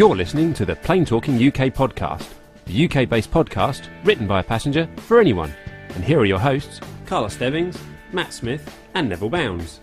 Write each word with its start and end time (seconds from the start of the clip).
You're 0.00 0.16
listening 0.16 0.54
to 0.54 0.64
the 0.64 0.76
Plane 0.76 1.04
Talking 1.04 1.34
UK 1.34 1.74
podcast, 1.74 2.26
the 2.64 2.86
UK 2.86 3.06
based 3.06 3.30
podcast 3.30 3.86
written 4.02 4.26
by 4.26 4.40
a 4.40 4.42
passenger 4.42 4.88
for 4.96 5.20
anyone. 5.20 5.52
And 5.90 6.02
here 6.02 6.18
are 6.18 6.24
your 6.24 6.38
hosts, 6.38 6.80
Carlos 7.04 7.34
Stebbings, 7.34 7.76
Matt 8.10 8.32
Smith, 8.32 8.74
and 8.94 9.10
Neville 9.10 9.28
Bounds. 9.28 9.80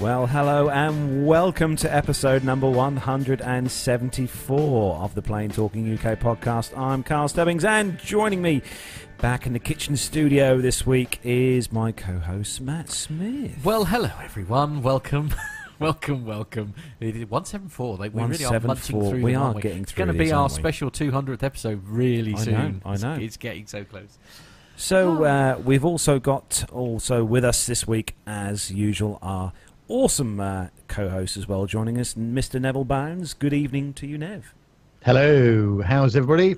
Well, 0.00 0.26
hello 0.26 0.70
and 0.70 1.26
welcome 1.26 1.76
to 1.76 1.94
episode 1.94 2.44
number 2.44 2.66
174 2.66 4.96
of 4.96 5.14
the 5.14 5.20
Plane 5.20 5.50
Talking 5.50 5.92
UK 5.92 6.18
podcast. 6.18 6.74
I'm 6.78 7.02
Carl 7.02 7.28
Stebbings, 7.28 7.66
and 7.66 7.98
joining 7.98 8.40
me 8.40 8.62
back 9.18 9.44
in 9.44 9.52
the 9.52 9.58
kitchen 9.58 9.98
studio 9.98 10.62
this 10.62 10.86
week 10.86 11.20
is 11.22 11.70
my 11.70 11.92
co 11.92 12.20
host 12.20 12.62
Matt 12.62 12.88
Smith. 12.88 13.62
Well, 13.62 13.84
hello 13.84 14.12
everyone. 14.24 14.80
Welcome. 14.80 15.34
welcome, 15.80 16.24
welcome. 16.24 16.74
174. 17.00 17.96
Like, 17.96 18.14
we 18.14 18.22
really 18.22 18.44
are 18.44 18.52
munching 18.60 18.68
174. 18.98 19.10
through 19.10 19.22
We 19.22 19.32
them, 19.32 19.40
are 19.40 19.44
aren't 19.46 19.56
we? 19.56 19.62
getting 19.62 19.82
It's 19.82 19.92
through 19.92 20.04
going 20.06 20.16
to 20.16 20.24
be 20.24 20.32
our 20.32 20.44
we? 20.48 20.54
special 20.54 20.90
200th 20.90 21.42
episode 21.42 21.82
really 21.86 22.32
I 22.34 22.36
know, 22.38 22.42
soon. 22.44 22.82
I 22.84 22.96
know. 22.96 23.12
It's, 23.14 23.24
it's 23.24 23.36
getting 23.36 23.66
so 23.66 23.84
close. 23.84 24.18
So, 24.76 25.24
uh, 25.24 25.60
we've 25.62 25.84
also 25.84 26.18
got 26.18 26.64
also 26.72 27.24
with 27.24 27.44
us 27.44 27.66
this 27.66 27.86
week, 27.86 28.14
as 28.26 28.70
usual, 28.70 29.18
our 29.20 29.52
awesome 29.88 30.40
uh, 30.40 30.68
co 30.88 31.08
host 31.10 31.36
as 31.36 31.46
well, 31.48 31.66
joining 31.66 31.98
us, 31.98 32.14
Mr. 32.14 32.60
Neville 32.60 32.84
Bounds. 32.84 33.34
Good 33.34 33.52
evening 33.52 33.92
to 33.94 34.06
you, 34.06 34.16
Nev. 34.16 34.54
Hello, 35.04 35.82
how's 35.82 36.14
everybody? 36.16 36.56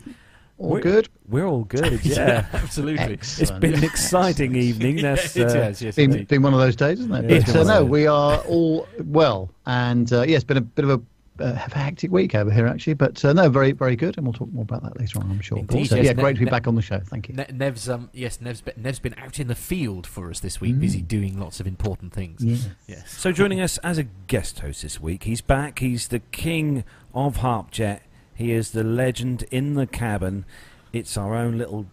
All 0.63 0.71
We're- 0.71 0.83
good? 0.83 1.09
We're 1.29 1.47
all 1.47 1.65
good, 1.65 2.01
yeah. 2.05 2.47
absolutely. 2.53 3.15
It's 3.15 3.41
Excellent. 3.41 3.61
been 3.63 3.75
an 3.75 3.85
exciting 3.85 4.55
evening. 4.69 4.99
Yeah, 4.99 5.15
That's, 5.15 5.37
it 5.37 5.49
uh, 5.49 5.55
has, 5.55 5.83
yes, 5.83 5.97
been, 5.97 6.25
been 6.25 6.43
one 6.43 6.53
of 6.55 6.61
those 6.61 6.77
days, 6.77 7.01
isn't 7.01 7.13
it? 7.13 7.31
Yeah, 7.31 7.43
But 7.47 7.57
uh, 7.57 7.65
no, 7.65 7.85
we 7.85 8.07
are 8.07 8.39
all 8.41 8.87
well, 9.05 9.51
and 9.67 10.13
uh, 10.13 10.23
yeah, 10.23 10.37
it's 10.37 10.45
been 10.45 10.59
a 10.59 10.61
bit 10.61 10.85
of 10.85 10.91
a, 10.91 11.43
uh, 11.43 11.55
have 11.55 11.73
a 11.73 11.79
hectic 11.79 12.11
week 12.13 12.35
over 12.35 12.51
here 12.51 12.67
actually, 12.67 12.93
but 12.93 13.25
uh, 13.25 13.33
no, 13.33 13.49
very 13.49 13.73
very 13.73 13.97
good, 13.97 14.19
and 14.19 14.27
we'll 14.27 14.35
talk 14.35 14.53
more 14.53 14.63
about 14.63 14.83
that 14.83 15.01
later 15.01 15.19
on, 15.21 15.31
I'm 15.31 15.41
sure. 15.41 15.57
Indeed, 15.59 15.87
so, 15.87 15.97
yes, 15.97 16.05
yeah, 16.05 16.13
Ne- 16.13 16.23
great 16.23 16.35
to 16.35 16.41
be 16.41 16.45
Ne- 16.45 16.51
back 16.51 16.69
on 16.69 16.75
the 16.75 16.83
show. 16.83 17.01
Thank 17.01 17.29
you. 17.31 17.35
Ne- 17.35 17.47
Nev's, 17.53 17.89
um, 17.89 18.11
yes, 18.13 18.41
Nev's 18.41 18.61
been, 18.61 18.75
Nev's 18.77 18.99
been 19.01 19.15
out 19.17 19.41
in 19.41 19.49
the 19.49 19.55
field 19.55 20.07
for 20.07 20.29
us 20.31 20.39
this 20.41 20.61
week, 20.61 20.79
busy 20.79 21.01
doing 21.01 21.41
lots 21.41 21.59
of 21.61 21.67
important 21.67 22.13
things. 22.13 22.45
Yes. 22.45 22.69
Yes. 22.87 23.11
So 23.11 23.33
joining 23.33 23.61
us 23.61 23.79
as 23.79 23.97
a 23.99 24.05
guest 24.05 24.61
host 24.61 24.83
this 24.83 25.01
week, 25.01 25.25
he's 25.25 25.41
back. 25.41 25.79
He's 25.79 26.09
the 26.09 26.21
king 26.31 26.85
of 27.15 27.39
Harpjet. 27.39 28.01
He 28.35 28.53
is 28.53 28.71
the 28.73 28.85
legend 28.85 29.45
in 29.51 29.75
the 29.75 29.87
cabin. 29.87 30.45
It's 30.93 31.17
our 31.17 31.35
own 31.35 31.59
little, 31.59 31.87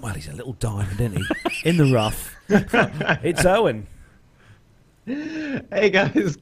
well, 0.00 0.14
he's 0.14 0.28
a 0.28 0.32
little 0.32 0.54
diamond, 0.54 1.00
isn't 1.00 1.16
he? 1.16 1.24
in 1.68 1.76
the 1.76 1.92
rough. 1.92 2.34
it's 2.48 3.44
Owen. 3.44 3.86
Hey 5.06 5.90
guys, 5.90 6.36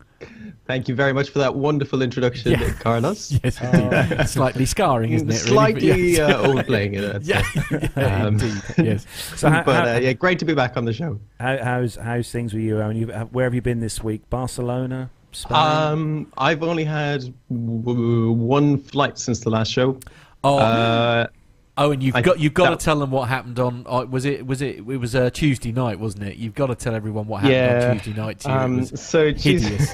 thank 0.67 0.89
you 0.89 0.95
very 0.95 1.13
much 1.13 1.29
for 1.29 1.39
that 1.39 1.55
wonderful 1.55 2.01
introduction, 2.01 2.53
Yeah. 2.53 2.73
Carlos. 2.81 3.31
Yes, 3.45 3.61
indeed. 3.61 4.27
Slightly 4.29 4.65
scarring, 4.65 5.13
isn't 5.13 5.29
it? 5.29 5.33
really? 5.33 5.47
Slightly 5.47 6.17
But 6.17 6.31
uh, 6.31 6.47
old 6.49 6.67
playing 6.67 6.95
it. 6.95 7.23
Yeah, 7.25 7.43
yeah, 7.71 7.89
Um, 8.25 8.27
indeed. 8.41 8.63
Yes. 8.79 9.07
So 9.37 9.51
how, 9.51 9.63
but 9.65 9.75
how- 9.87 9.95
uh, 9.97 9.99
yeah, 9.99 10.15
great 10.15 10.39
to 10.39 10.47
be 10.47 10.55
back 10.55 10.77
on 10.79 10.87
the 10.87 10.95
show. 10.95 11.21
how- 11.39 11.59
how's 11.63 11.97
how's 11.97 12.31
things 12.31 12.55
with 12.55 12.63
you, 12.63 12.81
Owen? 12.81 12.97
You, 12.97 13.13
uh, 13.13 13.25
where 13.27 13.45
have 13.45 13.55
you 13.55 13.61
been 13.63 13.81
this 13.81 14.03
week? 14.03 14.29
Barcelona, 14.31 15.11
Spain. 15.11 15.24
Um, 15.51 16.27
I've 16.39 16.63
only 16.63 16.85
had 16.85 17.33
w- 17.51 18.31
one 18.33 18.79
flight 18.79 19.19
since 19.19 19.41
the 19.41 19.51
last 19.51 19.73
show. 19.73 19.99
Oh, 20.43 20.59
Uh, 20.59 21.27
Oh, 21.77 21.91
and 21.91 22.01
you've 22.05 22.15
I- 22.15 22.23
got 22.23 22.39
you've 22.39 22.55
got 22.55 22.71
that- 22.71 22.79
to 22.79 22.85
tell 22.85 23.01
them 23.01 23.11
what 23.11 23.29
happened 23.29 23.59
on. 23.59 23.85
Uh, 23.85 24.07
was 24.09 24.25
it 24.25 24.47
was 24.47 24.63
it 24.63 24.77
it 24.79 24.83
was 25.01 25.17
a 25.17 25.29
Tuesday 25.29 25.73
night, 25.73 25.99
wasn't 25.99 26.23
it? 26.23 26.37
You've 26.37 26.55
got 26.55 26.69
to 26.69 26.77
tell 26.77 26.95
everyone 26.95 27.27
what 27.27 27.43
happened 27.43 27.53
Yeah, 27.83 27.89
on 27.91 27.97
Tuesday 27.99 28.21
night. 28.21 28.39
To 28.41 28.49
you. 28.49 28.55
It 28.55 28.59
um, 28.59 28.77
was 28.79 29.01
so 29.01 29.33
Tues- 29.33 29.67
hideous. 29.67 29.93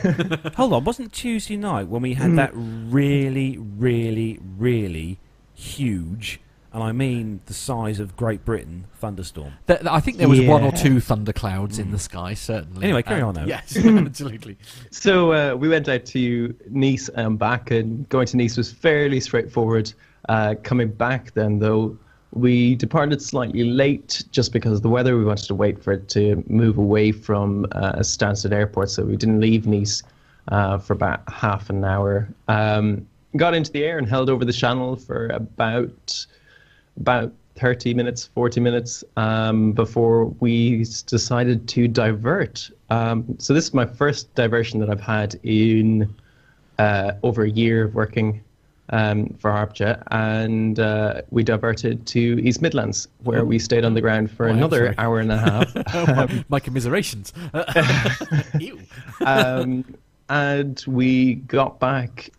Hold 0.56 0.74
on, 0.74 0.84
wasn't 0.84 1.10
Tuesday 1.14 1.56
night 1.56 1.88
when 1.88 2.02
we 2.02 2.12
had 2.12 2.36
that 2.36 2.50
really, 2.54 3.56
really, 3.56 4.38
really 4.58 5.18
huge, 5.54 6.38
and 6.72 6.82
I 6.82 6.92
mean 6.92 7.40
the 7.46 7.54
size 7.54 7.98
of 8.00 8.16
Great 8.16 8.44
Britain 8.44 8.86
thunderstorm? 8.98 9.52
Th- 9.66 9.80
th- 9.80 9.90
I 9.90 10.00
think 10.00 10.18
there 10.18 10.28
was 10.28 10.40
one 10.40 10.62
or 10.62 10.66
Yeah. 10.66 10.82
two 10.82 11.00
thunderclouds 11.00 11.78
in 11.78 11.90
the 11.90 11.98
sky, 11.98 12.34
certainly. 12.34 12.84
Anyway, 12.84 13.02
carry 13.02 13.22
Um, 13.22 13.28
on, 13.28 13.34
though. 13.34 13.44
Yes, 13.44 13.76
absolutely. 13.84 14.56
So 14.90 15.32
uh, 15.32 15.54
we 15.56 15.68
went 15.68 15.88
out 15.88 16.04
to 16.06 16.54
Nice 16.70 17.08
and 17.10 17.38
back, 17.38 17.70
and 17.70 18.08
going 18.08 18.26
to 18.28 18.36
Nice 18.36 18.56
was 18.56 18.72
fairly 18.72 19.20
straightforward. 19.20 19.92
Uh, 20.28 20.54
coming 20.62 20.88
back 20.88 21.32
then, 21.34 21.58
though, 21.58 21.96
we 22.32 22.76
departed 22.76 23.20
slightly 23.20 23.64
late 23.64 24.22
just 24.30 24.52
because 24.52 24.74
of 24.74 24.82
the 24.82 24.88
weather. 24.88 25.16
We 25.18 25.24
wanted 25.24 25.46
to 25.46 25.54
wait 25.56 25.82
for 25.82 25.92
it 25.92 26.08
to 26.10 26.44
move 26.46 26.78
away 26.78 27.10
from 27.10 27.66
uh, 27.72 27.94
Stansted 28.00 28.52
Airport, 28.52 28.90
so 28.90 29.02
we 29.04 29.16
didn't 29.16 29.40
leave 29.40 29.66
Nice 29.66 30.02
uh, 30.48 30.78
for 30.78 30.92
about 30.92 31.22
half 31.28 31.68
an 31.70 31.84
hour. 31.84 32.28
Um, 32.46 33.06
got 33.36 33.54
into 33.54 33.70
the 33.72 33.82
air 33.84 33.98
and 33.98 34.08
held 34.08 34.28
over 34.30 34.44
the 34.44 34.52
channel 34.52 34.94
for 34.96 35.26
about 35.28 36.26
about 36.98 37.32
30 37.56 37.94
minutes, 37.94 38.26
40 38.34 38.60
minutes 38.60 39.04
um, 39.16 39.72
before 39.72 40.26
we 40.40 40.78
decided 41.06 41.68
to 41.68 41.88
divert. 41.88 42.70
Um, 42.88 43.36
so 43.38 43.52
this 43.52 43.64
is 43.66 43.74
my 43.74 43.86
first 43.86 44.34
diversion 44.34 44.80
that 44.80 44.88
I've 44.90 45.00
had 45.00 45.38
in 45.42 46.14
uh, 46.78 47.12
over 47.22 47.42
a 47.42 47.50
year 47.50 47.84
of 47.84 47.94
working 47.94 48.42
um, 48.92 49.28
for 49.38 49.50
Harpjet, 49.52 50.02
and 50.10 50.80
uh, 50.80 51.22
we 51.30 51.44
diverted 51.44 52.06
to 52.08 52.40
East 52.42 52.60
Midlands, 52.60 53.06
where 53.22 53.44
we 53.44 53.58
stayed 53.58 53.84
on 53.84 53.94
the 53.94 54.00
ground 54.00 54.30
for 54.32 54.48
Oh, 54.48 54.52
another 54.52 54.94
hour 54.98 55.20
and 55.20 55.30
a 55.30 55.38
half. 55.38 55.72
Oh, 55.94 56.06
my, 56.06 56.44
my 56.48 56.58
commiserations. 56.60 57.32
Ew. 58.58 58.80
um, 59.24 59.84
and 60.28 60.82
we 60.88 61.36
got 61.36 61.78
back 61.78 62.30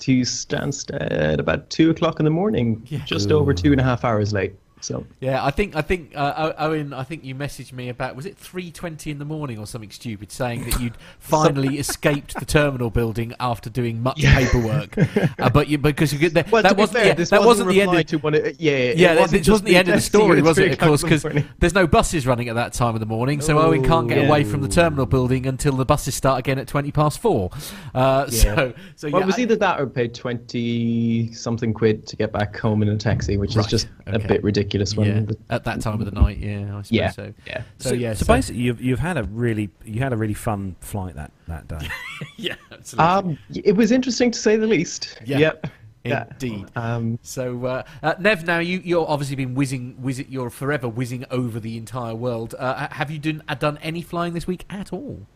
to 0.00 0.20
Stansted 0.22 1.38
about 1.38 1.68
two 1.70 1.90
o'clock 1.90 2.18
in 2.20 2.24
the 2.24 2.30
morning, 2.30 2.82
Yeah. 2.86 3.04
just 3.04 3.30
over 3.32 3.52
two 3.54 3.72
and 3.72 3.80
a 3.80 3.84
half 3.84 4.04
hours 4.04 4.32
late. 4.32 4.54
So 4.80 5.06
Yeah, 5.20 5.44
I 5.44 5.50
think 5.50 5.74
I 5.74 5.82
think 5.82 6.12
uh, 6.14 6.52
Owen. 6.58 6.92
I 6.92 7.02
think 7.02 7.24
you 7.24 7.34
messaged 7.34 7.72
me 7.72 7.88
about 7.88 8.14
was 8.14 8.26
it 8.26 8.36
three 8.36 8.70
twenty 8.70 9.10
in 9.10 9.18
the 9.18 9.24
morning 9.24 9.58
or 9.58 9.66
something 9.66 9.90
stupid, 9.90 10.30
saying 10.30 10.68
that 10.68 10.80
you'd 10.80 10.96
finally 11.18 11.78
escaped 11.78 12.34
the 12.38 12.44
terminal 12.44 12.90
building 12.90 13.32
after 13.40 13.70
doing 13.70 14.02
much 14.02 14.22
paperwork. 14.22 14.96
Uh, 15.38 15.50
but 15.50 15.68
you 15.68 15.76
because 15.76 16.12
you, 16.12 16.30
that, 16.30 16.50
well, 16.50 16.62
that 16.62 16.76
wasn't 16.76 16.98
fair, 16.98 17.06
yeah, 17.08 17.14
this 17.14 17.30
that 17.30 17.42
wasn't 17.42 17.68
the 17.68 17.80
end. 17.80 17.94
Of, 17.94 18.06
to 18.06 18.16
one. 18.18 18.34
Of, 18.34 18.60
yeah, 18.60 18.72
it 18.72 18.96
yeah, 18.96 19.18
wasn't 19.18 19.46
it 19.46 19.50
wasn't 19.50 19.68
the 19.68 19.76
end 19.76 19.88
of 19.88 19.94
the 19.94 20.00
story, 20.00 20.40
was 20.40 20.58
it? 20.58 20.72
Of 20.72 20.78
course, 20.78 21.02
because 21.02 21.26
there's 21.58 21.74
no 21.74 21.86
buses 21.86 22.26
running 22.26 22.48
at 22.48 22.54
that 22.54 22.72
time 22.72 22.94
of 22.94 23.00
the 23.00 23.06
morning, 23.06 23.40
so 23.40 23.58
Owen 23.58 23.84
can't 23.84 24.08
get 24.08 24.18
yeah. 24.18 24.28
away 24.28 24.44
from 24.44 24.62
the 24.62 24.68
terminal 24.68 25.04
building 25.06 25.46
until 25.46 25.72
the 25.72 25.84
buses 25.84 26.14
start 26.14 26.38
again 26.38 26.58
at 26.58 26.68
twenty 26.68 26.90
past 26.92 27.18
four. 27.20 27.50
Uh, 27.94 28.28
So, 28.30 28.74
so 28.96 29.08
Well, 29.08 29.20
yeah, 29.20 29.24
it 29.24 29.26
was 29.26 29.38
I- 29.38 29.42
either 29.42 29.56
that 29.56 29.80
or 29.80 29.86
pay 29.86 30.08
twenty 30.08 31.32
something 31.32 31.74
quid 31.74 32.06
to 32.06 32.16
get 32.16 32.32
back 32.32 32.56
home 32.56 32.82
in 32.82 32.88
a 32.88 32.96
taxi, 32.96 33.36
which 33.36 33.56
Right, 33.56 33.64
is 33.64 33.70
just 33.70 33.88
okay. 34.06 34.16
a 34.24 34.28
bit 34.28 34.42
ridiculous. 34.42 34.65
When 34.96 35.06
yeah, 35.06 35.20
the, 35.20 35.38
at 35.50 35.64
that 35.64 35.80
time 35.80 36.00
of 36.00 36.04
the 36.06 36.20
night. 36.20 36.38
Yeah, 36.38 36.76
I 36.76 36.82
suppose 36.82 36.90
yeah, 36.90 37.10
so. 37.10 37.34
yeah. 37.46 37.62
So, 37.78 37.92
yeah, 37.92 38.14
so, 38.14 38.26
basically, 38.26 38.62
you've 38.62 38.80
you've 38.80 38.98
had 38.98 39.16
a 39.16 39.24
really 39.24 39.70
you 39.84 40.00
had 40.00 40.12
a 40.12 40.16
really 40.16 40.34
fun 40.34 40.76
flight 40.80 41.14
that 41.14 41.32
that 41.48 41.68
day. 41.68 41.88
yeah, 42.36 42.54
absolutely. 42.72 43.04
Um, 43.04 43.38
it 43.54 43.76
was 43.76 43.92
interesting 43.92 44.30
to 44.30 44.38
say 44.38 44.56
the 44.56 44.66
least. 44.66 45.18
Yeah. 45.24 45.38
Yep. 45.38 45.66
Yeah. 46.04 46.24
Indeed. 46.30 46.66
Um, 46.76 47.18
So, 47.22 47.64
uh, 47.66 47.82
uh, 48.02 48.14
Nev, 48.18 48.46
now 48.46 48.58
you 48.58 48.80
you're 48.84 49.08
obviously 49.08 49.36
been 49.36 49.54
whizzing, 49.54 49.96
whizzing, 50.00 50.26
you're 50.28 50.50
forever 50.50 50.88
whizzing 50.88 51.24
over 51.30 51.58
the 51.58 51.76
entire 51.76 52.14
world. 52.14 52.54
Uh, 52.58 52.88
have 52.90 53.10
you 53.10 53.18
done 53.18 53.42
uh, 53.48 53.54
done 53.54 53.78
any 53.82 54.02
flying 54.02 54.34
this 54.34 54.46
week 54.46 54.64
at 54.70 54.92
all? 54.92 55.26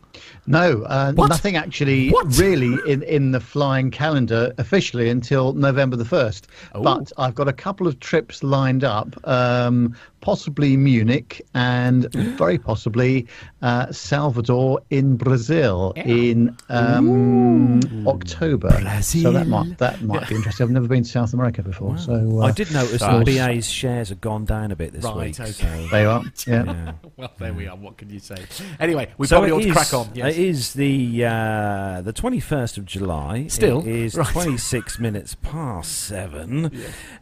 No, 0.47 0.83
uh, 0.83 1.13
What? 1.13 1.29
nothing 1.29 1.55
actually 1.55 2.09
What? 2.09 2.35
really 2.37 2.77
in, 2.91 3.03
in 3.03 3.31
the 3.31 3.39
flying 3.39 3.91
calendar 3.91 4.53
officially 4.57 5.09
until 5.09 5.53
November 5.53 5.95
the 5.95 6.03
1st. 6.03 6.43
Oh. 6.75 6.81
But 6.83 7.11
I've 7.17 7.35
got 7.35 7.47
a 7.47 7.53
couple 7.53 7.87
of 7.87 7.99
trips 7.99 8.43
lined 8.43 8.83
up, 8.83 9.15
um, 9.27 9.95
possibly 10.21 10.77
Munich 10.77 11.41
and 11.53 12.11
very 12.37 12.57
possibly 12.57 13.27
uh, 13.61 13.91
Salvador 13.91 14.81
in 14.89 15.15
Brazil 15.17 15.93
Yeah. 15.95 16.03
in 16.07 16.57
um, 16.69 17.79
October. 18.07 18.69
So 19.01 19.31
that 19.31 19.47
might, 19.47 19.77
that 19.77 20.01
might 20.01 20.27
be 20.27 20.35
interesting. 20.35 20.63
I've 20.65 20.71
never 20.71 20.87
been 20.87 21.03
to 21.03 21.09
South 21.09 21.33
America 21.33 21.61
before. 21.63 21.97
So 21.97 22.39
uh, 22.41 22.45
I 22.45 22.51
did 22.51 22.71
notice 22.71 22.99
Gosh. 23.01 23.25
that 23.25 23.47
BA's 23.55 23.69
shares 23.69 24.09
have 24.09 24.21
gone 24.21 24.45
down 24.45 24.71
a 24.71 24.75
bit 24.75 24.93
this 24.93 25.03
Right, 25.03 25.15
week. 25.37 25.39
okay. 25.39 25.51
So, 25.51 25.87
there 25.91 26.01
you 26.03 26.09
are. 26.09 26.23
Yeah. 26.47 26.63
yeah. 26.65 26.91
Well, 27.17 27.31
there 27.37 27.53
we 27.53 27.67
are. 27.67 27.75
What 27.75 27.97
can 27.97 28.09
you 28.09 28.19
say? 28.19 28.35
Anyway, 28.79 29.11
we 29.17 29.27
So 29.27 29.35
probably 29.35 29.49
it 29.49 29.53
ought 29.53 29.61
to 29.67 29.71
crack 29.73 29.93
on. 29.93 30.00
Yes. 30.13 30.33
It 30.35 30.39
is 30.39 30.73
the 30.73 31.25
uh, 31.25 32.01
the 32.01 32.13
twenty 32.13 32.39
first 32.39 32.77
of 32.77 32.85
July. 32.85 33.47
Still? 33.47 33.79
it 33.81 33.87
is 33.87 34.15
Right. 34.15 34.27
twenty 34.27 34.57
six 34.57 34.99
minutes 34.99 35.35
past 35.35 35.91
seven. 35.91 36.71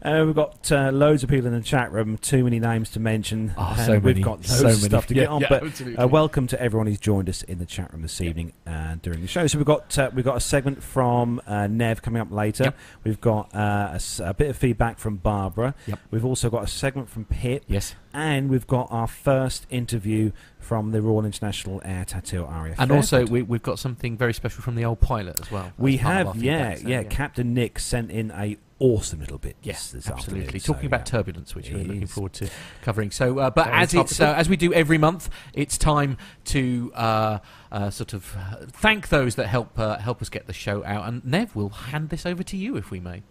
Uh, 0.01 0.23
we've 0.25 0.35
got 0.35 0.71
uh, 0.71 0.91
loads 0.91 1.23
of 1.23 1.29
people 1.29 1.47
in 1.47 1.53
the 1.53 1.61
chat 1.61 1.91
room. 1.91 2.17
Too 2.17 2.43
many 2.43 2.59
names 2.59 2.89
to 2.91 2.99
mention. 2.99 3.53
Oh, 3.57 3.75
so 3.85 3.93
we've 3.93 4.03
many, 4.03 4.21
got 4.21 4.37
loads 4.39 4.49
so 4.59 4.67
of 4.67 4.73
many. 4.75 4.77
stuff 4.89 5.07
to 5.07 5.15
Yeah, 5.15 5.21
get 5.23 5.29
on. 5.29 5.41
yeah, 5.41 5.47
but 5.49 6.03
uh, 6.03 6.07
welcome 6.07 6.47
to 6.47 6.61
everyone 6.61 6.87
who's 6.87 6.99
joined 6.99 7.29
us 7.29 7.43
in 7.43 7.59
the 7.59 7.65
chat 7.65 7.91
room 7.93 8.01
this 8.01 8.21
evening 8.21 8.53
and 8.65 9.01
during 9.01 9.21
the 9.21 9.27
show. 9.27 9.45
So 9.47 9.57
we've 9.57 9.65
got 9.65 9.97
uh, 9.97 10.09
we've 10.13 10.25
got 10.25 10.37
a 10.37 10.41
segment 10.41 10.83
from 10.83 11.41
uh, 11.47 11.67
Nev 11.67 12.01
coming 12.01 12.21
up 12.21 12.31
later. 12.31 12.65
Yep. 12.65 12.77
We've 13.03 13.21
got 13.21 13.53
uh, 13.55 13.97
a, 14.19 14.23
a 14.29 14.33
bit 14.33 14.49
of 14.49 14.57
feedback 14.57 14.99
from 14.99 15.17
Barbara. 15.17 15.75
Yep. 15.87 15.99
We've 16.11 16.25
also 16.25 16.49
got 16.49 16.63
a 16.63 16.67
segment 16.67 17.09
from 17.09 17.25
Pip. 17.25 17.63
Yes. 17.67 17.95
And 18.13 18.49
we've 18.49 18.65
got 18.65 18.87
our 18.91 19.05
first 19.07 19.67
interview 19.69 20.31
from 20.69 20.91
the 20.91 21.01
Royal 21.01 21.25
International 21.25 21.81
Air 21.83 22.05
Tattoo 22.05 22.47
Area 22.47 22.75
And 22.77 22.91
also, 22.91 23.25
we, 23.25 23.41
we've 23.41 23.63
got 23.63 23.79
something 23.79 24.15
very 24.15 24.35
special 24.35 24.61
from 24.61 24.75
the 24.75 24.85
old 24.85 24.99
pilot 24.99 25.39
as 25.39 25.51
well. 25.51 25.73
we 25.79 25.95
as 25.95 26.01
part 26.01 26.21
of 26.21 26.27
our 26.27 26.33
have, 26.35 26.43
yeah, 26.43 26.75
so, 26.75 26.87
yeah, 26.87 27.01
Captain 27.01 27.55
Nick 27.55 27.79
sent 27.79 28.11
in 28.11 28.29
a 28.29 28.55
awesome 28.77 29.19
little 29.19 29.39
bit. 29.39 29.55
Yes, 29.63 29.95
absolutely. 30.07 30.59
Talking 30.59 30.83
so, 30.83 30.85
about 30.85 30.99
yeah. 30.99 31.03
turbulence, 31.05 31.55
which 31.55 31.71
we're 31.71 31.83
looking 31.83 32.05
forward 32.05 32.33
to 32.33 32.51
covering. 32.83 33.09
So, 33.09 33.39
uh, 33.39 33.49
but 33.49 33.65
Very 33.65 33.77
as 33.77 33.93
it's 33.95 34.21
uh, 34.21 34.35
as 34.37 34.47
we 34.47 34.57
do 34.57 34.71
every 34.71 34.99
month, 34.99 35.31
it's 35.55 35.75
time 35.75 36.17
to 36.45 36.91
uh, 36.93 37.39
uh, 37.71 37.89
sort 37.89 38.13
of 38.13 38.37
uh, 38.37 38.67
thank 38.67 39.09
those 39.09 39.33
that 39.35 39.47
help 39.47 39.79
uh, 39.79 39.97
help 39.97 40.21
us 40.21 40.29
get 40.29 40.45
the 40.45 40.53
show 40.53 40.85
out. 40.85 41.07
And 41.07 41.25
Nev, 41.25 41.55
we'll 41.55 41.69
hand 41.69 42.09
this 42.09 42.27
over 42.27 42.43
to 42.43 42.55
you 42.55 42.77
if 42.77 42.91
we 42.91 42.99
may. 42.99 43.23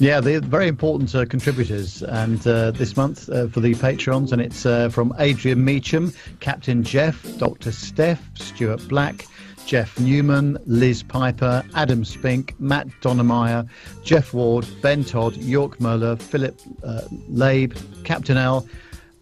Yeah, 0.00 0.20
they're 0.20 0.40
very 0.40 0.68
important 0.68 1.12
uh, 1.12 1.24
contributors, 1.26 2.04
and 2.04 2.46
uh, 2.46 2.70
this 2.70 2.96
month 2.96 3.28
uh, 3.28 3.48
for 3.48 3.58
the 3.58 3.74
patrons, 3.74 4.32
and 4.32 4.40
it's 4.40 4.64
uh, 4.64 4.90
from 4.90 5.12
Adrian 5.18 5.64
Meacham, 5.64 6.12
Captain 6.38 6.84
Jeff, 6.84 7.26
Dr. 7.38 7.72
Steph, 7.72 8.22
Stuart 8.36 8.86
Black, 8.88 9.26
Jeff 9.66 9.98
Newman, 9.98 10.56
Liz 10.66 11.02
Piper, 11.02 11.64
Adam 11.74 12.04
Spink, 12.04 12.54
Matt 12.60 12.86
Donnemeyer, 13.00 13.68
Jeff 14.04 14.32
Ward, 14.32 14.68
Ben 14.82 15.04
Todd, 15.04 15.36
York 15.36 15.80
Moeller, 15.80 16.14
Philip 16.14 16.56
uh, 16.84 17.02
Labe, 17.28 17.74
Captain 18.04 18.36
L, 18.36 18.68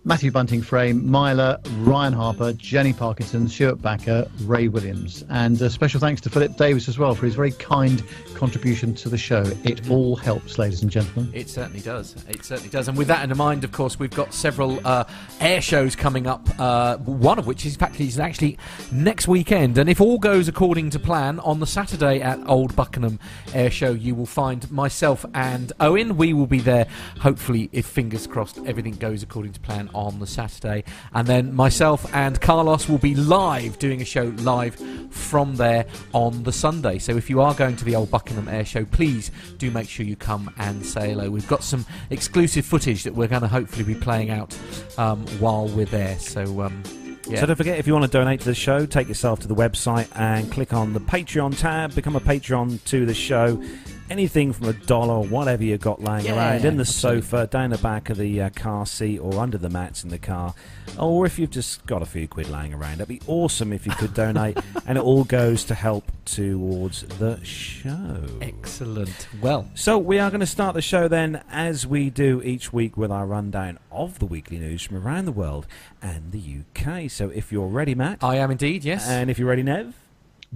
Matthew 0.07 0.31
Bunting 0.31 0.63
Frame, 0.63 1.11
Myla, 1.11 1.59
Ryan 1.79 2.13
Harper, 2.13 2.53
Jenny 2.53 2.93
Parkinson, 2.93 3.49
Stuart 3.49 3.83
Backer, 3.83 4.29
Ray 4.43 4.69
Williams. 4.69 5.25
And 5.31 5.61
a 5.61 5.69
special 5.69 5.99
thanks 5.99 6.21
to 6.21 6.31
Philip 6.31 6.57
Davis 6.57 6.89
as 6.89 6.97
well 6.97 7.17
for 7.17 7.27
his 7.27 7.35
very 7.35 7.51
kind 7.51 8.01
contribution 8.37 8.95
to 8.95 9.09
the 9.09 9.19
show. 9.19 9.43
It 9.65 9.91
all 9.91 10.15
helps, 10.15 10.61
ladies 10.61 10.83
and 10.83 10.93
gentlemen. 10.93 11.33
It 11.35 11.49
certainly 11.49 11.81
does. 11.81 12.15
It 12.29 12.45
certainly 12.45 12.71
does. 12.71 12.87
And 12.87 12.97
with 12.97 13.09
that 13.09 13.29
in 13.29 13.37
mind, 13.37 13.65
of 13.65 13.73
course, 13.73 13.99
we've 13.99 14.09
got 14.15 14.33
several 14.33 14.79
uh, 14.87 15.03
air 15.41 15.61
shows 15.61 15.97
coming 15.97 16.29
up. 16.29 16.49
Uh, 16.57 16.99
one 16.99 17.41
of 17.41 17.49
which, 17.49 17.67
is, 17.67 17.77
is 17.99 18.21
actually 18.21 18.59
next 18.93 19.27
weekend. 19.27 19.77
And 19.77 19.91
if 19.91 20.01
all 20.01 20.21
goes 20.21 20.47
according 20.47 20.91
to 20.91 21.01
plan, 21.01 21.41
on 21.41 21.59
the 21.59 21.67
Saturday 21.67 22.21
at 22.21 22.39
Old 22.47 22.77
Buckenham 22.77 23.19
Air 23.53 23.73
Show, 23.73 23.91
you 23.91 24.15
will 24.15 24.25
find 24.25 24.71
myself 24.71 25.27
and 25.35 25.73
Owen. 25.81 26.17
We 26.17 26.33
will 26.33 26.47
be 26.47 26.61
there, 26.61 26.87
hopefully, 27.19 27.71
if 27.73 27.87
fingers 27.87 28.29
crossed, 28.29 28.59
everything 28.67 28.95
goes 28.95 29.25
according 29.25 29.53
to 29.55 29.59
plan 29.59 29.91
on 29.97 30.19
the 30.19 30.27
Saturday. 30.27 30.85
And 31.13 31.27
then 31.27 31.55
myself 31.55 32.13
and 32.15 32.41
Carlos 32.41 32.89
will 32.89 32.99
be 32.99 33.15
live 33.15 33.79
doing 33.79 34.01
a 34.01 34.05
show 34.05 34.33
live 34.39 34.77
from 35.11 35.57
there 35.57 35.87
on 36.13 36.43
the 36.43 36.53
Sunday. 36.53 36.99
So 36.99 37.17
if 37.17 37.31
you 37.31 37.41
are 37.41 37.55
going 37.55 37.77
to 37.77 37.85
the 37.85 37.97
Old 37.97 38.11
Buckenham 38.11 38.49
Air 38.49 38.65
Show, 38.65 38.85
please 38.85 39.31
do 39.59 39.71
make 39.71 39.89
sure 39.89 40.05
you 40.05 40.17
come 40.17 40.53
and 40.59 40.85
say 40.85 41.11
hello. 41.11 41.31
We've 41.31 41.49
got 41.49 41.65
some 41.65 41.87
exclusive 42.11 42.65
footage 42.65 43.03
that 43.05 43.15
we're 43.15 43.29
going 43.29 43.43
to 43.43 43.49
hopefully 43.49 43.85
be 43.85 43.95
playing 43.95 44.31
out 44.31 44.57
um, 44.99 45.27
while 45.39 45.69
we're 45.69 45.87
there. 45.87 46.19
So. 46.19 46.63
Um, 46.63 46.83
yeah. 47.29 47.41
So 47.41 47.47
don't 47.47 47.57
forget, 47.57 47.79
if 47.79 47.89
you 47.89 47.93
want 47.93 48.05
to 48.05 48.11
donate 48.11 48.41
to 48.41 48.47
the 48.47 48.55
show, 48.55 48.87
take 48.87 49.09
yourself 49.09 49.41
to 49.41 49.49
the 49.49 49.55
website 49.55 50.09
and 50.15 50.51
click 50.53 50.73
on 50.73 50.93
the 50.93 51.01
Patreon 51.01 51.59
tab, 51.59 51.93
become 51.93 52.15
a 52.15 52.21
Patreon 52.21 52.85
to 52.85 53.05
the 53.05 53.15
show. 53.15 53.61
Anything 54.09 54.53
from 54.53 54.69
a 54.69 54.73
dollar 54.73 55.21
whatever 55.21 55.65
you 55.65 55.77
got 55.79 56.01
laying 56.01 56.27
Yeah, 56.27 56.37
around 56.37 56.65
in 56.65 56.77
the 56.77 56.83
absolutely. 56.83 57.23
sofa, 57.23 57.47
down 57.49 57.71
the 57.71 57.79
back 57.79 58.09
of 58.09 58.17
the 58.19 58.43
uh, 58.43 58.51
car 58.51 58.87
seat, 58.87 59.19
or 59.19 59.39
under 59.41 59.59
the 59.59 59.69
mats 59.69 60.05
in 60.05 60.11
the 60.11 60.19
car, 60.19 60.55
or 60.99 61.27
if 61.27 61.39
you've 61.41 61.51
just 61.51 61.85
got 61.87 62.03
a 62.03 62.07
few 62.07 62.29
quid 62.29 62.49
laying 62.49 62.73
around, 62.73 62.99
that'd 62.99 63.09
be 63.09 63.21
awesome 63.27 63.73
if 63.73 63.85
you 63.85 63.93
could 63.93 64.15
donate, 64.15 64.59
and 64.87 64.97
it 64.97 65.03
all 65.03 65.25
goes 65.25 65.65
to 65.65 65.75
help 65.75 66.11
towards 66.25 67.03
the 67.19 67.43
show. 67.45 68.23
Excellent. 68.41 69.27
Well, 69.41 69.69
So 69.75 69.99
we 69.99 70.19
are 70.21 70.31
going 70.31 70.41
to 70.41 70.47
start 70.47 70.75
the 70.75 70.83
show 70.83 71.09
then, 71.09 71.43
as 71.51 71.85
we 71.87 72.09
do 72.11 72.41
each 72.45 72.73
week, 72.73 72.97
with 72.97 73.11
our 73.11 73.27
rundown 73.27 73.79
of 73.91 74.21
the 74.21 74.27
weekly 74.27 74.59
news 74.59 74.83
from 74.83 74.97
around 75.05 75.25
the 75.25 75.33
world 75.33 75.67
and 76.01 76.31
the 76.31 76.59
UK. 76.61 77.11
So 77.11 77.31
if 77.31 77.51
you're 77.51 77.67
ready, 77.67 77.95
Matt, 77.97 78.23
I 78.23 78.37
am 78.37 78.53
indeed, 78.53 78.85
yes. 78.85 79.09
and 79.09 79.31
if 79.31 79.39
you're 79.39 79.49
ready, 79.49 79.63
Nev, 79.65 79.95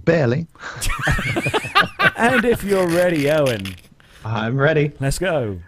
Barely. 0.05 0.47
and 2.17 2.44
if 2.44 2.64
you're 2.64 2.88
ready, 2.88 3.31
Owen, 3.31 3.75
I'm 4.25 4.56
ready. 4.56 4.93
let's 5.00 5.19
go. 5.19 5.61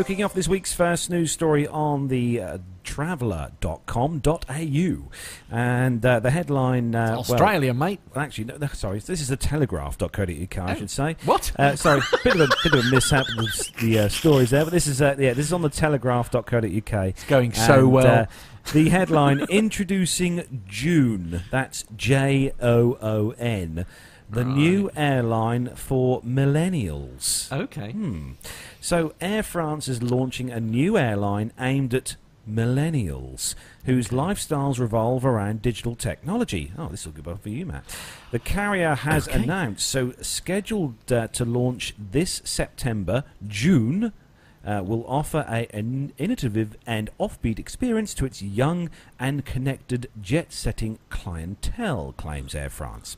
So, 0.00 0.04
kicking 0.04 0.24
off 0.24 0.32
this 0.32 0.48
week's 0.48 0.72
first 0.72 1.10
news 1.10 1.30
story 1.30 1.68
on 1.68 2.08
the 2.08 2.40
uh, 2.40 2.58
traveller.com.au. 2.84 5.10
And 5.50 6.06
uh, 6.06 6.20
the 6.20 6.30
headline. 6.30 6.94
Uh, 6.94 7.06
well- 7.10 7.18
Australia, 7.20 7.74
mate. 7.74 8.00
well, 8.14 8.24
actually, 8.24 8.44
no, 8.44 8.56
no, 8.56 8.66
sorry, 8.68 9.00
this 9.00 9.20
is 9.20 9.28
the 9.28 9.36
telegraph.co.uk, 9.36 10.58
I 10.58 10.72
Oh. 10.72 10.74
should 10.74 10.88
say. 10.90 11.16
What? 11.26 11.52
Uh, 11.58 11.76
sorry, 11.76 12.00
bit 12.24 12.34
of 12.34 12.40
a 12.40 12.48
bit 12.62 12.72
of 12.72 12.86
a 12.86 12.90
mishap 12.90 13.26
with 13.36 13.76
the, 13.76 13.98
uh, 13.98 14.08
stories 14.08 14.48
there, 14.48 14.64
but 14.64 14.72
this 14.72 14.86
is 14.86 15.02
uh, 15.02 15.16
yeah, 15.18 15.34
this 15.34 15.44
is 15.44 15.52
on 15.52 15.60
the 15.60 15.68
telegraph.co.uk. 15.68 16.64
It's 16.64 17.24
going 17.24 17.52
so 17.52 17.80
And, 17.80 17.92
well. 17.92 18.06
uh, 18.06 18.24
the 18.72 18.88
headline 18.88 19.40
introducing 19.50 20.62
Joon. 20.66 21.42
That's 21.50 21.84
J 21.94 22.52
O 22.62 22.96
O 23.02 23.34
N. 23.38 23.84
The 24.32 24.44
new 24.44 24.92
airline 24.94 25.74
for 25.74 26.22
millennials. 26.22 27.50
okay. 27.52 27.90
Hmm. 27.90 28.34
So, 28.80 29.12
Air 29.20 29.42
France 29.42 29.88
is 29.88 30.02
launching 30.02 30.50
a 30.50 30.58
new 30.60 30.96
airline 30.96 31.52
aimed 31.58 31.92
at 31.94 32.16
millennials 32.48 33.54
whose 33.84 34.08
lifestyles 34.08 34.78
revolve 34.78 35.24
around 35.24 35.60
digital 35.62 35.94
technology. 35.94 36.72
Oh, 36.78 36.88
this 36.88 37.04
will 37.04 37.12
be 37.12 37.20
well 37.20 37.36
for 37.36 37.50
you, 37.50 37.66
Matt. 37.66 37.84
The 38.30 38.38
carrier 38.38 38.94
has 38.94 39.28
Okay. 39.28 39.42
announced, 39.42 39.86
so 39.86 40.14
scheduled 40.22 41.12
uh, 41.12 41.28
to 41.28 41.44
launch 41.44 41.94
this 41.98 42.40
September, 42.44 43.24
Joon. 43.46 44.12
Uh, 44.62 44.82
will 44.84 45.06
offer 45.06 45.46
a, 45.48 45.66
an 45.74 46.12
innovative 46.18 46.76
and 46.86 47.08
offbeat 47.18 47.58
experience 47.58 48.12
to 48.12 48.26
its 48.26 48.42
young 48.42 48.90
and 49.18 49.46
connected 49.46 50.06
jet-setting 50.20 50.98
clientele, 51.08 52.12
claims 52.18 52.54
Air 52.54 52.68
France. 52.68 53.16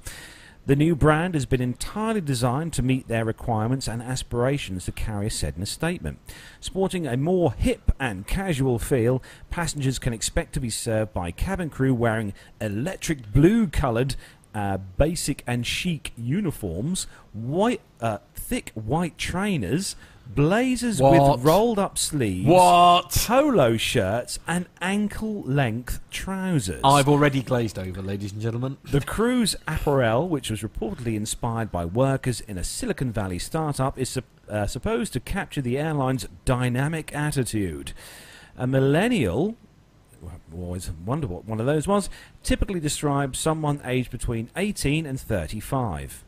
The 0.64 0.76
new 0.76 0.95
brand 0.95 1.35
has 1.35 1.45
been 1.45 1.61
entirely 1.61 2.21
designed 2.21 2.73
to 2.75 2.83
meet 2.83 3.09
their 3.09 3.25
requirements 3.25 3.88
and 3.88 4.00
aspirations, 4.00 4.87
the 4.87 4.92
carrier 4.92 5.28
said 5.28 5.54
in 5.57 5.62
a 5.62 5.66
statement. 5.66 6.21
Sporting 6.61 7.04
a 7.04 7.16
more 7.16 7.52
hip 7.52 7.90
and 7.99 8.28
casual 8.28 8.78
feel, 8.78 9.21
passengers 9.50 9.99
can 9.99 10.12
expect 10.12 10.52
to 10.52 10.61
be 10.61 10.71
served 10.71 11.12
by 11.12 11.33
cabin 11.33 11.69
crew 11.69 11.92
wearing 11.92 12.33
electric 12.61 13.33
blue 13.33 13.66
coloured 13.66 14.14
uh, 14.54 14.76
basic 14.76 15.42
and 15.49 15.66
chic 15.66 16.12
uniforms, 16.16 17.09
white, 17.33 17.81
uh, 18.00 18.19
thick 18.37 18.71
white 18.75 19.19
trainers, 19.19 19.97
blazers 20.26 21.00
What? 21.00 21.37
with 21.38 21.45
rolled 21.45 21.79
up 21.79 21.99
sleeves, 21.99 22.47
What? 22.49 23.11
polo 23.26 23.76
shirts, 23.76 24.38
and 24.47 24.67
ankle 24.81 25.43
length 25.43 26.00
trousers. 26.11 26.81
I've 26.85 27.09
already 27.09 27.43
glazed 27.43 27.79
over, 27.79 28.00
ladies 28.02 28.33
and 28.33 28.41
gentlemen. 28.41 28.79
The 28.85 29.00
crew's 29.00 29.55
apparel, 29.69 30.29
which 30.29 30.50
was 30.50 30.62
reportedly 30.62 31.14
inspired 31.17 31.71
by 31.71 31.85
workers 31.85 32.41
in 32.41 32.57
a 32.59 32.64
Silicon 32.64 33.12
Valley 33.12 33.38
startup, 33.38 33.99
is 33.99 34.09
sup- 34.09 34.25
uh, 34.49 34.67
supposed 34.67 35.12
to 35.14 35.21
capture 35.21 35.61
the 35.61 35.79
airline's 35.79 36.26
dynamic 36.45 37.14
attitude. 37.14 37.93
A 38.57 38.67
millennial, 38.67 39.57
always 40.55 40.91
wonder 41.05 41.26
what 41.26 41.45
one 41.47 41.59
of 41.61 41.67
those 41.67 41.88
was, 41.88 42.09
typically 42.43 42.81
describes 42.81 43.38
someone 43.38 43.81
aged 43.85 44.11
between 44.11 44.50
18 44.57 45.07
and 45.07 45.19
35. 45.21 46.25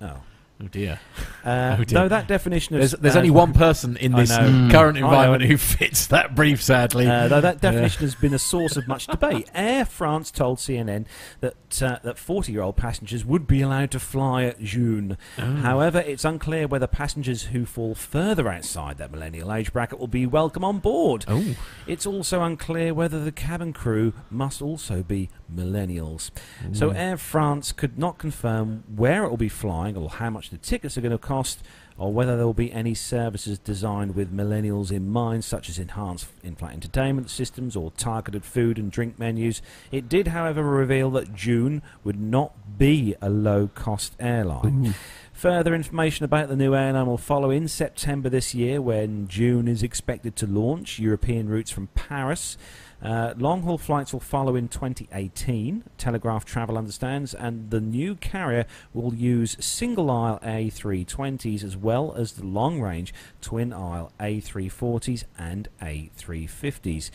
Oh. 0.00 0.22
Oh 0.62 0.68
dear. 0.68 1.00
Uh, 1.44 1.76
Oh, 1.80 1.82
dear. 1.82 2.02
though 2.02 2.08
that 2.08 2.28
definition 2.28 2.76
of 2.76 2.82
There's, 2.82 2.92
there's 2.92 3.16
uh, 3.16 3.18
only 3.18 3.32
one 3.32 3.52
person 3.52 3.96
in 3.96 4.12
this 4.12 4.30
know. 4.30 4.68
current 4.70 4.96
environment 4.96 5.42
who 5.42 5.56
fits 5.56 6.06
that 6.06 6.36
brief, 6.36 6.62
sadly. 6.62 7.04
Uh, 7.04 7.26
though 7.26 7.40
that 7.40 7.60
definition 7.60 8.02
has 8.02 8.14
been 8.14 8.32
a 8.32 8.38
source 8.38 8.76
of 8.76 8.86
much 8.86 9.06
debate. 9.08 9.50
Air 9.56 9.84
France 9.84 10.30
told 10.30 10.58
CNN 10.58 11.06
that 11.40 11.82
uh, 11.82 11.98
that 12.04 12.14
40-year-old 12.14 12.76
passengers 12.76 13.24
would 13.24 13.48
be 13.48 13.60
allowed 13.60 13.90
to 13.90 13.98
fly 13.98 14.44
at 14.44 14.60
Joon. 14.60 15.18
However, 15.36 15.98
it's 15.98 16.24
unclear 16.24 16.68
whether 16.68 16.86
passengers 16.86 17.42
who 17.46 17.66
fall 17.66 17.96
further 17.96 18.48
outside 18.48 18.98
that 18.98 19.10
millennial 19.10 19.52
age 19.52 19.72
bracket 19.72 19.98
will 19.98 20.06
be 20.06 20.26
welcome 20.26 20.62
on 20.64 20.78
board. 20.78 21.24
Oh. 21.26 21.56
It's 21.88 22.06
also 22.06 22.40
unclear 22.44 22.94
whether 22.94 23.18
the 23.24 23.32
cabin 23.32 23.72
crew 23.72 24.12
must 24.30 24.62
also 24.62 25.02
be 25.02 25.28
millennials. 25.56 26.30
Mm. 26.64 26.76
So 26.76 26.90
Air 26.90 27.16
France 27.16 27.72
could 27.72 27.98
not 27.98 28.18
confirm 28.18 28.84
where 28.94 29.24
it 29.24 29.30
will 29.30 29.36
be 29.36 29.48
flying 29.48 29.96
or 29.96 30.10
how 30.10 30.30
much 30.30 30.50
the 30.50 30.58
tickets 30.58 30.96
are 30.98 31.00
going 31.00 31.12
to 31.12 31.18
cost 31.18 31.62
or 31.98 32.12
whether 32.12 32.36
there 32.36 32.46
will 32.46 32.54
be 32.54 32.72
any 32.72 32.94
services 32.94 33.58
designed 33.58 34.14
with 34.14 34.34
millennials 34.34 34.90
in 34.90 35.08
mind, 35.08 35.44
such 35.44 35.68
as 35.68 35.78
enhanced 35.78 36.26
in-flight 36.42 36.72
entertainment 36.72 37.30
systems 37.30 37.76
or 37.76 37.90
targeted 37.92 38.44
food 38.44 38.78
and 38.78 38.90
drink 38.90 39.18
menus. 39.18 39.62
It 39.90 40.08
did, 40.08 40.28
however, 40.28 40.62
reveal 40.62 41.10
that 41.12 41.34
Joon 41.34 41.82
would 42.02 42.18
not 42.18 42.78
be 42.78 43.14
a 43.20 43.28
low-cost 43.28 44.16
airline. 44.18 44.86
Mm. 44.86 44.94
Further 45.32 45.74
information 45.74 46.24
about 46.24 46.48
the 46.48 46.56
new 46.56 46.74
airline 46.74 47.06
will 47.06 47.18
follow 47.18 47.50
in 47.50 47.68
September 47.68 48.28
this 48.28 48.54
year 48.54 48.80
when 48.80 49.28
Joon 49.28 49.66
is 49.66 49.82
expected 49.82 50.36
to 50.36 50.46
launch 50.46 50.98
European 50.98 51.48
routes 51.48 51.70
from 51.70 51.88
Paris. 51.88 52.56
Uh, 53.02 53.34
long 53.36 53.62
haul 53.62 53.78
flights 53.78 54.12
will 54.12 54.20
follow 54.20 54.54
in 54.54 54.68
2018, 54.68 55.84
Telegraph 55.98 56.44
Travel 56.44 56.78
understands, 56.78 57.34
and 57.34 57.70
the 57.70 57.80
new 57.80 58.14
carrier 58.14 58.64
will 58.94 59.12
use 59.12 59.56
single 59.58 60.10
aisle 60.10 60.38
A320s 60.42 61.64
as 61.64 61.76
well 61.76 62.14
as 62.14 62.34
the 62.34 62.46
long 62.46 62.80
range 62.80 63.12
twin 63.40 63.72
aisle 63.72 64.12
A340s 64.20 65.24
and 65.36 65.68
A350s. 65.80 67.10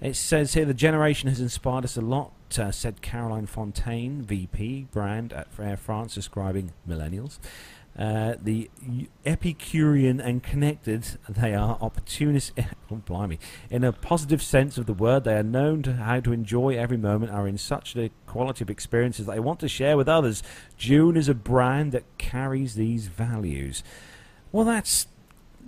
It 0.00 0.14
says 0.14 0.54
here 0.54 0.64
the 0.66 0.74
generation 0.74 1.28
has 1.28 1.40
inspired 1.40 1.84
us 1.84 1.96
a 1.96 2.02
lot, 2.02 2.32
uh, 2.58 2.70
said 2.70 3.00
Caroline 3.00 3.46
Fontaine, 3.46 4.22
VP 4.22 4.88
brand 4.92 5.32
at 5.32 5.48
Air 5.58 5.76
France, 5.76 6.14
describing 6.14 6.72
millennials. 6.88 7.38
Uh, 7.98 8.34
the 8.42 8.68
Epicurean 9.24 10.20
and 10.20 10.42
connected, 10.42 11.18
they 11.28 11.54
are 11.54 11.78
opportunists. 11.80 12.52
Oh, 12.88 13.02
blimey. 13.04 13.40
In 13.68 13.82
a 13.82 13.92
positive 13.92 14.40
sense 14.40 14.78
of 14.78 14.86
the 14.86 14.92
word, 14.92 15.24
they 15.24 15.34
are 15.34 15.42
known 15.42 15.82
to 15.82 15.94
how 15.94 16.20
to 16.20 16.32
enjoy 16.32 16.76
every 16.78 16.96
moment, 16.96 17.32
are 17.32 17.48
in 17.48 17.58
such 17.58 17.96
a 17.96 18.12
quality 18.26 18.62
of 18.62 18.70
experiences 18.70 19.26
that 19.26 19.32
they 19.32 19.40
want 19.40 19.58
to 19.58 19.68
share 19.68 19.96
with 19.96 20.08
others. 20.08 20.40
Joon 20.76 21.16
is 21.16 21.28
a 21.28 21.34
brand 21.34 21.90
that 21.90 22.04
carries 22.16 22.76
these 22.76 23.08
values. 23.08 23.82
Well, 24.52 24.64
that's 24.64 25.08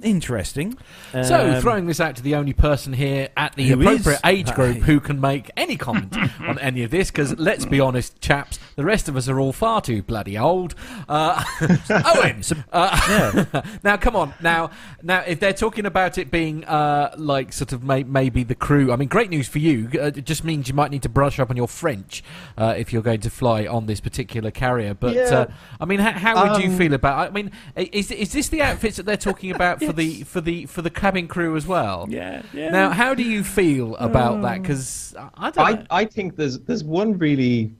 interesting. 0.03 0.77
So, 1.13 1.55
Um, 1.55 1.61
throwing 1.61 1.87
this 1.87 2.01
out 2.01 2.17
to 2.17 2.23
the 2.23 2.35
only 2.35 2.53
person 2.53 2.93
here 2.93 3.29
at 3.37 3.55
the 3.55 3.73
appropriate 3.73 4.17
is- 4.17 4.21
age 4.25 4.53
group 4.55 4.77
Hey. 4.77 4.81
who 4.83 5.01
can 5.01 5.21
make 5.21 5.51
any 5.57 5.77
comment 5.77 6.17
on 6.47 6.59
any 6.59 6.83
of 6.83 6.91
this, 6.91 7.11
because 7.11 7.39
let's 7.39 7.65
be 7.65 7.81
honest, 7.81 8.21
chaps, 8.21 8.59
the 8.77 8.85
rest 8.85 9.09
of 9.09 9.17
us 9.17 9.29
are 9.29 9.39
all 9.41 9.53
far 9.53 9.81
too 9.81 10.03
bloody 10.03 10.37
old. 10.39 10.75
Uh, 11.09 11.43
Owen, 11.91 12.43
uh, 12.73 13.45
now 13.85 13.97
come 13.97 14.15
on, 14.17 14.35
now, 14.43 14.71
now 15.03 15.21
if 15.27 15.41
they're 15.41 15.53
talking 15.53 15.87
about 15.87 16.19
it 16.19 16.31
being 16.31 16.65
uh, 16.65 17.15
like 17.17 17.53
sort 17.53 17.73
of 17.73 17.83
may- 17.83 18.05
maybe 18.05 18.45
the 18.45 18.55
crew, 18.55 18.93
I 18.93 18.97
mean, 18.97 19.09
great 19.09 19.31
news 19.31 19.49
for 19.49 19.59
you. 19.59 19.89
Uh, 19.95 20.07
it 20.15 20.25
just 20.25 20.45
means 20.45 20.69
you 20.69 20.75
might 20.75 20.91
need 20.91 21.03
to 21.03 21.09
brush 21.09 21.39
up 21.39 21.51
on 21.51 21.57
your 21.57 21.69
French 21.69 22.23
uh, 22.57 22.75
if 22.77 22.93
you're 22.93 23.03
going 23.03 23.21
to 23.21 23.31
fly 23.31 23.67
on 23.67 23.87
this 23.87 24.01
particular 24.01 24.51
carrier. 24.51 24.95
But 24.95 25.15
Yeah. 25.15 25.23
uh, 25.23 25.47
I 25.81 25.85
mean, 25.85 26.01
how, 26.01 26.13
how 26.13 26.53
would 26.53 26.63
you 26.63 26.71
Um, 26.71 26.79
feel 26.79 26.95
about? 26.95 27.29
I 27.29 27.31
mean, 27.31 27.51
is 27.77 28.11
is 28.11 28.33
this 28.33 28.49
the 28.49 28.63
outfits 28.63 28.97
that 28.97 29.07
they're 29.07 29.17
talking 29.17 29.51
about 29.51 29.81
for 29.89 29.93
the 29.95 30.23
for 30.25 30.41
the 30.41 30.67
for 30.67 30.83
the 30.83 30.91
cabin 30.91 31.29
crew 31.29 31.57
as 31.57 31.67
well? 31.67 32.07
yeah, 32.09 32.43
yeah. 32.53 32.71
Now, 32.71 32.91
how 32.91 33.15
do 33.15 33.23
you 33.23 33.43
feel 33.43 33.97
about 33.97 34.43
that? 34.43 34.63
Because 34.63 35.15
I 35.35 35.51
don't. 35.51 35.87
I. 35.91 36.01
I 36.03 36.05
think 36.05 36.37
there's 36.37 36.59
there's 36.61 36.85
one 36.85 37.19
really 37.19 37.73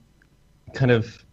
kind 0.75 0.91
of 0.91 1.25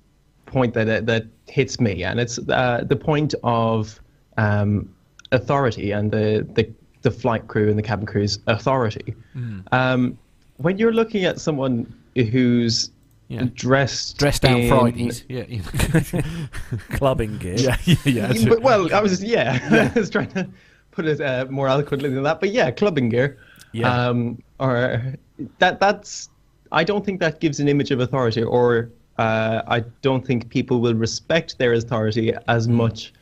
point 0.46 0.74
that 0.74 1.06
that 1.06 1.26
hits 1.48 1.80
me, 1.80 2.04
and 2.04 2.20
it's 2.20 2.40
uh, 2.50 2.84
the 2.86 2.96
point 2.96 3.34
of 3.44 4.00
um, 4.38 4.94
authority 5.32 5.92
and 5.92 6.12
the, 6.12 6.48
the 6.54 6.72
the 7.02 7.12
flight 7.12 7.48
crew 7.48 7.70
and 7.70 7.78
the 7.78 7.84
cabin 7.84 8.06
crew's 8.06 8.40
authority. 8.48 9.16
Hmm. 9.34 9.60
Um, 9.72 10.18
when 10.58 10.78
you're 10.78 10.94
looking 10.94 11.26
at 11.26 11.40
someone 11.40 11.94
who's 12.16 12.90
Yeah. 13.28 13.46
dressed 13.54 14.18
Dress 14.20 14.40
down 14.40 14.60
in- 14.62 14.70
Fridays. 14.70 15.24
Yeah. 15.30 15.46
clubbing 16.92 17.38
gear. 17.40 17.56
yeah. 17.56 17.78
Yeah. 17.86 17.96
Yeah. 18.06 18.32
Yeah, 18.34 18.50
but, 18.50 18.62
well, 18.62 18.94
I 18.94 19.02
was 19.02 19.24
yeah, 19.24 19.92
I 19.96 20.00
was 20.00 20.10
trying 20.10 20.30
to 20.32 20.48
put 20.92 21.06
it 21.06 21.20
uh, 21.22 21.46
more 21.50 21.68
eloquently 21.68 22.10
than 22.10 22.24
that, 22.24 22.40
but 22.40 22.52
yeah, 22.52 22.72
clubbing 22.72 23.10
gear. 23.10 23.38
Yeah. 23.72 23.92
Um, 23.92 24.42
or 24.60 25.16
that 25.60 25.80
that's 25.80 26.30
I 26.72 26.84
don't 26.84 27.06
think 27.06 27.20
that 27.20 27.40
gives 27.40 27.60
an 27.60 27.68
image 27.68 27.92
of 27.92 28.00
authority, 28.00 28.44
or 28.44 28.92
uh, 29.18 29.62
I 29.68 29.80
don't 30.02 30.26
think 30.26 30.50
people 30.50 30.80
will 30.80 30.94
respect 30.96 31.58
their 31.58 31.74
authority 31.74 32.34
as 32.48 32.68
much 32.68 33.14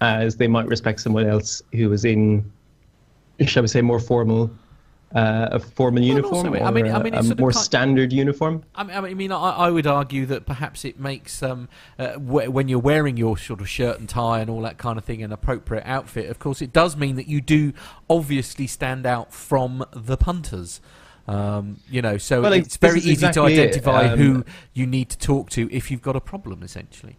as 0.00 0.36
they 0.36 0.48
might 0.48 0.66
respect 0.66 1.00
someone 1.00 1.26
else 1.26 1.62
who 1.72 1.92
is 1.92 2.04
in, 2.04 2.50
shall 3.46 3.62
we 3.62 3.68
say, 3.68 3.80
more 3.80 4.00
formal. 4.00 4.50
Uh, 5.14 5.48
a 5.52 5.58
formal 5.58 6.02
uniform, 6.02 6.34
also, 6.46 6.54
or 6.54 6.62
I 6.62 6.70
mean- 6.70 6.86
I 6.86 6.98
a- 6.98 7.02
mean, 7.02 7.14
a, 7.14 7.18
it's 7.18 7.28
of 7.30 7.38
more 7.38 7.52
standard 7.52 8.12
uniform. 8.14 8.62
I 8.74 8.82
mean, 8.84 8.96
I 8.96 9.14
mean, 9.14 9.30
I, 9.32 9.50
I 9.66 9.70
would 9.70 9.86
argue 9.86 10.24
that 10.26 10.46
perhaps 10.46 10.86
it 10.86 10.98
makes 10.98 11.42
um, 11.42 11.68
uh, 11.98 12.14
wh- 12.14 12.50
when 12.50 12.68
you're 12.68 12.78
wearing 12.78 13.18
your 13.18 13.36
sort 13.36 13.60
of 13.60 13.68
shirt 13.68 14.00
and 14.00 14.08
tie 14.08 14.40
and 14.40 14.48
all 14.48 14.62
that 14.62 14.78
kind 14.78 14.96
of 14.96 15.04
thing, 15.04 15.22
an 15.22 15.30
appropriate 15.30 15.84
outfit. 15.86 16.30
Of 16.30 16.38
course, 16.38 16.62
it 16.62 16.72
does 16.72 16.96
mean 16.96 17.16
that 17.16 17.28
you 17.28 17.42
do 17.42 17.74
obviously 18.08 18.66
stand 18.66 19.04
out 19.04 19.34
from 19.34 19.84
the 19.92 20.16
punters. 20.16 20.80
Um, 21.28 21.76
you 21.90 22.00
know, 22.00 22.16
so 22.16 22.40
Well, 22.40 22.52
it's 22.54 22.76
this 22.78 22.90
very 22.90 22.98
easy 23.00 23.16
to 23.16 23.26
exactly 23.28 23.54
it. 23.54 23.58
identify 23.68 24.06
Um, 24.12 24.18
who 24.18 24.44
you 24.72 24.86
need 24.86 25.10
to 25.10 25.18
talk 25.18 25.50
to 25.50 25.68
if 25.70 25.90
you've 25.90 26.02
got 26.02 26.16
a 26.16 26.20
problem, 26.20 26.62
essentially. 26.62 27.16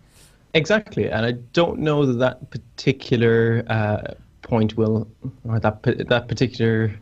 Exactly, 0.55 1.09
and 1.09 1.25
I 1.25 1.33
don't 1.53 1.79
know 1.79 2.05
that 2.07 2.13
that 2.19 2.49
particular 2.51 3.63
uh, 3.67 4.13
point 4.41 4.75
will, 4.77 5.07
or 5.45 5.59
that 5.59 5.81
that 6.09 6.27
particular 6.27 6.93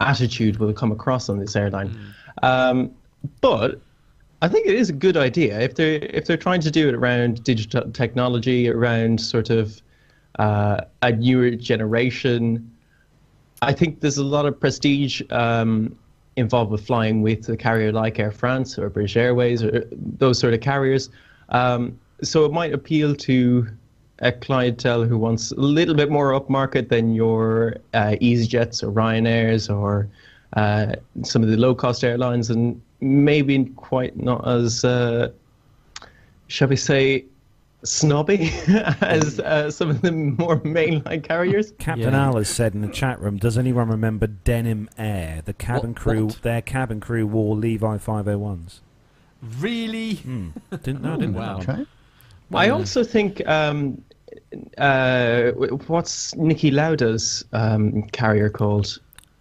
attitude 0.00 0.58
will 0.58 0.72
come 0.72 0.92
across 0.92 1.28
on 1.28 1.38
this 1.38 1.56
airline. 1.56 1.98
Um, 2.42 2.90
but 3.40 3.80
I 4.40 4.48
think 4.48 4.66
it 4.66 4.74
is 4.74 4.88
a 4.88 4.92
good 4.92 5.16
idea 5.16 5.58
if 5.60 5.74
they're 5.74 5.98
if 6.02 6.26
they're 6.26 6.36
trying 6.36 6.60
to 6.60 6.70
do 6.70 6.88
it 6.88 6.94
around 6.94 7.42
digital 7.42 7.90
technology, 7.90 8.70
around 8.70 9.20
sort 9.20 9.50
of 9.50 9.82
uh, 10.38 10.82
a 11.02 11.12
newer 11.12 11.50
generation. 11.50 12.70
I 13.60 13.72
think 13.72 14.00
there's 14.00 14.18
a 14.18 14.24
lot 14.24 14.46
of 14.46 14.58
prestige 14.58 15.20
um, 15.30 15.98
involved 16.36 16.70
with 16.70 16.86
flying 16.86 17.22
with 17.22 17.48
a 17.48 17.56
carrier 17.56 17.90
like 17.90 18.20
Air 18.20 18.30
France 18.30 18.78
or 18.78 18.88
British 18.88 19.16
Airways 19.16 19.64
or 19.64 19.84
those 19.90 20.38
sort 20.38 20.54
of 20.54 20.60
carriers. 20.60 21.10
Um, 21.48 21.98
so 22.22 22.44
it 22.44 22.52
might 22.52 22.72
appeal 22.72 23.16
to 23.16 23.66
a 24.20 24.32
clientele 24.32 25.04
who 25.04 25.16
wants 25.18 25.52
a 25.52 25.60
little 25.60 25.94
bit 25.94 26.10
more 26.10 26.32
upmarket 26.38 26.88
than 26.88 27.14
your 27.14 27.76
uh, 27.94 28.16
EasyJets 28.20 28.82
or 28.82 28.90
Ryanairs 28.90 29.72
or 29.74 30.08
uh, 30.54 30.94
some 31.22 31.42
of 31.42 31.48
the 31.48 31.56
low 31.56 31.74
cost 31.74 32.02
airlines, 32.02 32.50
and 32.50 32.80
maybe 33.00 33.64
quite 33.76 34.16
not 34.16 34.46
as, 34.48 34.84
uh, 34.84 35.30
shall 36.48 36.68
we 36.68 36.76
say, 36.76 37.24
snobby 37.84 38.50
as 39.02 39.38
uh, 39.40 39.70
some 39.70 39.88
of 39.90 40.00
the 40.02 40.10
more 40.10 40.58
mainline 40.60 41.22
carriers. 41.22 41.72
Captain 41.78 42.12
Yeah. 42.12 42.26
Al 42.26 42.36
has 42.38 42.48
said 42.48 42.74
in 42.74 42.80
the 42.80 42.88
chat 42.88 43.20
room, 43.20 43.36
does 43.36 43.56
anyone 43.56 43.88
remember 43.88 44.26
Denim 44.26 44.88
Air? 44.98 45.42
The 45.44 45.52
cabin 45.52 45.90
What- 45.90 45.96
crew, 46.00 46.26
what? 46.26 46.42
their 46.42 46.62
cabin 46.62 46.98
crew 46.98 47.26
wore 47.26 47.54
Levi 47.54 47.98
501s. 47.98 48.80
Really? 49.60 50.16
Hmm. 50.16 50.48
Didn't 50.70 51.02
know, 51.02 51.16
didn't 51.16 51.34
wow. 51.34 51.58
know. 51.58 51.62
Okay. 51.62 51.86
I 52.54 52.70
also 52.70 53.04
think 53.04 53.46
um, 53.46 54.02
uh, 54.78 55.50
what's 55.86 56.34
Niki 56.34 56.72
Lauda's 56.72 57.44
um, 57.52 58.02
carrier 58.12 58.48
called? 58.48 58.98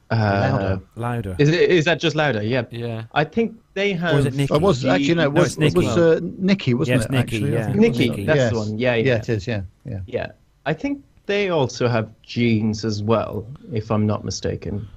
Uh, 0.10 0.50
Lauda. 0.52 0.82
Louder. 0.96 1.36
Is, 1.38 1.50
it, 1.50 1.70
is 1.70 1.86
that 1.86 2.00
just 2.00 2.16
Lauda? 2.16 2.46
Yeah. 2.46 2.64
Yeah. 2.72 3.04
I 3.14 3.24
think 3.26 3.56
they 3.74 3.94
have. 3.94 4.14
Or 4.14 4.16
was 4.18 4.26
it 4.26 4.34
Niki? 4.36 4.52
I 4.56 4.58
was 4.58 4.86
actually 4.86 5.16
no, 5.16 5.24
it 5.24 5.34
was, 5.34 5.58
it's 5.58 5.74
Niki. 5.74 5.76
was 5.76 5.98
uh, 5.98 6.20
Niki, 6.22 6.74
wasn't 6.74 6.98
Yes, 7.02 7.06
it? 7.06 7.12
Niki, 7.12 7.18
actually? 7.20 7.54
Yeah. 7.54 7.66
think 7.66 7.78
it 7.78 7.94
Niki, 7.94 8.10
Niki. 8.10 8.26
that's 8.26 8.38
Yes. 8.38 8.52
the 8.54 8.58
one. 8.58 8.78
Yeah, 8.78 8.96
yeah, 8.96 9.06
Yeah, 9.06 9.16
it 9.18 9.30
is. 9.30 9.48
Yeah, 9.48 9.62
yeah. 9.86 10.00
yeah. 10.06 10.32
I 10.66 10.74
think 10.74 11.04
they 11.26 11.50
also 11.50 11.88
have 11.90 12.10
jeans 12.22 12.86
as 12.86 13.04
well, 13.04 13.46
if 13.74 13.92
I'm 13.92 14.06
not 14.08 14.24
mistaken. 14.24 14.88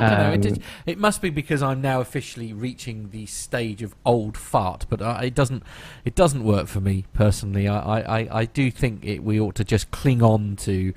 I 0.00 0.08
don't 0.10 0.18
know. 0.18 0.48
It, 0.50 0.56
Um, 0.56 0.62
it 0.86 0.98
must 0.98 1.22
be 1.22 1.30
because 1.30 1.62
I'm 1.62 1.80
now 1.80 2.00
officially 2.00 2.52
reaching 2.52 3.10
the 3.10 3.26
stage 3.26 3.82
of 3.82 3.94
old 4.04 4.36
fart, 4.36 4.86
but 4.88 5.00
uh, 5.02 5.20
it 5.22 5.34
doesn't. 5.34 5.62
It 6.04 6.14
doesn't 6.14 6.44
work 6.44 6.66
for 6.66 6.80
me 6.80 7.04
personally. 7.12 7.68
I, 7.68 7.78
I, 7.78 8.20
I, 8.20 8.28
I 8.40 8.44
do 8.44 8.70
think 8.70 9.04
it, 9.04 9.22
we 9.22 9.38
ought 9.40 9.54
to 9.56 9.64
just 9.64 9.90
cling 9.90 10.22
on 10.22 10.56
to, 10.56 10.92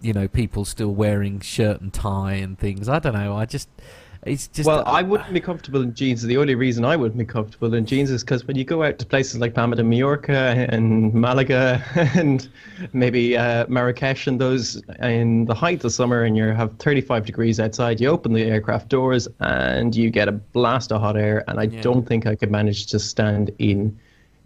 you 0.00 0.12
know, 0.12 0.28
people 0.28 0.64
still 0.64 0.94
wearing 0.94 1.40
shirt 1.40 1.80
and 1.80 1.92
tie 1.92 2.34
and 2.34 2.58
things. 2.58 2.88
I 2.88 2.98
don't 2.98 3.14
know. 3.14 3.36
I 3.36 3.46
just. 3.46 3.68
It's 4.24 4.46
just. 4.46 4.68
well, 4.68 4.84
I 4.86 5.02
wouldn't 5.02 5.32
be 5.32 5.40
comfortable 5.40 5.82
in 5.82 5.94
jeans. 5.94 6.22
The 6.22 6.36
only 6.36 6.54
reason 6.54 6.84
I 6.84 6.94
wouldn't 6.96 7.18
be 7.18 7.24
comfortable 7.24 7.74
in 7.74 7.84
jeans 7.84 8.08
is 8.08 8.22
because 8.22 8.44
when 8.46 8.56
you 8.56 8.64
go 8.64 8.84
out 8.84 9.00
to 9.00 9.06
places 9.06 9.40
like 9.40 9.52
Palma 9.52 9.74
de 9.74 9.82
Mallorca 9.82 10.66
and 10.70 11.12
Malaga 11.12 11.82
and 12.14 12.48
maybe 12.92 13.36
uh, 13.36 13.66
Marrakesh 13.66 14.28
and 14.28 14.40
those 14.40 14.80
in 15.00 15.46
the 15.46 15.54
height 15.54 15.82
of 15.84 15.92
summer 15.92 16.22
and 16.22 16.36
you 16.36 16.44
have 16.44 16.76
35 16.78 17.26
degrees 17.26 17.58
outside, 17.58 18.00
you 18.00 18.08
open 18.08 18.32
the 18.32 18.42
aircraft 18.44 18.88
doors 18.88 19.26
and 19.40 19.96
you 19.96 20.08
get 20.08 20.28
a 20.28 20.32
blast 20.32 20.92
of 20.92 21.00
hot 21.00 21.16
air. 21.16 21.42
And 21.48 21.58
I 21.58 21.64
Yeah. 21.64 21.80
don't 21.80 22.06
think 22.06 22.24
I 22.26 22.36
could 22.36 22.50
manage 22.50 22.86
to 22.86 23.00
stand 23.00 23.50
in 23.58 23.98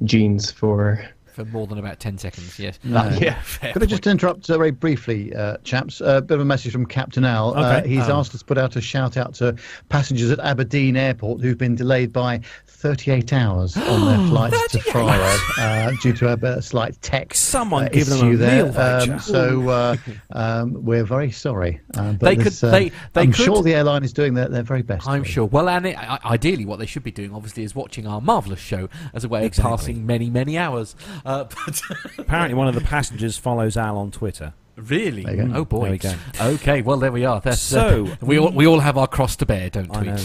jeans 0.05 0.51
for. 0.51 1.07
For 1.37 1.45
more 1.45 1.67
than 1.67 1.77
about 1.79 2.01
ten 2.01 2.17
seconds. 2.17 2.59
Yes. 2.59 2.79
yeah. 2.85 3.41
Fair 3.43 3.75
Could 3.75 3.83
I 3.83 3.87
just 3.87 4.07
interrupt 4.07 4.49
uh, 4.49 4.57
very 4.57 4.71
briefly, 4.71 5.35
uh, 5.35 5.59
chaps? 5.65 6.01
A 6.01 6.23
bit 6.23 6.35
of 6.35 6.41
a 6.41 6.45
message 6.47 6.73
from 6.73 6.87
Captain 6.87 7.25
Al. 7.25 7.55
Uh, 7.55 7.77
Okay. 7.81 7.89
he's 7.91 8.09
Oh. 8.09 8.19
asked 8.19 8.35
us 8.35 8.41
to 8.41 8.47
put 8.47 8.57
out 8.57 8.75
a 8.77 8.81
shout 8.81 9.17
out 9.19 9.35
to 9.35 9.55
passengers 9.91 10.31
at 10.31 10.39
Aberdeen 10.41 10.97
Airport 10.97 11.43
who've 11.43 11.59
been 11.59 11.75
delayed 11.75 12.11
by 12.13 12.41
38 12.67 13.33
hours 13.35 13.77
on 13.77 14.07
their 14.07 14.29
flights 14.29 14.73
to 14.73 14.81
Faro 14.81 15.37
uh, 15.59 15.91
due 16.01 16.13
to 16.15 16.29
a, 16.29 16.57
a 16.57 16.63
slight 16.63 17.01
tech 17.03 17.35
Someone 17.35 17.85
uh, 17.85 17.89
give 17.89 18.07
them 18.07 18.19
issue 18.19 18.33
a 18.33 18.37
there. 18.37 18.65
meal. 18.65 18.81
Um, 18.81 19.19
so 19.21 19.69
uh, 19.69 19.97
um, 20.31 20.85
we're 20.85 21.05
very 21.05 21.31
sorry. 21.31 21.81
Uh, 21.95 22.13
but 22.13 22.21
They 22.21 22.37
could- 22.37 22.65
uh, 22.65 22.71
they- 22.71 22.93
they 23.13 23.23
I'm 23.23 23.33
could- 23.33 23.45
sure 23.45 23.63
the 23.63 23.75
airline 23.75 24.05
is 24.05 24.13
doing 24.15 24.33
their, 24.35 24.49
their 24.49 24.63
very 24.63 24.83
best. 24.83 25.07
I'm 25.07 25.25
sure. 25.25 25.45
Well, 25.45 25.69
and 25.69 25.87
it, 25.87 25.97
ideally, 26.25 26.65
what 26.65 26.79
they 26.79 26.87
should 26.87 27.03
be 27.03 27.11
doing, 27.11 27.35
obviously, 27.35 27.63
is 27.65 27.75
watching 27.75 28.07
our 28.07 28.21
marvelous 28.21 28.61
show 28.61 28.89
as 29.13 29.25
a 29.25 29.29
way 29.29 29.45
of 29.47 29.53
passing 29.53 30.07
many, 30.07 30.31
many 30.31 30.57
hours. 30.57 30.95
Uh, 31.27 31.45
but 31.67 31.81
Apparently, 32.19 32.55
one 32.55 32.69
of 32.69 32.75
the 32.75 32.81
passengers 32.81 33.37
follows 33.37 33.77
Al 33.77 33.99
on 33.99 34.11
Twitter. 34.11 34.55
really, 34.77 35.23
There 35.25 35.35
you 35.37 35.47
go. 35.49 35.59
oh 35.61 35.65
boy. 35.65 35.83
There 35.83 35.91
we 35.93 35.99
go. 35.99 36.15
Okay, 36.55 36.83
well 36.83 36.99
there 36.99 37.11
we 37.13 37.25
are. 37.25 37.41
That's 37.41 37.61
So- 37.61 38.07
uh, 38.07 38.17
we 38.21 38.39
all 38.39 38.51
we 38.53 38.67
all 38.67 38.81
have 38.81 38.97
our 38.99 39.07
cross 39.07 39.35
to 39.37 39.47
bear, 39.47 39.69
don't 39.71 39.91
I 39.95 40.01
we? 40.01 40.07
know. 40.07 40.17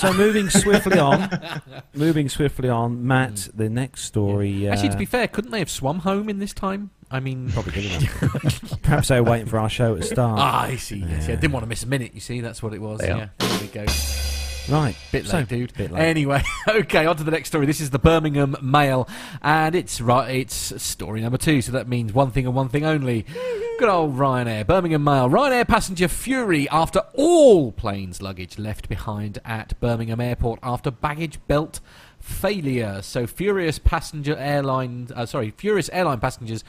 so 0.00 0.12
moving 0.12 0.50
swiftly 0.50 0.98
on, 0.98 1.28
moving 1.94 2.28
swiftly 2.28 2.68
on, 2.68 3.06
Matt. 3.06 3.48
The 3.54 3.68
next 3.70 4.02
story. 4.04 4.68
Uh, 4.68 4.72
Actually, 4.72 4.90
to 4.90 4.96
be 4.98 5.04
fair, 5.06 5.28
couldn't 5.28 5.50
they 5.52 5.60
have 5.60 5.70
swum 5.70 6.00
home 6.00 6.28
in 6.28 6.38
this 6.40 6.52
time? 6.52 6.90
I 7.12 7.18
mean, 7.20 7.50
probably 7.50 7.72
good 7.72 7.84
enough. 7.86 8.80
Perhaps 8.82 9.08
they 9.08 9.20
were 9.20 9.28
waiting 9.30 9.46
for 9.46 9.58
our 9.58 9.68
show 9.68 9.96
to 9.96 10.02
start. 10.02 10.38
Ah, 10.38 10.62
I 10.62 10.76
see. 10.76 10.98
Yes, 10.98 11.08
yeah. 11.24 11.30
Yeah. 11.30 11.40
Didn't 11.40 11.52
want 11.52 11.64
to 11.64 11.68
miss 11.68 11.82
a 11.82 11.88
minute. 11.88 12.14
You 12.14 12.20
see, 12.20 12.40
that's 12.40 12.62
what 12.62 12.72
it 12.72 12.80
was. 12.80 13.00
They 13.00 13.08
yeah, 13.08 13.16
are. 13.24 13.30
there 13.38 13.60
we 13.60 13.66
go. 13.66 13.84
Right, 14.70 14.96
Bit 15.10 15.26
so, 15.26 15.38
late, 15.38 15.48
dude. 15.48 15.74
bit 15.74 15.90
late. 15.90 16.00
Anyway, 16.00 16.42
okay, 16.68 17.04
on 17.04 17.16
to 17.16 17.24
the 17.24 17.32
next 17.32 17.48
story. 17.48 17.66
This 17.66 17.80
is 17.80 17.90
the 17.90 17.98
Birmingham 17.98 18.56
Mail, 18.62 19.08
and 19.42 19.74
it's 19.74 20.00
right. 20.00 20.30
It's 20.36 20.80
story 20.80 21.20
number 21.20 21.38
two, 21.38 21.60
so 21.60 21.72
that 21.72 21.88
means 21.88 22.12
one 22.12 22.30
thing 22.30 22.46
and 22.46 22.54
one 22.54 22.68
thing 22.68 22.84
only. 22.84 23.26
Good 23.80 23.88
old 23.88 24.16
Ryanair. 24.16 24.66
Birmingham 24.66 25.02
Mail. 25.02 25.28
Ryanair 25.28 25.66
passenger 25.66 26.06
fury 26.06 26.68
after 26.68 27.00
all 27.14 27.72
planes' 27.72 28.22
luggage 28.22 28.58
left 28.58 28.88
behind 28.88 29.38
at 29.44 29.78
Birmingham 29.80 30.20
Airport 30.20 30.60
after 30.62 30.90
baggage 30.92 31.40
belt 31.48 31.80
failure. 32.20 33.00
So 33.02 33.26
furious 33.26 33.78
passenger 33.80 34.36
airline, 34.36 35.08
uh, 35.16 35.26
sorry, 35.26 35.50
furious 35.50 35.88
airline 35.88 36.20
passengers 36.20 36.62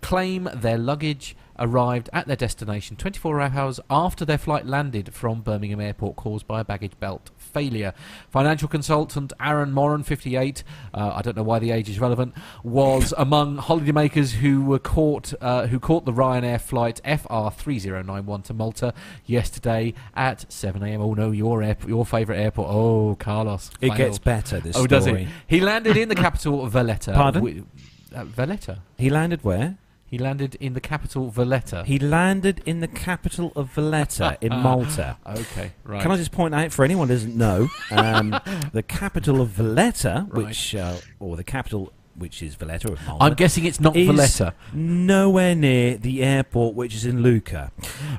claim 0.00 0.48
their 0.54 0.78
luggage 0.78 1.34
arrived 1.58 2.08
at 2.12 2.26
their 2.28 2.36
destination 2.36 2.94
24 2.96 3.40
hours 3.40 3.80
after 3.90 4.24
their 4.24 4.38
flight 4.38 4.64
landed 4.64 5.12
from 5.12 5.40
Birmingham 5.40 5.80
Airport 5.80 6.14
caused 6.16 6.46
by 6.46 6.60
a 6.60 6.64
baggage 6.64 6.98
belt 7.00 7.30
failure. 7.48 7.92
Financial 8.30 8.68
consultant 8.68 9.32
Aaron 9.40 9.72
Moran, 9.72 10.02
58, 10.02 10.62
uh, 10.94 11.12
I 11.14 11.22
don't 11.22 11.36
know 11.36 11.42
why 11.42 11.58
the 11.58 11.70
age 11.70 11.88
is 11.88 11.98
relevant, 11.98 12.34
was 12.62 13.12
among 13.18 13.56
holidaymakers 13.58 14.32
who 14.34 14.62
were 14.62 14.78
caught 14.78 15.32
uh, 15.40 15.66
who 15.66 15.78
caught 15.80 16.04
the 16.04 16.12
Ryanair 16.12 16.60
flight 16.60 17.00
FR3091 17.04 18.44
to 18.44 18.54
Malta 18.54 18.94
yesterday 19.26 19.94
at 20.14 20.50
7 20.52 20.82
a.m. 20.82 21.00
Oh 21.00 21.14
no, 21.14 21.30
your 21.30 21.62
air, 21.62 21.76
your 21.86 22.04
favourite 22.06 22.38
airport. 22.38 22.68
Oh, 22.70 23.16
Carlos. 23.18 23.70
it 23.80 23.88
failed. 23.88 23.96
gets 23.98 24.18
better. 24.18 24.60
This 24.60 24.76
Oh, 24.76 24.84
story. 24.84 24.88
does 24.88 25.06
it? 25.06 25.28
He 25.46 25.60
landed 25.60 25.96
in 25.96 26.08
the 26.08 26.14
capital 26.14 26.66
Valletta. 26.66 27.12
Pardon? 27.12 27.66
uh, 28.14 28.24
Valletta. 28.24 28.80
He 28.96 29.10
landed 29.10 29.42
where? 29.44 29.76
He 30.10 30.16
landed 30.18 30.54
in 30.56 30.72
the 30.72 30.80
capital 30.80 31.30
Valletta. 31.30 31.84
He 31.86 31.98
landed 31.98 32.62
in 32.64 32.80
the 32.80 32.88
capital 32.88 33.52
of 33.54 33.70
Valletta 33.70 34.38
in 34.40 34.50
Malta. 34.50 35.18
okay, 35.26 35.72
right. 35.84 36.00
Can 36.02 36.10
I 36.10 36.16
just 36.16 36.32
point 36.32 36.54
out 36.54 36.72
for 36.72 36.84
anyone 36.84 37.08
who 37.08 37.14
doesn't 37.14 37.36
know, 37.36 37.68
um, 37.90 38.30
the 38.72 38.82
capital 38.82 39.40
of 39.42 39.50
Valletta, 39.50 40.26
Right. 40.30 40.46
which 40.46 40.74
uh, 40.74 40.96
or 41.20 41.36
the 41.36 41.44
capital 41.44 41.92
which 42.16 42.42
is 42.42 42.56
Valletta 42.56 42.90
of 42.92 43.06
Malta, 43.06 43.22
I'm 43.24 43.34
guessing 43.34 43.64
it's 43.64 43.78
not 43.78 43.94
is 43.96 44.08
Valletta. 44.08 44.52
nowhere 44.72 45.54
near 45.54 45.96
the 45.98 46.24
airport, 46.24 46.74
which 46.74 46.94
is 46.94 47.04
in 47.04 47.18
Luqa. 47.22 47.70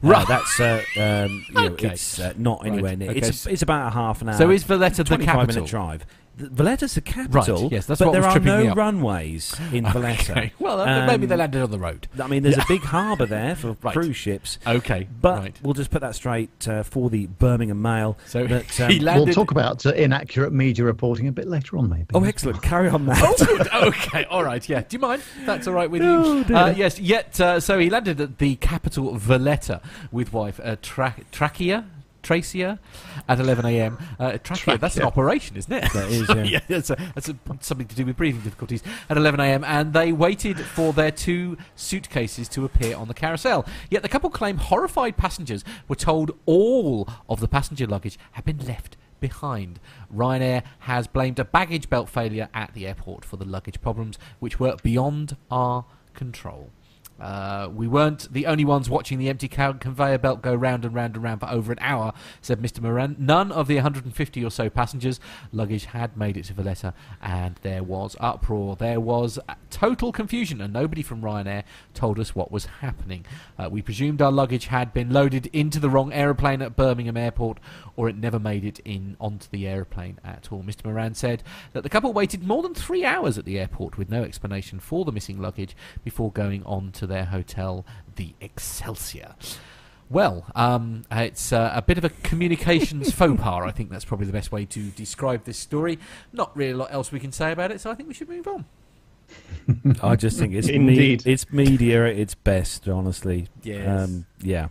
Right. 0.01 0.22
Uh, 0.22 0.25
that's 0.25 0.60
uh, 0.60 0.81
um, 0.98 1.43
you 1.50 1.53
know, 1.55 1.65
Okay. 1.74 1.88
it's 1.89 2.17
uh, 2.19 2.34
not 2.38 2.62
Right. 2.63 2.72
anywhere 2.72 2.96
near. 2.96 3.10
Okay, 3.10 3.19
It's, 3.19 3.46
it's 3.46 3.62
about 3.62 3.88
a 3.88 3.89
half 3.89 4.22
an 4.22 4.29
hour. 4.29 4.36
So 4.38 4.51
is 4.51 4.63
Valletta 4.63 4.98
the 4.98 5.03
25 5.03 5.36
capital? 5.36 5.55
minute 5.55 5.69
drive. 5.69 6.05
Th- 6.38 6.50
Valletta's 6.51 6.93
the 6.95 7.01
capital, 7.01 7.69
yes, 7.71 7.86
that's 7.86 8.00
but 8.00 8.07
what 8.07 8.12
there 8.13 8.21
was 8.21 8.27
are 8.27 8.39
tripping 8.39 8.57
me 8.59 8.63
no 8.65 8.71
up. 8.71 8.77
runways 8.77 9.55
in 9.74 9.83
Valletta. 9.91 10.31
Okay. 10.31 10.53
Well, 10.59 10.79
uh, 10.81 11.05
maybe 11.05 11.25
they 11.25 11.33
Um, 11.36 11.39
landed 11.39 11.62
on 11.63 11.71
the 11.71 11.79
road. 11.79 12.07
I 12.21 12.27
mean, 12.27 12.43
there's 12.43 12.57
a 12.57 12.65
big 12.67 12.81
harbour 12.95 13.25
there 13.25 13.55
for 13.55 13.75
Right. 13.81 13.93
cruise 13.93 14.15
ships. 14.15 14.57
Okay, 14.65 15.07
But 15.21 15.39
right. 15.39 15.59
we'll 15.63 15.74
just 15.74 15.91
put 15.91 16.01
that 16.01 16.15
straight 16.15 16.67
uh, 16.67 16.83
for 16.83 17.09
the 17.09 17.27
Birmingham 17.27 17.81
Mail. 17.81 18.17
So 18.25 18.45
that, 18.48 18.79
um, 18.81 18.89
he 18.89 19.00
landed. 19.00 19.25
We'll 19.25 19.33
talk 19.36 19.51
about 19.51 19.86
uh, 19.86 19.93
inaccurate 19.93 20.53
media 20.53 20.86
reporting 20.86 21.27
a 21.27 21.31
bit 21.31 21.48
later 21.48 21.77
on, 21.77 21.89
maybe. 21.89 22.05
Oh, 22.13 22.24
excellent! 22.24 22.62
Carry 22.62 22.89
on, 22.89 23.05
Matt. 23.05 23.21
Oh, 23.21 23.45
good. 23.45 23.67
okay, 23.74 24.24
all 24.25 24.44
right. 24.44 24.68
Yeah, 24.70 24.81
do 24.81 24.96
you 24.96 25.00
mind? 25.00 25.22
That's 25.46 25.68
all 25.68 25.74
right 25.74 25.89
with 25.89 26.01
you. 26.03 26.44
do 26.46 26.55
Uh, 26.55 26.74
yes. 26.75 27.00
Yet, 27.00 27.39
uh, 27.42 27.59
so 27.59 27.79
he 27.79 27.89
landed 27.89 28.20
at 28.22 28.37
the 28.37 28.55
capital 28.57 29.15
Valletta 29.15 29.81
with 30.11 30.31
wife 30.33 30.59
uh, 30.63 30.75
Tra- 30.81 31.15
Trachea. 31.31 31.85
Tracia 32.24 32.79
at 33.27 33.40
11 33.40 33.66
a.m. 33.66 33.98
Uh, 34.20 34.38
trachea, 34.38 34.77
that's 34.77 34.98
an 34.98 35.03
operation, 35.03 35.58
isn't 35.58 35.72
it? 35.72 35.92
That 35.94 36.10
is, 36.10 36.29
yeah. 36.29 36.44
yeah, 36.44 36.60
that's, 36.68 36.90
a, 36.90 36.96
that's 37.16 37.29
a, 37.29 37.38
something 37.62 37.88
to 37.88 37.96
do 37.96 38.05
with 38.05 38.18
breathing 38.18 38.42
difficulties. 38.42 38.84
At 39.10 39.18
11 39.18 39.40
a.m., 39.40 39.64
and 39.64 39.94
they 39.94 40.12
waited 40.12 40.60
for 40.60 40.94
their 40.94 41.12
two 41.12 41.58
suitcases 41.75 42.48
to 42.50 42.66
appear 42.66 42.96
on 42.96 43.08
the 43.08 43.14
carousel. 43.14 43.66
Yet 43.90 44.01
the 44.01 44.10
couple 44.10 44.29
claim 44.29 44.58
horrified 44.58 45.18
passengers 45.18 45.64
were 45.88 45.96
told 45.96 46.38
all 46.46 47.08
of 47.27 47.40
the 47.40 47.48
passenger 47.48 47.88
luggage 47.88 48.18
had 48.34 48.46
been 48.46 48.60
left 48.66 48.98
behind. 49.20 49.79
Ryanair 50.14 50.64
has 50.79 51.08
blamed 51.08 51.40
a 51.40 51.46
baggage 51.46 51.90
belt 51.90 52.10
failure 52.10 52.50
at 52.53 52.74
the 52.74 52.88
airport 52.88 53.25
for 53.25 53.38
the 53.38 53.46
luggage 53.46 53.82
problems, 53.82 54.18
which 54.40 54.60
were 54.60 54.75
beyond 54.82 55.36
our 55.51 55.86
control. 56.14 56.70
Uh, 57.20 57.70
we 57.74 57.88
weren't 57.88 58.32
the 58.32 58.46
only 58.46 58.66
ones 58.66 58.90
watching 58.90 59.20
the 59.20 59.29
empty 59.29 59.48
conveyor 59.48 60.18
belt 60.18 60.42
go 60.42 60.53
round 60.53 60.86
and 60.86 60.94
round 60.94 61.16
and 61.16 61.24
round 61.24 61.40
for 61.40 61.50
over 61.50 61.72
an 61.72 61.79
hour, 61.82 62.14
said 62.42 62.62
Mr. 62.62 62.82
Moran. 62.82 63.16
None 63.20 63.51
of 63.51 63.68
the 63.68 63.75
150 63.75 64.44
or 64.44 64.51
so 64.51 64.70
passengers' 64.70 65.20
luggage 65.51 65.86
had 65.86 66.16
made 66.18 66.38
it 66.38 66.46
to 66.46 66.53
Valletta, 66.53 66.94
and 67.22 67.55
there 67.62 67.84
was 67.84 68.16
uproar. 68.20 68.75
There 68.75 69.00
was 69.00 69.40
total 69.70 70.12
confusion, 70.12 70.62
and 70.62 70.74
nobody 70.74 71.01
from 71.01 71.22
Ryanair 71.22 71.64
told 71.94 72.20
us 72.20 72.36
what 72.36 72.51
was 72.51 72.66
happening. 72.66 73.25
Uh, 73.58 73.70
we 73.70 73.82
presumed 73.82 74.22
our 74.22 74.32
luggage 74.32 74.68
had 74.68 74.94
been 74.94 75.12
loaded 75.12 75.48
into 75.48 75.79
the 75.79 75.90
wrong 75.90 76.14
aeroplane 76.14 76.62
at 76.62 76.75
Birmingham 76.75 77.18
Airport, 77.18 77.60
or 77.96 78.08
it 78.08 78.16
never 78.16 78.40
made 78.40 78.64
it 78.64 78.79
in 78.86 79.18
onto 79.20 79.48
the 79.51 79.68
aeroplane 79.68 80.20
at 80.24 80.51
all. 80.51 80.64
Mr. 80.64 80.86
Moran 80.86 81.16
said 81.16 81.44
that 81.74 81.84
the 81.84 81.90
couple 81.90 82.14
waited 82.14 82.44
more 82.44 82.64
than 82.64 82.74
three 82.74 83.03
hours 83.03 83.38
at 83.38 83.46
the 83.46 83.60
airport 83.60 83.98
with 83.98 84.10
no 84.10 84.24
explanation 84.24 84.79
for 84.79 85.03
the 85.03 85.12
missing 85.12 85.42
luggage 85.42 85.75
before 86.03 86.32
going 86.32 86.64
on 86.66 86.92
to 86.94 87.05
their 87.09 87.25
hotel, 87.25 87.85
the 88.15 88.33
Excelsior. 88.39 89.35
Well, 90.09 90.45
um, 90.55 91.03
it's 91.11 91.53
uh, 91.53 91.72
a 91.75 91.81
bit 91.83 91.98
of 92.00 92.03
a 92.05 92.09
communications 92.09 93.11
faux 93.13 93.39
pas. 93.41 93.63
I 93.63 93.72
think 93.72 93.91
that's 93.91 94.05
probably 94.05 94.25
the 94.25 94.33
best 94.33 94.51
way 94.51 94.65
to 94.65 94.89
describe 94.91 95.43
this 95.43 95.57
story. 95.57 96.00
Not 96.33 96.55
really 96.57 96.72
a 96.72 96.77
lot 96.77 96.91
else 96.91 97.11
we 97.11 97.19
can 97.19 97.31
say 97.31 97.51
about 97.51 97.72
it, 97.72 97.79
so 97.81 97.91
I 97.91 97.95
think 97.95 98.07
we 98.07 98.15
should 98.15 98.29
move 98.29 98.48
on. 98.48 98.65
I 100.01 100.15
just 100.15 100.39
think 100.39 100.55
it's 100.55 100.67
me- 100.67 100.75
Indeed. 100.75 101.24
it's 101.27 101.51
media 101.51 102.07
at 102.07 102.17
its 102.17 102.33
best, 102.33 102.87
honestly. 102.89 103.50
Yes. 103.61 103.87
Um, 104.09 104.25
yeah. 104.41 104.69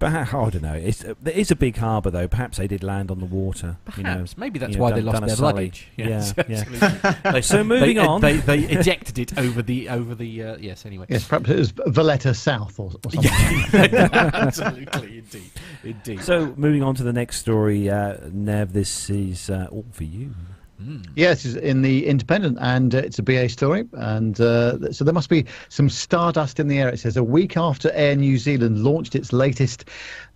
But 0.00 0.12
I 0.14 0.24
don't 0.24 0.62
know. 0.62 0.72
It's, 0.74 1.04
uh, 1.04 1.14
there 1.22 1.34
is 1.34 1.50
a 1.52 1.54
big 1.56 1.76
harbour, 1.76 2.10
though. 2.10 2.26
Perhaps 2.26 2.56
they 2.56 2.66
did 2.66 2.82
land 2.82 3.10
on 3.10 3.20
the 3.20 3.26
water. 3.26 3.76
You 3.96 4.02
know. 4.02 4.12
Perhaps. 4.14 4.38
Maybe 4.38 4.58
that's 4.58 4.72
you 4.72 4.78
know, 4.78 4.82
why 4.82 4.90
done- 4.90 4.98
they 4.98 5.04
lost 5.04 5.20
their 5.26 5.36
sully. 5.36 5.52
luggage. 5.52 5.88
Yeah, 5.96 6.08
Yes, 6.08 6.34
yeah. 6.48 6.64
absolutely. 6.64 7.30
They- 7.32 7.40
So 7.42 7.62
moving 7.64 7.96
they, 7.96 8.00
on. 8.06 8.20
they, 8.22 8.36
they 8.38 8.58
ejected 8.60 9.18
it 9.18 9.38
over 9.38 9.60
the 9.62 9.88
over 9.90 10.14
the 10.14 10.42
uh, 10.42 10.56
yes. 10.58 10.86
Anyway, 10.86 11.04
Yes, 11.08 11.28
perhaps 11.28 11.50
it 11.50 11.58
was 11.58 11.70
Valletta 11.86 12.32
South 12.34 12.80
or, 12.80 12.90
or 13.04 13.10
something. 13.12 13.30
absolutely, 13.74 15.18
indeed, 15.18 15.50
indeed. 15.84 16.20
So 16.22 16.54
moving 16.56 16.82
on 16.82 16.94
to 16.96 17.02
the 17.02 17.12
next 17.12 17.36
story, 17.38 17.88
uh, 17.90 18.16
Nev. 18.32 18.72
This 18.72 19.10
is 19.10 19.50
uh, 19.50 19.68
all 19.70 19.84
for 19.92 20.04
you. 20.04 20.34
Yes, 21.14 21.44
it's 21.44 21.56
in 21.56 21.82
the 21.82 22.06
Independent, 22.06 22.58
and 22.60 22.94
uh, 22.94 22.98
it's 22.98 23.18
a 23.18 23.22
BA 23.22 23.48
story. 23.48 23.84
And 23.92 24.40
uh, 24.40 24.92
so 24.92 25.04
there 25.04 25.14
must 25.14 25.28
be 25.28 25.44
some 25.68 25.88
stardust 25.88 26.58
in 26.58 26.68
the 26.68 26.78
air. 26.78 26.88
It 26.88 26.98
says 26.98 27.16
a 27.16 27.24
week 27.24 27.56
after 27.56 27.90
Air 27.92 28.16
New 28.16 28.38
Zealand 28.38 28.82
launched 28.82 29.14
its 29.14 29.32
latest 29.32 29.86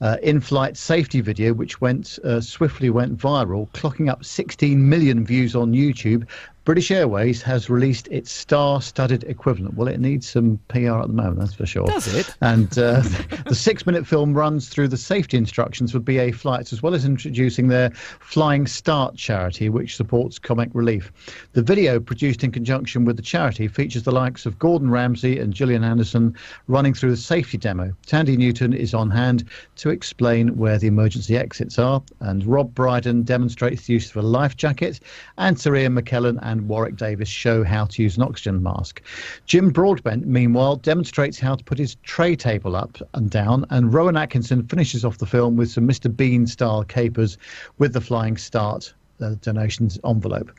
uh, 0.00 0.16
in-flight 0.22 0.76
safety 0.76 1.20
video, 1.20 1.54
which 1.54 1.80
went 1.80 2.18
uh, 2.24 2.40
swiftly 2.40 2.90
went 2.90 3.16
viral, 3.16 3.70
clocking 3.70 4.10
up 4.10 4.24
16 4.24 4.88
million 4.88 5.24
views 5.24 5.54
on 5.54 5.72
YouTube. 5.72 6.26
British 6.64 6.90
Airways 6.90 7.42
has 7.42 7.68
released 7.68 8.08
its 8.08 8.32
star-studded 8.32 9.24
equivalent. 9.24 9.74
Well, 9.74 9.86
it 9.86 10.00
needs 10.00 10.26
some 10.26 10.58
PR 10.68 11.00
at 11.00 11.08
the 11.08 11.12
moment, 11.12 11.40
that's 11.40 11.52
for 11.52 11.66
sure. 11.66 11.84
Does 11.84 12.14
it? 12.14 12.34
And 12.40 12.78
uh, 12.78 13.02
the 13.46 13.54
six-minute 13.54 14.06
film 14.06 14.32
runs 14.32 14.70
through 14.70 14.88
the 14.88 14.96
safety 14.96 15.36
instructions 15.36 15.92
for 15.92 15.98
BA 15.98 16.32
flights, 16.32 16.72
as 16.72 16.82
well 16.82 16.94
as 16.94 17.04
introducing 17.04 17.68
their 17.68 17.90
Flying 17.90 18.66
Start 18.66 19.14
charity, 19.14 19.68
which 19.68 19.94
supports 19.94 20.38
comic 20.38 20.70
relief. 20.72 21.12
The 21.52 21.62
video, 21.62 22.00
produced 22.00 22.42
in 22.42 22.50
conjunction 22.50 23.04
with 23.04 23.16
the 23.16 23.22
charity, 23.22 23.68
features 23.68 24.04
the 24.04 24.12
likes 24.12 24.46
of 24.46 24.58
Gordon 24.58 24.88
Ramsay 24.88 25.38
and 25.38 25.52
Gillian 25.52 25.84
Anderson 25.84 26.34
running 26.66 26.94
through 26.94 27.10
the 27.10 27.18
safety 27.18 27.58
demo. 27.58 27.92
Thandie 28.06 28.38
Newton 28.38 28.72
is 28.72 28.94
on 28.94 29.10
hand 29.10 29.44
to 29.76 29.90
explain 29.90 30.56
where 30.56 30.78
the 30.78 30.86
emergency 30.86 31.36
exits 31.36 31.78
are, 31.78 32.02
and 32.20 32.46
Rob 32.46 32.74
Brydon 32.74 33.22
demonstrates 33.22 33.86
the 33.86 33.92
use 33.92 34.08
of 34.08 34.16
a 34.16 34.22
life 34.22 34.56
jacket, 34.56 35.00
and 35.36 35.60
Sir 35.60 35.76
Ian 35.76 35.94
McKellen 35.94 36.38
and 36.40 36.53
Warwick 36.62 36.96
Davis 36.96 37.28
show 37.28 37.64
how 37.64 37.84
to 37.86 38.02
use 38.02 38.16
an 38.16 38.22
oxygen 38.22 38.62
mask. 38.62 39.02
Jim 39.46 39.70
Broadbent, 39.70 40.26
meanwhile, 40.26 40.76
demonstrates 40.76 41.38
how 41.38 41.54
to 41.54 41.64
put 41.64 41.78
his 41.78 41.96
tray 42.02 42.36
table 42.36 42.76
up 42.76 42.98
and 43.14 43.30
down, 43.30 43.66
and 43.70 43.92
Rowan 43.92 44.16
Atkinson 44.16 44.66
finishes 44.66 45.04
off 45.04 45.18
the 45.18 45.26
film 45.26 45.56
with 45.56 45.70
some 45.70 45.88
Mr. 45.88 46.14
Bean 46.14 46.46
style 46.46 46.84
capers 46.84 47.38
with 47.78 47.92
the 47.92 48.00
flying 48.00 48.36
start 48.36 48.94
uh, 49.20 49.34
donations 49.40 49.98
envelope. 50.04 50.50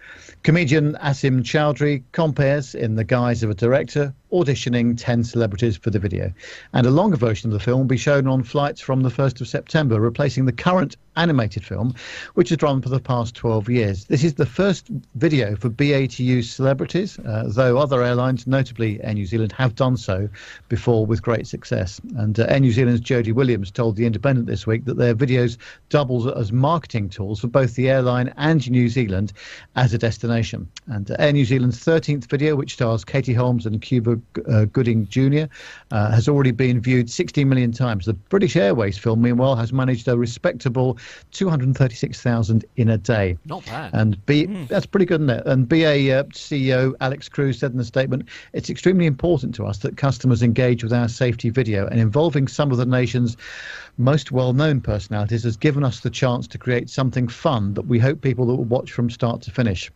Comedian 0.43 0.93
Asim 0.95 1.41
Chaudhry 1.41 2.03
compares 2.11 2.75
in 2.75 2.95
the 2.95 3.03
guise 3.03 3.43
of 3.43 3.49
a 3.49 3.53
director, 3.53 4.13
auditioning 4.43 4.95
10 4.97 5.23
celebrities 5.23 5.77
for 5.77 5.89
the 5.89 5.99
video. 5.99 6.31
And 6.73 6.85
a 6.85 6.91
longer 6.91 7.17
version 7.17 7.49
of 7.49 7.53
the 7.53 7.63
film 7.63 7.79
will 7.79 7.85
be 7.85 7.97
shown 7.97 8.27
on 8.27 8.43
flights 8.43 8.81
from 8.81 9.01
the 9.01 9.09
1st 9.09 9.41
of 9.41 9.47
September, 9.47 9.99
replacing 9.99 10.45
the 10.45 10.51
current 10.51 10.97
animated 11.17 11.63
film, 11.63 11.93
which 12.33 12.49
has 12.49 12.61
run 12.61 12.81
for 12.81 12.89
the 12.89 12.99
past 12.99 13.35
12 13.35 13.69
years. 13.69 14.05
This 14.05 14.23
is 14.23 14.33
the 14.33 14.45
first 14.45 14.87
video 15.15 15.55
for 15.55 15.69
BA 15.69 16.07
to 16.07 16.23
use 16.23 16.49
celebrities, 16.49 17.17
uh, 17.19 17.45
though 17.47 17.77
other 17.77 18.03
airlines, 18.03 18.47
notably 18.47 19.01
Air 19.03 19.13
New 19.13 19.25
Zealand, 19.25 19.51
have 19.53 19.75
done 19.75 19.97
so 19.97 20.29
before 20.69 21.05
with 21.05 21.21
great 21.21 21.47
success. 21.47 22.01
And 22.17 22.39
uh, 22.39 22.45
Air 22.49 22.59
New 22.59 22.71
Zealand's 22.71 23.01
Jodie 23.01 23.33
Williams 23.33 23.71
told 23.71 23.95
The 23.95 24.05
Independent 24.05 24.47
this 24.47 24.67
week 24.67 24.85
that 24.85 24.97
their 24.97 25.15
videos 25.15 25.57
double 25.89 26.29
as 26.37 26.51
marketing 26.51 27.09
tools 27.09 27.39
for 27.39 27.47
both 27.47 27.75
the 27.75 27.89
airline 27.89 28.33
and 28.37 28.69
New 28.69 28.89
Zealand 28.89 29.33
as 29.75 29.93
a 29.93 29.97
destination. 29.97 30.69
And 30.87 31.09
uh, 31.09 31.15
Air 31.19 31.33
New 31.33 31.45
Zealand's 31.45 31.83
13th 31.83 32.29
video, 32.29 32.55
which 32.55 32.73
stars 32.73 33.05
Katie 33.05 33.33
Holmes 33.33 33.65
and 33.65 33.81
Cuba 33.81 34.19
uh, 34.49 34.65
Gooding 34.65 35.07
Jr., 35.07 35.45
uh, 35.91 36.11
has 36.11 36.27
already 36.27 36.51
been 36.51 36.79
viewed 36.79 37.09
16 37.09 37.47
million 37.47 37.71
times. 37.71 38.05
The 38.05 38.13
British 38.13 38.55
Airways 38.55 38.97
film, 38.97 39.21
meanwhile, 39.21 39.55
has 39.55 39.71
managed 39.71 40.07
a 40.07 40.17
respectable 40.17 40.97
236,000 41.31 42.65
in 42.77 42.89
a 42.89 42.97
day. 42.97 43.37
Not 43.45 43.65
bad. 43.65 43.91
And 43.93 44.25
B, 44.25 44.47
mm. 44.47 44.67
that's 44.67 44.85
pretty 44.85 45.05
good, 45.05 45.21
isn't 45.21 45.29
it? 45.29 45.45
And 45.45 45.67
BA 45.67 46.11
uh, 46.11 46.23
CEO 46.25 46.93
Alex 47.01 47.29
Cruz 47.29 47.59
said 47.59 47.71
in 47.71 47.77
the 47.77 47.85
statement, 47.85 48.27
"It's 48.53 48.69
extremely 48.69 49.05
important 49.05 49.55
to 49.55 49.65
us 49.65 49.79
that 49.79 49.97
customers 49.97 50.41
engage 50.43 50.83
with 50.83 50.93
our 50.93 51.07
safety 51.07 51.49
video, 51.49 51.87
and 51.87 51.99
involving 51.99 52.47
some 52.47 52.71
of 52.71 52.77
the 52.77 52.85
nation's 52.85 53.37
most 53.97 54.31
well-known 54.31 54.81
personalities 54.81 55.43
has 55.43 55.57
given 55.57 55.83
us 55.83 56.01
the 56.01 56.09
chance 56.09 56.47
to 56.47 56.57
create 56.57 56.89
something 56.89 57.27
fun 57.27 57.73
that 57.75 57.87
we 57.87 57.99
hope 57.99 58.21
people 58.21 58.45
will 58.45 58.63
watch 58.63 58.91
from 58.91 59.09
start 59.09 59.41
to 59.43 59.51
finish." 59.51 59.91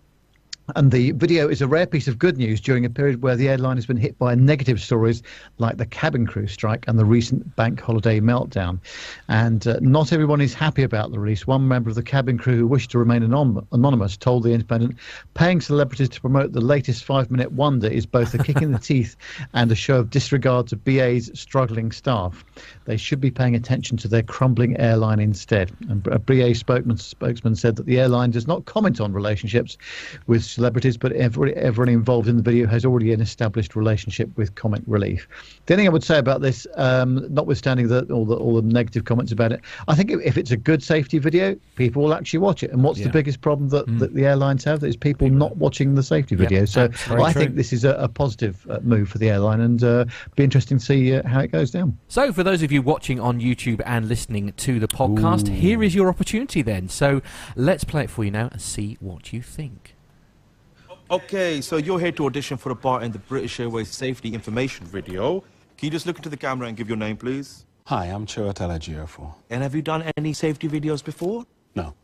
And 0.75 0.91
the 0.91 1.11
video 1.11 1.47
is 1.47 1.61
a 1.61 1.67
rare 1.67 1.87
piece 1.87 2.07
of 2.07 2.19
good 2.19 2.37
news 2.37 2.61
during 2.61 2.85
a 2.85 2.89
period 2.89 3.21
where 3.21 3.35
the 3.35 3.49
airline 3.49 3.77
has 3.77 3.85
been 3.85 3.97
hit 3.97 4.17
by 4.17 4.35
negative 4.35 4.79
stories 4.81 5.23
like 5.57 5.77
the 5.77 5.85
cabin 5.85 6.27
crew 6.27 6.47
strike 6.47 6.85
and 6.87 6.99
the 6.99 7.05
recent 7.05 7.55
bank 7.55 7.79
holiday 7.79 8.19
meltdown. 8.19 8.79
And 9.27 9.65
uh, 9.67 9.77
not 9.81 10.13
everyone 10.13 10.41
is 10.41 10.53
happy 10.53 10.83
about 10.83 11.11
the 11.11 11.19
release. 11.19 11.47
One 11.47 11.67
member 11.67 11.89
of 11.89 11.95
the 11.95 12.03
cabin 12.03 12.37
crew 12.37 12.57
who 12.57 12.67
wished 12.67 12.91
to 12.91 12.99
remain 12.99 13.23
anon- 13.23 13.65
anonymous 13.71 14.17
told 14.17 14.43
The 14.43 14.51
Independent 14.51 14.97
paying 15.33 15.61
celebrities 15.61 16.09
to 16.09 16.21
promote 16.21 16.53
the 16.53 16.61
latest 16.61 17.03
five 17.03 17.31
minute 17.31 17.51
wonder 17.51 17.87
is 17.87 18.05
both 18.05 18.33
a 18.33 18.37
kick 18.43 18.61
in 18.61 18.71
the 18.71 18.79
teeth 18.79 19.15
and 19.53 19.71
a 19.71 19.75
show 19.75 19.97
of 19.97 20.09
disregard 20.09 20.67
to 20.67 20.75
BA's 20.75 21.31
struggling 21.33 21.91
staff. 21.91 22.43
They 22.85 22.97
should 22.97 23.21
be 23.21 23.31
paying 23.31 23.55
attention 23.55 23.97
to 23.97 24.07
their 24.07 24.23
crumbling 24.23 24.77
airline 24.79 25.19
instead. 25.19 25.71
And 25.89 26.05
a 26.07 26.19
BA 26.19 26.55
spokesman, 26.55 26.97
spokesman 26.97 27.55
said 27.55 27.75
that 27.77 27.85
the 27.85 27.99
airline 27.99 28.31
does 28.31 28.47
not 28.47 28.65
comment 28.65 28.99
on 28.99 29.13
relationships 29.13 29.77
with 30.27 30.43
celebrities, 30.59 30.97
but 30.97 31.13
every, 31.13 31.55
everyone 31.55 31.87
involved 31.87 32.27
in 32.27 32.35
the 32.35 32.43
video 32.43 32.67
has 32.67 32.83
already 32.83 33.13
an 33.13 33.21
established 33.21 33.77
relationship 33.77 34.29
with 34.35 34.55
Comic 34.55 34.81
Relief. 34.87 35.25
The 35.65 35.73
only 35.73 35.83
thing 35.83 35.87
I 35.87 35.91
would 35.91 36.03
say 36.03 36.17
about 36.17 36.41
this, 36.41 36.67
um, 36.75 37.25
notwithstanding 37.33 37.87
the, 37.87 38.03
all 38.11 38.25
the 38.25 38.35
all 38.35 38.55
the 38.55 38.61
negative 38.61 39.05
comments 39.05 39.31
about 39.31 39.53
it, 39.53 39.61
I 39.87 39.95
think 39.95 40.11
if 40.11 40.37
it's 40.37 40.51
a 40.51 40.57
good 40.57 40.83
safety 40.83 41.17
video, 41.17 41.55
people 41.77 42.03
will 42.03 42.13
actually 42.13 42.39
watch 42.39 42.61
it. 42.61 42.71
And 42.71 42.83
what's 42.83 42.99
yeah. 42.99 43.05
the 43.05 43.13
biggest 43.13 43.39
problem 43.39 43.69
that, 43.69 43.85
mm. 43.85 43.99
that 43.99 44.13
the 44.13 44.25
airlines 44.25 44.65
have? 44.65 44.83
Is 44.83 44.97
people, 44.97 45.27
people 45.27 45.37
not 45.37 45.55
watching 45.55 45.95
the 45.95 46.03
safety 46.03 46.35
video. 46.35 46.65
so 46.65 46.89
I 47.09 47.31
think 47.31 47.55
this 47.55 47.71
is 47.71 47.85
a, 47.85 47.91
a 47.91 48.09
positive 48.09 48.67
uh, 48.69 48.79
move 48.81 49.07
for 49.07 49.17
the 49.17 49.29
airline, 49.29 49.61
and 49.61 49.81
uh, 49.81 50.05
be 50.35 50.43
interesting 50.43 50.77
to 50.77 50.85
see 50.85 51.15
uh, 51.15 51.25
how 51.25 51.39
it 51.39 51.51
goes 51.51 51.71
down. 51.71 51.97
So 52.09 52.33
for 52.33 52.43
those 52.43 52.63
of 52.63 52.71
you 52.71 52.81
watching 52.81 53.19
on 53.19 53.39
YouTube 53.39 53.81
and 53.85 54.09
listening 54.09 54.51
to 54.57 54.79
the 54.79 54.89
podcast, 54.89 55.47
Ooh. 55.47 55.53
here 55.53 55.81
is 55.81 55.95
your 55.95 56.09
opportunity. 56.09 56.61
Then, 56.61 56.89
so 56.89 57.21
let's 57.55 57.85
play 57.85 58.03
it 58.03 58.09
for 58.09 58.25
you 58.25 58.31
now 58.31 58.49
and 58.51 58.61
see 58.61 58.97
what 58.99 59.31
you 59.31 59.41
think. 59.41 59.95
Okay, 61.11 61.59
so 61.59 61.77
you're 61.77 61.99
here 61.99 62.11
to 62.11 62.27
audition 62.27 62.55
for 62.55 62.71
a 62.71 62.75
part 62.75 63.01
in 63.01 63.11
the 63.11 63.17
British 63.17 63.59
Airways 63.59 63.89
safety 63.89 64.31
information 64.31 64.85
video. 64.85 65.39
Can 65.75 65.87
you 65.87 65.89
just 65.89 66.05
look 66.05 66.17
into 66.17 66.29
the 66.29 66.37
camera 66.37 66.67
and 66.67 66.77
give 66.77 66.87
your 66.87 66.97
name, 66.97 67.17
please? 67.17 67.65
Hi, 67.87 68.05
I'm 68.05 68.27
Chiwetel 68.27 68.69
Ejiofor. 68.77 69.33
And 69.49 69.63
have 69.63 69.73
you 69.73 69.81
done 69.81 70.03
any 70.17 70.33
safety 70.33 70.67
videos 70.67 71.03
before? 71.03 71.47
No, 71.73 71.95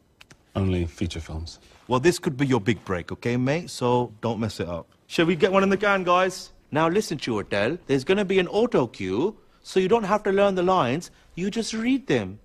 only 0.56 0.88
feature 0.88 1.20
films. 1.20 1.60
Well, 1.88 2.00
this 2.00 2.18
could 2.18 2.36
be 2.36 2.48
your 2.48 2.60
big 2.60 2.84
break, 2.84 3.12
okay, 3.12 3.38
mate? 3.38 3.70
So 3.70 4.12
don't 4.22 4.40
mess 4.40 4.60
it 4.60 4.68
up. 4.68 4.88
Shall 5.06 5.28
we 5.28 5.36
get 5.36 5.52
one 5.52 5.62
in 5.62 5.70
the 5.70 5.78
can, 5.78 6.04
guys? 6.04 6.50
Now 6.72 6.90
listen, 6.90 7.20
Chiwetel. 7.20 7.78
There's 7.86 8.04
going 8.04 8.18
to 8.18 8.26
be 8.26 8.40
an 8.40 8.48
auto 8.48 8.88
cue, 8.88 9.38
so 9.62 9.80
you 9.80 9.88
don't 9.88 10.04
have 10.04 10.24
to 10.24 10.32
learn 10.32 10.56
the 10.56 10.64
lines. 10.64 11.12
You 11.36 11.52
just 11.52 11.76
read 11.76 12.08
them. 12.08 12.40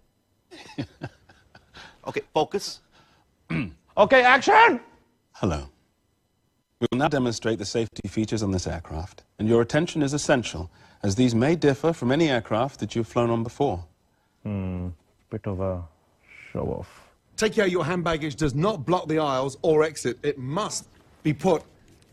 okay, 2.07 2.21
focus. 2.35 2.81
okay, 3.97 4.23
action! 4.25 4.81
Hello. 5.33 5.70
We 6.81 6.87
will 6.91 6.99
now 6.99 7.09
demonstrate 7.09 7.59
the 7.59 7.67
safety 7.67 8.09
features 8.09 8.43
on 8.43 8.53
this 8.53 8.67
aircraft, 8.67 9.23
and 9.39 9.47
your 9.47 9.61
attention 9.61 10.03
is 10.03 10.15
essential, 10.15 10.71
as 11.03 11.15
these 11.15 11.35
may 11.35 11.55
differ 11.55 11.93
from 11.93 12.11
any 12.11 12.31
aircraft 12.31 12.81
that 12.81 12.95
you've 12.95 13.07
flown 13.07 13.29
on 13.29 13.43
before. 13.43 13.85
Hmm, 14.45 14.89
bit 15.29 15.47
of 15.47 15.61
a 15.61 15.83
show-off. 16.51 16.89
Take 17.37 17.53
care 17.53 17.67
your 17.67 17.85
hand 17.85 18.03
baggage 18.03 18.35
does 18.35 18.55
not 18.55 18.87
block 18.87 19.09
the 19.09 19.19
aisles 19.19 19.59
or 19.61 19.83
exit. 19.83 20.19
It 20.23 20.39
must 20.39 20.87
be 21.23 21.35
put 21.35 21.63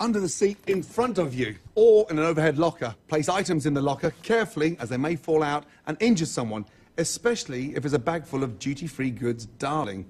under 0.02 0.20
the 0.20 0.28
seat 0.28 0.58
in 0.68 0.84
front 0.84 1.18
of 1.18 1.34
you 1.34 1.56
or 1.76 2.06
in 2.10 2.20
an 2.20 2.26
overhead 2.26 2.58
locker. 2.58 2.94
Place 3.08 3.30
items 3.30 3.66
in 3.66 3.74
the 3.74 3.82
locker 3.82 4.12
carefully 4.22 4.76
as 4.82 4.90
they 4.90 4.98
may 4.98 5.16
fall 5.16 5.44
out 5.44 5.64
and 5.88 5.96
injure 6.02 6.26
someone, 6.26 6.66
especially 6.98 7.74
if 7.74 7.86
it's 7.86 7.94
a 7.94 8.00
bag 8.00 8.26
full 8.26 8.44
of 8.44 8.60
duty-free 8.60 9.12
goods, 9.12 9.46
darling. 9.60 10.06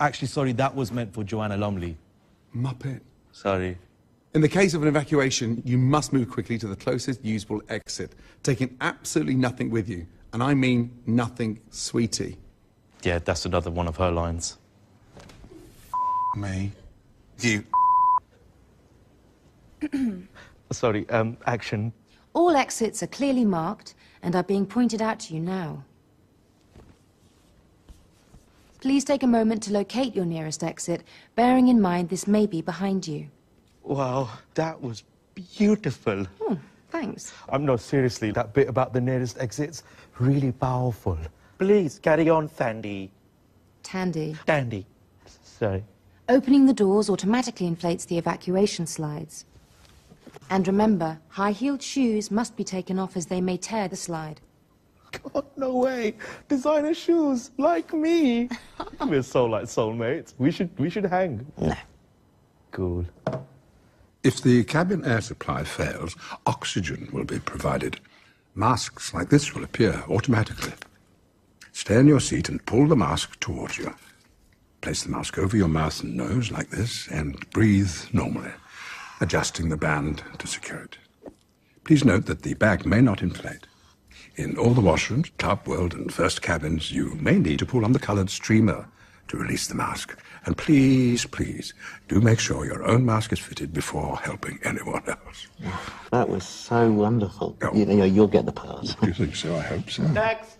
Actually, 0.00 0.28
sorry, 0.28 0.50
that 0.52 0.74
was 0.74 0.90
meant 0.90 1.14
for 1.14 1.22
Joanna 1.22 1.56
Lumley. 1.56 1.96
Muppet. 2.54 3.00
Sorry. 3.30 3.78
In 4.34 4.40
the 4.40 4.48
case 4.48 4.72
of 4.72 4.80
an 4.80 4.88
evacuation, 4.88 5.60
you 5.62 5.76
must 5.76 6.14
move 6.14 6.30
quickly 6.30 6.56
to 6.56 6.66
the 6.66 6.76
closest 6.76 7.22
usable 7.22 7.60
exit, 7.68 8.14
taking 8.42 8.78
absolutely 8.80 9.34
nothing 9.34 9.68
with 9.68 9.90
you. 9.90 10.06
And 10.32 10.42
I 10.42 10.54
mean 10.54 10.98
nothing, 11.06 11.60
sweetie. 11.68 12.38
Yeah, 13.02 13.18
that's 13.18 13.44
another 13.44 13.70
one 13.70 13.88
of 13.88 13.96
her 13.98 14.10
lines. 14.10 14.56
Me. 16.34 16.72
You. 17.40 17.62
Sorry, 20.70 21.06
um, 21.10 21.36
action. 21.44 21.92
All 22.32 22.56
exits 22.56 23.02
are 23.02 23.08
clearly 23.08 23.44
marked 23.44 23.94
and 24.22 24.34
are 24.34 24.42
being 24.42 24.64
pointed 24.64 25.02
out 25.02 25.20
to 25.20 25.34
you 25.34 25.40
now. 25.40 25.84
Please 28.80 29.04
take 29.04 29.22
a 29.22 29.26
moment 29.26 29.62
to 29.64 29.72
locate 29.72 30.16
your 30.16 30.24
nearest 30.24 30.64
exit, 30.64 31.04
bearing 31.36 31.68
in 31.68 31.82
mind 31.82 32.08
this 32.08 32.26
may 32.26 32.46
be 32.46 32.62
behind 32.62 33.06
you. 33.06 33.28
Wow, 33.82 34.30
that 34.54 34.80
was 34.80 35.04
beautiful. 35.34 36.26
Oh, 36.40 36.58
thanks. 36.90 37.32
I'm 37.48 37.64
no, 37.64 37.76
seriously, 37.76 38.30
that 38.32 38.52
bit 38.54 38.68
about 38.68 38.92
the 38.92 39.00
nearest 39.00 39.38
exits, 39.38 39.82
really 40.18 40.52
powerful. 40.52 41.18
Please, 41.58 41.98
carry 41.98 42.28
on, 42.28 42.48
Sandy. 42.48 43.10
Thandie. 43.82 44.36
Thandie. 44.46 44.84
Sorry. 45.42 45.84
Opening 46.28 46.66
the 46.66 46.72
doors 46.72 47.10
automatically 47.10 47.66
inflates 47.66 48.04
the 48.04 48.18
evacuation 48.18 48.86
slides. 48.86 49.44
And 50.50 50.66
remember, 50.66 51.18
high-heeled 51.28 51.82
shoes 51.82 52.30
must 52.30 52.56
be 52.56 52.64
taken 52.64 52.98
off 52.98 53.16
as 53.16 53.26
they 53.26 53.40
may 53.40 53.56
tear 53.56 53.88
the 53.88 53.96
slide. 53.96 54.40
God, 55.32 55.44
no 55.56 55.76
way. 55.76 56.14
Designer 56.48 56.94
shoes, 56.94 57.50
like 57.58 57.92
me. 57.92 58.48
We're 59.06 59.22
so 59.22 59.46
like 59.46 59.64
soulmates. 59.64 60.34
We 60.38 60.50
should, 60.50 60.70
we 60.78 60.88
should 60.88 61.04
hang. 61.04 61.46
No. 61.58 61.74
Cool. 62.70 63.04
If 64.24 64.40
the 64.40 64.62
cabin 64.62 65.04
air 65.04 65.20
supply 65.20 65.64
fails, 65.64 66.14
oxygen 66.46 67.08
will 67.12 67.24
be 67.24 67.40
provided. 67.40 67.98
Masks 68.54 69.12
like 69.12 69.30
this 69.30 69.52
will 69.52 69.64
appear 69.64 70.04
automatically. 70.08 70.74
Stay 71.72 71.98
in 71.98 72.06
your 72.06 72.20
seat 72.20 72.48
and 72.48 72.64
pull 72.64 72.86
the 72.86 72.94
mask 72.94 73.40
towards 73.40 73.78
you. 73.78 73.92
Place 74.80 75.02
the 75.02 75.10
mask 75.10 75.38
over 75.38 75.56
your 75.56 75.68
mouth 75.68 76.02
and 76.04 76.16
nose 76.16 76.52
like 76.52 76.70
this 76.70 77.08
and 77.08 77.50
breathe 77.50 77.92
normally, 78.12 78.52
adjusting 79.20 79.70
the 79.70 79.76
band 79.76 80.22
to 80.38 80.46
secure 80.46 80.82
it. 80.82 80.98
Please 81.82 82.04
note 82.04 82.26
that 82.26 82.42
the 82.42 82.54
bag 82.54 82.86
may 82.86 83.00
not 83.00 83.22
inflate. 83.22 83.66
In 84.36 84.56
all 84.56 84.72
the 84.72 84.80
washrooms, 84.80 85.36
Club 85.38 85.66
World 85.66 85.94
and 85.94 86.14
First 86.14 86.42
cabins, 86.42 86.92
you 86.92 87.16
may 87.16 87.40
need 87.40 87.58
to 87.58 87.66
pull 87.66 87.84
on 87.84 87.92
the 87.92 87.98
colored 87.98 88.30
streamer 88.30 88.86
to 89.28 89.36
release 89.36 89.66
the 89.66 89.74
mask. 89.74 90.16
And 90.44 90.56
please, 90.58 91.24
please, 91.24 91.72
do 92.08 92.20
make 92.20 92.40
sure 92.40 92.64
your 92.64 92.82
own 92.84 93.06
mask 93.06 93.32
is 93.32 93.38
fitted 93.38 93.72
before 93.72 94.16
helping 94.18 94.58
anyone 94.64 95.02
else. 95.06 95.46
That 96.10 96.28
was 96.28 96.44
so 96.44 96.90
wonderful. 96.90 97.56
Oh. 97.62 97.72
You 97.72 97.86
know, 97.86 98.04
you'll 98.04 98.26
get 98.26 98.46
the 98.46 98.52
pass. 98.52 98.94
Do 98.96 99.06
you 99.06 99.12
think 99.12 99.36
so? 99.36 99.54
I 99.54 99.60
hope 99.60 99.88
so. 99.88 100.02
Next. 100.02 100.58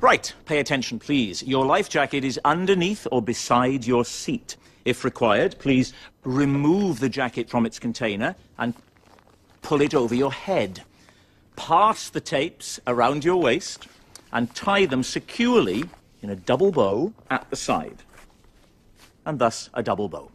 Right, 0.00 0.32
pay 0.46 0.58
attention, 0.58 0.98
please. 0.98 1.42
Your 1.42 1.66
life 1.66 1.88
jacket 1.88 2.24
is 2.24 2.40
underneath 2.44 3.06
or 3.12 3.20
beside 3.20 3.86
your 3.86 4.04
seat. 4.04 4.56
If 4.84 5.04
required, 5.04 5.58
please 5.58 5.92
remove 6.24 7.00
the 7.00 7.08
jacket 7.08 7.50
from 7.50 7.66
its 7.66 7.78
container 7.78 8.36
and 8.58 8.72
pull 9.62 9.82
it 9.82 9.94
over 9.94 10.14
your 10.14 10.32
head. 10.32 10.82
Pass 11.56 12.08
the 12.08 12.20
tapes 12.20 12.78
around 12.86 13.24
your 13.24 13.36
waist 13.36 13.88
and 14.32 14.54
tie 14.54 14.86
them 14.86 15.02
securely 15.02 15.84
in 16.22 16.30
a 16.30 16.36
double 16.36 16.72
bow 16.72 17.12
at 17.30 17.48
the 17.50 17.56
side 17.56 18.02
and 19.26 19.38
thus 19.38 19.68
a 19.74 19.82
double 19.82 20.08
bow. 20.08 20.30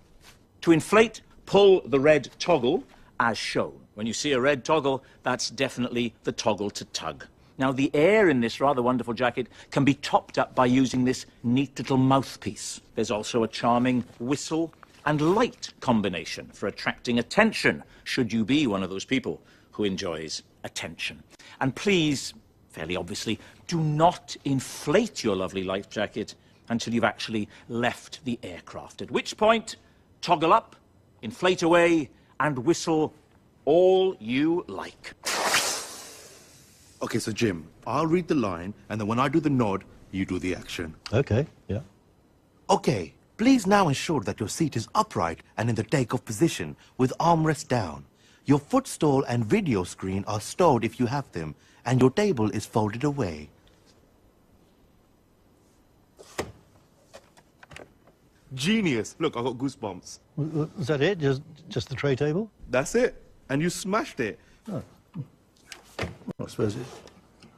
To 0.61 0.71
inflate, 0.71 1.21
pull 1.47 1.81
the 1.87 1.99
red 1.99 2.29
toggle 2.37 2.83
as 3.19 3.37
shown. 3.37 3.73
When 3.95 4.05
you 4.05 4.13
see 4.13 4.33
a 4.33 4.39
red 4.39 4.63
toggle, 4.63 5.03
that's 5.23 5.49
definitely 5.49 6.13
the 6.23 6.31
toggle 6.31 6.69
to 6.71 6.85
tug. 6.85 7.25
Now, 7.57 7.71
the 7.71 7.91
air 7.93 8.29
in 8.29 8.41
this 8.41 8.59
rather 8.59 8.81
wonderful 8.81 9.13
jacket 9.13 9.47
can 9.69 9.83
be 9.83 9.93
topped 9.95 10.37
up 10.37 10.55
by 10.55 10.65
using 10.65 11.03
this 11.03 11.25
neat 11.43 11.77
little 11.77 11.97
mouthpiece. 11.97 12.81
There's 12.95 13.11
also 13.11 13.43
a 13.43 13.47
charming 13.47 14.03
whistle 14.19 14.73
and 15.05 15.35
light 15.35 15.73
combination 15.79 16.47
for 16.53 16.67
attracting 16.67 17.19
attention, 17.19 17.83
should 18.03 18.31
you 18.31 18.45
be 18.45 18.67
one 18.67 18.83
of 18.83 18.89
those 18.89 19.05
people 19.05 19.41
who 19.71 19.83
enjoys 19.83 20.43
attention. 20.63 21.23
And 21.59 21.75
please, 21.75 22.33
fairly 22.69 22.95
obviously, 22.95 23.39
do 23.67 23.79
not 23.79 24.35
inflate 24.45 25.23
your 25.23 25.35
lovely 25.35 25.63
life 25.63 25.89
jacket 25.89 26.35
until 26.71 26.93
you've 26.93 27.03
actually 27.03 27.47
left 27.67 28.23
the 28.23 28.39
aircraft, 28.41 29.01
at 29.01 29.11
which 29.11 29.37
point, 29.37 29.75
toggle 30.21 30.53
up, 30.53 30.75
inflate 31.21 31.61
away, 31.61 32.09
and 32.39 32.57
whistle 32.57 33.13
all 33.65 34.15
you 34.19 34.65
like. 34.67 35.13
Okay, 37.03 37.19
so 37.19 37.31
Jim, 37.31 37.67
I'll 37.85 38.07
read 38.07 38.27
the 38.27 38.35
line, 38.35 38.73
and 38.89 38.99
then 38.99 39.07
when 39.07 39.19
I 39.19 39.27
do 39.27 39.39
the 39.39 39.49
nod, 39.49 39.83
you 40.11 40.25
do 40.25 40.39
the 40.39 40.55
action. 40.55 40.95
Okay, 41.13 41.45
yeah. 41.67 41.81
Okay, 42.69 43.13
please 43.37 43.67
now 43.67 43.89
ensure 43.89 44.21
that 44.21 44.39
your 44.39 44.49
seat 44.49 44.77
is 44.77 44.87
upright 44.95 45.41
and 45.57 45.69
in 45.69 45.75
the 45.75 45.83
takeoff 45.83 46.23
position 46.23 46.77
with 46.97 47.11
armrest 47.19 47.67
down. 47.67 48.05
Your 48.45 48.59
footstool 48.59 49.23
and 49.25 49.45
video 49.45 49.83
screen 49.83 50.23
are 50.25 50.39
stowed 50.39 50.85
if 50.85 50.99
you 50.99 51.07
have 51.07 51.29
them, 51.33 51.53
and 51.85 51.99
your 51.99 52.11
table 52.11 52.49
is 52.51 52.65
folded 52.65 53.03
away. 53.03 53.49
Genius! 58.53 59.15
Look, 59.19 59.37
I 59.37 59.41
got 59.43 59.57
goosebumps. 59.57 60.19
W- 60.37 60.51
w- 60.51 60.71
Was 60.77 60.87
that 60.87 61.01
it? 61.01 61.19
Just, 61.19 61.41
just 61.69 61.89
the 61.89 61.95
tray 61.95 62.15
table? 62.15 62.51
That's 62.69 62.95
it. 62.95 63.21
And 63.49 63.61
you 63.61 63.69
smashed 63.69 64.19
it. 64.19 64.39
Oh. 64.69 64.81
Well, 65.17 65.25
I 66.39 66.47
suppose 66.47 66.75
it 66.75 66.85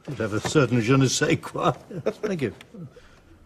did 0.06 0.18
have 0.18 0.34
a 0.34 0.40
certain 0.40 0.80
je 0.80 0.96
ne 0.96 1.06
sais 1.06 1.36
quoi. 1.40 1.72
Thank 1.72 2.42
you. 2.42 2.52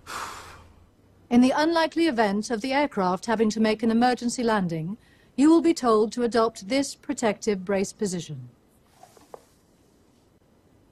In 1.30 1.40
the 1.40 1.52
unlikely 1.54 2.06
event 2.06 2.50
of 2.50 2.60
the 2.62 2.72
aircraft 2.72 3.26
having 3.26 3.50
to 3.50 3.60
make 3.60 3.82
an 3.82 3.90
emergency 3.90 4.42
landing, 4.42 4.96
you 5.36 5.50
will 5.50 5.60
be 5.60 5.74
told 5.74 6.10
to 6.12 6.22
adopt 6.24 6.68
this 6.68 6.94
protective 6.94 7.64
brace 7.64 7.92
position. 7.92 8.48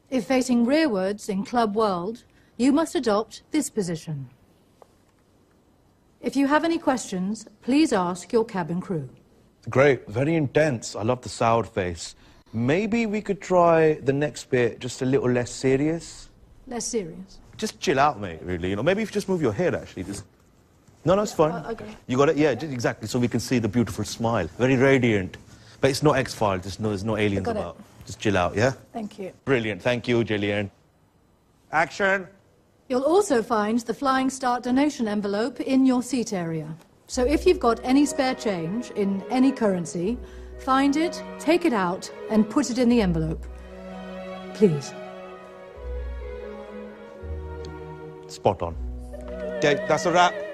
If 0.08 0.26
facing 0.26 0.66
rearwards 0.66 1.28
in 1.28 1.44
Club 1.44 1.74
World, 1.74 2.24
you 2.56 2.70
must 2.72 2.94
adopt 2.94 3.42
this 3.50 3.70
position. 3.70 4.30
If 6.26 6.34
you 6.34 6.48
have 6.48 6.64
any 6.64 6.76
questions, 6.76 7.46
please 7.62 7.92
ask 7.92 8.32
your 8.32 8.44
cabin 8.44 8.80
crew. 8.80 9.08
Great, 9.70 10.08
very 10.08 10.34
intense. 10.34 10.96
I 10.96 11.02
love 11.02 11.20
the 11.22 11.28
sour 11.28 11.62
face. 11.62 12.16
Maybe 12.52 13.06
we 13.06 13.20
could 13.20 13.40
try 13.40 13.94
the 14.02 14.12
next 14.12 14.50
bit 14.50 14.80
just 14.80 15.02
a 15.02 15.04
little 15.04 15.30
less 15.30 15.52
serious. 15.52 16.28
Less 16.66 16.84
serious. 16.84 17.38
Just 17.56 17.78
chill 17.78 18.00
out, 18.00 18.18
mate, 18.18 18.40
really. 18.42 18.70
You 18.70 18.74
know, 18.74 18.82
maybe 18.82 19.02
if 19.02 19.10
you 19.10 19.12
just 19.12 19.28
move 19.28 19.40
your 19.40 19.52
head, 19.52 19.76
actually. 19.76 20.02
Just... 20.02 20.24
No, 21.04 21.14
no, 21.14 21.22
it's 21.22 21.32
fine. 21.32 21.52
Uh, 21.52 21.68
okay. 21.70 21.96
You 22.08 22.16
got 22.16 22.30
it? 22.30 22.36
Yeah, 22.36 22.54
just 22.54 22.72
exactly. 22.72 23.06
So 23.06 23.20
we 23.20 23.28
can 23.28 23.38
see 23.38 23.60
the 23.60 23.68
beautiful 23.68 24.04
smile. 24.04 24.48
Very 24.58 24.74
radiant. 24.74 25.36
But 25.80 25.90
it's 25.90 26.02
not 26.02 26.16
X-Files. 26.16 26.62
There's 26.62 26.80
no, 26.80 26.88
there's 26.88 27.04
no 27.04 27.16
aliens 27.16 27.46
got 27.46 27.54
it. 27.54 27.60
about. 27.60 27.76
Just 28.04 28.18
chill 28.18 28.36
out, 28.36 28.56
yeah? 28.56 28.72
Thank 28.92 29.20
you. 29.20 29.30
Brilliant. 29.44 29.80
Thank 29.80 30.08
you, 30.08 30.24
Gillian. 30.24 30.72
Action. 31.70 32.26
You'll 32.88 33.02
also 33.02 33.42
find 33.42 33.80
the 33.80 33.94
Flying 33.94 34.30
Start 34.30 34.62
donation 34.62 35.08
envelope 35.08 35.60
in 35.60 35.84
your 35.84 36.04
seat 36.04 36.32
area. 36.32 36.72
So 37.08 37.24
if 37.24 37.44
you've 37.44 37.58
got 37.58 37.80
any 37.82 38.06
spare 38.06 38.34
change 38.36 38.90
in 38.92 39.24
any 39.28 39.50
currency, 39.50 40.16
find 40.60 40.96
it, 40.96 41.20
take 41.40 41.64
it 41.64 41.72
out, 41.72 42.08
and 42.30 42.48
put 42.48 42.70
it 42.70 42.78
in 42.78 42.88
the 42.88 43.00
envelope. 43.00 43.44
Please. 44.54 44.94
Spot 48.28 48.62
on. 48.62 48.76
Okay, 49.58 49.84
that's 49.88 50.06
a 50.06 50.12
wrap. 50.12 50.45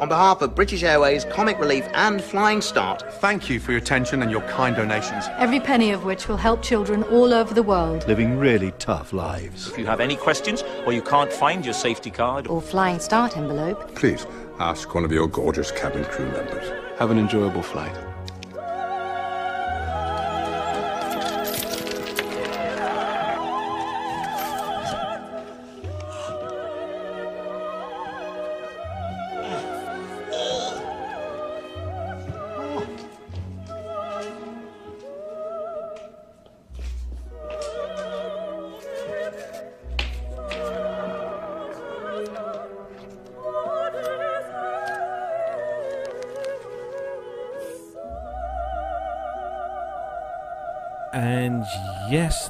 On 0.00 0.08
behalf 0.08 0.42
of 0.42 0.54
British 0.54 0.84
Airways, 0.84 1.24
Comic 1.24 1.58
Relief, 1.58 1.84
and 1.92 2.22
Flying 2.22 2.60
Start, 2.60 3.02
Thank 3.14 3.50
you 3.50 3.58
for 3.58 3.72
your 3.72 3.80
attention 3.80 4.22
and 4.22 4.30
your 4.30 4.42
kind 4.42 4.76
donations. 4.76 5.24
Every 5.38 5.58
penny 5.58 5.90
of 5.90 6.04
which 6.04 6.28
will 6.28 6.36
help 6.36 6.62
children 6.62 7.02
all 7.04 7.34
over 7.34 7.52
the 7.52 7.64
world. 7.64 8.06
Living 8.06 8.38
really 8.38 8.70
tough 8.78 9.12
lives. 9.12 9.68
If 9.68 9.76
you 9.76 9.86
have 9.86 9.98
any 9.98 10.14
questions 10.14 10.62
or 10.86 10.92
you 10.92 11.02
can't 11.02 11.32
find 11.32 11.64
your 11.64 11.74
safety 11.74 12.10
card, 12.10 12.46
Or 12.46 12.62
Flying 12.62 13.00
Start 13.00 13.36
envelope. 13.36 13.92
Please 13.96 14.24
ask 14.60 14.94
one 14.94 15.04
of 15.04 15.10
your 15.10 15.26
gorgeous 15.26 15.72
cabin 15.72 16.04
crew 16.04 16.30
members. 16.30 16.70
Have 17.00 17.10
an 17.10 17.18
enjoyable 17.18 17.62
flight. 17.62 17.96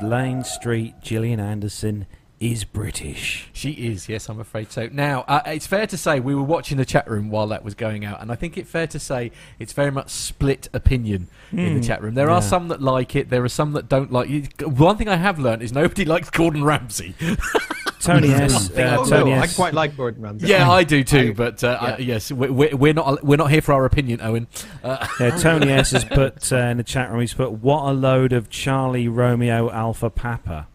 Lane 0.03 0.45
Street, 0.45 0.95
Gillian 1.03 1.41
Anderson 1.41 2.07
is 2.41 2.63
British. 2.65 3.49
She 3.53 3.73
is, 3.73 4.09
yes, 4.09 4.29
I'm 4.29 4.39
afraid 4.39 4.71
so. 4.71 4.89
Now, 4.93 5.25
uh, 5.27 5.43
it's 5.47 5.67
fair 5.67 5.89
to 5.89 5.97
say 5.97 6.21
we 6.21 6.37
were 6.37 6.43
watching 6.43 6.77
the 6.77 6.85
chat 6.85 7.11
room 7.11 7.31
while 7.31 7.49
that 7.49 7.65
was 7.65 7.75
going 7.75 8.05
out, 8.05 8.23
and 8.23 8.31
I 8.31 8.37
think 8.37 8.57
it's 8.57 8.71
fair 8.71 8.87
to 8.89 8.99
say 9.01 9.33
it's 9.59 9.73
very 9.73 9.91
much 9.91 10.11
split 10.11 10.69
opinion 10.73 11.27
in 11.51 11.75
the 11.75 11.81
Hmm, 11.81 11.81
chat 11.81 12.01
room. 12.01 12.15
There 12.15 12.31
are 12.31 12.41
some 12.43 12.69
that 12.69 12.81
like 12.81 13.17
it, 13.17 13.29
there 13.31 13.43
are 13.43 13.49
some 13.49 13.73
that 13.73 13.89
don't 13.89 14.13
like 14.13 14.31
it. 14.31 14.67
One 14.69 14.97
thing 14.97 15.09
I 15.09 15.17
have 15.17 15.41
learned 15.41 15.63
is 15.63 15.73
nobody 15.73 16.05
likes 16.15 16.31
Gordon 16.31 16.63
Ramsay. 16.63 17.15
Tony 18.01 18.29
S. 18.33 18.71
Uh, 18.71 19.05
Tony. 19.09 19.33
S. 19.33 19.53
I 19.53 19.57
quite 19.57 19.75
like 19.75 19.97
Gordon 19.97 20.23
Ramsay. 20.23 20.47
Yeah, 20.47 20.71
I 20.71 20.85
do 20.85 21.03
too. 21.05 21.31
I- 21.31 21.33
but 21.33 21.65
uh, 21.65 21.79
I- 21.81 21.99
yes, 21.99 22.31
we- 22.33 22.49
we- 22.51 22.75
we're 22.75 22.95
not 22.95 23.23
we're 23.25 23.37
not 23.37 23.51
here 23.51 23.61
for 23.63 23.73
our 23.73 23.85
opinion, 23.85 24.21
Owen. 24.23 24.47
Uh, 24.83 25.07
Yeah, 25.21 25.37
Tony 25.39 25.71
S 25.73 25.91
has 25.93 26.05
put 26.05 26.53
uh, 26.53 26.57
in 26.57 26.77
the 26.79 26.85
chat 26.85 27.11
room. 27.11 27.21
He's 27.21 27.35
put 27.35 27.53
what 27.53 27.83
a 27.91 27.93
load 27.93 28.33
of 28.33 28.51
Charlie 28.51 29.09
Romeo 29.09 29.71
Alpha 29.71 30.11
Papa. 30.11 30.69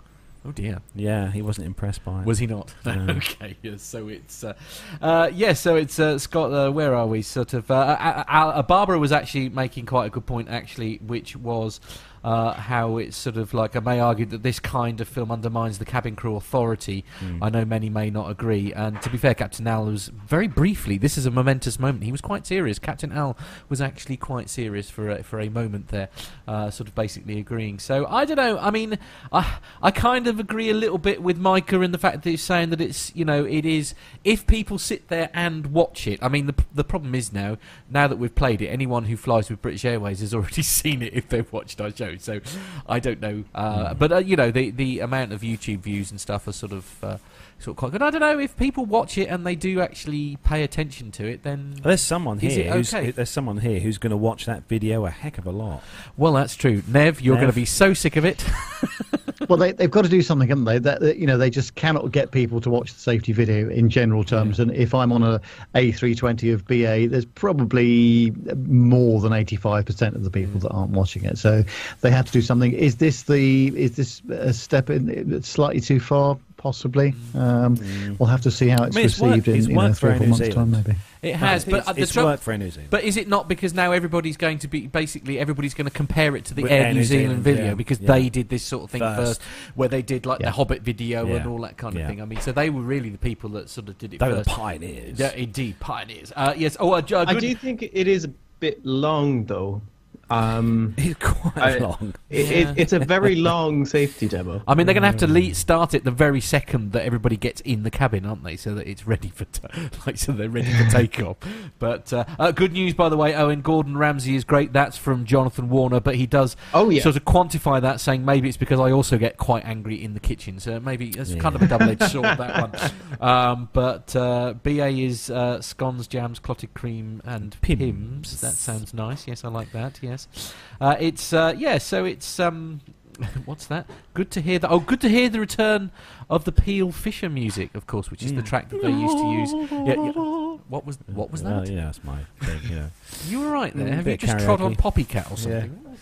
Oh 0.45 0.51
dear. 0.51 0.79
Yeah, 0.93 1.31
he 1.31 1.41
wasn't 1.41 1.67
impressed 1.67 2.03
by 2.03 2.19
it. 2.19 2.25
Was 2.25 2.37
he 2.39 2.47
not? 2.47 2.73
No. 2.85 3.05
okay. 3.15 3.55
Yes. 3.61 3.81
So 3.81 4.09
it's 4.09 4.43
uh, 4.43 4.53
uh, 5.01 5.29
yeah. 5.33 5.53
So 5.53 5.77
it's 5.77 5.97
uh, 5.99 6.19
Scott. 6.19 6.51
Uh, 6.51 6.69
where 6.69 6.93
are 6.93 7.07
we? 7.07 7.21
Sort 7.21 7.53
of. 7.53 7.71
Uh, 7.71 7.75
uh, 7.75 8.23
uh, 8.27 8.61
Barbara 8.63 8.99
was 8.99 9.13
actually 9.13 9.47
making 9.47 9.85
quite 9.85 10.07
a 10.07 10.09
good 10.09 10.25
point, 10.25 10.49
actually, 10.49 10.97
which 10.97 11.37
was. 11.37 11.79
Uh, 12.23 12.53
how 12.53 12.97
it's 12.97 13.17
sort 13.17 13.35
of 13.35 13.53
like 13.53 13.75
I 13.75 13.79
may 13.79 13.99
argue 13.99 14.25
that 14.27 14.43
this 14.43 14.59
kind 14.59 15.01
of 15.01 15.07
film 15.07 15.31
undermines 15.31 15.79
the 15.79 15.85
cabin 15.85 16.15
crew 16.15 16.35
authority. 16.35 17.03
Mm. 17.19 17.39
I 17.41 17.49
know 17.49 17.65
many 17.65 17.89
may 17.89 18.09
not 18.09 18.29
agree. 18.29 18.71
And 18.73 19.01
to 19.01 19.09
be 19.09 19.17
fair, 19.17 19.33
Captain 19.33 19.67
Al 19.67 19.85
was 19.85 20.07
very 20.07 20.47
briefly. 20.47 20.97
This 20.97 21.17
is 21.17 21.25
a 21.25 21.31
momentous 21.31 21.79
moment. 21.79 22.03
He 22.03 22.11
was 22.11 22.21
quite 22.21 22.47
serious. 22.47 22.79
Captain 22.79 23.11
Al 23.11 23.37
was 23.67 23.81
actually 23.81 24.17
quite 24.17 24.49
serious 24.49 24.89
for 24.89 25.09
a, 25.09 25.23
for 25.23 25.39
a 25.39 25.49
moment 25.49 25.89
there, 25.89 26.09
uh, 26.47 26.69
sort 26.69 26.87
of 26.87 26.95
basically 26.95 27.39
agreeing. 27.39 27.79
So 27.79 28.05
I 28.07 28.25
don't 28.25 28.37
know. 28.37 28.57
I 28.57 28.71
mean, 28.71 28.97
I 29.31 29.57
I 29.81 29.91
kind 29.91 30.27
of 30.27 30.39
agree 30.39 30.69
a 30.69 30.73
little 30.73 30.97
bit 30.97 31.21
with 31.21 31.37
Micah 31.37 31.81
in 31.81 31.91
the 31.91 31.97
fact 31.97 32.23
that 32.23 32.29
he's 32.29 32.41
saying 32.41 32.69
that 32.69 32.81
it's 32.81 33.13
you 33.15 33.25
know 33.25 33.45
it 33.45 33.65
is 33.65 33.93
if 34.23 34.47
people 34.47 34.77
sit 34.77 35.09
there 35.09 35.29
and 35.33 35.67
watch 35.67 36.07
it. 36.07 36.19
I 36.21 36.29
mean 36.29 36.47
the 36.47 36.55
the 36.73 36.83
problem 36.83 37.15
is 37.15 37.33
now 37.33 37.57
now 37.89 38.07
that 38.07 38.17
we've 38.17 38.33
played 38.33 38.61
it, 38.61 38.67
anyone 38.67 39.05
who 39.05 39.17
flies 39.17 39.49
with 39.49 39.61
British 39.61 39.85
Airways 39.85 40.21
has 40.21 40.33
already 40.33 40.61
seen 40.79 41.01
it 41.01 41.13
if 41.13 41.29
they've 41.29 41.51
watched 41.51 41.81
our 41.81 41.91
show. 41.91 42.12
So 42.19 42.39
I 42.87 42.99
don't 42.99 43.21
know, 43.21 43.43
uh, 43.55 43.93
but 43.93 44.11
uh, 44.11 44.17
you 44.17 44.35
know 44.35 44.51
the 44.51 44.71
the 44.71 44.99
amount 44.99 45.33
of 45.33 45.41
YouTube 45.41 45.79
views 45.79 46.11
and 46.11 46.19
stuff 46.19 46.47
are 46.47 46.53
sort 46.53 46.71
of. 46.71 47.03
Uh, 47.03 47.17
Sort 47.59 47.75
of 47.75 47.77
quite 47.77 47.91
good. 47.93 48.01
I 48.01 48.09
don't 48.09 48.19
know 48.19 48.39
if 48.39 48.57
people 48.57 48.83
watch 48.83 49.17
it 49.17 49.27
and 49.29 49.45
they 49.45 49.55
do 49.55 49.79
actually 49.79 50.37
pay 50.43 50.63
attention 50.63 51.11
to 51.11 51.25
it. 51.25 51.43
Then 51.43 51.75
There's 51.81 52.01
someone 52.01 52.39
here. 52.39 52.73
it 52.73 52.73
Who's, 52.73 52.91
there's 52.91 53.29
someone 53.29 53.59
here 53.59 53.79
who's 53.79 53.97
going 53.97 54.11
to 54.11 54.17
watch 54.17 54.45
that 54.47 54.67
video 54.67 55.05
a 55.05 55.09
heck 55.09 55.37
of 55.37 55.47
a 55.47 55.51
lot. 55.51 55.81
Well, 56.17 56.33
that's 56.33 56.57
true. 56.57 56.83
Nev, 56.89 57.21
you're 57.21 57.37
going 57.37 57.47
to 57.47 57.55
be 57.55 57.63
so 57.63 57.93
sick 57.93 58.17
of 58.17 58.25
it. 58.25 58.43
well, 59.49 59.57
they, 59.57 59.71
they've 59.71 59.91
got 59.91 60.03
to 60.03 60.09
do 60.09 60.21
something, 60.21 60.47
haven't 60.47 60.65
they? 60.65 60.79
That, 60.79 61.01
that, 61.01 61.17
you 61.17 61.27
know, 61.27 61.37
they 61.37 61.49
just 61.49 61.75
cannot 61.75 62.11
get 62.11 62.31
people 62.31 62.61
to 62.61 62.69
watch 62.69 62.93
the 62.93 62.99
safety 62.99 63.31
video 63.31 63.69
in 63.69 63.89
general 63.89 64.23
terms. 64.23 64.59
And 64.59 64.71
if 64.71 64.93
I'm 64.93 65.11
on 65.11 65.23
a 65.23 65.41
A320 65.75 66.53
of 66.53 66.65
BA, 66.65 67.07
there's 67.07 67.25
probably 67.25 68.31
more 68.67 69.21
than 69.21 69.31
85% 69.31 70.15
of 70.15 70.23
the 70.23 70.29
people 70.29 70.59
mm. 70.59 70.61
that 70.63 70.69
aren't 70.69 70.91
watching 70.91 71.25
it. 71.25 71.37
So 71.37 71.63
they 72.01 72.11
have 72.11 72.25
to 72.27 72.31
do 72.31 72.41
something. 72.41 72.73
Is 72.73 72.97
this 72.97 73.23
the 73.23 73.67
is 73.75 73.95
this 73.95 74.21
a 74.29 74.53
step 74.53 74.89
in 74.89 75.41
slightly 75.43 75.81
too 75.81 75.99
far? 75.99 76.37
Possibly. 76.63 77.13
Um, 77.35 77.77
We'll 78.17 78.29
have 78.29 78.41
to 78.41 78.51
see 78.51 78.69
how 78.69 78.83
it's 78.85 78.95
I 78.95 78.99
mean, 78.99 79.05
it's 79.05 79.19
received 79.19 79.47
worked- 79.47 79.47
it's 79.49 79.65
in 79.65 79.71
you 79.71 79.77
know, 79.77 79.93
three 79.93 80.11
or 80.11 80.15
four 80.15 80.25
New 80.25 80.29
months' 80.29 80.39
time, 80.39 80.51
Zealand. 80.53 80.71
maybe. 80.71 80.97
It 81.21 81.35
has, 81.35 81.65
but 81.65 81.79
it's, 81.79 81.87
uh, 81.89 81.93
the 81.93 82.01
it's 82.01 82.11
trouble- 82.13 82.29
worked 82.29 82.43
for 82.43 82.57
New 82.57 82.69
Zealand. 82.71 82.89
But 82.89 83.03
is 83.03 83.17
it 83.17 83.27
not 83.27 83.49
because 83.49 83.73
now 83.73 83.91
everybody's 83.91 84.37
going 84.37 84.59
to 84.59 84.67
be 84.69 84.87
basically 84.87 85.39
everybody's 85.39 85.73
going 85.73 85.85
to 85.87 85.91
compare 85.93 86.35
it 86.37 86.45
to 86.45 86.53
the 86.53 86.63
With 86.63 86.71
Air, 86.71 86.93
New 86.93 87.03
Zealand, 87.03 87.43
video 87.43 87.65
yeah, 87.65 87.73
because 87.73 87.99
yeah. 87.99 88.13
they 88.13 88.29
did 88.29 88.47
this 88.47 88.63
sort 88.63 88.85
of 88.85 88.91
thing 88.91 89.01
First. 89.01 89.41
first, 89.41 89.41
where 89.75 89.89
they 89.89 90.01
did 90.01 90.25
like 90.25 90.39
Yeah. 90.39 90.47
the 90.47 90.51
Hobbit 90.53 90.81
video 90.83 91.27
and 91.27 91.45
all 91.45 91.59
that 91.61 91.75
kind 91.77 91.95
of 91.95 92.01
Yeah. 92.01 92.07
thing. 92.07 92.21
I 92.21 92.25
mean, 92.25 92.39
so 92.39 92.53
they 92.53 92.69
were 92.69 92.81
really 92.81 93.09
the 93.09 93.17
people 93.17 93.49
that 93.51 93.69
sort 93.69 93.89
of 93.89 93.97
did 93.97 94.13
it 94.13 94.19
They 94.21 94.27
were 94.29 94.35
the 94.35 94.43
pioneers. 94.45 95.19
Yeah, 95.19 95.33
indeed, 95.33 95.79
pioneers. 95.81 96.31
Uh, 96.35 96.53
yes. 96.57 96.77
Oh, 96.79 96.91
uh, 96.93 97.01
J- 97.01 97.15
uh, 97.15 97.25
I 97.27 97.39
do 97.39 97.53
think 97.55 97.81
it 97.83 98.07
is 98.07 98.23
a 98.23 98.31
bit 98.61 98.85
long, 98.85 99.43
though. 99.45 99.81
Um, 100.29 100.93
it's 100.97 101.19
quite 101.19 101.57
I- 101.57 101.77
long. 101.77 102.15
It, 102.29 102.45
Yeah. 102.49 102.71
it, 102.71 102.77
it's 102.79 102.93
a 102.93 102.99
very 102.99 103.35
long 103.35 103.85
safety 103.85 104.27
demo. 104.27 104.63
I 104.67 104.73
mean, 104.75 104.85
they're 104.87 104.93
going 104.93 105.01
to 105.03 105.07
have 105.07 105.17
to 105.17 105.27
le- 105.27 105.53
start 105.53 105.93
it 105.93 106.03
the 106.03 106.11
very 106.11 106.41
second 106.41 106.91
that 106.93 107.03
everybody 107.05 107.37
gets 107.37 107.61
in 107.61 107.83
the 107.83 107.91
cabin, 107.91 108.25
aren't 108.25 108.43
they? 108.43 108.55
So 108.55 108.73
that 108.75 108.87
it's 108.87 109.05
ready 109.05 109.29
for, 109.29 109.45
t- 109.45 109.61
like, 110.07 110.17
so 110.17 110.31
they're 110.31 110.49
ready 110.49 110.71
for 110.71 110.89
takeoff. 110.89 111.37
But 111.79 112.13
uh, 112.13 112.23
uh, 112.39 112.51
good 112.51 112.71
news, 112.71 112.93
by 112.93 113.09
the 113.09 113.17
way, 113.17 113.35
Owen 113.35 113.61
Gordon 113.61 113.97
Ramsay 113.97 114.35
is 114.35 114.43
great. 114.45 114.71
That's 114.71 114.95
from 114.97 115.25
Jonathan 115.25 115.69
Warner, 115.69 115.99
but 115.99 116.15
he 116.15 116.25
does 116.25 116.55
Oh, 116.73 116.89
yeah. 116.89 117.01
sort 117.03 117.17
of 117.17 117.25
quantify 117.25 117.81
that, 117.81 117.99
saying 117.99 118.23
maybe 118.23 118.47
it's 118.47 118.57
because 118.57 118.79
I 118.79 118.91
also 118.91 119.17
get 119.17 119.37
quite 119.37 119.65
angry 119.65 120.01
in 120.01 120.13
the 120.13 120.19
kitchen. 120.21 120.59
So 120.59 120.79
maybe 120.79 121.09
it's 121.09 121.35
kind 121.35 121.55
of 121.55 121.61
a 121.61 121.67
double-edged 121.67 122.03
sword 122.11 122.23
that 122.37 122.71
one. 123.19 123.29
Um, 123.29 123.69
but 123.73 124.15
uh, 124.15 124.53
BA 124.63 124.87
is 124.89 125.29
uh, 125.29 125.61
scones, 125.61 126.07
jams, 126.07 126.39
clotted 126.39 126.73
cream, 126.73 127.21
and 127.25 127.55
Pimm's. 127.61 128.39
That 128.41 128.53
sounds 128.53 128.93
nice. 128.93 129.27
Yes, 129.27 129.43
I 129.43 129.49
like 129.49 129.71
that. 129.73 129.99
Yes, 130.13 130.53
uh, 130.79 130.95
it's 130.99 131.33
uh, 131.33 131.53
yeah. 131.57 131.77
So 131.79 132.05
it's 132.05 132.39
um, 132.39 132.81
what's 133.45 133.65
that? 133.67 133.87
Good 134.13 134.29
to 134.31 134.41
hear 134.41 134.59
that. 134.59 134.69
Oh, 134.69 134.79
good 134.79 135.01
to 135.01 135.09
hear 135.09 135.27
the 135.29 135.39
return 135.39 135.89
of 136.29 136.45
the 136.45 136.51
Peel 136.51 136.91
Fisher 136.91 137.29
music, 137.29 137.73
of 137.73 137.87
course, 137.87 138.11
which 138.11 138.21
is 138.23 138.33
the 138.33 138.41
track 138.43 138.69
that 138.69 138.81
they 138.81 138.91
used 138.91 139.17
to 139.17 139.27
use. 139.31 139.51
Yeah, 139.71 139.95
yeah. 139.95 140.11
What 140.69 140.85
was 140.85 140.97
what 141.07 141.29
was 141.31 141.43
Well, 141.43 141.61
that? 141.61 141.69
yeah, 141.71 141.85
that's 141.85 142.03
my 142.03 142.19
thing. 142.41 142.59
You 142.69 142.75
know. 142.75 142.89
You 143.29 143.39
were 143.41 143.49
right 143.51 143.73
there. 143.75 143.87
Mm, 143.87 143.93
Have 143.95 144.07
you 144.07 144.17
just 144.17 144.39
trod 144.45 144.61
on 144.61 144.75
karaoke. 144.75 145.07
Poppycat 145.07 145.25
or 145.31 145.49
Yeah. 145.49 145.61
something? 145.61 145.97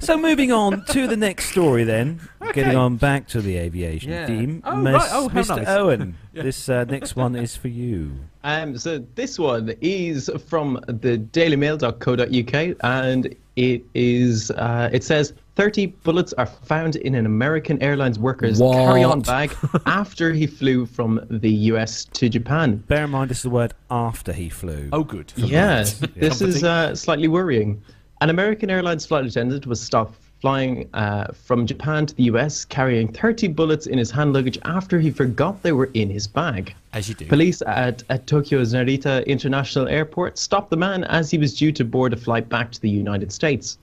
So 0.00 0.16
moving 0.18 0.50
on 0.50 0.84
to 0.86 1.06
the 1.06 1.16
next 1.16 1.50
story, 1.50 1.84
then 1.84 2.20
Okay. 2.40 2.52
getting 2.62 2.76
on 2.76 2.96
back 2.96 3.28
to 3.28 3.40
the 3.40 3.56
aviation 3.58 4.10
Yeah. 4.10 4.26
theme. 4.26 4.62
Oh, 4.64 4.76
Miss- 4.76 4.94
right. 4.94 5.10
Oh, 5.12 5.28
Mr. 5.28 5.56
nice. 5.58 5.68
Owen, 5.68 6.00
Yeah. 6.00 6.21
this 6.42 6.68
uh, 6.68 6.84
next 6.84 7.16
one 7.16 7.36
is 7.36 7.56
for 7.56 7.68
you. 7.68 8.12
Um, 8.44 8.76
so 8.78 9.04
this 9.14 9.38
one 9.38 9.74
is 9.80 10.30
from 10.46 10.80
the 10.86 11.18
dailymail.co.uk 11.18 12.76
and 12.82 13.36
it 13.56 13.84
is 13.94 14.50
uh, 14.52 14.88
it 14.92 15.04
says 15.04 15.34
30 15.56 15.86
bullets 15.86 16.32
are 16.34 16.46
found 16.46 16.96
in 16.96 17.14
an 17.14 17.26
American 17.26 17.80
Airlines 17.82 18.18
worker's 18.18 18.58
What? 18.60 18.74
carry-on 18.74 19.20
bag 19.20 19.54
after 19.86 20.32
he 20.32 20.46
flew 20.46 20.86
from 20.86 21.20
the 21.28 21.50
US 21.50 22.06
to 22.06 22.28
Japan. 22.28 22.76
Bear 22.88 23.04
in 23.04 23.10
mind, 23.10 23.30
this 23.30 23.38
is 23.38 23.42
the 23.42 23.50
word 23.50 23.74
after 23.90 24.32
he 24.32 24.48
flew. 24.48 24.88
Oh, 24.92 25.04
good. 25.04 25.32
Yeah, 25.36 25.82
this 26.16 26.40
is 26.40 26.64
uh, 26.64 26.94
slightly 26.94 27.28
worrying. 27.28 27.82
An 28.22 28.30
American 28.30 28.70
Airlines 28.70 29.04
flight 29.04 29.26
attendant 29.26 29.66
was 29.66 29.80
stopped 29.80 30.18
flying 30.42 30.90
uh, 30.92 31.28
from 31.32 31.66
Japan 31.68 32.04
to 32.04 32.14
the 32.16 32.24
US 32.24 32.64
carrying 32.64 33.06
30 33.06 33.46
bullets 33.46 33.86
in 33.86 33.96
his 33.96 34.10
hand 34.10 34.32
luggage 34.32 34.58
after 34.64 34.98
he 34.98 35.08
forgot 35.08 35.62
they 35.62 35.70
were 35.70 35.88
in 35.94 36.10
his 36.10 36.26
bag. 36.26 36.74
As 36.92 37.08
you 37.08 37.14
do. 37.14 37.26
Police 37.26 37.62
at, 37.64 38.02
at 38.10 38.26
Tokyo's 38.26 38.74
Narita 38.74 39.24
International 39.26 39.86
Airport 39.86 40.36
stopped 40.36 40.70
the 40.70 40.76
man 40.76 41.04
as 41.04 41.30
he 41.30 41.38
was 41.38 41.56
due 41.56 41.70
to 41.70 41.84
board 41.84 42.12
a 42.12 42.16
flight 42.16 42.48
back 42.48 42.72
to 42.72 42.80
the 42.80 42.90
United 42.90 43.30
States. 43.30 43.78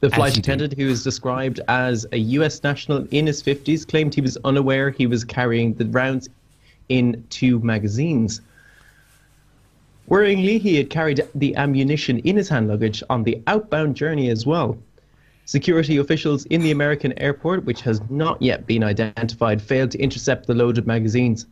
The 0.00 0.10
flight 0.10 0.36
attendant, 0.36 0.74
who 0.76 0.88
is 0.88 1.04
described 1.04 1.60
as 1.68 2.04
a 2.10 2.18
US 2.18 2.64
national 2.64 3.06
in 3.12 3.28
his 3.28 3.40
50s, 3.40 3.86
claimed 3.86 4.12
he 4.12 4.20
was 4.20 4.36
unaware 4.44 4.90
he 4.90 5.06
was 5.06 5.22
carrying 5.24 5.74
the 5.74 5.86
rounds 5.86 6.28
in 6.88 7.24
two 7.30 7.60
magazines. 7.60 8.40
Worryingly, 10.08 10.60
he 10.60 10.74
had 10.74 10.90
carried 10.90 11.20
the 11.36 11.54
ammunition 11.54 12.18
in 12.20 12.36
his 12.36 12.48
hand 12.48 12.66
luggage 12.66 13.04
on 13.08 13.22
the 13.22 13.40
outbound 13.46 13.94
journey 13.94 14.30
as 14.30 14.44
well. 14.44 14.76
Security 15.44 15.96
officials 15.96 16.44
in 16.46 16.60
the 16.62 16.70
American 16.70 17.12
airport, 17.18 17.64
which 17.64 17.80
has 17.82 18.00
not 18.08 18.40
yet 18.40 18.66
been 18.66 18.84
identified, 18.84 19.60
failed 19.60 19.90
to 19.90 19.98
intercept 19.98 20.46
the 20.46 20.54
loaded 20.54 20.86
magazines. 20.86 21.46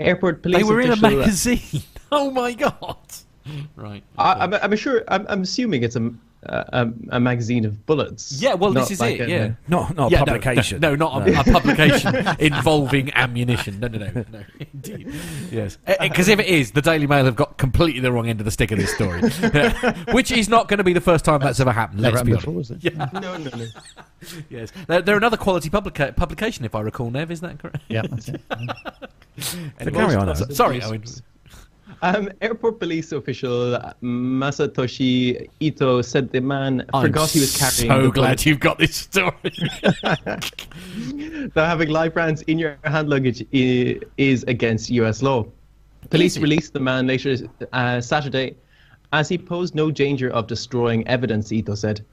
Airport 0.00 0.42
police 0.42 0.58
They 0.58 0.64
were 0.64 0.80
in 0.80 0.90
a 0.90 0.92
official- 0.94 1.18
uh, 1.18 1.20
magazine. 1.20 1.82
Oh 2.14 2.30
my 2.30 2.52
god! 2.52 2.96
Right. 3.74 4.02
I, 4.18 4.34
I'm, 4.34 4.52
I'm 4.52 4.76
sure. 4.76 5.02
I'm, 5.08 5.24
I'm 5.30 5.42
assuming 5.42 5.82
it's 5.82 5.96
a, 5.96 6.12
a 6.44 6.88
a 7.10 7.20
magazine 7.20 7.64
of 7.64 7.86
bullets. 7.86 8.40
Yeah, 8.42 8.54
well, 8.54 8.72
this 8.72 8.90
is 8.90 9.00
like 9.00 9.20
it. 9.20 9.28
a- 9.28 9.30
yeah, 9.30 9.52
Not- 9.68 9.94
not 9.94 10.08
a 10.08 10.12
Yeah, 10.12 10.18
no, 10.20 10.24
publication. 10.26 10.80
No, 10.80 10.94
no, 10.96 11.08
not 11.08 11.28
a, 11.28 11.30
No. 11.30 11.40
a 11.40 11.44
publication 11.44 12.16
involving 12.40 13.12
ammunition. 13.14 13.78
No, 13.78 13.86
no, 13.88 13.98
no, 13.98 14.24
no. 14.32 14.42
Indeed. 14.74 15.14
Yes, 15.52 15.78
eh, 15.86 15.94
eh, 16.00 16.08
because 16.08 16.28
if 16.28 16.40
it 16.40 16.46
is, 16.46 16.72
the 16.72 16.82
Daily 16.82 17.06
Mail 17.06 17.24
have 17.26 17.36
got 17.36 17.58
completely 17.58 18.00
the 18.00 18.10
wrong 18.10 18.28
end 18.28 18.40
of 18.40 18.44
the 18.44 18.50
stick 18.50 18.72
of 18.72 18.78
this 18.78 18.92
story, 18.92 19.20
which 20.12 20.32
is 20.32 20.48
not 20.48 20.66
going 20.68 20.78
to 20.78 20.84
be 20.84 20.92
the 20.92 21.00
first 21.00 21.24
time 21.24 21.40
that's 21.40 21.60
ever 21.60 21.70
happened. 21.72 22.00
Let's 22.00 22.14
Never 22.16 22.24
be 22.24 22.32
happened 22.32 22.56
honest. 22.56 22.70
before, 22.80 22.80
is 22.80 22.84
it? 22.84 22.94
Yeah. 23.14 23.20
No, 23.20 23.36
no, 23.36 23.56
no. 23.56 23.66
Yes, 24.50 24.72
they're, 24.88 25.02
they're 25.02 25.16
another 25.16 25.36
quality 25.36 25.70
publica- 25.70 26.12
publication, 26.16 26.64
if 26.64 26.74
I 26.74 26.80
recall. 26.80 27.10
Nev, 27.10 27.30
is 27.30 27.40
that 27.42 27.58
correct? 27.60 27.78
Yeah, 27.88 28.02
that's 28.02 28.28
it. 28.28 28.40
Anyway, 29.80 29.96
carry 29.98 30.14
on, 30.16 30.34
so- 30.36 30.46
Sorry, 30.50 30.82
Owen. 30.82 31.02
Um, 32.04 32.30
airport 32.40 32.80
police 32.80 33.12
official 33.12 33.78
Masatoshi 34.02 35.48
Ito 35.60 36.02
said 36.02 36.32
the 36.32 36.40
man 36.40 36.84
I'm 36.92 37.06
forgot 37.06 37.30
he 37.30 37.38
was 37.38 37.56
carrying. 37.56 37.92
so 37.92 38.10
glad 38.10 38.44
you've 38.44 38.58
got 38.58 38.78
this 38.78 38.96
story. 38.96 39.32
that 40.02 41.52
having 41.54 41.90
live 41.90 42.16
rounds 42.16 42.42
in 42.42 42.58
your 42.58 42.76
hand 42.82 43.08
luggage 43.08 43.46
is 43.52 44.42
against 44.48 44.90
U.S. 44.90 45.22
law. 45.22 45.46
Police 46.10 46.38
released 46.38 46.72
the 46.72 46.80
man 46.80 47.06
later 47.06 47.36
uh, 47.72 48.00
Saturday 48.00 48.56
as 49.12 49.28
he 49.28 49.38
posed 49.38 49.76
no 49.76 49.92
danger 49.92 50.28
of 50.30 50.48
destroying 50.48 51.06
evidence, 51.06 51.52
Ito 51.52 51.76
said. 51.76 52.04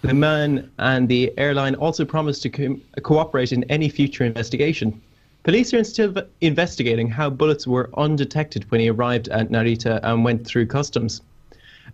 The 0.00 0.14
man 0.14 0.70
and 0.78 1.06
the 1.06 1.30
airline 1.36 1.74
also 1.74 2.06
promised 2.06 2.40
to 2.44 2.48
co- 2.48 2.80
cooperate 3.02 3.52
in 3.52 3.64
any 3.64 3.90
future 3.90 4.24
investigation. 4.24 4.98
Police 5.42 5.72
are 5.72 5.84
still 5.84 6.14
investigating 6.42 7.08
how 7.08 7.30
bullets 7.30 7.66
were 7.66 7.88
undetected 7.96 8.70
when 8.70 8.82
he 8.82 8.90
arrived 8.90 9.28
at 9.28 9.48
Narita 9.48 9.98
and 10.02 10.22
went 10.22 10.46
through 10.46 10.66
customs. 10.66 11.22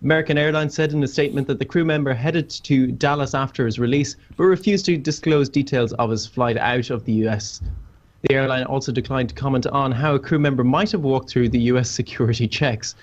American 0.01 0.37
Airlines 0.37 0.73
said 0.73 0.91
in 0.91 1.01
a 1.01 1.07
statement 1.07 1.47
that 1.47 1.57
the 1.57 1.63
crew 1.63 1.85
member 1.85 2.13
headed 2.13 2.49
to 2.49 2.91
Dallas 2.91 3.33
after 3.33 3.65
his 3.65 3.79
release, 3.79 4.17
but 4.35 4.43
refused 4.43 4.85
to 4.87 4.97
disclose 4.97 5.47
details 5.47 5.93
of 5.93 6.09
his 6.09 6.27
flight 6.27 6.57
out 6.57 6.89
of 6.89 7.05
the 7.05 7.13
US. 7.25 7.61
The 8.23 8.35
airline 8.35 8.65
also 8.65 8.91
declined 8.91 9.29
to 9.29 9.35
comment 9.35 9.65
on 9.67 9.93
how 9.93 10.13
a 10.15 10.19
crew 10.19 10.39
member 10.39 10.65
might 10.65 10.91
have 10.91 11.01
walked 11.01 11.29
through 11.29 11.47
the 11.47 11.71
US 11.71 11.89
security 11.89 12.47
checks. 12.59 12.95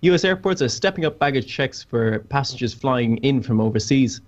US 0.00 0.24
airports 0.24 0.62
are 0.62 0.68
stepping 0.68 1.04
up 1.04 1.18
baggage 1.18 1.46
checks 1.46 1.82
for 1.82 2.20
passengers 2.30 2.72
flying 2.72 3.18
in 3.18 3.42
from 3.42 3.60
overseas. 3.60 4.22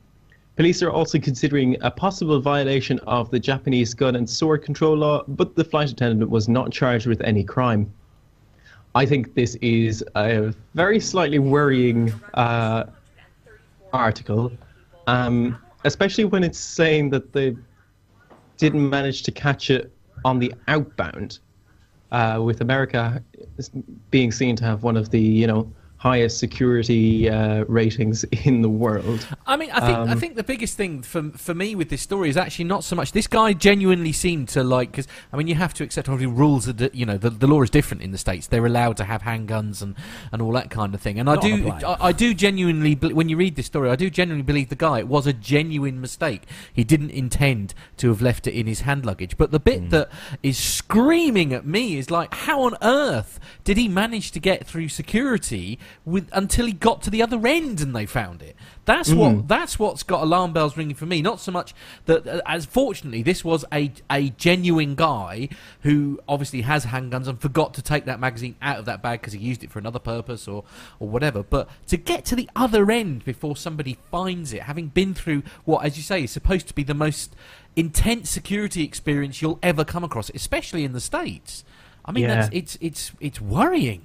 Police 0.57 0.83
are 0.83 0.91
also 0.91 1.19
considering 1.19 1.77
a 1.83 1.91
possible 1.91 2.41
violation 2.41 2.99
of 3.01 3.31
the 3.31 3.39
Japanese 3.39 3.93
gun 3.93 4.17
and 4.17 4.29
sword 4.29 4.65
control 4.65 4.97
law, 4.97 5.23
but 5.29 5.55
the 5.55 5.65
flight 5.65 5.91
attendant 5.91 6.31
was 6.31 6.49
not 6.49 6.73
charged 6.73 7.07
with 7.07 7.21
any 7.21 7.45
crime. 7.45 7.93
I 8.95 9.05
think 9.05 9.35
this 9.35 9.57
is 9.57 10.03
a 10.15 10.55
very 10.75 10.99
slightly 10.99 11.39
worrying 11.39 12.11
uh, 12.33 12.85
article, 13.93 14.51
um, 15.07 15.59
especially 15.85 16.25
when 16.25 16.43
it's 16.43 16.59
saying 16.59 17.11
that 17.11 17.35
they 17.35 17.55
didn't 18.57 18.89
manage 18.89 19.25
to 19.25 19.31
catch 19.31 19.69
it 19.69 19.93
on 20.25 20.39
the 20.39 20.55
outbound, 20.69 21.41
uh, 22.13 22.41
with 22.43 22.63
America 22.63 23.23
being 24.11 24.33
seen 24.33 24.57
to 24.57 24.65
have 24.65 24.83
one 24.83 24.97
of 24.97 25.11
the 25.11 25.21
you 25.21 25.47
know 25.47 25.71
highest 25.99 26.39
security 26.39 27.29
uh, 27.29 27.65
ratings 27.69 28.25
in 28.45 28.63
the 28.63 28.69
world. 28.69 29.27
I 29.47 29.57
mean, 29.57 29.71
I 29.71 29.81
think 29.81 29.99
I 29.99 30.13
Um, 30.13 30.21
think 30.21 30.37
the 30.37 30.45
biggest 30.45 30.77
thing 30.77 31.03
for 31.03 31.31
for 31.31 31.55
me 31.55 31.75
with 31.75 31.89
this 31.89 32.03
story 32.03 32.29
is 32.29 32.37
actually 32.37 32.67
not 32.67 32.85
so 32.85 32.95
much 32.97 33.13
this 33.13 33.27
guy 33.27 33.53
genuinely 33.55 34.13
seemed 34.13 34.49
to 34.51 34.63
like 34.63 34.91
because 34.91 35.09
I 35.33 35.37
mean 35.37 35.47
you 35.47 35.55
have 35.55 35.73
to 35.75 35.85
accept 35.85 36.09
obviously 36.09 36.35
rules 36.35 36.67
that 36.67 36.95
you 36.95 37.07
know 37.07 37.17
the, 37.17 37.31
the 37.31 37.47
law 37.47 37.63
is 37.63 37.71
different 37.71 38.03
in 38.03 38.11
the 38.13 38.19
states 38.19 38.47
they're 38.47 38.67
allowed 38.67 38.97
to 38.99 39.05
have 39.05 39.23
handguns 39.23 39.81
and, 39.83 39.95
and 40.33 40.43
all 40.43 40.53
that 40.53 40.71
kind 40.71 40.95
of 40.95 41.01
thing 41.01 41.19
and 41.19 41.29
I 41.31 41.37
do. 41.37 41.71
I, 41.71 42.09
I 42.09 42.13
do 42.13 42.35
genuinely 42.35 42.95
when 42.95 43.29
you 43.29 43.37
read 43.37 43.57
this 43.57 43.67
story 43.67 43.89
I 43.91 43.97
do 43.97 44.11
genuinely 44.11 44.43
believe 44.45 44.69
the 44.69 44.77
guy 44.77 44.99
it 44.99 45.09
was 45.09 45.27
a 45.27 45.33
genuine 45.33 46.01
mistake 46.01 46.43
he 46.73 46.85
didn't 46.85 47.11
intend 47.11 47.75
to 47.97 48.09
have 48.09 48.21
left 48.21 48.47
it 48.47 48.55
in 48.55 48.67
his 48.67 48.83
hand 48.83 49.07
luggage 49.07 49.37
but 49.37 49.51
the 49.51 49.61
bit 49.61 49.77
Hmm. 49.81 49.89
that 49.91 50.11
is 50.43 50.59
screaming 50.59 51.53
at 51.53 51.67
me 51.67 51.97
is 51.99 52.11
like 52.11 52.33
how 52.35 52.63
on 52.63 52.75
earth 52.83 53.39
did 53.65 53.77
he 53.77 53.89
manage 53.89 54.31
to 54.33 54.41
get 54.41 54.67
through 54.67 54.89
security 54.89 55.79
with 56.05 56.29
until 56.33 56.67
he 56.67 56.73
got 56.73 57.03
to 57.03 57.11
the 57.11 57.23
other 57.23 57.47
end 57.47 57.81
and 57.81 57.95
they 57.95 58.07
found 58.07 58.43
it. 58.43 58.57
That's 58.85 59.11
Mm. 59.11 59.17
what 59.17 59.49
that's 59.49 59.79
what's 59.79 60.03
got 60.03 60.23
alarm 60.23 60.53
bells 60.53 60.77
ringing 60.77 60.95
for 60.95 61.07
me. 61.07 61.21
Not 61.23 61.41
so 61.41 61.51
much 61.53 61.75
that, 62.07 62.27
uh, 62.27 62.41
as 62.47 62.65
fortunately, 62.67 63.23
this 63.23 63.45
was 63.45 63.65
a 63.73 63.93
a 64.11 64.31
genuine 64.31 64.95
guy 64.95 65.49
who 65.81 66.21
obviously 66.29 66.63
has 66.63 66.87
handguns 66.87 67.27
and 67.27 67.41
forgot 67.41 67.75
to 67.75 67.83
take 67.83 68.05
that 68.05 68.21
magazine 68.21 68.55
out 68.63 68.79
of 68.79 68.85
that 68.85 69.03
bag 69.03 69.21
because 69.21 69.33
he 69.33 69.41
used 69.41 69.65
it 69.65 69.71
for 69.71 69.79
another 69.79 69.99
purpose 69.99 70.47
or 70.47 70.65
or 71.01 71.09
whatever. 71.09 71.43
But 71.43 71.69
to 71.89 71.97
get 71.97 72.25
to 72.27 72.37
the 72.37 72.49
other 72.55 72.91
end 72.91 73.25
before 73.25 73.57
somebody 73.57 73.99
finds 74.11 74.53
it, 74.53 74.63
having 74.63 74.89
been 74.89 75.15
through 75.15 75.43
what, 75.65 75.85
as 75.85 75.97
you 75.97 76.03
say, 76.03 76.23
is 76.25 76.31
supposed 76.31 76.69
to 76.69 76.75
be 76.75 76.83
the 76.85 76.95
most 76.95 77.35
intense 77.75 78.31
security 78.31 78.83
experience 78.85 79.43
you'll 79.43 79.59
ever 79.63 79.85
come 79.85 80.03
across, 80.05 80.31
especially 80.31 80.85
in 80.85 80.93
the 80.93 81.01
states. 81.01 81.63
I 82.05 82.13
mean, 82.13 82.25
Yeah. 82.25 82.37
that's, 82.37 82.49
it's 82.53 82.79
it's 82.81 83.13
it's 83.21 83.41
worrying. 83.41 84.03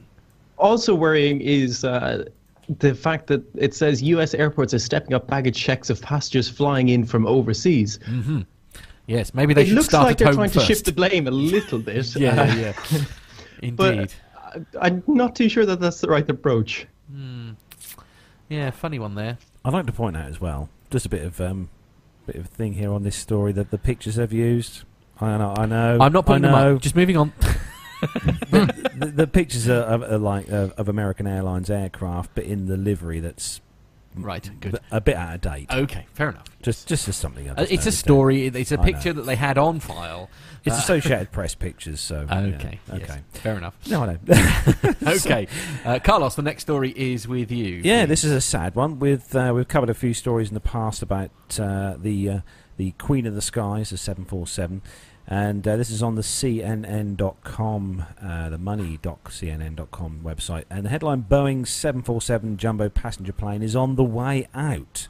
Also 0.61 0.93
worrying 0.95 1.41
is 1.41 1.83
uh, 1.83 2.25
the 2.79 2.93
fact 2.95 3.27
that 3.27 3.41
it 3.55 3.73
says 3.73 4.01
U.S. 4.03 4.33
airports 4.33 4.73
are 4.73 4.79
stepping 4.79 5.13
up 5.13 5.27
baggage 5.27 5.57
checks 5.57 5.89
of 5.89 6.01
passengers 6.01 6.47
flying 6.47 6.89
in 6.89 7.03
from 7.05 7.25
overseas. 7.27 7.99
Mm-hmm. 8.07 8.41
Yes, 9.07 9.33
maybe 9.33 9.53
they 9.53 9.63
it 9.63 9.65
should 9.67 9.75
looks 9.75 9.87
start 9.87 10.05
like 10.05 10.13
at 10.13 10.17
they're 10.19 10.33
trying 10.33 10.49
first. 10.51 10.67
to 10.67 10.73
shift 10.73 10.85
the 10.85 10.91
blame 10.93 11.27
a 11.27 11.31
little 11.31 11.79
bit. 11.79 12.15
Yeah, 12.15 12.41
Uh, 12.41 12.55
yeah. 12.55 12.73
Indeed. 13.61 13.75
But 13.75 14.15
I- 14.79 14.87
I'm 14.87 15.03
not 15.07 15.35
too 15.35 15.49
sure 15.49 15.65
that 15.65 15.79
that's 15.79 15.99
the 16.01 16.07
right 16.07 16.29
approach. 16.29 16.85
Hmm. 17.11 17.51
Yeah, 18.49 18.69
funny 18.71 18.99
one 18.99 19.15
there. 19.15 19.37
I'd 19.65 19.73
like 19.73 19.85
to 19.87 19.91
point 19.93 20.15
out 20.17 20.27
as 20.29 20.39
well, 20.41 20.69
just 20.89 21.05
a 21.05 21.09
bit 21.09 21.23
of 21.23 21.39
um, 21.41 21.69
bit 22.27 22.35
of 22.35 22.47
thing 22.47 22.73
here 22.73 22.91
on 22.91 23.03
this 23.03 23.15
story 23.15 23.51
that 23.53 23.71
the 23.71 23.77
pictures 23.77 24.15
they've 24.15 24.31
used. 24.31 24.83
I 25.19 25.37
know, 25.37 25.53
I 25.57 25.65
know. 25.65 25.97
I'm 26.01 26.11
not 26.13 26.25
putting 26.25 26.45
I 26.45 26.51
them 26.51 26.59
know. 26.69 26.75
up. 26.75 26.81
Just 26.81 26.95
moving 26.95 27.15
on. 27.17 27.31
the, 28.49 28.91
the, 28.95 29.05
the 29.07 29.27
pictures 29.27 29.69
are, 29.69 29.83
are, 29.83 30.03
are 30.03 30.17
like 30.17 30.51
uh, 30.51 30.69
of 30.77 30.89
American 30.89 31.27
Airlines 31.27 31.69
aircraft, 31.69 32.31
but 32.35 32.43
in 32.45 32.65
the 32.67 32.77
livery 32.77 33.19
that's 33.19 33.61
right, 34.15 34.49
good. 34.59 34.79
a 34.91 34.99
bit 34.99 35.15
out 35.15 35.35
of 35.35 35.41
date. 35.41 35.67
Okay, 35.71 36.05
fair 36.13 36.29
enough. 36.29 36.45
Just 36.61 36.87
just 36.87 37.07
as 37.07 37.15
something. 37.15 37.49
Uh, 37.49 37.65
it's 37.69 37.85
a 37.85 37.91
story. 37.91 38.47
It's 38.47 38.71
a 38.71 38.77
picture 38.77 39.13
that 39.13 39.23
they 39.23 39.35
had 39.35 39.57
on 39.57 39.79
file. 39.79 40.29
It's 40.63 40.75
Uh, 40.75 40.79
Associated 40.79 41.31
Press 41.31 41.55
pictures, 41.55 41.99
so 41.99 42.25
yeah, 42.29 42.39
Okay, 42.39 42.79
yes, 42.91 43.01
okay, 43.01 43.19
fair 43.33 43.57
enough. 43.57 43.75
No, 43.89 44.03
I 44.03 44.05
know. 44.05 44.17
okay, 45.07 45.47
uh, 45.85 45.99
Carlos. 46.03 46.35
The 46.35 46.43
next 46.43 46.63
story 46.63 46.91
is 46.95 47.27
with 47.27 47.51
you. 47.51 47.81
Yeah, 47.83 48.05
this 48.05 48.23
is 48.23 48.31
a 48.31 48.41
sad 48.41 48.75
one. 48.75 48.99
With 48.99 49.35
uh, 49.35 49.53
we've 49.55 49.67
covered 49.67 49.89
a 49.89 49.95
few 49.95 50.13
stories 50.13 50.49
in 50.49 50.53
the 50.53 50.59
past 50.59 51.01
about 51.01 51.31
uh, 51.59 51.95
the 51.97 52.29
uh, 52.29 52.39
the 52.77 52.91
Queen 52.99 53.25
of 53.25 53.33
the 53.33 53.41
Skies, 53.41 53.89
the 53.89 53.97
seven 53.97 54.23
four 54.25 54.45
seven, 54.45 54.81
and 55.31 55.65
uh, 55.65 55.77
this 55.77 55.89
is 55.89 56.03
on 56.03 56.15
the 56.15 56.21
CNN.com, 56.21 58.05
uh, 58.21 58.49
the 58.49 58.57
money.cnn.com 58.57 60.19
website, 60.25 60.65
and 60.69 60.85
the 60.85 60.89
headline: 60.89 61.23
Boeing 61.23 61.65
seven 61.65 62.01
four 62.01 62.21
seven 62.21 62.57
jumbo 62.57 62.89
passenger 62.89 63.31
plane 63.31 63.63
is 63.63 63.73
on 63.73 63.95
the 63.95 64.03
way 64.03 64.49
out. 64.53 65.07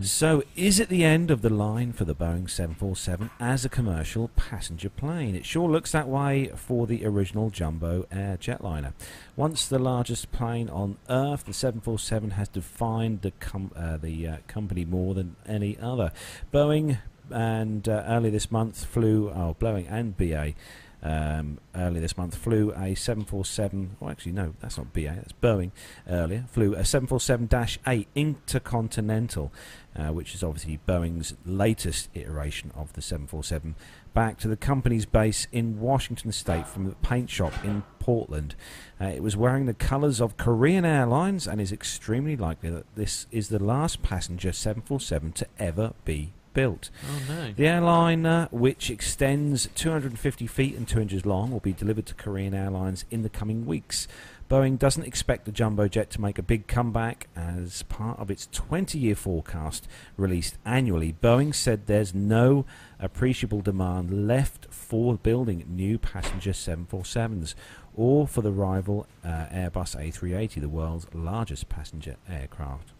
So, 0.00 0.42
is 0.56 0.80
it 0.80 0.88
the 0.88 1.04
end 1.04 1.30
of 1.30 1.42
the 1.42 1.50
line 1.50 1.92
for 1.92 2.04
the 2.04 2.14
Boeing 2.14 2.50
747 2.50 3.30
as 3.38 3.64
a 3.64 3.68
commercial 3.68 4.26
passenger 4.34 4.88
plane? 4.88 5.36
It 5.36 5.44
sure 5.44 5.68
looks 5.68 5.92
that 5.92 6.08
way 6.08 6.50
for 6.56 6.88
the 6.88 7.06
original 7.06 7.50
jumbo 7.50 8.04
air 8.10 8.36
jetliner. 8.36 8.94
Once 9.36 9.68
the 9.68 9.78
largest 9.78 10.32
plane 10.32 10.68
on 10.70 10.96
Earth, 11.08 11.44
the 11.44 11.52
747 11.52 12.32
has 12.32 12.48
defined 12.48 13.22
the, 13.22 13.30
com- 13.38 13.70
uh, 13.76 13.96
the 13.96 14.26
uh, 14.26 14.36
company 14.48 14.84
more 14.84 15.14
than 15.14 15.36
any 15.46 15.78
other. 15.78 16.10
Boeing 16.52 16.98
and 17.32 17.88
uh, 17.88 18.04
early 18.06 18.30
this 18.30 18.50
month 18.50 18.84
flew, 18.84 19.30
oh, 19.30 19.56
Boeing 19.58 19.86
and 19.90 20.16
BA. 20.16 20.54
Um, 21.02 21.58
early 21.74 21.98
this 21.98 22.18
month 22.18 22.36
flew 22.36 22.72
a 22.72 22.94
747. 22.94 23.96
Well, 24.00 24.10
actually, 24.10 24.32
no, 24.32 24.54
that's 24.60 24.76
not 24.76 24.92
BA. 24.92 25.14
That's 25.16 25.32
Boeing. 25.32 25.70
Earlier 26.08 26.44
flew 26.50 26.74
a 26.74 26.80
747-8 26.80 28.06
Intercontinental, 28.14 29.52
uh, 29.96 30.08
which 30.08 30.34
is 30.34 30.42
obviously 30.42 30.78
Boeing's 30.86 31.34
latest 31.46 32.10
iteration 32.14 32.70
of 32.76 32.92
the 32.92 33.00
747, 33.00 33.76
back 34.12 34.38
to 34.40 34.48
the 34.48 34.56
company's 34.56 35.06
base 35.06 35.46
in 35.52 35.80
Washington 35.80 36.32
State 36.32 36.66
from 36.66 36.84
the 36.84 36.96
paint 36.96 37.30
shop 37.30 37.52
in 37.64 37.82
Portland. 37.98 38.54
Uh, 39.00 39.06
it 39.06 39.22
was 39.22 39.36
wearing 39.36 39.64
the 39.64 39.74
colours 39.74 40.20
of 40.20 40.36
Korean 40.36 40.84
Airlines 40.84 41.46
and 41.46 41.60
is 41.60 41.72
extremely 41.72 42.36
likely 42.36 42.68
that 42.68 42.94
this 42.94 43.26
is 43.30 43.48
the 43.48 43.62
last 43.62 44.02
passenger 44.02 44.52
747 44.52 45.32
to 45.32 45.46
ever 45.58 45.94
be 46.04 46.32
built. 46.52 46.90
Oh, 47.04 47.34
no. 47.34 47.52
The 47.52 47.66
airliner, 47.66 48.48
which 48.50 48.90
extends 48.90 49.68
250 49.74 50.46
feet 50.46 50.76
and 50.76 50.86
2 50.86 51.00
inches 51.00 51.26
long, 51.26 51.50
will 51.50 51.60
be 51.60 51.72
delivered 51.72 52.06
to 52.06 52.14
Korean 52.14 52.54
Airlines 52.54 53.04
in 53.10 53.22
the 53.22 53.28
coming 53.28 53.66
weeks. 53.66 54.08
Boeing 54.50 54.76
doesn't 54.80 55.04
expect 55.04 55.44
the 55.44 55.52
jumbo 55.52 55.86
jet 55.86 56.10
to 56.10 56.20
make 56.20 56.36
a 56.36 56.42
big 56.42 56.66
comeback 56.66 57.28
as 57.36 57.84
part 57.84 58.18
of 58.18 58.32
its 58.32 58.48
20 58.50 58.98
year 58.98 59.14
forecast 59.14 59.86
released 60.16 60.58
annually. 60.64 61.14
Boeing 61.22 61.54
said 61.54 61.86
there's 61.86 62.12
no 62.12 62.66
appreciable 62.98 63.60
demand 63.60 64.26
left 64.26 64.66
for 64.68 65.14
building 65.14 65.64
new 65.68 65.98
passenger 65.98 66.50
747s 66.50 67.54
or 67.94 68.26
for 68.26 68.42
the 68.42 68.50
rival 68.50 69.06
uh, 69.24 69.46
Airbus 69.52 69.96
A380, 69.96 70.60
the 70.60 70.68
world's 70.68 71.06
largest 71.14 71.68
passenger 71.68 72.16
aircraft. 72.28 72.90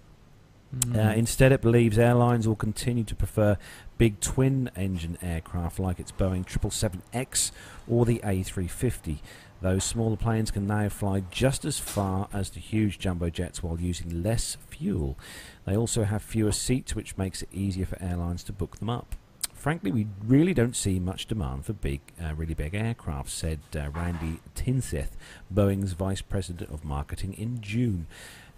Uh, 0.94 1.00
instead, 1.00 1.50
it 1.50 1.60
believes 1.60 1.98
airlines 1.98 2.46
will 2.46 2.56
continue 2.56 3.02
to 3.02 3.14
prefer 3.14 3.56
big 3.98 4.20
twin 4.20 4.70
engine 4.76 5.18
aircraft 5.20 5.80
like 5.80 5.98
its 5.98 6.12
Boeing 6.12 6.46
777X 6.46 7.50
or 7.88 8.04
the 8.04 8.20
A350. 8.24 9.18
Those 9.60 9.84
smaller 9.84 10.16
planes 10.16 10.50
can 10.50 10.66
now 10.66 10.88
fly 10.88 11.22
just 11.30 11.64
as 11.64 11.78
far 11.78 12.28
as 12.32 12.50
the 12.50 12.60
huge 12.60 12.98
jumbo 12.98 13.28
jets 13.28 13.62
while 13.62 13.78
using 13.78 14.22
less 14.22 14.56
fuel. 14.68 15.18
They 15.66 15.76
also 15.76 16.04
have 16.04 16.22
fewer 16.22 16.52
seats, 16.52 16.94
which 16.94 17.18
makes 17.18 17.42
it 17.42 17.48
easier 17.52 17.84
for 17.84 18.00
airlines 18.02 18.42
to 18.44 18.52
book 18.52 18.78
them 18.78 18.88
up. 18.88 19.16
Frankly, 19.52 19.92
we 19.92 20.06
really 20.24 20.54
don't 20.54 20.74
see 20.74 20.98
much 20.98 21.26
demand 21.26 21.66
for 21.66 21.74
big, 21.74 22.00
uh, 22.18 22.34
really 22.34 22.54
big 22.54 22.74
aircraft, 22.74 23.28
said 23.28 23.60
uh, 23.76 23.90
Randy 23.90 24.40
Tinseth, 24.54 25.10
Boeing's 25.52 25.92
vice 25.92 26.22
president 26.22 26.70
of 26.70 26.82
marketing, 26.82 27.34
in 27.34 27.60
June. 27.60 28.06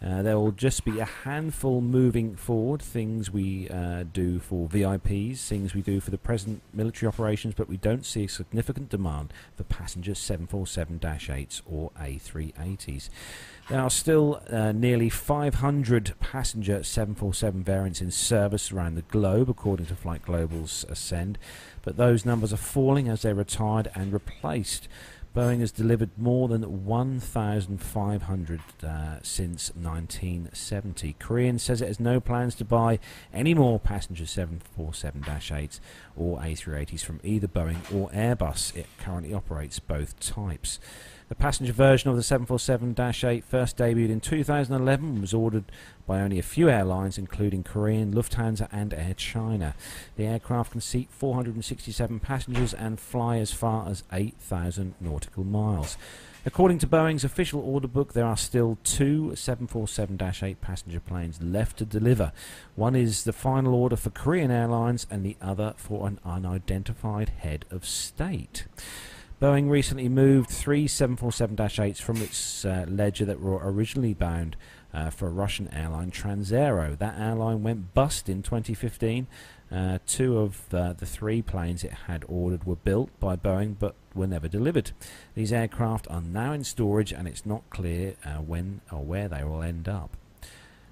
Uh, 0.04 0.20
there 0.20 0.36
will 0.36 0.50
just 0.50 0.84
be 0.84 0.98
a 0.98 1.04
handful 1.04 1.80
moving 1.80 2.34
forward, 2.34 2.82
things 2.82 3.30
we 3.30 3.68
uh, 3.68 4.02
do 4.12 4.40
for 4.40 4.66
VIPs, 4.66 5.46
things 5.46 5.74
we 5.74 5.80
do 5.80 6.00
for 6.00 6.10
the 6.10 6.18
present 6.18 6.60
military 6.74 7.06
operations, 7.06 7.54
but 7.54 7.68
we 7.68 7.76
don't 7.76 8.04
see 8.04 8.24
a 8.24 8.28
significant 8.28 8.88
demand 8.88 9.32
for 9.56 9.62
passenger 9.62 10.12
747-8s 10.12 11.62
or 11.66 11.92
A380s. 12.00 13.10
There 13.68 13.80
are 13.80 13.90
still 13.90 14.42
uh, 14.50 14.72
nearly 14.72 15.08
500 15.08 16.14
passenger 16.18 16.82
747 16.82 17.62
variants 17.62 18.00
in 18.00 18.10
service 18.10 18.72
around 18.72 18.96
the 18.96 19.02
globe, 19.02 19.48
according 19.48 19.86
to 19.86 19.94
Flight 19.94 20.22
Global's 20.22 20.84
Ascend, 20.88 21.38
but 21.82 21.96
those 21.96 22.24
numbers 22.24 22.52
are 22.52 22.56
falling 22.56 23.08
as 23.08 23.22
they're 23.22 23.36
retired 23.36 23.88
and 23.94 24.12
replaced. 24.12 24.88
Boeing 25.34 25.60
has 25.60 25.72
delivered 25.72 26.10
more 26.18 26.46
than 26.46 26.84
1,500 26.84 28.60
uh, 28.82 29.16
since 29.22 29.72
1970. 29.74 31.16
Korean 31.18 31.58
says 31.58 31.80
it 31.80 31.88
has 31.88 31.98
no 31.98 32.20
plans 32.20 32.54
to 32.56 32.66
buy 32.66 32.98
any 33.32 33.54
more 33.54 33.80
passenger 33.80 34.24
747-8s 34.24 35.80
or 36.16 36.38
A380s 36.38 37.02
from 37.02 37.20
either 37.24 37.48
Boeing 37.48 37.78
or 37.94 38.10
Airbus. 38.10 38.76
It 38.76 38.86
currently 38.98 39.32
operates 39.32 39.78
both 39.78 40.20
types. 40.20 40.78
The 41.32 41.36
passenger 41.36 41.72
version 41.72 42.10
of 42.10 42.16
the 42.16 42.22
747-8 42.22 43.42
first 43.42 43.78
debuted 43.78 44.10
in 44.10 44.20
2011 44.20 45.08
and 45.08 45.20
was 45.22 45.32
ordered 45.32 45.64
by 46.06 46.20
only 46.20 46.38
a 46.38 46.42
few 46.42 46.68
airlines, 46.68 47.16
including 47.16 47.62
Korean, 47.62 48.12
Lufthansa, 48.12 48.68
and 48.70 48.92
Air 48.92 49.14
China. 49.14 49.74
The 50.16 50.26
aircraft 50.26 50.72
can 50.72 50.82
seat 50.82 51.08
467 51.10 52.20
passengers 52.20 52.74
and 52.74 53.00
fly 53.00 53.38
as 53.38 53.50
far 53.50 53.88
as 53.88 54.04
8,000 54.12 54.94
nautical 55.00 55.42
miles. 55.42 55.96
According 56.44 56.80
to 56.80 56.86
Boeing's 56.86 57.24
official 57.24 57.60
order 57.60 57.88
book, 57.88 58.12
there 58.12 58.26
are 58.26 58.36
still 58.36 58.76
two 58.84 59.32
747-8 59.34 60.60
passenger 60.60 61.00
planes 61.00 61.40
left 61.40 61.78
to 61.78 61.86
deliver. 61.86 62.32
One 62.74 62.94
is 62.94 63.24
the 63.24 63.32
final 63.32 63.74
order 63.74 63.96
for 63.96 64.10
Korean 64.10 64.50
Airlines, 64.50 65.06
and 65.10 65.24
the 65.24 65.38
other 65.40 65.72
for 65.78 66.06
an 66.06 66.20
unidentified 66.26 67.30
head 67.30 67.64
of 67.70 67.86
state. 67.86 68.66
Boeing 69.42 69.68
recently 69.68 70.08
moved 70.08 70.50
three 70.50 70.86
747-8s 70.86 72.00
from 72.00 72.18
its 72.18 72.64
uh, 72.64 72.84
ledger 72.88 73.24
that 73.24 73.40
were 73.40 73.58
originally 73.60 74.14
bound 74.14 74.54
uh, 74.94 75.10
for 75.10 75.28
Russian 75.30 75.66
airline 75.74 76.12
Transaero. 76.12 76.96
That 76.96 77.18
airline 77.18 77.64
went 77.64 77.92
bust 77.92 78.28
in 78.28 78.44
2015. 78.44 79.26
Uh, 79.72 79.98
two 80.06 80.38
of 80.38 80.72
uh, 80.72 80.92
the 80.92 81.06
three 81.06 81.42
planes 81.42 81.82
it 81.82 81.90
had 82.06 82.24
ordered 82.28 82.62
were 82.62 82.76
built 82.76 83.10
by 83.18 83.34
Boeing 83.34 83.74
but 83.76 83.96
were 84.14 84.28
never 84.28 84.46
delivered. 84.46 84.92
These 85.34 85.52
aircraft 85.52 86.06
are 86.08 86.22
now 86.22 86.52
in 86.52 86.62
storage 86.62 87.10
and 87.10 87.26
it's 87.26 87.44
not 87.44 87.68
clear 87.68 88.14
uh, 88.24 88.34
when 88.34 88.80
or 88.92 89.00
where 89.04 89.26
they 89.26 89.42
will 89.42 89.64
end 89.64 89.88
up. 89.88 90.16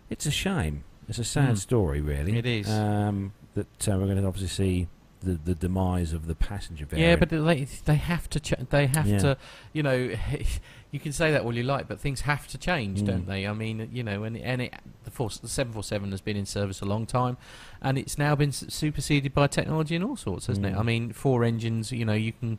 It's 0.09 0.27
a 0.27 0.33
shame. 0.33 0.83
It's 1.09 1.21
a 1.21 1.25
sad 1.25 1.51
Hmm. 1.51 1.55
story, 1.55 2.01
really. 2.01 2.37
It 2.37 2.47
is. 2.47 2.69
Um, 2.69 3.33
that 3.55 3.89
uh, 3.89 3.93
we're 3.97 4.07
going 4.07 4.21
to 4.21 4.27
obviously 4.27 4.49
see 4.49 4.89
the, 5.21 5.39
the 5.45 5.55
demise 5.55 6.13
of 6.13 6.27
the 6.27 6.35
passenger 6.35 6.87
Yeah, 6.93 7.17
but 7.17 7.29
they 7.31 7.65
they 7.85 7.95
have 7.97 8.29
to 8.31 8.41
ch- 8.41 8.55
they 8.71 8.87
have 8.87 9.07
Yeah. 9.07 9.19
to 9.19 9.37
you 9.73 9.83
know 9.83 10.11
you 10.93 10.99
can 10.99 11.13
say 11.13 11.31
that 11.31 11.43
all 11.43 11.55
you 11.55 11.63
like, 11.63 11.87
but 11.87 12.01
things 12.01 12.23
have 12.23 12.49
to 12.49 12.59
change, 12.59 13.03
Mm. 13.03 13.07
don't 13.07 13.27
they? 13.29 13.47
I 13.47 13.53
mean, 13.53 13.89
you 13.93 14.03
know, 14.03 14.25
and 14.25 14.37
and 14.37 14.61
it, 14.63 14.75
the 15.05 15.11
four, 15.13 15.29
the 15.29 15.49
seven 15.49 15.73
four 15.73 15.85
seven 15.85 16.11
has 16.11 16.21
been 16.21 16.37
in 16.37 16.47
service 16.47 16.81
a 16.81 16.85
long 16.85 17.07
time, 17.07 17.37
and 17.81 17.97
it's 17.97 18.19
now 18.19 18.35
been 18.35 18.51
superseded 18.51 19.33
by 19.33 19.47
technology 19.47 19.95
and 19.95 20.05
all 20.05 20.17
sorts, 20.17 20.47
hasn't 20.49 20.67
it? 20.67 20.75
Mm. 20.75 20.79
I 20.81 20.83
mean, 20.83 21.13
four 21.13 21.45
engines, 21.45 21.93
you 21.93 22.05
know, 22.05 22.15
you 22.15 22.33
can 22.33 22.59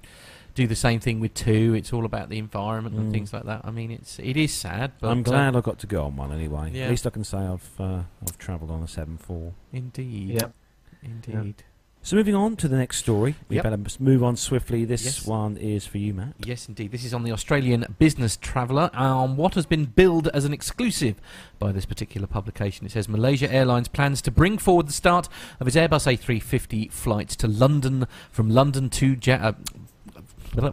do 0.55 0.65
the 0.67 0.75
same 0.75 0.99
thing 1.01 1.19
with 1.19 1.33
two. 1.33 1.73
It's 1.75 1.91
all 1.91 2.05
about 2.05 2.29
the 2.29 2.37
environment 2.37 2.95
and 2.95 3.09
Mm. 3.09 3.11
things 3.11 3.33
like 3.33 3.43
that. 3.45 3.61
I 3.65 3.71
mean, 3.71 3.91
it's 3.91 4.17
it 4.19 4.37
is 4.37 4.53
sad, 4.53 4.93
but 5.01 5.09
I'm 5.09 5.19
uh, 5.19 5.23
glad 5.23 5.55
I 5.57 5.61
got 5.61 5.79
to 5.79 5.87
go 5.87 6.03
on 6.05 6.15
one 6.15 6.31
anyway. 6.31 6.71
Yeah. 6.73 6.85
At 6.85 6.91
least 6.91 7.05
I 7.07 7.09
can 7.09 7.25
say 7.25 7.37
I've 7.39 7.69
uh, 7.79 8.03
I've 8.21 8.37
travelled 8.37 8.71
on 8.71 8.81
a 8.81 8.87
seven 8.87 9.17
four. 9.17 9.53
Indeed. 9.73 10.29
Yep. 10.41 10.53
Indeed. 11.03 11.63
So 12.03 12.15
moving 12.15 12.33
on 12.33 12.55
to 12.55 12.67
the 12.67 12.77
next 12.77 12.97
story, 12.97 13.35
we 13.47 13.57
Yep. 13.57 13.63
better 13.63 13.77
move 13.99 14.23
on 14.23 14.35
swiftly. 14.35 14.85
This 14.85 15.05
Yes. 15.05 15.25
one 15.27 15.55
is 15.55 15.85
for 15.85 15.99
you, 15.99 16.15
Matt. 16.15 16.33
Yes, 16.43 16.67
indeed. 16.67 16.91
This 16.91 17.05
is 17.05 17.13
on 17.13 17.23
the 17.23 17.31
Australian 17.31 17.85
Business 17.99 18.37
Traveller. 18.41 18.89
On 18.95 19.37
what 19.37 19.53
has 19.53 19.67
been 19.67 19.85
billed 19.85 20.27
as 20.29 20.43
an 20.43 20.51
exclusive 20.51 21.15
by 21.59 21.71
this 21.71 21.85
particular 21.85 22.25
publication, 22.25 22.87
it 22.87 22.91
says 22.91 23.07
Malaysia 23.07 23.51
Airlines 23.53 23.87
plans 23.87 24.19
to 24.23 24.31
bring 24.31 24.57
forward 24.57 24.87
the 24.87 24.93
start 24.93 25.29
of 25.59 25.67
its 25.67 25.75
Airbus 25.77 26.07
A350 26.07 26.87
flights 26.91 27.35
to 27.35 27.47
London 27.47 28.07
from 28.31 28.49
London 28.49 28.89
to 28.89 29.15
ja- 29.23 29.53
uh, 30.57 30.71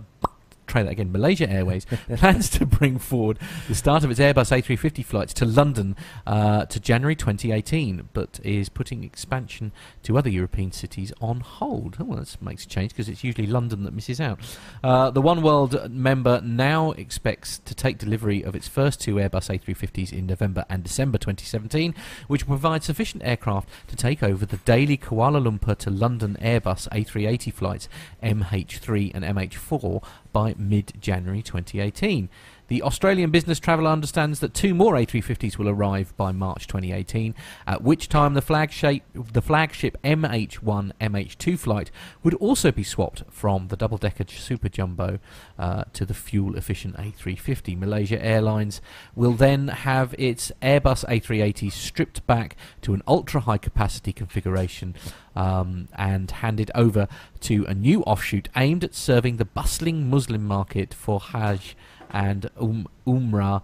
Try 0.68 0.82
that 0.82 0.92
again. 0.92 1.10
Malaysia 1.10 1.48
Airways 1.48 1.86
plans 2.16 2.50
to 2.50 2.66
bring 2.66 2.98
forward 2.98 3.38
the 3.68 3.74
start 3.74 4.04
of 4.04 4.10
its 4.10 4.20
Airbus 4.20 4.52
A350 4.52 5.02
flights 5.02 5.32
to 5.34 5.46
London 5.46 5.96
uh, 6.26 6.66
to 6.66 6.78
January 6.78 7.16
2018, 7.16 8.10
but 8.12 8.38
is 8.44 8.68
putting 8.68 9.02
expansion 9.02 9.72
to 10.02 10.18
other 10.18 10.28
European 10.28 10.70
cities 10.70 11.10
on 11.22 11.40
hold. 11.40 11.96
Oh, 11.98 12.04
well, 12.04 12.18
that 12.18 12.36
makes 12.42 12.66
a 12.66 12.68
change 12.68 12.90
because 12.90 13.08
it's 13.08 13.24
usually 13.24 13.46
London 13.46 13.84
that 13.84 13.94
misses 13.94 14.20
out. 14.20 14.40
Uh, 14.84 15.10
the 15.10 15.22
One 15.22 15.40
World 15.40 15.90
member 15.90 16.42
now 16.42 16.90
expects 16.92 17.58
to 17.60 17.74
take 17.74 17.96
delivery 17.96 18.42
of 18.42 18.54
its 18.54 18.68
first 18.68 19.00
two 19.00 19.14
Airbus 19.14 19.48
A350s 19.48 20.12
in 20.12 20.26
November 20.26 20.66
and 20.68 20.84
December 20.84 21.16
2017, 21.16 21.94
which 22.26 22.46
will 22.46 22.58
provide 22.58 22.84
sufficient 22.84 23.24
aircraft 23.24 23.70
to 23.88 23.96
take 23.96 24.22
over 24.22 24.44
the 24.44 24.58
daily 24.58 24.98
Kuala 24.98 25.42
Lumpur 25.42 25.78
to 25.78 25.88
London 25.88 26.36
Airbus 26.42 26.88
A380 26.90 27.54
flights 27.54 27.88
MH3 28.22 29.12
and 29.14 29.24
MH4 29.24 30.04
by 30.32 30.54
mid-January 30.58 31.42
2018. 31.42 32.28
The 32.68 32.82
Australian 32.82 33.30
Business 33.30 33.58
Traveller 33.58 33.90
understands 33.90 34.40
that 34.40 34.52
two 34.52 34.74
more 34.74 34.92
A350s 34.92 35.56
will 35.56 35.70
arrive 35.70 36.14
by 36.18 36.32
March 36.32 36.66
2018, 36.66 37.34
at 37.66 37.82
which 37.82 38.10
time 38.10 38.34
the 38.34 38.42
flagship, 38.42 39.02
the 39.14 39.40
flagship 39.40 39.96
MH1 40.04 40.92
MH2 41.00 41.58
flight 41.58 41.90
would 42.22 42.34
also 42.34 42.70
be 42.70 42.82
swapped 42.82 43.22
from 43.30 43.68
the 43.68 43.76
double-decker 43.76 44.24
Super 44.28 44.68
Jumbo 44.68 45.18
uh, 45.58 45.84
to 45.94 46.04
the 46.04 46.12
fuel-efficient 46.12 46.98
A350. 46.98 47.78
Malaysia 47.78 48.22
Airlines 48.22 48.82
will 49.16 49.32
then 49.32 49.68
have 49.68 50.14
its 50.18 50.52
Airbus 50.60 51.06
A380 51.06 51.72
stripped 51.72 52.26
back 52.26 52.54
to 52.82 52.92
an 52.92 53.02
ultra-high 53.08 53.56
capacity 53.56 54.12
configuration 54.12 54.94
um, 55.34 55.88
and 55.96 56.30
handed 56.30 56.70
over 56.74 57.08
to 57.40 57.64
a 57.64 57.72
new 57.72 58.02
offshoot 58.02 58.50
aimed 58.56 58.84
at 58.84 58.94
serving 58.94 59.38
the 59.38 59.46
bustling 59.46 60.10
Muslim 60.10 60.44
market 60.44 60.92
for 60.92 61.18
Hajj 61.18 61.74
and 62.10 62.50
um, 62.58 62.86
Umrah 63.06 63.62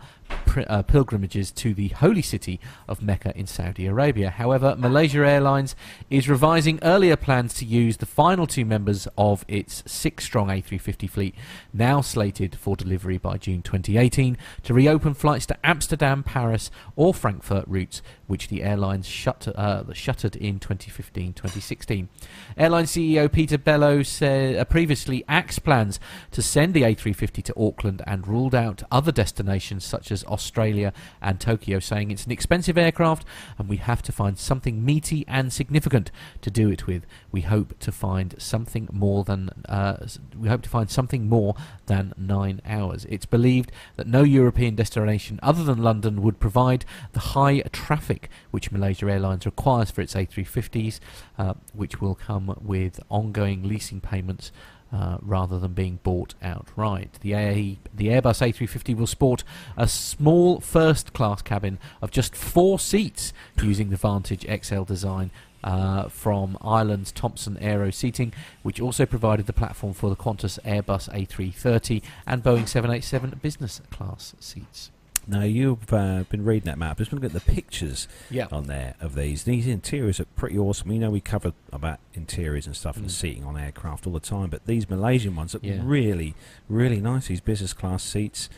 uh, 0.68 0.82
pilgrimages 0.82 1.50
to 1.52 1.74
the 1.74 1.88
holy 1.88 2.22
city 2.22 2.60
of 2.88 3.02
Mecca 3.02 3.36
in 3.36 3.46
Saudi 3.46 3.86
Arabia. 3.86 4.30
However, 4.30 4.74
Malaysia 4.76 5.18
Airlines 5.26 5.74
is 6.10 6.28
revising 6.28 6.78
earlier 6.82 7.16
plans 7.16 7.54
to 7.54 7.64
use 7.64 7.96
the 7.98 8.06
final 8.06 8.46
two 8.46 8.64
members 8.64 9.08
of 9.16 9.44
its 9.48 9.82
six 9.86 10.24
strong 10.24 10.48
A350 10.48 11.08
fleet, 11.08 11.34
now 11.72 12.00
slated 12.00 12.54
for 12.54 12.76
delivery 12.76 13.18
by 13.18 13.36
June 13.36 13.62
2018, 13.62 14.36
to 14.62 14.74
reopen 14.74 15.14
flights 15.14 15.46
to 15.46 15.66
Amsterdam, 15.66 16.22
Paris, 16.22 16.70
or 16.96 17.14
Frankfurt 17.14 17.64
routes, 17.66 18.02
which 18.26 18.48
the 18.48 18.62
airlines 18.62 19.06
shut, 19.06 19.46
uh, 19.48 19.84
shuttered 19.92 20.36
in 20.36 20.58
2015 20.58 21.32
2016. 21.32 22.08
Airline 22.56 22.84
CEO 22.84 23.30
Peter 23.30 23.58
Bellew 23.58 24.04
said, 24.04 24.56
uh, 24.56 24.64
previously 24.64 25.24
axed 25.28 25.64
plans 25.64 26.00
to 26.30 26.42
send 26.42 26.74
the 26.74 26.82
A350 26.82 27.42
to 27.44 27.54
Auckland 27.56 28.02
and 28.06 28.26
ruled 28.26 28.54
out 28.54 28.82
other 28.90 29.12
destinations 29.12 29.84
such 29.84 30.10
as 30.10 30.23
Australia 30.26 30.92
and 31.20 31.40
Tokyo, 31.40 31.78
saying 31.78 32.10
it's 32.10 32.26
an 32.26 32.32
expensive 32.32 32.78
aircraft 32.78 33.26
and 33.58 33.68
we 33.68 33.76
have 33.76 34.02
to 34.02 34.12
find 34.12 34.38
something 34.38 34.84
meaty 34.84 35.24
and 35.28 35.52
significant 35.52 36.10
to 36.42 36.50
do 36.50 36.70
it 36.70 36.86
with. 36.86 37.04
We 37.32 37.42
hope 37.42 37.78
to 37.80 37.92
find 37.92 38.34
something 38.38 38.88
more 38.92 39.24
than 39.24 39.50
uh, 39.68 40.06
we 40.38 40.48
hope 40.48 40.62
to 40.62 40.68
find 40.68 40.90
something 40.90 41.28
more 41.28 41.54
than 41.86 42.12
nine 42.16 42.60
hours. 42.64 43.06
It's 43.08 43.26
believed 43.26 43.72
that 43.96 44.06
no 44.06 44.22
European 44.22 44.74
destination 44.74 45.38
other 45.42 45.64
than 45.64 45.82
London 45.82 46.22
would 46.22 46.40
provide 46.40 46.84
the 47.12 47.20
high 47.20 47.60
traffic 47.72 48.28
which 48.50 48.70
Malaysia 48.70 49.06
Airlines 49.06 49.46
requires 49.46 49.90
for 49.90 50.00
its 50.00 50.14
A350s, 50.14 51.00
uh, 51.38 51.54
which 51.72 52.00
will 52.00 52.14
come 52.14 52.56
with 52.60 53.00
ongoing 53.08 53.62
leasing 53.62 54.00
payments 54.00 54.52
uh, 54.94 55.18
rather 55.20 55.58
than 55.58 55.72
being 55.72 55.98
bought 56.04 56.34
outright. 56.40 57.18
The, 57.20 57.34
A- 57.34 57.78
the 57.92 58.08
Airbus 58.08 58.40
A350 58.40 58.96
will 58.96 59.08
sport 59.08 59.42
a 59.76 59.88
small 59.88 60.60
first 60.60 61.12
class 61.12 61.42
cabin 61.42 61.78
of 62.00 62.12
just 62.12 62.36
four 62.36 62.78
seats 62.78 63.32
using 63.60 63.90
the 63.90 63.96
Vantage 63.96 64.46
XL 64.64 64.82
design. 64.84 65.30
Uh, 65.64 66.10
from 66.10 66.58
Ireland's 66.60 67.10
Thompson 67.10 67.56
Aero 67.56 67.90
Seating, 67.90 68.34
which 68.62 68.82
also 68.82 69.06
provided 69.06 69.46
the 69.46 69.54
platform 69.54 69.94
for 69.94 70.10
the 70.10 70.14
Qantas 70.14 70.58
Airbus 70.60 71.08
A330 71.08 72.02
and 72.26 72.42
Boeing 72.44 72.68
787 72.68 73.38
business 73.40 73.80
class 73.90 74.34
seats. 74.38 74.90
Now 75.26 75.42
you've 75.42 75.92
uh, 75.92 76.24
been 76.28 76.44
reading 76.44 76.66
that 76.66 76.78
map. 76.78 76.98
Just 76.98 77.12
look 77.12 77.24
at 77.24 77.32
the 77.32 77.40
pictures 77.40 78.08
Yeah. 78.30 78.46
on 78.52 78.66
there 78.66 78.94
of 79.00 79.14
these. 79.14 79.44
These 79.44 79.66
interiors 79.66 80.20
are 80.20 80.24
pretty 80.26 80.58
awesome. 80.58 80.90
You 80.92 80.98
know 80.98 81.10
we 81.10 81.20
cover 81.20 81.52
about 81.72 82.00
interiors 82.14 82.66
and 82.66 82.76
stuff 82.76 82.96
and 82.96 83.06
Mm. 83.06 83.10
seating 83.10 83.44
on 83.44 83.56
aircraft 83.58 84.06
all 84.06 84.12
the 84.12 84.20
time, 84.20 84.50
but 84.50 84.66
these 84.66 84.88
Malaysian 84.88 85.34
ones 85.36 85.54
look 85.54 85.64
Yeah. 85.64 85.80
really, 85.82 86.34
really 86.68 87.00
nice. 87.00 87.28
These 87.28 87.40
business 87.40 87.72
class 87.72 88.02
seats, 88.02 88.48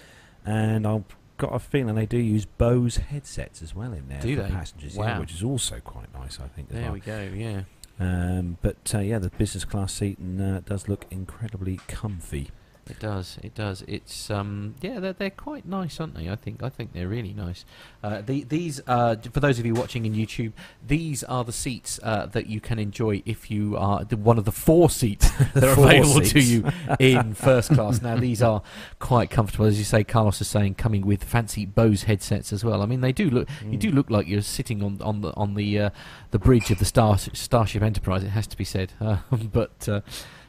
and 0.45 0.87
I've 0.87 1.05
got 1.39 1.55
a 1.55 1.59
feeling 1.59 1.95
they 1.95 2.07
do 2.07 2.19
use 2.19 2.47
Bose 2.47 2.97
headsets 2.97 3.63
as 3.63 3.75
well 3.75 3.93
in 3.93 4.09
there 4.09 4.21
Do 4.21 4.37
for 4.37 4.43
they? 4.45 4.49
passengers, 4.49 4.97
yeah, 4.97 5.19
which 5.19 5.33
is 5.35 5.43
also 5.43 5.81
quite 5.81 6.13
nice. 6.15 6.39
I 6.41 6.49
think. 6.49 6.69
There 6.71 6.83
well. 6.85 6.93
we 6.93 7.01
go, 7.01 7.29
yeah. 7.35 7.63
Um, 7.99 8.59
but 8.63 8.93
uh, 8.95 8.99
yeah, 8.99 9.19
the 9.19 9.31
business 9.31 9.65
class 9.65 9.93
seating 9.95 10.41
uh, 10.41 10.61
does 10.65 10.89
look 10.89 11.07
incredibly 11.11 11.81
comfy. 11.89 12.51
It 12.89 13.01
does. 13.01 13.37
It 13.43 13.55
does. 13.55 13.83
It's 13.89 14.31
um 14.31 14.77
yeah 14.81 15.01
they're 15.01 15.13
they're 15.13 15.31
quite 15.31 15.67
nice, 15.67 15.99
aren't 15.99 16.15
they? 16.15 16.29
I 16.31 16.37
think 16.37 16.63
I 16.63 16.69
think 16.69 16.93
they're 16.93 17.09
really 17.09 17.33
nice. 17.33 17.65
Uh, 18.03 18.21
the, 18.21 18.45
these 18.45 18.81
uh, 18.87 19.17
for 19.33 19.41
those 19.41 19.59
of 19.59 19.67
you 19.67 19.75
watching 19.75 20.07
in 20.07 20.15
YouTube, 20.15 20.53
these 20.87 21.25
are 21.25 21.43
the 21.43 21.53
seats 21.53 21.99
uh, 22.05 22.27
that 22.27 22.47
you 22.47 22.61
can 22.61 22.79
enjoy 22.79 23.23
if 23.27 23.51
you 23.51 23.77
are 23.77 24.05
the, 24.05 24.17
one 24.17 24.39
of 24.39 24.45
the 24.45 24.53
four 24.53 24.89
seats 24.89 25.29
that 25.55 25.65
are 25.65 25.75
Four 25.75 25.87
available 25.87 26.21
to 26.21 26.41
you 26.41 26.65
in 27.01 27.35
first 27.35 27.71
class. 27.73 28.01
Now 28.01 28.17
these 28.17 28.41
are 28.41 28.63
quite 29.01 29.31
comfortable, 29.31 29.67
as 29.67 29.79
you 29.79 29.85
say. 29.85 30.05
Carlos 30.05 30.41
is 30.41 30.47
saying, 30.47 30.75
coming 30.77 31.05
with 31.05 31.25
fancy 31.25 31.67
Bose 31.67 32.05
headsets 32.05 32.53
as 32.53 32.65
well. 32.65 32.83
I 32.83 32.87
mean, 32.87 33.01
they 33.01 33.13
do 33.13 33.29
look. 33.31 33.49
You 33.63 33.77
Mm. 33.79 33.81
do 33.81 33.91
look 33.91 34.11
like 34.11 34.29
you're 34.29 34.43
sitting 34.43 34.83
on 34.85 35.03
on 35.03 35.23
the 35.23 35.35
on 35.35 35.55
the 35.55 35.79
uh, 35.81 35.91
the 36.31 36.39
bridge 36.39 36.71
of 36.71 36.79
the 36.79 36.85
Star 36.85 37.19
Starship 37.19 37.83
Enterprise. 37.83 38.23
It 38.23 38.29
has 38.29 38.47
to 38.47 38.57
be 38.57 38.65
said, 38.65 38.93
uh, 39.01 39.17
but. 39.53 39.89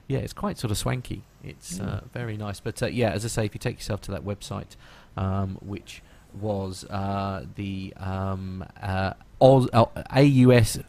Uh, 0.09 0.13
yeah, 0.13 0.19
it's 0.19 0.33
quite 0.33 0.57
sort 0.57 0.71
of 0.71 0.77
swanky. 0.77 1.23
It's 1.43 1.79
uh, 1.79 2.01
very 2.13 2.37
nice. 2.37 2.59
But 2.59 2.81
uh, 2.83 2.87
yeah, 2.87 3.11
as 3.11 3.23
I 3.25 3.27
say, 3.29 3.45
if 3.45 3.53
you 3.53 3.59
take 3.59 3.77
yourself 3.77 4.01
to 4.01 4.11
that 4.11 4.23
website, 4.25 4.75
um, 5.15 5.57
which 5.61 6.01
was 6.39 6.83
uh, 6.89 7.45
the 7.55 7.93
um, 7.97 8.63
uh, 8.81 9.13
Oz, 9.39 9.67
uh, 9.73 9.85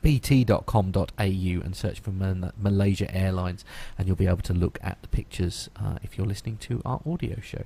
ausbt.com.au 0.06 1.64
and 1.64 1.76
search 1.76 2.00
for 2.00 2.10
Mal- 2.10 2.52
Malaysia 2.58 3.14
Airlines, 3.14 3.64
and 3.96 4.06
you'll 4.06 4.16
be 4.16 4.26
able 4.26 4.38
to 4.42 4.54
look 4.54 4.78
at 4.82 5.00
the 5.02 5.08
pictures 5.08 5.68
uh, 5.76 5.98
if 6.02 6.16
you're 6.18 6.26
listening 6.26 6.56
to 6.58 6.80
our 6.84 7.00
audio 7.06 7.38
show. 7.40 7.64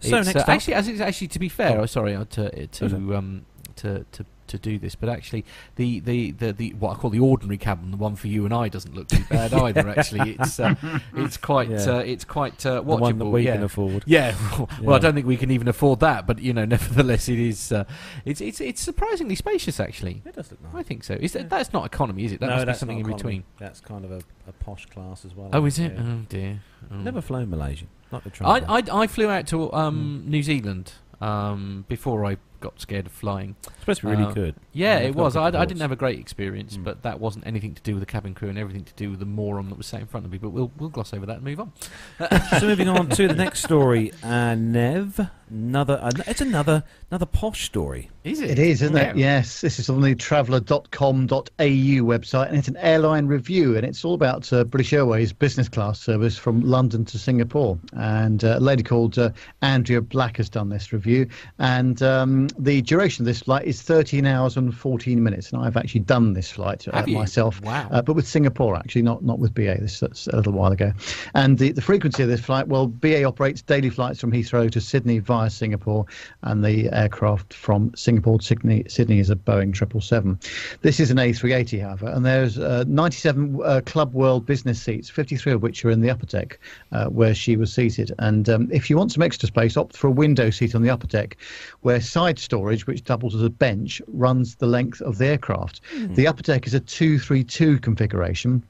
So 0.00 0.18
It's, 0.18 0.26
next 0.26 0.36
uh, 0.36 0.40
up- 0.40 0.48
actually, 0.48 0.74
as 0.74 0.88
it's 0.88 1.00
actually 1.00 1.28
to 1.28 1.38
be 1.38 1.48
fair, 1.48 1.78
Oh. 1.78 1.82
oh, 1.82 1.86
sorry, 1.86 2.14
uh, 2.14 2.24
to 2.30 2.66
to 2.66 3.16
um, 3.16 3.46
to 3.76 4.04
to 4.12 4.24
to 4.50 4.58
do 4.58 4.78
this, 4.78 4.94
but 4.94 5.08
actually 5.08 5.44
the, 5.76 6.00
the, 6.00 6.30
the, 6.32 6.52
the 6.52 6.70
what 6.74 6.96
I 6.96 7.00
call 7.00 7.10
the 7.10 7.18
ordinary 7.20 7.58
cabin, 7.58 7.90
the 7.90 7.96
one 7.96 8.14
for 8.16 8.28
you 8.28 8.44
and 8.44 8.54
I, 8.54 8.68
doesn't 8.68 8.94
look 8.94 9.08
too 9.08 9.24
bad 9.30 9.52
either. 9.64 9.88
Actually, 9.88 10.32
it's 10.38 10.60
uh, 10.60 10.74
it's 11.16 11.36
quite 11.36 11.68
Yeah. 11.70 11.96
uh, 11.96 11.98
it's 11.98 12.24
quite 12.24 12.64
uh, 12.66 12.76
The 12.76 12.82
one 12.82 13.18
that 13.18 13.26
we 13.26 13.42
yeah. 13.46 13.54
can 13.54 13.62
afford. 13.64 14.04
Yeah, 14.06 14.34
well, 14.58 14.68
Yeah. 14.82 14.90
I 14.92 14.98
don't 14.98 15.14
think 15.14 15.26
we 15.26 15.36
can 15.36 15.50
even 15.50 15.68
afford 15.68 16.00
that, 16.00 16.26
but 16.26 16.38
you 16.40 16.52
know, 16.52 16.64
nevertheless, 16.64 17.28
it 17.28 17.38
is 17.38 17.72
uh, 17.72 17.84
it's 18.24 18.40
it's 18.40 18.60
it's 18.60 18.80
surprisingly 18.80 19.34
spacious. 19.34 19.80
Actually, 19.80 20.22
It 20.24 20.34
does 20.34 20.50
look 20.50 20.62
nice. 20.62 20.74
I 20.74 20.82
think 20.82 21.04
so. 21.04 21.14
Is 21.14 21.32
that, 21.32 21.48
that's 21.50 21.72
not 21.72 21.86
economy, 21.86 22.24
is 22.24 22.32
it? 22.32 22.40
That 22.40 22.48
no, 22.50 22.56
must 22.56 22.66
be 22.66 22.74
something 22.74 22.98
in 22.98 23.06
economy. 23.06 23.16
between. 23.16 23.44
That's 23.58 23.80
kind 23.80 24.04
of 24.04 24.12
a, 24.12 24.20
a 24.48 24.52
posh 24.52 24.86
class 24.86 25.24
as 25.24 25.34
well. 25.34 25.50
Oh, 25.52 25.64
is 25.64 25.78
it? 25.78 25.92
Oh 25.98 26.20
dear. 26.28 26.60
Oh. 26.90 26.96
Never 26.96 27.20
flown 27.20 27.50
Malaysian. 27.50 27.88
Not 28.12 28.24
the 28.24 28.32
I. 28.44 28.78
I, 28.78 29.02
I 29.02 29.06
flew 29.06 29.28
out 29.28 29.46
to 29.48 29.72
um, 29.72 30.24
New 30.26 30.42
Zealand 30.42 30.92
um, 31.20 31.84
before 31.88 32.24
I 32.24 32.38
got 32.60 32.80
scared 32.80 33.06
of 33.06 33.12
flying. 33.12 33.56
It's 33.66 33.80
supposed 33.80 34.00
to 34.02 34.06
be 34.06 34.12
really 34.12 34.24
Uh, 34.24 34.32
good. 34.32 34.54
Yeah, 34.72 34.98
Yeah, 35.00 35.06
it 35.08 35.14
was. 35.14 35.34
I, 35.36 35.46
I 35.46 35.64
didn't 35.64 35.80
have 35.80 35.92
a 35.92 35.96
great 35.96 36.18
experience, 36.18 36.76
Mm. 36.76 36.84
but 36.84 37.02
that 37.02 37.18
wasn't 37.20 37.46
anything 37.46 37.74
to 37.74 37.82
do 37.82 37.94
with 37.94 38.00
the 38.02 38.06
cabin 38.06 38.34
crew 38.34 38.48
and 38.48 38.58
everything 38.58 38.84
to 38.84 38.92
do 38.94 39.10
with 39.10 39.18
the 39.18 39.26
moron 39.26 39.68
that 39.70 39.78
was 39.78 39.86
sat 39.86 40.00
in 40.00 40.06
front 40.06 40.26
of 40.26 40.32
me. 40.32 40.38
But 40.38 40.50
we'll 40.50 40.70
we'll 40.78 40.90
gloss 40.90 41.12
over 41.14 41.26
that 41.26 41.36
and 41.36 41.44
move 41.44 41.60
on. 41.60 41.72
so 42.60 42.66
moving 42.66 42.88
on 42.88 43.08
to 43.10 43.26
the 43.28 43.34
next 43.34 43.62
story, 43.64 44.12
uh, 44.22 44.54
Nev. 44.54 45.28
Another, 45.50 45.98
uh, 46.00 46.12
it's 46.28 46.40
another 46.40 46.84
another 47.10 47.26
posh 47.26 47.64
story. 47.64 48.08
Is 48.22 48.40
it? 48.40 48.50
It 48.50 48.58
is, 48.58 48.82
isn't 48.82 48.96
it? 48.96 49.16
Yes. 49.16 49.62
This 49.62 49.78
is 49.78 49.88
on 49.88 50.02
the 50.02 50.14
traveller.com.au 50.14 51.38
website, 51.58 52.48
and 52.48 52.56
it's 52.58 52.68
an 52.68 52.76
airline 52.76 53.26
review, 53.26 53.76
and 53.76 53.86
it's 53.86 54.04
all 54.04 54.12
about 54.12 54.52
uh, 54.52 54.62
British 54.64 54.92
Airways 54.92 55.32
business 55.32 55.70
class 55.70 55.98
service 55.98 56.36
from 56.36 56.60
London 56.60 57.06
to 57.06 57.18
Singapore. 57.18 57.78
And 57.94 58.44
uh, 58.44 58.58
a 58.58 58.60
lady 58.60 58.82
called 58.82 59.18
uh, 59.18 59.30
Andrea 59.62 60.02
Black 60.02 60.36
has 60.36 60.50
done 60.50 60.68
this 60.68 60.92
review, 60.92 61.26
and 61.58 62.02
um, 62.02 62.48
the 62.58 62.82
duration 62.82 63.22
of 63.22 63.26
this 63.26 63.40
flight 63.40 63.64
is 63.64 63.80
13 63.80 64.26
hours 64.26 64.58
and 64.58 64.74
14 64.74 65.22
minutes. 65.22 65.50
And 65.50 65.62
I've 65.62 65.78
actually 65.78 66.00
done 66.00 66.34
this 66.34 66.50
flight 66.50 66.86
uh, 66.92 67.06
myself, 67.06 67.62
Wow. 67.62 67.88
uh, 67.90 68.02
but 68.02 68.12
with 68.14 68.28
Singapore 68.28 68.76
actually, 68.76 69.02
not 69.02 69.24
not 69.24 69.38
with 69.38 69.54
BA. 69.54 69.78
This 69.80 70.00
that's 70.00 70.26
a 70.26 70.36
little 70.36 70.52
while 70.52 70.72
ago. 70.72 70.92
And 71.34 71.56
the, 71.58 71.72
the 71.72 71.80
frequency 71.82 72.22
of 72.22 72.28
this 72.28 72.40
flight, 72.40 72.68
well, 72.68 72.86
BA 72.86 73.24
operates 73.24 73.62
daily 73.62 73.88
flights 73.88 74.20
from 74.20 74.30
Heathrow 74.30 74.70
to 74.70 74.80
Sydney 74.80 75.20
via 75.20 75.48
Singapore, 75.48 76.04
and 76.42 76.62
the 76.62 76.90
aircraft 77.00 77.54
from 77.54 77.92
Singapore 77.96 78.38
to 78.38 78.44
Sydney, 78.44 78.84
Sydney 78.88 79.18
is 79.20 79.30
a 79.30 79.36
Boeing 79.36 79.74
777. 79.74 80.38
This 80.82 81.00
is 81.00 81.10
an 81.10 81.16
A380, 81.16 81.82
however, 81.82 82.08
and 82.08 82.24
there's 82.26 82.58
uh, 82.58 82.84
97 82.86 83.60
uh, 83.64 83.80
Club 83.86 84.12
World 84.12 84.44
business 84.44 84.82
seats, 84.82 85.08
53 85.08 85.52
of 85.52 85.62
which 85.62 85.84
are 85.84 85.90
in 85.90 86.02
the 86.02 86.10
upper 86.10 86.26
deck 86.26 86.58
uh, 86.92 87.06
where 87.06 87.34
she 87.34 87.56
was 87.56 87.72
seated. 87.72 88.12
And 88.18 88.48
um, 88.48 88.68
if 88.70 88.90
you 88.90 88.98
want 88.98 89.12
some 89.12 89.22
extra 89.22 89.46
space, 89.46 89.76
opt 89.76 89.96
for 89.96 90.08
a 90.08 90.12
window 90.12 90.50
seat 90.50 90.74
on 90.74 90.82
the 90.82 90.90
upper 90.90 91.06
deck, 91.06 91.38
where 91.80 92.00
side 92.00 92.38
storage, 92.38 92.86
which 92.86 93.04
doubles 93.04 93.34
as 93.34 93.42
a 93.42 93.50
bench, 93.50 94.02
runs 94.08 94.56
the 94.56 94.66
length 94.66 95.00
of 95.00 95.16
the 95.18 95.26
aircraft. 95.26 95.80
Hmm. 95.92 96.14
The 96.14 96.26
upper 96.26 96.42
deck 96.42 96.66
is 96.66 96.74
a 96.74 96.80
232 96.80 97.78
configuration 97.78 98.62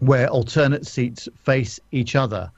where 0.00 0.28
alternate 0.28 0.86
seats 0.86 1.28
face 1.44 1.78
each 1.92 2.16
other. 2.16 2.50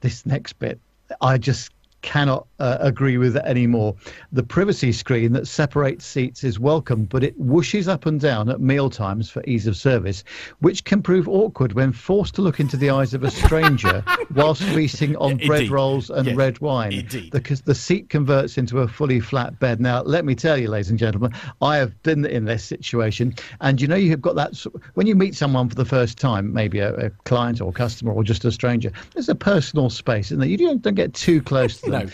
This 0.00 0.24
next 0.24 0.54
bit, 0.58 0.80
I 1.20 1.38
just 1.38 1.70
cannot 2.02 2.46
uh, 2.58 2.78
agree 2.80 3.16
with 3.16 3.36
it 3.36 3.44
anymore. 3.44 3.94
The 4.32 4.42
privacy 4.42 4.92
screen 4.92 5.32
that 5.32 5.46
separates 5.48 6.04
seats 6.04 6.44
is 6.44 6.58
welcome, 6.60 7.04
but 7.04 7.24
it 7.24 7.40
whooshes 7.40 7.88
up 7.88 8.06
and 8.06 8.20
down 8.20 8.48
at 8.48 8.60
meal 8.60 8.90
times 8.90 9.30
for 9.30 9.42
ease 9.46 9.66
of 9.66 9.76
service, 9.76 10.24
which 10.60 10.84
can 10.84 11.02
prove 11.02 11.28
awkward 11.28 11.72
when 11.72 11.92
forced 11.92 12.34
to 12.36 12.42
look 12.42 12.60
into 12.60 12.76
the 12.76 12.90
eyes 12.90 13.14
of 13.14 13.22
a 13.24 13.30
stranger 13.30 14.04
whilst 14.34 14.62
feasting 14.62 15.16
on 15.16 15.36
bread 15.38 15.60
Indeed. 15.62 15.70
rolls 15.70 16.10
and 16.10 16.26
Yes, 16.26 16.36
red 16.36 16.60
wine. 16.60 16.92
indeed. 16.92 17.30
Because 17.30 17.62
the 17.62 17.74
seat 17.74 18.08
converts 18.10 18.58
into 18.58 18.80
a 18.80 18.88
fully 18.88 19.20
flat 19.20 19.58
bed. 19.58 19.80
Now, 19.80 20.02
let 20.02 20.24
me 20.24 20.34
tell 20.34 20.58
you, 20.58 20.68
ladies 20.68 20.90
and 20.90 20.98
gentlemen, 20.98 21.32
I 21.60 21.76
have 21.76 22.00
been 22.02 22.24
in 22.26 22.44
this 22.44 22.64
situation, 22.64 23.34
and 23.60 23.80
you 23.80 23.86
know 23.88 23.96
you 23.96 24.10
have 24.10 24.22
got 24.22 24.34
that 24.36 24.54
when 24.94 25.06
you 25.06 25.14
meet 25.14 25.34
someone 25.34 25.68
for 25.68 25.74
the 25.76 25.84
first 25.84 26.18
time, 26.18 26.52
maybe 26.52 26.80
a, 26.80 26.94
a 26.96 27.10
client 27.24 27.60
or 27.60 27.72
customer 27.72 28.12
or 28.12 28.24
just 28.24 28.44
a 28.44 28.50
stranger. 28.52 28.90
There's 29.14 29.28
a 29.28 29.34
personal 29.34 29.88
space, 29.90 30.30
and 30.30 30.44
you 30.44 30.56
don't, 30.56 30.82
don't 30.82 30.94
get 30.94 31.14
too 31.14 31.40
close 31.42 31.80
to 31.80 31.91
them. 31.92 32.06
No. 32.06 32.12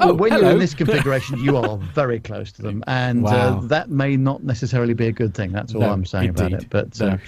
Oh, 0.00 0.14
when 0.14 0.32
you're 0.32 0.50
in 0.52 0.58
this 0.60 0.74
configuration, 0.82 1.38
you 1.40 1.56
are 1.56 1.76
very 1.76 2.20
close 2.20 2.52
to 2.52 2.62
them, 2.62 2.84
and 2.86 3.22
Wow. 3.24 3.32
uh, 3.58 3.60
that 3.62 3.90
may 3.90 4.16
not 4.16 4.44
necessarily 4.44 4.94
be 4.94 5.08
a 5.08 5.12
good 5.12 5.34
thing. 5.34 5.50
That's 5.50 5.74
all 5.74 5.80
No, 5.80 5.90
I'm 5.90 6.04
saying 6.04 6.28
about 6.30 6.52
it. 6.52 6.66
But 6.70 7.00
No. 7.00 7.06
uh, 7.08 7.18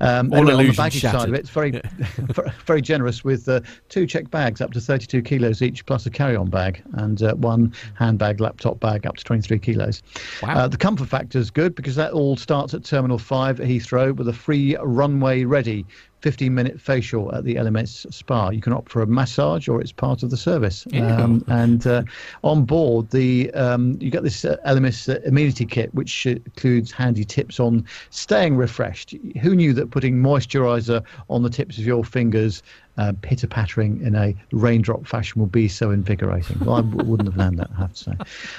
um, 0.00 0.32
All 0.32 0.38
anyway, 0.40 0.64
on 0.64 0.66
the 0.66 0.72
baggage 0.72 1.02
side 1.02 1.28
of 1.28 1.34
it, 1.34 1.40
it's 1.40 1.50
very, 1.50 1.80
very 2.66 2.82
generous 2.82 3.22
with 3.22 3.48
uh, 3.48 3.60
two 3.88 4.04
check 4.06 4.30
bags 4.32 4.60
up 4.60 4.72
to 4.72 4.80
32 4.80 5.22
kilos 5.22 5.62
each, 5.62 5.86
plus 5.86 6.06
a 6.06 6.10
carry-on 6.10 6.50
bag, 6.50 6.82
and 6.94 7.22
uh, 7.22 7.34
one 7.34 7.72
handbag, 7.94 8.40
laptop 8.40 8.80
bag 8.80 9.06
up 9.06 9.16
to 9.16 9.22
23 9.22 9.58
kilos. 9.60 10.02
Wow. 10.42 10.54
Uh, 10.56 10.68
the 10.68 10.76
comfort 10.76 11.08
factor 11.08 11.38
is 11.38 11.50
good 11.50 11.76
because 11.76 11.94
that 11.94 12.12
all 12.12 12.36
starts 12.36 12.74
at 12.74 12.82
Terminal 12.82 13.18
5 13.18 13.60
at 13.60 13.68
Heathrow 13.68 14.16
with 14.16 14.26
a 14.28 14.32
free 14.32 14.76
runway 14.82 15.44
ready 15.44 15.86
15 16.20 16.54
minute 16.54 16.80
facial 16.80 17.34
at 17.34 17.44
the 17.44 17.54
Elemis 17.56 18.12
spa. 18.12 18.50
You 18.50 18.60
can 18.60 18.72
opt 18.72 18.90
for 18.90 19.02
a 19.02 19.06
massage 19.06 19.68
or 19.68 19.80
it's 19.80 19.92
part 19.92 20.22
of 20.22 20.30
the 20.30 20.36
service. 20.36 20.86
Um, 20.94 21.44
and 21.48 21.86
uh, 21.86 22.02
on 22.42 22.64
board, 22.64 23.10
the 23.10 23.50
um, 23.52 23.96
you 24.00 24.10
get 24.10 24.22
this 24.22 24.44
uh, 24.44 24.56
Elemis 24.66 25.08
uh, 25.08 25.20
amenity 25.26 25.64
kit, 25.64 25.94
which 25.94 26.26
uh, 26.26 26.30
includes 26.30 26.90
handy 26.90 27.24
tips 27.24 27.60
on 27.60 27.84
staying 28.10 28.56
refreshed. 28.56 29.14
Who 29.40 29.54
knew 29.54 29.72
that 29.74 29.90
putting 29.90 30.16
moisturizer 30.16 31.04
on 31.30 31.42
the 31.42 31.50
tips 31.50 31.78
of 31.78 31.86
your 31.86 32.04
fingers 32.04 32.62
uh, 32.98 33.12
pitter 33.22 33.46
pattering 33.46 34.00
in 34.02 34.14
a 34.14 34.34
raindrop 34.52 35.06
fashion 35.06 35.40
will 35.40 35.46
be 35.48 35.68
so 35.68 35.90
invigorating. 35.90 36.58
Well, 36.60 36.76
I 36.76 36.80
w- 36.82 37.04
wouldn't 37.08 37.28
have 37.28 37.36
known 37.36 37.56
that, 37.56 37.70
I 37.74 37.80
have 37.80 37.92
to 37.94 37.98
say. 38.04 38.12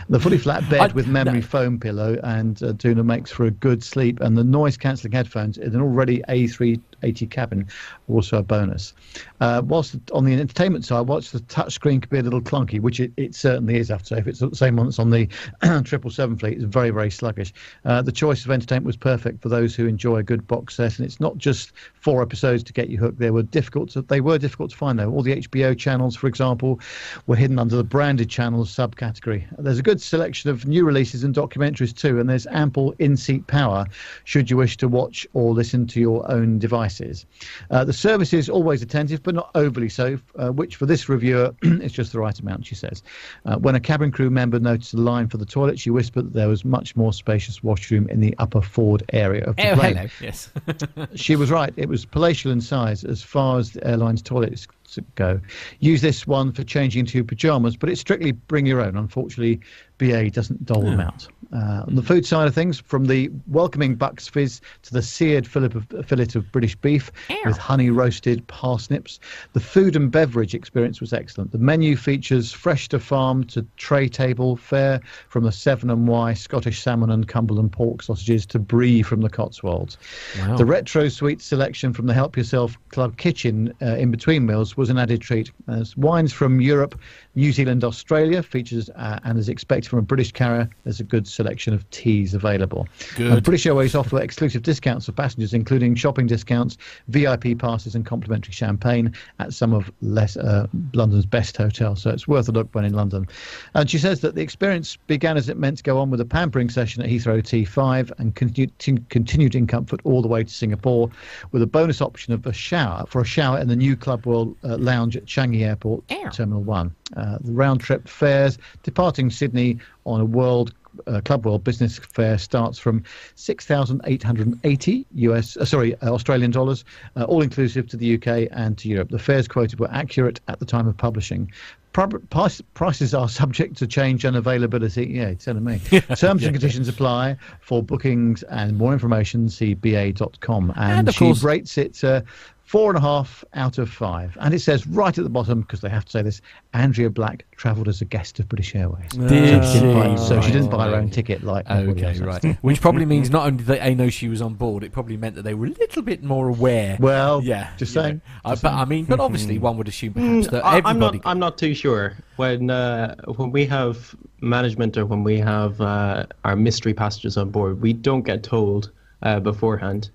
The 0.10 0.20
fully 0.20 0.38
flat 0.40 0.68
bed 0.70 0.80
I- 0.92 0.94
with 0.94 1.08
memory 1.08 1.42
no. 1.42 1.46
foam 1.46 1.80
pillow 1.80 2.18
and 2.24 2.62
uh, 2.64 2.74
doona 2.74 3.06
makes 3.06 3.30
for 3.32 3.46
a 3.46 3.52
good 3.52 3.84
sleep, 3.84 4.20
and 4.22 4.38
the 4.38 4.44
noise 4.44 4.78
cancelling 4.78 5.12
headphones 5.12 5.58
in 5.58 5.76
an 5.76 5.82
already 5.82 6.24
A380 6.30 7.30
cabin 7.30 7.68
also 8.08 8.38
a 8.40 8.44
bonus. 8.44 8.94
Uh, 9.40 9.62
whilst 9.66 9.96
on 10.12 10.26
the 10.26 10.34
entertainment 10.34 10.86
side, 10.86 11.08
whilst 11.08 11.34
the 11.34 11.40
touchscreen 11.40 12.02
could 12.02 12.10
be 12.10 12.20
a 12.20 12.24
little 12.24 12.42
clunky, 12.42 12.80
which 12.80 13.00
it, 13.00 13.12
it 13.18 13.36
certainly 13.36 13.78
is, 13.78 13.90
I 13.90 13.96
have 13.96 14.04
to 14.04 14.08
say, 14.08 14.18
if 14.20 14.28
it's 14.28 14.40
the 14.40 14.56
same 14.56 14.76
one 14.76 14.88
that's 14.88 15.00
on 15.00 15.10
the 15.10 15.28
777 15.62 16.38
fleet, 16.38 16.58
it's 16.58 16.64
very, 16.64 16.90
very 16.90 17.10
sluggish. 17.10 17.54
Uh, 17.86 18.02
the 18.02 18.12
choice 18.12 18.46
of 18.46 18.52
entertainment 18.52 18.86
was 18.86 18.98
perfect 18.98 19.42
for 19.42 19.50
those 19.50 19.76
who 19.76 19.88
enjoy 19.88 20.18
a 20.18 20.24
good 20.24 20.48
box 20.48 20.76
set, 20.76 20.98
and 20.98 21.06
it's 21.06 21.20
not 21.20 21.38
just 21.38 21.72
four 21.94 22.22
episodes 22.22 22.64
to 22.64 22.74
get 22.74 22.90
you 22.90 22.98
hooked. 22.98 23.20
They 23.20 23.32
were 23.32 23.44
difficult 23.44 23.90
to, 23.92 24.02
they 24.02 24.22
were 24.22 24.38
difficult 24.38 24.72
to 24.72 24.78
find 24.78 25.00
though. 25.00 25.12
All 25.12 25.24
the 25.24 25.38
HBO 25.38 25.78
channels, 25.78 26.16
for 26.16 26.28
example, 26.28 26.80
were 27.28 27.36
hidden 27.36 27.60
under 27.60 27.76
the 27.76 27.84
branded 27.84 28.30
channels 28.30 28.74
subcategory. 28.76 29.46
There's 29.58 29.80
a 29.80 29.84
good 29.84 30.02
selection 30.02 30.50
of 30.50 30.66
new 30.66 30.86
releases 30.86 31.24
and 31.24 31.34
documentaries 31.34 31.96
too, 31.96 32.20
and 32.20 32.30
there's 32.30 32.48
ample 32.48 32.94
in-seat 33.00 33.48
power 33.48 33.86
should 34.24 34.50
you 34.50 34.58
wish 34.58 34.78
to 34.78 34.88
watch 34.88 35.28
or 35.34 35.54
listen 35.54 35.88
to 35.88 36.00
your 36.00 36.30
own 36.32 36.60
devices. 36.60 37.26
Uh, 37.72 37.84
the 37.84 37.94
service 37.94 38.34
is 38.34 38.50
always 38.50 38.82
attentive, 38.82 39.24
but 39.30 39.36
not 39.36 39.52
overly 39.54 39.90
so, 39.90 40.18
uh, 40.40 40.50
which 40.50 40.76
for 40.76 40.88
this 40.88 41.08
reviewer 41.08 41.54
is 41.62 41.92
just 41.92 42.14
the 42.14 42.20
right 42.20 42.40
amount, 42.40 42.66
she 42.66 42.74
says. 42.74 43.04
Uh, 43.46 43.58
when 43.58 43.76
a 43.76 43.80
cabin 43.80 44.12
crew 44.12 44.32
member 44.32 44.58
noticed 44.60 44.96
a 44.96 44.98
line 44.98 45.28
for 45.28 45.38
the 45.38 45.46
toilet, 45.46 45.78
she 45.80 45.92
whispered 45.92 46.26
that 46.26 46.34
there 46.34 46.48
was 46.48 46.66
much 46.66 46.96
more 46.96 47.14
spacious 47.14 47.62
washroom 47.62 48.10
in 48.10 48.22
the 48.22 48.34
upper 48.40 48.60
forward 48.60 49.04
area 49.14 49.44
of 49.46 49.56
the 49.56 49.70
Oh, 49.70 49.76
plane. 49.76 49.96
hello. 49.98 50.10
Yes. 50.20 50.50
she 51.14 51.36
was 51.36 51.52
right. 51.52 51.72
It 51.78 51.88
was 51.88 52.06
palatial 52.06 52.52
in 52.52 52.60
size 52.60 53.04
as 53.04 53.22
far 53.22 53.60
as 53.60 53.74
the 53.74 53.86
airline's 53.88 54.24
toilets 54.24 54.66
go. 55.14 55.40
Use 55.80 56.02
this 56.02 56.26
one 56.26 56.52
for 56.52 56.64
changing 56.64 57.02
into 57.02 57.24
pajamas, 57.24 57.78
but 57.78 57.90
it's 57.90 58.02
strictly 58.02 58.32
bring 58.32 58.66
your 58.66 58.82
own. 58.82 58.98
Unfortunately, 58.98 59.60
BA 60.00 60.32
doesn't 60.32 60.66
dole 60.66 60.82
them 60.82 61.00
out. 61.00 61.28
Uh, 61.52 61.84
on 61.88 61.96
the 61.96 62.04
food 62.04 62.26
side 62.26 62.48
of 62.48 62.54
things, 62.54 62.80
from 62.80 63.06
the 63.06 63.30
welcoming 63.48 63.96
Bucks 63.96 64.28
Fizz 64.28 64.62
to 64.84 64.94
the 64.94 65.02
seared 65.02 65.48
fillet 65.48 65.70
of, 65.74 66.08
fillet 66.08 66.28
of 66.36 66.52
British 66.52 66.76
beef 66.76 67.12
with 67.44 67.58
honey 67.58 67.90
roasted 67.90 68.46
parsnips, 68.48 69.20
the 69.54 69.60
food 69.60 69.96
and 69.96 70.12
beverage 70.12 70.54
experience 70.54 71.02
was 71.02 71.12
excellent. 71.12 71.52
The 71.52 71.58
menu 71.58 71.96
features 71.96 72.52
fresh 72.52 72.88
to 72.90 73.00
farm 73.00 73.44
to 73.46 73.66
tray 73.78 74.08
table 74.08 74.58
fare 74.58 75.02
from 75.28 75.44
the 75.44 75.52
Severn 75.52 75.90
and 75.90 76.08
Wye 76.08 76.34
Scottish 76.34 76.84
salmon 76.84 77.10
and 77.10 77.28
Cumberland 77.28 77.72
pork 77.72 78.04
sausages 78.04 78.46
to 78.48 78.60
brie 78.60 79.02
from 79.02 79.22
the 79.22 79.30
Cotswolds. 79.30 79.98
Wow. 80.40 80.56
The 80.56 80.66
retro 80.66 81.10
sweet 81.10 81.42
selection 81.42 81.94
from 81.94 82.06
the 82.06 82.14
Help 82.14 82.38
Yourself 82.38 82.78
Club 82.90 83.18
kitchen 83.18 83.74
uh, 83.82 83.96
in 83.96 84.12
between 84.12 84.46
meals 84.46 84.78
was 84.78 84.92
an 84.92 85.00
added 85.00 85.22
treat. 85.22 85.52
As 85.68 85.98
wines 85.98 86.32
from 86.32 86.62
Europe, 86.62 87.00
New 87.40 87.54
Zealand, 87.54 87.86
Australia 87.86 88.44
features, 88.44 88.90
uh, 88.98 89.18
and 89.24 89.40
is 89.40 89.48
expected 89.48 89.90
from 89.90 90.00
a 90.00 90.02
British 90.02 90.34
carrier, 90.34 90.70
there's 90.84 91.00
a 91.00 91.06
good 91.06 91.26
selection 91.26 91.74
of 91.74 91.90
teas 91.90 92.34
available. 92.34 92.86
Good. 93.16 93.32
And 93.32 93.44
British 93.44 93.66
Airways 93.66 93.96
offer 93.96 94.20
exclusive 94.20 94.62
discounts 94.64 95.06
for 95.06 95.14
passengers, 95.14 95.54
including 95.54 95.96
shopping 95.96 96.28
discounts, 96.28 96.78
VIP 97.08 97.58
passes, 97.58 97.96
and 97.96 98.06
complimentary 98.06 98.52
champagne 98.52 99.14
at 99.40 99.54
some 99.54 99.74
of 99.74 99.90
less, 100.02 100.36
uh, 100.36 100.68
London's 100.94 101.26
best 101.26 101.56
hotels. 101.56 102.02
So 102.02 102.10
it's 102.10 102.28
worth 102.28 102.50
a 102.50 102.52
look 102.52 102.76
when 102.76 102.84
in 102.84 102.94
London. 102.94 103.26
And 103.74 103.90
she 103.90 104.00
says 104.00 104.20
that 104.20 104.36
the 104.36 104.42
experience 104.42 104.98
began 105.08 105.38
as 105.38 105.48
it 105.48 105.58
meant 105.58 105.78
to 105.78 105.84
go 105.84 105.98
on 105.98 106.10
with 106.10 106.20
a 106.20 106.26
pampering 106.26 106.70
session 106.70 107.02
at 107.02 107.10
Heathrow 107.10 107.42
T5 107.42 108.12
and 108.20 108.36
continued, 108.36 108.78
continued 109.10 109.56
in 109.56 109.66
comfort 109.66 110.02
all 110.04 110.22
the 110.22 110.28
way 110.28 110.44
to 110.44 110.54
Singapore, 110.54 111.10
with 111.54 111.62
a 111.62 111.68
bonus 111.68 112.02
option 112.02 112.34
of 112.34 112.46
a 112.46 112.52
shower 112.52 113.06
for 113.08 113.22
a 113.22 113.26
shower 113.26 113.60
in 113.60 113.70
the 113.70 113.78
new 113.78 113.96
Club 113.96 114.26
World 114.26 114.58
uh, 114.66 114.76
Lounge 114.76 115.16
at 115.16 115.24
Changi 115.24 115.62
Airport, 115.66 116.04
Terminal 116.34 116.64
One. 116.64 116.94
Uh, 117.16 117.29
the 117.42 117.52
round 117.52 117.82
trip 117.82 118.08
fares 118.08 118.58
departing 118.84 119.30
Sydney 119.30 119.78
on 120.06 120.20
a 120.22 120.26
World 120.26 120.74
uh, 121.08 121.22
Club 121.24 121.46
World 121.46 121.64
Business 121.64 122.00
Fair 122.00 122.38
starts 122.38 122.80
from 122.80 123.04
six 123.36 123.66
thousand 123.66 124.02
eight 124.06 124.24
hundred 124.24 124.58
eighty 124.64 125.06
US, 125.16 125.56
uh, 125.56 125.64
sorry, 125.66 125.96
uh, 126.02 126.12
Australian 126.12 126.52
dollars, 126.52 126.84
uh, 127.16 127.24
all 127.26 127.42
inclusive 127.42 127.88
to 127.90 127.98
the 127.98 128.16
UK 128.16 128.50
and 128.52 128.78
to 128.80 128.90
Europe. 128.90 129.10
The 129.10 129.20
fares 129.20 129.48
quoted 129.48 129.80
were 129.80 129.92
accurate 129.92 130.40
at 130.48 130.60
the 130.60 130.66
time 130.66 130.88
of 130.88 130.98
publishing. 130.98 131.52
Pri- 131.94 132.08
Price, 132.30 132.62
prices 132.74 133.14
are 133.14 133.30
subject 133.42 133.78
to 133.78 133.88
change 133.88 134.26
and 134.26 134.36
availability. 134.36 135.06
Yeah, 135.08 135.28
it's 135.30 135.46
telling 135.46 135.64
me. 135.64 135.80
Terms 136.16 136.44
and 136.44 136.54
conditions 136.54 136.88
apply 136.88 137.38
for 137.62 137.82
bookings 137.82 138.44
and 138.44 138.78
more 138.78 138.92
information. 138.94 139.48
See 139.50 139.76
ba.com. 139.76 140.72
And, 140.76 140.92
And 141.00 141.08
of 141.10 141.14
she 141.16 141.26
course- 141.26 141.44
rates 141.44 141.78
it 141.78 142.04
uh, 142.04 142.22
Four 142.70 142.92
and 142.92 143.00
a 143.00 143.02
half 143.02 143.44
out 143.56 143.80
of 143.80 143.90
five. 143.90 144.38
And 144.42 144.54
it 144.54 144.60
says 144.60 144.86
right 144.86 145.18
at 145.18 145.24
the 145.24 145.30
bottom, 145.32 145.62
because 145.62 145.82
they 145.82 145.90
have 145.90 146.06
to 146.06 146.12
say 146.12 146.22
this, 146.22 146.40
Andrea 146.76 147.10
Black 147.10 147.44
travelled 147.58 147.88
as 147.88 148.00
a 148.00 148.06
guest 148.06 148.40
of 148.40 148.48
British 148.48 148.76
Airways. 148.76 149.10
Did 149.10 149.64
so, 149.64 149.72
she 149.74 149.80
didn't 149.80 149.94
buy, 149.96 150.16
she? 150.16 150.18
so 150.24 150.40
she 150.40 150.52
didn't 150.52 150.70
buy 150.70 150.88
her 150.88 150.96
own 150.96 151.10
ticket 151.10 151.42
like 151.42 151.68
Okay, 151.68 152.20
right. 152.20 152.58
Which 152.62 152.80
probably 152.80 153.06
means 153.06 153.32
not 153.32 153.48
only 153.48 153.64
that 153.64 153.80
they 153.82 153.96
know 153.96 154.12
she 154.12 154.28
was 154.28 154.40
on 154.40 154.54
board, 154.54 154.84
it 154.84 154.92
probably 154.92 155.18
meant 155.18 155.34
that 155.34 155.42
they 155.42 155.56
were 155.56 155.66
a 155.66 155.70
little 155.70 156.04
bit 156.04 156.22
more 156.22 156.48
aware. 156.48 156.96
Well, 157.00 157.42
yeah, 157.44 157.72
just 157.78 157.96
you 157.96 158.02
saying, 158.04 158.22
Uh, 158.46 158.52
just 158.52 158.62
but 158.62 158.74
I 158.74 158.86
mean, 158.86 159.06
but 159.06 159.20
obviously, 159.20 159.58
one 159.58 159.76
would 159.78 159.88
assume 159.88 160.14
perhaps 160.14 160.50
that 160.50 160.62
Mm, 160.62 160.68
I, 160.68 160.78
I'm 160.78 160.86
everybody. 160.98 161.18
not. 161.18 161.28
I'm 161.28 161.40
not 161.40 161.58
too 161.58 161.74
sure 161.74 162.18
when 162.36 162.70
uh, 162.70 163.16
when 163.36 163.50
we 163.50 163.66
have 163.66 164.16
management 164.42 164.96
or 164.96 165.08
when 165.08 165.24
we 165.24 165.40
have 165.40 165.82
uh, 165.82 166.28
our 166.46 166.56
mystery 166.56 166.94
passengers 166.94 167.36
on 167.36 167.50
board, 167.50 167.82
we 167.82 167.94
don't 167.94 168.22
get 168.22 168.44
told 168.44 168.92
uh, 169.24 169.40
beforehand. 169.40 170.12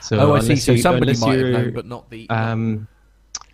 So 0.00 0.18
Oh, 0.18 0.34
I 0.34 0.40
see. 0.40 0.56
So 0.56 0.72
you- 0.72 0.78
somebody 0.82 1.16
might 1.18 1.38
have 1.38 1.48
known, 1.48 1.72
but 1.74 1.86
not 1.86 2.10
the- 2.10 2.28
Um, 2.30 2.88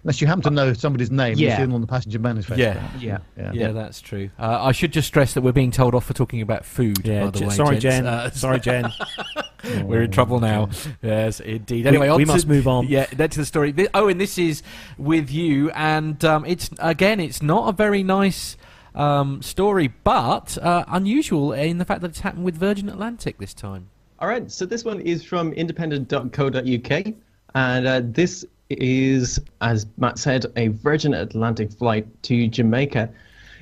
Unless 0.03 0.21
you 0.21 0.27
happen 0.27 0.43
to 0.43 0.51
know 0.51 0.75
somebody's 0.75 1.11
name, 1.11 1.39
Yeah. 1.39 1.49
you've 1.59 1.67
seen 1.67 1.75
on 1.75 1.81
the 1.81 1.87
passenger 1.87 2.19
manifest. 2.19 2.59
Yeah. 2.61 2.79
Yeah. 3.01 3.19
yeah. 3.39 3.53
Yeah, 3.55 3.73
that's 3.73 4.03
true. 4.03 4.29
Uh, 4.39 4.59
I 4.63 4.73
should 4.73 4.93
just 4.93 5.09
stress 5.09 5.33
that 5.33 5.41
we're 5.41 5.53
being 5.53 5.71
told 5.71 5.95
off 5.95 6.05
for 6.05 6.13
talking 6.13 6.43
about 6.43 6.67
food. 6.67 6.99
Yeah, 7.07 7.25
by 7.25 7.31
the 7.31 7.39
J- 7.39 7.47
way, 7.47 7.55
sorry. 7.55 7.79
Jen. 7.79 8.07
Uh, 8.07 8.29
Sorry, 8.31 8.61
Jen. 8.61 8.93
we're 9.85 10.03
in 10.03 10.11
trouble 10.11 10.41
now. 10.41 10.69
Yes, 11.01 11.41
indeed. 11.41 11.85
We- 11.87 11.89
Anyway, 11.89 12.09
on 12.09 12.19
we 12.19 12.27
to- 12.27 12.33
must 12.33 12.47
move 12.47 12.69
on. 12.69 12.87
Yeah, 12.87 13.07
then 13.17 13.31
to 13.31 13.39
the 13.41 13.47
story. 13.47 13.73
Thi- 13.73 13.89
Oh, 13.95 14.09
and 14.09 14.21
this 14.21 14.37
is 14.37 14.63
with 14.99 15.31
you, 15.31 15.71
and 15.71 16.23
um, 16.23 16.45
it's 16.45 16.69
again, 16.81 17.19
it's 17.19 17.41
not 17.43 17.71
a 17.71 17.73
very 17.73 18.03
nice 18.03 18.59
um, 18.95 19.41
story, 19.41 19.89
but 20.05 20.59
uh, 20.61 20.85
unusual 20.89 21.55
in 21.55 21.79
the 21.79 21.87
fact 21.87 22.03
that 22.03 22.09
it's 22.11 22.21
happened 22.21 22.45
with 22.45 22.57
Virgin 22.59 22.91
Atlantic 22.91 23.39
this 23.39 23.55
time. 23.55 23.89
All 24.25 24.31
right, 24.31 24.51
so 24.51 24.64
this 24.64 24.87
one 24.87 25.03
is 25.03 25.22
from 25.22 25.53
independent.co.uk, 25.53 27.14
and 27.55 27.87
uh, 27.87 28.01
this 28.03 28.47
is, 28.70 29.39
as 29.61 29.87
Matt 29.99 30.18
said, 30.18 30.47
a 30.57 30.68
Virgin 30.68 31.12
Atlantic 31.12 31.70
flight 31.70 32.07
to 32.22 32.49
Jamaica. 32.49 33.11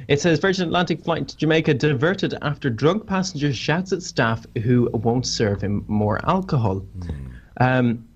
It 0.07 0.21
says 0.21 0.39
Virgin 0.39 0.69
Atlantic 0.69 1.03
flight 1.03 1.27
to 1.27 1.37
Jamaica 1.37 1.75
diverted 1.75 2.37
after 2.43 2.71
drunk 2.71 3.09
passenger 3.09 3.53
shouts 3.53 3.93
at 3.93 4.05
staff 4.05 4.47
who 4.63 4.89
won't 4.93 5.27
serve 5.27 5.61
him 5.61 5.85
more 5.89 6.25
alcohol. 6.31 6.87
Um, 7.61 8.07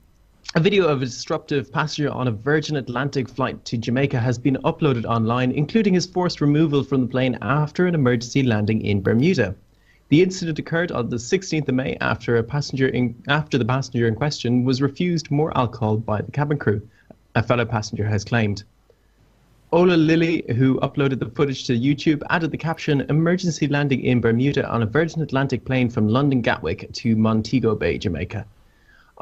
a 0.55 0.61
video 0.61 0.87
of 0.87 1.03
a 1.03 1.07
disruptive 1.07 1.73
passenger 1.73 2.13
on 2.13 2.29
a 2.29 2.31
Virgin 2.31 2.77
Atlantic 2.77 3.29
flight 3.29 3.65
to 3.65 3.77
Jamaica 3.77 4.21
has 4.21 4.39
been 4.39 4.57
uploaded 4.59 5.05
online, 5.05 5.51
including 5.51 5.95
his 5.95 6.07
forced 6.07 6.41
removal 6.41 6.85
from 6.85 7.01
the 7.01 7.09
plane 7.09 7.37
after 7.43 7.87
an 7.87 7.97
emergency 7.97 8.45
landing 8.45 8.83
in 8.83 9.03
Bermuda. 9.03 9.57
The 10.09 10.23
incident 10.23 10.61
occurred 10.61 10.93
on 10.93 11.11
the 11.11 11.17
16th 11.17 11.69
of 11.69 11.75
May 11.75 11.97
after 12.01 12.37
a 12.37 12.43
passenger 12.45 12.87
in, 12.87 13.21
after 13.27 13.59
the 13.59 13.65
passenger 13.65 14.07
in 14.07 14.15
question 14.15 14.65
was 14.65 14.81
refused 14.81 15.33
more 15.33 15.57
alcohol 15.59 15.97
by 15.97 16.23
the 16.23 16.31
cabin 16.31 16.59
crew, 16.59 16.81
a 17.35 17.43
fellow 17.43 17.65
passenger 17.65 18.07
has 18.07 18.25
claimed. 18.25 18.63
Ola 19.73 19.95
Lilly, 19.95 20.45
who 20.55 20.79
uploaded 20.79 21.19
the 21.19 21.27
footage 21.27 21.65
to 21.65 21.77
YouTube, 21.77 22.23
added 22.31 22.53
the 22.53 22.57
caption 22.57 23.01
Emergency 23.09 23.67
landing 23.67 24.01
in 24.05 24.21
Bermuda 24.21 24.65
on 24.71 24.85
a 24.85 24.87
Virgin 24.87 25.23
Atlantic 25.23 25.65
plane 25.65 25.91
from 25.91 26.07
London 26.07 26.41
Gatwick 26.41 26.89
to 26.93 27.17
Montego 27.17 27.75
Bay, 27.75 27.99
Jamaica. 27.99 28.47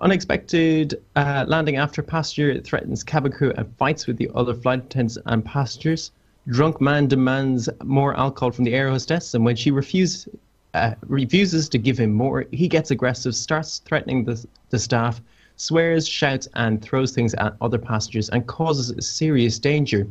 Unexpected 0.01 1.01
uh, 1.17 1.47
landing 1.49 1.77
after 1.77 2.03
passenger 2.03 2.61
threatens 2.61 3.03
cabin 3.03 3.33
crew 3.33 3.55
and 3.57 3.75
fights 3.79 4.07
with 4.07 4.19
the 4.19 4.31
other 4.35 4.53
flight 4.53 4.81
attendants 4.81 5.17
and 5.25 5.47
passengers. 5.47 6.11
Drunk 6.47 6.79
man 6.79 7.07
demands 7.07 7.71
more 7.83 8.15
alcohol 8.19 8.51
from 8.51 8.67
the 8.67 8.75
air 8.75 8.91
hostess, 8.91 9.33
and 9.33 9.47
when 9.47 9.57
she 9.57 9.71
refuses, 9.71 10.29
uh, 10.75 10.95
refuses 11.07 11.69
to 11.69 11.79
give 11.79 11.99
him 11.99 12.13
more, 12.13 12.45
he 12.53 12.69
gets 12.69 12.91
aggressive, 12.91 13.35
starts 13.35 13.79
threatening 13.79 14.25
the, 14.25 14.45
the 14.71 14.79
staff, 14.79 15.21
swears, 15.57 16.07
shouts, 16.07 16.49
and 16.55 16.83
throws 16.83 17.13
things 17.13 17.33
at 17.35 17.57
other 17.61 17.79
passengers 17.79 18.29
and 18.31 18.47
causes 18.47 18.93
serious 19.07 19.59
danger. 19.59 20.07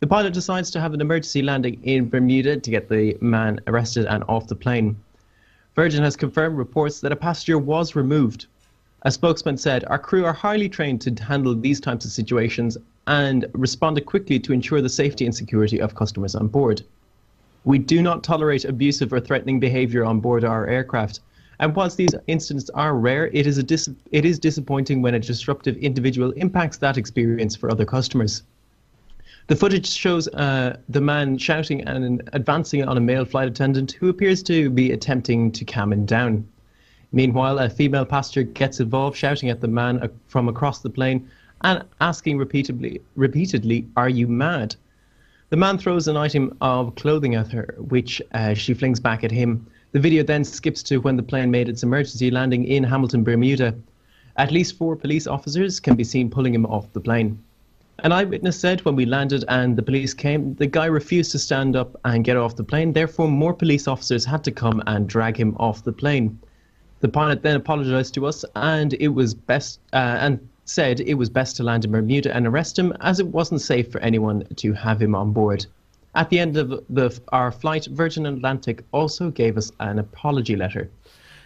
The 0.00 0.06
pilot 0.06 0.32
decides 0.32 0.70
to 0.72 0.80
have 0.80 0.94
an 0.94 1.00
emergency 1.00 1.42
landing 1.42 1.80
in 1.82 2.08
Bermuda 2.08 2.58
to 2.58 2.70
get 2.70 2.88
the 2.88 3.16
man 3.20 3.60
arrested 3.66 4.06
and 4.06 4.24
off 4.28 4.46
the 4.48 4.54
plane. 4.54 4.96
Virgin 5.74 6.02
has 6.02 6.16
confirmed 6.16 6.58
reports 6.58 7.00
that 7.00 7.12
a 7.12 7.16
passenger 7.16 7.58
was 7.58 7.96
removed. 7.96 8.46
A 9.02 9.10
spokesman 9.10 9.56
said, 9.56 9.84
Our 9.86 9.98
crew 9.98 10.24
are 10.24 10.32
highly 10.32 10.68
trained 10.68 11.00
to 11.02 11.24
handle 11.24 11.54
these 11.54 11.80
types 11.80 12.04
of 12.04 12.12
situations 12.12 12.78
and 13.06 13.46
responded 13.52 14.06
quickly 14.06 14.38
to 14.38 14.52
ensure 14.52 14.80
the 14.80 14.88
safety 14.88 15.24
and 15.24 15.34
security 15.34 15.80
of 15.80 15.94
customers 15.94 16.36
on 16.36 16.46
board. 16.48 16.82
We 17.64 17.78
do 17.78 18.02
not 18.02 18.24
tolerate 18.24 18.64
abusive 18.64 19.12
or 19.12 19.20
threatening 19.20 19.60
behavior 19.60 20.04
on 20.04 20.20
board 20.20 20.44
our 20.44 20.66
aircraft. 20.66 21.20
And 21.60 21.76
whilst 21.76 21.96
these 21.96 22.14
incidents 22.26 22.70
are 22.70 22.96
rare, 22.96 23.28
it 23.28 23.46
is, 23.46 23.56
a 23.58 23.62
dis- 23.62 23.88
it 24.10 24.24
is 24.24 24.38
disappointing 24.38 25.00
when 25.00 25.14
a 25.14 25.20
disruptive 25.20 25.76
individual 25.76 26.32
impacts 26.32 26.78
that 26.78 26.98
experience 26.98 27.54
for 27.54 27.70
other 27.70 27.84
customers. 27.84 28.42
The 29.46 29.56
footage 29.56 29.88
shows 29.88 30.28
uh, 30.28 30.78
the 30.88 31.00
man 31.00 31.38
shouting 31.38 31.82
and 31.82 32.28
advancing 32.32 32.84
on 32.84 32.96
a 32.96 33.00
male 33.00 33.24
flight 33.24 33.48
attendant 33.48 33.92
who 33.92 34.08
appears 34.08 34.42
to 34.44 34.70
be 34.70 34.92
attempting 34.92 35.52
to 35.52 35.64
calm 35.64 35.92
him 35.92 36.04
down. 36.04 36.48
Meanwhile, 37.12 37.58
a 37.58 37.68
female 37.68 38.06
passenger 38.06 38.42
gets 38.44 38.80
involved, 38.80 39.16
shouting 39.16 39.50
at 39.50 39.60
the 39.60 39.68
man 39.68 40.00
uh, 40.00 40.08
from 40.26 40.48
across 40.48 40.80
the 40.80 40.90
plane 40.90 41.28
and 41.62 41.84
asking 42.00 42.38
repeatedly, 42.38 43.00
repeatedly, 43.14 43.86
"Are 43.96 44.08
you 44.08 44.26
mad?" 44.26 44.74
The 45.52 45.58
man 45.58 45.76
throws 45.76 46.08
an 46.08 46.16
item 46.16 46.56
of 46.62 46.94
clothing 46.94 47.34
at 47.34 47.52
her, 47.52 47.74
which 47.76 48.22
uh, 48.32 48.54
she 48.54 48.72
flings 48.72 48.98
back 48.98 49.22
at 49.22 49.30
him. 49.30 49.66
The 49.90 50.00
video 50.00 50.22
then 50.22 50.44
skips 50.44 50.82
to 50.84 50.96
when 50.96 51.16
the 51.16 51.22
plane 51.22 51.50
made 51.50 51.68
its 51.68 51.82
emergency 51.82 52.30
landing 52.30 52.64
in 52.64 52.82
Hamilton, 52.82 53.22
Bermuda. 53.22 53.74
At 54.38 54.50
least 54.50 54.78
four 54.78 54.96
police 54.96 55.26
officers 55.26 55.78
can 55.78 55.94
be 55.94 56.04
seen 56.04 56.30
pulling 56.30 56.54
him 56.54 56.64
off 56.64 56.90
the 56.94 57.02
plane. 57.02 57.38
An 57.98 58.12
eyewitness 58.12 58.58
said 58.58 58.82
when 58.86 58.96
we 58.96 59.04
landed 59.04 59.44
and 59.48 59.76
the 59.76 59.82
police 59.82 60.14
came, 60.14 60.54
the 60.54 60.66
guy 60.66 60.86
refused 60.86 61.32
to 61.32 61.38
stand 61.38 61.76
up 61.76 62.00
and 62.06 62.24
get 62.24 62.38
off 62.38 62.56
the 62.56 62.64
plane. 62.64 62.94
Therefore, 62.94 63.28
more 63.28 63.52
police 63.52 63.86
officers 63.86 64.24
had 64.24 64.42
to 64.44 64.52
come 64.52 64.82
and 64.86 65.06
drag 65.06 65.36
him 65.36 65.54
off 65.58 65.84
the 65.84 65.92
plane. 65.92 66.38
The 67.00 67.10
pilot 67.10 67.42
then 67.42 67.56
apologized 67.56 68.14
to 68.14 68.24
us, 68.24 68.42
and 68.56 68.94
it 68.94 69.08
was 69.08 69.34
best 69.34 69.80
uh, 69.92 70.16
and 70.18 70.48
said 70.64 71.00
it 71.00 71.14
was 71.14 71.28
best 71.28 71.56
to 71.56 71.62
land 71.62 71.84
in 71.84 71.90
Bermuda 71.90 72.34
and 72.34 72.46
arrest 72.46 72.78
him, 72.78 72.92
as 73.00 73.18
it 73.18 73.26
wasn't 73.26 73.60
safe 73.60 73.90
for 73.90 74.00
anyone 74.00 74.44
to 74.56 74.72
have 74.72 75.02
him 75.02 75.14
on 75.14 75.32
board. 75.32 75.66
At 76.14 76.28
the 76.30 76.38
end 76.38 76.56
of 76.56 76.84
the, 76.90 77.18
our 77.28 77.50
flight, 77.50 77.86
Virgin 77.86 78.26
Atlantic 78.26 78.84
also 78.92 79.30
gave 79.30 79.56
us 79.56 79.72
an 79.80 79.98
apology 79.98 80.56
letter. 80.56 80.90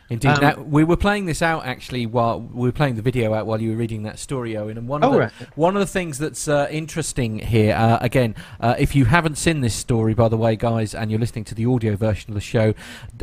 Indeed. 0.08 0.28
Um, 0.28 0.40
now, 0.40 0.60
we 0.62 0.84
were 0.84 0.96
playing 0.96 1.26
this 1.26 1.42
out 1.42 1.66
actually 1.66 2.06
while 2.06 2.40
we 2.40 2.68
were 2.68 2.72
playing 2.72 2.94
the 2.94 3.02
video 3.02 3.34
out 3.34 3.46
while 3.46 3.60
you 3.60 3.70
were 3.70 3.76
reading 3.76 4.04
that 4.04 4.18
story, 4.20 4.56
Owen. 4.56 4.78
And 4.78 4.86
one 4.86 5.02
of 5.02 5.10
Oh, 5.10 5.12
the 5.14 5.18
right. 5.18 5.32
one 5.56 5.74
of 5.74 5.80
the 5.80 5.86
things 5.86 6.18
that's 6.18 6.46
uh, 6.46 6.68
interesting 6.70 7.40
here, 7.40 7.74
uh, 7.74 7.98
again, 8.00 8.34
uh, 8.60 8.76
if 8.78 8.94
you 8.94 9.06
haven't 9.06 9.36
seen 9.36 9.62
this 9.62 9.74
story, 9.74 10.14
by 10.14 10.28
the 10.28 10.36
way, 10.36 10.54
guys, 10.54 10.94
and 10.94 11.10
you're 11.10 11.18
listening 11.18 11.44
to 11.46 11.54
the 11.56 11.66
audio 11.66 11.96
version 11.96 12.30
of 12.30 12.34
the 12.34 12.40
show, 12.40 12.72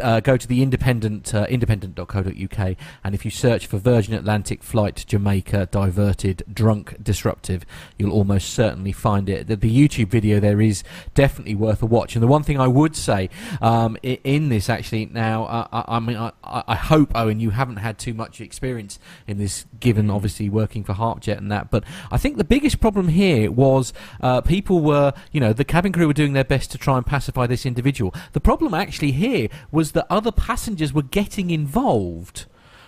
uh, 0.02 0.20
go 0.20 0.36
to 0.36 0.48
the 0.48 0.62
independent 0.62 1.34
uh, 1.34 1.46
independent.co.uk, 1.50 2.76
and 3.04 3.16
if 3.16 3.24
you 3.26 3.32
search 3.32 3.66
for 3.68 3.78
Virgin 3.78 4.14
Atlantic 4.14 4.62
flight 4.64 4.98
to 4.98 5.08
Jamaica 5.08 5.68
diverted, 5.72 6.44
drunk, 6.52 7.02
disruptive, 7.02 7.66
you'll 7.98 8.12
almost 8.12 8.50
certainly 8.54 8.92
find 8.92 9.30
it. 9.30 9.48
The, 9.48 9.56
the 9.56 9.74
YouTube 9.88 10.08
video 10.10 10.40
there 10.40 10.60
is 10.60 10.84
definitely 11.14 11.56
worth 11.56 11.82
a 11.82 11.86
watch. 11.86 12.16
And 12.16 12.24
the 12.24 12.28
one 12.28 12.44
thing 12.44 12.60
I 12.60 12.68
would 12.68 12.96
say 12.96 13.30
um, 13.62 13.98
in 14.04 14.50
this 14.50 14.70
actually 14.70 15.06
now, 15.06 15.46
uh, 15.46 15.68
I, 15.72 15.96
I 15.96 16.00
mean, 16.00 16.18
I, 16.18 16.32
I 16.44 16.73
I 16.74 16.76
hope 16.76 17.12
Owen 17.14 17.40
you 17.40 17.52
haven't 17.52 17.76
had 17.76 18.00
too 18.00 18.16
much 18.16 18.42
experience 18.42 18.98
in 19.28 19.38
this, 19.38 19.66
given 19.80 20.10
obviously 20.10 20.50
working 20.50 20.84
for 20.84 20.94
Harpjet 20.94 21.38
and 21.38 21.52
that. 21.52 21.70
But 21.70 21.84
I 22.12 22.18
think 22.18 22.38
the 22.38 22.44
biggest 22.44 22.80
problem 22.80 23.10
here 23.10 23.52
was 23.52 23.94
uh, 24.22 24.42
people 24.42 24.80
were, 24.80 25.14
you 25.32 25.40
know, 25.40 25.54
the 25.54 25.66
cabin 25.66 25.92
crew 25.92 26.08
were 26.08 26.14
doing 26.14 26.34
their 26.34 26.44
best 26.44 26.72
to 26.72 26.80
try 26.80 26.98
and 26.98 27.06
pacify 27.06 27.46
this 27.46 27.68
individual. 27.68 28.12
The 28.32 28.42
problem 28.42 28.74
actually 28.74 29.12
here 29.12 29.50
was 29.72 29.92
that 29.92 30.08
other 30.10 30.32
passengers 30.32 30.92
were 30.92 31.04
getting 31.04 31.52
involved. 31.52 32.48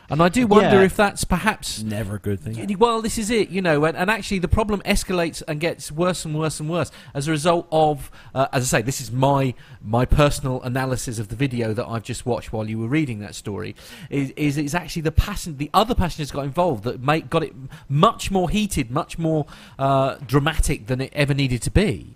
And 0.10 0.22
I 0.22 0.30
do 0.30 0.46
wonder 0.48 0.78
Yeah. 0.78 0.84
if 0.84 0.96
that's 0.96 1.24
perhaps 1.24 1.82
never 1.82 2.16
a 2.16 2.20
good 2.20 2.40
thing. 2.40 2.78
Well, 2.78 3.02
this 3.02 3.18
is 3.18 3.30
it, 3.32 3.50
you 3.50 3.62
know, 3.62 3.86
and, 3.86 3.98
and 3.98 4.10
actually 4.10 4.40
the 4.40 4.48
problem 4.48 4.82
escalates 4.86 5.42
and 5.48 5.60
gets 5.60 5.92
worse 5.92 6.26
and 6.26 6.38
worse 6.38 6.60
and 6.60 6.70
worse 6.70 6.92
as 7.14 7.28
a 7.28 7.32
result 7.32 7.68
of, 7.72 8.12
uh, 8.34 8.48
as 8.54 8.64
I 8.64 8.80
say, 8.80 8.82
this 8.84 9.02
is 9.02 9.12
my 9.12 9.54
my 9.84 10.06
personal 10.06 10.62
analysis 10.64 11.20
of 11.20 11.30
the 11.30 11.36
video 11.36 11.74
that 11.74 11.86
I've 11.88 12.04
just 12.04 12.26
watched 12.26 12.54
while 12.54 12.70
you 12.70 12.78
were 12.80 12.88
reading 12.88 13.20
that 13.20 13.36
story. 13.36 13.76
Is 14.10 14.32
is 14.36 14.58
it's 14.58 14.76
actually 14.76 15.02
the 15.04 15.12
passen- 15.12 15.58
the 15.58 15.70
other 15.74 15.96
passengers 15.96 16.32
got 16.32 16.46
involved 16.46 16.84
that 16.84 17.02
make 17.02 17.30
got 17.30 17.44
it 17.44 17.54
much 17.90 18.30
more 18.32 18.50
heated, 18.50 18.92
much 18.92 19.18
more 19.18 19.46
uh, 19.80 20.16
dramatic 20.28 20.88
than 20.88 21.02
it 21.02 21.12
ever 21.14 21.34
needed 21.34 21.62
to 21.64 21.72
be. 21.72 22.16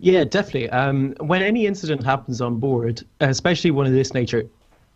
Yeah, 0.00 0.24
definitely. 0.24 0.68
Um, 0.70 1.14
when 1.20 1.42
any 1.42 1.66
incident 1.66 2.02
happens 2.04 2.40
on 2.40 2.56
board, 2.56 3.02
especially 3.20 3.70
one 3.70 3.86
of 3.86 3.92
this 3.92 4.12
nature, 4.14 4.44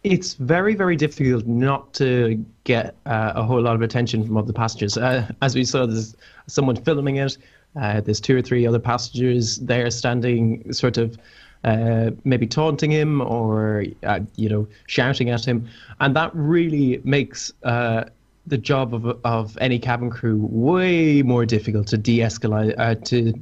it's 0.07 0.35
very, 0.35 0.77
very 0.77 0.95
difficult 0.95 1.47
not 1.47 1.93
to 1.95 2.45
get 2.63 2.95
uh, 3.07 3.33
a 3.35 3.43
whole 3.43 3.61
lot 3.61 3.75
of 3.75 3.83
attention 3.83 4.25
from 4.25 4.37
other 4.37 4.53
passengers. 4.53 4.97
Uh, 4.97 5.29
as 5.43 5.57
we 5.57 5.65
saw, 5.65 5.85
there's 5.85 6.15
someone 6.47 6.77
filming 6.77 7.17
it. 7.17 7.37
Uh, 7.75 8.01
there's 8.01 8.21
two 8.21 8.37
or 8.37 8.41
three 8.41 8.67
other 8.67 8.79
passengers 8.79 9.57
there 9.57 9.91
standing, 9.91 10.73
sort 10.73 10.97
of 10.97 11.19
uh, 11.65 12.11
maybe 12.25 12.47
taunting 12.47 12.93
him 12.93 13.21
or 13.21 13.85
uh, 14.05 14.21
you 14.37 14.49
know 14.49 14.69
shouting 14.87 15.31
at 15.31 15.45
him, 15.45 15.69
and 15.99 16.15
that 16.15 16.31
really 16.35 17.01
makes 17.03 17.53
uh, 17.65 18.05
the 18.47 18.57
job 18.57 18.95
of 18.95 19.19
of 19.25 19.59
any 19.61 19.79
cabin 19.79 20.09
crew 20.09 20.39
way 20.51 21.21
more 21.23 21.45
difficult 21.45 21.89
to 21.89 21.99
de-escalate 21.99 23.05
to 23.05 23.33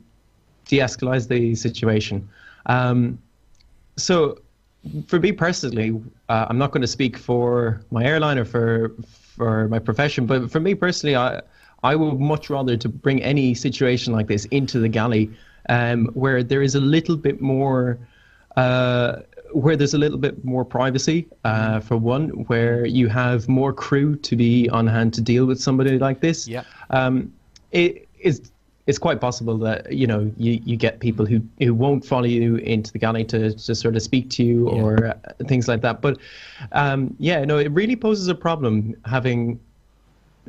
de-escalate 0.65 1.29
the 1.29 1.55
situation. 1.55 2.27
Um, 2.67 3.19
so, 3.97 4.39
for 5.07 5.18
me 5.18 5.32
personally, 5.32 6.01
uh, 6.28 6.47
I'm 6.49 6.59
not 6.59 6.70
going 6.72 6.82
to 6.82 6.89
speak 6.89 7.16
for 7.16 7.82
my 7.91 8.05
airline 8.05 8.39
or 8.39 8.45
for 8.45 8.93
for 9.37 9.68
my 9.68 9.78
profession, 9.78 10.26
but 10.26 10.51
for 10.51 10.61
me 10.61 10.74
personally, 10.74 11.16
I 11.16 11.41
I 11.82 11.97
would 11.97 12.20
much 12.20 12.51
rather 12.51 12.76
to 12.76 12.89
bring 12.89 13.22
any 13.22 13.55
situation 13.55 14.12
like 14.12 14.26
this 14.26 14.45
into 14.47 14.78
the 14.78 14.89
galley, 14.89 15.30
um, 15.68 16.07
where 16.14 16.43
there 16.43 16.62
is 16.62 16.74
a 16.74 16.80
little 16.80 17.16
bit 17.16 17.41
more. 17.41 17.99
Uh, 18.57 19.20
where 19.53 19.76
there's 19.76 19.95
a 19.95 19.99
little 19.99 20.18
bit 20.18 20.45
more 20.45 20.64
privacy, 20.64 21.28
uh, 21.45 21.78
for 21.78 21.97
one, 21.97 22.28
where 22.49 22.85
you 22.85 23.09
have 23.09 23.49
more 23.49 23.72
crew 23.72 24.16
to 24.16 24.35
be 24.35 24.68
on 24.70 24.85
hand 24.85 25.14
to 25.14 25.20
deal 25.20 25.47
with 25.47 25.61
somebody 25.61 25.97
like 25.97 26.20
this. 26.20 26.49
Yeah. 26.49 26.64
Um, 26.91 27.32
it 27.70 28.09
is 28.18 28.51
it's 28.87 28.99
quite 28.99 29.20
possible 29.20 29.57
that 29.59 29.91
you 29.93 30.07
know 30.07 30.30
you, 30.37 30.61
you 30.64 30.76
get 30.76 31.01
people 31.01 31.24
who, 31.24 31.41
who 31.59 31.72
won't 31.72 32.05
follow 32.05 32.26
you 32.26 32.57
into 32.57 32.93
the 32.93 32.99
galley 32.99 33.24
to, 33.24 33.53
to 33.55 33.74
sort 33.74 33.97
of 33.97 34.03
speak 34.03 34.28
to 34.30 34.43
you 34.45 34.66
Yeah. 34.70 34.82
or 34.82 35.07
uh, 35.07 35.14
things 35.49 35.68
like 35.68 35.80
that. 35.82 36.01
But 36.03 36.18
um, 36.72 37.14
yeah, 37.18 37.45
no, 37.45 37.59
it 37.59 37.70
really 37.72 37.97
poses 37.97 38.28
a 38.28 38.35
problem 38.35 38.95
having 39.07 39.59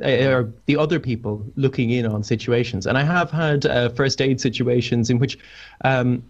uh, 0.04 0.28
or 0.28 0.52
the 0.66 0.76
other 0.76 1.00
people 1.00 1.42
looking 1.56 1.90
in 1.90 2.04
on 2.04 2.22
situations. 2.22 2.86
And 2.86 2.98
I 2.98 3.02
have 3.04 3.30
had 3.30 3.64
uh, 3.64 3.88
first 3.90 4.20
aid 4.20 4.40
situations 4.40 5.08
in 5.08 5.18
which 5.18 5.38
um, 5.84 6.22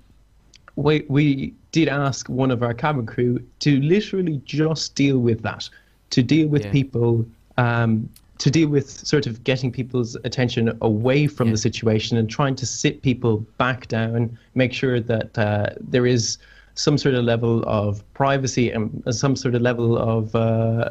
we 0.76 1.04
we 1.08 1.52
did 1.72 1.88
ask 1.88 2.28
one 2.28 2.52
of 2.52 2.62
our 2.62 2.74
cabin 2.74 3.06
crew 3.06 3.40
to 3.60 3.80
literally 3.80 4.40
just 4.44 4.94
deal 4.94 5.18
with 5.18 5.42
that, 5.42 5.68
to 6.10 6.22
deal 6.22 6.46
with 6.46 6.64
Yeah. 6.66 6.70
people, 6.70 7.26
um, 7.58 8.08
to 8.38 8.50
deal 8.50 8.68
with 8.68 8.90
sort 8.90 9.26
of 9.26 9.42
getting 9.44 9.72
people's 9.72 10.14
attention 10.24 10.76
away 10.80 11.26
from 11.26 11.50
the 11.50 11.56
situation 11.56 12.16
and 12.16 12.28
trying 12.28 12.54
to 12.56 12.66
sit 12.66 13.02
people 13.02 13.38
back 13.58 13.88
down, 13.88 14.38
make 14.54 14.72
sure 14.72 15.00
that 15.00 15.38
uh, 15.38 15.70
there 15.80 16.06
is 16.06 16.38
some 16.74 16.98
sort 16.98 17.14
of 17.14 17.24
level 17.24 17.64
of 17.66 18.02
privacy 18.12 18.70
and 18.70 19.02
some 19.10 19.34
sort 19.34 19.54
of 19.54 19.62
level 19.62 19.96
of 19.96 20.34
uh, 20.34 20.90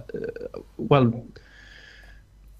well 0.78 1.14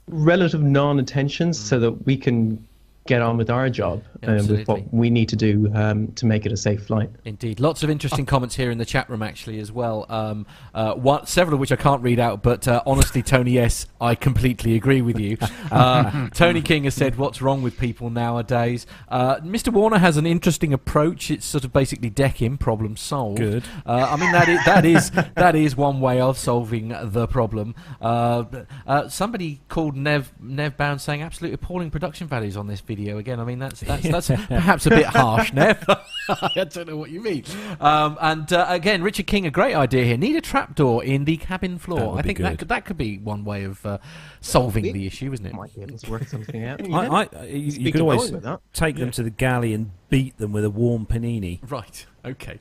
relative 0.08 0.62
non-attention 0.62 1.52
so 1.54 1.80
that 1.80 1.92
we 2.06 2.16
can 2.16 2.64
get 3.08 3.22
on 3.22 3.38
with 3.38 3.52
our 3.52 3.70
job 3.70 4.04
and 4.24 4.50
with 4.50 4.68
what 4.68 4.92
we 4.92 5.12
need 5.12 5.30
to 5.30 5.36
do 5.36 5.72
um, 5.76 6.12
to 6.14 6.26
make 6.26 6.44
it 6.48 6.52
a 6.52 6.58
safe 6.58 6.88
flight. 6.88 7.08
Indeed, 7.24 7.60
lots 7.60 7.84
of 7.84 7.90
interesting 7.92 8.26
comments 8.26 8.56
here 8.56 8.72
in 8.72 8.80
the 8.80 8.86
chat 8.86 9.08
room 9.12 9.22
actually 9.22 9.60
as 9.60 9.72
well. 9.72 10.08
Um, 10.10 10.48
uh, 10.74 10.96
one, 10.96 11.28
several 11.28 11.54
of 11.54 11.60
which 11.60 11.72
I 11.72 11.76
can't 11.76 12.02
read 12.02 12.20
out, 12.20 12.42
but 12.42 12.68
uh, 12.68 12.82
honestly, 12.88 13.22
Tony, 13.22 13.52
yes, 13.52 13.86
I 14.02 14.16
completely 14.16 14.76
agree 14.76 15.04
with 15.04 15.20
you. 15.20 15.38
Uh, 15.72 16.30
Tony 16.34 16.64
King 16.64 16.86
has 16.86 16.96
said, 16.96 17.16
"What's 17.18 17.44
wrong 17.44 17.62
with 17.62 17.78
people 17.78 18.10
nowadays?" 18.10 18.88
Uh, 19.08 19.38
Mr. 19.38 19.72
Warner 19.72 20.00
has 20.00 20.18
an 20.18 20.26
interesting 20.26 20.74
approach. 20.74 21.30
It's 21.30 21.46
sort 21.46 21.64
of 21.64 21.72
basically 21.72 22.10
deck 22.10 22.42
him, 22.42 22.58
problem 22.58 22.98
solved. 22.98 23.38
Good. 23.38 23.66
Uh, 23.86 24.08
I 24.10 24.16
mean 24.16 24.32
that 24.32 24.50
is, 24.50 24.66
that 24.66 24.86
is 24.86 25.12
that 25.36 25.56
is 25.56 25.76
one 25.76 26.00
way 26.02 26.20
of 26.20 26.40
solving 26.40 26.96
the 27.04 27.28
problem. 27.28 27.76
Uh, 28.02 28.46
uh, 28.88 29.10
somebody 29.10 29.62
called 29.70 29.96
Nev 29.96 30.34
Nev 30.40 30.76
Bound 30.76 31.02
saying 31.02 31.22
absolutely 31.22 31.54
appalling 31.54 31.92
production 31.92 32.28
values 32.28 32.58
on 32.58 32.66
this 32.66 32.80
video. 32.82 32.95
Again, 33.18 33.40
I 33.40 33.44
mean 33.44 33.60
that's 33.60 33.82
that's, 33.82 34.04
that's 34.04 34.28
perhaps 34.28 34.86
a 34.86 34.90
bit 34.90 35.06
harsh, 35.06 35.54
Nev. 35.54 35.84
I 36.30 36.66
don't 36.70 36.88
know 36.88 36.98
what 36.98 37.12
you 37.12 37.22
mean. 37.22 37.44
Um, 37.80 38.18
and 38.20 38.52
uh, 38.52 38.66
again, 38.70 39.04
Richard 39.04 39.28
King, 39.28 39.46
a 39.46 39.52
great 39.52 39.76
idea 39.76 40.06
here. 40.06 40.18
Need 40.18 40.36
a 40.36 40.42
trapdoor 40.42 41.04
in 41.04 41.26
the 41.26 41.38
cabin 41.38 41.78
floor. 41.78 42.18
I 42.18 42.22
be 42.22 42.30
think 42.30 42.40
that 42.40 42.60
could 42.60 42.70
that 42.70 42.86
could 42.86 42.98
be 42.98 43.18
one 43.18 43.44
way 43.46 43.64
of 43.64 43.86
uh, 43.86 44.00
solving 44.42 44.92
the 44.92 45.06
issue, 45.06 45.32
isn't 45.34 45.46
it? 45.46 45.54
Might 45.54 45.76
be 45.76 45.82
able 45.82 45.98
to 45.98 46.12
work 46.12 46.28
something 46.28 46.64
out. 46.64 46.82
I, 46.94 47.08
I, 47.08 47.44
you, 47.46 47.72
you 47.72 47.92
could 47.92 48.02
always 48.02 48.32
going 48.32 48.42
with 48.42 48.60
take 48.74 48.96
them 48.98 49.12
to 49.12 49.24
the 49.24 49.30
galley 49.30 49.74
and 49.74 49.92
beat 50.10 50.38
them 50.38 50.52
with 50.52 50.66
a 50.66 50.70
warm 50.70 51.06
panini. 51.06 51.60
Right. 51.70 52.06
Okay. 52.26 52.60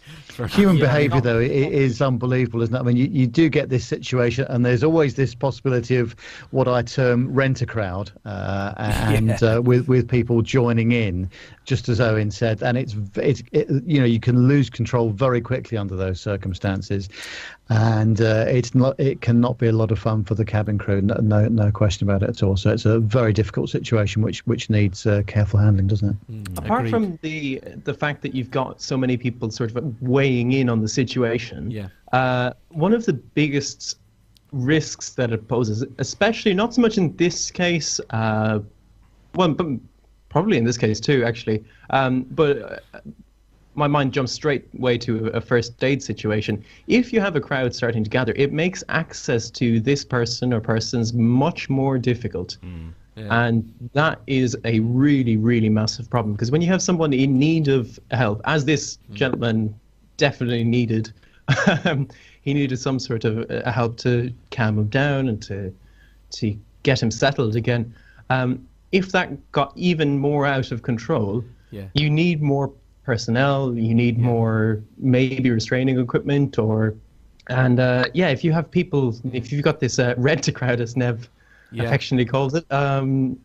Human 0.50 0.76
Yeah. 0.76 0.84
behaviour, 0.84 1.20
though, 1.20 1.38
i- 1.38 1.42
is 1.42 2.02
unbelievable, 2.02 2.60
isn't 2.62 2.74
it? 2.74 2.78
I 2.78 2.82
mean, 2.82 2.96
you, 2.96 3.08
you 3.10 3.26
do 3.26 3.48
get 3.48 3.70
this 3.70 3.84
situation, 3.86 4.44
and 4.50 4.64
there's 4.64 4.84
always 4.84 5.14
this 5.14 5.34
possibility 5.34 5.96
of 5.96 6.14
what 6.50 6.68
I 6.68 6.82
term 6.82 7.32
rent 7.32 7.62
a 7.62 7.66
crowd, 7.66 8.12
uh, 8.26 8.74
and 8.76 9.28
Yeah. 9.40 9.56
uh, 9.56 9.60
with 9.62 9.88
with 9.88 10.08
people 10.08 10.42
joining 10.42 10.92
in, 10.92 11.30
just 11.64 11.88
as 11.88 12.00
Owen 12.00 12.30
said, 12.30 12.62
and 12.62 12.76
it's 12.76 12.94
it's 13.16 13.42
it, 13.52 13.68
you 13.86 13.98
know 13.98 14.04
you 14.06 14.20
can 14.20 14.46
lose 14.48 14.68
control 14.70 15.10
very 15.10 15.40
quickly 15.40 15.78
under 15.78 15.96
those 15.96 16.20
circumstances, 16.20 17.08
and 17.68 18.20
uh, 18.20 18.44
it's 18.48 18.74
not 18.74 18.98
it 19.00 19.20
cannot 19.20 19.58
be 19.58 19.66
a 19.68 19.72
lot 19.72 19.90
of 19.90 19.98
fun 19.98 20.24
for 20.24 20.34
the 20.34 20.44
cabin 20.44 20.78
crew, 20.78 21.00
no 21.00 21.14
no, 21.22 21.48
no 21.48 21.70
question 21.70 22.08
about 22.08 22.22
it 22.22 22.28
at 22.28 22.42
all. 22.42 22.56
So 22.56 22.70
it's 22.70 22.84
a 22.84 22.98
very 23.00 23.32
difficult 23.32 23.70
situation, 23.70 24.22
which 24.22 24.46
which 24.46 24.68
needs 24.70 25.06
uh, 25.06 25.22
careful 25.26 25.58
handling, 25.58 25.86
doesn't 25.86 26.10
it? 26.28 26.58
Apart 26.58 26.88
from 26.90 27.18
the 27.22 27.60
the 27.84 27.94
fact 27.94 28.22
that 28.22 28.34
you've 28.34 28.50
got 28.50 28.80
so 28.80 28.96
many 28.96 29.16
people 29.16 29.50
sort 29.50 29.74
of 29.74 30.02
weighing 30.02 30.52
in 30.52 30.68
on 30.68 30.80
the 30.80 30.88
situation, 30.88 31.70
Yeah. 31.70 31.88
uh, 32.12 32.52
one 32.68 32.92
of 32.92 33.06
the 33.06 33.14
biggest 33.14 33.98
risks 34.52 35.10
that 35.10 35.32
it 35.32 35.48
poses, 35.48 35.84
especially 35.98 36.54
not 36.54 36.74
so 36.74 36.80
much 36.80 36.96
in 36.96 37.16
this 37.16 37.50
case, 37.50 38.00
uh, 38.10 38.60
well, 39.34 39.48
but 39.48 39.66
probably 40.35 40.59
in 40.59 40.64
this 40.64 40.76
case 40.76 41.01
too, 41.01 41.24
actually, 41.24 41.64
um, 41.91 42.26
but. 42.30 42.55
Uh, 42.95 43.01
my 43.76 43.89
mind 43.89 44.12
jumps 44.12 44.30
straight 44.30 44.64
way 44.78 44.97
to 44.97 45.26
a 45.28 45.41
first 45.41 45.82
aid 45.82 46.01
situation. 46.01 46.64
If 46.87 47.12
you 47.12 47.20
have 47.20 47.35
a 47.35 47.41
crowd 47.41 47.74
starting 47.74 48.05
to 48.05 48.11
gather, 48.11 48.32
it 48.37 48.53
makes 48.53 48.85
access 48.89 49.51
to 49.51 49.80
this 49.80 50.05
person 50.05 50.55
or 50.55 50.61
persons 50.61 51.12
much 51.12 51.68
more 51.68 51.99
difficult. 51.99 52.57
And 53.30 53.91
that 53.95 54.20
is 54.28 54.57
a 54.64 54.78
really, 54.78 55.37
really 55.37 55.68
massive 55.68 56.09
problem 56.09 56.35
because 56.35 56.51
when 56.53 56.62
you 56.62 56.68
have 56.68 56.82
someone 56.82 57.12
in 57.12 57.37
need 57.37 57.66
of 57.66 57.99
help, 58.12 58.41
as 58.45 58.64
this 58.64 58.99
gentleman 59.12 59.74
definitely 60.18 60.62
needed, 60.62 61.12
um, 61.85 62.09
he 62.43 62.55
needed 62.55 62.78
some 62.78 62.99
sort 62.99 63.24
of 63.24 63.51
uh, 63.51 63.70
help 63.70 63.97
to 63.99 64.32
calm 64.51 64.78
him 64.78 64.89
down 64.89 65.28
and 65.28 65.43
to 65.43 65.74
to 66.30 66.57
get 66.82 67.03
him 67.03 67.11
settled 67.11 67.57
again. 67.57 67.95
Um, 68.30 68.66
if 69.01 69.11
that 69.12 69.28
got 69.53 69.72
even 69.90 70.18
more 70.18 70.47
out 70.47 70.70
of 70.72 70.78
control, 70.90 71.45
Yeah. 71.70 71.88
you 71.95 72.09
need 72.09 72.40
more 72.40 72.68
personnel. 73.05 73.61
You 73.76 73.95
need 73.95 74.16
more 74.18 74.82
maybe 74.97 75.51
restraining 75.51 75.99
equipment 75.99 76.59
or, 76.59 76.95
and 77.49 77.78
uh, 77.80 78.05
yeah, 78.14 78.28
if 78.36 78.45
you 78.45 78.53
have 78.53 78.70
people, 78.70 79.03
if 79.32 79.51
you've 79.51 79.64
got 79.70 79.78
this 79.80 79.99
uh, 79.99 80.14
rent 80.16 80.49
a 80.49 80.53
crowd, 80.53 80.80
as 80.80 80.97
Nev 80.97 81.28
Yeah. 81.72 81.82
affectionately 81.84 82.24
calls 82.34 82.55
it, 82.55 82.64
um, 82.70 83.36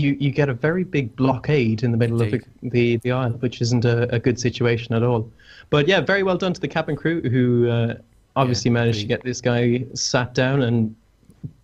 you 0.00 0.16
you 0.20 0.30
get 0.40 0.48
a 0.48 0.54
very 0.68 0.84
big 0.96 1.06
blockade 1.16 1.78
in 1.84 1.90
the 1.94 1.96
middle 2.02 2.20
of 2.20 2.30
the, 2.32 2.40
the 2.74 2.84
the 3.04 3.10
aisle, 3.20 3.34
which 3.44 3.56
isn't 3.64 3.84
a, 3.94 3.96
a 4.14 4.18
good 4.26 4.38
situation 4.38 4.90
at 4.98 5.02
all. 5.02 5.22
But 5.70 5.82
yeah, 5.88 6.00
very 6.12 6.22
well 6.28 6.36
done 6.44 6.52
to 6.52 6.60
the 6.60 6.68
cabin 6.76 6.96
crew 6.96 7.20
who 7.34 7.44
uh, 7.70 7.94
obviously 8.34 8.70
managed 8.70 9.00
to 9.00 9.06
get 9.14 9.22
this 9.22 9.40
guy 9.40 9.84
sat 9.94 10.34
down 10.34 10.58
and 10.62 10.94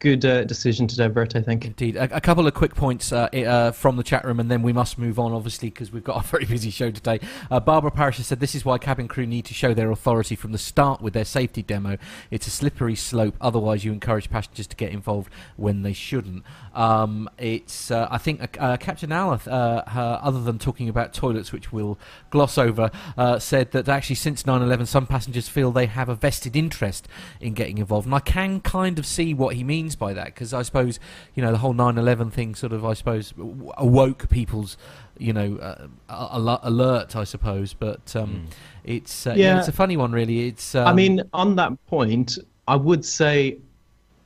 good 0.05 0.25
uh, 0.27 0.45
decision 0.45 0.87
to 0.87 0.97
divert, 0.97 1.35
I 1.35 1.41
think. 1.41 1.65
Indeed. 1.65 1.97
A, 1.97 2.17
a 2.17 2.21
couple 2.21 2.47
of 2.47 2.53
quick 2.53 2.75
points 2.75 3.11
uh, 3.11 3.23
uh, 3.23 3.73
from 3.73 3.97
the 3.97 4.03
chat 4.03 4.23
room, 4.27 4.39
and 4.39 4.51
then 4.51 4.61
we 4.61 4.71
must 4.71 4.99
move 4.99 5.19
on, 5.19 5.33
obviously, 5.33 5.71
because 5.71 5.91
we've 5.91 6.05
got 6.05 6.23
a 6.23 6.29
very 6.29 6.45
busy 6.45 6.69
show 6.69 6.91
today. 6.91 7.21
Uh, 7.51 7.59
Barbara 7.59 7.91
Parish 7.91 8.19
has 8.19 8.27
said 8.27 8.39
this 8.39 8.55
is 8.55 8.67
why 8.67 8.77
cabin 8.77 9.09
crew 9.09 9.25
need 9.25 9.47
to 9.47 9.55
show 9.55 9.73
their 9.73 9.91
authority 9.91 10.37
from 10.37 10.53
the 10.53 10.59
start 10.59 11.01
with 11.01 11.15
their 11.15 11.25
safety 11.25 11.63
demo. 11.63 11.97
It's 12.31 12.47
a 12.47 12.51
slippery 12.51 12.95
slope. 12.97 13.35
Otherwise, 13.41 13.83
you 13.83 13.93
encourage 13.93 14.29
passengers 14.29 14.67
to 14.67 14.77
get 14.77 14.93
involved 14.93 15.33
when 15.57 15.81
they 15.81 15.95
shouldn't. 15.95 16.45
Um, 16.75 17.31
it's, 17.39 17.91
uh, 17.91 18.07
I 18.11 18.19
think, 18.19 18.59
uh, 18.61 18.77
Captain 18.77 19.09
Aleth, 19.09 19.49
other 19.49 20.43
than 20.43 20.59
talking 20.59 20.91
about 20.91 21.15
toilets, 21.15 21.51
which 21.51 21.73
we'll 21.73 21.99
gloss 22.29 22.59
over, 22.59 22.91
said 23.39 23.71
that 23.71 23.89
actually 23.89 24.17
since 24.17 24.43
9/11, 24.43 24.87
some 24.87 25.07
passengers 25.07 25.49
feel 25.49 25.73
they 25.73 25.87
have 25.87 26.11
a 26.11 26.15
vested 26.15 26.57
interest 26.57 27.09
in 27.41 27.55
getting 27.55 27.79
involved, 27.79 28.05
and 28.05 28.15
I 28.15 28.21
can 28.21 28.61
kind 28.61 28.99
of 28.99 29.07
see 29.07 29.33
what 29.33 29.55
he 29.55 29.65
means 29.65 29.94
by 29.95 30.13
that 30.13 30.27
because 30.27 30.53
I 30.53 30.63
suppose 30.63 30.99
you 31.35 31.43
know 31.43 31.53
the 31.53 31.59
whole 31.59 31.75
9/11 31.75 32.33
thing 32.33 32.55
sort 32.55 32.73
of 32.73 32.85
I 32.85 32.95
suppose 32.95 33.35
awoke 33.77 34.29
people's 34.29 34.77
you 35.19 35.33
know 35.33 35.57
uh, 35.57 36.59
alert 36.63 37.17
I 37.17 37.25
suppose, 37.25 37.75
but 37.75 38.15
um, 38.17 38.49
it's 38.85 39.27
uh, 39.27 39.35
yeah. 39.37 39.55
Yeah. 39.55 39.59
it's 39.59 39.69
a 39.69 39.73
funny 39.73 39.97
one 39.97 40.13
really. 40.13 40.49
It's 40.49 40.75
um, 40.75 40.87
I 40.87 40.93
mean, 40.93 41.23
on 41.33 41.57
that 41.57 41.73
point, 41.87 42.39
I 42.69 42.77
would 42.77 43.05
say, 43.05 43.59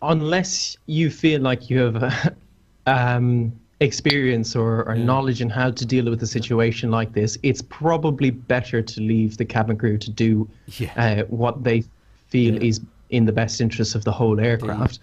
unless 0.02 0.76
you 0.86 1.10
feel 1.10 1.40
like 1.40 1.70
you 1.70 1.80
have 1.80 2.36
um, 2.86 3.52
experience 3.80 4.56
or, 4.56 4.88
or 4.88 4.94
knowledge 4.96 5.40
in 5.40 5.48
how 5.48 5.70
to 5.70 5.86
deal 5.86 6.08
with 6.10 6.22
a 6.22 6.26
situation 6.26 6.90
like 6.90 7.12
this, 7.12 7.38
it's 7.42 7.62
probably 7.62 8.30
better 8.30 8.82
to 8.82 9.00
leave 9.00 9.36
the 9.36 9.44
cabin 9.44 9.76
crew 9.76 9.98
to 9.98 10.10
do 10.10 10.48
uh, 10.96 11.22
what 11.24 11.62
they 11.62 11.84
feel 12.28 12.60
is 12.62 12.80
in 13.10 13.24
the 13.24 13.32
best 13.32 13.60
interest 13.60 13.94
of 13.94 14.04
the 14.04 14.12
whole 14.12 14.38
aircraft, 14.38 14.98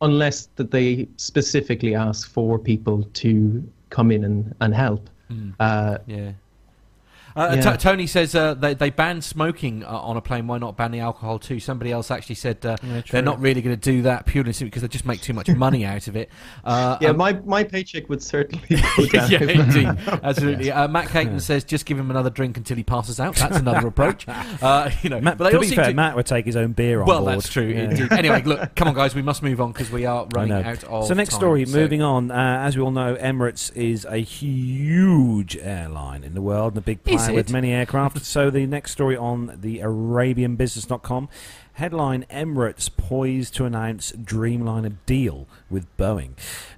unless 0.00 0.46
that 0.56 0.70
they 0.70 1.08
specifically 1.16 1.94
ask 1.94 2.30
for 2.30 2.58
people 2.58 3.02
to 3.14 3.68
come 3.90 4.10
in 4.10 4.24
and, 4.24 4.54
and 4.60 4.74
help. 4.74 5.10
Mm. 5.30 5.54
Uh, 5.60 5.98
yeah. 6.06 6.32
Uh, 7.38 7.54
Yeah. 7.54 7.72
T- 7.72 7.76
Tony 7.78 8.06
says 8.06 8.34
uh, 8.34 8.54
they, 8.54 8.74
they 8.74 8.90
banned 8.90 9.22
smoking 9.24 9.84
uh, 9.84 9.88
on 9.88 10.16
a 10.16 10.20
plane. 10.20 10.46
Why 10.46 10.58
not 10.58 10.76
ban 10.76 10.90
the 10.90 11.00
alcohol 11.00 11.38
too? 11.38 11.60
Somebody 11.60 11.92
else 11.92 12.10
actually 12.10 12.34
said 12.34 12.64
uh, 12.66 12.76
Yeah, 12.82 13.02
they're 13.10 13.22
not 13.22 13.40
really 13.40 13.62
going 13.62 13.76
to 13.78 13.80
do 13.92 14.02
that 14.02 14.26
purely 14.26 14.52
simply 14.52 14.70
because 14.70 14.82
they 14.82 14.88
just 14.88 15.06
make 15.06 15.20
too 15.20 15.32
much 15.32 15.48
money 15.48 15.84
out 15.84 16.08
of 16.08 16.16
it. 16.16 16.28
Uh, 16.64 16.98
yeah, 17.00 17.10
um, 17.10 17.16
my, 17.16 17.32
my 17.44 17.62
paycheck 17.64 18.08
would 18.08 18.22
certainly 18.22 18.66
go 18.68 19.06
down. 19.06 19.30
yeah, 19.30 19.40
indeed, 19.42 19.86
absolutely. 20.22 20.70
Uh, 20.72 20.88
Matt 20.88 21.08
Caton 21.08 21.40
says 21.40 21.64
just 21.64 21.86
give 21.86 21.98
him 21.98 22.10
another 22.10 22.30
drink 22.30 22.56
until 22.56 22.76
he 22.76 22.82
passes 22.82 23.20
out. 23.20 23.36
That's 23.36 23.58
another 23.58 23.86
approach. 23.86 24.26
Uh, 24.28 24.90
you 25.02 25.10
know, 25.10 25.20
Matt, 25.20 25.38
but 25.38 25.50
to 25.50 25.60
be 25.60 25.68
fair, 25.74 25.86
to- 25.90 25.94
Matt 25.94 26.16
would 26.16 26.26
take 26.26 26.44
his 26.46 26.56
own 26.56 26.72
beer 26.72 27.00
on 27.00 27.06
well, 27.06 27.20
board. 27.20 27.34
that's 27.34 27.48
true. 27.48 27.66
Yeah. 27.68 27.84
Indeed. 27.90 28.12
Anyway, 28.12 28.42
look, 28.42 28.74
come 28.74 28.88
on, 28.88 28.94
guys, 28.94 29.14
we 29.14 29.22
must 29.22 29.42
move 29.42 29.60
on 29.60 29.72
because 29.72 29.90
we 29.90 30.06
are 30.06 30.26
running 30.34 30.52
out 30.52 30.66
of. 30.84 30.88
Time. 30.88 31.02
So 31.04 31.14
next 31.14 31.30
time. 31.30 31.38
story, 31.40 31.66
So- 31.66 31.78
moving 31.78 32.02
on. 32.02 32.30
Uh, 32.30 32.62
as 32.66 32.76
we 32.76 32.82
all 32.82 32.90
know, 32.90 33.14
Emirates 33.16 33.74
is 33.76 34.04
a 34.04 34.18
huge 34.18 35.56
airline 35.56 36.24
in 36.24 36.34
the 36.34 36.42
world 36.42 36.72
and 36.72 36.78
a 36.78 36.82
big 36.82 37.02
player 37.04 37.18
with 37.34 37.50
many 37.50 37.72
aircraft. 37.72 38.24
so 38.24 38.50
the 38.50 38.66
next 38.66 38.92
story 38.92 39.16
on 39.16 39.58
the 39.60 39.78
ArabianBusiness.com 39.78 41.28
headline: 41.78 42.26
Emirates 42.30 42.90
poised 42.94 43.54
to 43.54 43.64
announce 43.64 44.12
Dreamliner 44.12 44.96
deal 45.06 45.46
with 45.70 45.84
Boeing. 45.96 46.32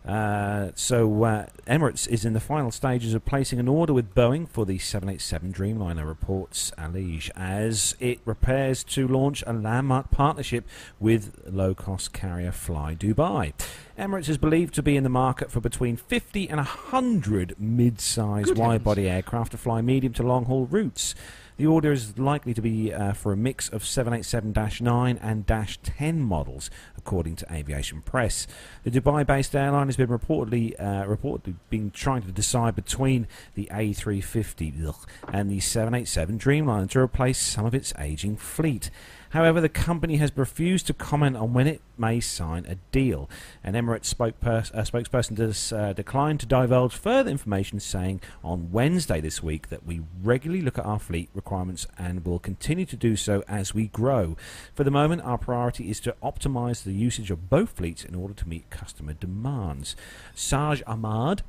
Uh, 0.06 0.70
so 0.74 1.24
uh, 1.24 1.46
Emirates 1.66 2.08
is 2.08 2.24
in 2.24 2.32
the 2.32 2.40
final 2.40 2.70
stages 2.70 3.14
of 3.14 3.24
placing 3.24 3.58
an 3.58 3.68
order 3.68 3.92
with 3.92 4.14
Boeing 4.14 4.48
for 4.48 4.64
the 4.64 4.78
787 4.78 5.52
Dreamliner, 5.52 6.06
reports 6.06 6.70
Alige, 6.78 7.30
as 7.34 7.96
it 8.00 8.24
prepares 8.24 8.84
to 8.84 9.08
launch 9.08 9.42
a 9.46 9.52
landmark 9.52 10.10
partnership 10.10 10.66
with 10.98 11.42
low-cost 11.46 12.12
carrier 12.12 12.52
Fly 12.52 12.94
Dubai. 12.94 13.52
Emirates 13.98 14.28
is 14.28 14.38
believed 14.38 14.74
to 14.74 14.82
be 14.82 14.96
in 14.96 15.02
the 15.02 15.10
market 15.10 15.50
for 15.50 15.60
between 15.60 15.96
50 15.96 16.48
and 16.48 16.56
100 16.56 17.56
mid-sized 17.58 18.48
Good 18.48 18.58
wide-body 18.58 19.08
aircraft 19.08 19.52
to 19.52 19.58
fly 19.58 19.80
medium 19.82 20.12
to 20.14 20.22
long-haul 20.22 20.66
routes. 20.66 21.14
The 21.60 21.66
order 21.66 21.92
is 21.92 22.18
likely 22.18 22.54
to 22.54 22.62
be 22.62 22.90
uh, 22.90 23.12
for 23.12 23.34
a 23.34 23.36
mix 23.36 23.68
of 23.68 23.82
787-9 23.82 25.18
and 25.20 25.44
Dash 25.44 25.78
10 25.82 26.18
models, 26.22 26.70
according 26.96 27.36
to 27.36 27.52
Aviation 27.52 28.00
Press. 28.00 28.46
The 28.82 28.90
Dubai-based 28.90 29.54
airline 29.54 29.88
has 29.88 29.98
been 29.98 30.08
reportedly 30.08 30.74
uh, 30.80 31.04
reportedly 31.04 31.56
been 31.68 31.90
trying 31.90 32.22
to 32.22 32.32
decide 32.32 32.74
between 32.74 33.28
the 33.56 33.68
A350 33.70 34.88
ugh, 34.88 35.06
and 35.30 35.50
the 35.50 35.60
787 35.60 36.38
Dreamliner 36.38 36.88
to 36.92 37.00
replace 37.00 37.38
some 37.38 37.66
of 37.66 37.74
its 37.74 37.92
aging 37.98 38.38
fleet. 38.38 38.90
However, 39.30 39.60
the 39.60 39.68
company 39.68 40.16
has 40.16 40.32
refused 40.36 40.86
to 40.88 40.94
comment 40.94 41.36
on 41.36 41.52
when 41.52 41.66
it 41.66 41.80
may 41.96 42.20
sign 42.20 42.66
a 42.66 42.76
deal. 42.92 43.30
An 43.62 43.74
Emirates 43.74 44.12
uh, 44.20 44.82
spokesperson 44.82 45.36
does, 45.36 45.72
uh, 45.72 45.92
declined 45.92 46.40
to 46.40 46.46
divulge 46.46 46.94
further 46.94 47.30
information, 47.30 47.78
saying 47.80 48.20
on 48.42 48.72
Wednesday 48.72 49.20
this 49.20 49.42
week 49.42 49.68
that 49.68 49.86
we 49.86 50.02
regularly 50.22 50.62
look 50.62 50.78
at 50.78 50.84
our 50.84 50.98
fleet 50.98 51.30
requirements 51.34 51.86
and 51.96 52.24
will 52.24 52.38
continue 52.38 52.86
to 52.86 52.96
do 52.96 53.14
so 53.16 53.44
as 53.46 53.72
we 53.74 53.86
grow. 53.86 54.36
For 54.74 54.82
the 54.84 54.90
moment, 54.90 55.22
our 55.22 55.38
priority 55.38 55.90
is 55.90 56.00
to 56.00 56.16
optimize 56.22 56.82
the 56.82 56.92
usage 56.92 57.30
of 57.30 57.48
both 57.48 57.70
fleets 57.70 58.04
in 58.04 58.14
order 58.14 58.34
to 58.34 58.48
meet 58.48 58.70
customer 58.70 59.12
demands. 59.12 59.94
Saj 60.34 60.82
Ahmad, 60.86 61.42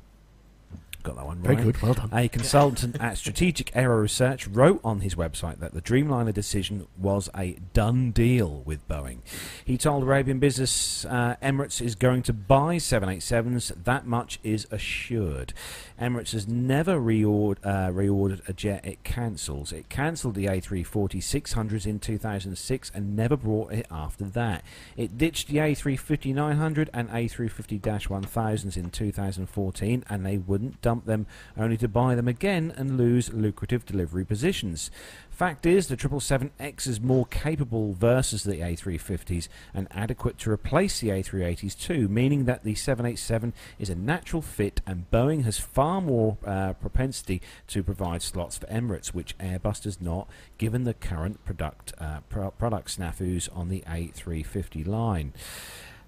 got 1.02 1.16
that 1.16 1.26
one 1.26 1.42
right. 1.42 1.56
Very 1.56 1.72
good, 1.72 1.82
well 1.82 1.94
done. 1.94 2.10
A 2.12 2.28
consultant 2.28 2.96
at 3.00 3.18
Strategic 3.18 3.74
Aero 3.74 4.00
Research 4.00 4.46
wrote 4.46 4.80
on 4.84 5.00
his 5.00 5.14
website 5.14 5.58
that 5.60 5.74
the 5.74 5.82
Dreamliner 5.82 6.32
decision 6.32 6.86
was 6.98 7.28
a 7.36 7.56
done 7.72 8.10
deal 8.10 8.62
with 8.64 8.86
Boeing. 8.88 9.18
He 9.64 9.76
told 9.78 10.02
Arabian 10.02 10.38
Business 10.38 11.04
uh, 11.04 11.36
Emirates 11.42 11.80
is 11.80 11.94
going 11.94 12.22
to 12.22 12.32
buy 12.32 12.76
787s. 12.76 13.84
That 13.84 14.06
much 14.06 14.38
is 14.42 14.66
assured. 14.70 15.52
Emirates 16.00 16.32
has 16.32 16.48
never 16.48 16.98
reord- 16.98 17.58
uh, 17.62 17.90
reordered 17.90 18.46
a 18.48 18.52
jet 18.52 18.84
it 18.84 19.04
cancels. 19.04 19.72
It 19.72 19.88
cancelled 19.88 20.34
the 20.34 20.46
A340 20.46 21.18
600s 21.18 21.86
in 21.86 21.98
2006 22.00 22.90
and 22.94 23.16
never 23.16 23.36
brought 23.36 23.72
it 23.72 23.86
after 23.90 24.24
that. 24.24 24.64
It 24.96 25.16
ditched 25.16 25.48
the 25.48 25.58
A350 25.58 26.34
900 26.34 26.90
and 26.92 27.08
A350 27.10 27.80
1000s 27.80 28.76
in 28.76 28.90
2014 28.90 30.04
and 30.08 30.26
they 30.26 30.38
wouldn't 30.38 30.82
dump 30.92 31.06
them 31.06 31.26
only 31.56 31.78
to 31.78 31.88
buy 31.88 32.14
them 32.14 32.28
again 32.28 32.70
and 32.76 32.98
lose 32.98 33.32
lucrative 33.32 33.86
delivery 33.86 34.26
positions. 34.26 34.90
Fact 35.30 35.64
is, 35.64 35.88
the 35.88 35.96
777X 35.96 36.86
is 36.86 37.00
more 37.00 37.24
capable 37.24 37.94
versus 37.94 38.44
the 38.44 38.56
A350s 38.56 39.48
and 39.72 39.88
adequate 39.90 40.36
to 40.40 40.50
replace 40.50 41.00
the 41.00 41.08
A380s 41.08 41.78
too, 41.78 42.08
meaning 42.08 42.44
that 42.44 42.62
the 42.62 42.74
787 42.74 43.54
is 43.78 43.88
a 43.88 43.94
natural 43.94 44.42
fit 44.42 44.82
and 44.86 45.10
Boeing 45.10 45.44
has 45.44 45.58
far 45.58 46.02
more 46.02 46.36
uh, 46.46 46.74
propensity 46.74 47.40
to 47.68 47.82
provide 47.82 48.20
slots 48.20 48.58
for 48.58 48.66
Emirates, 48.66 49.08
which 49.14 49.36
Airbus 49.38 49.82
does 49.82 49.98
not, 49.98 50.28
given 50.58 50.84
the 50.84 50.92
current 50.92 51.42
product, 51.46 51.94
uh, 51.98 52.20
pro- 52.28 52.50
product 52.50 52.98
snafus 52.98 53.48
on 53.56 53.70
the 53.70 53.82
A350 53.88 54.86
line. 54.86 55.32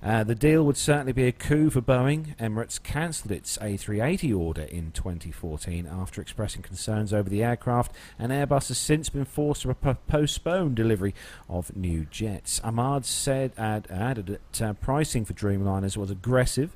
Uh, 0.04 0.22
the 0.22 0.34
deal 0.34 0.62
would 0.64 0.76
certainly 0.76 1.14
be 1.14 1.26
a 1.26 1.32
coup 1.32 1.70
for 1.70 1.80
Boeing. 1.80 2.36
Emirates 2.36 2.82
cancelled 2.82 3.32
its 3.32 3.56
A380 3.56 4.38
order 4.38 4.62
in 4.62 4.92
2014 4.92 5.86
after 5.90 6.20
expressing 6.20 6.60
concerns 6.60 7.14
over 7.14 7.30
the 7.30 7.42
aircraft, 7.42 7.90
and 8.18 8.30
Airbus 8.30 8.68
has 8.68 8.76
since 8.76 9.08
been 9.08 9.24
forced 9.24 9.62
to 9.62 9.72
po- 9.72 9.96
postpone 10.06 10.74
delivery 10.74 11.14
of 11.48 11.74
new 11.74 12.04
jets. 12.04 12.60
Ahmad 12.62 13.06
said 13.06 13.52
add, 13.56 13.86
added 13.90 14.26
that 14.26 14.62
uh, 14.62 14.72
pricing 14.74 15.24
for 15.24 15.32
Dreamliners 15.32 15.96
was 15.96 16.10
aggressive. 16.10 16.74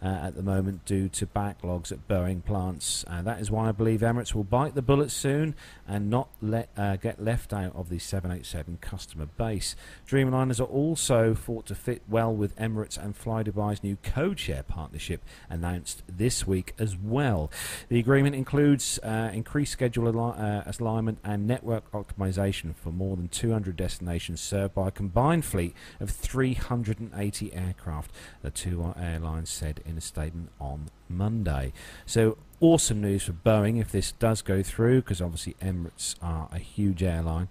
Uh, 0.00 0.06
at 0.06 0.36
the 0.36 0.42
moment, 0.42 0.84
due 0.84 1.08
to 1.08 1.26
backlogs 1.26 1.90
at 1.90 2.06
Boeing 2.06 2.44
plants, 2.44 3.04
uh, 3.08 3.20
that 3.22 3.40
is 3.40 3.50
why 3.50 3.68
I 3.68 3.72
believe 3.72 4.00
Emirates 4.00 4.32
will 4.32 4.44
bite 4.44 4.76
the 4.76 4.82
bullet 4.82 5.10
soon 5.10 5.56
and 5.88 6.08
not 6.08 6.28
let 6.40 6.68
uh, 6.76 6.96
get 6.96 7.22
left 7.22 7.52
out 7.52 7.74
of 7.74 7.88
the 7.88 7.98
787 7.98 8.78
customer 8.80 9.26
base. 9.26 9.74
Dreamliners 10.06 10.60
are 10.60 10.64
also 10.64 11.34
thought 11.34 11.66
to 11.66 11.74
fit 11.74 12.02
well 12.08 12.32
with 12.32 12.56
Emirates 12.56 12.96
and 12.96 13.16
Fly 13.16 13.42
Dubai's 13.42 13.82
new 13.82 13.96
codeshare 13.96 14.64
partnership 14.64 15.24
announced 15.50 16.02
this 16.08 16.46
week 16.46 16.74
as 16.78 16.96
well. 16.96 17.50
The 17.88 17.98
agreement 17.98 18.36
includes 18.36 19.00
uh, 19.02 19.30
increased 19.32 19.72
schedule 19.72 20.06
ali- 20.06 20.38
uh, 20.38 20.72
alignment 20.78 21.18
and 21.24 21.46
network 21.46 21.90
optimization 21.92 22.76
for 22.76 22.90
more 22.92 23.16
than 23.16 23.28
200 23.28 23.74
destinations 23.74 24.40
served 24.40 24.74
by 24.74 24.88
a 24.88 24.92
combined 24.92 25.44
fleet 25.44 25.74
of 25.98 26.10
380 26.10 27.52
aircraft, 27.52 28.12
the 28.42 28.50
two 28.50 28.94
airlines 28.96 29.50
said 29.50 29.80
in 29.88 29.96
a 29.96 30.00
statement 30.00 30.50
on 30.60 30.90
Monday. 31.08 31.72
So 32.06 32.38
awesome 32.60 33.00
news 33.00 33.24
for 33.24 33.32
Boeing 33.32 33.80
if 33.80 33.90
this 33.90 34.12
does 34.12 34.42
go 34.42 34.62
through, 34.62 35.02
because 35.02 35.20
obviously 35.20 35.54
Emirates 35.62 36.16
are 36.22 36.48
a 36.52 36.58
huge 36.58 37.02
airline, 37.02 37.48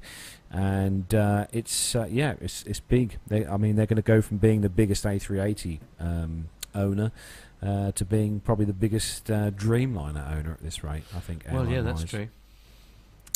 and 0.52 1.14
uh, 1.14 1.48
it's 1.52 1.96
uh, 1.96 2.08
yeah, 2.10 2.36
it's 2.42 2.64
it's 2.64 2.80
big. 2.80 3.18
They, 3.28 3.46
I 3.46 3.58
mean, 3.58 3.76
they're 3.76 3.86
going 3.86 3.98
to 3.98 4.02
go 4.02 4.22
from 4.22 4.38
being 4.38 4.62
the 4.62 4.70
biggest 4.70 5.04
A380 5.04 5.80
um, 6.00 6.50
owner. 6.74 7.12
Uh, 7.60 7.92
to 7.94 8.06
being 8.06 8.40
probably 8.40 8.66
the 8.66 8.72
biggest 8.72 9.32
uh, 9.32 9.50
Dreamliner 9.50 10.32
owner 10.32 10.52
at 10.52 10.62
this 10.62 10.84
rate, 10.84 11.02
I 11.16 11.20
think. 11.20 11.44
Well, 11.52 11.68
yeah, 11.68 11.82
that's 11.82 12.04
true. 12.04 12.28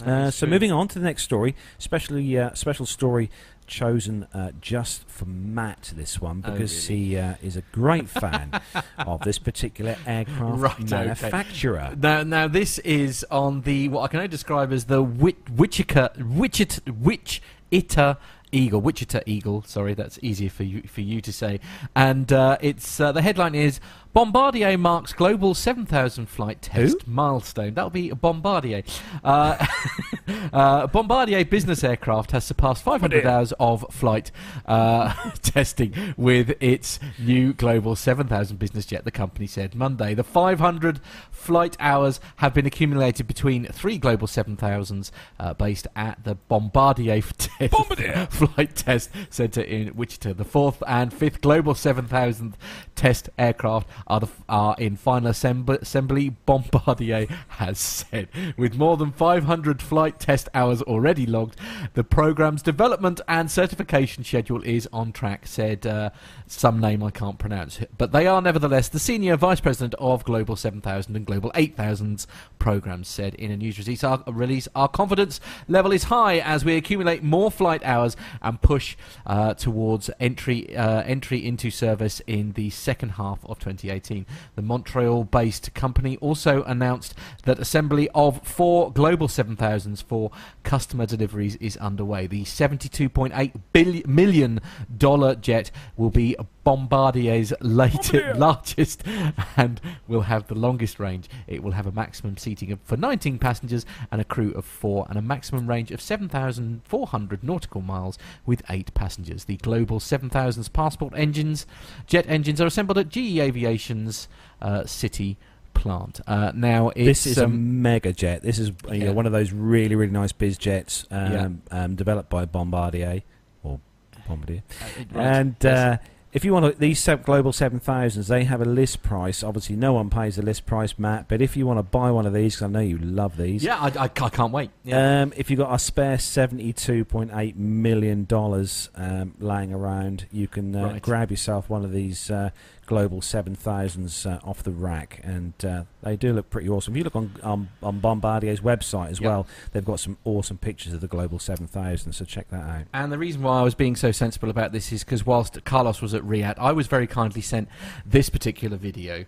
Uh, 0.07 0.31
so 0.31 0.45
true. 0.45 0.51
moving 0.53 0.71
on 0.71 0.87
to 0.89 0.99
the 0.99 1.05
next 1.05 1.23
story, 1.23 1.55
especially 1.79 2.37
uh, 2.37 2.53
special 2.53 2.85
story 2.85 3.29
chosen 3.67 4.27
uh, 4.33 4.51
just 4.59 5.07
for 5.07 5.25
Matt. 5.25 5.93
This 5.95 6.19
one 6.19 6.41
because 6.41 6.89
really? 6.89 7.03
he 7.05 7.17
uh, 7.17 7.35
is 7.41 7.55
a 7.55 7.61
great 7.71 8.09
fan 8.09 8.59
of 8.97 9.21
this 9.21 9.39
particular 9.39 9.95
aircraft 10.05 10.59
Right, 10.59 10.73
okay. 10.81 10.89
manufacturer. 10.95 11.95
Now, 11.97 12.23
now 12.23 12.47
this 12.47 12.79
is 12.79 13.25
on 13.31 13.61
the 13.61 13.87
what 13.89 14.01
I 14.03 14.07
can 14.07 14.17
only 14.19 14.27
describe 14.27 14.71
as 14.73 14.85
the 14.85 15.01
Wichita 15.01 16.09
Wichita 16.19 16.79
Wichita 16.99 18.15
Eagle, 18.51 18.81
Wichita 18.81 19.21
Eagle. 19.25 19.63
Sorry, 19.65 19.93
that's 19.93 20.19
easier 20.21 20.49
for 20.49 20.63
you 20.63 20.81
for 20.83 21.01
you 21.01 21.21
to 21.21 21.31
say. 21.31 21.59
And 21.95 22.31
uh, 22.33 22.57
it's 22.61 22.99
uh, 22.99 23.11
the 23.13 23.21
headline 23.21 23.55
is 23.55 23.79
Bombardier 24.13 24.77
marks 24.77 25.13
global 25.13 25.53
7,000 25.53 26.25
flight 26.27 26.61
test 26.61 27.07
milestone. 27.07 27.73
That'll 27.73 27.89
be 27.89 28.11
Bombardier. 28.11 28.83
Uh, 29.23 29.65
uh, 30.53 30.87
Bombardier 30.87 31.45
business 31.45 31.83
aircraft 31.83 32.31
has 32.31 32.43
surpassed 32.43 32.83
500 32.83 33.25
hours 33.25 33.53
of 33.59 33.85
flight 33.91 34.31
uh, 34.65 35.13
testing 35.41 35.93
with 36.17 36.55
its 36.59 36.99
new 37.19 37.53
global 37.53 37.95
7,000 37.95 38.57
business 38.57 38.85
jet. 38.85 39.05
The 39.05 39.11
company 39.11 39.47
said 39.47 39.75
Monday 39.75 40.13
the 40.13 40.23
500 40.23 40.99
flight 41.31 41.75
hours 41.79 42.19
have 42.37 42.53
been 42.53 42.65
accumulated 42.65 43.27
between 43.27 43.65
three 43.65 43.97
global 43.97 44.27
7,000s 44.27 45.11
uh, 45.39 45.53
based 45.53 45.87
at 45.95 46.23
the 46.23 46.35
Bombardier, 46.35 47.21
test, 47.37 47.73
flight 48.31 48.75
test 48.75 49.09
center 49.29 49.61
in 49.61 49.95
Wichita. 49.95 50.33
The 50.33 50.45
fourth 50.45 50.81
and 50.87 51.13
fifth 51.13 51.41
global 51.41 51.75
7000 51.75 52.57
test 52.95 53.29
aircraft 53.37 53.89
are, 54.07 54.19
the, 54.19 54.27
are 54.47 54.75
in 54.77 54.95
final 54.95 55.31
assemb- 55.31 55.81
assembly, 55.81 56.29
Bombardier 56.45 57.27
has 57.49 57.79
said. 57.79 58.29
With 58.57 58.75
more 58.75 58.97
than 58.97 59.11
500 59.11 59.81
flight 59.81 60.19
test 60.21 60.47
hours 60.53 60.81
already 60.83 61.25
logged, 61.25 61.57
the 61.93 62.03
program's 62.03 62.61
development 62.61 63.19
and 63.27 63.51
certification 63.51 64.23
schedule 64.23 64.61
is 64.63 64.87
on 64.93 65.11
track, 65.11 65.47
said 65.47 65.85
uh, 65.85 66.11
some 66.47 66.79
name 66.79 67.03
I 67.03 67.11
can't 67.11 67.37
pronounce. 67.37 67.79
But 67.97 68.11
they 68.11 68.27
are 68.27 68.41
nevertheless 68.41 68.87
the 68.87 68.99
senior 68.99 69.35
vice 69.35 69.59
president 69.59 69.95
of 69.95 70.23
Global 70.23 70.55
7000 70.55 71.15
and 71.15 71.25
Global 71.25 71.51
8000's 71.51 72.27
programs, 72.59 73.07
said 73.07 73.35
in 73.35 73.51
a 73.51 73.57
news 73.57 73.77
release 73.79 74.03
our, 74.03 74.23
release, 74.27 74.67
our 74.75 74.87
confidence 74.87 75.39
level 75.67 75.91
is 75.91 76.05
high 76.05 76.39
as 76.39 76.63
we 76.63 76.75
accumulate 76.75 77.23
more 77.23 77.51
flight 77.51 77.83
hours 77.83 78.15
and 78.41 78.61
push 78.61 78.95
uh, 79.25 79.53
towards 79.55 80.09
entry 80.19 80.75
uh, 80.75 81.01
entry 81.03 81.45
into 81.45 81.71
service 81.71 82.21
in 82.27 82.53
the 82.53 82.69
second 82.69 83.09
half 83.09 83.43
of 83.45 83.59
2018. 83.59 84.25
The 84.55 84.61
Montreal-based 84.61 85.73
company 85.73 86.17
also 86.17 86.63
announced 86.63 87.15
that 87.43 87.59
assembly 87.59 88.09
of 88.13 88.45
four 88.45 88.91
Global 88.91 89.27
7000s 89.27 90.05
for 90.11 90.29
customer 90.63 91.05
deliveries 91.05 91.55
is 91.61 91.77
underway. 91.77 92.27
The 92.27 92.43
72.8 92.43 93.53
billion 93.71 94.03
million 94.13 94.59
dollar 94.97 95.35
jet 95.35 95.71
will 95.95 96.09
be 96.09 96.35
Bombardier's 96.65 97.53
latest, 97.61 98.37
largest 98.37 99.03
and 99.55 99.79
will 100.09 100.23
have 100.23 100.47
the 100.47 100.53
longest 100.53 100.99
range. 100.99 101.29
It 101.47 101.63
will 101.63 101.71
have 101.71 101.87
a 101.87 101.93
maximum 101.93 102.35
seating 102.35 102.73
of, 102.73 102.81
for 102.83 102.97
19 102.97 103.39
passengers 103.39 103.85
and 104.11 104.19
a 104.19 104.25
crew 104.25 104.51
of 104.51 104.65
four, 104.65 105.05
and 105.07 105.17
a 105.17 105.21
maximum 105.21 105.65
range 105.65 105.91
of 105.91 106.01
7,400 106.01 107.41
nautical 107.41 107.79
miles 107.79 108.17
with 108.45 108.63
eight 108.69 108.93
passengers. 108.93 109.45
The 109.45 109.55
Global 109.57 110.01
7000's 110.01 110.67
passport 110.67 111.13
engines, 111.15 111.65
jet 112.05 112.25
engines, 112.27 112.59
are 112.59 112.67
assembled 112.67 112.97
at 112.97 113.07
GE 113.07 113.39
Aviation's 113.39 114.27
uh, 114.61 114.85
City 114.85 115.37
plant. 115.73 116.21
Uh, 116.27 116.51
now, 116.55 116.91
this 116.95 117.25
is 117.25 117.37
um, 117.37 117.45
a 117.51 117.55
mega 117.55 118.13
jet. 118.13 118.41
This 118.41 118.59
is 118.59 118.69
you 118.89 118.93
Yeah. 118.93 119.05
know, 119.05 119.13
one 119.13 119.25
of 119.25 119.31
those 119.31 119.51
really 119.51 119.95
really 119.95 120.11
nice 120.11 120.31
biz 120.31 120.57
jets 120.57 121.05
um, 121.11 121.31
Yeah. 121.71 121.83
um, 121.83 121.95
developed 121.95 122.29
by 122.29 122.45
Bombardier 122.45 123.21
or 123.63 123.79
Bombardier. 124.27 124.63
Uh, 124.69 125.03
right, 125.13 125.25
And 125.37 125.55
yes. 125.61 125.77
uh, 125.77 125.97
if 126.33 126.45
you 126.45 126.53
want 126.53 126.65
to, 126.73 126.79
these 126.79 126.97
se- 126.97 127.17
global 127.25 127.51
seven 127.51 127.81
thousands, 127.81 128.29
they 128.29 128.45
have 128.45 128.61
a 128.61 128.65
list 128.65 129.03
price. 129.03 129.43
Obviously, 129.43 129.75
no 129.75 129.91
one 129.91 130.09
pays 130.09 130.37
the 130.37 130.41
list 130.41 130.65
price, 130.65 130.97
Matt. 130.97 131.27
But 131.27 131.41
if 131.41 131.57
you 131.57 131.67
want 131.67 131.79
to 131.79 131.83
buy 131.83 132.09
one 132.09 132.25
of 132.25 132.33
these, 132.33 132.55
because 132.55 132.67
I 132.67 132.71
know 132.71 132.79
you 132.79 132.97
love 132.99 133.35
these. 133.35 133.65
Yeah, 133.65 133.75
I, 133.77 133.87
I, 133.87 134.03
I 134.03 134.07
can't 134.29 134.53
wait. 134.53 134.69
Yeah. 134.85 135.23
Um, 135.23 135.33
if 135.35 135.49
you've 135.49 135.59
got 135.59 135.73
a 135.75 135.79
spare 135.79 136.17
seventy-two 136.17 137.03
point 137.03 137.31
eight 137.33 137.57
million 137.57 138.23
dollars 138.23 138.89
um, 138.95 139.33
laying 139.39 139.73
around, 139.73 140.25
you 140.31 140.47
can 140.47 140.73
uh, 140.73 140.83
Right. 140.93 141.01
grab 141.01 141.31
yourself 141.31 141.69
one 141.69 141.83
of 141.83 141.91
these 141.91 142.31
uh, 142.31 142.51
global 142.91 143.21
seven 143.21 143.55
thousands 143.55 144.25
uh, 144.25 144.37
off 144.43 144.61
the 144.63 144.69
rack, 144.71 145.21
and 145.23 145.53
uh, 145.63 145.83
they 146.03 146.17
do 146.17 146.33
look 146.33 146.49
pretty 146.49 146.67
awesome. 146.67 146.93
If 146.93 146.97
you 146.97 147.03
look 147.05 147.15
on 147.15 147.31
um, 147.41 147.69
on 147.81 148.01
Bombardier's 148.01 148.59
website 148.59 149.11
as 149.11 149.21
Yep. 149.21 149.29
well, 149.29 149.47
they've 149.71 149.85
got 149.85 150.01
some 150.01 150.17
awesome 150.25 150.57
pictures 150.57 150.91
of 150.91 150.99
the 150.99 151.07
global 151.07 151.39
seven 151.39 151.67
thousand. 151.67 152.11
So 152.11 152.25
check 152.25 152.49
that 152.49 152.61
out. 152.61 152.83
And 152.93 153.09
the 153.09 153.17
reason 153.17 153.41
why 153.43 153.59
I 153.59 153.63
was 153.63 153.75
being 153.75 153.95
so 153.95 154.11
sensible 154.11 154.49
about 154.49 154.73
this 154.73 154.91
is 154.91 155.05
because 155.05 155.25
whilst 155.25 155.63
Carlos 155.63 156.01
was 156.01 156.13
at 156.13 156.21
Riyadh, 156.23 156.55
I 156.59 156.73
was 156.73 156.87
very 156.87 157.07
kindly 157.07 157.41
sent 157.41 157.69
this 158.05 158.29
particular 158.29 158.75
video. 158.75 159.23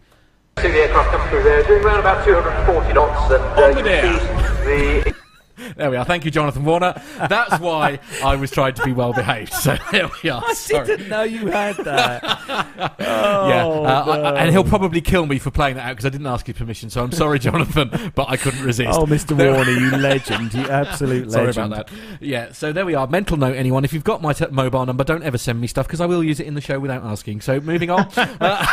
See 0.60 0.68
the 0.68 0.80
aircraft 0.80 1.10
come 1.12 1.30
through 1.30 1.44
there, 1.44 1.64
doing 1.64 1.84
around 1.86 2.02
about 2.02 2.26
240 2.26 2.94
knots, 2.94 3.32
and 3.32 3.44
uh, 3.64 3.78
you 3.80 3.84
can 3.86 4.20
see 4.66 5.10
the 5.10 5.16
There 5.78 5.90
we 5.90 5.98
are. 5.98 6.06
Thank 6.06 6.26
you, 6.26 6.32
Jonathan 6.32 6.66
Warner. 6.66 7.02
That's 7.30 7.60
why 7.60 8.00
I 8.24 8.36
was 8.36 8.52
trying 8.52 8.74
to 8.76 8.84
be 8.84 8.92
well 8.92 9.14
behaved. 9.14 9.54
So 9.54 9.76
there 9.92 10.10
we 10.24 10.30
are. 10.30 10.44
I 10.46 10.54
Sorry. 10.54 10.86
didn't 10.86 11.10
know 11.10 11.24
you 11.24 11.48
had 11.48 11.76
that. 11.78 12.24
yeah, 13.00 13.64
Oh, 13.66 13.84
uh, 13.86 14.04
I- 14.08 14.18
no. 14.32 14.36
and 14.38 14.52
he'll 14.52 14.64
probably 14.64 15.02
kill 15.02 15.26
me 15.26 15.40
for 15.40 15.52
playing 15.52 15.76
that 15.76 15.84
out 15.88 15.92
because 15.92 16.06
I 16.06 16.10
didn't 16.10 16.28
ask 16.28 16.46
his 16.46 16.56
permission. 16.56 16.90
So 16.90 17.04
I'm 17.04 17.12
sorry, 17.12 17.40
Jonathan, 17.40 18.12
but 18.16 18.30
I 18.30 18.38
couldn't 18.38 18.64
resist. 18.64 18.92
Oh, 19.00 19.06
Mr. 19.06 19.36
There- 19.38 19.54
Warner, 19.54 19.72
you 19.72 19.92
legend, 19.98 20.54
you 20.54 20.62
absolute 20.64 21.32
Sorry 21.32 21.50
about 21.52 21.70
that. 21.70 21.90
Yeah, 22.20 22.52
so 22.52 22.72
there 22.72 22.86
we 22.86 22.96
are. 22.96 23.08
Mental 23.08 23.38
note, 23.38 23.56
anyone. 23.56 23.84
If 23.86 23.94
you've 23.94 24.04
got 24.04 24.22
my 24.22 24.34
t- 24.34 24.46
mobile 24.52 24.86
number, 24.86 25.04
don't 25.04 25.24
ever 25.24 25.38
send 25.38 25.60
me 25.62 25.68
stuff 25.68 25.88
because 25.88 26.02
I 26.02 26.06
will 26.06 26.24
use 26.24 26.40
it 26.40 26.48
in 26.48 26.54
the 26.56 26.62
show 26.62 26.80
without 26.80 27.04
asking. 27.04 27.42
So 27.42 27.60
moving 27.60 27.90
on. 27.90 28.08
Uh, 28.18 28.66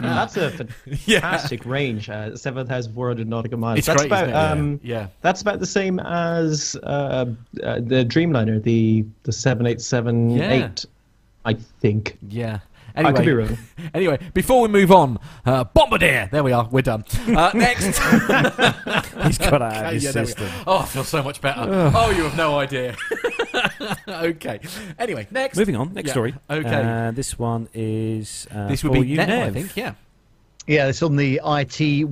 That's 0.00 0.36
a 0.36 0.50
fantastic 0.50 1.64
range, 1.66 2.08
uh, 2.08 2.36
7,400 2.36 3.28
nautical 3.28 3.58
miles. 3.58 3.78
It's 3.78 3.86
that's 3.86 4.02
great, 4.02 4.06
about 4.08 4.24
isn't 4.28 4.34
it? 4.34 4.38
Yeah. 4.38 4.50
um, 4.52 4.80
Yeah. 4.82 5.06
That's 5.20 5.42
about 5.42 5.60
the 5.60 5.66
same 5.72 5.98
as 6.00 6.76
uh, 6.82 6.86
uh, 6.86 7.74
the 7.92 8.04
Dreamliner, 8.04 8.62
the 8.62 9.04
the 9.24 9.32
7878, 9.32 10.38
Yeah. 10.38 10.68
I 11.44 11.54
think. 11.80 12.18
Yeah. 12.28 12.58
I 12.94 13.00
Anyway, 13.00 13.14
could 13.16 13.24
be 13.24 13.32
wrong. 13.32 13.58
anyway, 13.94 14.18
before 14.34 14.60
we 14.60 14.68
move 14.68 14.92
on, 14.92 15.18
uh, 15.46 15.64
Bombardier. 15.64 16.28
There 16.30 16.44
we 16.44 16.52
are. 16.52 16.68
We're 16.70 16.82
done. 16.82 17.04
Uh, 17.26 17.50
next, 17.54 17.86
He's 19.26 19.38
got 19.38 19.62
out 19.62 19.86
of 19.86 19.92
his 19.94 20.12
there 20.12 20.22
we 20.22 20.26
system. 20.26 20.48
Oh, 20.66 20.80
I 20.80 20.84
feel 20.84 21.04
so 21.04 21.22
much 21.22 21.40
better. 21.40 21.60
Ugh. 21.62 21.92
oh, 21.96 22.10
you 22.10 22.22
have 22.24 22.36
no 22.36 22.58
idea. 22.58 22.94
okay. 24.08 24.60
Anyway, 24.98 25.26
next. 25.30 25.56
Moving 25.56 25.76
on, 25.76 25.94
next 25.94 26.08
Yeah. 26.08 26.12
story. 26.12 26.34
Okay. 26.50 26.68
Uh, 26.82 27.10
this 27.12 27.38
one 27.38 27.68
is 27.72 28.46
uh, 28.54 28.68
this 28.68 28.84
would 28.84 28.94
for 28.94 29.00
be 29.00 29.08
you, 29.08 29.16
Nev, 29.16 29.48
I 29.48 29.50
think. 29.50 29.74
Yeah. 29.74 29.94
Yeah, 30.68 30.86
it's 30.86 31.02
on 31.02 31.16
the 31.16 31.40
itweb.co.za 31.42 32.06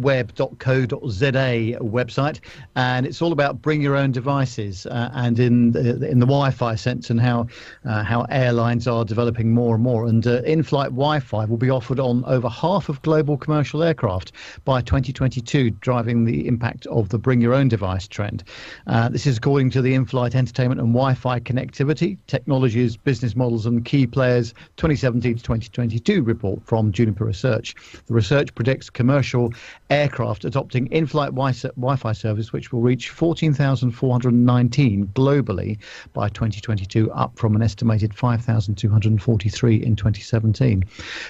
website, 1.80 2.40
and 2.74 3.06
it's 3.06 3.22
all 3.22 3.30
about 3.30 3.62
bring 3.62 3.80
your 3.80 3.94
own 3.94 4.10
devices, 4.10 4.86
uh, 4.86 5.08
and 5.14 5.38
in 5.38 5.70
the, 5.70 6.10
in 6.10 6.18
the 6.18 6.26
Wi-Fi 6.26 6.74
sense, 6.74 7.10
and 7.10 7.20
how 7.20 7.46
uh, 7.84 8.02
how 8.02 8.22
airlines 8.22 8.88
are 8.88 9.04
developing 9.04 9.54
more 9.54 9.76
and 9.76 9.84
more. 9.84 10.08
And 10.08 10.26
uh, 10.26 10.42
in-flight 10.42 10.90
Wi-Fi 10.90 11.44
will 11.44 11.58
be 11.58 11.70
offered 11.70 12.00
on 12.00 12.24
over 12.24 12.48
half 12.48 12.88
of 12.88 13.00
global 13.02 13.36
commercial 13.36 13.84
aircraft 13.84 14.32
by 14.64 14.80
2022, 14.80 15.70
driving 15.70 16.24
the 16.24 16.48
impact 16.48 16.86
of 16.86 17.10
the 17.10 17.18
bring 17.18 17.40
your 17.40 17.54
own 17.54 17.68
device 17.68 18.08
trend. 18.08 18.42
Uh, 18.88 19.08
this 19.08 19.28
is 19.28 19.36
according 19.36 19.70
to 19.70 19.80
the 19.80 19.94
in-flight 19.94 20.34
entertainment 20.34 20.80
and 20.80 20.92
Wi-Fi 20.92 21.38
connectivity 21.38 22.18
technologies, 22.26 22.96
business 22.96 23.36
models, 23.36 23.64
and 23.64 23.84
key 23.84 24.08
players 24.08 24.54
2017 24.76 25.36
to 25.36 25.42
2022 25.42 26.24
report 26.24 26.60
from 26.66 26.90
Juniper 26.90 27.24
Research. 27.24 27.76
The 28.06 28.14
research 28.14 28.39
predicts 28.54 28.88
commercial 28.88 29.52
aircraft 29.90 30.44
adopting 30.44 30.86
in-flight 30.86 31.30
Wi- 31.30 31.52
Wi-Fi 31.76 32.12
service, 32.12 32.52
which 32.52 32.72
will 32.72 32.80
reach 32.80 33.10
14,419 33.10 35.06
globally 35.08 35.78
by 36.12 36.28
2022, 36.28 37.10
up 37.12 37.38
from 37.38 37.54
an 37.56 37.62
estimated 37.62 38.14
5,243 38.14 39.84
in 39.84 39.96
2017. 39.96 40.84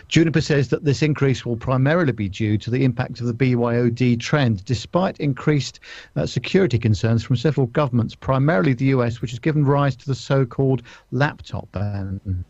Juniper 0.08 0.40
says 0.40 0.68
that 0.68 0.84
this 0.84 1.02
increase 1.02 1.44
will 1.44 1.56
primarily 1.56 2.12
be 2.12 2.28
due 2.28 2.56
to 2.58 2.70
the 2.70 2.84
impact 2.84 3.20
of 3.20 3.26
the 3.26 3.34
BYOD 3.34 4.20
trend, 4.20 4.64
despite 4.64 5.18
increased 5.18 5.80
uh, 6.16 6.26
security 6.26 6.78
concerns 6.78 7.24
from 7.24 7.36
several 7.36 7.66
governments, 7.68 8.14
primarily 8.14 8.74
the 8.74 8.86
US, 8.86 9.20
which 9.20 9.30
has 9.30 9.38
given 9.38 9.64
rise 9.64 9.96
to 9.96 10.06
the 10.06 10.14
so-called 10.14 10.82
laptop 11.10 11.70
ban. 11.72 12.44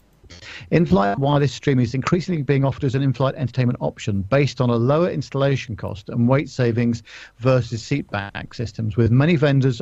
In-flight 0.70 1.18
wireless 1.18 1.52
streaming 1.52 1.82
is 1.84 1.94
increasingly 1.94 2.42
being 2.42 2.64
offered 2.64 2.84
as 2.84 2.94
an 2.94 3.02
in-flight 3.02 3.34
entertainment 3.34 3.78
option 3.80 4.22
based 4.22 4.60
on 4.60 4.70
a 4.70 4.76
lower 4.76 5.10
installation 5.10 5.74
cost 5.76 6.08
and 6.08 6.28
weight 6.28 6.48
savings 6.48 7.02
versus 7.38 7.82
seatback 7.82 8.54
systems, 8.54 8.96
with 8.96 9.10
many 9.10 9.34
vendors 9.36 9.80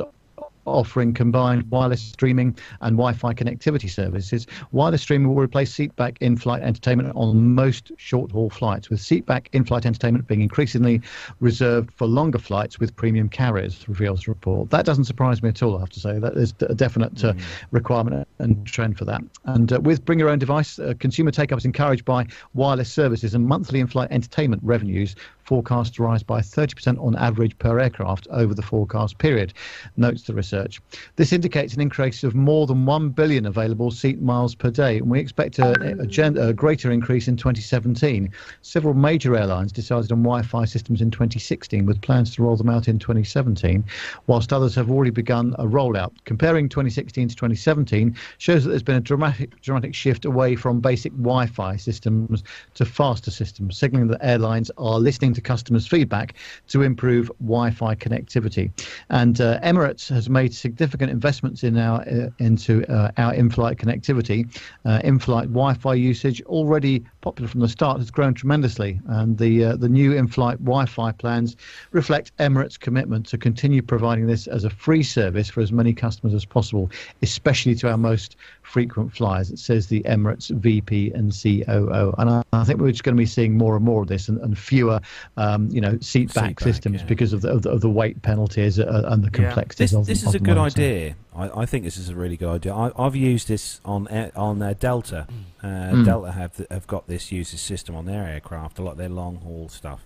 offering 0.69 1.13
combined 1.13 1.69
wireless 1.71 2.01
streaming 2.01 2.57
and 2.81 2.97
Wi-Fi 2.97 3.33
connectivity 3.33 3.89
services. 3.89 4.47
Wireless 4.71 5.01
streaming 5.01 5.27
will 5.27 5.41
replace 5.41 5.73
seatback 5.73 6.17
in-flight 6.21 6.61
entertainment 6.61 7.11
on 7.15 7.55
most 7.55 7.91
short-haul 7.97 8.49
flights, 8.49 8.89
with 8.89 8.99
seatback 8.99 9.47
in-flight 9.53 9.85
entertainment 9.85 10.27
being 10.27 10.41
increasingly 10.41 11.01
reserved 11.39 11.91
for 11.93 12.07
longer 12.07 12.39
flights 12.39 12.79
with 12.79 12.95
premium 12.95 13.29
carriers, 13.29 13.87
reveals 13.87 14.23
the 14.23 14.31
report. 14.31 14.69
That 14.69 14.85
doesn't 14.85 15.05
surprise 15.05 15.41
me 15.41 15.49
at 15.49 15.61
all, 15.63 15.77
I 15.77 15.79
have 15.81 15.89
to 15.89 15.99
say. 15.99 16.19
That 16.19 16.33
is 16.33 16.53
a 16.61 16.75
definite 16.75 17.23
uh, 17.23 17.33
requirement 17.71 18.27
and 18.39 18.65
trend 18.65 18.97
for 18.97 19.05
that. 19.05 19.21
And 19.45 19.73
uh, 19.73 19.79
with 19.79 20.05
Bring 20.05 20.19
Your 20.19 20.29
Own 20.29 20.39
Device, 20.39 20.79
uh, 20.79 20.93
consumer 20.99 21.31
take-up 21.31 21.59
is 21.59 21.65
encouraged 21.65 22.05
by 22.05 22.25
wireless 22.53 22.91
services 22.91 23.33
and 23.33 23.47
monthly 23.47 23.79
in-flight 23.79 24.11
entertainment 24.11 24.61
revenues 24.63 25.15
forecast 25.49 25.95
to 25.95 26.03
rise 26.03 26.21
by 26.21 26.41
30% 26.41 27.03
on 27.03 27.15
average 27.15 27.57
per 27.57 27.79
aircraft 27.79 28.27
over 28.29 28.53
the 28.53 28.61
forecast 28.61 29.17
period, 29.17 29.51
notes 29.97 30.21
the 30.21 30.33
research. 30.35 30.79
This 31.15 31.33
indicates 31.33 31.73
an 31.73 31.81
increase 31.81 32.23
of 32.23 32.35
more 32.35 32.67
than 32.67 32.85
1 32.85 33.09
billion 33.09 33.47
available 33.47 33.89
seat 33.89 34.21
miles 34.21 34.53
per 34.53 34.69
day, 34.69 34.99
and 34.99 35.09
we 35.09 35.19
expect 35.19 35.57
a, 35.57 35.71
a, 35.99 36.05
gen- 36.05 36.37
a 36.37 36.53
greater 36.53 36.91
increase 36.91 37.27
in 37.27 37.35
2017. 37.35 38.31
Several 38.61 38.93
major 38.93 39.35
airlines 39.35 39.71
decided 39.71 40.11
on 40.11 40.21
Wi-Fi 40.21 40.65
systems 40.65 41.01
in 41.01 41.09
2016 41.09 41.83
with 41.83 41.99
plans 42.01 42.35
to 42.35 42.43
roll 42.43 42.55
them 42.55 42.69
out 42.69 42.87
in 42.87 42.99
2017, 42.99 43.83
whilst 44.27 44.53
others 44.53 44.75
have 44.75 44.91
already 44.91 45.09
begun 45.09 45.55
a 45.57 45.65
rollout. 45.65 46.11
Comparing 46.25 46.69
2016 46.69 47.27
to 47.27 47.35
2017 47.35 48.15
shows 48.37 48.63
that 48.63 48.69
there's 48.69 48.83
been 48.83 48.97
a 48.97 49.01
dramatic, 49.01 49.59
dramatic 49.61 49.95
shift 49.95 50.25
away 50.25 50.55
from 50.55 50.79
basic 50.79 51.11
Wi-Fi 51.13 51.75
systems 51.77 52.43
to 52.75 52.85
faster 52.85 53.31
systems, 53.31 53.79
signaling 53.79 54.09
that 54.09 54.23
airlines 54.23 54.69
are 54.77 54.99
listening 54.99 55.33
to 55.33 55.38
to 55.39 55.47
customers' 55.47 55.87
feedback 55.87 56.35
to 56.67 56.81
improve 56.81 57.31
Wi-Fi 57.39 57.95
connectivity. 57.95 58.71
And 59.09 59.39
uh, 59.41 59.59
Emirates 59.61 60.09
has 60.09 60.29
made 60.29 60.53
significant 60.53 61.11
investments 61.11 61.63
in 61.63 61.77
our 61.77 62.01
uh, 62.01 62.29
into 62.39 62.85
uh, 62.91 63.11
our 63.17 63.33
in-flight 63.33 63.77
connectivity. 63.77 64.47
Uh, 64.85 64.99
in-flight 65.03 65.47
Wi-Fi 65.47 65.93
usage 65.93 66.41
already 66.43 67.03
popular 67.21 67.47
from 67.47 67.61
the 67.61 67.67
start 67.67 67.97
has 67.99 68.11
grown 68.11 68.33
tremendously, 68.33 68.99
and 69.07 69.37
the 69.37 69.65
uh, 69.65 69.75
the 69.75 69.89
new 69.89 70.13
in-flight 70.13 70.57
Wi-Fi 70.63 71.11
plans 71.13 71.55
reflect 71.91 72.35
Emirates' 72.37 72.79
commitment 72.79 73.25
to 73.27 73.37
continue 73.37 73.81
providing 73.81 74.27
this 74.27 74.47
as 74.47 74.63
a 74.63 74.69
free 74.69 75.03
service 75.03 75.49
for 75.49 75.61
as 75.61 75.71
many 75.71 75.93
customers 75.93 76.33
as 76.33 76.45
possible, 76.45 76.89
especially 77.21 77.75
to 77.75 77.89
our 77.89 77.97
most 77.97 78.35
frequent 78.61 79.11
flyers. 79.11 79.49
It 79.49 79.59
says 79.59 79.87
the 79.87 80.01
Emirates 80.03 80.49
VP 80.49 81.11
and 81.13 81.31
COO, 81.31 82.13
and 82.17 82.29
I, 82.29 82.43
I 82.53 82.63
think 82.63 82.79
we're 82.79 82.91
just 82.91 83.03
going 83.03 83.15
to 83.15 83.21
be 83.21 83.25
seeing 83.25 83.57
more 83.57 83.75
and 83.75 83.83
more 83.83 84.01
of 84.01 84.07
this, 84.07 84.29
and, 84.29 84.39
and 84.41 84.57
fewer, 84.57 84.99
um, 85.37 85.69
you 85.69 85.79
know, 85.81 85.97
seat 85.99 86.33
back 86.33 86.45
Seat 86.49 86.55
back, 86.55 86.59
systems 86.59 87.01
yeah. 87.01 87.07
because 87.07 87.31
of 87.33 87.41
the, 87.41 87.49
of 87.49 87.61
the, 87.61 87.69
of 87.69 87.81
the 87.81 87.89
weight 87.89 88.21
penalties 88.21 88.77
uh, 88.79 89.03
and 89.07 89.23
the 89.23 89.29
complexities 89.31 89.91
This, 89.91 89.97
of 89.99 90.05
this 90.05 90.21
of 90.23 90.29
is 90.29 90.35
a 90.35 90.37
them, 90.39 90.45
good 90.45 90.57
I 90.57 90.65
idea. 90.65 91.15
I, 91.35 91.61
I 91.61 91.65
think 91.65 91.83
this 91.85 91.97
is 91.97 92.09
a 92.09 92.15
really 92.15 92.35
good 92.37 92.49
idea. 92.49 92.73
I, 92.73 92.91
I've 92.97 93.15
used 93.15 93.47
this 93.47 93.79
on 93.85 94.07
on 94.35 94.61
uh, 94.61 94.73
Delta. 94.79 95.27
Uh, 95.63 95.67
Mm. 95.67 96.05
Delta 96.05 96.31
have 96.31 96.65
have 96.69 96.87
got 96.87 97.07
this 97.07 97.31
use 97.31 97.51
this 97.51 97.61
system 97.61 97.95
on 97.95 98.05
their 98.05 98.25
aircraft, 98.25 98.79
a 98.79 98.81
lot 98.81 98.91
of 98.93 98.97
their 98.97 99.09
long 99.09 99.37
haul 99.37 99.67
stuff, 99.69 100.05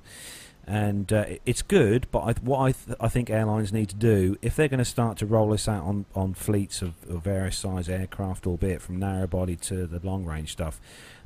and 0.65 1.11
uh, 1.13 1.25
it's 1.45 1.61
good. 1.61 2.07
But 2.11 2.19
I, 2.19 2.31
what 2.41 2.59
I, 2.59 2.71
th- 2.71 2.97
I 2.99 3.07
think 3.07 3.29
airlines 3.29 3.71
need 3.73 3.89
to 3.89 3.95
do 3.95 4.37
if 4.41 4.55
they're 4.55 4.67
going 4.67 4.79
to 4.79 4.85
start 4.85 5.17
to 5.19 5.25
roll 5.25 5.49
this 5.49 5.67
out 5.67 5.83
on, 5.83 6.05
on 6.15 6.33
fleets 6.33 6.81
of, 6.81 6.93
of 7.09 7.23
various 7.23 7.57
size 7.57 7.89
aircraft, 7.89 8.47
albeit 8.47 8.81
from 8.81 8.97
narrow 8.99 9.27
body 9.27 9.55
to 9.57 9.85
the 9.85 9.99
long 10.05 10.25
range 10.25 10.51
stuff, 10.53 10.79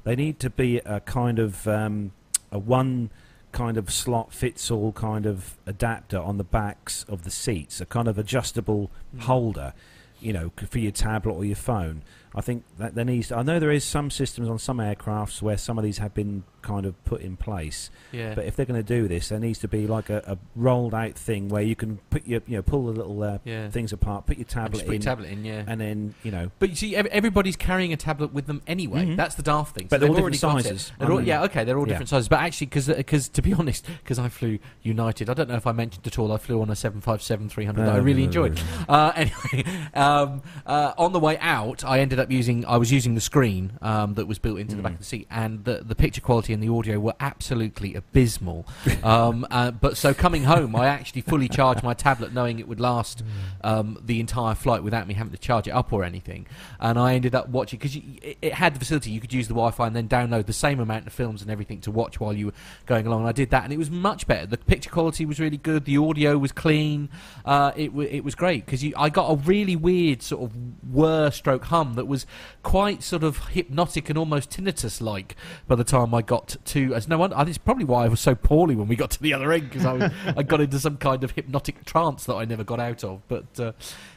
they 0.03 0.15
need 0.15 0.39
to 0.39 0.49
be 0.49 0.77
a 0.79 0.99
kind 1.01 1.39
of 1.39 1.67
um, 1.67 2.11
a 2.51 2.59
one 2.59 3.09
kind 3.51 3.77
of 3.77 3.91
slot 3.91 4.33
fits 4.33 4.69
all 4.69 4.91
kind 4.91 5.25
of 5.25 5.57
adapter 5.65 6.19
on 6.19 6.37
the 6.37 6.43
backs 6.43 7.05
of 7.07 7.23
the 7.23 7.31
seats, 7.31 7.81
a 7.81 7.85
kind 7.85 8.07
of 8.07 8.17
adjustable 8.17 8.91
hmm. 9.11 9.19
holder, 9.19 9.73
you 10.19 10.33
know, 10.33 10.51
for 10.69 10.79
your 10.79 10.91
tablet 10.91 11.33
or 11.33 11.45
your 11.45 11.55
phone. 11.55 12.03
I 12.35 12.41
think 12.41 12.63
that 12.77 12.95
there 12.95 13.05
needs. 13.05 13.31
I 13.31 13.41
know 13.41 13.59
there 13.59 13.71
is 13.71 13.83
some 13.83 14.11
systems 14.11 14.49
on 14.49 14.59
some 14.59 14.77
aircrafts 14.77 15.41
where 15.41 15.57
some 15.57 15.77
of 15.77 15.83
these 15.83 15.97
have 15.97 16.13
been 16.13 16.43
kind 16.67 16.85
of 16.85 17.01
put 17.05 17.21
in 17.21 17.37
place. 17.37 17.89
Yeah. 18.11 18.35
But 18.35 18.45
if 18.45 18.55
they're 18.55 18.65
going 18.65 18.83
to 18.83 18.87
do 18.87 19.07
this, 19.07 19.29
there 19.29 19.39
needs 19.39 19.59
to 19.59 19.67
be 19.69 19.87
like 19.87 20.09
a, 20.09 20.21
a 20.27 20.37
rolled 20.55 20.93
out 20.93 21.13
thing 21.15 21.47
where 21.47 21.61
you 21.61 21.75
can 21.75 21.99
put 22.09 22.27
your, 22.27 22.41
you 22.45 22.57
know, 22.57 22.61
pull 22.61 22.85
the 22.87 22.91
little 22.91 23.23
uh, 23.23 23.37
Yeah. 23.45 23.69
things 23.69 23.93
apart, 23.93 24.25
put 24.25 24.37
your 24.37 24.45
tablet 24.45 24.79
put 24.79 24.85
your 24.87 24.95
in, 24.95 25.01
tablet 25.01 25.29
in, 25.29 25.45
yeah. 25.45 25.63
and 25.65 25.79
then 25.79 26.13
you 26.23 26.31
know. 26.31 26.51
But 26.59 26.69
you 26.69 26.75
see, 26.75 26.95
everybody's 26.95 27.55
carrying 27.55 27.93
a 27.93 27.97
tablet 27.97 28.33
with 28.33 28.47
them 28.47 28.61
anyway. 28.67 29.05
Mhm. 29.05 29.15
That's 29.15 29.35
the 29.35 29.43
daft 29.43 29.75
thing. 29.75 29.87
But 29.89 30.01
they're 30.01 30.09
all 30.09 30.15
different 30.15 30.35
sizes, 30.35 30.91
They're 30.99 31.09
all, 31.09 31.15
aren't 31.15 31.27
yeah, 31.27 31.43
okay, 31.43 31.63
they're 31.63 31.77
all 31.77 31.85
Yeah. 31.87 31.93
different 31.93 32.09
sizes. 32.09 32.27
But 32.27 32.39
actually, 32.41 32.67
because 32.67 33.29
to 33.29 33.41
be 33.41 33.53
honest, 33.53 33.87
because 34.03 34.19
I 34.19 34.27
flew 34.29 34.59
United, 34.83 35.29
I 35.29 35.33
don't 35.33 35.47
know 35.49 35.55
if 35.55 35.67
I 35.67 35.71
mentioned 35.71 36.05
at 36.05 36.19
all. 36.19 36.31
I 36.33 36.37
flew 36.37 36.61
on 36.61 36.69
a 36.69 36.75
seven 36.75 36.99
five 37.01 37.21
seven 37.21 37.47
three 37.49 37.65
hundred 37.65 37.85
that 37.85 37.95
I 37.95 37.99
really 37.99 38.23
enjoyed. 38.25 38.59
Uh, 38.89 39.13
anyway, 39.15 39.63
um, 39.93 40.41
uh, 40.65 40.93
on 40.97 41.13
the 41.13 41.19
way 41.19 41.37
out, 41.39 41.83
I 41.85 41.99
ended 41.99 42.19
up 42.19 42.29
using. 42.31 42.65
I 42.65 42.77
was 42.77 42.91
using 42.91 43.15
the 43.15 43.21
screen 43.21 43.71
um, 43.81 44.15
that 44.15 44.25
was 44.27 44.39
built 44.39 44.59
into 44.59 44.75
the 44.75 44.81
back 44.81 44.93
of 44.93 44.99
the 44.99 45.05
seat, 45.05 45.27
and 45.31 45.63
the 45.63 45.83
the 45.85 45.95
picture 45.95 46.21
quality 46.21 46.53
and 46.57 46.67
the 46.67 46.73
audio 46.73 46.99
were 46.99 47.13
absolutely 47.19 47.93
abysmal. 47.93 48.65
um, 49.03 49.45
uh, 49.51 49.69
but 49.69 49.95
so 49.95 50.13
coming 50.13 50.43
home, 50.43 50.75
I 50.75 50.87
actually 50.87 51.21
fully 51.21 51.47
charged 51.47 51.83
my 51.83 51.93
tablet, 51.93 52.33
knowing 52.33 52.59
it 52.59 52.67
would 52.67 52.79
last 52.79 53.23
um, 53.63 53.99
the 54.03 54.19
entire 54.19 54.55
flight 54.55 54.81
without 54.83 55.07
me 55.07 55.13
having 55.13 55.31
to 55.31 55.37
charge 55.37 55.67
it 55.67 55.71
up 55.71 55.93
or 55.93 56.03
anything. 56.03 56.47
And 56.79 56.97
I 56.97 57.13
ended 57.13 57.35
up 57.35 57.49
watching 57.49 57.77
because 57.77 57.95
it, 57.95 58.37
it 58.41 58.53
had 58.53 58.73
the 58.73 58.79
facility 58.79 59.11
you 59.11 59.19
could 59.19 59.33
use 59.33 59.47
the 59.47 59.53
Wi-Fi 59.53 59.85
and 59.85 59.95
then 59.95 60.09
download 60.09 60.47
the 60.47 60.53
same 60.53 60.79
amount 60.79 61.05
of 61.05 61.13
films 61.13 61.43
and 61.43 61.51
everything 61.51 61.79
to 61.81 61.91
watch 61.91 62.19
while 62.19 62.33
you 62.33 62.47
were 62.47 62.53
going 62.87 63.05
along. 63.05 63.21
And 63.21 63.29
I 63.29 63.33
did 63.33 63.51
that, 63.51 63.63
and 63.63 63.71
it 63.71 63.77
was 63.77 63.91
much 63.91 64.25
better. 64.25 64.47
The 64.47 64.57
picture 64.57 64.89
quality 64.89 65.25
was 65.25 65.39
really 65.39 65.57
good. 65.57 65.85
The 65.85 65.97
audio 65.97 66.37
was 66.39 66.51
clean. 66.51 67.09
Uh, 67.45 67.71
it 67.75 67.87
w- 67.87 68.09
it 68.09 68.23
was 68.23 68.33
great 68.33 68.65
because 68.65 68.83
I 68.97 69.09
got 69.09 69.29
a 69.29 69.35
really 69.35 69.75
weird 69.75 70.23
sort 70.23 70.49
of 70.49 70.57
whir 70.91 71.29
stroke 71.29 71.65
hum 71.65 71.93
that 71.93 72.05
was 72.05 72.25
quite 72.63 73.03
sort 73.03 73.23
of 73.23 73.49
hypnotic 73.49 74.09
and 74.09 74.17
almost 74.17 74.49
tinnitus 74.49 75.01
like 75.01 75.35
by 75.67 75.75
the 75.75 75.83
time 75.83 76.13
I 76.13 76.21
got 76.21 76.46
to. 76.65 76.93
As 76.95 77.07
no 77.07 77.17
one, 77.17 77.33
I 77.33 77.37
think 77.39 77.49
it's 77.49 77.57
probably 77.57 77.85
why 77.85 78.05
I 78.05 78.07
was 78.07 78.19
so 78.19 78.35
poorly 78.35 78.75
when 78.75 78.87
we 78.87 78.95
got 78.95 79.11
to 79.11 79.21
the 79.21 79.33
other 79.33 79.51
end 79.51 79.69
because 79.69 79.85
I 79.85 80.11
I 80.37 80.43
got 80.43 80.61
into 80.61 80.79
some 80.79 80.97
kind 80.97 81.23
of 81.23 81.31
hypnotic 81.31 81.83
trance 81.85 82.25
that 82.25 82.35
I 82.35 82.45
never 82.45 82.63
got 82.63 82.79
out 82.79 83.03
of. 83.03 83.21
But 83.27 83.45
uh, 83.59 83.71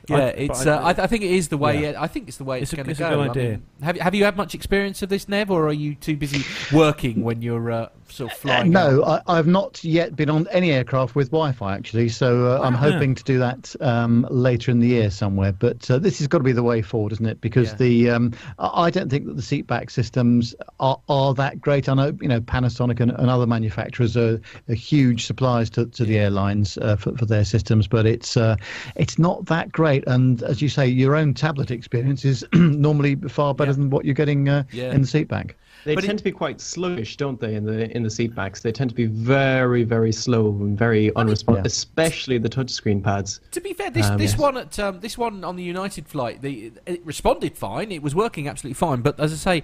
yeah, 0.09 0.17
I- 0.17 0.21
it's. 0.31 0.65
but 0.65 0.69
I- 0.69 0.77
uh, 0.93 0.95
I, 1.01 1.05
I 1.05 1.07
think 1.07 1.23
it 1.25 1.31
is 1.31 1.49
the 1.49 1.57
way. 1.59 1.83
Yeah. 1.83 2.03
I 2.03 2.07
think 2.07 2.29
it's 2.29 2.37
the 2.37 2.45
way 2.45 2.61
it's, 2.61 2.73
It's 2.73 2.77
going 2.77 2.85
to 2.87 2.91
it's 2.93 3.01
a 3.01 3.03
go. 3.05 3.23
good 3.23 3.31
idea. 3.31 3.51
mean, 3.51 3.63
have 3.83 3.97
you 3.97 4.03
have 4.03 4.15
you 4.15 4.25
had 4.25 4.37
much 4.37 4.55
experience 4.55 5.03
of 5.03 5.09
this, 5.09 5.29
Nev, 5.29 5.51
or 5.51 5.67
are 5.69 5.73
you 5.73 5.95
too 5.95 6.17
busy 6.17 6.45
working 6.75 7.23
when 7.23 7.43
you're 7.43 7.71
uh, 7.71 7.89
sort 8.11 8.33
of 8.33 8.51
Uh, 8.51 8.63
no, 8.65 9.03
I, 9.05 9.21
I've 9.27 9.47
not 9.47 9.83
yet 9.85 10.17
been 10.17 10.31
on 10.31 10.47
any 10.51 10.73
aircraft 10.73 11.15
with 11.15 11.31
Wi-Fi 11.31 11.75
actually, 11.75 12.09
so 12.09 12.47
uh, 12.47 12.61
I'm 12.63 12.75
Wow. 12.75 12.81
hoping 12.81 13.15
to 13.15 13.25
do 13.25 13.39
that 13.39 13.75
um, 13.81 14.27
later 14.31 14.71
in 14.71 14.81
the 14.81 14.89
year 14.89 15.11
somewhere. 15.11 15.53
But 15.53 15.91
uh, 15.91 15.99
this 15.99 16.19
has 16.19 16.27
got 16.29 16.39
to 16.39 16.45
be 16.45 16.53
the 16.53 16.63
way 16.63 16.83
forward, 16.83 17.13
isn't 17.13 17.27
it? 17.27 17.41
Because 17.41 17.71
Yeah. 17.73 17.77
the 17.77 18.11
um, 18.11 18.33
I 18.59 18.91
don't 18.91 19.09
think 19.11 19.27
that 19.27 19.37
the 19.37 19.43
seatback 19.43 19.91
systems 19.91 20.55
are, 20.79 20.99
are 21.09 21.35
that 21.35 21.61
great. 21.61 21.89
I 21.89 21.95
know 21.95 22.17
you 22.21 22.29
know 22.29 22.41
Panasonic 22.41 23.01
and, 23.01 23.11
and 23.13 23.31
other 23.31 23.47
manufacturers 23.47 24.17
are, 24.17 24.41
are 24.69 24.75
huge 24.75 25.27
suppliers 25.27 25.71
to, 25.71 25.87
to 25.87 26.05
the 26.05 26.19
airlines 26.19 26.79
uh, 26.79 26.97
for, 26.97 27.17
for 27.17 27.27
their 27.27 27.45
systems, 27.45 27.87
but 27.89 28.07
it's 28.07 28.37
uh, 28.37 28.57
it's 28.97 29.19
not 29.19 29.47
that 29.47 29.73
great. 29.73 30.05
And 30.07 30.43
as 30.43 30.61
you 30.63 30.69
say, 30.69 30.87
your 30.87 31.15
own 31.17 31.35
tablet 31.35 31.71
experience 31.71 32.25
is 32.25 32.45
normally 32.55 33.17
far 33.29 33.55
better 33.55 33.73
than 33.73 33.91
what 33.91 34.05
you're 34.05 34.15
getting 34.15 34.49
uh, 34.49 34.65
Yeah. 34.73 34.93
in 34.93 35.03
the 35.03 35.07
seatback. 35.07 35.53
They 35.85 35.97
tend 35.97 36.19
to 36.19 36.25
be 36.25 36.33
quite 36.33 36.61
sluggish, 36.61 37.17
don't 37.17 37.41
they? 37.41 37.55
In 37.55 37.65
the 37.65 37.91
in 37.97 38.03
the 38.03 38.11
seat 38.11 38.35
backs, 38.35 38.61
they 38.61 38.73
tend 38.73 38.91
to 38.91 38.97
be 38.97 39.07
very, 39.07 39.83
very 39.85 40.13
slow 40.13 40.49
and 40.49 40.79
very 40.79 41.15
unresponsive, 41.17 41.65
especially 41.65 42.39
the 42.39 42.49
touchscreen 42.51 43.03
pads. 43.03 43.41
To 43.53 43.61
be 43.61 43.73
fair, 43.73 43.91
this 43.91 44.07
Um, 44.07 44.19
this 44.19 44.33
yes. 44.33 44.41
one 44.41 44.57
at 44.57 44.79
um, 44.79 45.01
this 45.01 45.17
one 45.17 45.45
on 45.45 45.57
the 45.57 45.63
United 45.63 46.07
flight, 46.07 46.43
the 46.43 46.73
it 46.87 47.05
responded 47.05 47.57
fine. 47.57 47.93
It 47.93 48.03
was 48.03 48.15
working 48.15 48.49
absolutely 48.49 48.75
fine. 48.75 49.01
But 49.01 49.19
as 49.19 49.33
I 49.33 49.37
say, 49.37 49.63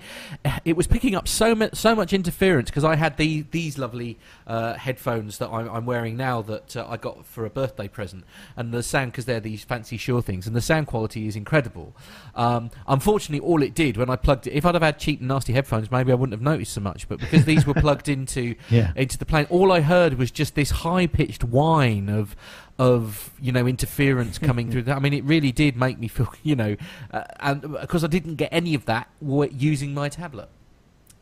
it 0.65 0.77
was 0.77 0.87
picking 0.87 1.15
up 1.15 1.29
so 1.29 1.55
much 1.55 1.75
so 1.75 1.95
much 1.95 2.13
interference 2.13 2.71
because 2.71 2.85
I 2.85 2.97
had 2.97 3.17
the 3.17 3.45
these 3.51 3.79
lovely 3.79 4.19
uh, 4.47 4.75
headphones 4.75 5.39
that 5.39 5.49
I'm, 5.51 5.69
I'm 5.69 5.87
wearing 5.87 6.17
now 6.17 6.43
that 6.43 6.77
uh, 6.77 6.87
I 6.89 6.97
got 6.97 7.27
for 7.27 7.45
a 7.45 7.51
birthday 7.51 7.89
present, 7.89 8.25
and 8.57 8.73
the 8.73 8.83
sound 8.83 9.13
because 9.13 9.25
they're 9.25 9.41
these 9.41 9.65
fancy 9.65 9.97
Shure 9.97 10.23
things, 10.23 10.47
and 10.47 10.55
the 10.55 10.61
sound 10.61 10.87
quality 10.87 11.27
is 11.27 11.37
incredible. 11.37 11.95
Um, 12.35 12.71
unfortunately, 12.87 13.47
all 13.47 13.63
it 13.63 13.75
did 13.75 13.97
when 13.97 14.11
I 14.11 14.17
plugged 14.17 14.47
it, 14.47 14.53
if 14.53 14.65
I'd 14.65 14.75
have 14.75 14.83
had 14.83 14.99
cheap 14.99 15.21
and 15.21 15.29
nasty 15.29 15.53
headphones, 15.53 15.91
maybe 15.91 16.06
I 16.13 16.15
wouldn't 16.17 16.33
have 16.35 16.43
noticed 16.43 16.73
so 16.73 16.81
much. 16.81 17.09
But 17.09 17.19
because 17.21 17.45
these 17.45 17.67
were 17.67 17.75
plugged 17.75 18.09
into 18.09 18.55
Yeah. 18.71 18.93
into 18.97 19.19
the 19.19 19.27
plane, 19.27 19.47
all 19.51 19.73
I 19.73 19.81
heard 19.81 20.15
was 20.15 20.31
just 20.31 20.55
this 20.55 20.71
high 20.71 21.07
pitched 21.07 21.45
whine 21.45 22.09
of 22.09 22.37
of 22.79 23.33
you 23.41 23.53
know 23.53 23.67
interference 23.67 24.39
coming 24.39 24.71
through. 24.71 24.83
That 24.83 24.97
I 24.97 25.01
mean, 25.01 25.13
it 25.15 25.25
really 25.25 25.53
did 25.53 25.77
make 25.77 25.99
me 25.99 26.09
feel 26.09 26.33
you 26.43 26.57
know, 26.57 26.77
uh, 27.13 27.25
and 27.41 27.63
because 27.63 28.05
I 28.05 28.09
didn't 28.09 28.37
get 28.37 28.49
any 28.53 28.75
of 28.75 28.85
that 28.87 29.09
using 29.21 29.95
my 29.95 30.09
tablet. 30.09 30.49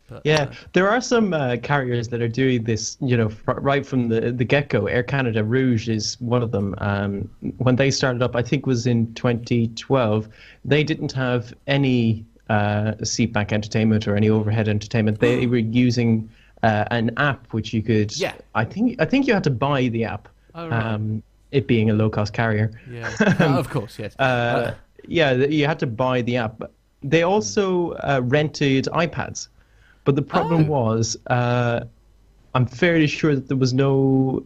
But, 0.07 0.21
Yeah, 0.25 0.43
uh, 0.43 0.53
there 0.75 0.91
are 0.91 1.01
some 1.01 1.33
uh, 1.33 1.57
carriers 1.63 2.09
that 2.09 2.21
are 2.21 2.29
doing 2.29 2.65
this, 2.65 2.99
you 3.01 3.17
know, 3.17 3.31
fr- 3.31 3.53
right 3.53 3.87
from 3.87 4.09
the 4.11 4.33
the 4.33 4.45
get 4.45 4.69
go. 4.69 4.87
Air 4.87 5.03
Canada 5.03 5.43
Rouge 5.43 5.89
is 5.89 6.21
one 6.21 6.43
of 6.43 6.51
them. 6.51 6.75
Um, 6.79 7.31
when 7.57 7.77
they 7.77 7.91
started 7.91 8.21
up, 8.23 8.37
I 8.37 8.43
think 8.43 8.67
was 8.67 8.87
in 8.87 9.15
2012. 9.15 10.29
They 10.65 10.85
didn't 10.85 11.13
have 11.13 11.55
any 11.67 12.25
uh, 12.49 12.93
seatback 13.03 13.53
entertainment 13.53 14.07
or 14.07 14.17
any 14.17 14.29
overhead 14.29 14.69
entertainment. 14.69 15.21
They 15.21 15.47
were 15.47 15.59
using 15.59 16.29
uh, 16.63 16.85
an 16.91 17.11
app 17.17 17.47
which 17.53 17.73
you 17.73 17.83
could. 17.83 18.17
Yeah. 18.17 18.35
I 18.55 18.65
think 18.65 19.01
I 19.01 19.05
think 19.05 19.27
you 19.27 19.35
had 19.35 19.45
to 19.45 19.51
buy 19.51 19.89
the 19.89 20.05
app. 20.05 20.29
Oh, 20.55 20.69
right. 20.69 20.85
um, 20.95 21.23
it 21.51 21.67
being 21.67 21.91
a 21.91 21.95
low 21.95 22.09
cost 22.11 22.33
carrier. 22.33 22.71
Yeah, 22.91 23.11
Uh, 23.21 23.45
of 23.59 23.69
course, 23.71 23.99
yes. 23.99 24.15
Uh, 24.19 24.75
yeah, 25.07 25.33
you 25.33 25.67
had 25.67 25.79
to 25.81 25.87
buy 25.87 26.23
the 26.23 26.37
app. 26.37 26.63
They 27.03 27.23
also 27.23 27.93
uh, 27.93 28.21
rented 28.25 28.85
iPads, 28.87 29.49
but 30.05 30.17
the 30.17 30.23
problem 30.23 30.65
Oh. 30.67 30.69
was 30.73 31.17
uh, 31.29 31.81
I'm 32.55 32.67
fairly 32.67 33.07
sure 33.07 33.35
that 33.35 33.49
there 33.49 33.57
was 33.57 33.73
no 33.75 34.45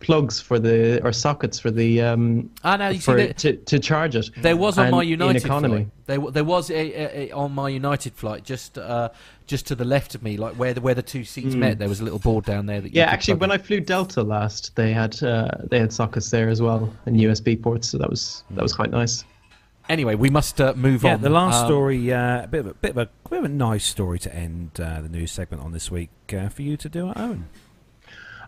plugs 0.00 0.40
for 0.40 0.58
the 0.60 1.02
or 1.04 1.12
sockets 1.12 1.58
for 1.58 1.70
the 1.72 2.00
um 2.00 2.48
Ah, 2.62 2.76
now 2.76 2.88
you 2.88 2.98
see 3.00 3.04
for 3.04 3.16
that- 3.16 3.36
to, 3.38 3.56
to 3.56 3.78
charge 3.80 4.14
it. 4.14 4.30
There 4.36 4.56
was 4.56 4.78
on 4.78 4.90
my 4.90 5.02
United 5.02 5.44
economy. 5.44 5.76
flight. 5.76 5.88
There, 6.06 6.30
there 6.30 6.44
was 6.44 6.70
a, 6.70 6.74
a, 6.74 7.28
a, 7.28 7.32
on 7.32 7.52
my 7.52 7.68
United 7.68 8.14
flight, 8.14 8.44
just 8.44 8.78
uh, 8.78 9.08
just 9.46 9.66
to 9.66 9.74
the 9.74 9.84
left 9.84 10.14
of 10.14 10.22
me, 10.22 10.36
like 10.36 10.54
where 10.54 10.72
the 10.72 10.80
where 10.80 10.94
the 10.94 11.02
two 11.02 11.24
seats 11.24 11.54
Mm. 11.54 11.58
met. 11.58 11.78
There 11.78 11.88
was 11.88 12.00
a 12.00 12.04
little 12.04 12.18
board 12.20 12.44
down 12.44 12.66
there 12.66 12.80
that. 12.80 12.94
You 12.94 13.00
Yeah, 13.00 13.10
actually, 13.10 13.34
when 13.38 13.50
in. 13.50 13.58
I 13.60 13.62
flew 13.62 13.80
Delta 13.80 14.22
last, 14.22 14.74
they 14.76 14.92
had 14.92 15.20
uh, 15.22 15.48
they 15.70 15.78
had 15.80 15.92
sockets 15.92 16.30
there 16.30 16.48
as 16.48 16.62
well 16.62 16.92
and 17.06 17.16
USB 17.16 17.60
ports, 17.60 17.88
so 17.90 17.98
that 17.98 18.08
was 18.08 18.44
that 18.50 18.62
was 18.62 18.72
quite 18.74 18.90
nice. 18.90 19.24
Anyway, 19.88 20.14
we 20.14 20.28
must 20.30 20.60
uh, 20.60 20.74
move 20.76 21.02
yeah, 21.02 21.14
on. 21.14 21.22
the 21.22 21.30
last 21.30 21.62
Um, 21.62 21.66
story, 21.66 22.12
uh, 22.12 22.44
a 22.44 22.46
bit 22.46 22.60
of 22.60 22.66
a 22.68 22.74
bit 22.74 22.90
of 22.92 22.98
a 22.98 23.08
bit 23.30 23.38
of 23.40 23.44
a 23.46 23.48
nice 23.48 23.84
story 23.84 24.18
to 24.20 24.34
end 24.34 24.78
uh, 24.78 25.00
the 25.00 25.08
news 25.08 25.32
segment 25.32 25.62
on 25.62 25.72
this 25.72 25.90
week 25.90 26.10
uh, 26.32 26.48
for 26.50 26.62
you 26.62 26.76
to 26.76 26.88
do 26.88 27.08
at 27.08 27.16
own. 27.18 27.46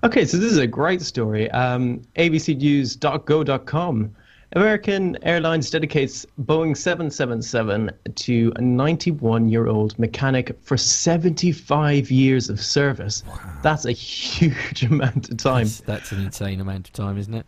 Okay, 0.03 0.25
so 0.25 0.39
this 0.39 0.51
is 0.51 0.59
a 0.59 0.67
great 0.67 1.03
story. 1.03 1.51
Um, 1.51 2.01
ABCNews.go.com 2.17 4.15
American 4.53 5.17
Airlines 5.23 5.71
dedicates 5.71 6.27
Boeing 6.43 6.77
777 6.77 7.91
to 8.17 8.53
a 8.57 8.61
91 8.61 9.49
year 9.49 9.69
old 9.69 9.97
mechanic 9.99 10.59
for 10.63 10.77
75 10.77 12.11
years 12.11 12.51
of 12.51 12.61
service. 12.61 13.23
Wow. 13.29 13.39
That's 13.63 13.85
a 13.85 13.93
huge 13.93 14.83
amount 14.91 15.31
of 15.31 15.37
time. 15.37 15.67
That's, 15.67 15.81
that's 15.83 16.13
an 16.13 16.25
insane 16.25 16.61
amount 16.61 16.89
of 16.89 16.95
time, 16.95 17.17
isn't 17.17 17.35
it? 17.35 17.47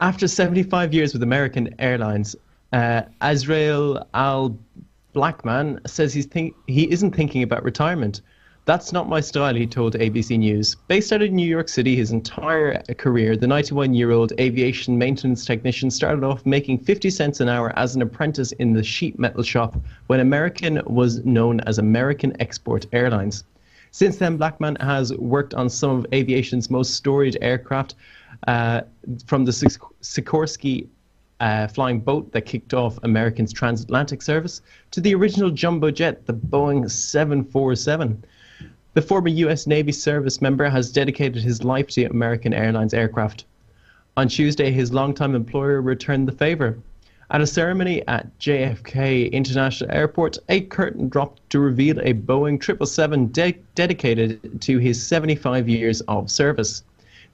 After 0.00 0.26
75 0.26 0.92
years 0.92 1.12
with 1.12 1.22
American 1.22 1.72
Airlines, 1.78 2.34
uh, 2.72 3.02
Azriel 3.20 4.04
Al 4.14 4.58
Blackman 5.12 5.78
says 5.86 6.12
he's 6.12 6.26
think- 6.26 6.56
he 6.66 6.90
isn't 6.90 7.14
thinking 7.14 7.44
about 7.44 7.62
retirement. 7.62 8.20
That's 8.64 8.92
not 8.92 9.08
my 9.08 9.20
style, 9.20 9.56
he 9.56 9.66
told 9.66 9.94
ABC 9.94 10.38
News. 10.38 10.76
Based 10.86 11.12
out 11.12 11.20
of 11.20 11.32
New 11.32 11.46
York 11.46 11.68
City 11.68 11.96
his 11.96 12.12
entire 12.12 12.80
career, 12.96 13.36
the 13.36 13.48
91 13.48 13.92
year 13.92 14.12
old 14.12 14.32
aviation 14.38 14.96
maintenance 14.96 15.44
technician 15.44 15.90
started 15.90 16.22
off 16.22 16.46
making 16.46 16.78
50 16.78 17.10
cents 17.10 17.40
an 17.40 17.48
hour 17.48 17.76
as 17.76 17.96
an 17.96 18.02
apprentice 18.02 18.52
in 18.52 18.72
the 18.72 18.84
sheet 18.84 19.18
metal 19.18 19.42
shop 19.42 19.76
when 20.06 20.20
American 20.20 20.80
was 20.86 21.24
known 21.24 21.58
as 21.60 21.78
American 21.78 22.40
Export 22.40 22.86
Airlines. 22.92 23.42
Since 23.90 24.18
then, 24.18 24.36
Blackman 24.36 24.76
has 24.76 25.12
worked 25.14 25.54
on 25.54 25.68
some 25.68 25.90
of 25.90 26.06
aviation's 26.14 26.70
most 26.70 26.94
storied 26.94 27.36
aircraft, 27.40 27.96
uh, 28.46 28.82
from 29.26 29.44
the 29.44 29.52
Sikorsky 29.52 30.86
uh, 31.40 31.66
flying 31.66 31.98
boat 31.98 32.30
that 32.32 32.42
kicked 32.42 32.72
off 32.72 32.98
American's 33.02 33.52
transatlantic 33.52 34.22
service 34.22 34.62
to 34.92 35.00
the 35.00 35.14
original 35.14 35.50
jumbo 35.50 35.90
jet, 35.90 36.26
the 36.26 36.32
Boeing 36.32 36.88
747. 36.88 38.24
The 38.94 39.00
former 39.00 39.28
U.S. 39.28 39.66
Navy 39.66 39.92
service 39.92 40.42
member 40.42 40.68
has 40.68 40.92
dedicated 40.92 41.42
his 41.42 41.64
life 41.64 41.86
to 41.88 42.04
American 42.04 42.52
Airlines 42.52 42.92
aircraft. 42.92 43.46
On 44.18 44.28
Tuesday, 44.28 44.70
his 44.70 44.92
longtime 44.92 45.34
employer 45.34 45.80
returned 45.80 46.28
the 46.28 46.32
favor. 46.32 46.78
At 47.30 47.40
a 47.40 47.46
ceremony 47.46 48.06
at 48.06 48.38
JFK 48.38 49.32
International 49.32 49.90
Airport, 49.90 50.36
a 50.50 50.60
curtain 50.60 51.08
dropped 51.08 51.48
to 51.48 51.58
reveal 51.58 52.00
a 52.00 52.12
Boeing 52.12 52.62
777 52.62 53.28
de- 53.28 53.58
dedicated 53.74 54.60
to 54.60 54.76
his 54.76 55.02
75 55.02 55.70
years 55.70 56.02
of 56.02 56.30
service. 56.30 56.82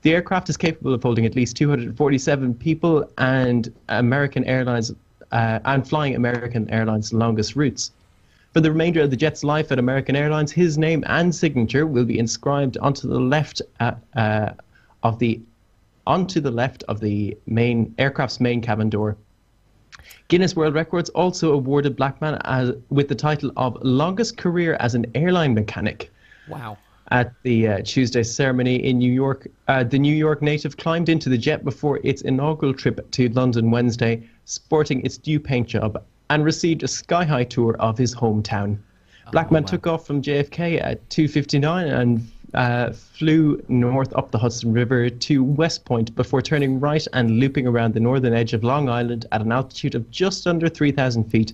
The 0.03 0.15
aircraft 0.15 0.49
is 0.49 0.57
capable 0.57 0.95
of 0.95 1.03
holding 1.03 1.27
at 1.27 1.35
least 1.35 1.57
247 1.57 2.55
people 2.55 3.11
and 3.19 3.75
American 3.89 4.45
Airlines 4.45 4.93
uh, 5.33 5.59
and 5.65 5.89
flying 5.89 6.15
American 6.15 6.71
Airlines' 6.71 7.13
longest 7.13 7.57
routes. 7.57 7.91
For 8.55 8.61
the 8.61 8.73
remainder 8.73 9.03
of 9.03 9.11
the 9.11 9.17
jet's 9.17 9.45
life 9.45 9.71
at 9.71 9.79
American 9.79 10.17
Airlines, 10.17 10.51
his 10.51 10.79
name 10.79 11.05
and 11.07 11.35
signature 11.35 11.87
will 11.87 12.07
be 12.07 12.19
inscribed 12.19 12.79
onto 12.79 13.07
the 13.07 13.21
left 13.21 13.61
uh, 13.79 13.93
uh, 14.17 14.53
of 15.03 15.19
the 15.19 15.41
onto 16.07 16.41
the 16.41 16.51
left 16.51 16.83
of 16.89 17.01
the 17.01 17.37
main 17.47 17.95
aircraft's 17.99 18.41
main 18.41 18.63
cabin 18.63 18.89
door. 18.89 19.17
Guinness 20.29 20.57
World 20.57 20.75
Records 20.75 21.11
also 21.11 21.53
awarded 21.53 21.97
Blackman 21.97 22.39
as, 22.45 22.73
with 22.89 23.09
the 23.09 23.15
title 23.15 23.53
of 23.59 23.77
longest 23.83 24.39
career 24.39 24.75
as 24.81 24.95
an 24.95 25.05
airline 25.15 25.53
mechanic. 25.53 26.11
Wow. 26.49 26.79
At 27.11 27.35
the 27.43 27.69
uh, 27.69 27.83
Tuesday 27.85 28.23
ceremony 28.23 28.77
in 28.77 28.99
New 28.99 29.13
York, 29.13 29.49
uh, 29.69 29.85
the 29.85 29.99
New 29.99 30.15
York 30.15 30.41
native 30.41 30.79
climbed 30.79 31.11
into 31.11 31.29
the 31.29 31.39
jet 31.39 31.65
before 31.65 32.01
its 32.03 32.23
inaugural 32.23 32.73
trip 32.73 33.11
to 33.11 33.29
London 33.31 33.71
Wednesday, 33.71 34.23
sporting 34.47 35.05
its 35.05 35.25
new 35.27 35.39
paint 35.39 35.69
job, 35.69 36.03
and 36.31 36.45
received 36.45 36.83
a 36.83 36.89
sky-high 36.89 37.45
tour 37.45 37.77
of 37.79 37.99
his 37.99 38.15
hometown. 38.15 38.79
Blackman 39.31 39.65
took 39.65 39.87
off 39.87 40.07
from 40.07 40.23
JFK 40.23 40.83
at 40.83 41.07
2:59 41.11 41.93
and 41.93 42.31
uh, 42.55 42.93
flew 42.93 43.63
north 43.69 44.15
up 44.17 44.31
the 44.31 44.39
Hudson 44.39 44.73
River 44.73 45.11
to 45.11 45.45
West 45.45 45.85
Point 45.85 46.15
before 46.15 46.41
turning 46.41 46.81
right 46.81 47.07
and 47.13 47.39
looping 47.39 47.67
around 47.67 47.95
the 47.95 48.01
northern 48.01 48.33
edge 48.33 48.55
of 48.55 48.65
Long 48.65 48.89
Island 48.89 49.27
at 49.33 49.43
an 49.43 49.53
altitude 49.53 49.95
of 49.95 50.11
just 50.11 50.47
under 50.47 50.69
3,000 50.69 51.25
feet 51.25 51.53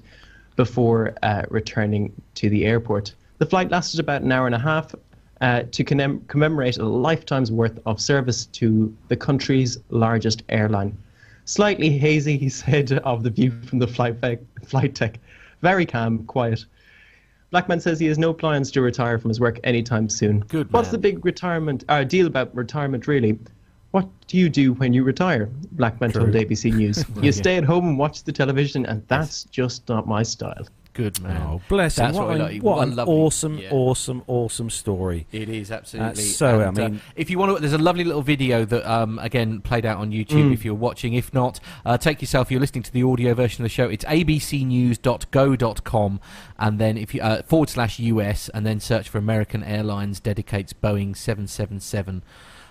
before 0.56 1.14
uh, 1.22 1.42
returning 1.50 2.12
to 2.36 2.48
the 2.48 2.64
airport. 2.64 3.14
The 3.38 3.46
flight 3.46 3.70
lasted 3.70 3.98
about 3.98 4.22
an 4.22 4.30
hour 4.30 4.46
and 4.46 4.54
a 4.54 4.58
half 4.58 4.94
uh, 5.40 5.64
to 5.72 5.84
commem- 5.84 6.26
commemorate 6.28 6.78
a 6.78 6.84
lifetime's 6.84 7.50
worth 7.50 7.78
of 7.86 8.00
service 8.00 8.46
to 8.46 8.94
the 9.08 9.16
country's 9.16 9.78
largest 9.90 10.44
airline. 10.48 10.96
Slightly 11.44 11.90
hazy, 11.90 12.36
he 12.36 12.48
said, 12.48 12.92
of 13.04 13.22
the 13.22 13.30
view 13.30 13.52
from 13.66 13.78
the 13.78 13.86
flight, 13.86 14.16
flight 14.64 14.94
deck. 14.94 15.18
Very 15.60 15.86
calm, 15.86 16.24
quiet. 16.24 16.64
Blackman 17.50 17.80
says 17.80 18.00
he 18.00 18.06
has 18.06 18.18
no 18.18 18.32
plans 18.34 18.70
to 18.72 18.80
retire 18.80 19.18
from 19.18 19.28
his 19.28 19.38
work 19.38 19.60
anytime 19.62 20.08
soon. 20.08 20.40
Good 20.40 20.72
What's 20.72 20.88
man. 20.88 20.92
the 20.92 20.98
big 20.98 21.24
retirement 21.24 21.84
uh, 21.88 22.02
deal 22.02 22.26
about 22.26 22.54
retirement, 22.54 23.06
really? 23.06 23.38
What 23.92 24.08
do 24.26 24.38
you 24.38 24.48
do 24.48 24.72
when 24.72 24.92
you 24.92 25.04
retire? 25.04 25.48
Blackman 25.72 26.10
told 26.10 26.32
True. 26.32 26.40
ABC 26.44 26.74
News. 26.74 27.04
You 27.22 27.30
stay 27.30 27.56
at 27.56 27.62
home 27.62 27.86
and 27.86 27.98
watch 27.98 28.24
the 28.24 28.32
television, 28.32 28.84
and 28.86 29.06
that's 29.06 29.44
just 29.44 29.88
not 29.88 30.08
my 30.08 30.24
style. 30.24 30.66
Good 30.94 31.20
man. 31.20 31.42
Oh, 31.42 31.60
bless 31.68 31.98
him. 31.98 32.04
That's 32.06 32.16
What, 32.16 32.28
what, 32.28 32.40
a- 32.40 32.44
I 32.44 32.46
like. 32.52 32.62
what 32.62 32.76
What 32.78 32.88
an 32.88 32.94
lovely- 32.96 33.14
awesome, 33.14 33.58
yeah. 33.58 33.68
awesome, 33.72 34.22
awesome 34.28 34.70
story. 34.70 35.26
It 35.32 35.48
is 35.48 35.72
absolutely. 35.72 36.22
so, 36.22 36.60
I 36.60 36.64
And, 36.68 36.78
uh, 36.78 36.88
mean- 36.88 37.00
if 37.16 37.30
you 37.30 37.38
want 37.38 37.56
to, 37.56 37.60
there's 37.60 37.72
a 37.72 37.78
lovely 37.78 38.04
little 38.04 38.22
video 38.22 38.64
that 38.64 38.88
um, 38.90 39.18
again 39.18 39.60
played 39.60 39.84
out 39.84 39.98
on 39.98 40.12
YouTube. 40.12 40.50
Mm. 40.50 40.54
If 40.54 40.64
you're 40.64 40.74
watching, 40.74 41.14
if 41.14 41.34
not, 41.34 41.58
uh, 41.84 41.98
take 41.98 42.20
yourself. 42.22 42.50
You're 42.50 42.60
listening 42.60 42.84
to 42.84 42.92
the 42.92 43.02
audio 43.02 43.34
version 43.34 43.62
of 43.62 43.64
the 43.66 43.74
show. 43.74 43.88
It's 43.88 44.04
abcnews.go.com, 44.04 46.20
and 46.58 46.78
then 46.78 46.96
if 46.96 47.12
you 47.14 47.20
uh, 47.22 47.42
forward 47.42 47.68
slash 47.70 47.98
US, 47.98 48.48
and 48.50 48.64
then 48.64 48.78
search 48.80 49.08
for 49.08 49.18
American 49.18 49.64
Airlines 49.64 50.20
dedicates 50.20 50.72
Boeing 50.72 51.16
777. 51.16 52.22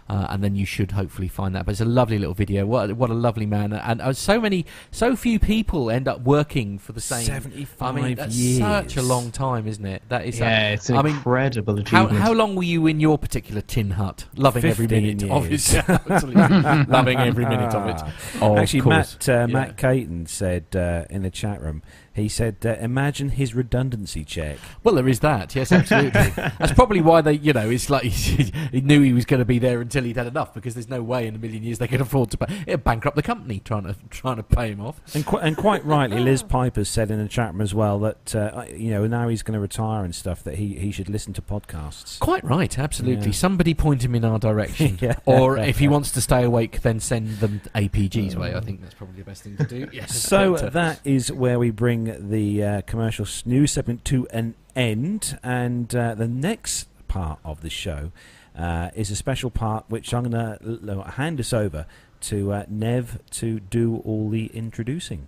Uh, 0.09 0.27
and 0.29 0.43
then 0.43 0.55
you 0.55 0.65
should 0.65 0.91
hopefully 0.91 1.27
find 1.29 1.55
that. 1.55 1.65
But 1.65 1.71
it's 1.71 1.81
a 1.81 1.85
lovely 1.85 2.17
little 2.19 2.33
video. 2.33 2.65
What 2.65 2.93
what 2.93 3.09
a 3.09 3.13
lovely 3.13 3.45
man, 3.45 3.71
and 3.73 4.01
uh, 4.01 4.11
so 4.13 4.39
many, 4.41 4.65
so 4.91 5.15
few 5.15 5.39
people 5.39 5.89
end 5.89 6.07
up 6.07 6.21
working 6.21 6.77
for 6.77 6.91
the 6.91 6.99
same. 7.01 7.19
I 7.21 7.39
75 7.39 7.95
mean, 7.95 8.15
that's 8.15 8.35
years. 8.35 8.59
such 8.59 8.97
a 8.97 9.01
long 9.01 9.31
time, 9.31 9.67
isn't 9.67 9.85
it? 9.85 10.03
That 10.09 10.25
is. 10.25 10.39
Yeah, 10.39 10.71
it's 10.73 10.89
an 10.89 10.97
I 10.97 11.01
mean, 11.03 11.15
incredible 11.15 11.75
how, 11.77 11.81
achievement. 11.81 12.21
how 12.21 12.33
long 12.33 12.55
were 12.55 12.63
you 12.63 12.85
in 12.87 12.99
your 12.99 13.17
particular 13.17 13.61
tin 13.61 13.91
hut? 13.91 14.25
Loving 14.35 14.65
every 14.65 14.87
15 14.87 15.03
minute 15.03 15.31
of 15.31 15.45
it. 15.45 15.49
years. 15.51 15.73
Absolutely. 15.87 16.83
Loving 16.93 17.17
every 17.19 17.45
minute 17.45 17.73
of 17.73 17.87
it. 17.87 18.01
Oh, 18.41 18.57
Actually, 18.57 18.79
of. 18.81 18.85
Matt 18.87 19.29
uh, 19.29 19.31
Yeah. 19.31 19.45
Matt 19.47 19.77
Caton 19.77 20.25
said 20.25 20.65
uh, 20.75 21.05
in 21.09 21.21
the 21.23 21.29
chat 21.31 21.61
room, 21.61 21.81
he 22.13 22.29
said, 22.29 22.57
uh, 22.65 22.75
"Imagine 22.79 23.29
his 23.29 23.53
redundancy 23.55 24.23
check." 24.23 24.57
Well, 24.83 24.95
there 24.95 25.07
is 25.07 25.19
that. 25.21 25.55
Yes, 25.55 25.71
absolutely. 25.71 26.11
That's 26.35 26.73
probably 26.73 27.01
why 27.01 27.21
they, 27.21 27.33
you 27.33 27.53
know, 27.53 27.69
it's 27.69 27.89
like 27.89 28.03
he 28.03 28.81
knew 28.81 29.01
he 29.01 29.13
was 29.13 29.25
going 29.25 29.39
to 29.39 29.45
be 29.45 29.59
there 29.59 29.81
until 29.81 30.03
he'd 30.03 30.17
had 30.17 30.27
enough 30.27 30.53
because 30.53 30.73
there's 30.75 30.89
no 30.89 31.01
way 31.01 31.27
in 31.27 31.35
a 31.35 31.37
million 31.37 31.63
years 31.63 31.79
they 31.79 31.87
could 31.87 32.01
afford 32.01 32.31
to 32.31 32.37
pay. 32.37 32.63
It'd 32.67 32.83
bankrupt 32.83 33.15
the 33.15 33.23
company 33.23 33.59
trying 33.63 33.83
to 33.83 33.95
trying 34.09 34.37
to 34.37 34.43
pay 34.43 34.71
him 34.71 34.81
off. 34.81 35.01
And, 35.15 35.25
qu- 35.25 35.37
and 35.37 35.57
quite 35.57 35.83
rightly, 35.85 36.19
Liz 36.19 36.43
Piper 36.43 36.85
said 36.85 37.09
in 37.11 37.21
the 37.21 37.27
chat 37.27 37.51
room 37.51 37.61
as 37.61 37.73
well 37.73 37.99
that 37.99 38.35
uh, 38.35 38.65
you 38.69 38.91
know 38.91 39.07
now 39.07 39.27
he's 39.27 39.43
going 39.43 39.55
to 39.55 39.59
retire 39.59 40.03
and 40.03 40.13
stuff 40.13 40.43
that 40.43 40.55
he, 40.55 40.75
he 40.75 40.91
should 40.91 41.09
listen 41.09 41.33
to 41.33 41.41
podcasts. 41.41 42.19
Quite 42.19 42.43
right, 42.43 42.77
absolutely. 42.77 43.27
Yeah. 43.27 43.31
Somebody 43.31 43.73
point 43.73 44.03
him 44.03 44.15
in 44.15 44.23
our 44.25 44.39
direction. 44.39 44.83
Yeah. 45.03 45.15
Or 45.25 45.57
if 45.57 45.79
he 45.79 45.87
wants 45.89 46.11
to 46.11 46.21
stay 46.21 46.43
awake, 46.43 46.81
then 46.81 46.99
send 46.99 47.39
them 47.39 47.59
APG's 47.75 48.37
way. 48.37 48.53
I 48.53 48.61
think 48.61 48.81
that's 48.81 48.93
probably 48.93 49.17
the 49.17 49.25
best 49.25 49.43
thing 49.43 49.57
to 49.57 49.65
do. 49.65 49.89
Yes. 49.91 50.15
So 50.15 50.55
uh, 50.55 50.69
that 50.69 50.99
is 51.03 51.31
where 51.31 51.59
we 51.59 51.71
bring 51.71 52.02
the 52.05 52.63
uh, 52.63 52.81
commercial 52.81 53.25
news 53.45 53.71
segment 53.71 54.05
to 54.05 54.27
an 54.27 54.55
end, 54.75 55.37
and 55.43 55.93
uh, 55.95 56.15
the 56.15 56.27
next 56.27 56.87
part 57.07 57.39
of 57.43 57.61
the 57.61 57.69
show 57.69 58.11
uh, 58.57 58.89
is 58.95 59.11
a 59.11 59.15
special 59.15 59.49
part 59.49 59.85
which 59.87 60.13
I'm 60.13 60.29
going 60.29 60.57
to 60.59 61.03
hand 61.11 61.39
us 61.39 61.53
over 61.53 61.85
to 62.21 62.53
uh, 62.53 62.65
Nev 62.69 63.19
to 63.31 63.59
do 63.59 63.97
all 64.05 64.29
the 64.29 64.47
introducing. 64.47 65.27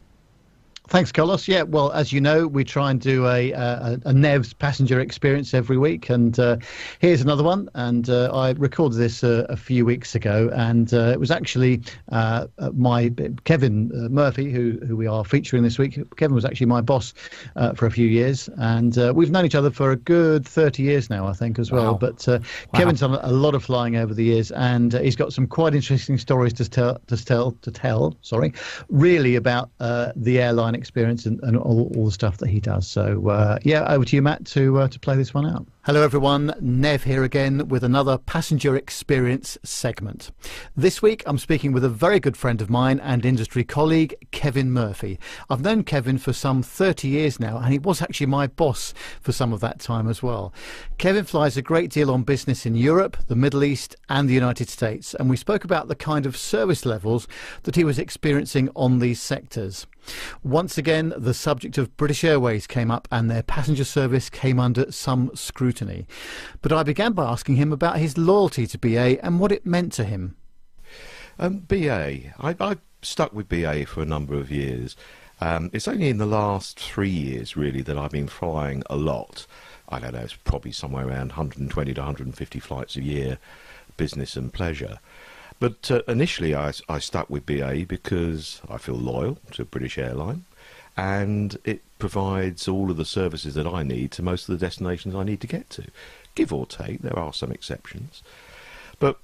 Thanks, 0.87 1.11
Carlos. 1.11 1.47
Yeah, 1.47 1.63
well, 1.63 1.91
as 1.91 2.13
you 2.13 2.21
know, 2.21 2.47
we 2.47 2.63
try 2.63 2.91
and 2.91 3.01
do 3.01 3.25
a 3.25 3.51
a, 3.51 3.99
a 4.05 4.13
Nev's 4.13 4.53
passenger 4.53 4.99
experience 4.99 5.53
every 5.53 5.77
week, 5.77 6.09
and 6.09 6.37
uh, 6.39 6.57
here's 6.99 7.21
another 7.21 7.43
one. 7.43 7.69
And 7.73 8.09
uh, 8.09 8.29
I 8.33 8.51
recorded 8.51 8.97
this 8.97 9.23
uh, 9.23 9.45
a 9.49 9.57
few 9.57 9.83
weeks 9.85 10.13
ago, 10.13 10.49
and 10.53 10.93
uh, 10.93 11.11
it 11.11 11.19
was 11.19 11.31
actually 11.31 11.81
uh, 12.11 12.47
uh, 12.59 12.69
my 12.73 13.11
Kevin 13.45 13.91
uh, 13.93 14.09
Murphy, 14.09 14.51
who 14.51 14.79
who 14.85 14.95
we 14.95 15.07
are 15.07 15.25
featuring 15.25 15.63
this 15.63 15.79
week. 15.79 15.97
Kevin 16.17 16.35
was 16.35 16.45
actually 16.45 16.67
my 16.67 16.81
boss 16.81 17.13
uh, 17.55 17.73
for 17.73 17.87
a 17.87 17.91
few 17.91 18.07
years, 18.07 18.47
and 18.57 18.97
uh, 18.97 19.11
we've 19.15 19.31
known 19.31 19.45
each 19.45 19.55
other 19.55 19.71
for 19.71 19.91
a 19.91 19.95
good 19.95 20.47
thirty 20.47 20.83
years 20.83 21.09
now, 21.09 21.25
I 21.25 21.33
think, 21.33 21.57
as 21.57 21.71
well. 21.71 21.93
Wow. 21.93 21.97
But 21.97 22.27
uh, 22.27 22.39
Kevin's 22.75 22.99
done 22.99 23.17
a 23.21 23.31
lot 23.31 23.55
of 23.55 23.63
flying 23.63 23.95
over 23.95 24.13
the 24.13 24.23
years, 24.23 24.51
and 24.51 24.93
uh, 24.93 24.99
he's 24.99 25.15
got 25.15 25.33
some 25.33 25.47
quite 25.47 25.73
interesting 25.73 26.19
stories 26.19 26.53
to 26.53 26.69
tell 26.69 26.99
to 27.07 27.25
tell 27.25 27.53
to 27.63 27.71
tell. 27.71 28.15
Sorry, 28.21 28.53
really 28.89 29.35
about 29.35 29.71
uh, 29.79 30.11
the 30.15 30.39
airline 30.39 30.74
experience 30.75 31.25
and, 31.25 31.39
and 31.43 31.57
all, 31.57 31.91
all 31.95 32.05
the 32.05 32.11
stuff 32.11 32.37
that 32.37 32.49
he 32.49 32.59
does. 32.59 32.87
So 32.87 33.27
uh, 33.29 33.59
yeah, 33.63 33.91
over 33.91 34.05
to 34.05 34.15
you, 34.15 34.21
Matt, 34.21 34.45
to 34.47 34.79
uh, 34.79 34.87
to 34.87 34.99
play 34.99 35.15
this 35.15 35.33
one 35.33 35.45
out. 35.45 35.65
Hello, 35.85 36.01
everyone. 36.01 36.51
Nev 36.59 37.03
here 37.03 37.23
again 37.23 37.67
with 37.67 37.83
another 37.83 38.17
passenger 38.17 38.75
experience 38.75 39.55
segment. 39.61 40.31
This 40.75 41.03
week, 41.03 41.21
I'm 41.27 41.37
speaking 41.37 41.73
with 41.73 41.83
a 41.83 41.89
very 41.89 42.19
good 42.19 42.35
friend 42.35 42.59
of 42.59 42.71
mine 42.71 42.99
and 42.99 43.23
industry 43.23 43.63
colleague, 43.63 44.15
Kevin 44.31 44.71
Murphy. 44.71 45.19
I've 45.47 45.61
known 45.61 45.83
Kevin 45.83 46.17
for 46.17 46.33
some 46.33 46.63
30 46.63 47.07
years 47.07 47.39
now, 47.39 47.59
and 47.59 47.71
he 47.71 47.77
was 47.77 48.01
actually 48.01 48.25
my 48.25 48.47
boss 48.47 48.95
for 49.21 49.31
some 49.31 49.53
of 49.53 49.59
that 49.59 49.79
time 49.79 50.09
as 50.09 50.23
well. 50.23 50.51
Kevin 50.97 51.23
flies 51.23 51.55
a 51.55 51.61
great 51.61 51.91
deal 51.91 52.09
on 52.09 52.23
business 52.23 52.65
in 52.65 52.73
Europe, 52.73 53.15
the 53.27 53.35
Middle 53.35 53.63
East, 53.63 53.95
and 54.09 54.27
the 54.27 54.33
United 54.33 54.69
States, 54.69 55.13
and 55.13 55.29
we 55.29 55.37
spoke 55.37 55.63
about 55.63 55.87
the 55.87 55.95
kind 55.95 56.25
of 56.25 56.35
service 56.35 56.83
levels 56.83 57.27
that 57.61 57.75
he 57.75 57.83
was 57.83 57.99
experiencing 57.99 58.71
on 58.75 58.97
these 58.97 59.21
sectors. 59.21 59.85
Once 60.43 60.77
again, 60.77 61.13
the 61.17 61.33
subject 61.33 61.79
of 61.79 61.95
British 61.97 62.23
Airways 62.23 62.67
came 62.67 62.91
up 62.91 63.07
and 63.11 63.29
their 63.29 63.41
passenger 63.41 63.83
service 63.83 64.29
came 64.29 64.59
under 64.59 64.91
some 64.91 65.31
scrutiny. 65.33 65.74
But 66.61 66.71
I 66.71 66.83
began 66.83 67.13
by 67.13 67.29
asking 67.29 67.55
him 67.55 67.71
about 67.71 67.97
his 67.97 68.17
loyalty 68.17 68.67
to 68.67 68.77
BA 68.77 69.23
and 69.23 69.39
what 69.39 69.51
it 69.51 69.65
meant 69.65 69.93
to 69.93 70.03
him. 70.03 70.35
Um, 71.37 71.59
BA. 71.59 72.33
I, 72.39 72.55
I 72.59 72.77
stuck 73.01 73.33
with 73.33 73.49
BA 73.49 73.85
for 73.85 74.01
a 74.01 74.05
number 74.05 74.35
of 74.35 74.51
years. 74.51 74.95
Um, 75.41 75.69
it's 75.73 75.87
only 75.87 76.09
in 76.09 76.17
the 76.17 76.25
last 76.25 76.79
three 76.79 77.09
years, 77.09 77.57
really, 77.57 77.81
that 77.81 77.97
I've 77.97 78.11
been 78.11 78.27
flying 78.27 78.83
a 78.89 78.95
lot. 78.95 79.45
I 79.89 79.99
don't 79.99 80.13
know, 80.13 80.21
it's 80.21 80.33
probably 80.33 80.71
somewhere 80.71 81.07
around 81.07 81.29
120 81.29 81.93
to 81.93 82.01
150 82.01 82.59
flights 82.59 82.95
a 82.95 83.03
year, 83.03 83.37
business 83.97 84.35
and 84.35 84.51
pleasure. 84.51 84.99
But 85.59 85.91
uh, 85.91 86.01
initially, 86.07 86.55
I, 86.55 86.73
I 86.89 86.99
stuck 86.99 87.29
with 87.29 87.45
BA 87.45 87.85
because 87.87 88.61
I 88.69 88.77
feel 88.77 88.95
loyal 88.95 89.37
to 89.51 89.65
British 89.65 89.97
Airline, 89.97 90.45
and 90.97 91.57
it 91.63 91.81
provides 91.99 92.67
all 92.67 92.91
of 92.91 92.97
the 92.97 93.05
services 93.05 93.55
that 93.55 93.67
I 93.67 93.83
need 93.83 94.11
to 94.11 94.21
most 94.21 94.47
of 94.47 94.57
the 94.57 94.65
destinations 94.65 95.15
I 95.15 95.23
need 95.23 95.41
to 95.41 95.47
get 95.47 95.69
to. 95.71 95.85
Give 96.35 96.53
or 96.53 96.65
take, 96.65 97.01
there 97.01 97.17
are 97.17 97.33
some 97.33 97.51
exceptions. 97.51 98.21
But 98.99 99.19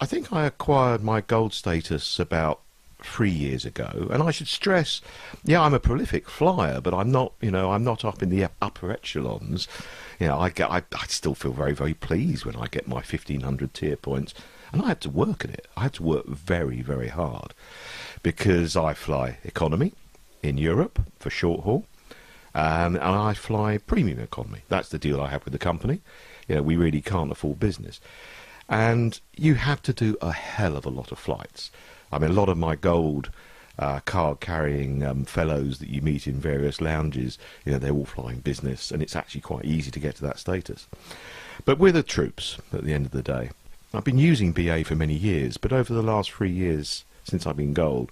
I 0.00 0.06
think 0.06 0.32
I 0.32 0.46
acquired 0.46 1.02
my 1.02 1.20
gold 1.20 1.54
status 1.54 2.18
about 2.18 2.60
three 3.00 3.30
years 3.30 3.64
ago, 3.64 4.08
and 4.10 4.22
I 4.22 4.30
should 4.30 4.48
stress, 4.48 5.00
yeah, 5.44 5.60
I'm 5.60 5.74
a 5.74 5.80
prolific 5.80 6.28
flyer, 6.28 6.80
but 6.80 6.94
I'm 6.94 7.10
not, 7.10 7.32
you 7.40 7.50
know, 7.50 7.72
I'm 7.72 7.84
not 7.84 8.04
up 8.04 8.22
in 8.22 8.30
the 8.30 8.48
upper 8.60 8.92
echelons. 8.92 9.66
You 10.20 10.28
know, 10.28 10.38
I 10.38 10.50
get, 10.50 10.70
I, 10.70 10.82
I 10.96 11.06
still 11.06 11.34
feel 11.34 11.52
very, 11.52 11.72
very 11.72 11.94
pleased 11.94 12.44
when 12.44 12.56
I 12.56 12.66
get 12.66 12.86
my 12.86 12.96
1500 12.96 13.74
tier 13.74 13.96
points 13.96 14.34
and 14.72 14.82
I 14.82 14.88
had 14.88 15.00
to 15.02 15.10
work 15.10 15.44
at 15.44 15.50
it. 15.50 15.66
I 15.76 15.82
had 15.82 15.94
to 15.94 16.02
work 16.02 16.26
very, 16.26 16.80
very 16.80 17.08
hard 17.08 17.54
because 18.22 18.76
I 18.76 18.94
fly 18.94 19.38
economy 19.44 19.92
in 20.42 20.58
Europe 20.58 21.00
for 21.18 21.30
short 21.30 21.60
haul, 21.60 21.84
um, 22.54 22.96
and 22.96 22.98
I 22.98 23.34
fly 23.34 23.78
premium 23.78 24.18
economy. 24.18 24.60
That's 24.68 24.88
the 24.88 24.98
deal 24.98 25.20
I 25.20 25.30
have 25.30 25.44
with 25.44 25.52
the 25.52 25.58
company. 25.58 26.00
You 26.48 26.56
know, 26.56 26.62
we 26.62 26.76
really 26.76 27.00
can't 27.00 27.32
afford 27.32 27.60
business, 27.60 28.00
and 28.68 29.20
you 29.36 29.54
have 29.54 29.82
to 29.82 29.92
do 29.92 30.16
a 30.20 30.32
hell 30.32 30.76
of 30.76 30.84
a 30.84 30.90
lot 30.90 31.12
of 31.12 31.18
flights. 31.18 31.70
I 32.10 32.18
mean, 32.18 32.30
a 32.30 32.34
lot 32.34 32.48
of 32.48 32.58
my 32.58 32.76
gold. 32.76 33.30
Uh, 33.78 34.00
card 34.00 34.38
carrying 34.38 35.02
um, 35.02 35.24
fellows 35.24 35.78
that 35.78 35.88
you 35.88 36.02
meet 36.02 36.26
in 36.26 36.34
various 36.34 36.78
lounges, 36.78 37.38
you 37.64 37.72
know, 37.72 37.78
they're 37.78 37.90
all 37.90 38.04
flying 38.04 38.38
business, 38.38 38.90
and 38.90 39.02
it's 39.02 39.16
actually 39.16 39.40
quite 39.40 39.64
easy 39.64 39.90
to 39.90 39.98
get 39.98 40.14
to 40.14 40.22
that 40.22 40.38
status. 40.38 40.86
But 41.64 41.78
we're 41.78 41.90
the 41.90 42.02
troops 42.02 42.58
at 42.70 42.84
the 42.84 42.92
end 42.92 43.06
of 43.06 43.12
the 43.12 43.22
day. 43.22 43.48
I've 43.94 44.04
been 44.04 44.18
using 44.18 44.52
BA 44.52 44.84
for 44.84 44.94
many 44.94 45.14
years, 45.14 45.56
but 45.56 45.72
over 45.72 45.92
the 45.92 46.02
last 46.02 46.30
three 46.30 46.50
years 46.50 47.04
since 47.24 47.46
I've 47.46 47.56
been 47.56 47.74
gold, 47.74 48.10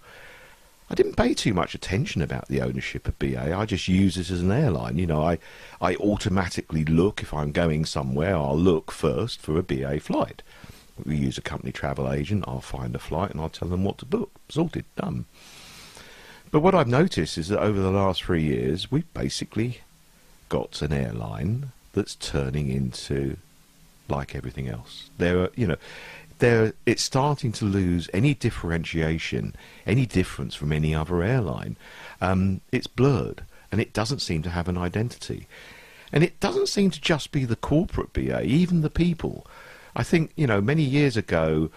I 0.90 0.94
didn't 0.94 1.14
pay 1.14 1.34
too 1.34 1.54
much 1.54 1.76
attention 1.76 2.20
about 2.20 2.48
the 2.48 2.60
ownership 2.60 3.06
of 3.06 3.16
BA. 3.20 3.54
I 3.56 3.64
just 3.64 3.86
use 3.86 4.16
it 4.16 4.28
as 4.28 4.40
an 4.40 4.50
airline. 4.50 4.98
You 4.98 5.06
know, 5.06 5.22
I, 5.22 5.38
I 5.80 5.94
automatically 5.96 6.84
look 6.84 7.22
if 7.22 7.32
I'm 7.32 7.52
going 7.52 7.84
somewhere. 7.84 8.34
I'll 8.34 8.58
look 8.58 8.90
first 8.90 9.40
for 9.40 9.56
a 9.56 9.62
BA 9.62 10.00
flight. 10.00 10.42
We 11.04 11.16
use 11.16 11.38
a 11.38 11.42
company 11.42 11.70
travel 11.70 12.12
agent. 12.12 12.44
I'll 12.48 12.60
find 12.60 12.94
a 12.96 12.98
flight 12.98 13.30
and 13.30 13.40
I'll 13.40 13.48
tell 13.48 13.68
them 13.68 13.84
what 13.84 13.98
to 13.98 14.04
book. 14.04 14.32
Sorted, 14.48 14.84
done. 14.96 15.26
But 16.50 16.60
what 16.60 16.74
I've 16.74 16.88
noticed 16.88 17.38
is 17.38 17.46
that 17.48 17.60
over 17.60 17.80
the 17.80 17.92
last 17.92 18.24
three 18.24 18.42
years, 18.42 18.90
we've 18.90 19.12
basically 19.14 19.82
got 20.48 20.82
an 20.82 20.92
airline 20.92 21.70
that's 21.92 22.16
turning 22.16 22.68
into 22.68 23.36
like 24.08 24.34
everything 24.34 24.68
else. 24.68 25.10
There 25.18 25.42
are, 25.42 25.50
you 25.54 25.68
know, 25.68 25.76
there 26.40 26.72
it's 26.84 27.02
starting 27.02 27.52
to 27.52 27.64
lose 27.64 28.10
any 28.12 28.34
differentiation, 28.34 29.54
any 29.86 30.06
difference 30.06 30.54
from 30.54 30.72
any 30.72 30.94
other 30.94 31.22
airline. 31.22 31.76
Um, 32.20 32.60
it's 32.72 32.86
blurred, 32.86 33.44
and 33.70 33.80
it 33.80 33.92
doesn't 33.92 34.20
seem 34.20 34.42
to 34.42 34.50
have 34.50 34.68
an 34.68 34.76
identity. 34.76 35.46
And 36.12 36.24
it 36.24 36.40
doesn't 36.40 36.68
seem 36.68 36.90
to 36.90 37.00
just 37.00 37.30
be 37.30 37.44
the 37.44 37.56
corporate 37.56 38.12
BA, 38.12 38.42
even 38.42 38.80
the 38.80 38.90
people. 38.90 39.46
I 39.94 40.02
think, 40.02 40.32
you 40.36 40.46
know, 40.46 40.60
many 40.60 40.82
years 40.82 41.16
ago, 41.16 41.70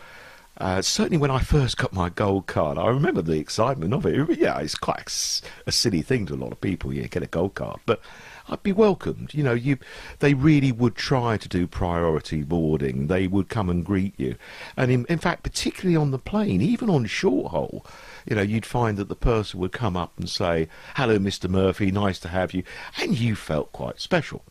uh, 0.58 0.82
certainly 0.82 1.18
when 1.18 1.32
I 1.32 1.40
first 1.40 1.78
got 1.78 1.94
my 1.94 2.10
gold 2.10 2.48
card, 2.48 2.78
I 2.78 2.88
remember 2.88 3.22
the 3.22 3.40
excitement 3.40 3.94
of 3.94 4.06
it. 4.06 4.38
Yeah, 4.38 4.60
it's 4.60 4.76
quite 4.76 5.42
a, 5.66 5.72
silly 5.72 6.02
thing 6.02 6.26
to 6.28 6.34
a 6.34 6.36
lot 6.36 6.52
of 6.52 6.62
people, 6.62 6.94
yeah, 6.94 7.08
get 7.08 7.24
a 7.24 7.28
gold 7.28 7.56
card. 7.56 7.80
But 7.86 8.02
I'd 8.50 8.64
be 8.64 8.72
welcomed. 8.72 9.34
You 9.34 9.44
know, 9.44 9.54
you 9.54 9.78
they 10.20 10.34
really 10.34 10.72
would 10.72 10.96
try 10.96 11.38
to 11.38 11.48
do 11.48 11.66
priority 11.66 12.44
boarding. 12.44 13.08
They 13.08 13.28
would 13.28 13.50
come 13.50 13.70
and 13.70 13.86
greet 13.86 14.14
you, 14.18 14.36
and 14.76 14.92
in, 14.92 15.06
in 15.08 15.20
fact, 15.20 15.44
particularly 15.44 15.96
on 15.96 16.12
the 16.12 16.20
plane, 16.20 16.62
even 16.62 16.90
on 16.90 17.06
short 17.06 17.52
haul, 17.52 17.86
you 18.26 18.36
know, 18.36 18.42
you'd 18.42 18.66
find 18.66 18.98
that 18.98 19.10
the 19.10 19.16
person 19.16 19.60
would 19.60 19.72
come 19.72 19.96
up 19.96 20.12
and 20.18 20.30
say, 20.30 20.68
"Hello, 20.96 21.18
Mr. 21.18 21.50
Murphy, 21.50 21.92
nice 21.92 22.20
to 22.20 22.28
have 22.30 22.54
you," 22.54 22.64
and 22.98 23.18
you 23.18 23.36
felt 23.36 23.72
quite 23.72 24.02
special. 24.02 24.44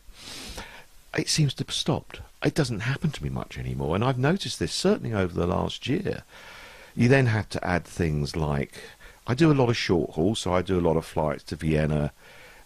It 1.17 1.29
seems 1.29 1.53
to 1.55 1.63
have 1.63 1.73
stopped. 1.73 2.21
It 2.43 2.55
doesn't 2.55 2.81
happen 2.81 3.11
to 3.11 3.23
me 3.23 3.29
much 3.29 3.57
anymore, 3.57 3.95
and 3.95 4.03
I've 4.03 4.17
noticed 4.17 4.59
this 4.59 4.73
certainly 4.73 5.13
over 5.13 5.33
the 5.33 5.47
last 5.47 5.87
year. 5.87 6.23
You 6.95 7.07
then 7.07 7.27
have 7.27 7.49
to 7.49 7.65
add 7.65 7.85
things 7.85 8.35
like 8.35 8.81
I 9.25 9.33
do 9.33 9.51
a 9.51 9.53
lot 9.53 9.69
of 9.69 9.77
short 9.77 10.11
haul, 10.11 10.35
so 10.35 10.53
I 10.53 10.61
do 10.61 10.77
a 10.77 10.81
lot 10.81 10.97
of 10.97 11.05
flights 11.05 11.43
to 11.45 11.55
Vienna, 11.55 12.11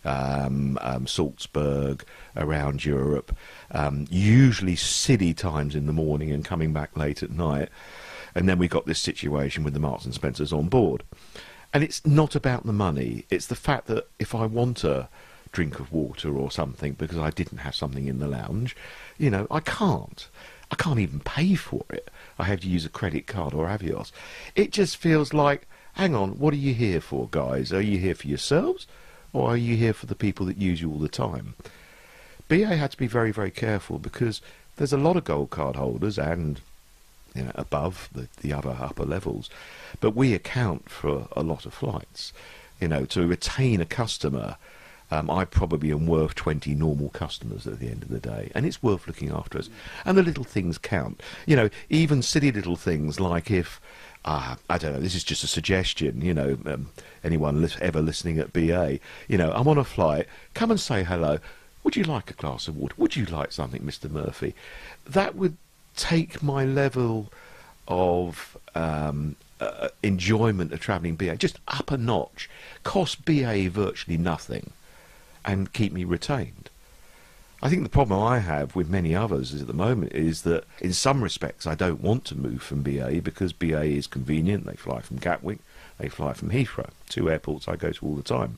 um, 0.07 0.77
um, 0.81 1.05
Salzburg, 1.05 2.03
around 2.35 2.85
Europe, 2.85 3.35
um, 3.71 4.07
usually 4.09 4.75
silly 4.75 5.33
times 5.33 5.75
in 5.75 5.85
the 5.85 5.93
morning 5.93 6.31
and 6.31 6.45
coming 6.45 6.73
back 6.73 6.95
late 6.95 7.21
at 7.21 7.31
night. 7.31 7.69
And 8.33 8.47
then 8.47 8.57
we 8.57 8.67
got 8.67 8.85
this 8.85 8.99
situation 8.99 9.63
with 9.63 9.73
the 9.73 9.79
Marks 9.79 10.05
and 10.05 10.13
Spencers 10.13 10.53
on 10.53 10.67
board. 10.69 11.03
And 11.73 11.83
it's 11.83 12.05
not 12.05 12.35
about 12.35 12.65
the 12.65 12.73
money, 12.73 13.25
it's 13.29 13.47
the 13.47 13.55
fact 13.55 13.87
that 13.87 14.07
if 14.19 14.33
I 14.33 14.45
want 14.45 14.83
a 14.83 15.09
drink 15.51 15.79
of 15.79 15.91
water 15.91 16.37
or 16.37 16.51
something 16.51 16.93
because 16.93 17.17
I 17.17 17.29
didn't 17.31 17.59
have 17.59 17.75
something 17.75 18.07
in 18.07 18.19
the 18.19 18.27
lounge, 18.27 18.75
you 19.17 19.29
know, 19.29 19.47
I 19.51 19.59
can't. 19.59 20.29
I 20.69 20.75
can't 20.75 20.99
even 20.99 21.21
pay 21.21 21.55
for 21.55 21.85
it. 21.89 22.09
I 22.37 22.43
have 22.43 22.59
to 22.61 22.67
use 22.67 22.85
a 22.85 22.89
credit 22.89 23.25
card 23.25 23.53
or 23.53 23.67
Avios. 23.67 24.11
It 24.55 24.71
just 24.71 24.97
feels 24.97 25.33
like, 25.33 25.67
hang 25.93 26.13
on, 26.13 26.37
what 26.39 26.53
are 26.53 26.57
you 26.57 26.73
here 26.73 27.01
for, 27.01 27.27
guys? 27.31 27.71
Are 27.71 27.81
you 27.81 27.97
here 27.97 28.15
for 28.15 28.27
yourselves? 28.27 28.85
Or 29.33 29.51
are 29.51 29.57
you 29.57 29.75
here 29.75 29.93
for 29.93 30.05
the 30.05 30.15
people 30.15 30.45
that 30.47 30.57
use 30.57 30.81
you 30.81 30.91
all 30.91 30.99
the 30.99 31.09
time? 31.09 31.55
BA 32.47 32.75
had 32.75 32.91
to 32.91 32.97
be 32.97 33.07
very, 33.07 33.31
very 33.31 33.51
careful 33.51 33.99
because 33.99 34.41
there's 34.77 34.93
a 34.93 34.97
lot 34.97 35.17
of 35.17 35.25
gold 35.25 35.49
card 35.49 35.75
holders 35.75 36.17
and 36.17 36.61
you 37.35 37.43
know, 37.43 37.51
above 37.55 38.09
the, 38.13 38.27
the 38.41 38.53
other 38.53 38.75
upper 38.79 39.05
levels, 39.05 39.49
but 39.99 40.15
we 40.15 40.33
account 40.33 40.89
for 40.89 41.27
a 41.35 41.43
lot 41.43 41.65
of 41.65 41.73
flights. 41.73 42.33
You 42.79 42.87
know, 42.87 43.05
to 43.05 43.25
retain 43.25 43.81
a 43.81 43.85
customer, 43.85 44.57
um, 45.09 45.29
I 45.29 45.45
probably 45.45 45.91
am 45.91 46.05
worth 46.05 46.35
20 46.35 46.75
normal 46.75 47.09
customers 47.09 47.65
at 47.65 47.79
the 47.79 47.89
end 47.89 48.03
of 48.03 48.09
the 48.09 48.19
day, 48.19 48.51
and 48.53 48.65
it's 48.65 48.83
worth 48.83 49.07
looking 49.07 49.31
after 49.31 49.57
us. 49.57 49.69
And 50.05 50.17
the 50.17 50.23
little 50.23 50.43
things 50.43 50.77
count. 50.77 51.21
You 51.45 51.55
know, 51.55 51.69
even 51.89 52.21
silly 52.21 52.51
little 52.51 52.75
things 52.75 53.19
like 53.19 53.49
if 53.49 53.79
uh, 54.27 54.57
I 54.69 54.77
don't 54.77 54.91
know, 54.93 54.99
this 54.99 55.15
is 55.15 55.23
just 55.23 55.45
a 55.45 55.47
suggestion, 55.47 56.19
you 56.19 56.33
know, 56.33 56.57
um, 56.65 56.89
anyone 57.23 57.61
li- 57.61 57.69
ever 57.79 58.01
listening 58.01 58.39
at 58.39 58.51
BA, 58.51 58.99
you 59.29 59.37
know, 59.37 59.53
I'm 59.53 59.69
on 59.69 59.77
a 59.77 59.85
flight, 59.85 60.27
come 60.53 60.69
and 60.69 60.79
say 60.79 61.05
hello. 61.05 61.39
Would 61.83 61.95
you 61.95 62.03
like 62.03 62.29
a 62.29 62.33
glass 62.33 62.67
of 62.67 62.75
water? 62.75 62.93
Would 62.97 63.15
you 63.15 63.25
like 63.25 63.53
something, 63.53 63.81
Mr. 63.83 64.11
Murphy? 64.11 64.53
That 65.05 65.35
would 65.35 65.55
take 65.95 66.43
my 66.43 66.65
level 66.65 67.31
of 67.87 68.57
um, 68.75 69.37
uh, 69.61 69.87
enjoyment 70.03 70.73
of 70.73 70.81
travelling 70.81 71.15
BA 71.15 71.37
just 71.37 71.59
up 71.69 71.89
a 71.89 71.97
notch, 71.97 72.49
cost 72.83 73.23
BA 73.23 73.69
virtually 73.69 74.17
nothing, 74.17 74.71
and 75.45 75.71
keep 75.71 75.93
me 75.93 76.03
retained. 76.03 76.69
I 77.61 77.69
think 77.69 77.81
the 77.81 77.89
problem 77.89 78.21
I 78.21 78.39
have 78.39 78.75
with 78.75 78.89
many 78.89 79.15
others 79.15 79.59
at 79.59 79.65
the 79.65 79.73
moment 79.73 80.13
is 80.13 80.43
that 80.43 80.65
in 80.79 80.93
some 80.93 81.23
respects 81.23 81.65
I 81.65 81.73
don't 81.73 82.01
want 82.01 82.23
to 82.25 82.37
move 82.37 82.61
from 82.61 82.83
BA 82.83 83.21
because 83.23 83.51
BA 83.51 83.83
is 83.83 84.05
convenient. 84.05 84.65
They 84.65 84.75
fly 84.75 85.01
from 85.01 85.17
Gatwick, 85.17 85.59
they 85.97 86.07
fly 86.07 86.33
from 86.33 86.51
Heathrow, 86.51 86.89
two 87.09 87.31
airports 87.31 87.67
I 87.67 87.75
go 87.75 87.91
to 87.91 88.05
all 88.05 88.15
the 88.15 88.21
time. 88.21 88.57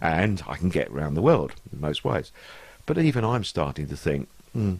And 0.00 0.42
I 0.48 0.56
can 0.56 0.70
get 0.70 0.88
around 0.88 1.14
the 1.14 1.22
world 1.22 1.52
in 1.70 1.80
most 1.80 2.04
ways. 2.04 2.32
But 2.86 2.98
even 2.98 3.24
I'm 3.24 3.44
starting 3.44 3.86
to 3.88 3.96
think, 3.96 4.28
hmm, 4.52 4.76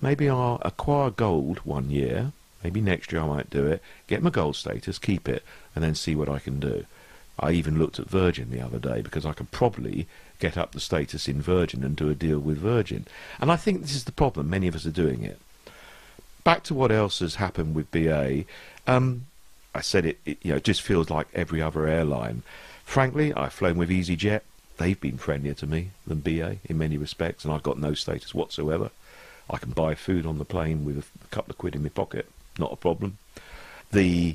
maybe 0.00 0.28
I'll 0.28 0.60
acquire 0.62 1.10
gold 1.10 1.58
one 1.60 1.90
year, 1.90 2.32
maybe 2.62 2.80
next 2.82 3.10
year 3.10 3.22
I 3.22 3.26
might 3.26 3.50
do 3.50 3.66
it, 3.66 3.82
get 4.06 4.22
my 4.22 4.30
gold 4.30 4.54
status, 4.54 4.98
keep 4.98 5.28
it, 5.28 5.42
and 5.74 5.82
then 5.82 5.94
see 5.94 6.14
what 6.14 6.28
I 6.28 6.38
can 6.38 6.60
do. 6.60 6.84
I 7.38 7.52
even 7.52 7.78
looked 7.78 7.98
at 7.98 8.10
Virgin 8.10 8.50
the 8.50 8.60
other 8.60 8.78
day 8.78 9.00
because 9.00 9.24
I 9.24 9.32
could 9.32 9.50
probably 9.50 10.06
get 10.42 10.58
up 10.58 10.72
the 10.72 10.80
status 10.80 11.28
in 11.28 11.40
Virgin 11.40 11.84
and 11.84 11.94
do 11.94 12.10
a 12.10 12.16
deal 12.16 12.40
with 12.40 12.58
Virgin. 12.58 13.06
And 13.40 13.52
I 13.52 13.54
think 13.54 13.80
this 13.80 13.94
is 13.94 14.04
the 14.04 14.10
problem. 14.10 14.50
Many 14.50 14.66
of 14.66 14.74
us 14.74 14.84
are 14.84 14.90
doing 14.90 15.22
it. 15.22 15.38
Back 16.42 16.64
to 16.64 16.74
what 16.74 16.90
else 16.90 17.20
has 17.20 17.36
happened 17.36 17.76
with 17.76 17.92
BA. 17.92 18.44
Um, 18.88 19.26
I 19.72 19.82
said 19.82 20.04
it, 20.04 20.18
it, 20.26 20.38
you 20.42 20.50
know, 20.50 20.56
it 20.56 20.64
just 20.64 20.82
feels 20.82 21.10
like 21.10 21.28
every 21.32 21.62
other 21.62 21.86
airline. 21.86 22.42
Frankly, 22.84 23.32
I've 23.32 23.52
flown 23.52 23.78
with 23.78 23.88
EasyJet. 23.88 24.40
They've 24.78 25.00
been 25.00 25.16
friendlier 25.16 25.54
to 25.54 25.66
me 25.66 25.90
than 26.08 26.18
BA 26.18 26.56
in 26.64 26.76
many 26.76 26.98
respects, 26.98 27.44
and 27.44 27.54
I've 27.54 27.62
got 27.62 27.78
no 27.78 27.94
status 27.94 28.34
whatsoever. 28.34 28.90
I 29.48 29.58
can 29.58 29.70
buy 29.70 29.94
food 29.94 30.26
on 30.26 30.38
the 30.38 30.44
plane 30.44 30.84
with 30.84 30.98
a 30.98 31.28
couple 31.28 31.52
of 31.52 31.58
quid 31.58 31.76
in 31.76 31.84
my 31.84 31.88
pocket, 31.88 32.28
not 32.58 32.72
a 32.72 32.76
problem. 32.76 33.18
The 33.92 34.34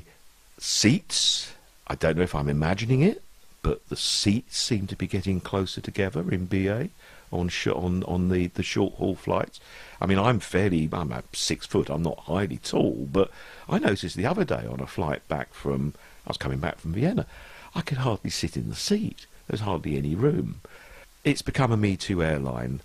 seats, 0.56 1.52
I 1.86 1.96
don't 1.96 2.16
know 2.16 2.22
if 2.22 2.34
I'm 2.34 2.48
imagining 2.48 3.02
it, 3.02 3.22
but 3.62 3.88
the 3.88 3.96
seats 3.96 4.56
seem 4.58 4.86
to 4.86 4.96
be 4.96 5.06
getting 5.06 5.40
closer 5.40 5.80
together 5.80 6.30
in 6.30 6.46
BA 6.46 6.90
on 7.30 7.48
sh- 7.48 7.68
on 7.68 8.02
on 8.04 8.28
the, 8.28 8.46
the 8.48 8.62
short 8.62 8.94
haul 8.94 9.14
flights. 9.14 9.60
I 10.00 10.06
mean, 10.06 10.18
I'm 10.18 10.40
fairly, 10.40 10.88
I'm 10.92 11.10
about 11.12 11.34
six 11.34 11.66
foot. 11.66 11.90
I'm 11.90 12.02
not 12.02 12.20
highly 12.20 12.58
tall, 12.58 13.08
but 13.10 13.30
I 13.68 13.78
noticed 13.78 14.16
the 14.16 14.26
other 14.26 14.44
day 14.44 14.64
on 14.66 14.80
a 14.80 14.86
flight 14.86 15.26
back 15.28 15.52
from, 15.52 15.94
I 16.26 16.30
was 16.30 16.36
coming 16.36 16.58
back 16.58 16.78
from 16.78 16.92
Vienna, 16.92 17.26
I 17.74 17.80
could 17.80 17.98
hardly 17.98 18.30
sit 18.30 18.56
in 18.56 18.68
the 18.68 18.76
seat. 18.76 19.26
There's 19.46 19.60
hardly 19.60 19.96
any 19.96 20.14
room. 20.14 20.60
It's 21.24 21.42
become 21.42 21.72
a 21.72 21.76
Me 21.76 21.96
Too 21.96 22.22
airline. 22.22 22.80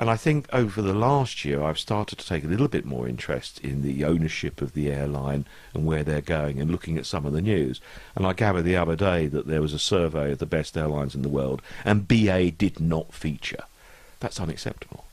And 0.00 0.08
I 0.08 0.16
think 0.16 0.46
over 0.52 0.80
the 0.80 0.94
last 0.94 1.44
year, 1.44 1.60
I've 1.60 1.78
started 1.78 2.20
to 2.20 2.26
take 2.26 2.44
a 2.44 2.48
little 2.48 2.68
bit 2.68 2.84
more 2.84 3.08
interest 3.08 3.58
in 3.64 3.82
the 3.82 4.04
ownership 4.04 4.62
of 4.62 4.72
the 4.72 4.92
airline 4.92 5.44
and 5.74 5.84
where 5.84 6.04
they're 6.04 6.20
going 6.20 6.60
and 6.60 6.70
looking 6.70 6.96
at 6.96 7.06
some 7.06 7.26
of 7.26 7.32
the 7.32 7.42
news. 7.42 7.80
And 8.14 8.24
I 8.24 8.32
gathered 8.32 8.62
the 8.62 8.76
other 8.76 8.94
day 8.94 9.26
that 9.26 9.48
there 9.48 9.60
was 9.60 9.72
a 9.72 9.78
survey 9.78 10.30
of 10.30 10.38
the 10.38 10.46
best 10.46 10.76
airlines 10.76 11.16
in 11.16 11.22
the 11.22 11.28
world, 11.28 11.62
and 11.84 12.06
BA 12.06 12.52
did 12.52 12.78
not 12.78 13.12
feature. 13.12 13.64
That's 14.20 14.40
unacceptable. 14.40 15.04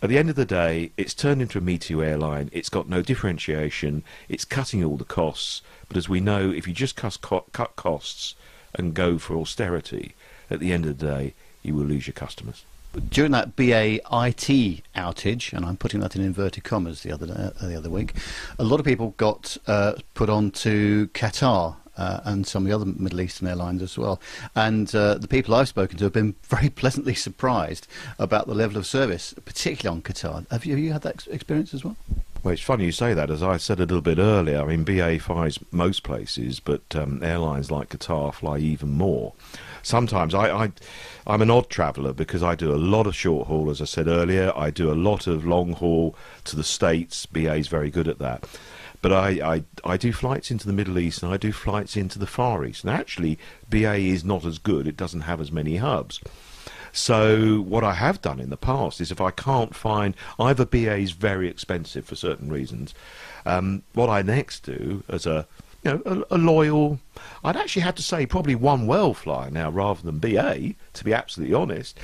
At 0.00 0.08
the 0.08 0.18
end 0.18 0.30
of 0.30 0.36
the 0.36 0.46
day, 0.46 0.92
it's 0.96 1.14
turned 1.14 1.42
into 1.42 1.58
a 1.58 1.62
Me 1.62 1.76
Too 1.76 2.02
airline. 2.02 2.48
It's 2.52 2.70
got 2.70 2.88
no 2.88 3.02
differentiation. 3.02 4.02
It's 4.30 4.46
cutting 4.46 4.82
all 4.82 4.96
the 4.96 5.04
costs. 5.04 5.60
But 5.88 5.98
as 5.98 6.08
we 6.08 6.20
know, 6.20 6.50
if 6.50 6.66
you 6.66 6.72
just 6.72 6.96
cut, 6.96 7.18
cut 7.52 7.76
costs 7.76 8.34
and 8.74 8.94
go 8.94 9.18
for 9.18 9.36
austerity, 9.36 10.14
at 10.50 10.58
the 10.58 10.72
end 10.72 10.86
of 10.86 10.98
the 10.98 11.06
day, 11.06 11.34
you 11.62 11.74
will 11.74 11.84
lose 11.84 12.06
your 12.06 12.14
customers 12.14 12.64
during 13.10 13.32
that 13.32 13.56
BA 13.56 13.94
IT 13.94 14.82
outage, 14.94 15.52
and 15.52 15.64
I'm 15.64 15.76
putting 15.76 16.00
that 16.00 16.16
in 16.16 16.22
inverted 16.22 16.64
commas 16.64 17.02
the 17.02 17.12
other 17.12 17.26
day, 17.26 17.32
uh, 17.34 17.66
the 17.66 17.76
other 17.76 17.90
week, 17.90 18.14
a 18.58 18.64
lot 18.64 18.80
of 18.80 18.86
people 18.86 19.14
got 19.16 19.56
uh, 19.66 19.94
put 20.14 20.28
on 20.28 20.50
to 20.52 21.08
Qatar. 21.08 21.76
Uh, 21.94 22.20
and 22.24 22.46
some 22.46 22.62
of 22.62 22.70
the 22.70 22.74
other 22.74 22.86
Middle 22.86 23.20
Eastern 23.20 23.46
airlines 23.46 23.82
as 23.82 23.98
well. 23.98 24.18
And 24.56 24.92
uh, 24.94 25.16
the 25.16 25.28
people 25.28 25.54
I've 25.54 25.68
spoken 25.68 25.98
to 25.98 26.04
have 26.04 26.12
been 26.14 26.34
very 26.44 26.70
pleasantly 26.70 27.14
surprised 27.14 27.86
about 28.18 28.46
the 28.46 28.54
level 28.54 28.78
of 28.78 28.86
service, 28.86 29.34
particularly 29.44 29.98
on 29.98 30.02
Qatar. 30.02 30.50
Have 30.50 30.64
you, 30.64 30.72
have 30.72 30.82
you 30.82 30.92
had 30.94 31.02
that 31.02 31.26
experience 31.26 31.74
as 31.74 31.84
well? 31.84 31.98
Well, 32.42 32.54
it's 32.54 32.62
funny 32.62 32.86
you 32.86 32.92
say 32.92 33.12
that. 33.12 33.30
As 33.30 33.42
I 33.42 33.58
said 33.58 33.78
a 33.78 33.82
little 33.82 34.00
bit 34.00 34.16
earlier, 34.16 34.62
I 34.62 34.64
mean, 34.74 34.84
BA 34.84 35.18
flies 35.18 35.58
most 35.70 36.02
places, 36.02 36.60
but 36.60 36.80
um, 36.96 37.22
airlines 37.22 37.70
like 37.70 37.90
Qatar 37.90 38.32
fly 38.32 38.56
even 38.56 38.92
more 38.92 39.34
sometimes 39.82 40.34
I, 40.34 40.64
I 40.64 40.72
I'm 41.26 41.42
an 41.42 41.50
odd 41.50 41.70
traveller 41.70 42.12
because 42.12 42.42
I 42.42 42.54
do 42.54 42.72
a 42.72 42.76
lot 42.76 43.06
of 43.06 43.14
short 43.14 43.46
haul, 43.46 43.70
as 43.70 43.80
I 43.80 43.84
said 43.84 44.08
earlier. 44.08 44.52
I 44.56 44.70
do 44.70 44.90
a 44.90 44.94
lot 44.94 45.26
of 45.26 45.44
long 45.44 45.72
haul 45.74 46.16
to 46.44 46.56
the 46.56 46.64
States. 46.64 47.26
BA 47.26 47.54
is 47.54 47.68
very 47.68 47.90
good 47.90 48.08
at 48.08 48.18
that. 48.18 48.46
But 49.02 49.12
I, 49.12 49.28
I, 49.54 49.64
I 49.84 49.96
do 49.96 50.12
flights 50.12 50.50
into 50.50 50.66
the 50.66 50.72
Middle 50.72 50.98
East 50.98 51.22
and 51.22 51.32
I 51.32 51.36
do 51.36 51.52
flights 51.52 51.96
into 51.96 52.18
the 52.18 52.26
Far 52.26 52.64
East. 52.64 52.84
And 52.84 52.92
actually, 52.92 53.38
BA 53.68 53.96
is 53.96 54.24
not 54.24 54.44
as 54.44 54.58
good. 54.58 54.86
It 54.86 54.96
doesn't 54.96 55.22
have 55.22 55.40
as 55.40 55.50
many 55.50 55.76
hubs. 55.76 56.20
So 56.92 57.60
what 57.62 57.82
I 57.82 57.94
have 57.94 58.20
done 58.20 58.38
in 58.38 58.50
the 58.50 58.56
past 58.56 59.00
is 59.00 59.10
if 59.10 59.20
I 59.20 59.30
can't 59.30 59.74
find 59.74 60.14
either 60.38 60.64
BA 60.64 60.96
is 60.98 61.12
very 61.12 61.48
expensive 61.48 62.04
for 62.04 62.14
certain 62.14 62.52
reasons, 62.52 62.94
um, 63.46 63.82
what 63.94 64.10
I 64.10 64.22
next 64.22 64.64
do 64.64 65.02
as 65.08 65.26
a 65.26 65.46
you 65.84 65.92
know, 65.92 66.24
a, 66.30 66.36
a, 66.36 66.38
loyal. 66.38 67.00
I'd 67.44 67.56
actually 67.56 67.82
have 67.82 67.94
to 67.96 68.02
say 68.02 68.26
probably 68.26 68.54
one 68.54 68.86
world 68.86 69.16
flyer 69.16 69.50
now 69.50 69.70
rather 69.70 70.02
than 70.02 70.18
BA, 70.18 70.74
to 70.92 71.04
be 71.04 71.12
absolutely 71.12 71.54
honest. 71.54 71.98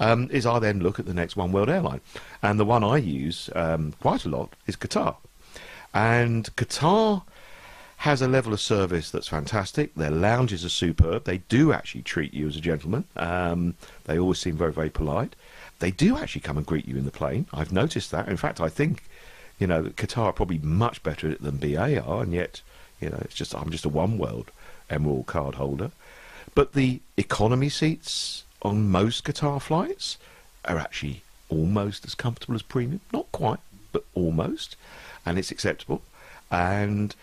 Um, 0.00 0.28
is 0.32 0.46
I 0.46 0.58
then 0.58 0.80
look 0.80 0.98
at 0.98 1.06
the 1.06 1.14
next 1.14 1.36
One 1.36 1.52
World 1.52 1.68
airline, 1.68 2.00
and 2.42 2.58
the 2.58 2.64
one 2.64 2.82
I 2.82 2.96
use 2.96 3.48
um, 3.54 3.94
quite 4.00 4.24
a 4.24 4.28
lot 4.28 4.54
is 4.66 4.74
Qatar, 4.74 5.16
and 5.94 6.54
Qatar 6.56 7.22
has 7.98 8.20
a 8.20 8.26
level 8.26 8.52
of 8.52 8.60
service 8.60 9.12
that's 9.12 9.28
fantastic. 9.28 9.94
Their 9.94 10.10
lounges 10.10 10.64
are 10.64 10.70
superb. 10.70 11.22
They 11.22 11.38
do 11.38 11.72
actually 11.72 12.02
treat 12.02 12.34
you 12.34 12.48
as 12.48 12.56
a 12.56 12.60
gentleman. 12.60 13.04
Um, 13.14 13.76
they 14.06 14.18
always 14.18 14.40
seem 14.40 14.56
very, 14.56 14.72
very 14.72 14.90
polite. 14.90 15.36
They 15.78 15.92
do 15.92 16.18
actually 16.18 16.40
come 16.40 16.56
and 16.56 16.66
greet 16.66 16.88
you 16.88 16.96
in 16.96 17.04
the 17.04 17.12
plane. 17.12 17.46
I've 17.52 17.70
noticed 17.70 18.10
that. 18.10 18.28
In 18.28 18.36
fact, 18.36 18.60
I 18.60 18.68
think, 18.68 19.04
you 19.60 19.68
know, 19.68 19.84
Qatar 19.84 20.24
are 20.24 20.32
probably 20.32 20.58
much 20.58 21.04
better 21.04 21.28
at 21.28 21.34
it 21.34 21.42
than 21.42 21.58
BA 21.58 22.02
are, 22.02 22.24
and 22.24 22.32
yet 22.32 22.62
you 23.02 23.10
know, 23.10 23.18
it's 23.20 23.34
just 23.34 23.54
I'm 23.54 23.70
just 23.70 23.84
a 23.84 23.88
one 23.88 24.16
world 24.16 24.50
um, 24.90 24.96
Emerald 24.96 25.26
card 25.26 25.56
holder. 25.56 25.90
But 26.54 26.72
the 26.74 27.00
economy 27.16 27.68
seats 27.68 28.44
on 28.62 28.90
most 28.90 29.24
Qatar 29.24 29.60
flights 29.60 30.18
are 30.64 30.78
actually 30.78 31.22
almost 31.48 32.04
as 32.04 32.14
comfortable 32.14 32.54
as 32.54 32.62
premium. 32.62 33.00
Not 33.12 33.30
quite, 33.32 33.60
but 33.90 34.04
almost. 34.14 34.76
And 35.24 35.38
it's 35.38 35.50
acceptable. 35.50 36.02
And 36.50 37.14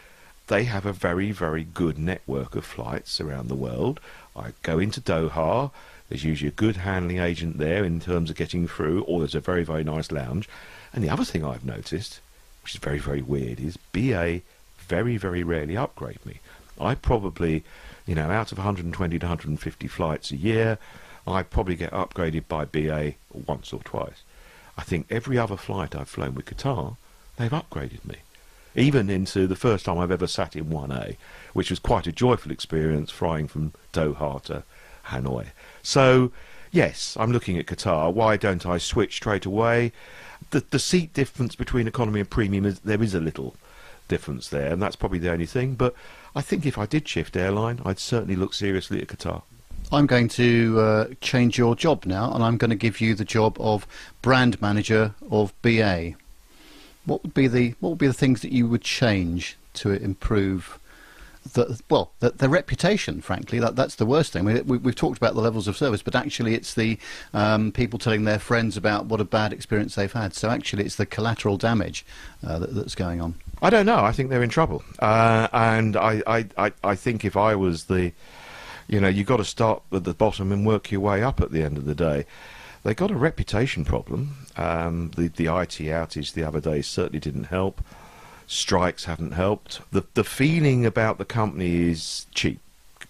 they 0.48 0.64
have 0.64 0.86
a 0.86 0.94
very, 0.94 1.32
very 1.32 1.64
good 1.64 2.00
network 2.00 2.56
of 2.56 2.66
flights 2.66 3.22
around 3.22 3.48
the 3.48 3.56
world. 3.56 4.00
I 4.36 4.54
go 4.64 4.80
into 4.80 5.00
Doha. 5.00 5.72
There's 6.10 6.24
usually 6.24 6.50
a 6.50 6.52
good 6.52 6.78
handling 6.78 7.20
agent 7.20 7.60
there 7.60 7.84
in 7.84 8.00
terms 8.00 8.32
of 8.32 8.36
getting 8.36 8.68
through, 8.68 9.04
or 9.04 9.20
there's 9.20 9.36
a 9.36 9.40
very, 9.40 9.64
very 9.64 9.84
nice 9.84 10.12
lounge. 10.12 10.50
And 10.92 11.04
the 11.04 11.10
other 11.10 11.24
thing 11.24 11.46
I've 11.46 11.66
noticed, 11.66 12.20
which 12.64 12.74
is 12.74 12.82
very, 12.82 12.98
very 12.98 13.22
weird, 13.22 13.60
is 13.60 13.78
BA 13.94 14.42
very, 14.90 15.16
very 15.16 15.44
rarely 15.44 15.78
upgrade 15.78 16.26
me. 16.26 16.40
I 16.82 16.96
probably, 16.96 17.64
you 18.06 18.16
know, 18.16 18.30
out 18.30 18.52
of 18.52 18.58
120 18.58 19.20
to 19.20 19.26
150 19.26 19.88
flights 19.88 20.32
a 20.32 20.36
year, 20.36 20.78
I 21.28 21.44
probably 21.44 21.76
get 21.76 21.92
upgraded 21.92 22.48
by 22.48 22.66
BA 22.66 23.14
once 23.32 23.72
or 23.72 23.82
twice. 23.84 24.24
I 24.78 24.82
think 24.82 25.06
every 25.10 25.38
other 25.38 25.58
flight 25.58 25.96
I've 25.96 26.10
flown 26.10 26.36
with 26.36 26.46
Qatar, 26.46 26.98
they've 27.38 27.52
upgraded 27.52 28.04
me. 28.06 28.18
Even 28.76 29.10
into 29.10 29.46
the 29.46 29.56
first 29.56 29.86
time 29.86 30.00
I've 30.00 30.12
ever 30.12 30.28
sat 30.28 30.56
in 30.56 30.66
1A, 30.66 31.18
which 31.54 31.70
was 31.70 31.80
quite 31.80 32.08
a 32.08 32.12
joyful 32.12 32.52
experience 32.52 33.12
flying 33.12 33.48
from 33.48 33.74
Doha 33.94 34.42
to 34.44 34.64
Hanoi. 35.08 35.48
So, 35.84 36.32
yes, 36.72 37.18
I'm 37.20 37.32
looking 37.32 37.58
at 37.58 37.66
Qatar. 37.66 38.14
Why 38.14 38.38
don't 38.38 38.66
I 38.66 38.78
switch 38.78 39.16
straight 39.16 39.46
away? 39.46 39.92
The, 40.52 40.64
the 40.70 40.80
seat 40.80 41.14
difference 41.14 41.56
between 41.56 41.88
economy 41.88 42.22
and 42.22 42.30
premium 42.30 42.66
is 42.66 42.80
there 42.80 43.04
is 43.04 43.14
a 43.14 43.20
little 43.20 43.56
difference 44.10 44.50
there, 44.50 44.74
and 44.74 44.82
that's 44.82 44.98
probably 44.98 45.20
the 45.20 45.32
only 45.32 45.46
thing. 45.46 45.76
But 45.76 45.96
I 46.36 46.42
think 46.42 46.66
if 46.66 46.78
I 46.78 46.86
did 46.86 47.08
shift 47.08 47.38
airline, 47.38 47.82
I'd 47.86 48.00
certainly 48.00 48.36
look 48.36 48.54
seriously 48.54 49.02
at 49.02 49.08
Qatar. 49.08 49.44
I'm 49.92 50.06
going 50.06 50.28
to 50.30 50.80
uh, 50.80 51.08
change 51.22 51.58
your 51.58 51.76
job 51.76 52.06
now, 52.06 52.34
and 52.34 52.44
I'm 52.44 52.58
going 52.58 52.70
to 52.70 52.76
give 52.76 53.00
you 53.00 53.16
the 53.16 53.26
job 53.26 53.58
of 53.60 53.88
brand 54.22 54.62
manager 54.62 55.16
of 55.32 55.54
BA. 55.62 56.14
What 57.06 57.24
would 57.24 57.34
be 57.34 57.48
the 57.48 57.76
what 57.80 57.92
would 57.92 57.98
be 57.98 58.08
the 58.08 58.14
things 58.14 58.42
that 58.42 58.52
you 58.52 58.68
would 58.68 58.82
change 58.82 59.58
to 59.76 59.92
improve 59.92 60.80
the 61.54 61.80
well 61.90 62.12
the, 62.20 62.32
the 62.32 62.50
reputation 62.50 63.22
frankly 63.22 63.60
that 63.60 63.76
that's 63.76 63.96
the 63.96 64.06
worst 64.06 64.34
thing 64.34 64.44
we, 64.44 64.62
we, 64.62 64.78
have 64.78 64.96
talked 64.96 65.18
about 65.18 65.34
the 65.36 65.42
levels 65.42 65.68
of 65.68 65.78
service 65.78 66.02
but 66.02 66.14
actually 66.14 66.54
it's 66.54 66.74
the 66.74 66.98
um, 67.34 67.72
people 67.72 67.98
telling 67.98 68.26
their 68.26 68.38
friends 68.38 68.76
about 68.76 69.06
what 69.06 69.22
a 69.22 69.24
bad 69.24 69.54
experience 69.54 69.96
they've 69.96 70.12
had 70.12 70.34
so 70.34 70.50
actually 70.50 70.84
it's 70.84 70.96
the 70.96 71.06
collateral 71.06 71.58
damage 71.58 72.06
uh, 72.46 72.60
that, 72.60 72.76
that's 72.76 72.94
going 72.94 73.22
on 73.22 73.36
I 73.62 73.70
don't 73.70 73.86
know 73.86 74.00
I 74.00 74.12
think 74.12 74.30
they're 74.30 74.44
in 74.44 74.50
trouble 74.50 74.84
uh, 75.00 75.48
and 75.52 75.96
I, 75.96 76.22
I, 76.26 76.46
I, 76.58 76.72
I 76.84 76.96
think 76.96 77.26
if 77.26 77.36
I 77.36 77.56
was 77.56 77.86
the 77.86 78.12
you 78.88 79.00
know 79.00 79.08
you've 79.08 79.28
got 79.28 79.38
to 79.38 79.46
start 79.46 79.84
at 79.92 80.04
the 80.04 80.14
bottom 80.14 80.52
and 80.52 80.66
work 80.66 80.92
your 80.92 81.02
way 81.02 81.24
up 81.24 81.42
at 81.42 81.52
the 81.52 81.64
end 81.64 81.78
of 81.78 81.86
the 81.86 81.96
day 81.96 82.26
they 82.84 82.94
got 82.94 83.12
a 83.12 83.16
reputation 83.16 83.84
problem 83.86 84.38
um, 84.56 85.12
the, 85.16 85.28
the 85.28 85.46
IT 85.46 85.80
outage 85.90 86.34
the 86.34 86.44
other 86.44 86.62
day 86.62 86.82
certainly 86.82 87.20
didn't 87.20 87.46
help 87.46 87.82
strikes 88.50 89.06
haven't 89.06 89.32
helped. 89.32 89.80
The 89.92 90.04
the 90.16 90.24
feeling 90.24 90.86
about 90.86 91.20
the 91.20 91.26
company 91.26 91.90
is 91.90 92.26
cheap. 92.34 92.60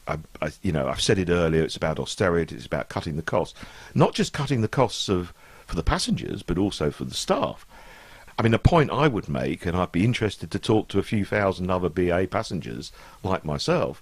I, 0.08 0.18
I, 0.42 0.52
you 0.62 0.72
know, 0.72 0.88
I've 0.88 1.02
said 1.02 1.18
it 1.18 1.30
earlier. 1.30 1.64
It's 1.64 1.78
about 1.78 1.98
austerity. 1.98 2.56
It's 2.56 2.66
about 2.66 2.90
cutting 2.90 3.16
the 3.16 3.22
costs, 3.22 3.58
not 3.96 4.14
just 4.14 4.34
cutting 4.34 4.62
the 4.62 4.68
costs 4.68 5.08
of 5.08 5.34
for 5.66 5.76
the 5.76 5.84
passengers, 5.84 6.44
but 6.44 6.58
also 6.58 6.92
for 6.92 7.06
the 7.06 7.16
staff. 7.16 7.66
I 8.40 8.42
mean, 8.42 8.54
a 8.54 8.60
point 8.60 8.90
I 8.90 9.10
would 9.10 9.28
make, 9.28 9.66
and 9.66 9.76
I'd 9.76 9.92
be 9.92 10.06
interested 10.06 10.50
to 10.50 10.60
talk 10.60 10.88
to 10.88 10.98
a 10.98 11.04
few 11.04 11.26
thousand 11.26 11.70
other 11.70 11.90
BA 11.90 12.26
passengers 12.32 12.94
like 13.22 13.44
myself. 13.44 14.02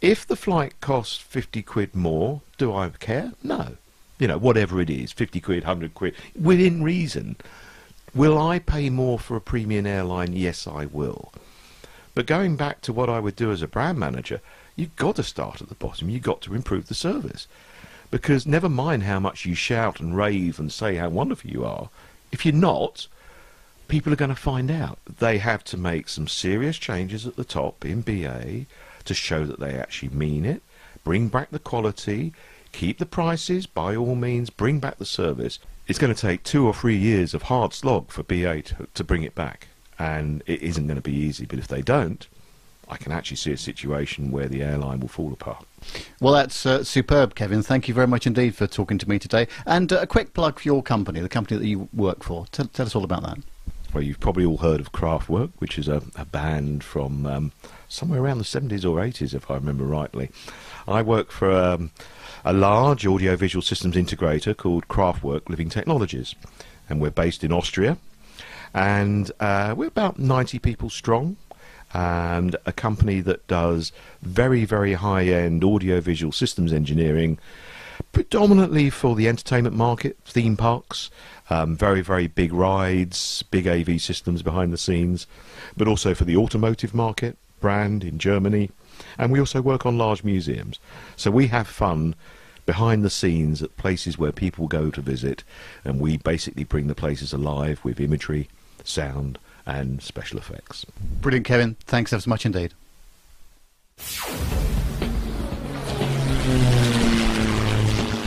If 0.00 0.26
the 0.26 0.34
flight 0.34 0.80
costs 0.80 1.18
50 1.18 1.60
quid 1.62 1.94
more, 1.94 2.40
do 2.56 2.74
I 2.74 2.88
care? 2.88 3.32
No. 3.42 3.76
You 4.18 4.28
know, 4.28 4.38
whatever 4.38 4.80
it 4.80 4.88
is, 4.88 5.12
50 5.12 5.42
quid, 5.42 5.64
100 5.64 5.92
quid, 5.92 6.14
within 6.40 6.82
reason. 6.82 7.36
Will 8.14 8.38
I 8.38 8.60
pay 8.60 8.88
more 8.88 9.18
for 9.18 9.36
a 9.36 9.42
premium 9.42 9.84
airline? 9.84 10.32
Yes, 10.32 10.66
I 10.66 10.86
will. 10.86 11.30
But 12.14 12.24
going 12.24 12.56
back 12.56 12.80
to 12.82 12.94
what 12.94 13.10
I 13.10 13.20
would 13.20 13.36
do 13.36 13.52
as 13.52 13.60
a 13.60 13.68
brand 13.68 13.98
manager, 13.98 14.40
you've 14.74 14.96
got 14.96 15.16
to 15.16 15.22
start 15.22 15.60
at 15.60 15.68
the 15.68 15.74
bottom. 15.74 16.08
You've 16.08 16.22
got 16.22 16.40
to 16.42 16.54
improve 16.54 16.88
the 16.88 16.94
service. 16.94 17.46
Because 18.10 18.46
never 18.46 18.70
mind 18.70 19.02
how 19.02 19.20
much 19.20 19.44
you 19.44 19.54
shout 19.54 20.00
and 20.00 20.16
rave 20.16 20.58
and 20.58 20.72
say 20.72 20.94
how 20.94 21.10
wonderful 21.10 21.50
you 21.50 21.62
are, 21.66 21.90
if 22.32 22.46
you're 22.46 22.54
not, 22.54 23.06
people 23.88 24.12
are 24.12 24.16
going 24.16 24.30
to 24.30 24.34
find 24.34 24.70
out. 24.70 24.98
They 25.18 25.38
have 25.38 25.64
to 25.64 25.76
make 25.76 26.08
some 26.08 26.28
serious 26.28 26.76
changes 26.76 27.26
at 27.26 27.36
the 27.36 27.44
top 27.44 27.84
in 27.84 28.00
BA 28.00 28.66
to 29.04 29.14
show 29.14 29.44
that 29.44 29.60
they 29.60 29.74
actually 29.74 30.08
mean 30.10 30.44
it, 30.44 30.62
bring 31.02 31.28
back 31.28 31.50
the 31.50 31.58
quality, 31.58 32.32
keep 32.72 32.98
the 32.98 33.06
prices, 33.06 33.66
by 33.66 33.94
all 33.94 34.14
means, 34.14 34.50
bring 34.50 34.80
back 34.80 34.98
the 34.98 35.04
service. 35.04 35.58
It's 35.86 35.98
going 35.98 36.14
to 36.14 36.20
take 36.20 36.42
two 36.42 36.66
or 36.66 36.74
three 36.74 36.96
years 36.96 37.34
of 37.34 37.42
hard 37.42 37.74
slog 37.74 38.10
for 38.10 38.22
BA 38.22 38.62
to, 38.62 38.88
to 38.94 39.04
bring 39.04 39.22
it 39.22 39.34
back. 39.34 39.68
And 39.98 40.42
it 40.46 40.62
isn't 40.62 40.86
going 40.86 40.96
to 40.96 41.02
be 41.02 41.14
easy, 41.14 41.44
but 41.44 41.58
if 41.58 41.68
they 41.68 41.82
don't, 41.82 42.26
I 42.88 42.96
can 42.96 43.12
actually 43.12 43.36
see 43.36 43.52
a 43.52 43.56
situation 43.56 44.30
where 44.30 44.48
the 44.48 44.62
airline 44.62 45.00
will 45.00 45.08
fall 45.08 45.32
apart. 45.32 45.66
Well, 46.20 46.34
that's 46.34 46.66
uh, 46.66 46.84
superb, 46.84 47.34
Kevin. 47.34 47.62
Thank 47.62 47.88
you 47.88 47.94
very 47.94 48.06
much 48.06 48.26
indeed 48.26 48.54
for 48.54 48.66
talking 48.66 48.98
to 48.98 49.08
me 49.08 49.18
today. 49.18 49.46
And 49.66 49.92
uh, 49.92 50.00
a 50.00 50.06
quick 50.06 50.34
plug 50.34 50.58
for 50.58 50.68
your 50.68 50.82
company, 50.82 51.20
the 51.20 51.28
company 51.28 51.58
that 51.58 51.66
you 51.66 51.88
work 51.92 52.22
for. 52.22 52.46
Tell, 52.52 52.66
tell 52.66 52.86
us 52.86 52.94
all 52.94 53.04
about 53.04 53.22
that. 53.22 53.38
Well, 53.94 54.02
you've 54.02 54.18
probably 54.18 54.44
all 54.44 54.56
heard 54.56 54.80
of 54.80 54.90
Kraftwerk, 54.90 55.52
which 55.58 55.78
is 55.78 55.86
a, 55.86 56.02
a 56.16 56.24
band 56.24 56.82
from 56.82 57.26
um, 57.26 57.52
somewhere 57.88 58.20
around 58.20 58.38
the 58.38 58.44
70s 58.44 58.84
or 58.84 58.98
80s, 58.98 59.34
if 59.34 59.48
I 59.48 59.54
remember 59.54 59.84
rightly. 59.84 60.32
I 60.88 61.00
work 61.00 61.30
for 61.30 61.52
um, 61.52 61.92
a 62.44 62.52
large 62.52 63.06
audiovisual 63.06 63.62
systems 63.62 63.94
integrator 63.94 64.56
called 64.56 64.88
Kraftwerk 64.88 65.48
Living 65.48 65.68
Technologies, 65.68 66.34
and 66.88 67.00
we're 67.00 67.12
based 67.12 67.44
in 67.44 67.52
Austria. 67.52 67.96
And 68.74 69.30
uh, 69.38 69.76
we're 69.76 69.86
about 69.86 70.18
90 70.18 70.58
people 70.58 70.90
strong, 70.90 71.36
and 71.92 72.56
a 72.66 72.72
company 72.72 73.20
that 73.20 73.46
does 73.46 73.92
very, 74.22 74.64
very 74.64 74.94
high 74.94 75.26
end 75.26 75.62
audiovisual 75.62 76.32
systems 76.32 76.72
engineering, 76.72 77.38
predominantly 78.12 78.90
for 78.90 79.14
the 79.14 79.28
entertainment 79.28 79.76
market, 79.76 80.16
theme 80.24 80.56
parks, 80.56 81.10
um, 81.50 81.76
very, 81.76 82.00
very 82.00 82.26
big 82.26 82.52
rides, 82.52 83.42
big 83.50 83.66
AV 83.66 84.00
systems 84.00 84.42
behind 84.42 84.72
the 84.72 84.78
scenes, 84.78 85.26
but 85.76 85.88
also 85.88 86.14
for 86.14 86.24
the 86.24 86.36
automotive 86.36 86.94
market, 86.94 87.36
brand 87.60 88.04
in 88.04 88.18
Germany. 88.18 88.70
And 89.18 89.32
we 89.32 89.40
also 89.40 89.60
work 89.60 89.84
on 89.84 89.98
large 89.98 90.24
museums. 90.24 90.78
So 91.16 91.30
we 91.30 91.48
have 91.48 91.66
fun 91.66 92.14
behind 92.66 93.04
the 93.04 93.10
scenes 93.10 93.62
at 93.62 93.76
places 93.76 94.16
where 94.18 94.32
people 94.32 94.68
go 94.68 94.90
to 94.90 95.00
visit, 95.00 95.44
and 95.84 96.00
we 96.00 96.16
basically 96.16 96.64
bring 96.64 96.86
the 96.86 96.94
places 96.94 97.32
alive 97.32 97.80
with 97.84 98.00
imagery, 98.00 98.48
sound, 98.84 99.38
and 99.66 100.02
special 100.02 100.38
effects. 100.38 100.86
Brilliant, 101.20 101.46
Kevin. 101.46 101.76
Thanks 101.80 102.12
ever 102.12 102.22
so 102.22 102.30
much 102.30 102.46
indeed. 102.46 102.72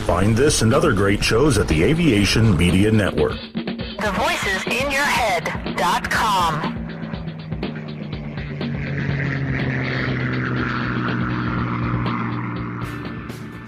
Find 0.08 0.34
this 0.34 0.62
and 0.62 0.72
other 0.72 0.94
great 0.94 1.22
shows 1.22 1.58
at 1.58 1.68
the 1.68 1.84
Aviation 1.84 2.56
Media 2.56 2.90
Network. 2.90 3.36
TheVoicesInYourHead.com. 3.98 6.77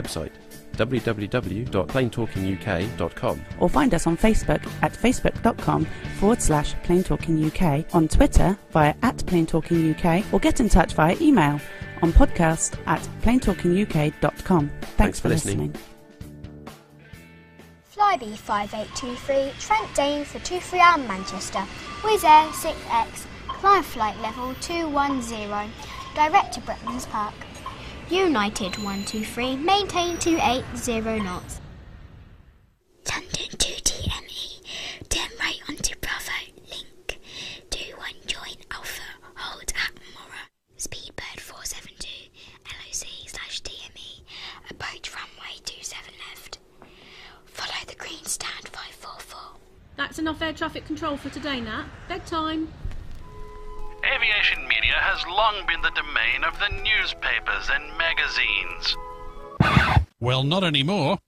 website 0.00 0.30
www.planetalkinguk.com 0.76 3.44
Or 3.60 3.68
find 3.70 3.94
us 3.94 4.06
on 4.06 4.16
Facebook 4.16 4.62
at 4.82 4.92
facebook.com 4.92 5.86
forward 6.18 6.42
slash 6.42 6.74
planetalkinguk, 6.84 7.94
on 7.94 8.08
Twitter 8.08 8.56
via 8.70 8.94
at 9.02 9.16
planetalkinguk, 9.18 10.32
or 10.32 10.38
get 10.40 10.60
in 10.60 10.68
touch 10.68 10.92
via 10.92 11.16
email 11.20 11.58
on 12.02 12.12
podcast 12.12 12.78
at 12.86 13.00
planetalkinguk.com. 13.22 14.68
Thanks, 14.68 14.96
Thanks 14.96 15.18
for 15.18 15.28
for 15.28 15.30
listening. 15.30 15.72
listening. 15.72 15.82
Flybe 17.96 18.36
5823, 18.36 19.52
Trent 19.58 19.94
Dane 19.94 20.24
for 20.26 20.38
23R 20.40 20.98
Manchester, 21.08 21.64
Wizz 22.02 22.24
Air 22.24 22.50
6X, 22.52 23.24
climb 23.48 23.82
flight 23.82 24.18
level 24.20 24.54
210, 24.60 25.70
direct 26.14 26.52
to 26.52 26.60
Bretlands 26.60 27.08
Park. 27.08 27.32
United 28.10 28.76
123, 28.76 29.56
maintain 29.56 30.16
280 30.18 31.20
knots. 31.24 31.60
London 33.10 33.50
2DME, 33.58 34.60
turn 35.08 35.30
right 35.40 35.58
onto 35.68 35.94
Bravo, 36.00 36.32
link, 36.70 37.18
21 37.70 38.10
join 38.26 38.56
Alpha, 38.70 39.02
hold 39.34 39.72
at 39.74 39.92
Mora, 40.14 40.46
Speedbird 40.78 41.40
472, 41.40 42.30
LOC 42.64 43.28
slash 43.28 43.62
DME, 43.62 44.22
approach 44.70 45.12
runway 45.12 45.58
27 45.64 46.04
left, 46.30 46.58
follow 47.44 47.84
the 47.88 47.96
green 47.96 48.24
stand 48.24 48.68
544. 48.68 49.58
That's 49.96 50.20
enough 50.20 50.40
air 50.42 50.52
traffic 50.52 50.86
control 50.86 51.16
for 51.16 51.30
today, 51.30 51.60
Nat. 51.60 51.86
Bedtime. 52.08 52.68
Aviation 54.04 54.55
media 54.86 55.00
has 55.00 55.26
long 55.26 55.66
been 55.66 55.80
the 55.82 55.90
domain 55.90 56.44
of 56.44 56.56
the 56.60 56.68
newspapers 56.84 57.68
and 57.72 57.98
magazines. 57.98 58.96
Well, 60.20 60.44
not 60.44 60.62
anymore. 60.62 61.18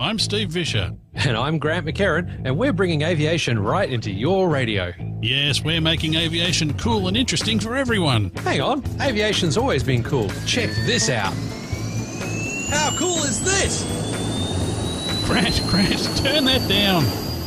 I'm 0.00 0.18
Steve 0.18 0.48
Visscher. 0.48 0.96
And 1.14 1.36
I'm 1.36 1.58
Grant 1.58 1.86
McHerron, 1.86 2.42
and 2.44 2.58
we're 2.58 2.72
bringing 2.72 3.02
aviation 3.02 3.58
right 3.58 3.88
into 3.88 4.10
your 4.10 4.48
radio. 4.48 4.92
Yes, 5.20 5.62
we're 5.62 5.80
making 5.80 6.16
aviation 6.16 6.76
cool 6.76 7.06
and 7.06 7.16
interesting 7.16 7.60
for 7.60 7.76
everyone. 7.76 8.30
Hang 8.38 8.60
on, 8.60 8.82
aviation's 9.00 9.56
always 9.56 9.84
been 9.84 10.02
cool. 10.02 10.28
Check 10.46 10.70
this 10.84 11.08
out. 11.08 11.34
How 12.70 12.96
cool 12.98 13.22
is 13.22 13.44
this? 13.44 13.84
Grant, 15.26 15.62
Grant, 15.68 16.16
turn 16.16 16.46
that 16.46 16.68
down. 16.68 17.31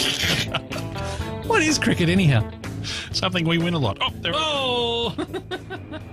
what 1.51 1.61
is 1.61 1.77
cricket, 1.77 2.07
anyhow? 2.07 2.49
Something 3.11 3.45
we 3.45 3.57
win 3.57 3.73
a 3.73 3.77
lot. 3.77 3.97
Oh, 3.99 4.09
there 4.21 4.31
Oh! 4.33 5.13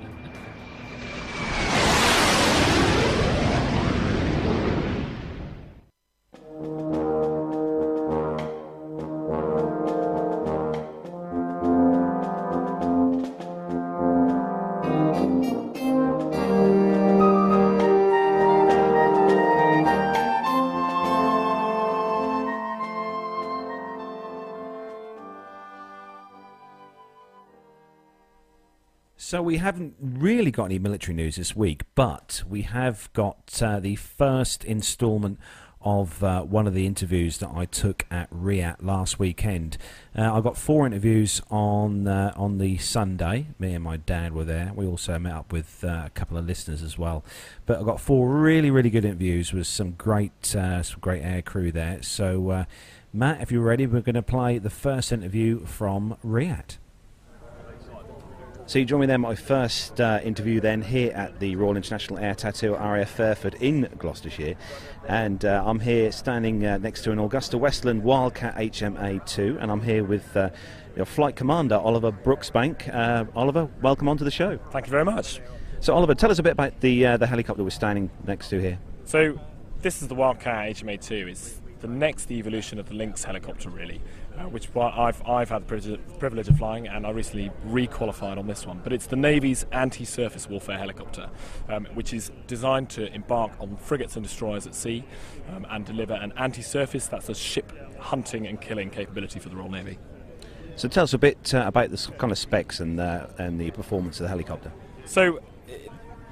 So 29.28 29.42
we 29.42 29.58
haven't 29.58 29.94
really 30.00 30.50
got 30.50 30.64
any 30.64 30.78
military 30.78 31.14
news 31.14 31.36
this 31.36 31.54
week, 31.54 31.82
but 31.94 32.42
we 32.48 32.62
have 32.62 33.12
got 33.12 33.60
uh, 33.62 33.78
the 33.78 33.94
first 33.96 34.64
instalment 34.64 35.38
of 35.82 36.24
uh, 36.24 36.44
one 36.44 36.66
of 36.66 36.72
the 36.72 36.86
interviews 36.86 37.36
that 37.36 37.50
I 37.54 37.66
took 37.66 38.06
at 38.10 38.28
RIAT 38.30 38.82
last 38.82 39.18
weekend. 39.18 39.76
Uh, 40.16 40.32
I 40.32 40.40
got 40.40 40.56
four 40.56 40.86
interviews 40.86 41.42
on 41.50 42.08
uh, 42.08 42.32
on 42.36 42.56
the 42.56 42.78
Sunday. 42.78 43.48
Me 43.58 43.74
and 43.74 43.84
my 43.84 43.98
dad 43.98 44.32
were 44.32 44.44
there. 44.44 44.72
We 44.74 44.86
also 44.86 45.18
met 45.18 45.34
up 45.34 45.52
with 45.52 45.84
uh, 45.84 46.04
a 46.06 46.10
couple 46.14 46.38
of 46.38 46.46
listeners 46.46 46.82
as 46.82 46.96
well. 46.96 47.22
But 47.66 47.80
I 47.80 47.82
got 47.82 48.00
four 48.00 48.30
really 48.30 48.70
really 48.70 48.88
good 48.88 49.04
interviews 49.04 49.52
with 49.52 49.66
some 49.66 49.90
great 49.90 50.56
uh, 50.56 50.82
some 50.82 51.00
great 51.00 51.20
air 51.20 51.42
crew 51.42 51.70
there. 51.70 52.00
So 52.00 52.48
uh, 52.48 52.64
Matt, 53.12 53.42
if 53.42 53.52
you're 53.52 53.60
ready, 53.60 53.86
we're 53.86 54.00
going 54.00 54.14
to 54.14 54.22
play 54.22 54.56
the 54.56 54.70
first 54.70 55.12
interview 55.12 55.66
from 55.66 56.16
RIAT. 56.22 56.78
So 58.68 58.78
you 58.78 58.84
join 58.84 59.00
me 59.00 59.06
then, 59.06 59.22
my 59.22 59.34
first 59.34 59.98
uh, 59.98 60.20
interview 60.22 60.60
then 60.60 60.82
here 60.82 61.10
at 61.12 61.40
the 61.40 61.56
Royal 61.56 61.74
International 61.74 62.18
Air 62.18 62.34
Tattoo 62.34 62.74
at 62.74 62.82
RAF 62.82 63.08
Fairford 63.08 63.54
in 63.62 63.88
Gloucestershire. 63.96 64.56
And 65.08 65.42
uh, 65.42 65.62
I'm 65.64 65.80
here 65.80 66.12
standing 66.12 66.66
uh, 66.66 66.76
next 66.76 67.00
to 67.04 67.12
an 67.12 67.18
Augusta 67.18 67.56
Westland 67.56 68.02
Wildcat 68.02 68.56
HMA2, 68.56 69.62
and 69.62 69.72
I'm 69.72 69.80
here 69.80 70.04
with 70.04 70.36
uh, 70.36 70.50
your 70.96 71.06
flight 71.06 71.34
commander, 71.34 71.76
Oliver 71.76 72.12
Brooksbank. 72.12 72.94
Uh, 72.94 73.24
Oliver, 73.34 73.70
welcome 73.80 74.06
onto 74.06 74.22
the 74.22 74.30
show. 74.30 74.58
Thank 74.70 74.84
you 74.84 74.90
very 74.90 75.06
much. 75.06 75.40
So, 75.80 75.94
Oliver, 75.94 76.14
tell 76.14 76.30
us 76.30 76.38
a 76.38 76.42
bit 76.42 76.52
about 76.52 76.78
the, 76.82 77.06
uh, 77.06 77.16
the 77.16 77.26
helicopter 77.26 77.64
we're 77.64 77.70
standing 77.70 78.10
next 78.26 78.50
to 78.50 78.60
here. 78.60 78.78
So, 79.06 79.40
this 79.80 80.02
is 80.02 80.08
the 80.08 80.14
Wildcat 80.14 80.76
HMA2. 80.76 81.30
It's 81.30 81.62
the 81.80 81.88
next 81.88 82.30
evolution 82.30 82.78
of 82.78 82.86
the 82.90 82.94
Lynx 82.96 83.24
helicopter, 83.24 83.70
really, 83.70 84.02
which 84.46 84.68
I've, 84.76 85.22
I've 85.26 85.48
had 85.48 85.66
the 85.66 85.98
privilege, 86.18 86.48
of 86.48 86.56
flying, 86.56 86.86
and 86.88 87.06
I 87.06 87.10
recently 87.10 87.50
re-qualified 87.64 88.38
on 88.38 88.46
this 88.46 88.66
one. 88.66 88.80
But 88.82 88.92
it's 88.92 89.06
the 89.06 89.16
Navy's 89.16 89.64
anti-surface 89.72 90.48
warfare 90.48 90.78
helicopter, 90.78 91.28
um, 91.68 91.86
which 91.94 92.12
is 92.12 92.30
designed 92.46 92.90
to 92.90 93.12
embark 93.12 93.52
on 93.60 93.76
frigates 93.76 94.16
and 94.16 94.24
destroyers 94.24 94.66
at 94.66 94.74
sea 94.74 95.04
um, 95.54 95.66
and 95.70 95.84
deliver 95.84 96.14
an 96.14 96.32
anti-surface, 96.36 97.06
that's 97.06 97.28
a 97.28 97.34
ship 97.34 97.72
hunting 97.98 98.46
and 98.46 98.60
killing 98.60 98.90
capability 98.90 99.40
for 99.40 99.48
the 99.48 99.56
Royal 99.56 99.70
Navy. 99.70 99.98
So 100.76 100.88
tell 100.88 101.04
us 101.04 101.12
a 101.12 101.18
bit 101.18 101.52
uh, 101.54 101.64
about 101.66 101.90
the 101.90 102.12
kind 102.18 102.30
of 102.30 102.38
specs 102.38 102.78
and, 102.80 103.00
uh, 103.00 103.26
and 103.38 103.60
the 103.60 103.70
performance 103.72 104.20
of 104.20 104.24
the 104.24 104.28
helicopter. 104.28 104.72
So 105.06 105.40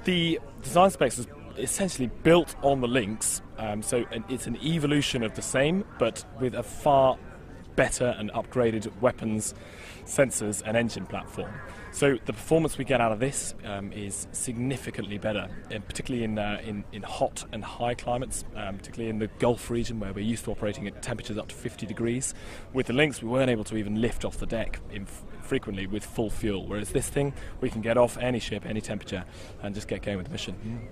the 0.04 0.38
design 0.62 0.90
specs 0.90 1.18
is 1.18 1.26
essentially 1.58 2.10
built 2.22 2.54
on 2.62 2.80
the 2.80 2.86
Lynx, 2.86 3.42
um, 3.58 3.82
so 3.82 4.04
it's 4.28 4.46
an 4.46 4.56
evolution 4.62 5.22
of 5.22 5.34
the 5.34 5.42
same, 5.42 5.84
but 5.98 6.24
with 6.38 6.54
a 6.54 6.62
far 6.62 7.18
better 7.76 8.14
and 8.18 8.32
upgraded 8.32 8.90
weapons, 9.00 9.54
sensors, 10.04 10.62
and 10.64 10.76
engine 10.76 11.06
platform. 11.06 11.52
So 11.92 12.18
the 12.26 12.32
performance 12.34 12.76
we 12.76 12.84
get 12.84 13.00
out 13.00 13.12
of 13.12 13.20
this 13.20 13.54
um, 13.64 13.90
is 13.92 14.26
significantly 14.32 15.16
better, 15.16 15.48
and 15.70 15.86
particularly 15.86 16.24
in, 16.24 16.38
uh, 16.38 16.60
in, 16.62 16.84
in 16.92 17.02
hot 17.02 17.44
and 17.52 17.64
high 17.64 17.94
climates, 17.94 18.44
um, 18.54 18.76
particularly 18.76 19.08
in 19.08 19.18
the 19.18 19.28
Gulf 19.38 19.70
region 19.70 19.98
where 19.98 20.12
we're 20.12 20.20
used 20.20 20.44
to 20.44 20.50
operating 20.50 20.86
at 20.86 21.00
temperatures 21.02 21.38
up 21.38 21.48
to 21.48 21.54
50 21.54 21.86
degrees. 21.86 22.34
With 22.74 22.86
the 22.86 22.92
Lynx, 22.92 23.22
we 23.22 23.28
weren't 23.28 23.50
able 23.50 23.64
to 23.64 23.76
even 23.78 24.00
lift 24.00 24.26
off 24.26 24.36
the 24.36 24.46
deck 24.46 24.80
in, 24.90 25.06
frequently 25.40 25.86
with 25.86 26.04
full 26.04 26.28
fuel, 26.28 26.66
whereas 26.66 26.90
this 26.90 27.08
thing 27.08 27.32
we 27.60 27.70
can 27.70 27.80
get 27.80 27.96
off 27.96 28.18
any 28.18 28.40
ship, 28.40 28.66
any 28.66 28.80
temperature, 28.80 29.24
and 29.62 29.74
just 29.74 29.88
get 29.88 30.02
going 30.02 30.18
with 30.18 30.26
the 30.26 30.32
mission. 30.32 30.88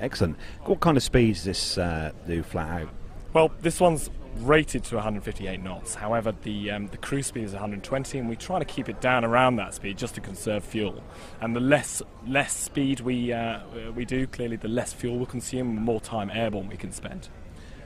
Excellent. 0.00 0.36
What 0.64 0.80
kind 0.80 0.96
of 0.96 1.02
speeds 1.02 1.40
does 1.40 1.44
this 1.44 1.78
uh, 1.78 2.12
do 2.26 2.42
flat 2.42 2.82
out? 2.82 2.88
Well, 3.32 3.52
this 3.60 3.78
one's 3.78 4.10
rated 4.36 4.84
to 4.84 4.96
158 4.96 5.62
knots. 5.62 5.94
However, 5.94 6.32
the 6.42 6.70
um, 6.70 6.86
the 6.88 6.96
cruise 6.96 7.26
speed 7.26 7.44
is 7.44 7.52
120, 7.52 8.18
and 8.18 8.28
we 8.28 8.36
try 8.36 8.58
to 8.58 8.64
keep 8.64 8.88
it 8.88 9.00
down 9.00 9.24
around 9.24 9.56
that 9.56 9.74
speed 9.74 9.98
just 9.98 10.14
to 10.16 10.20
conserve 10.20 10.64
fuel. 10.64 11.02
And 11.40 11.54
the 11.54 11.60
less 11.60 12.02
less 12.26 12.54
speed 12.56 13.00
we 13.00 13.32
uh, 13.32 13.60
we 13.94 14.04
do, 14.04 14.26
clearly, 14.26 14.56
the 14.56 14.68
less 14.68 14.92
fuel 14.92 15.16
we'll 15.16 15.26
consume, 15.26 15.74
the 15.74 15.80
more 15.80 16.00
time 16.00 16.30
airborne 16.30 16.68
we 16.68 16.76
can 16.76 16.92
spend. 16.92 17.28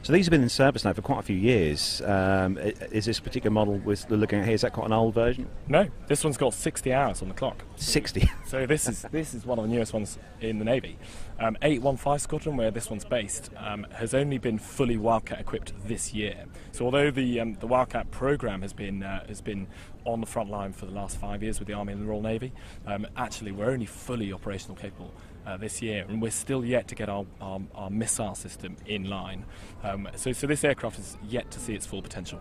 So 0.04 0.12
these 0.12 0.26
have 0.26 0.32
been 0.32 0.42
in 0.42 0.48
service 0.48 0.84
now 0.84 0.92
for 0.94 1.02
quite 1.02 1.20
a 1.20 1.22
few 1.22 1.36
years. 1.36 2.02
Um, 2.04 2.58
is 2.58 3.04
this 3.04 3.20
particular 3.20 3.52
model 3.52 3.74
we're 3.84 3.96
looking 4.08 4.40
at 4.40 4.46
here? 4.46 4.54
Is 4.54 4.62
that 4.62 4.72
quite 4.72 4.86
an 4.86 4.92
old 4.92 5.14
version? 5.14 5.48
No, 5.68 5.88
this 6.08 6.24
one's 6.24 6.36
got 6.36 6.54
60 6.54 6.92
hours 6.92 7.22
on 7.22 7.28
the 7.28 7.34
clock. 7.34 7.62
60. 7.76 8.28
so 8.46 8.66
this 8.66 8.88
is 8.88 9.02
this 9.12 9.32
is 9.32 9.46
one 9.46 9.60
of 9.60 9.68
the 9.68 9.72
newest 9.72 9.92
ones 9.92 10.18
in 10.40 10.58
the 10.58 10.64
Navy. 10.64 10.98
Um, 11.38 11.56
815 11.62 12.18
Squadron, 12.18 12.56
where 12.56 12.72
this 12.72 12.90
one's 12.90 13.04
based, 13.04 13.50
um, 13.56 13.86
has 13.92 14.12
only 14.12 14.38
been 14.38 14.58
fully 14.58 14.96
Wildcat 14.96 15.38
equipped 15.38 15.72
this 15.86 16.12
year. 16.12 16.46
So 16.72 16.84
although 16.84 17.12
the 17.12 17.38
um, 17.38 17.54
the 17.54 17.68
Wildcat 17.68 18.10
program 18.10 18.62
has 18.62 18.72
been 18.72 19.04
uh, 19.04 19.24
has 19.28 19.40
been 19.40 19.68
on 20.04 20.20
the 20.20 20.26
front 20.26 20.50
line 20.50 20.72
for 20.72 20.86
the 20.86 20.92
last 20.92 21.16
five 21.16 21.44
years 21.44 21.60
with 21.60 21.68
the 21.68 21.74
Army 21.74 21.92
and 21.92 22.02
the 22.02 22.06
Royal 22.06 22.22
Navy, 22.22 22.52
um, 22.88 23.06
actually 23.16 23.52
we're 23.52 23.70
only 23.70 23.86
fully 23.86 24.32
operational 24.32 24.74
capable 24.74 25.14
uh, 25.46 25.56
this 25.56 25.82
year, 25.82 26.04
and 26.08 26.20
we're 26.20 26.30
still 26.30 26.64
yet 26.64 26.88
to 26.88 26.94
get 26.94 27.08
our, 27.08 27.26
our, 27.40 27.60
our 27.74 27.90
missile 27.90 28.34
system 28.34 28.76
in 28.86 29.08
line. 29.08 29.44
Um, 29.82 30.08
so, 30.16 30.32
so 30.32 30.46
this 30.46 30.64
aircraft 30.64 30.98
is 30.98 31.16
yet 31.28 31.50
to 31.50 31.60
see 31.60 31.74
its 31.74 31.86
full 31.86 32.02
potential. 32.02 32.40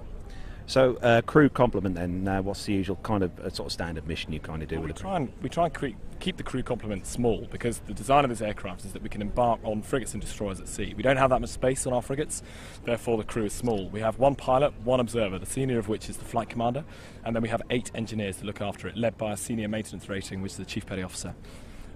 So, 0.67 0.95
uh, 0.97 1.21
crew 1.21 1.49
complement 1.49 1.95
then, 1.95 2.27
uh, 2.27 2.41
what's 2.41 2.63
the 2.65 2.73
usual 2.73 2.95
kind 2.97 3.23
of 3.23 3.37
uh, 3.39 3.49
sort 3.49 3.67
of 3.67 3.73
standard 3.73 4.07
mission 4.07 4.31
you 4.31 4.39
kind 4.39 4.61
of 4.63 4.69
do 4.69 4.75
well, 4.75 4.87
with 4.87 4.95
we 4.95 5.01
try 5.01 5.15
and 5.17 5.29
We 5.41 5.49
try 5.49 5.65
and 5.65 5.73
cre- 5.73 5.87
keep 6.19 6.37
the 6.37 6.43
crew 6.43 6.63
complement 6.63 7.05
small 7.05 7.47
because 7.51 7.79
the 7.79 7.93
design 7.93 8.23
of 8.23 8.29
this 8.29 8.41
aircraft 8.41 8.85
is 8.85 8.93
that 8.93 9.01
we 9.01 9.09
can 9.09 9.21
embark 9.21 9.59
on 9.63 9.81
frigates 9.81 10.13
and 10.13 10.21
destroyers 10.21 10.61
at 10.61 10.69
sea. 10.69 10.93
We 10.95 11.03
don't 11.03 11.17
have 11.17 11.31
that 11.31 11.41
much 11.41 11.49
space 11.49 11.85
on 11.87 11.93
our 11.93 12.01
frigates, 12.01 12.43
therefore 12.85 13.17
the 13.17 13.23
crew 13.23 13.45
is 13.45 13.53
small. 13.53 13.89
We 13.89 13.99
have 14.01 14.19
one 14.19 14.35
pilot, 14.35 14.73
one 14.83 14.99
observer, 14.99 15.39
the 15.39 15.45
senior 15.45 15.79
of 15.79 15.89
which 15.89 16.09
is 16.09 16.17
the 16.17 16.25
flight 16.25 16.47
commander, 16.47 16.85
and 17.25 17.35
then 17.35 17.43
we 17.43 17.49
have 17.49 17.63
eight 17.69 17.91
engineers 17.95 18.37
to 18.37 18.45
look 18.45 18.61
after 18.61 18.87
it, 18.87 18.95
led 18.95 19.17
by 19.17 19.33
a 19.33 19.37
senior 19.37 19.67
maintenance 19.67 20.07
rating, 20.07 20.41
which 20.41 20.53
is 20.53 20.57
the 20.57 20.65
chief 20.65 20.85
petty 20.85 21.01
officer. 21.01 21.33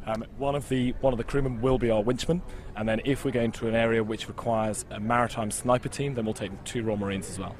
Um, 0.05 0.23
one 0.37 0.55
of 0.55 0.69
the 0.69 0.91
one 1.01 1.13
of 1.13 1.17
the 1.17 1.23
crewmen 1.23 1.61
will 1.61 1.77
be 1.77 1.89
our 1.89 2.03
winchman, 2.03 2.41
and 2.75 2.87
then 2.87 3.01
if 3.05 3.25
we're 3.25 3.31
going 3.31 3.51
to 3.53 3.67
an 3.67 3.75
area 3.75 4.03
which 4.03 4.27
requires 4.27 4.85
a 4.91 4.99
maritime 4.99 5.51
sniper 5.51 5.89
team, 5.89 6.13
then 6.13 6.25
we'll 6.25 6.33
take 6.33 6.51
two 6.63 6.83
Royal 6.83 6.97
Marines 6.97 7.29
as 7.29 7.39
well. 7.39 7.55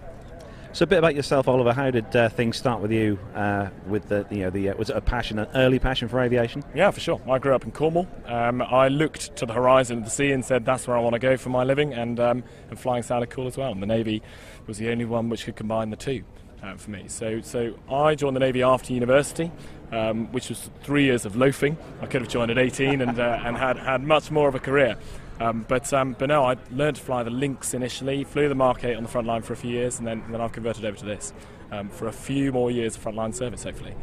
So 0.75 0.83
a 0.83 0.87
bit 0.87 0.99
about 0.99 1.15
yourself, 1.15 1.47
Oliver. 1.47 1.71
How 1.71 1.89
did 1.89 2.13
uh, 2.13 2.27
things 2.27 2.57
start 2.57 2.81
with 2.81 2.91
you? 2.91 3.17
Uh, 3.33 3.69
with 3.87 4.09
the 4.09 4.27
you 4.29 4.39
know 4.39 4.49
the 4.49 4.69
uh, 4.69 4.75
was 4.75 4.89
it 4.89 4.97
a 4.97 5.01
passion, 5.01 5.39
an 5.39 5.47
early 5.55 5.79
passion 5.79 6.09
for 6.09 6.19
aviation? 6.19 6.63
Yeah, 6.75 6.91
for 6.91 6.99
sure. 6.99 7.21
I 7.29 7.39
grew 7.39 7.55
up 7.55 7.63
in 7.63 7.71
Cornwall. 7.71 8.07
Um, 8.25 8.61
I 8.61 8.89
looked 8.89 9.37
to 9.37 9.45
the 9.45 9.53
horizon 9.53 9.99
of 9.99 10.03
the 10.03 10.09
sea 10.09 10.31
and 10.31 10.43
said 10.43 10.65
that's 10.65 10.85
where 10.85 10.97
I 10.97 10.99
want 10.99 11.13
to 11.13 11.19
go 11.19 11.37
for 11.37 11.49
my 11.49 11.63
living, 11.63 11.93
and 11.93 12.19
um, 12.19 12.43
and 12.69 12.77
flying 12.77 13.03
sounded 13.03 13.29
cool 13.29 13.47
as 13.47 13.55
well. 13.55 13.71
And 13.71 13.81
the 13.81 13.87
Navy 13.87 14.21
was 14.67 14.77
the 14.77 14.89
only 14.91 15.05
one 15.05 15.29
which 15.29 15.45
could 15.45 15.55
combine 15.55 15.91
the 15.91 15.95
two 15.95 16.25
uh, 16.61 16.75
for 16.75 16.91
me. 16.91 17.05
So 17.07 17.39
so 17.39 17.73
I 17.89 18.15
joined 18.15 18.35
the 18.35 18.41
Navy 18.41 18.61
after 18.61 18.91
university 18.93 19.51
um, 19.91 20.31
which 20.31 20.49
was 20.49 20.69
three 20.83 21.05
years 21.05 21.25
of 21.25 21.35
loafing. 21.35 21.77
I 22.01 22.05
could 22.05 22.21
have 22.21 22.29
joined 22.29 22.51
at 22.51 22.57
18 22.57 23.01
and, 23.01 23.19
uh, 23.19 23.41
and 23.43 23.57
had, 23.57 23.77
had 23.77 24.03
much 24.03 24.31
more 24.31 24.47
of 24.47 24.55
a 24.55 24.59
career. 24.59 24.97
Um, 25.39 25.65
but, 25.67 25.91
um, 25.93 26.15
but 26.17 26.27
no, 26.27 26.45
I 26.45 26.55
learned 26.71 26.95
to 26.97 27.01
fly 27.01 27.23
the 27.23 27.29
Lynx 27.29 27.73
initially, 27.73 28.23
flew 28.23 28.47
the 28.47 28.55
Mark 28.55 28.83
8 28.83 28.95
on 28.95 29.03
the 29.03 29.09
front 29.09 29.27
line 29.27 29.41
for 29.41 29.53
a 29.53 29.57
few 29.57 29.71
years, 29.71 29.99
and 29.99 30.07
then, 30.07 30.23
then 30.29 30.39
I've 30.39 30.53
converted 30.53 30.85
over 30.85 30.97
to 30.97 31.05
this 31.05 31.33
um, 31.71 31.89
for 31.89 32.07
a 32.07 32.13
few 32.13 32.51
more 32.51 32.71
years 32.71 32.95
of 32.95 33.03
frontline 33.03 33.33
service, 33.33 33.63
hopefully. 33.63 33.93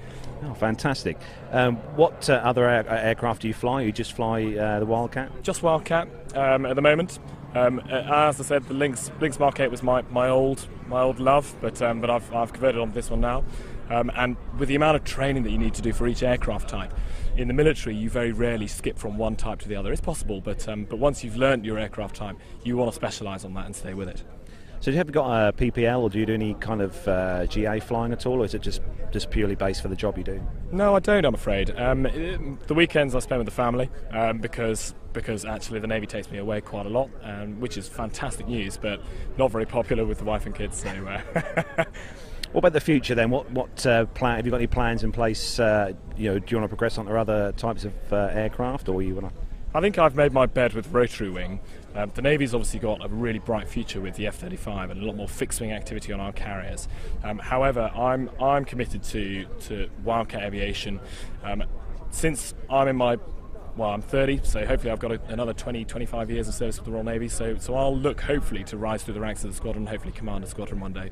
Oh, 0.45 0.55
fantastic. 0.55 1.17
Um, 1.51 1.77
what 1.97 2.29
uh, 2.29 2.35
other 2.35 2.69
air- 2.69 2.89
aircraft 2.89 3.43
do 3.43 3.49
you 3.49 3.55
fly? 3.55 3.83
You 3.83 3.93
just 3.93 4.13
fly 4.13 4.45
uh, 4.45 4.81
the 4.81 4.87
Wildcat? 4.87 5.43
Just 5.43 5.63
Wildcat 5.63 6.09
um, 6.37 6.67
at 6.67 6.77
the 6.77 6.83
moment. 6.83 7.19
Um, 7.55 7.81
as 7.81 8.41
I 8.41 8.45
said, 8.45 8.65
the 8.65 8.75
Lynx, 8.75 9.11
Lynx 9.21 9.39
Mark 9.39 9.61
8 9.61 9.71
was 9.71 9.83
my, 9.83 10.03
my 10.11 10.29
old 10.29 10.67
my 10.89 11.03
old 11.03 11.21
love, 11.21 11.55
but 11.61 11.81
um, 11.81 12.01
but 12.01 12.11
I've, 12.11 12.33
I've 12.35 12.53
converted 12.53 12.81
on 12.81 12.93
this 12.93 13.11
one 13.11 13.21
now. 13.21 13.45
Um, 13.91 14.11
and 14.15 14.37
with 14.59 14.69
the 14.69 14.75
amount 14.75 14.97
of 14.97 15.05
training 15.05 15.43
that 15.43 15.51
you 15.51 15.59
need 15.59 15.75
to 15.75 15.83
do 15.83 15.93
for 15.93 16.07
each 16.07 16.23
aircraft 16.23 16.69
type, 16.69 16.93
in 17.37 17.49
the 17.49 17.55
military 17.55 17.95
you 17.95 18.11
very 18.11 18.33
rarely 18.33 18.67
skip 18.67 18.99
from 18.99 19.17
one 19.17 19.37
type 19.37 19.61
to 19.61 19.69
the 19.69 19.77
other. 19.77 19.93
It's 19.93 20.01
possible, 20.01 20.41
but 20.41 20.69
um, 20.69 20.85
but 20.85 20.99
once 20.99 21.25
you've 21.25 21.37
learned 21.37 21.65
your 21.65 21.79
aircraft 21.79 22.17
type, 22.17 22.37
you 22.65 22.77
want 22.77 22.91
to 22.91 22.95
specialise 22.95 23.45
on 23.45 23.55
that 23.55 23.67
and 23.67 23.75
stay 23.75 23.95
with 23.95 24.09
it. 24.09 24.23
So, 24.81 24.87
do 24.87 24.93
you 24.93 24.99
have 24.99 25.13
got 25.13 25.49
a 25.49 25.53
PPL, 25.53 26.01
or 26.01 26.11
do 26.11 26.19
you 26.19 26.27
do 26.27 26.35
any 26.35 26.55
kind 26.55 26.83
of 26.83 27.07
uh, 27.07 27.47
GA 27.47 27.79
flying 27.79 28.13
at 28.13 28.27
all, 28.27 28.43
or 28.43 28.45
is 28.45 28.55
it 28.55 28.63
just 28.63 28.81
just 29.13 29.31
purely 29.31 29.55
based 29.55 29.81
for 29.81 29.89
the 29.89 29.95
job 29.95 30.19
you 30.19 30.25
do? 30.25 30.43
No, 30.73 30.97
I 30.97 30.99
don't. 30.99 31.25
I'm 31.25 31.35
afraid. 31.35 31.71
Um, 31.79 32.07
it, 32.07 32.67
the 32.67 32.75
weekends 32.75 33.15
I 33.15 33.21
spend 33.21 33.39
with 33.39 33.47
the 33.47 33.53
family 33.53 33.91
um, 34.11 34.39
because 34.39 34.95
because 35.13 35.45
actually 35.45 35.79
the 35.79 35.87
Navy 35.87 36.07
takes 36.07 36.31
me 36.31 36.39
away 36.39 36.61
quite 36.61 36.87
a 36.87 36.89
lot, 36.89 37.11
um, 37.23 37.61
which 37.61 37.77
is 37.77 37.87
fantastic 37.87 38.49
news, 38.49 38.77
but 38.77 39.01
not 39.39 39.53
very 39.53 39.67
popular 39.67 40.05
with 40.05 40.19
the 40.19 40.25
wife 40.25 40.47
and 40.47 40.55
kids. 40.55 40.79
So. 40.83 40.89
Uh 40.89 41.85
What 42.53 42.59
about 42.59 42.75
the 42.75 42.81
future 42.81 43.15
then? 43.15 43.31
What 43.31 43.51
what 43.51 43.87
uh, 43.87 44.05
plan 44.07 44.37
have 44.37 44.45
you 44.45 44.51
got 44.51 44.59
any 44.59 44.67
plans 44.67 45.05
in 45.05 45.11
place? 45.11 45.59
Uh, 45.59 45.95
you 46.19 46.31
know, 46.31 46.39
do 46.39 46.45
you 46.49 46.59
want 46.59 46.65
to 46.65 46.69
progress 46.69 46.99
on 46.99 47.07
to 47.07 47.17
other 47.17 47.53
types 47.53 47.85
of 47.85 47.95
uh, 48.13 48.29
aircraft, 48.31 48.91
or 48.91 49.01
you 49.01 49.15
want 49.15 49.35
to? 49.35 49.41
I 49.75 49.81
think 49.81 49.99
I've 49.99 50.15
made 50.15 50.35
my 50.35 50.45
bed 50.45 50.75
with 50.75 50.87
rotary 50.93 51.31
wing. 51.31 51.61
Um, 51.95 52.13
the 52.15 52.21
Navy's 52.21 52.53
obviously 52.53 52.81
got 52.81 53.03
a 53.03 53.09
really 53.09 53.39
bright 53.39 53.69
future 53.69 54.03
with 54.03 54.17
the 54.17 54.27
F-35 54.27 54.91
and 54.91 55.03
a 55.03 55.07
lot 55.07 55.17
more 55.17 55.29
fixed 55.29 55.63
wing 55.63 55.73
activity 55.73 56.13
on 56.13 56.21
our 56.21 56.33
carriers. 56.33 56.89
Um, 57.25 57.39
however, 57.39 57.91
I'm 57.95 58.29
I'm 58.39 58.67
committed 58.67 59.03
to 59.05 59.47
to 59.69 59.89
wildcat 60.05 60.43
aviation. 60.43 61.01
Um, 61.43 61.65
since 62.11 62.53
I'm 62.69 62.87
in 62.87 62.97
my 62.97 63.17
well, 63.77 63.89
I'm 63.89 64.03
30, 64.03 64.41
so 64.43 64.67
hopefully 64.67 64.91
I've 64.91 64.99
got 64.99 65.13
a, 65.13 65.21
another 65.29 65.55
20, 65.55 65.87
25 65.87 66.31
years 66.31 66.49
of 66.49 66.53
service 66.53 66.77
with 66.77 66.85
the 66.85 66.93
Royal 66.93 67.05
Navy. 67.05 67.29
So, 67.29 67.57
so 67.57 67.75
I'll 67.75 67.97
look 67.97 68.21
hopefully 68.21 68.65
to 68.65 68.77
rise 68.77 69.03
through 69.03 69.15
the 69.15 69.21
ranks 69.21 69.43
of 69.45 69.51
the 69.51 69.57
squadron, 69.57 69.87
hopefully 69.87 70.13
command 70.13 70.45
a 70.45 70.47
squadron 70.47 70.81
one 70.81 70.93
day. 70.93 71.11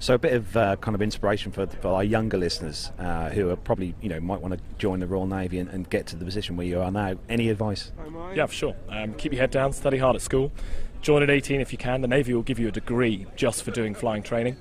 So 0.00 0.14
a 0.14 0.18
bit 0.18 0.32
of 0.32 0.56
uh, 0.56 0.76
kind 0.76 0.94
of 0.94 1.02
inspiration 1.02 1.52
for, 1.52 1.66
for 1.66 1.88
our 1.88 2.02
younger 2.02 2.38
listeners 2.38 2.90
uh, 2.98 3.28
who 3.28 3.50
are 3.50 3.56
probably 3.56 3.94
you 4.00 4.08
know 4.08 4.18
might 4.18 4.40
want 4.40 4.54
to 4.54 4.60
join 4.78 4.98
the 4.98 5.06
Royal 5.06 5.26
Navy 5.26 5.58
and, 5.58 5.68
and, 5.68 5.88
get 5.90 6.06
to 6.06 6.16
the 6.16 6.24
position 6.24 6.56
where 6.56 6.66
you 6.66 6.80
are 6.80 6.90
now. 6.90 7.16
Any 7.28 7.50
advice? 7.50 7.92
Yeah, 8.34 8.46
for 8.46 8.54
sure. 8.54 8.74
Um, 8.88 9.12
keep 9.12 9.32
your 9.32 9.42
head 9.42 9.50
down, 9.50 9.74
study 9.74 9.98
hard 9.98 10.16
at 10.16 10.22
school. 10.22 10.52
join 11.02 11.22
at 11.22 11.28
18 11.28 11.60
if 11.60 11.70
you 11.70 11.76
can. 11.76 12.00
The 12.00 12.08
Navy 12.08 12.32
will 12.32 12.42
give 12.42 12.58
you 12.58 12.68
a 12.68 12.72
degree 12.72 13.26
just 13.36 13.62
for 13.62 13.72
doing 13.72 13.94
flying 13.94 14.22
training. 14.22 14.56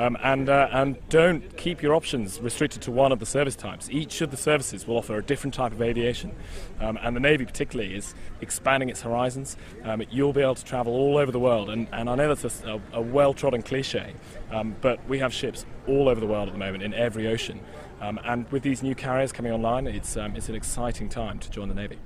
Um, 0.00 0.16
and, 0.24 0.48
uh, 0.48 0.68
and 0.72 0.96
don't 1.08 1.56
keep 1.56 1.80
your 1.80 1.94
options 1.94 2.40
restricted 2.40 2.82
to 2.82 2.90
one 2.90 3.12
of 3.12 3.20
the 3.20 3.26
service 3.26 3.54
types. 3.54 3.88
Each 3.90 4.20
of 4.22 4.32
the 4.32 4.36
services 4.36 4.88
will 4.88 4.96
offer 4.96 5.16
a 5.16 5.22
different 5.22 5.54
type 5.54 5.70
of 5.70 5.80
aviation, 5.80 6.34
um, 6.80 6.98
and 7.00 7.14
the 7.14 7.20
Navy 7.20 7.44
particularly 7.44 7.94
is 7.94 8.14
expanding 8.40 8.88
its 8.88 9.02
horizons. 9.02 9.56
Um, 9.84 10.02
you'll 10.10 10.32
be 10.32 10.42
able 10.42 10.56
to 10.56 10.64
travel 10.64 10.94
all 10.94 11.16
over 11.16 11.30
the 11.30 11.38
world, 11.38 11.70
and, 11.70 11.86
and 11.92 12.10
I 12.10 12.16
know 12.16 12.34
that's 12.34 12.62
a, 12.64 12.80
a 12.92 13.00
well-trodden 13.00 13.62
cliche, 13.62 14.14
um, 14.50 14.74
but 14.80 14.98
we 15.08 15.20
have 15.20 15.32
ships 15.32 15.64
all 15.86 16.08
over 16.08 16.20
the 16.20 16.26
world 16.26 16.48
at 16.48 16.52
the 16.52 16.58
moment 16.58 16.82
in 16.82 16.92
every 16.92 17.28
ocean. 17.28 17.60
Um, 18.00 18.18
and 18.24 18.50
with 18.50 18.64
these 18.64 18.82
new 18.82 18.96
carriers 18.96 19.32
coming 19.32 19.52
online, 19.52 19.86
it's, 19.86 20.16
um, 20.16 20.34
it's 20.34 20.48
an 20.48 20.56
exciting 20.56 21.08
time 21.08 21.38
to 21.38 21.50
join 21.50 21.68
the 21.68 21.74
Navy. 21.74 21.98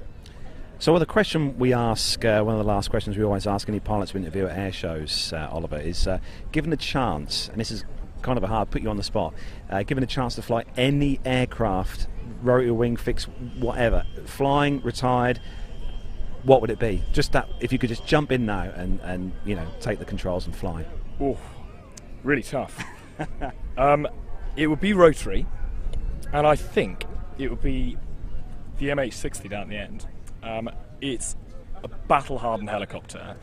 So, 0.81 0.93
well, 0.93 1.01
the 1.01 1.07
question 1.07 1.59
we 1.59 1.73
ask, 1.73 2.25
uh, 2.25 2.41
one 2.43 2.55
of 2.55 2.61
the 2.61 2.67
last 2.67 2.89
questions 2.89 3.17
we 3.17 3.25
always 3.25 3.49
ask 3.49 3.69
any 3.69 3.81
pilots 3.81 4.15
we 4.15 4.21
interview 4.21 4.47
at 4.47 4.57
air 4.57 4.71
shows, 4.71 5.33
uh, 5.33 5.49
Oliver, 5.51 5.77
is 5.77 6.07
uh, 6.07 6.21
given 6.53 6.73
a 6.73 6.77
chance, 6.77 7.49
and 7.49 7.59
this 7.59 7.73
is 7.73 7.85
kind 8.23 8.39
of 8.39 8.45
a 8.45 8.47
hard 8.47 8.71
put 8.71 8.81
you 8.81 8.89
on 8.89 8.97
the 8.97 9.03
spot, 9.03 9.35
uh, 9.71 9.83
given 9.83 10.05
a 10.05 10.07
chance 10.07 10.37
to 10.37 10.43
fly 10.43 10.65
any 10.77 11.19
aircraft, 11.25 12.07
rotary 12.43 12.71
wing, 12.71 12.97
fixed, 12.97 13.29
whatever, 13.59 14.05
flying, 14.25 14.81
retired, 14.83 15.41
what 16.45 16.61
would 16.61 16.71
it 16.71 16.79
be? 16.79 17.03
Just 17.13 17.33
that, 17.33 17.49
if 17.59 17.73
you 17.73 17.79
could 17.81 17.89
just 17.89 18.07
jump 18.07 18.31
in 18.31 18.47
now 18.47 18.73
and, 18.77 19.01
and 19.01 19.33
you 19.45 19.57
know, 19.57 19.67
take 19.81 19.99
the 19.99 20.05
controls 20.05 20.47
and 20.47 20.55
fly. 20.55 20.87
Oh, 21.21 21.37
really 22.23 22.45
tough. 22.45 22.81
um, 23.77 24.07
it 24.55 24.69
would 24.69 24.81
be 24.81 24.93
rotary, 24.93 25.45
and 26.33 26.47
I 26.47 26.55
think 26.55 27.05
it 27.37 27.51
would 27.51 27.63
be 27.63 27.99
the 28.79 28.91
MH60 28.91 29.51
down 29.51 29.71
the 29.71 29.77
end. 29.77 30.07
Um, 30.43 30.71
it's 31.01 31.37
a 31.83 31.89
battle 31.89 32.39
hardened 32.39 32.71
helicopter. 32.71 33.37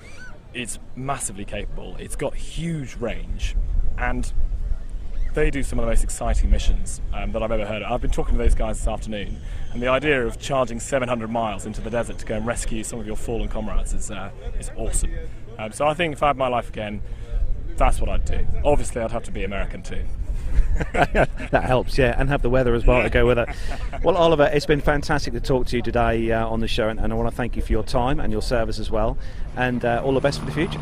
It's 0.53 0.79
massively 0.95 1.45
capable. 1.45 1.95
It's 1.99 2.15
got 2.15 2.35
huge 2.35 2.95
range. 2.95 3.55
And 3.97 4.31
they 5.33 5.51
do 5.51 5.63
some 5.63 5.79
of 5.79 5.85
the 5.85 5.91
most 5.91 6.03
exciting 6.03 6.49
missions 6.49 7.01
um, 7.13 7.33
that 7.33 7.43
I've 7.43 7.51
ever 7.51 7.65
heard 7.65 7.83
of. 7.83 7.91
I've 7.91 8.01
been 8.01 8.11
talking 8.11 8.35
to 8.35 8.37
those 8.37 8.55
guys 8.55 8.79
this 8.79 8.87
afternoon, 8.87 9.37
and 9.73 9.81
the 9.81 9.87
idea 9.87 10.25
of 10.25 10.39
charging 10.39 10.79
700 10.79 11.29
miles 11.29 11.65
into 11.65 11.81
the 11.81 11.89
desert 11.89 12.17
to 12.19 12.25
go 12.25 12.35
and 12.35 12.47
rescue 12.47 12.83
some 12.83 12.99
of 12.99 13.05
your 13.05 13.17
fallen 13.17 13.49
comrades 13.49 13.93
is, 13.93 14.09
uh, 14.09 14.31
is 14.57 14.71
awesome. 14.77 15.11
Um, 15.59 15.71
so 15.73 15.87
I 15.87 15.93
think 15.93 16.13
if 16.13 16.23
I 16.23 16.27
had 16.27 16.37
my 16.37 16.47
life 16.47 16.69
again, 16.69 17.01
that's 17.75 17.99
what 17.99 18.09
I'd 18.09 18.25
do. 18.25 18.47
Obviously, 18.63 19.01
I'd 19.01 19.11
have 19.11 19.23
to 19.23 19.31
be 19.31 19.43
American 19.43 19.83
too. 19.83 20.05
that 20.93 21.63
helps, 21.65 21.97
yeah, 21.97 22.15
and 22.17 22.29
have 22.29 22.41
the 22.41 22.49
weather 22.49 22.73
as 22.75 22.85
well 22.85 23.01
to 23.03 23.09
go 23.09 23.25
with 23.25 23.39
it. 23.39 23.49
Well, 24.03 24.17
Oliver, 24.17 24.49
it's 24.51 24.65
been 24.65 24.81
fantastic 24.81 25.33
to 25.33 25.39
talk 25.39 25.67
to 25.67 25.77
you 25.77 25.81
today 25.81 26.31
uh, 26.31 26.47
on 26.47 26.59
the 26.59 26.67
show, 26.67 26.89
and, 26.89 26.99
and, 26.99 27.13
I 27.13 27.15
want 27.15 27.29
to 27.29 27.35
thank 27.35 27.55
you 27.55 27.61
for 27.61 27.71
your 27.71 27.83
time 27.83 28.19
and 28.19 28.31
your 28.31 28.41
service 28.41 28.79
as 28.79 28.91
well, 28.91 29.17
and 29.55 29.83
uh, 29.85 30.01
all 30.03 30.13
the 30.13 30.19
best 30.19 30.39
for 30.39 30.45
the 30.45 30.51
future. 30.51 30.81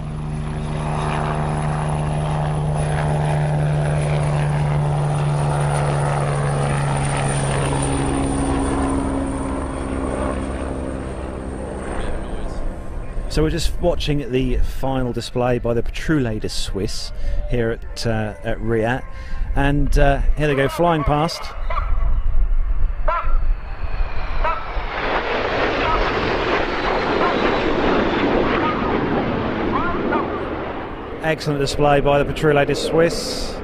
So 13.34 13.42
we're 13.42 13.50
just 13.50 13.82
watching 13.82 14.32
the 14.32 14.58
final 14.58 15.12
display 15.12 15.58
by 15.58 15.74
the 15.74 15.82
Patrouille 15.82 16.40
de 16.40 16.48
Suisse 16.48 17.12
here 17.50 17.72
at 17.72 18.06
uh, 18.06 18.36
at 18.44 18.62
RIAT, 18.62 19.04
and 19.56 19.98
uh, 19.98 20.22
here 20.38 20.46
they 20.46 20.54
go 20.54 20.70
flying 20.70 21.04
past. 21.04 21.42
Excellent 31.24 31.60
display 31.60 32.02
by 32.02 32.22
the 32.22 32.32
Patrouille 32.32 32.68
de 32.68 32.76
Suisse. 32.76 33.56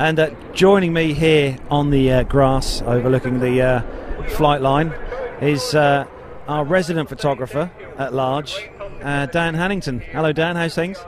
And 0.00 0.18
uh, 0.18 0.30
joining 0.52 0.92
me 0.92 1.12
here 1.12 1.56
on 1.70 1.90
the 1.90 2.10
uh, 2.10 2.22
grass 2.24 2.82
overlooking 2.82 3.38
the 3.38 3.62
uh, 3.62 4.28
flight 4.30 4.62
line 4.62 4.92
is 5.40 5.76
uh, 5.76 6.08
our 6.48 6.64
resident 6.64 7.08
photographer 7.08 7.70
at 7.98 8.14
large, 8.14 8.70
uh, 9.02 9.26
Dan 9.26 9.54
Hannington. 9.54 10.00
Hello, 10.00 10.32
Dan. 10.32 10.56
How's 10.56 10.74
things? 10.74 10.98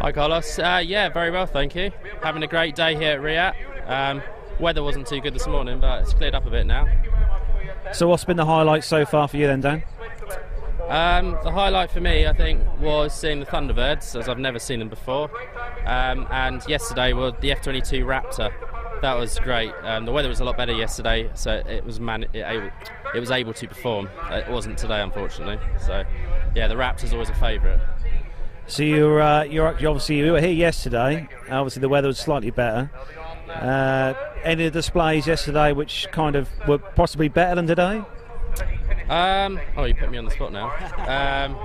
Hi, 0.00 0.12
Carlos. 0.12 0.58
Uh, 0.58 0.82
yeah, 0.84 1.08
very 1.08 1.30
well, 1.30 1.46
thank 1.46 1.74
you. 1.74 1.90
Having 2.22 2.44
a 2.44 2.46
great 2.46 2.74
day 2.74 2.94
here 2.94 3.12
at 3.12 3.20
RIAT. 3.20 3.54
Um, 3.86 4.22
weather 4.60 4.82
wasn't 4.82 5.06
too 5.06 5.20
good 5.20 5.34
this 5.34 5.46
morning, 5.46 5.80
but 5.80 6.02
it's 6.02 6.14
cleared 6.14 6.34
up 6.34 6.46
a 6.46 6.50
bit 6.50 6.66
now. 6.66 6.86
So, 7.92 8.08
what's 8.08 8.24
been 8.24 8.36
the 8.36 8.46
highlight 8.46 8.84
so 8.84 9.04
far 9.04 9.28
for 9.28 9.36
you 9.36 9.46
then, 9.46 9.60
Dan? 9.60 9.82
Um, 10.88 11.36
the 11.42 11.50
highlight 11.50 11.90
for 11.90 12.00
me, 12.00 12.26
I 12.26 12.32
think, 12.32 12.62
was 12.80 13.12
seeing 13.12 13.40
the 13.40 13.46
Thunderbirds, 13.46 14.18
as 14.18 14.28
I've 14.28 14.38
never 14.38 14.60
seen 14.60 14.78
them 14.78 14.88
before. 14.88 15.30
Um, 15.84 16.28
and 16.30 16.62
yesterday 16.68 17.12
was 17.12 17.34
the 17.40 17.50
F-22 17.52 18.04
Raptor. 18.04 18.52
That 19.02 19.14
was 19.14 19.38
great. 19.40 19.72
Um, 19.82 20.04
the 20.04 20.12
weather 20.12 20.28
was 20.28 20.40
a 20.40 20.44
lot 20.44 20.56
better 20.56 20.72
yesterday, 20.72 21.30
so 21.34 21.54
it 21.54 21.84
was 21.84 21.98
man- 22.00 22.26
it, 22.32 22.72
it 23.14 23.20
was 23.20 23.30
able 23.30 23.52
to 23.54 23.68
perform. 23.68 24.08
It 24.30 24.48
wasn't 24.48 24.78
today, 24.78 25.00
unfortunately. 25.00 25.58
So, 25.84 26.04
yeah, 26.54 26.68
the 26.68 26.74
Raptor's 26.74 27.12
always 27.12 27.30
a 27.30 27.34
favourite. 27.34 27.80
So 28.68 28.82
you're, 28.82 29.20
uh, 29.20 29.44
you're 29.44 29.68
obviously 29.68 30.18
you 30.18 30.32
were 30.32 30.40
here 30.40 30.50
yesterday. 30.50 31.28
Obviously 31.48 31.80
the 31.80 31.88
weather 31.88 32.08
was 32.08 32.18
slightly 32.18 32.50
better. 32.50 32.90
Uh, 33.48 34.14
any 34.42 34.68
displays 34.70 35.26
yesterday 35.26 35.72
which 35.72 36.08
kind 36.10 36.34
of 36.34 36.48
were 36.66 36.78
possibly 36.78 37.28
better 37.28 37.54
than 37.54 37.66
today? 37.66 38.02
Um, 39.08 39.60
oh, 39.76 39.84
you 39.84 39.94
put 39.94 40.10
me 40.10 40.18
on 40.18 40.24
the 40.24 40.30
spot 40.30 40.52
now. 40.52 40.72
Um, 41.06 41.56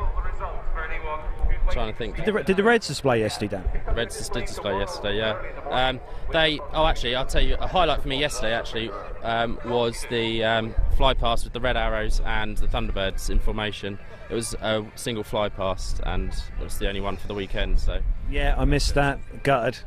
trying 1.72 1.92
to 1.92 1.98
think. 1.98 2.16
Did 2.18 2.26
the, 2.26 2.44
did 2.44 2.58
the 2.58 2.64
Reds 2.64 2.88
display 2.88 3.20
yesterday, 3.20 3.58
Dan? 3.58 3.96
Reds 3.96 4.30
did 4.30 4.46
display 4.46 4.78
yesterday, 4.78 5.18
yeah. 5.18 5.42
Um, 5.70 6.00
they. 6.32 6.60
Oh, 6.74 6.86
actually, 6.86 7.16
I'll 7.16 7.26
tell 7.26 7.44
you 7.44 7.56
a 7.56 7.68
highlight 7.68 8.02
for 8.02 8.08
me 8.08 8.20
yesterday. 8.20 8.54
Actually, 8.54 8.92
um, 9.24 9.60
was 9.66 10.06
the 10.10 10.44
um, 10.44 10.76
fly 10.98 11.14
past 11.14 11.44
with 11.44 11.54
the 11.54 11.62
red 11.62 11.78
arrows 11.78 12.22
and 12.26 12.58
the 12.58 12.68
Thunderbirds 12.68 13.30
in 13.30 13.40
formation. 13.40 13.98
It 14.30 14.36
was 14.36 14.54
a 14.62 14.86
single 14.96 15.24
fly 15.24 15.50
past, 15.50 16.02
and 16.06 16.32
it 16.60 16.64
was 16.64 16.78
the 16.78 16.88
only 16.88 17.02
one 17.02 17.18
for 17.18 17.28
the 17.28 17.34
weekend. 17.34 17.80
So. 17.80 18.02
Yeah, 18.30 18.56
I 18.58 18.66
missed 18.66 18.94
that. 18.96 19.44
Gutted. 19.44 19.80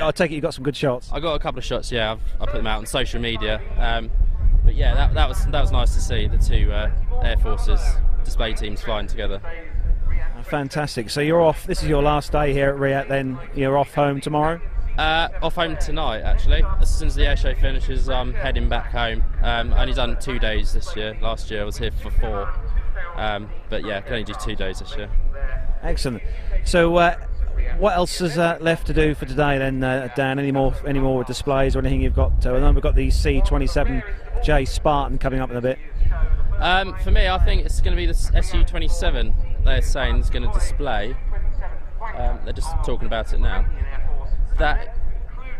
I 0.00 0.10
take 0.12 0.30
it 0.30 0.34
you 0.34 0.40
got 0.40 0.54
some 0.54 0.64
good 0.64 0.76
shots. 0.76 1.10
I 1.12 1.20
got 1.20 1.34
a 1.34 1.38
couple 1.38 1.58
of 1.58 1.64
shots. 1.64 1.90
Yeah, 1.90 2.12
I've, 2.12 2.20
I 2.40 2.46
put 2.46 2.58
them 2.58 2.66
out 2.66 2.78
on 2.78 2.86
social 2.86 3.20
media. 3.20 3.60
Um, 3.78 4.10
but 4.64 4.74
yeah, 4.74 4.94
that, 4.94 5.14
that 5.14 5.28
was 5.28 5.44
that 5.46 5.60
was 5.60 5.72
nice 5.72 5.94
to 5.94 6.00
see 6.00 6.26
the 6.28 6.38
two 6.38 6.70
uh, 6.72 6.90
air 7.22 7.36
forces 7.38 7.80
display 8.24 8.52
teams 8.52 8.80
flying 8.82 9.06
together. 9.06 9.40
Fantastic. 10.50 11.10
So 11.10 11.20
you're 11.20 11.40
off. 11.40 11.64
This 11.64 11.80
is 11.80 11.88
your 11.88 12.02
last 12.02 12.32
day 12.32 12.52
here 12.52 12.70
at 12.70 12.76
RIAT. 12.76 13.08
Then 13.08 13.38
you're 13.54 13.78
off 13.78 13.94
home 13.94 14.20
tomorrow. 14.20 14.60
Uh, 14.98 15.28
off 15.42 15.54
home 15.54 15.76
tonight, 15.76 16.22
actually. 16.22 16.64
As 16.80 16.92
soon 16.92 17.06
as 17.06 17.14
the 17.14 17.24
air 17.24 17.36
show 17.36 17.54
finishes, 17.54 18.08
I'm 18.08 18.34
heading 18.34 18.68
back 18.68 18.90
home. 18.90 19.22
Um, 19.42 19.72
only 19.72 19.94
done 19.94 20.18
two 20.20 20.40
days 20.40 20.72
this 20.72 20.96
year. 20.96 21.16
Last 21.22 21.52
year 21.52 21.62
I 21.62 21.64
was 21.64 21.78
here 21.78 21.92
for 21.92 22.10
four. 22.10 22.52
Um, 23.14 23.48
but 23.68 23.84
yeah, 23.84 24.00
can 24.00 24.14
only 24.14 24.24
do 24.24 24.34
two 24.44 24.56
days 24.56 24.80
this 24.80 24.96
year. 24.96 25.08
Excellent. 25.82 26.20
So, 26.64 26.96
uh, 26.96 27.16
what 27.78 27.94
else 27.94 28.20
is 28.20 28.36
uh, 28.36 28.58
left 28.60 28.88
to 28.88 28.92
do 28.92 29.14
for 29.14 29.26
today, 29.26 29.56
then, 29.56 29.84
uh, 29.84 30.08
Dan? 30.16 30.40
Any 30.40 30.50
more, 30.50 30.74
any 30.84 30.98
more 30.98 31.22
displays 31.22 31.76
or 31.76 31.78
anything 31.78 32.00
you've 32.00 32.16
got? 32.16 32.44
Uh, 32.44 32.54
I 32.54 32.58
know 32.58 32.72
we've 32.72 32.82
got 32.82 32.96
the 32.96 33.06
C27J 33.06 34.66
Spartan 34.66 35.18
coming 35.18 35.38
up 35.38 35.50
in 35.52 35.56
a 35.56 35.60
bit. 35.60 35.78
Um, 36.58 36.96
for 37.04 37.12
me, 37.12 37.28
I 37.28 37.38
think 37.38 37.64
it's 37.64 37.80
going 37.80 37.92
to 37.92 37.96
be 37.96 38.06
the 38.06 38.12
SU27 38.12 39.49
they're 39.64 39.82
saying 39.82 40.16
is 40.16 40.30
going 40.30 40.46
to 40.48 40.52
display. 40.52 41.16
Um, 42.14 42.40
they're 42.44 42.52
just 42.52 42.70
talking 42.84 43.06
about 43.06 43.32
it 43.32 43.40
now. 43.40 43.66
That 44.58 44.96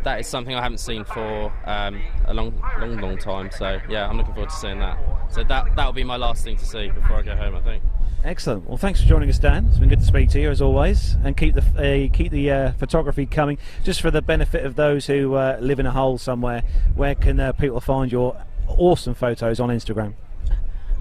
that 0.04 0.20
is 0.20 0.26
something 0.26 0.54
I 0.54 0.62
haven't 0.62 0.78
seen 0.78 1.04
for 1.04 1.52
um, 1.66 2.00
a 2.24 2.32
long, 2.32 2.54
long, 2.78 2.96
long 2.98 3.18
time. 3.18 3.50
So 3.50 3.78
yeah, 3.88 4.08
I'm 4.08 4.16
looking 4.16 4.34
forward 4.34 4.50
to 4.50 4.56
seeing 4.56 4.78
that. 4.78 4.98
So 5.30 5.44
that 5.44 5.76
that 5.76 5.86
will 5.86 5.92
be 5.92 6.04
my 6.04 6.16
last 6.16 6.44
thing 6.44 6.56
to 6.56 6.64
see 6.64 6.90
before 6.90 7.16
I 7.16 7.22
go 7.22 7.36
home. 7.36 7.54
I 7.54 7.60
think. 7.60 7.82
Excellent. 8.22 8.68
Well, 8.68 8.76
thanks 8.76 9.00
for 9.00 9.08
joining 9.08 9.30
us, 9.30 9.38
Dan. 9.38 9.66
It's 9.66 9.78
been 9.78 9.88
good 9.88 10.00
to 10.00 10.04
speak 10.04 10.28
to 10.30 10.40
you 10.40 10.50
as 10.50 10.60
always, 10.60 11.16
and 11.24 11.36
keep 11.36 11.54
the 11.54 11.62
uh, 11.62 12.14
keep 12.14 12.30
the 12.32 12.50
uh, 12.50 12.72
photography 12.72 13.26
coming. 13.26 13.58
Just 13.82 14.00
for 14.00 14.10
the 14.10 14.22
benefit 14.22 14.64
of 14.66 14.76
those 14.76 15.06
who 15.06 15.34
uh, 15.34 15.58
live 15.60 15.80
in 15.80 15.86
a 15.86 15.92
hole 15.92 16.18
somewhere, 16.18 16.62
where 16.94 17.14
can 17.14 17.40
uh, 17.40 17.52
people 17.52 17.80
find 17.80 18.12
your 18.12 18.36
awesome 18.68 19.14
photos 19.14 19.58
on 19.58 19.70
Instagram? 19.70 20.14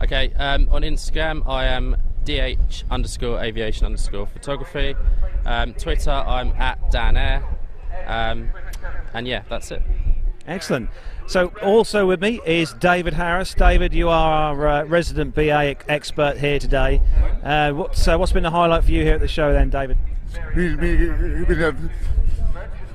Okay, 0.01 0.31
um, 0.35 0.69
on 0.71 0.84
Instagram 0.84 1.45
I 1.45 1.65
am 1.65 1.97
dh 2.25 2.83
underscore 2.89 3.39
aviation 3.41 3.85
underscore 3.85 4.27
photography. 4.27 4.95
Um, 5.45 5.73
Twitter 5.73 6.11
I'm 6.11 6.49
at 6.53 6.91
Dan 6.91 7.17
Air, 7.17 7.43
um, 8.05 8.49
and 9.13 9.27
yeah, 9.27 9.43
that's 9.49 9.71
it. 9.71 9.81
Excellent. 10.47 10.89
So, 11.27 11.53
also 11.61 12.07
with 12.07 12.21
me 12.21 12.41
is 12.43 12.73
David 12.73 13.13
Harris. 13.13 13.53
David, 13.53 13.93
you 13.93 14.09
are 14.09 14.31
our 14.31 14.67
uh, 14.67 14.83
resident 14.85 15.35
BA 15.35 15.75
expert 15.87 16.37
here 16.37 16.57
today. 16.57 17.01
Uh, 17.43 17.71
what's, 17.73 18.07
uh, 18.07 18.17
what's 18.17 18.31
been 18.31 18.41
the 18.41 18.49
highlight 18.49 18.83
for 18.83 18.89
you 18.89 19.03
here 19.03 19.13
at 19.13 19.19
the 19.19 19.27
show, 19.27 19.53
then, 19.53 19.69
David? 19.69 19.99
It's 20.33 20.55
been, 20.55 21.91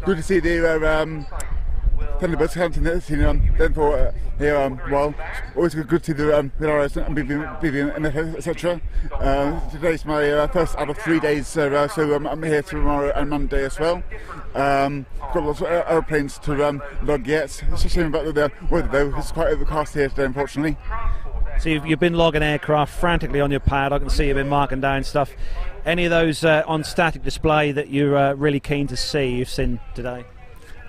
good 0.04 0.16
to 0.16 0.22
see 0.22 0.40
the 0.40 1.00
um, 1.00 1.26
Thunderbirds. 2.18 2.54
haven't 2.54 3.00
seen 3.02 3.24
um, 3.24 3.42
them 3.56 3.74
for 3.74 3.98
uh, 3.98 4.12
here 4.38 4.56
um, 4.56 4.80
well. 4.90 5.14
Always 5.56 5.74
good 5.74 6.02
to 6.02 6.14
the 6.14 6.38
um, 6.38 6.50
Polaris 6.50 6.96
and 6.96 7.16
BB, 7.16 7.60
BB 7.60 8.36
etc. 8.36 8.80
Uh, 9.12 9.70
today's 9.70 10.04
my 10.04 10.30
uh, 10.30 10.46
first 10.48 10.76
out 10.76 10.90
of 10.90 10.98
three 10.98 11.20
days, 11.20 11.56
uh, 11.56 11.88
so 11.88 12.14
um, 12.14 12.26
I'm 12.26 12.42
here 12.42 12.62
tomorrow 12.62 13.12
and 13.14 13.30
Monday 13.30 13.64
as 13.64 13.78
well. 13.78 14.02
Um, 14.54 15.06
got 15.32 15.42
lots 15.44 15.60
of 15.60 15.66
aeroplanes 15.66 16.38
to 16.40 16.66
um, 16.66 16.82
log 17.02 17.26
yet. 17.26 17.62
It's 17.72 17.84
a 17.84 17.88
shame 17.88 18.06
about 18.06 18.32
the 18.32 18.52
weather 18.70 18.88
though. 18.88 19.18
It's 19.18 19.32
quite 19.32 19.48
overcast 19.48 19.94
here 19.94 20.08
today, 20.08 20.24
unfortunately. 20.24 20.76
So 21.58 21.68
you've, 21.68 21.86
you've 21.86 22.00
been 22.00 22.14
logging 22.14 22.42
aircraft 22.42 22.92
frantically 22.92 23.40
on 23.40 23.50
your 23.50 23.60
pad. 23.60 23.92
I 23.92 23.98
can 23.98 24.10
see 24.10 24.26
you've 24.26 24.36
been 24.36 24.48
marking 24.48 24.80
down 24.80 25.04
stuff. 25.04 25.32
Any 25.84 26.04
of 26.04 26.10
those 26.10 26.44
uh, 26.44 26.62
on 26.66 26.82
static 26.82 27.22
display 27.22 27.72
that 27.72 27.88
you're 27.88 28.16
uh, 28.16 28.32
really 28.34 28.60
keen 28.60 28.86
to 28.88 28.96
see 28.96 29.36
you've 29.36 29.48
seen 29.48 29.78
today? 29.94 30.24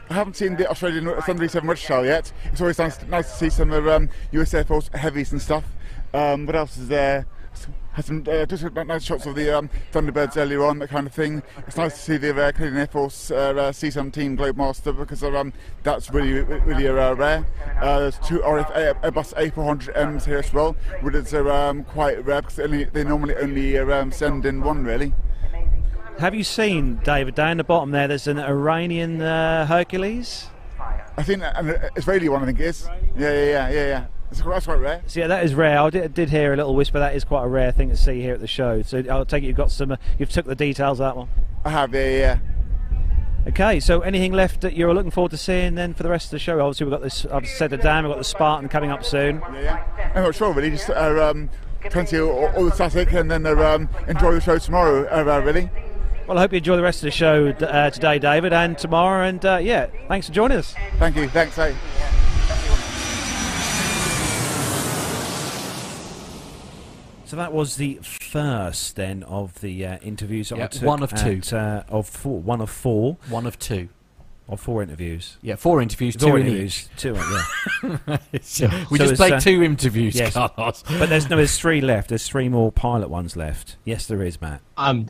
I 0.10 0.14
haven't 0.14 0.36
seen 0.36 0.56
the 0.56 0.70
Australian 0.70 1.06
Thunder 1.22 1.48
7 1.48 1.68
Wedgetail 1.68 2.06
yet. 2.06 2.32
It's 2.46 2.62
always 2.62 2.78
nice, 2.78 3.02
nice 3.08 3.32
to 3.32 3.38
see 3.38 3.50
some 3.50 3.72
of 3.72 3.88
um, 3.88 4.10
US 4.32 4.54
Air 4.54 4.64
Force 4.64 4.90
heavies 4.94 5.32
and 5.32 5.42
stuff. 5.42 5.66
Um, 6.14 6.46
what 6.46 6.56
else 6.56 6.78
is 6.78 6.88
there? 6.88 7.26
had 7.96 8.04
some 8.04 8.24
uh, 8.28 8.46
just 8.46 8.64
nice 8.74 9.04
shots 9.04 9.26
of 9.26 9.36
the 9.36 9.58
um, 9.58 9.70
Thunderbirds 9.94 10.36
earlier 10.36 10.66
on, 10.66 10.80
that 10.80 10.90
kind 10.90 11.08
of 11.08 11.14
thing. 11.14 11.42
It's 11.66 11.78
nice 11.78 11.94
to 11.94 12.00
see 12.00 12.18
the 12.18 12.32
uh, 12.32 12.52
Canadian 12.52 12.82
Air 12.82 12.88
Force 12.88 13.32
uh, 13.32 13.54
uh, 13.56 13.72
C-17 13.72 14.38
Globemaster 14.38 14.96
because 14.96 15.24
um, 15.24 15.54
that's 15.84 16.12
really, 16.12 16.42
really 16.42 16.90
uh, 16.90 17.14
rare. 17.14 17.46
Uh, 17.80 18.00
there's 18.00 18.20
two 18.20 18.40
RF 18.40 19.02
Airbus 19.02 19.34
A400Ms 19.36 20.26
here 20.26 20.40
as 20.40 20.52
well, 20.52 20.76
which 21.02 21.16
is 21.16 21.34
um, 21.34 21.86
quite 21.86 22.24
rare 22.26 22.42
because 22.42 22.58
they, 22.58 22.64
only, 22.64 22.84
they 22.84 23.04
normally 23.06 23.36
only 23.38 23.78
um, 23.78 24.12
send 24.12 24.46
in 24.46 24.62
one, 24.62 24.84
really. 24.84 25.14
Have 26.20 26.34
you 26.34 26.46
seen, 26.46 27.02
David, 27.04 27.36
down 27.36 27.58
the 27.58 27.64
bottom 27.66 27.92
there, 27.92 28.08
there's 28.08 28.28
an 28.28 28.40
Iranian 28.40 29.22
uh, 29.22 29.66
Hercules? 29.66 30.48
I 31.18 31.24
think 31.24 31.44
an 31.44 31.90
Israeli 31.98 32.30
one, 32.30 32.42
I 32.44 32.46
think 32.46 32.60
it 32.60 32.68
is. 32.68 32.88
Yeah, 33.18 33.32
yeah, 33.32 33.46
yeah, 33.46 33.70
yeah, 33.70 33.88
yeah. 33.88 34.06
That's 34.32 34.66
quite 34.66 34.80
rare. 34.80 35.02
So 35.08 35.20
yeah, 35.20 35.28
that 35.28 35.44
is 35.44 35.54
rare. 35.54 35.80
I 35.80 35.90
did, 35.90 36.14
did, 36.14 36.30
hear 36.30 36.54
a 36.54 36.58
little 36.58 36.76
whisper. 36.76 37.00
That 37.00 37.16
is 37.16 37.24
quite 37.24 37.44
a 37.44 37.48
rare 37.48 37.72
thing 37.72 37.90
to 37.90 37.98
see 37.98 38.22
here 38.22 38.34
at 38.34 38.40
the 38.40 38.48
show. 38.48 38.82
So 38.82 39.04
I'll 39.10 39.26
take 39.26 39.44
it 39.44 39.48
you've 39.48 39.58
got 39.58 39.72
some. 39.72 39.92
Uh, 39.92 39.98
you've 40.18 40.30
took 40.30 40.46
the 40.46 40.56
details 40.56 41.00
of 41.00 41.06
that 41.06 41.18
one. 41.18 41.30
I 41.64 41.70
have. 41.70 41.94
Yeah, 41.94 42.10
yeah. 42.10 42.40
Okay, 43.48 43.80
so 43.80 44.02
anything 44.02 44.32
left 44.34 44.62
that 44.62 44.76
you're 44.76 44.94
looking 44.94 45.12
forward 45.12 45.32
to 45.32 45.38
seeing 45.38 45.76
then 45.76 45.94
for 45.94 46.04
the 46.04 46.10
rest 46.10 46.28
of 46.28 46.32
the 46.32 46.40
show? 46.40 46.60
Obviously, 46.60 46.86
we've 46.86 46.92
got 46.92 47.02
this. 47.02 47.26
I've 47.26 47.48
said 47.48 47.70
the 47.70 47.78
dam. 47.78 48.04
We've 48.04 48.12
got 48.12 48.18
the 48.18 48.24
Spartan 48.24 48.68
coming 48.70 48.90
up 48.90 49.06
soon. 49.06 49.42
Yeah, 49.54 49.62
yeah. 49.62 50.12
I'm 50.16 50.24
not 50.24 50.36
sure 50.36 50.54
really. 50.54 50.72
Just 50.72 50.90
uh, 50.90 51.30
um, 51.30 51.50
trying 51.90 52.08
to 52.08 52.30
all, 52.30 52.48
all, 52.56 52.66
the 52.66 52.72
static 52.72 53.14
and 53.14 53.30
then 53.30 53.46
uh, 53.46 53.56
um, 53.56 53.90
enjoy 54.08 54.34
the 54.34 54.42
show 54.42 54.58
tomorrow. 54.58 55.08
Uh, 55.08 55.40
really. 55.42 55.70
Well, 56.28 56.40
I 56.40 56.42
hope 56.42 56.54
you 56.54 56.58
enjoy 56.58 56.76
the 56.76 56.82
rest 56.82 57.00
of 57.00 57.04
the 57.04 57.12
show 57.12 57.50
uh, 57.50 57.92
today, 57.92 58.18
David, 58.18 58.52
and 58.52 58.76
tomorrow. 58.76 59.28
And 59.28 59.46
uh, 59.46 59.60
yeah, 59.62 59.88
thanks 60.08 60.26
for 60.26 60.34
joining 60.34 60.58
us. 60.58 60.74
Thank 60.98 61.18
you. 61.18 61.30
Thanks. 61.30 61.56
Hey. 61.56 61.76
So 67.26 67.36
that 67.36 67.54
was 67.54 67.76
the 67.76 68.00
first 68.02 68.96
then 68.96 69.22
of 69.24 69.62
the 69.62 69.86
uh, 69.86 69.98
interviews 70.00 70.50
that 70.50 70.60
I 70.60 70.68
took. 70.68 70.82
One 70.82 71.04
of 71.04 71.14
two. 71.14 71.38
At, 71.38 71.54
uh, 71.54 71.84
of 71.90 72.10
four. 72.10 72.40
One 72.40 72.60
of 72.62 72.72
four. 72.72 73.18
One 73.30 73.46
of 73.46 73.60
two. 73.60 73.90
Of 74.48 74.60
four 74.60 74.82
interviews. 74.82 75.38
Yeah, 75.42 75.56
four 75.56 75.82
interviews, 75.82 76.16
four 76.16 76.32
two 76.32 76.38
interviews, 76.38 76.88
two. 76.98 77.16
Yeah. 77.16 78.18
so 78.42 78.70
we 78.92 79.00
so 79.00 79.06
just 79.08 79.16
played 79.16 79.34
uh, 79.34 79.40
two 79.40 79.64
interviews, 79.64 80.16
yes. 80.16 80.34
Carlos. 80.56 80.84
But 80.88 81.10
there's 81.10 81.30
no, 81.32 81.38
there's 81.38 81.58
three 81.58 81.82
left. 81.82 82.10
There's 82.10 82.28
three 82.28 82.48
more 82.48 82.72
pilot 82.72 83.10
ones 83.10 83.36
left. 83.36 83.78
Yes, 83.86 84.06
there 84.06 84.22
is, 84.22 84.40
Matt. 84.40 84.62
I'm 84.78 85.10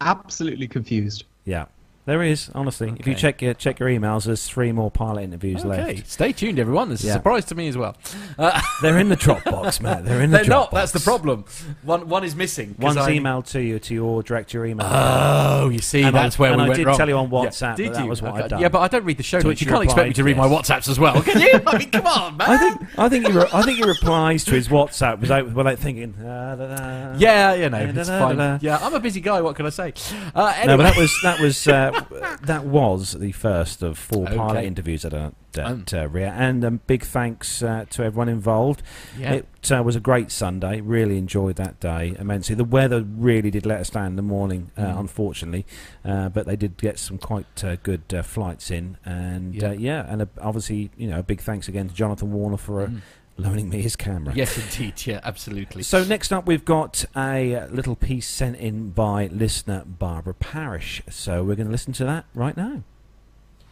absolutely 0.00 0.68
confused. 0.68 1.24
Yeah. 1.44 1.66
There 2.06 2.22
is, 2.22 2.50
honestly. 2.54 2.86
Okay. 2.90 3.00
If 3.00 3.08
you 3.08 3.16
check 3.16 3.42
your 3.42 3.52
check 3.52 3.80
your 3.80 3.88
emails, 3.88 4.26
there's 4.26 4.46
three 4.46 4.70
more 4.70 4.92
pilot 4.92 5.24
interviews 5.24 5.64
okay. 5.64 5.94
left. 5.94 6.08
Stay 6.08 6.32
tuned, 6.32 6.60
everyone. 6.60 6.88
This 6.88 7.00
is 7.00 7.06
yeah. 7.06 7.12
a 7.12 7.14
surprise 7.14 7.44
to 7.46 7.56
me 7.56 7.66
as 7.66 7.76
well. 7.76 7.96
Uh, 8.38 8.62
They're 8.80 8.98
in 8.98 9.08
the 9.08 9.16
Dropbox, 9.16 9.80
Matt. 9.80 10.04
They're 10.04 10.20
in 10.22 10.30
the 10.30 10.44
drop 10.44 10.70
box. 10.70 10.70
They're 10.70 10.70
Dropbox. 10.70 10.70
not. 10.70 10.70
That's 10.70 10.92
the 10.92 11.00
problem. 11.00 11.44
One 11.82 12.08
one 12.08 12.22
is 12.22 12.36
missing. 12.36 12.76
One's 12.78 12.96
I... 12.96 13.10
emailed 13.10 13.46
to 13.50 13.60
you 13.60 13.80
to 13.80 13.92
your 13.92 14.22
direct 14.22 14.54
your 14.54 14.66
email. 14.66 14.86
Oh, 14.88 15.68
you 15.68 15.80
see, 15.80 16.02
and 16.02 16.14
that's 16.14 16.38
I, 16.38 16.42
where 16.42 16.56
we 16.56 16.62
I 16.62 16.66
went 16.68 16.76
did 16.76 16.86
wrong. 16.86 16.96
tell 16.96 17.08
you 17.08 17.16
on 17.16 17.28
WhatsApp. 17.28 17.76
Yeah. 17.76 17.84
Did 17.84 17.94
that 17.94 18.04
you? 18.04 18.08
was 18.08 18.22
what 18.22 18.34
okay. 18.34 18.42
I'd 18.44 18.50
done. 18.50 18.60
Yeah, 18.60 18.68
but 18.68 18.82
I 18.82 18.88
don't 18.88 19.04
read 19.04 19.16
the 19.16 19.24
show 19.24 19.40
notes. 19.40 19.60
You 19.60 19.66
can't 19.66 19.80
replied, 19.80 19.84
expect 19.86 20.08
me 20.08 20.14
to 20.14 20.24
read 20.24 20.36
yes. 20.36 20.48
my 20.48 20.56
WhatsApps 20.56 20.88
as 20.88 21.00
well, 21.00 21.20
can 21.22 21.40
you? 21.40 21.60
I 21.66 21.78
mean, 21.78 21.90
come 21.90 22.06
on, 22.06 22.36
man. 22.36 22.48
I 22.48 22.56
think 22.56 22.98
I 22.98 23.08
think 23.08 23.26
he 23.26 23.36
I 23.36 23.62
think 23.62 23.78
he 23.78 23.84
replies 23.84 24.44
to 24.44 24.52
his 24.52 24.68
WhatsApp 24.68 25.18
without 25.18 25.52
without 25.52 25.78
thinking. 25.80 26.14
Uh, 26.14 26.54
da, 26.54 26.76
da, 26.76 27.18
yeah, 27.18 27.54
you 27.54 27.68
know, 27.68 27.78
it's 27.78 28.08
fine. 28.08 28.60
Yeah, 28.62 28.78
I'm 28.80 28.94
a 28.94 29.00
busy 29.00 29.20
guy. 29.20 29.40
What 29.40 29.56
can 29.56 29.66
I 29.66 29.70
say? 29.70 29.92
Uh. 30.36 30.54
No, 30.66 30.76
but 30.76 30.84
that 30.84 30.96
was 30.96 31.18
that 31.24 31.40
was 31.40 31.66
that 32.42 32.64
was 32.64 33.12
the 33.12 33.32
first 33.32 33.82
of 33.82 33.98
four 33.98 34.26
okay. 34.26 34.36
pilot 34.36 34.64
interviews 34.64 35.04
at, 35.04 35.14
uh, 35.14 35.30
at 35.56 35.94
uh, 35.94 36.08
RIAT. 36.08 36.32
And 36.36 36.64
um, 36.64 36.80
big 36.86 37.02
thanks 37.02 37.62
uh, 37.62 37.86
to 37.90 38.04
everyone 38.04 38.28
involved. 38.28 38.82
Yeah. 39.18 39.34
It 39.34 39.72
uh, 39.72 39.82
was 39.82 39.96
a 39.96 40.00
great 40.00 40.30
Sunday. 40.30 40.80
Really 40.80 41.18
enjoyed 41.18 41.56
that 41.56 41.80
day 41.80 42.14
immensely. 42.18 42.54
The 42.54 42.64
weather 42.64 43.02
really 43.02 43.50
did 43.50 43.66
let 43.66 43.80
us 43.80 43.90
down 43.90 44.06
in 44.06 44.16
the 44.16 44.22
morning, 44.22 44.70
uh, 44.76 44.82
mm. 44.82 45.00
unfortunately, 45.00 45.66
uh, 46.04 46.28
but 46.28 46.46
they 46.46 46.56
did 46.56 46.76
get 46.76 46.98
some 46.98 47.18
quite 47.18 47.64
uh, 47.64 47.76
good 47.76 48.02
flights 48.24 48.70
in. 48.70 48.98
And 49.04 49.54
yeah, 49.54 49.72
yeah 49.72 50.06
and 50.08 50.28
obviously, 50.40 50.90
you 50.96 51.08
know, 51.08 51.20
a 51.20 51.22
big 51.22 51.40
thanks 51.40 51.68
again 51.68 51.88
to 51.88 51.94
Jonathan 51.94 52.32
Warner 52.32 52.56
for. 52.56 52.88
Mm 52.88 53.00
loaning 53.36 53.68
me 53.68 53.82
his 53.82 53.96
camera. 53.96 54.34
Yes, 54.34 54.56
indeed. 54.58 55.06
Yeah, 55.06 55.20
absolutely. 55.22 55.82
So 55.82 56.04
next 56.04 56.32
up, 56.32 56.46
we've 56.46 56.64
got 56.64 57.04
a 57.16 57.66
little 57.70 57.96
piece 57.96 58.28
sent 58.28 58.56
in 58.56 58.90
by 58.90 59.26
listener 59.28 59.84
Barbara 59.86 60.34
Parish. 60.34 61.02
So 61.10 61.44
we're 61.44 61.56
going 61.56 61.66
to 61.66 61.72
listen 61.72 61.92
to 61.94 62.04
that 62.04 62.26
right 62.34 62.56
now. 62.56 62.82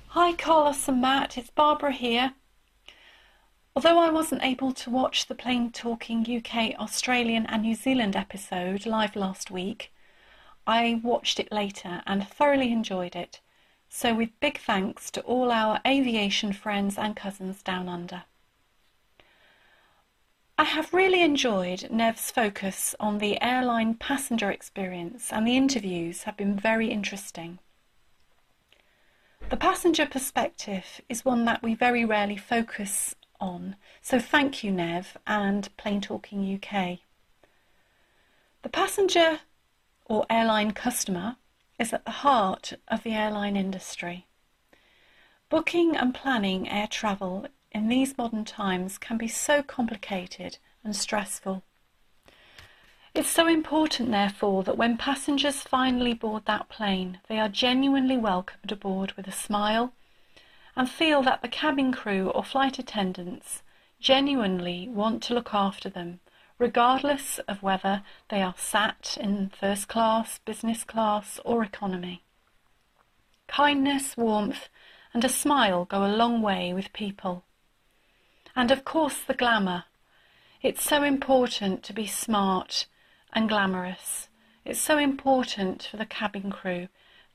Hi, 0.08 0.32
Carlos 0.34 0.86
and 0.88 1.00
Matt. 1.00 1.36
It's 1.38 1.50
Barbara 1.50 1.92
here. 1.92 2.34
Although 3.76 3.98
I 3.98 4.10
wasn't 4.10 4.44
able 4.44 4.72
to 4.72 4.90
watch 4.90 5.26
the 5.26 5.34
Plane 5.34 5.72
Talking 5.72 6.20
UK, 6.20 6.78
Australian, 6.78 7.46
and 7.46 7.62
New 7.62 7.74
Zealand 7.74 8.14
episode 8.14 8.86
live 8.86 9.16
last 9.16 9.50
week, 9.50 9.92
I 10.66 11.00
watched 11.02 11.40
it 11.40 11.50
later 11.50 12.02
and 12.06 12.26
thoroughly 12.26 12.70
enjoyed 12.70 13.16
it. 13.16 13.40
So, 13.88 14.14
with 14.14 14.38
big 14.38 14.58
thanks 14.58 15.10
to 15.12 15.20
all 15.22 15.50
our 15.50 15.80
aviation 15.86 16.52
friends 16.52 16.96
and 16.96 17.16
cousins 17.16 17.62
down 17.62 17.88
under. 17.88 18.22
I 20.56 20.64
have 20.64 20.94
really 20.94 21.22
enjoyed 21.22 21.88
Nev's 21.90 22.30
focus 22.30 22.94
on 23.00 23.18
the 23.18 23.42
airline 23.42 23.94
passenger 23.94 24.52
experience, 24.52 25.32
and 25.32 25.44
the 25.44 25.56
interviews 25.56 26.22
have 26.22 26.36
been 26.36 26.56
very 26.56 26.90
interesting. 26.90 27.58
The 29.50 29.56
passenger 29.56 30.06
perspective 30.06 31.00
is 31.08 31.24
one 31.24 31.44
that 31.46 31.62
we 31.62 31.74
very 31.74 32.04
rarely 32.04 32.36
focus 32.36 33.16
on, 33.40 33.74
so 34.00 34.20
thank 34.20 34.62
you, 34.62 34.70
Nev 34.70 35.16
and 35.26 35.76
Plane 35.76 36.00
Talking 36.00 36.54
UK. 36.54 37.00
The 38.62 38.68
passenger 38.68 39.40
or 40.06 40.24
airline 40.30 40.70
customer 40.70 41.36
is 41.80 41.92
at 41.92 42.04
the 42.04 42.22
heart 42.22 42.74
of 42.86 43.02
the 43.02 43.12
airline 43.12 43.56
industry. 43.56 44.26
Booking 45.48 45.96
and 45.96 46.14
planning 46.14 46.68
air 46.68 46.86
travel 46.86 47.48
in 47.74 47.88
these 47.88 48.16
modern 48.16 48.44
times 48.44 48.96
can 48.96 49.18
be 49.18 49.26
so 49.26 49.60
complicated 49.62 50.58
and 50.84 50.94
stressful. 50.94 51.64
It's 53.14 53.28
so 53.28 53.46
important, 53.46 54.10
therefore, 54.10 54.62
that 54.62 54.78
when 54.78 54.96
passengers 54.96 55.62
finally 55.62 56.14
board 56.14 56.44
that 56.46 56.68
plane, 56.68 57.18
they 57.28 57.38
are 57.38 57.48
genuinely 57.48 58.16
welcomed 58.16 58.70
aboard 58.70 59.12
with 59.12 59.26
a 59.26 59.32
smile 59.32 59.92
and 60.76 60.88
feel 60.88 61.22
that 61.22 61.42
the 61.42 61.48
cabin 61.48 61.92
crew 61.92 62.30
or 62.30 62.44
flight 62.44 62.78
attendants 62.78 63.62
genuinely 64.00 64.88
want 64.88 65.22
to 65.24 65.34
look 65.34 65.52
after 65.52 65.88
them, 65.88 66.20
regardless 66.58 67.38
of 67.48 67.62
whether 67.62 68.02
they 68.30 68.42
are 68.42 68.54
sat 68.56 69.16
in 69.20 69.50
first 69.50 69.88
class, 69.88 70.38
business 70.44 70.84
class, 70.84 71.40
or 71.44 71.62
economy. 71.62 72.22
Kindness, 73.46 74.16
warmth, 74.16 74.68
and 75.12 75.24
a 75.24 75.28
smile 75.28 75.84
go 75.84 76.04
a 76.04 76.16
long 76.16 76.42
way 76.42 76.72
with 76.72 76.92
people. 76.92 77.44
And 78.56 78.70
of 78.70 78.84
course, 78.84 79.20
the 79.20 79.34
glamour. 79.34 79.84
It's 80.62 80.82
so 80.82 81.02
important 81.02 81.82
to 81.84 81.92
be 81.92 82.06
smart 82.06 82.86
and 83.32 83.48
glamorous. 83.48 84.28
It's 84.64 84.80
so 84.80 84.96
important 84.96 85.88
for 85.90 85.96
the 85.96 86.06
cabin 86.06 86.50
crew 86.50 86.88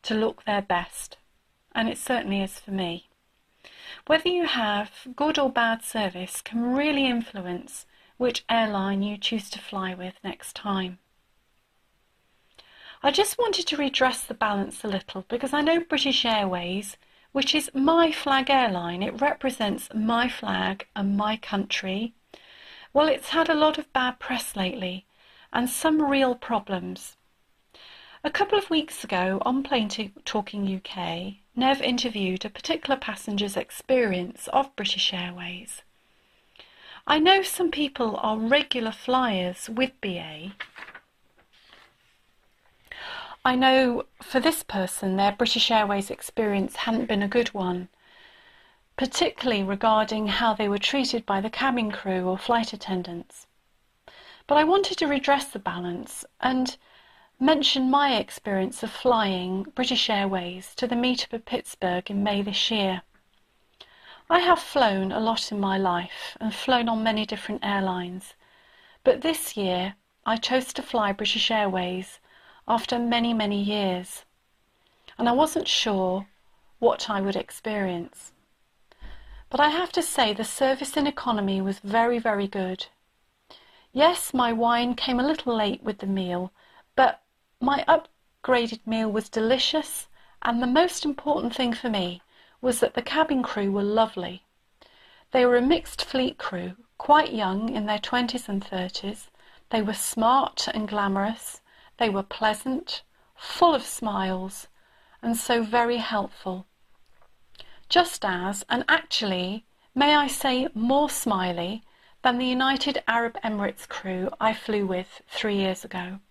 to 0.04 0.16
look 0.16 0.46
their 0.46 0.62
best, 0.62 1.18
and 1.76 1.88
it 1.88 1.98
certainly 1.98 2.42
is 2.42 2.60
for 2.60 2.72
me. 2.72 3.10
Whether 4.08 4.30
you 4.30 4.46
have 4.48 4.92
good 5.16 5.38
or 5.38 5.52
bad 5.52 5.84
service 5.84 6.42
can 6.42 6.74
really 6.74 7.06
influence 7.06 7.86
which 8.18 8.46
airline 8.50 9.04
you 9.04 9.18
choose 9.18 9.50
to 9.52 9.60
fly 9.60 9.94
with 9.94 10.16
next 10.24 10.56
time. 10.56 11.00
I 13.02 13.12
just 13.12 13.38
wanted 13.38 13.66
to 13.68 13.78
redress 13.78 14.24
the 14.24 14.34
balance 14.34 14.84
a 14.84 14.88
little 14.88 15.24
because 15.30 15.54
I 15.54 15.62
know 15.62 15.80
British 15.80 16.26
Airways, 16.26 16.98
which 17.32 17.54
is 17.54 17.70
my 17.74 18.12
flag 18.12 18.50
airline, 18.50 19.04
it 19.04 19.22
represents 19.22 19.90
my 19.94 20.28
flag 20.28 20.88
and 20.96 21.16
my 21.16 21.38
country. 21.38 22.14
Well, 22.94 23.08
it's 23.08 23.30
had 23.30 23.50
a 23.50 23.54
lot 23.54 23.78
of 23.78 23.92
bad 23.94 24.20
press 24.20 24.56
lately 24.56 25.06
and 25.54 25.70
some 25.70 26.02
real 26.02 26.36
problems. 26.36 27.16
A 28.24 28.30
couple 28.30 28.58
of 28.58 28.70
weeks 28.70 29.04
ago 29.04 29.42
on 29.46 29.64
Plane 29.64 29.90
Talking 30.26 30.76
UK, 30.76 31.36
Nev 31.56 31.82
interviewed 31.82 32.44
a 32.44 32.50
particular 32.50 32.98
passenger's 32.98 33.56
experience 33.56 34.48
of 34.52 34.76
British 34.76 35.14
Airways. 35.14 35.84
I 37.08 37.20
know 37.20 37.42
some 37.42 37.72
people 37.72 38.18
are 38.18 38.38
regular 38.38 38.92
flyers 38.92 39.70
with 39.70 39.92
BA. 40.02 40.52
I 43.46 43.56
know 43.56 44.04
for 44.22 44.42
this 44.42 44.64
person 44.64 45.16
their 45.16 45.32
British 45.32 45.72
Airways 45.72 46.12
experience 46.12 46.76
hadn't 46.76 47.06
been 47.06 47.24
a 47.24 47.28
good 47.28 47.54
one, 47.54 47.88
particularly 48.98 49.64
regarding 49.64 50.28
how 50.28 50.54
they 50.54 50.68
were 50.68 50.78
treated 50.78 51.26
by 51.26 51.40
the 51.40 51.50
cabin 51.50 51.90
crew 51.90 52.28
or 52.28 52.38
flight 52.38 52.74
attendants. 52.74 53.48
But 54.46 54.58
I 54.58 54.66
wanted 54.66 54.98
to 54.98 55.08
redress 55.08 55.46
the 55.46 55.60
balance 55.60 56.26
and 56.42 56.76
mention 57.40 57.90
my 57.90 58.18
experience 58.18 58.84
of 58.84 58.92
flying 58.92 59.64
British 59.64 60.10
Airways 60.10 60.76
to 60.76 60.86
the 60.86 60.96
meetup 60.96 61.34
at 61.34 61.46
Pittsburgh 61.46 62.12
in 62.12 62.22
May 62.22 62.42
this 62.42 62.70
year. 62.70 63.04
I 64.30 64.40
have 64.40 64.60
flown 64.60 65.14
a 65.14 65.20
lot 65.22 65.50
in 65.50 65.62
my 65.62 65.78
life 65.78 66.36
and 66.42 66.54
flown 66.54 66.90
on 66.90 67.04
many 67.04 67.26
different 67.26 67.64
airlines, 67.64 68.34
but 69.06 69.22
this 69.22 69.56
year 69.56 69.96
I 70.26 70.36
chose 70.36 70.74
to 70.74 70.82
fly 70.82 71.14
British 71.14 71.50
Airways 71.50 72.19
after 72.70 73.00
many, 73.00 73.34
many 73.34 73.60
years, 73.60 74.24
and 75.18 75.28
I 75.28 75.32
wasn't 75.32 75.68
sure 75.68 76.28
what 76.78 77.10
I 77.10 77.20
would 77.20 77.36
experience. 77.36 78.32
But 79.50 79.60
I 79.60 79.70
have 79.70 79.92
to 79.94 80.04
say 80.04 80.32
the 80.32 80.44
service 80.44 80.96
in 80.96 81.08
economy 81.08 81.60
was 81.60 81.80
very, 81.80 82.20
very 82.20 82.48
good. 82.48 82.86
Yes, 83.92 84.34
my 84.36 84.54
wine 84.54 84.94
came 84.94 85.20
a 85.20 85.26
little 85.26 85.56
late 85.56 85.82
with 85.82 85.98
the 85.98 86.06
meal, 86.06 86.52
but 86.96 87.22
my 87.60 87.84
upgraded 87.88 88.86
meal 88.86 89.12
was 89.12 89.28
delicious, 89.30 90.08
and 90.44 90.62
the 90.62 90.68
most 90.68 91.04
important 91.04 91.56
thing 91.56 91.74
for 91.74 91.90
me 91.90 92.22
was 92.62 92.80
that 92.80 92.94
the 92.94 93.02
cabin 93.02 93.42
crew 93.42 93.72
were 93.72 93.82
lovely. 93.82 94.44
They 95.32 95.46
were 95.46 95.58
a 95.58 95.62
mixed 95.62 96.06
fleet 96.06 96.38
crew, 96.38 96.74
quite 97.00 97.34
young, 97.34 97.76
in 97.76 97.88
their 97.88 98.00
twenties 98.00 98.48
and 98.48 98.64
thirties. 98.64 99.28
They 99.72 99.82
were 99.82 99.94
smart 99.94 100.68
and 100.72 100.88
glamorous. 100.88 101.62
They 102.00 102.10
were 102.10 102.24
pleasant, 102.24 103.04
full 103.36 103.76
of 103.76 103.84
smiles, 103.84 104.68
and 105.22 105.36
so 105.36 105.64
very 105.64 105.98
helpful. 105.98 106.66
Just 107.90 108.24
as, 108.24 108.64
and 108.70 108.86
actually, 108.88 109.66
may 109.94 110.16
I 110.16 110.28
say 110.28 110.70
more 110.74 111.10
smiley, 111.10 111.84
than 112.22 112.38
the 112.38 112.46
United 112.46 113.04
Arab 113.06 113.38
Emirates 113.44 113.86
crew 113.86 114.30
I 114.40 114.54
flew 114.54 114.86
with 114.86 115.22
three 115.28 115.58
years 115.58 115.84
ago. 115.84 116.22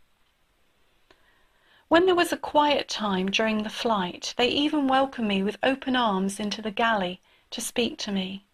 When 1.89 2.07
there 2.07 2.15
was 2.15 2.33
a 2.33 2.39
quiet 2.39 2.89
time 2.89 3.31
during 3.31 3.63
the 3.63 3.69
flight, 3.69 4.33
they 4.39 4.49
even 4.49 4.89
welcomed 4.89 5.29
me 5.29 5.43
with 5.43 5.59
open 5.63 5.97
arms 5.97 6.41
into 6.41 6.63
the 6.63 6.71
galley 6.71 7.21
to 7.51 7.61
speak 7.61 7.99
to 7.99 8.11
me. 8.11 8.47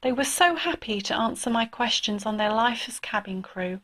They 0.00 0.10
were 0.10 0.24
so 0.24 0.56
happy 0.56 1.00
to 1.00 1.16
answer 1.16 1.48
my 1.48 1.66
questions 1.66 2.26
on 2.26 2.38
their 2.38 2.52
life 2.52 2.88
as 2.88 2.98
cabin 2.98 3.40
crew 3.40 3.82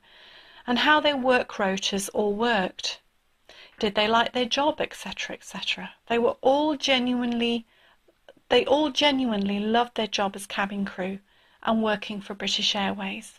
and 0.66 0.80
how 0.80 1.00
their 1.00 1.16
work 1.16 1.52
rotas 1.52 2.10
all 2.12 2.34
worked. 2.34 3.00
Did 3.78 3.94
they 3.94 4.08
like 4.08 4.32
their 4.32 4.46
job, 4.46 4.80
etc., 4.80 5.36
etc. 5.36 5.94
They 6.08 6.18
were 6.18 6.36
all 6.40 6.76
genuinely, 6.76 7.66
they 8.48 8.64
all 8.64 8.90
genuinely 8.90 9.60
loved 9.60 9.96
their 9.96 10.06
job 10.06 10.34
as 10.34 10.46
cabin 10.46 10.84
crew 10.84 11.18
and 11.62 11.82
working 11.82 12.20
for 12.20 12.34
British 12.34 12.74
Airways. 12.74 13.38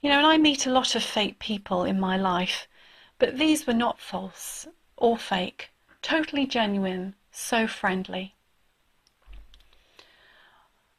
You 0.00 0.10
know, 0.10 0.18
and 0.18 0.26
I 0.26 0.36
meet 0.36 0.66
a 0.66 0.72
lot 0.72 0.94
of 0.94 1.02
fake 1.02 1.38
people 1.38 1.84
in 1.84 1.98
my 1.98 2.16
life 2.16 2.68
but 3.18 3.36
these 3.36 3.66
were 3.66 3.74
not 3.74 3.98
false 3.98 4.68
or 4.96 5.18
fake, 5.18 5.70
totally 6.02 6.46
genuine, 6.46 7.14
so 7.32 7.66
friendly. 7.66 8.34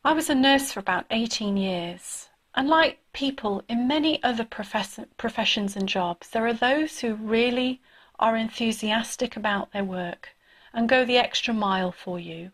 I 0.03 0.11
was 0.13 0.29
a 0.29 0.35
nurse 0.35 0.71
for 0.71 0.79
about 0.79 1.05
18 1.11 1.55
years, 1.57 2.29
and 2.55 2.67
like 2.67 2.99
people 3.19 3.63
in 3.67 3.87
many 3.87 4.23
other 4.23 4.45
profess- 4.45 4.99
professions 5.17 5.75
and 5.75 5.87
jobs, 5.89 6.29
there 6.29 6.47
are 6.47 6.53
those 6.53 6.99
who 6.99 7.13
really 7.13 7.81
are 8.17 8.35
enthusiastic 8.35 9.35
about 9.35 9.71
their 9.71 9.83
work 9.83 10.35
and 10.73 10.89
go 10.89 11.05
the 11.05 11.17
extra 11.17 11.53
mile 11.53 11.91
for 11.91 12.19
you, 12.19 12.51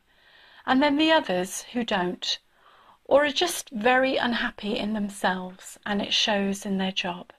and 0.66 0.82
then 0.82 0.98
the 0.98 1.12
others 1.12 1.64
who 1.74 1.84
don't, 1.84 2.40
or 3.06 3.26
are 3.26 3.32
just 3.32 3.70
very 3.70 4.18
unhappy 4.18 4.78
in 4.78 4.94
themselves 4.94 5.78
and 5.86 6.02
it 6.02 6.14
shows 6.14 6.66
in 6.66 6.78
their 6.78 6.92
job 6.92 7.32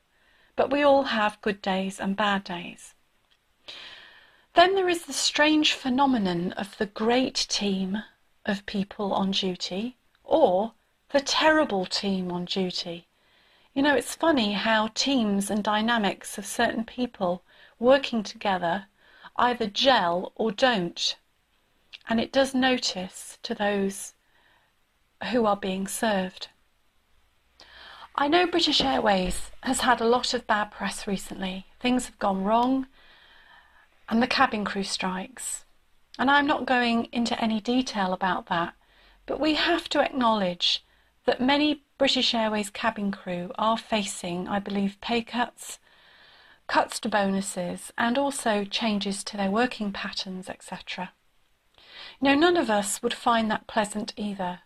but 0.56 0.70
we 0.70 0.82
all 0.82 1.04
have 1.04 1.40
good 1.42 1.60
days 1.60 2.00
and 2.00 2.16
bad 2.16 2.42
days. 2.42 2.94
Then 4.54 4.74
there 4.74 4.88
is 4.88 5.04
the 5.04 5.12
strange 5.12 5.74
phenomenon 5.74 6.52
of 6.52 6.78
the 6.78 6.86
great 6.86 7.46
team 7.48 8.02
of 8.46 8.64
people 8.64 9.12
on 9.12 9.32
duty 9.32 9.98
or 10.24 10.72
the 11.10 11.20
terrible 11.20 11.84
team 11.84 12.32
on 12.32 12.46
duty. 12.46 13.05
You 13.76 13.82
know, 13.82 13.94
it's 13.94 14.14
funny 14.14 14.54
how 14.54 14.88
teams 14.94 15.50
and 15.50 15.62
dynamics 15.62 16.38
of 16.38 16.46
certain 16.46 16.82
people 16.82 17.42
working 17.78 18.22
together 18.22 18.86
either 19.36 19.66
gel 19.66 20.32
or 20.34 20.50
don't. 20.50 21.14
And 22.08 22.18
it 22.18 22.32
does 22.32 22.54
notice 22.54 23.36
to 23.42 23.54
those 23.54 24.14
who 25.30 25.44
are 25.44 25.58
being 25.58 25.86
served. 25.86 26.48
I 28.14 28.28
know 28.28 28.46
British 28.46 28.80
Airways 28.80 29.50
has 29.62 29.80
had 29.80 30.00
a 30.00 30.08
lot 30.08 30.32
of 30.32 30.46
bad 30.46 30.70
press 30.70 31.06
recently. 31.06 31.66
Things 31.78 32.06
have 32.06 32.18
gone 32.18 32.44
wrong, 32.44 32.86
and 34.08 34.22
the 34.22 34.26
cabin 34.26 34.64
crew 34.64 34.84
strikes. 34.84 35.66
And 36.18 36.30
I'm 36.30 36.46
not 36.46 36.64
going 36.64 37.10
into 37.12 37.38
any 37.38 37.60
detail 37.60 38.14
about 38.14 38.46
that, 38.46 38.72
but 39.26 39.38
we 39.38 39.52
have 39.52 39.86
to 39.90 40.00
acknowledge 40.00 40.82
that 41.26 41.40
many 41.40 41.82
British 41.98 42.34
Airways 42.34 42.70
cabin 42.70 43.10
crew 43.10 43.50
are 43.58 43.76
facing, 43.76 44.48
I 44.48 44.60
believe, 44.60 45.00
pay 45.00 45.22
cuts, 45.22 45.78
cuts 46.68 47.00
to 47.00 47.08
bonuses, 47.08 47.92
and 47.98 48.16
also 48.16 48.64
changes 48.64 49.24
to 49.24 49.36
their 49.36 49.50
working 49.50 49.92
patterns, 49.92 50.48
etc. 50.48 51.12
You 52.20 52.28
know, 52.28 52.34
none 52.34 52.56
of 52.56 52.70
us 52.70 53.02
would 53.02 53.14
find 53.14 53.50
that 53.50 53.66
pleasant 53.66 54.12
either. 54.16 54.60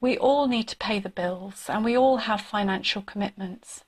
We 0.00 0.16
all 0.16 0.48
need 0.48 0.68
to 0.68 0.76
pay 0.76 0.98
the 0.98 1.08
bills 1.08 1.66
and 1.68 1.84
we 1.84 1.96
all 1.96 2.18
have 2.18 2.40
financial 2.40 3.02
commitments. 3.02 3.84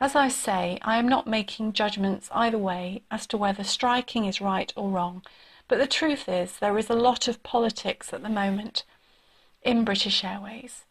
As 0.00 0.14
I 0.16 0.28
say, 0.28 0.78
I 0.82 0.96
am 0.96 1.08
not 1.08 1.26
making 1.26 1.74
judgments 1.74 2.30
either 2.32 2.58
way 2.58 3.02
as 3.10 3.26
to 3.28 3.36
whether 3.36 3.64
striking 3.64 4.24
is 4.24 4.40
right 4.40 4.72
or 4.76 4.88
wrong, 4.88 5.22
but 5.68 5.78
the 5.78 5.86
truth 5.86 6.28
is 6.28 6.58
there 6.58 6.78
is 6.78 6.88
a 6.88 6.94
lot 6.94 7.28
of 7.28 7.42
politics 7.42 8.12
at 8.12 8.22
the 8.22 8.28
moment 8.28 8.84
in 9.62 9.84
British 9.84 10.24
Airways, 10.24 10.84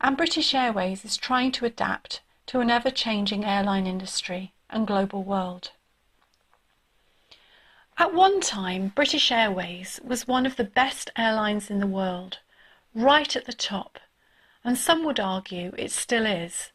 and 0.00 0.16
British 0.16 0.54
Airways 0.54 1.04
is 1.04 1.16
trying 1.16 1.52
to 1.52 1.64
adapt 1.64 2.20
to 2.46 2.60
an 2.60 2.70
ever 2.70 2.90
changing 2.90 3.44
airline 3.44 3.86
industry 3.86 4.52
and 4.70 4.86
global 4.86 5.22
world. 5.22 5.72
At 7.98 8.14
one 8.14 8.40
time, 8.40 8.88
British 8.88 9.30
Airways 9.30 10.00
was 10.02 10.26
one 10.26 10.46
of 10.46 10.56
the 10.56 10.64
best 10.64 11.10
airlines 11.16 11.70
in 11.70 11.78
the 11.78 11.86
world 11.86 12.38
right 12.94 13.36
at 13.36 13.44
the 13.44 13.52
top, 13.52 13.98
and 14.64 14.76
some 14.78 15.04
would 15.04 15.20
argue 15.20 15.72
it 15.76 15.90
still 15.90 16.26
is. 16.26 16.72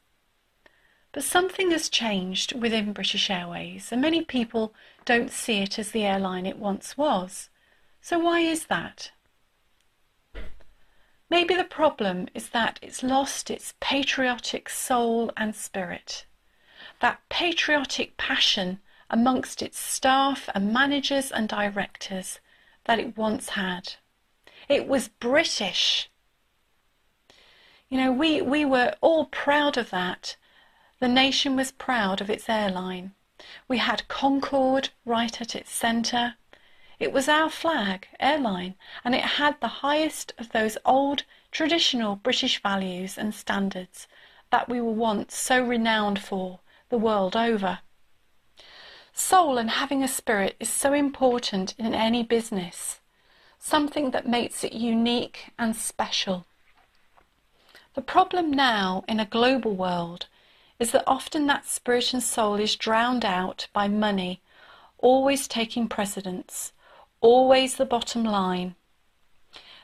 But 1.11 1.23
something 1.23 1.71
has 1.71 1.89
changed 1.89 2.53
within 2.53 2.93
British 2.93 3.29
Airways, 3.29 3.91
and 3.91 4.01
many 4.01 4.23
people 4.23 4.73
don't 5.05 5.31
see 5.31 5.59
it 5.59 5.79
as 5.79 5.91
the 5.91 6.05
airline 6.05 6.45
it 6.45 6.59
once 6.59 6.97
was. 6.97 7.49
So, 8.01 8.19
why 8.19 8.41
is 8.41 8.65
that? 8.65 9.11
Maybe 11.29 11.55
the 11.55 11.63
problem 11.63 12.27
is 12.33 12.49
that 12.49 12.79
it's 12.81 13.03
lost 13.03 13.51
its 13.51 13.73
patriotic 13.79 14.69
soul 14.69 15.31
and 15.35 15.53
spirit, 15.55 16.25
that 17.01 17.19
patriotic 17.29 18.15
passion 18.17 18.79
amongst 19.09 19.61
its 19.61 19.77
staff 19.77 20.49
and 20.55 20.73
managers 20.73 21.31
and 21.31 21.49
directors 21.49 22.39
that 22.85 22.99
it 22.99 23.17
once 23.17 23.49
had. 23.49 23.95
It 24.69 24.87
was 24.87 25.09
British. 25.09 26.09
You 27.89 27.97
know, 27.97 28.11
we, 28.11 28.41
we 28.41 28.65
were 28.65 28.95
all 29.01 29.25
proud 29.25 29.77
of 29.77 29.89
that. 29.91 30.37
The 30.99 31.07
nation 31.07 31.55
was 31.55 31.71
proud 31.71 32.21
of 32.21 32.29
its 32.29 32.49
airline. 32.49 33.13
We 33.67 33.77
had 33.77 34.07
Concorde 34.07 34.89
right 35.05 35.39
at 35.39 35.55
its 35.55 35.71
centre. 35.71 36.35
It 36.99 37.13
was 37.13 37.29
our 37.29 37.49
flag, 37.49 38.07
airline, 38.19 38.75
and 39.03 39.13
it 39.13 39.23
had 39.23 39.59
the 39.61 39.83
highest 39.85 40.33
of 40.37 40.51
those 40.51 40.77
old 40.83 41.23
traditional 41.51 42.15
British 42.15 42.61
values 42.61 43.17
and 43.17 43.35
standards 43.35 44.07
that 44.49 44.67
we 44.67 44.81
were 44.81 44.91
once 44.91 45.35
so 45.35 45.61
renowned 45.61 46.19
for 46.19 46.59
the 46.89 46.97
world 46.97 47.35
over. 47.35 47.79
Soul 49.13 49.57
and 49.57 49.71
having 49.71 50.03
a 50.03 50.07
spirit 50.07 50.55
is 50.59 50.69
so 50.69 50.93
important 50.93 51.75
in 51.77 51.93
any 51.93 52.23
business 52.23 52.99
something 53.59 54.11
that 54.11 54.27
makes 54.27 54.63
it 54.63 54.73
unique 54.73 55.51
and 55.59 55.75
special. 55.75 56.45
The 57.95 58.01
problem 58.01 58.51
now 58.51 59.03
in 59.07 59.19
a 59.19 59.25
global 59.25 59.75
world 59.75 60.27
is 60.79 60.91
that 60.91 61.03
often 61.07 61.47
that 61.47 61.65
spirit 61.65 62.13
and 62.13 62.23
soul 62.23 62.55
is 62.55 62.75
drowned 62.75 63.25
out 63.25 63.67
by 63.73 63.87
money 63.87 64.41
always 64.99 65.47
taking 65.47 65.87
precedence, 65.87 66.71
always 67.21 67.75
the 67.75 67.85
bottom 67.85 68.23
line. 68.23 68.75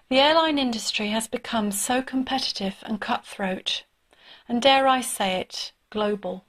The 0.10 0.20
airline 0.20 0.60
industry 0.60 1.08
has 1.10 1.28
become 1.28 1.72
so 1.72 2.02
competitive 2.02 2.78
and 2.84 3.02
cutthroat, 3.02 3.84
and 4.48 4.62
dare 4.62 4.88
I 4.88 5.02
say 5.02 5.40
it, 5.40 5.72
global, 5.90 6.46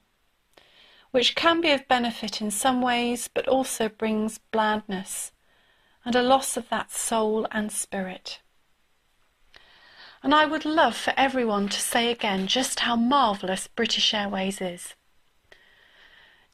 which 1.11 1.35
can 1.35 1.61
be 1.61 1.71
of 1.71 1.89
benefit 1.89 2.41
in 2.41 2.51
some 2.51 2.83
ways 2.83 3.29
but 3.33 3.49
also 3.49 3.89
brings 3.89 4.39
blandness 4.51 5.33
and 6.05 6.15
a 6.15 6.23
loss 6.23 6.57
of 6.57 6.69
that 6.69 6.91
soul 6.91 7.47
and 7.51 7.73
spirit. 7.73 8.41
And 10.23 10.35
I 10.35 10.45
would 10.47 10.65
love 10.65 10.97
for 10.97 11.13
everyone 11.17 11.69
to 11.69 11.81
say 11.81 12.11
again 12.11 12.47
just 12.47 12.81
how 12.81 12.97
marvellous 12.97 13.69
British 13.69 14.13
Airways 14.13 14.61
is. 14.61 14.95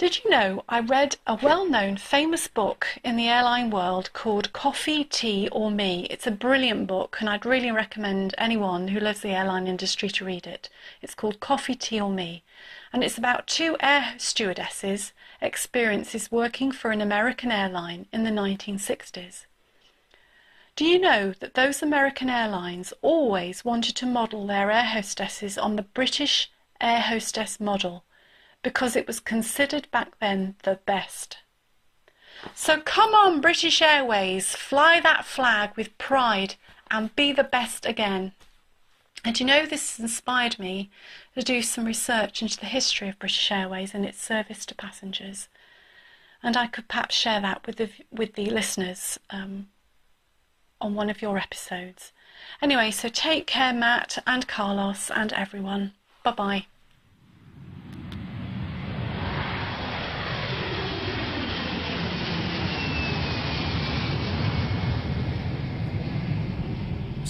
Did 0.01 0.25
you 0.25 0.31
know 0.31 0.65
I 0.67 0.81
read 0.81 1.17
a 1.27 1.35
well 1.35 1.69
known 1.69 1.99
famous 1.99 2.49
book 2.49 2.87
in 3.05 3.17
the 3.17 3.29
airline 3.29 3.69
world 3.69 4.11
called 4.15 4.51
Coffee, 4.55 5.05
Tea 5.05 5.47
or 5.53 5.71
Me? 5.71 6.07
It's 6.09 6.27
a 6.27 6.31
brilliant 6.31 6.87
book 6.87 7.19
and 7.21 7.29
I'd 7.29 7.45
really 7.45 7.71
recommend 7.71 8.35
anyone 8.39 8.89
who 8.89 8.99
loves 8.99 9.21
the 9.21 9.33
airline 9.33 9.67
industry 9.67 10.09
to 10.09 10.25
read 10.25 10.47
it. 10.47 10.71
It's 11.03 11.15
called 11.15 11.39
Coffee, 11.39 11.75
Tea 11.75 12.01
or 12.01 12.11
Me 12.11 12.43
and 12.95 13.05
it's 13.05 13.19
about 13.19 13.47
two 13.47 13.77
air 13.81 14.15
stewardesses' 14.17 15.13
experiences 15.43 16.33
working 16.33 16.73
for 16.73 16.93
an 16.93 17.03
American 17.03 17.53
airline 17.53 18.07
in 18.11 18.25
the 18.25 18.31
1960s. 18.31 19.45
Do 20.77 20.87
you 20.87 20.99
know 20.99 21.35
that 21.41 21.53
those 21.53 21.83
American 21.83 22.31
airlines 22.31 22.95
always 23.03 23.67
wanted 23.67 23.97
to 23.97 24.07
model 24.07 24.47
their 24.47 24.71
air 24.71 24.83
hostesses 24.83 25.59
on 25.59 25.77
the 25.77 25.83
British 25.83 26.51
air 26.81 27.03
hostess 27.03 27.61
model? 27.61 28.03
Because 28.63 28.97
it 28.97 29.07
was 29.07 29.21
considered 29.21 29.91
back 29.91 30.19
then 30.21 30.55
the 30.63 30.79
best. 30.87 31.39
So 32.55 32.81
come 32.81 33.15
on, 33.15 33.41
British 33.41 33.83
Airways, 33.83 34.55
fly 34.55 35.01
that 35.01 35.25
flag 35.25 35.71
with 35.77 35.97
pride 35.99 36.55
and 36.91 37.15
be 37.15 37.33
the 37.33 37.45
best 37.45 37.87
again. 37.87 38.33
And 39.25 39.39
you 39.39 39.45
know, 39.45 39.67
this 39.67 39.99
inspired 39.99 40.59
me 40.59 40.91
to 41.35 41.43
do 41.43 41.61
some 41.61 41.85
research 41.85 42.41
into 42.41 42.59
the 42.59 42.67
history 42.67 43.09
of 43.09 43.19
British 43.19 43.51
Airways 43.51 43.95
and 43.95 44.05
its 44.07 44.23
service 44.23 44.65
to 44.67 44.75
passengers. 44.75 45.49
And 46.43 46.57
I 46.57 46.67
could 46.67 46.89
perhaps 46.89 47.15
share 47.15 47.41
that 47.41 47.67
with 47.67 47.77
the, 47.77 47.91
with 48.11 48.35
the 48.35 48.47
listeners 48.47 49.19
um, 49.29 49.69
on 50.81 50.95
one 50.95 51.11
of 51.11 51.21
your 51.21 51.37
episodes. 51.37 52.13
Anyway, 52.63 52.91
so 52.91 53.09
take 53.11 53.47
care, 53.47 53.75
Matt 53.75 54.23
and 54.27 54.49
Carlos 54.49 55.11
and 55.11 55.35
everyone. 55.35 55.93
Bye 56.23 56.33
bye. 56.33 56.67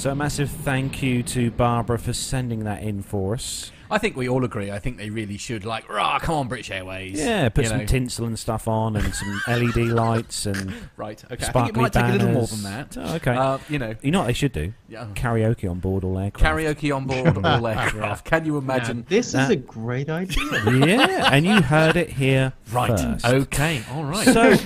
So, 0.00 0.08
a 0.08 0.14
massive 0.14 0.50
thank 0.50 1.02
you 1.02 1.22
to 1.24 1.50
Barbara 1.50 1.98
for 1.98 2.14
sending 2.14 2.64
that 2.64 2.82
in 2.82 3.02
for 3.02 3.34
us. 3.34 3.70
I 3.90 3.98
think 3.98 4.16
we 4.16 4.28
all 4.28 4.44
agree. 4.44 4.70
I 4.70 4.78
think 4.78 4.96
they 4.98 5.10
really 5.10 5.36
should, 5.36 5.64
like, 5.64 5.88
rah, 5.88 6.18
come 6.18 6.34
on, 6.36 6.48
British 6.48 6.70
Airways. 6.70 7.18
Yeah, 7.18 7.48
put 7.48 7.64
You 7.64 7.70
some 7.70 7.78
know. 7.80 7.86
tinsel 7.86 8.26
and 8.26 8.38
stuff 8.38 8.68
on, 8.68 8.96
and 8.96 9.14
some 9.14 9.40
LED 9.48 9.76
lights, 9.88 10.46
and 10.46 10.72
Right, 10.96 11.22
okay. 11.24 11.34
I 11.34 11.36
think 11.36 11.40
it 11.42 11.44
sparkly 11.46 11.82
might 11.82 11.92
take 11.92 12.04
a 12.04 12.12
little 12.12 12.28
more 12.32 12.46
than 12.46 12.62
that. 12.62 12.96
Oh, 12.98 13.14
okay, 13.16 13.34
Uh, 13.36 13.58
you 13.68 13.78
know. 13.78 13.94
you 14.02 14.10
know 14.10 14.20
what 14.20 14.26
they 14.28 14.32
should 14.32 14.52
do? 14.52 14.72
Yeah. 14.88 15.06
Karaoke 15.14 15.70
on 15.70 15.78
board 15.80 16.04
all 16.04 16.18
aircraft. 16.18 16.44
Karaoke 16.56 16.94
on 16.94 17.06
board 17.06 17.38
all 17.44 17.66
aircraft. 17.66 18.24
Can 18.24 18.44
you 18.44 18.58
imagine? 18.58 18.98
Now, 18.98 19.04
this 19.08 19.34
is 19.34 19.48
a 19.50 19.56
great 19.56 20.08
idea. 20.08 20.44
yeah, 20.66 21.28
and 21.32 21.44
you 21.44 21.60
heard 21.62 21.96
it 21.96 22.10
here 22.10 22.52
Right. 22.72 22.88
first. 23.00 23.24
Okay. 23.26 23.82
All 23.92 24.04
right. 24.04 24.26
So, 24.26 24.56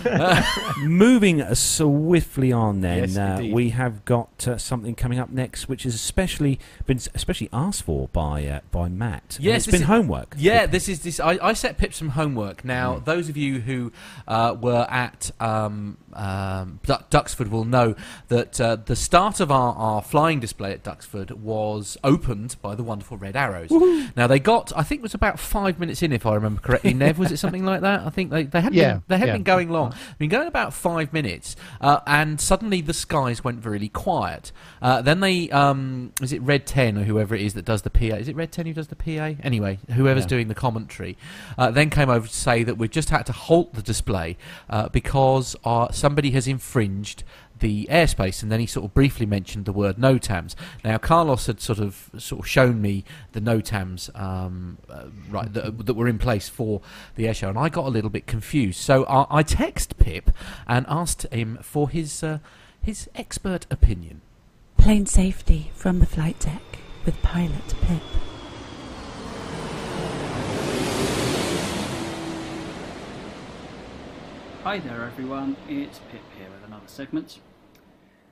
moving 0.87 1.43
swiftly 1.55 2.53
on, 2.53 2.81
then 2.81 2.99
Yes, 3.11 3.17
uh, 3.17 3.43
we 3.53 3.71
have 3.71 4.05
got 4.05 4.47
uh, 4.47 4.59
something 4.59 4.95
coming 4.95 5.19
up 5.19 5.31
next, 5.31 5.69
which 5.69 5.85
has 5.85 5.95
especially 5.95 6.59
been 6.87 6.99
especially 7.15 7.49
asked 7.53 7.83
for 7.83 8.09
by 8.09 8.47
uh, 8.47 8.61
by 8.71 8.89
Matt. 8.89 9.14
And 9.37 9.45
Yes, 9.45 9.63
it's 9.63 9.67
been 9.73 9.83
is- 9.83 9.87
homework. 9.87 10.35
Yeah, 10.39 10.67
this 10.67 10.89
is 10.89 11.01
this. 11.01 11.21
I, 11.21 11.39
I 11.43 11.53
set 11.53 11.79
Pip 11.79 11.93
some 11.95 12.11
homework. 12.11 12.65
Now, 12.65 12.99
those 12.99 13.29
of 13.29 13.37
you 13.37 13.61
who 13.61 13.93
uh, 14.27 14.57
were 14.61 14.87
at 14.91 15.31
um, 15.41 15.99
um, 16.15 16.81
Duxford 16.85 17.49
will 17.51 17.65
know 17.65 17.95
that 18.29 18.61
uh, 18.61 18.77
the 18.77 18.97
start 18.97 19.41
of 19.41 19.51
our, 19.51 19.75
our 19.75 20.03
flying 20.03 20.41
display 20.41 20.73
at 20.73 20.83
Duxford 20.83 21.31
was 21.33 21.97
opened 22.05 22.57
by 22.63 22.75
the 22.75 22.83
wonderful 22.83 23.17
Red 23.17 23.37
Arrows. 23.37 23.71
Now 24.17 24.27
they 24.27 24.39
got, 24.39 24.73
I 24.77 24.83
think, 24.83 25.01
it 25.01 25.03
was 25.03 25.15
about 25.15 25.39
five 25.39 25.79
minutes 25.79 26.03
in, 26.03 26.13
if 26.13 26.27
I 26.27 26.35
remember 26.35 26.61
correctly. 26.61 26.95
Nev, 26.95 27.19
was 27.19 27.33
it 27.33 27.39
something 27.39 27.65
like 27.65 27.81
that? 27.83 28.01
I 28.07 28.11
think 28.11 28.31
they 28.31 28.45
they 28.45 28.61
had 28.61 28.75
Yeah, 28.75 28.95
been, 28.95 29.03
they 29.09 29.19
had 29.19 29.29
yeah. 29.29 29.35
been 29.35 29.43
going 29.43 29.71
long. 29.71 29.95
Been 30.19 30.29
going 30.31 30.49
about 30.49 30.73
five 30.75 31.13
minutes, 31.13 31.57
uh, 31.81 32.01
and 32.07 32.41
suddenly 32.41 32.81
the 32.81 32.95
skies 32.95 33.43
went 33.45 33.65
really 33.65 33.89
quiet. 33.89 34.53
Uh, 34.81 35.03
then 35.03 35.21
they, 35.21 35.51
um, 35.51 36.13
is 36.23 36.33
it 36.33 36.43
Red 36.43 36.67
Ten 36.67 36.99
or 36.99 37.05
whoever 37.05 37.35
it 37.35 37.41
is 37.43 37.55
that 37.55 37.65
does 37.65 37.83
the 37.83 37.91
PA? 37.91 38.17
Is 38.17 38.29
it 38.29 38.37
Red 38.37 38.53
Ten 38.53 38.67
who 38.67 38.73
does 38.75 38.89
the 38.89 38.97
PA? 38.97 39.35
Anyway, 39.43 39.79
whoever's 39.93 40.25
Yeah. 40.25 40.29
doing 40.29 40.49
the 40.49 40.55
commentary, 40.55 41.17
uh, 41.59 41.71
then 41.71 41.91
came 41.91 42.11
over 42.11 42.27
to 42.27 42.35
say 42.35 42.63
that 42.65 42.77
we've 42.79 42.91
just 42.91 43.11
had 43.11 43.27
to 43.27 43.33
halt 43.33 43.75
the 43.75 43.83
display 43.83 44.37
uh, 44.71 44.89
because 44.89 45.57
uh, 45.65 45.91
somebody 46.05 46.33
has 46.33 46.47
infringed 46.47 47.25
the 47.61 47.89
airspace, 47.91 48.43
and 48.43 48.53
then 48.53 48.61
he 48.61 48.67
sort 48.67 48.85
of 48.85 48.93
briefly 48.93 49.25
mentioned 49.25 49.65
the 49.65 49.73
word 49.73 49.97
NOTAMs. 49.97 50.55
Now, 50.85 50.99
Carlos 50.99 51.47
had 51.47 51.63
sort 51.63 51.79
of 51.79 52.11
sort 52.19 52.41
of 52.43 52.47
shown 52.47 52.83
me 52.83 53.05
the 53.33 53.41
NOTAMs 53.41 54.11
um, 54.21 54.77
uh, 54.91 55.07
right 55.31 55.51
that, 55.51 55.87
that 55.87 55.95
were 55.95 56.07
in 56.07 56.19
place 56.19 56.47
for 56.51 56.83
the 57.15 57.27
air 57.27 57.33
show, 57.33 57.49
and 57.49 57.59
I 57.59 57.71
got 57.71 57.87
a 57.87 57.89
little 57.89 58.11
bit 58.11 58.27
confused. 58.27 58.81
So 58.81 59.07
I, 59.07 59.39
I 59.39 59.43
text 59.43 59.97
Pip 59.97 60.31
and 60.69 60.85
asked 60.91 61.23
him 61.33 61.59
for 61.63 61.89
his 61.89 62.23
uh, 62.23 62.41
his 62.83 63.09
expert 63.15 63.65
opinion. 63.71 64.21
Plane 64.77 65.07
safety 65.07 65.71
from 65.75 66.01
the 66.01 66.07
flight 66.07 66.39
deck 66.39 66.81
with 67.07 67.23
pilot 67.23 67.75
Pip. 67.81 68.03
Hi 74.65 74.79
there, 74.79 75.05
everyone. 75.05 75.59
It's 75.69 75.99
Pip 76.11 76.23
here 76.39 76.49
with 76.49 76.67
another 76.67 76.87
segment. 76.87 77.39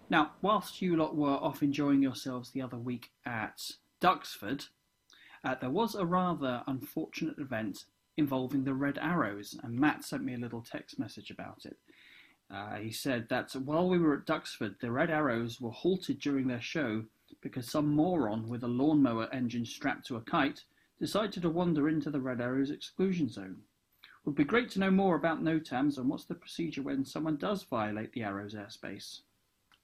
Now, 0.09 0.33
whilst 0.41 0.81
you 0.81 0.97
lot 0.97 1.15
were 1.15 1.29
off 1.29 1.63
enjoying 1.63 2.03
yourselves 2.03 2.51
the 2.51 2.63
other 2.63 2.79
week 2.79 3.11
at 3.27 3.73
Duxford, 4.01 4.69
uh, 5.45 5.57
there 5.61 5.69
was 5.69 5.95
a 5.95 6.07
rather 6.07 6.63
unfortunate 6.67 7.39
event 7.39 7.85
involving 8.17 8.65
the 8.65 8.73
Red 8.73 8.97
Arrows, 8.97 9.55
and 9.63 9.79
Matt 9.79 10.05
sent 10.05 10.25
me 10.25 10.33
a 10.33 10.39
little 10.39 10.63
text 10.63 10.99
message 10.99 11.31
about 11.31 11.67
it. 11.67 11.77
Uh, 12.51 12.77
he 12.77 12.91
said 12.91 13.29
that 13.29 13.53
while 13.53 13.87
we 13.87 13.99
were 13.99 14.15
at 14.15 14.25
Duxford, 14.25 14.81
the 14.81 14.91
Red 14.91 15.11
Arrows 15.11 15.61
were 15.61 15.71
halted 15.71 16.19
during 16.19 16.49
their 16.49 16.63
show 16.63 17.05
because 17.43 17.71
some 17.71 17.95
moron 17.95 18.49
with 18.49 18.65
a 18.65 18.69
lawnmower 18.69 19.29
engine 19.35 19.67
strapped 19.67 20.07
to 20.07 20.17
a 20.17 20.23
kite 20.23 20.65
decided 20.99 21.43
to 21.43 21.51
wander 21.51 21.91
into 21.91 22.09
the 22.09 22.23
Red 22.23 22.41
Arrows 22.41 22.71
exclusion 22.71 23.29
zone. 23.29 23.59
Would 24.25 24.37
be 24.37 24.45
great 24.45 24.71
to 24.71 24.79
know 24.81 24.91
more 24.91 25.17
about 25.17 25.43
NOTAMs 25.43 25.99
and 25.99 26.09
what's 26.09 26.25
the 26.25 26.35
procedure 26.35 26.83
when 26.83 27.05
someone 27.05 27.37
does 27.37 27.65
violate 27.65 28.13
the 28.13 28.23
Arrows 28.23 28.55
airspace. 28.55 29.21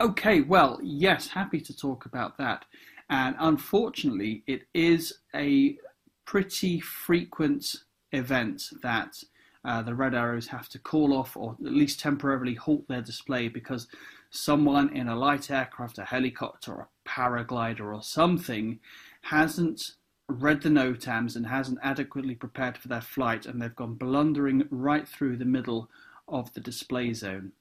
Okay, 0.00 0.42
well, 0.42 0.78
yes, 0.80 1.26
happy 1.26 1.60
to 1.60 1.76
talk 1.76 2.06
about 2.06 2.38
that. 2.38 2.64
And 3.10 3.34
unfortunately, 3.38 4.44
it 4.46 4.62
is 4.74 5.18
a 5.34 5.76
pretty 6.24 6.78
frequent 6.78 7.74
event 8.12 8.70
that 8.82 9.22
uh, 9.64 9.82
the 9.82 9.94
Red 9.94 10.14
Arrows 10.14 10.46
have 10.46 10.68
to 10.68 10.78
call 10.78 11.12
off 11.12 11.36
or 11.36 11.56
at 11.64 11.72
least 11.72 11.98
temporarily 11.98 12.54
halt 12.54 12.86
their 12.86 13.02
display 13.02 13.48
because 13.48 13.88
someone 14.30 14.94
in 14.94 15.08
a 15.08 15.16
light 15.16 15.50
aircraft, 15.50 15.98
a 15.98 16.04
helicopter, 16.04 16.74
a 16.74 16.88
paraglider, 17.08 17.92
or 17.92 18.02
something 18.02 18.78
hasn't 19.22 19.94
read 20.28 20.62
the 20.62 20.68
NOTAMs 20.68 21.36
and 21.36 21.46
hasn't 21.46 21.78
adequately 21.82 22.34
prepared 22.34 22.76
for 22.76 22.88
their 22.88 23.00
flight, 23.00 23.46
and 23.46 23.60
they've 23.60 23.74
gone 23.74 23.94
blundering 23.94 24.66
right 24.70 25.08
through 25.08 25.36
the 25.36 25.44
middle 25.44 25.90
of 26.28 26.52
the 26.52 26.60
display 26.60 27.12
zone. 27.14 27.52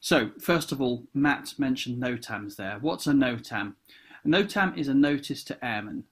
So, 0.00 0.30
first 0.40 0.72
of 0.72 0.80
all, 0.80 1.04
Matt 1.14 1.54
mentioned 1.58 2.02
NOTAMs 2.02 2.56
there. 2.56 2.78
What's 2.80 3.06
a 3.06 3.12
NOTAM? 3.12 3.74
A 4.24 4.28
NOTAM 4.28 4.76
is 4.78 4.88
a 4.88 4.94
notice 4.94 5.44
to 5.44 5.64
airmen. 5.64 6.04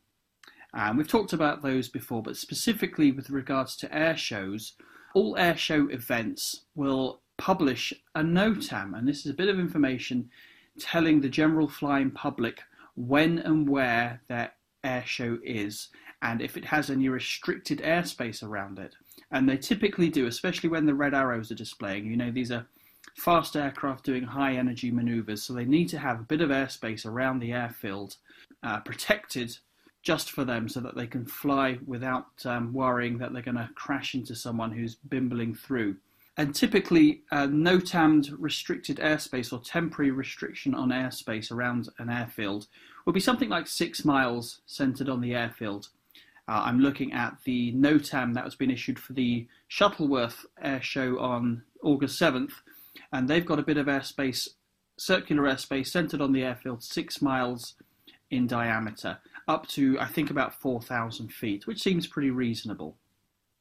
And 0.72 0.98
we've 0.98 1.08
talked 1.08 1.32
about 1.32 1.62
those 1.62 1.88
before, 1.88 2.22
but 2.22 2.36
specifically 2.36 3.12
with 3.12 3.30
regards 3.30 3.76
to 3.76 3.94
air 3.96 4.16
shows, 4.16 4.72
all 5.14 5.36
air 5.36 5.56
show 5.56 5.88
events 5.88 6.62
will 6.74 7.20
publish 7.36 7.92
a 8.14 8.22
NOTAM, 8.22 8.96
and 8.96 9.08
this 9.08 9.24
is 9.24 9.30
a 9.30 9.34
bit 9.34 9.48
of 9.48 9.58
information 9.58 10.30
telling 10.78 11.20
the 11.20 11.28
general 11.28 11.68
flying 11.68 12.10
public 12.10 12.60
when 12.96 13.38
and 13.38 13.68
where 13.68 14.20
their 14.28 14.52
air 14.84 15.02
show 15.06 15.38
is 15.42 15.88
and 16.22 16.40
if 16.40 16.56
it 16.56 16.64
has 16.64 16.90
any 16.90 17.08
restricted 17.08 17.80
airspace 17.80 18.42
around 18.42 18.78
it. 18.78 18.94
And 19.30 19.48
they 19.48 19.56
typically 19.56 20.08
do, 20.08 20.26
especially 20.26 20.70
when 20.70 20.86
the 20.86 20.94
red 20.94 21.14
arrows 21.14 21.50
are 21.50 21.56
displaying. 21.56 22.06
You 22.06 22.16
know, 22.16 22.30
these 22.30 22.50
are 22.50 22.66
fast 23.16 23.56
aircraft 23.56 24.04
doing 24.04 24.24
high 24.24 24.54
energy 24.54 24.90
maneuvers, 24.90 25.42
so 25.42 25.52
they 25.52 25.66
need 25.66 25.88
to 25.90 25.98
have 25.98 26.20
a 26.20 26.24
bit 26.24 26.40
of 26.40 26.50
airspace 26.50 27.04
around 27.04 27.40
the 27.40 27.52
airfield 27.52 28.16
uh, 28.62 28.80
protected 28.80 29.56
just 30.02 30.30
for 30.30 30.44
them 30.44 30.68
so 30.68 30.80
that 30.80 30.96
they 30.96 31.06
can 31.06 31.26
fly 31.26 31.78
without 31.86 32.26
um, 32.44 32.72
worrying 32.72 33.18
that 33.18 33.32
they're 33.32 33.42
going 33.42 33.56
to 33.56 33.70
crash 33.74 34.14
into 34.14 34.34
someone 34.34 34.72
who's 34.72 34.94
bimbling 34.94 35.54
through. 35.54 35.96
And 36.36 36.54
typically, 36.54 37.22
uh, 37.30 37.46
NOTAMed 37.46 38.34
restricted 38.38 38.96
airspace 38.96 39.52
or 39.52 39.60
temporary 39.60 40.10
restriction 40.10 40.74
on 40.74 40.88
airspace 40.88 41.52
around 41.52 41.88
an 41.98 42.10
airfield 42.10 42.66
would 43.04 43.14
be 43.14 43.20
something 43.20 43.48
like 43.48 43.66
six 43.66 44.04
miles 44.04 44.60
centered 44.66 45.08
on 45.08 45.20
the 45.20 45.34
airfield. 45.34 45.88
Uh, 46.46 46.62
I'm 46.64 46.80
looking 46.80 47.12
at 47.12 47.36
the 47.44 47.72
NOTAM 47.72 48.34
that 48.34 48.44
was 48.44 48.54
being 48.54 48.70
issued 48.70 48.98
for 48.98 49.14
the 49.14 49.46
Shuttleworth 49.68 50.44
Air 50.62 50.82
Show 50.82 51.18
on 51.18 51.62
August 51.82 52.20
7th, 52.20 52.52
and 53.12 53.28
they've 53.28 53.46
got 53.46 53.58
a 53.58 53.62
bit 53.62 53.78
of 53.78 53.86
airspace, 53.86 54.48
circular 54.98 55.44
airspace 55.44 55.88
centered 55.88 56.20
on 56.20 56.32
the 56.32 56.42
airfield, 56.42 56.82
six 56.82 57.22
miles 57.22 57.74
in 58.30 58.46
diameter, 58.46 59.18
up 59.48 59.66
to 59.68 59.98
I 59.98 60.06
think 60.06 60.30
about 60.30 60.60
4,000 60.60 61.32
feet, 61.32 61.66
which 61.66 61.82
seems 61.82 62.06
pretty 62.06 62.30
reasonable. 62.30 62.96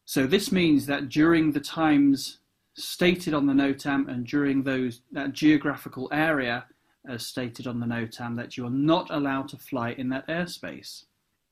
So 0.06 0.28
this 0.28 0.52
means 0.52 0.86
that 0.88 1.10
during 1.10 1.52
the 1.52 1.61
times 1.61 2.40
stated 2.76 3.34
on 3.34 3.45
the 3.45 3.53
NOTAM 3.53 4.10
and 4.10 4.26
during 4.26 4.64
those 4.64 5.02
that 5.11 5.32
geographical 5.32 6.10
area 6.11 6.65
as 7.08 7.26
stated 7.26 7.68
on 7.68 7.80
the 7.80 7.86
NOTAM 7.86 8.36
that 8.38 8.58
you 8.58 8.66
are 8.66 8.72
not 8.72 9.10
allowed 9.10 9.50
to 9.50 9.58
fly 9.58 9.92
in 9.92 10.10
that 10.10 10.28
airspace. 10.28 11.06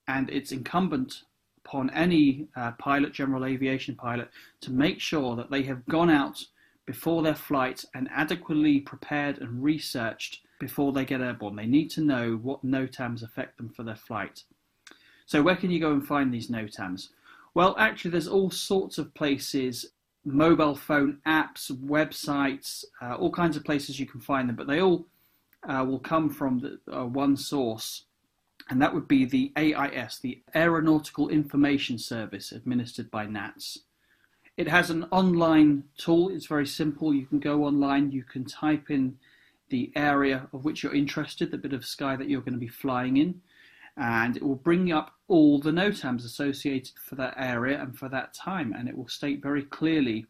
And 0.07 0.30
it's 0.30 0.52
incumbent 0.52 1.23
upon 1.65 1.90
any 1.91 2.48
uh, 2.56 2.72
pilot, 2.73 3.14
general 3.14 3.45
aviation 3.45 3.95
pilot, 3.95 4.30
to 4.61 4.72
make 4.72 4.99
sure 4.99 5.36
that 5.36 5.52
they 5.52 5.64
have 5.64 5.86
gone 5.86 6.10
out 6.10 6.44
before 6.86 7.22
their 7.22 7.36
flight 7.36 7.86
and 7.94 8.10
adequately 8.11 8.80
prepared 8.80 9.38
and 9.38 9.64
researched 9.64 10.41
before 10.60 10.91
they 10.91 11.06
get 11.06 11.22
airborne. 11.22 11.56
They 11.56 11.65
need 11.65 11.90
to 11.91 12.02
know 12.02 12.40
what 12.41 12.65
NOTAMs 12.65 13.23
affect 13.23 13.57
them 13.57 13.69
for 13.69 13.84
their 13.84 13.95
flight. 13.95 14.44
So, 15.26 15.41
where 15.41 15.56
can 15.56 15.72
you 15.72 15.80
go 15.80 15.94
and 15.94 16.06
find 16.06 16.34
these 16.34 16.49
NOTAMs? 16.49 17.10
Well, 17.53 17.76
actually, 17.78 18.11
there's 18.11 18.28
all 18.28 18.52
sorts 18.52 18.98
of 18.98 19.14
places 19.14 19.91
mobile 20.23 20.76
phone 20.76 21.18
apps, 21.26 21.72
websites, 21.72 22.86
uh, 23.02 23.15
all 23.15 23.32
kinds 23.32 23.57
of 23.57 23.64
places 23.64 23.99
you 23.99 24.06
can 24.06 24.22
find 24.22 24.48
them, 24.48 24.56
but 24.56 24.68
they 24.68 24.82
all 24.82 25.06
uh, 25.67 25.85
will 25.88 25.99
come 25.99 26.29
from 26.29 26.59
the, 26.59 26.79
uh, 26.91 27.05
one 27.05 27.38
source, 27.38 28.05
and 28.69 28.81
that 28.81 28.93
would 28.93 29.07
be 29.07 29.25
the 29.25 29.51
AIS, 29.57 30.19
the 30.19 30.41
Aeronautical 30.55 31.29
Information 31.29 31.97
Service, 31.97 32.51
administered 32.51 33.11
by 33.11 33.25
NATS. 33.25 33.79
It 34.57 34.67
has 34.67 34.89
an 34.89 35.05
online 35.11 35.85
tool. 35.97 36.29
It's 36.29 36.45
very 36.45 36.67
simple. 36.67 37.13
You 37.13 37.25
can 37.25 37.39
go 37.39 37.65
online. 37.65 38.11
You 38.11 38.23
can 38.23 38.45
type 38.45 38.89
in 38.89 39.17
the 39.69 39.91
area 39.95 40.47
of 40.53 40.65
which 40.65 40.83
you're 40.83 40.93
interested, 40.93 41.49
the 41.49 41.57
bit 41.57 41.73
of 41.73 41.85
sky 41.85 42.15
that 42.15 42.29
you're 42.29 42.41
going 42.41 42.53
to 42.53 42.59
be 42.59 42.67
flying 42.67 43.17
in, 43.17 43.41
and 43.97 44.35
it 44.35 44.43
will 44.43 44.55
bring 44.55 44.91
up 44.91 45.15
all 45.27 45.59
the 45.59 45.71
NOTAMs 45.71 46.25
associated 46.25 46.93
for 46.99 47.15
that 47.15 47.33
area 47.38 47.81
and 47.81 47.97
for 47.97 48.09
that 48.09 48.33
time, 48.33 48.73
and 48.77 48.88
it 48.88 48.97
will 48.97 49.07
state 49.07 49.41
very 49.41 49.63
clearly 49.63 50.25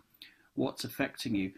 what's 0.55 0.83
affecting 0.83 1.35
you. 1.35 1.51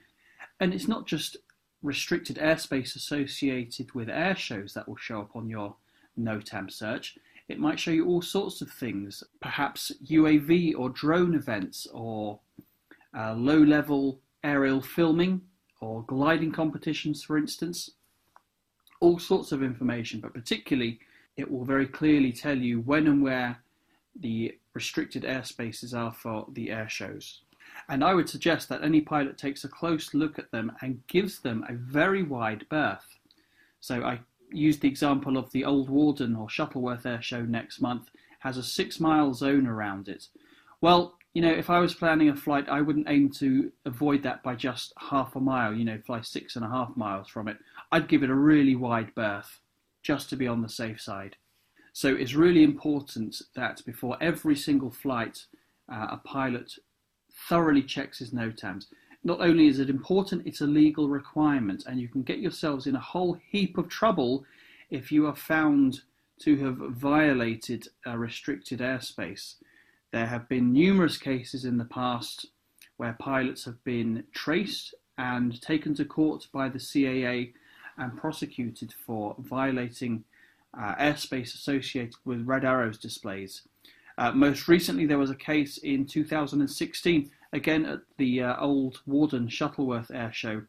And 0.59 0.73
it's 0.73 0.87
not 0.87 1.05
just 1.05 1.37
restricted 1.83 2.37
airspace 2.37 2.95
associated 2.95 3.93
with 3.93 4.09
air 4.09 4.35
shows 4.35 4.73
that 4.73 4.87
will 4.87 4.95
show 4.95 5.19
up 5.21 5.35
on 5.35 5.49
your 5.49 5.75
NOTAM 6.17 6.71
search. 6.71 7.17
It 7.49 7.59
might 7.59 7.79
show 7.79 7.91
you 7.91 8.07
all 8.07 8.21
sorts 8.21 8.61
of 8.61 8.71
things, 8.71 9.23
perhaps 9.41 9.91
UAV 10.09 10.73
or 10.77 10.89
drone 10.89 11.35
events, 11.35 11.85
or 11.93 12.39
uh, 13.15 13.33
low 13.33 13.59
level 13.59 14.19
aerial 14.43 14.81
filming, 14.81 15.41
or 15.81 16.03
gliding 16.03 16.51
competitions, 16.51 17.23
for 17.23 17.37
instance. 17.37 17.91
All 19.01 19.19
sorts 19.19 19.51
of 19.51 19.61
information, 19.61 20.21
but 20.21 20.33
particularly 20.33 20.99
it 21.35 21.49
will 21.49 21.65
very 21.65 21.87
clearly 21.87 22.31
tell 22.31 22.57
you 22.57 22.79
when 22.81 23.07
and 23.07 23.21
where 23.21 23.57
the 24.19 24.57
restricted 24.73 25.23
airspaces 25.23 25.97
are 25.97 26.13
for 26.13 26.47
the 26.53 26.71
air 26.71 26.87
shows. 26.87 27.41
And 27.89 28.03
I 28.03 28.13
would 28.13 28.29
suggest 28.29 28.69
that 28.69 28.83
any 28.83 29.01
pilot 29.01 29.37
takes 29.37 29.63
a 29.63 29.69
close 29.69 30.13
look 30.13 30.39
at 30.39 30.51
them 30.51 30.71
and 30.81 31.05
gives 31.07 31.39
them 31.39 31.65
a 31.67 31.73
very 31.73 32.23
wide 32.23 32.65
berth. 32.69 33.19
So 33.79 34.03
I 34.03 34.21
used 34.51 34.81
the 34.81 34.87
example 34.87 35.37
of 35.37 35.51
the 35.51 35.65
Old 35.65 35.89
Warden 35.89 36.35
or 36.35 36.49
Shuttleworth 36.49 37.05
Air 37.05 37.21
Show 37.21 37.41
next 37.41 37.81
month 37.81 38.09
has 38.39 38.57
a 38.57 38.63
six 38.63 38.99
mile 38.99 39.33
zone 39.33 39.67
around 39.67 40.07
it. 40.07 40.27
Well, 40.81 41.17
you 41.33 41.41
know, 41.41 41.51
if 41.51 41.69
I 41.69 41.79
was 41.79 41.95
planning 41.95 42.29
a 42.29 42.35
flight, 42.35 42.69
I 42.69 42.81
wouldn't 42.81 43.09
aim 43.09 43.29
to 43.31 43.71
avoid 43.85 44.21
that 44.23 44.43
by 44.43 44.55
just 44.55 44.93
half 44.97 45.35
a 45.35 45.39
mile, 45.39 45.73
you 45.73 45.83
know, 45.83 45.97
fly 46.05 46.21
six 46.21 46.55
and 46.55 46.63
a 46.63 46.69
half 46.69 46.95
miles 46.95 47.27
from 47.27 47.47
it. 47.47 47.57
I'd 47.91 48.07
give 48.07 48.21
it 48.21 48.29
a 48.29 48.35
really 48.35 48.75
wide 48.75 49.15
berth 49.15 49.59
just 50.03 50.29
to 50.29 50.35
be 50.35 50.47
on 50.47 50.61
the 50.61 50.69
safe 50.69 51.01
side. 51.01 51.37
So 51.93 52.13
it's 52.15 52.35
really 52.35 52.63
important 52.63 53.41
that 53.55 53.81
before 53.85 54.17
every 54.21 54.55
single 54.55 54.91
flight, 54.91 55.45
uh, 55.91 56.07
a 56.11 56.17
pilot 56.17 56.73
thoroughly 57.47 57.83
checks 57.83 58.19
his 58.19 58.31
NOTAMs. 58.31 58.87
Not 59.23 59.39
only 59.39 59.67
is 59.67 59.79
it 59.79 59.89
important, 59.89 60.45
it's 60.45 60.61
a 60.61 60.67
legal 60.67 61.07
requirement, 61.07 61.85
and 61.85 61.99
you 61.99 62.07
can 62.07 62.23
get 62.23 62.39
yourselves 62.39 62.87
in 62.87 62.95
a 62.95 62.99
whole 62.99 63.39
heap 63.49 63.77
of 63.77 63.87
trouble 63.87 64.45
if 64.89 65.11
you 65.11 65.25
are 65.27 65.35
found 65.35 66.01
to 66.39 66.57
have 66.57 66.77
violated 66.77 67.87
a 68.05 68.17
restricted 68.17 68.79
airspace. 68.79 69.55
There 70.11 70.25
have 70.25 70.49
been 70.49 70.73
numerous 70.73 71.17
cases 71.17 71.63
in 71.63 71.77
the 71.77 71.85
past 71.85 72.47
where 72.97 73.15
pilots 73.19 73.65
have 73.65 73.83
been 73.83 74.25
traced 74.33 74.93
and 75.17 75.61
taken 75.61 75.95
to 75.95 76.05
court 76.05 76.47
by 76.51 76.69
the 76.69 76.79
CAA 76.79 77.53
and 77.97 78.17
prosecuted 78.17 78.93
for 79.05 79.35
violating 79.39 80.23
uh, 80.77 80.95
airspace 80.95 81.53
associated 81.53 82.15
with 82.25 82.45
red 82.45 82.65
arrows 82.65 82.97
displays. 82.97 83.61
Uh, 84.17 84.31
most 84.31 84.67
recently, 84.67 85.05
there 85.05 85.17
was 85.17 85.31
a 85.31 85.35
case 85.35 85.77
in 85.77 86.05
2016, 86.05 87.31
again 87.51 87.85
at 87.85 87.99
the 88.17 88.41
uh, 88.41 88.55
old 88.59 89.01
Warden 89.05 89.47
Shuttleworth 89.47 90.11
Air 90.11 90.31
Show. 90.31 90.63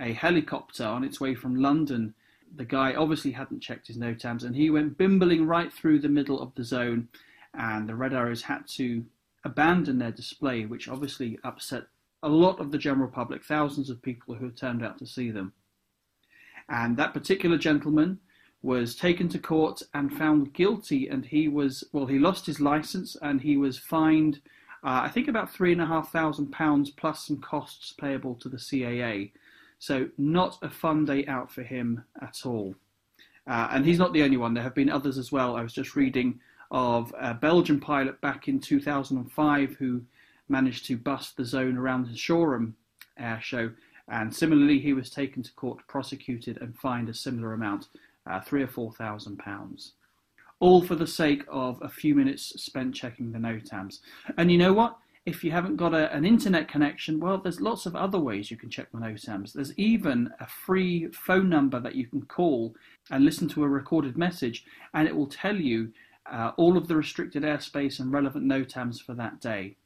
A 0.00 0.12
helicopter 0.12 0.84
on 0.84 1.04
its 1.04 1.20
way 1.20 1.34
from 1.34 1.56
London. 1.56 2.14
The 2.54 2.64
guy 2.64 2.94
obviously 2.94 3.32
hadn't 3.32 3.60
checked 3.60 3.86
his 3.86 3.96
NOTAMs 3.98 4.44
and 4.44 4.54
he 4.54 4.70
went 4.70 4.98
bimbling 4.98 5.46
right 5.46 5.72
through 5.72 6.00
the 6.00 6.08
middle 6.08 6.40
of 6.40 6.54
the 6.54 6.64
zone, 6.64 7.08
and 7.54 7.88
the 7.88 7.94
Red 7.94 8.14
Arrows 8.14 8.42
had 8.42 8.66
to 8.68 9.04
abandon 9.44 9.98
their 9.98 10.10
display, 10.10 10.66
which 10.66 10.88
obviously 10.88 11.38
upset 11.44 11.84
a 12.22 12.28
lot 12.28 12.60
of 12.60 12.72
the 12.72 12.78
general 12.78 13.08
public, 13.08 13.44
thousands 13.44 13.90
of 13.90 14.02
people 14.02 14.34
who 14.34 14.46
had 14.46 14.56
turned 14.56 14.84
out 14.84 14.98
to 14.98 15.06
see 15.06 15.30
them. 15.30 15.52
And 16.68 16.96
that 16.96 17.14
particular 17.14 17.56
gentleman 17.56 18.18
was 18.66 18.96
taken 18.96 19.28
to 19.28 19.38
court 19.38 19.80
and 19.94 20.12
found 20.12 20.52
guilty, 20.52 21.06
and 21.06 21.24
he 21.24 21.46
was 21.46 21.84
well, 21.92 22.06
he 22.06 22.18
lost 22.18 22.46
his 22.46 22.60
license 22.60 23.16
and 23.22 23.40
he 23.40 23.56
was 23.56 23.78
fined. 23.78 24.40
Uh, 24.82 25.02
I 25.04 25.08
think 25.08 25.28
about 25.28 25.52
three 25.52 25.70
and 25.70 25.80
a 25.80 25.86
half 25.86 26.10
thousand 26.10 26.50
pounds 26.50 26.90
plus 26.90 27.26
some 27.26 27.40
costs 27.40 27.92
payable 27.92 28.34
to 28.34 28.48
the 28.48 28.56
CAA. 28.56 29.30
So 29.78 30.08
not 30.18 30.58
a 30.62 30.68
fun 30.68 31.04
day 31.04 31.24
out 31.26 31.48
for 31.48 31.62
him 31.62 32.02
at 32.20 32.40
all. 32.44 32.74
Uh, 33.46 33.68
and 33.70 33.86
he's 33.86 34.00
not 34.00 34.12
the 34.12 34.24
only 34.24 34.36
one. 34.36 34.52
There 34.52 34.64
have 34.64 34.74
been 34.74 34.90
others 34.90 35.16
as 35.16 35.30
well. 35.30 35.54
I 35.54 35.62
was 35.62 35.72
just 35.72 35.94
reading 35.94 36.40
of 36.72 37.14
a 37.16 37.34
Belgian 37.34 37.78
pilot 37.78 38.20
back 38.20 38.48
in 38.48 38.58
2005 38.58 39.76
who 39.76 40.02
managed 40.48 40.86
to 40.86 40.96
bust 40.96 41.36
the 41.36 41.44
zone 41.44 41.76
around 41.76 42.08
the 42.08 42.16
Shoreham 42.16 42.74
air 43.16 43.38
show. 43.40 43.70
And 44.08 44.34
similarly, 44.34 44.80
he 44.80 44.92
was 44.92 45.08
taken 45.08 45.44
to 45.44 45.52
court, 45.52 45.86
prosecuted, 45.86 46.58
and 46.60 46.76
fined 46.76 47.08
a 47.08 47.14
similar 47.14 47.52
amount 47.52 47.86
uh, 48.26 48.40
three 48.40 48.62
or 48.62 48.68
four 48.68 48.92
thousand 48.92 49.38
pounds. 49.38 49.92
All 50.58 50.82
for 50.82 50.94
the 50.94 51.06
sake 51.06 51.44
of 51.48 51.78
a 51.82 51.88
few 51.88 52.14
minutes 52.14 52.52
spent 52.62 52.94
checking 52.94 53.32
the 53.32 53.38
NOTAMs. 53.38 54.00
And 54.38 54.50
you 54.50 54.58
know 54.58 54.72
what? 54.72 54.96
If 55.26 55.42
you 55.42 55.50
haven't 55.50 55.76
got 55.76 55.92
a, 55.92 56.10
an 56.14 56.24
internet 56.24 56.68
connection, 56.68 57.20
well, 57.20 57.38
there's 57.38 57.60
lots 57.60 57.84
of 57.84 57.96
other 57.96 58.18
ways 58.18 58.50
you 58.50 58.56
can 58.56 58.70
check 58.70 58.90
the 58.92 58.98
NOTAMs. 58.98 59.52
There's 59.52 59.76
even 59.76 60.30
a 60.40 60.46
free 60.46 61.08
phone 61.08 61.48
number 61.48 61.80
that 61.80 61.96
you 61.96 62.06
can 62.06 62.22
call 62.22 62.74
and 63.10 63.24
listen 63.24 63.48
to 63.48 63.64
a 63.64 63.68
recorded 63.68 64.16
message, 64.16 64.64
and 64.94 65.06
it 65.06 65.14
will 65.14 65.26
tell 65.26 65.56
you 65.56 65.92
uh, 66.30 66.52
all 66.56 66.76
of 66.76 66.88
the 66.88 66.96
restricted 66.96 67.42
airspace 67.42 68.00
and 68.00 68.12
relevant 68.12 68.46
NOTAMs 68.46 69.02
for 69.02 69.14
that 69.14 69.40
day. 69.40 69.76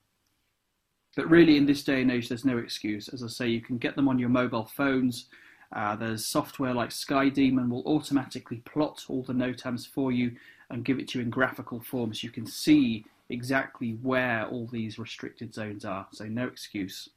But 1.17 1.29
really, 1.29 1.57
in 1.57 1.67
this 1.67 1.83
day 1.83 2.03
and 2.03 2.13
age, 2.13 2.29
there's 2.29 2.45
no 2.45 2.59
excuse. 2.59 3.09
As 3.09 3.25
I 3.25 3.27
say, 3.27 3.49
you 3.49 3.61
can 3.61 3.79
get 3.79 3.97
them 3.97 4.09
on 4.09 4.19
your 4.19 4.29
mobile 4.29 4.67
phones. 4.67 5.27
Uh, 5.73 5.95
there's 5.95 6.27
software 6.27 6.75
like 6.75 6.91
SkyDemon 6.91 7.69
will 7.69 7.85
automatically 7.87 8.59
plot 8.65 9.05
all 9.09 9.23
the 9.23 9.33
NOTAMs 9.33 9.87
for 9.87 10.11
you 10.11 10.33
and 10.69 10.85
give 10.85 10.99
it 10.99 11.09
to 11.09 11.19
you 11.19 11.25
in 11.25 11.31
graphical 11.31 11.81
form 11.81 12.13
so 12.13 12.25
you 12.25 12.31
can 12.31 12.47
see 12.47 13.05
exactly 13.29 13.93
where 14.03 14.47
all 14.47 14.67
these 14.73 14.99
restricted 14.99 15.55
zones 15.55 15.85
are. 15.85 16.07
So 16.13 16.25
no 16.25 16.47
excuse. 16.47 17.09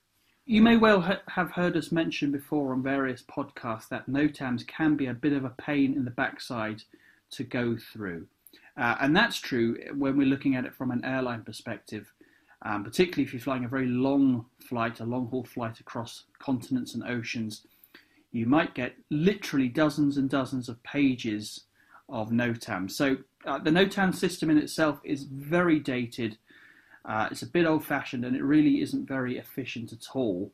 You 0.46 0.62
may 0.62 0.78
well 0.78 1.02
ha- 1.02 1.22
have 1.30 1.52
heard 1.52 1.76
us 1.76 1.92
mention 1.92 2.32
before 2.32 2.74
on 2.74 2.84
various 2.84 3.24
podcasts 3.24 3.88
that 3.90 4.08
NOTAMs 4.08 4.68
can 4.68 4.96
be 4.96 5.08
a 5.08 5.14
bit 5.14 5.34
of 5.34 5.46
a 5.46 5.50
pain 5.50 5.94
in 5.94 6.06
the 6.06 6.12
backside 6.12 6.84
to 7.32 7.44
go 7.44 7.78
through. 7.78 8.28
Uh, 8.78 8.96
and 9.02 9.16
that's 9.16 9.40
true 9.40 9.78
when 9.96 10.18
we're 10.18 10.28
looking 10.28 10.56
at 10.56 10.66
it 10.66 10.76
from 10.76 10.92
an 10.92 11.04
airline 11.06 11.44
perspective, 11.44 12.12
um, 12.64 12.84
particularly 12.84 13.24
if 13.24 13.34
you're 13.34 13.40
flying 13.40 13.66
a 13.66 13.70
very 13.70 13.88
long 13.88 14.46
flight, 14.60 15.00
a 15.00 15.06
long 15.06 15.28
haul 15.28 15.44
flight 15.44 15.80
across 15.80 16.26
continents 16.40 16.94
and 16.94 17.04
oceans 17.04 17.66
you 18.34 18.46
might 18.46 18.74
get 18.74 18.96
literally 19.10 19.70
dozens 19.70 20.18
and 20.18 20.30
dozens 20.30 20.68
of 20.68 20.84
pages 20.84 21.62
of 22.10 22.32
NOTAM. 22.32 22.92
So 22.92 23.18
uh, 23.46 23.60
the 23.60 23.70
NOTAM 23.70 24.14
system 24.14 24.50
in 24.50 24.58
itself 24.58 25.00
is 25.04 25.24
very 25.24 25.80
dated. 25.80 26.38
Uh, 27.06 27.30
it's 27.32 27.44
a 27.44 27.48
bit 27.48 27.66
old 27.66 27.86
fashioned 27.86 28.26
and 28.26 28.36
it 28.36 28.44
really 28.44 28.82
isn't 28.82 29.08
very 29.08 29.38
efficient 29.38 29.94
at 29.94 30.08
all. 30.14 30.52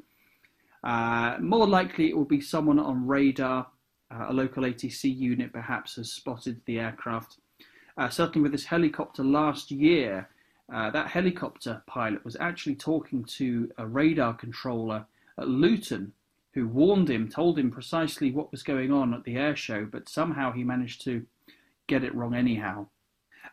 Uh, 0.83 1.37
more 1.39 1.67
likely, 1.67 2.09
it 2.09 2.17
will 2.17 2.25
be 2.25 2.41
someone 2.41 2.79
on 2.79 3.05
radar. 3.05 3.67
Uh, 4.09 4.25
a 4.29 4.33
local 4.33 4.63
ATC 4.63 5.15
unit 5.15 5.53
perhaps 5.53 5.97
has 5.97 6.11
spotted 6.11 6.61
the 6.65 6.79
aircraft. 6.79 7.37
Uh, 7.95 8.09
certainly, 8.09 8.41
with 8.41 8.51
this 8.51 8.65
helicopter 8.65 9.23
last 9.23 9.69
year, 9.69 10.27
uh, 10.73 10.89
that 10.89 11.09
helicopter 11.09 11.83
pilot 11.85 12.25
was 12.25 12.35
actually 12.39 12.75
talking 12.75 13.23
to 13.25 13.71
a 13.77 13.85
radar 13.85 14.33
controller 14.33 15.05
at 15.37 15.47
Luton 15.47 16.11
who 16.55 16.67
warned 16.67 17.07
him, 17.07 17.29
told 17.29 17.59
him 17.59 17.69
precisely 17.69 18.31
what 18.31 18.49
was 18.49 18.63
going 18.63 18.91
on 18.91 19.13
at 19.13 19.25
the 19.25 19.35
air 19.35 19.55
show, 19.55 19.85
but 19.85 20.09
somehow 20.09 20.51
he 20.51 20.63
managed 20.63 21.03
to 21.03 21.23
get 21.85 22.03
it 22.03 22.15
wrong 22.15 22.33
anyhow. 22.33 22.87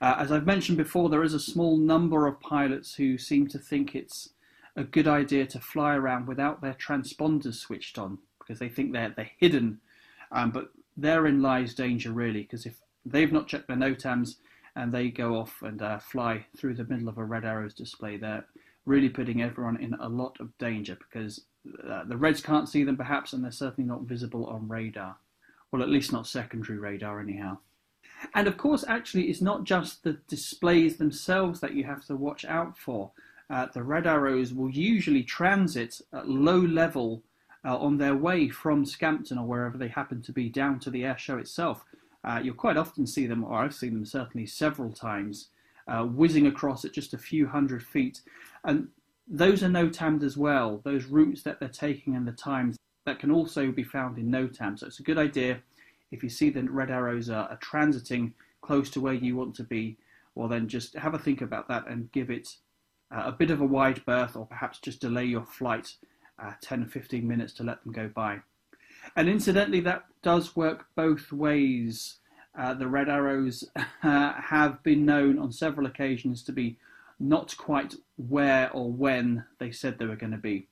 Uh, 0.01 0.17
as 0.19 0.31
I've 0.31 0.47
mentioned 0.47 0.79
before, 0.79 1.09
there 1.09 1.23
is 1.23 1.35
a 1.35 1.41
small 1.41 1.77
number 1.77 2.27
of 2.27 2.41
pilots 2.41 2.95
who 2.95 3.17
seem 3.19 3.47
to 3.49 3.59
think 3.59 3.95
it's 3.95 4.31
a 4.77 4.85
good 4.85 5.09
idea 5.09 5.47
to 5.47 5.61
fly 5.61 5.95
around 5.95 6.27
without 6.27 6.61
their 6.61 6.75
transponders 6.75 7.55
switched 7.55 7.99
on 7.99 8.19
because 8.39 8.59
they 8.59 8.69
think 8.69 8.93
they're, 8.93 9.15
they're 9.17 9.31
hidden. 9.39 9.81
Um, 10.31 10.51
but 10.51 10.71
therein 10.97 11.41
lies 11.41 11.75
danger, 11.75 12.13
really, 12.13 12.43
because 12.43 12.67
if 12.67 12.77
they've 13.05 13.33
not 13.33 13.49
checked 13.49 13.69
their 13.69 13.77
NOTAMs, 13.77 14.37
and 14.77 14.93
they 14.93 15.09
go 15.09 15.37
off 15.37 15.63
and 15.63 15.81
uh, 15.83 15.99
fly 15.99 16.45
through 16.57 16.75
the 16.75 16.85
middle 16.85 17.09
of 17.09 17.19
a 17.19 17.25
red 17.25 17.45
arrows 17.45 17.75
display. 17.75 18.19
They're 18.19 18.45
really 18.85 19.09
putting 19.09 19.43
everyone 19.43 19.79
in 19.83 19.95
a 19.95 20.09
lot 20.09 20.37
of 20.39 20.57
danger 20.59 20.97
because 20.97 21.41
uh, 21.89 22.05
the 22.05 22.17
Reds 22.17 22.43
can't 22.43 22.69
see 22.69 22.85
them 22.85 22.97
perhaps, 22.97 23.33
and 23.33 23.43
they're 23.43 23.51
certainly 23.51 23.89
not 23.89 24.03
visible 24.03 24.47
on 24.47 24.69
radar. 24.69 25.17
Well, 25.73 25.83
at 25.83 25.89
least 25.89 26.13
not 26.13 26.27
secondary 26.27 26.79
radar, 26.79 27.19
anyhow. 27.21 27.59
And 28.35 28.47
of 28.49 28.57
course, 28.57 28.85
actually, 28.87 29.25
it's 29.25 29.43
not 29.43 29.65
just 29.65 30.03
the 30.03 30.19
displays 30.29 30.97
themselves 30.97 31.61
that 31.61 31.75
you 31.75 31.85
have 31.85 32.05
to 32.07 32.17
watch 32.17 32.45
out 32.45 32.77
for. 32.79 33.13
Uh, 33.49 33.67
the 33.73 33.83
red 33.83 34.07
arrows 34.07 34.53
will 34.53 34.71
usually 34.71 35.23
transit 35.23 36.01
at 36.13 36.29
low 36.29 36.59
level 36.59 37.23
uh, 37.65 37.77
on 37.77 37.99
their 37.99 38.17
way 38.17 38.49
from 38.49 38.85
Scampton 38.85 39.39
or 39.39 39.47
wherever 39.47 39.79
they 39.79 39.89
happen 39.89 40.23
to 40.23 40.33
be 40.33 40.49
down 40.49 40.81
to 40.81 40.91
the 40.91 41.05
air 41.05 41.19
show 41.19 41.39
itself. 41.39 41.85
Uh, 42.25 42.41
you'll 42.43 42.55
quite 42.55 42.77
often 42.77 43.07
see 43.07 43.27
them, 43.27 43.45
or 43.45 43.55
I've 43.55 43.75
seen 43.75 43.95
them 43.95 44.05
certainly 44.05 44.47
several 44.47 44.93
times, 44.93 45.49
uh, 45.87 46.03
whizzing 46.05 46.47
across 46.47 46.85
at 46.85 46.93
just 46.93 47.15
a 47.15 47.19
few 47.19 47.47
hundred 47.47 47.83
feet. 47.83 48.21
And 48.65 48.89
those 49.29 49.63
are 49.63 49.69
NOTAMed 49.69 50.23
as 50.23 50.37
well, 50.37 50.81
those 50.85 51.05
routes 51.05 51.43
that 51.43 51.61
they're 51.61 51.69
taking 51.69 52.17
and 52.17 52.27
the 52.27 52.33
times 52.33 52.77
that 53.05 53.21
can 53.21 53.31
also 53.31 53.71
be 53.71 53.85
found 53.85 54.19
in 54.19 54.31
NOTAM. 54.31 54.79
So 54.79 54.87
it's 54.87 55.01
a 55.01 55.05
good 55.05 55.19
idea 55.19 55.61
if 56.11 56.23
you 56.23 56.29
see 56.29 56.51
the 56.51 56.63
red 56.63 56.91
arrows 56.91 57.29
are, 57.29 57.49
are 57.49 57.59
transiting 57.59 58.33
close 58.61 58.91
to 58.91 59.01
where 59.01 59.15
you 59.15 59.37
want 59.37 59.55
to 59.57 59.65
be, 59.65 59.97
well, 60.35 60.49
then 60.49 60.69
just 60.69 60.95
have 60.95 61.15
a 61.15 61.19
think 61.19 61.41
about 61.41 61.69
that 61.69 61.89
and 61.89 62.13
give 62.13 62.31
it 62.31 62.57
uh, 63.11 63.23
a 63.27 63.33
bit 63.33 63.51
of 63.51 63.61
a 63.61 63.67
wide 63.67 64.05
berth 64.05 64.37
or 64.37 64.47
perhaps 64.47 64.79
just 64.79 65.01
delay 65.01 65.25
your 65.25 65.45
flight 65.45 65.95
uh, 66.43 66.53
10 66.61 66.85
or 66.85 66.87
15 66.87 67.27
minutes 67.27 67.53
to 67.55 67.63
let 67.63 67.83
them 67.83 67.93
go 67.93 68.09
by. 68.09 68.41
And 69.15 69.29
incidentally, 69.29 69.81
that 69.81 70.05
does 70.23 70.57
work 70.57 70.87
both 70.95 71.33
ways. 71.33 72.17
Uh, 72.59 72.75
the 72.75 72.89
Red 72.89 73.09
Arrows 73.09 73.65
uh, 74.03 74.33
have 74.35 74.83
been 74.83 75.05
known 75.05 75.39
on 75.39 75.53
several 75.53 75.87
occasions 75.87 76.43
to 76.45 76.53
be 76.53 76.79
not 77.19 77.57
quite 77.57 77.95
where 78.17 78.71
or 78.73 78.91
when 78.91 79.45
they 79.59 79.71
said 79.71 79.99
they 79.99 80.07
were 80.07 80.17
going 80.17 80.33
to 80.33 80.39
be. 80.39 80.69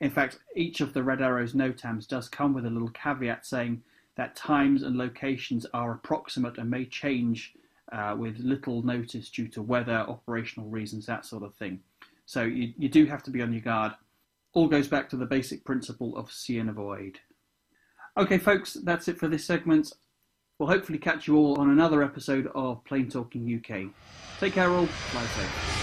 In 0.00 0.10
fact, 0.10 0.38
each 0.56 0.80
of 0.80 0.92
the 0.92 1.02
Red 1.02 1.22
Arrows 1.22 1.54
NOTAMs 1.54 2.06
does 2.06 2.28
come 2.28 2.54
with 2.54 2.66
a 2.66 2.70
little 2.70 2.90
caveat 2.90 3.46
saying 3.46 3.82
that 4.22 4.36
times 4.36 4.84
and 4.84 4.96
locations 4.96 5.66
are 5.74 5.90
approximate 5.90 6.56
and 6.56 6.70
may 6.70 6.84
change 6.84 7.54
uh, 7.90 8.14
with 8.16 8.38
little 8.38 8.80
notice 8.82 9.28
due 9.28 9.48
to 9.48 9.60
weather, 9.60 10.06
operational 10.08 10.68
reasons, 10.68 11.06
that 11.06 11.26
sort 11.26 11.42
of 11.42 11.52
thing. 11.56 11.80
So 12.24 12.44
you, 12.44 12.72
you 12.78 12.88
do 12.88 13.04
have 13.06 13.24
to 13.24 13.32
be 13.32 13.42
on 13.42 13.52
your 13.52 13.62
guard. 13.62 13.94
All 14.52 14.68
goes 14.68 14.86
back 14.86 15.10
to 15.10 15.16
the 15.16 15.26
basic 15.26 15.64
principle 15.64 16.16
of 16.16 16.30
see 16.30 16.58
and 16.60 16.70
avoid. 16.70 17.18
Okay, 18.16 18.38
folks, 18.38 18.74
that's 18.84 19.08
it 19.08 19.18
for 19.18 19.26
this 19.26 19.44
segment. 19.44 19.92
We'll 20.56 20.68
hopefully 20.68 21.00
catch 21.00 21.26
you 21.26 21.36
all 21.36 21.60
on 21.60 21.70
another 21.70 22.04
episode 22.04 22.48
of 22.54 22.84
Plane 22.84 23.10
Talking 23.10 23.42
UK. 23.58 23.92
Take 24.38 24.52
care, 24.52 24.70
all. 24.70 24.86
Safe. 24.86 25.81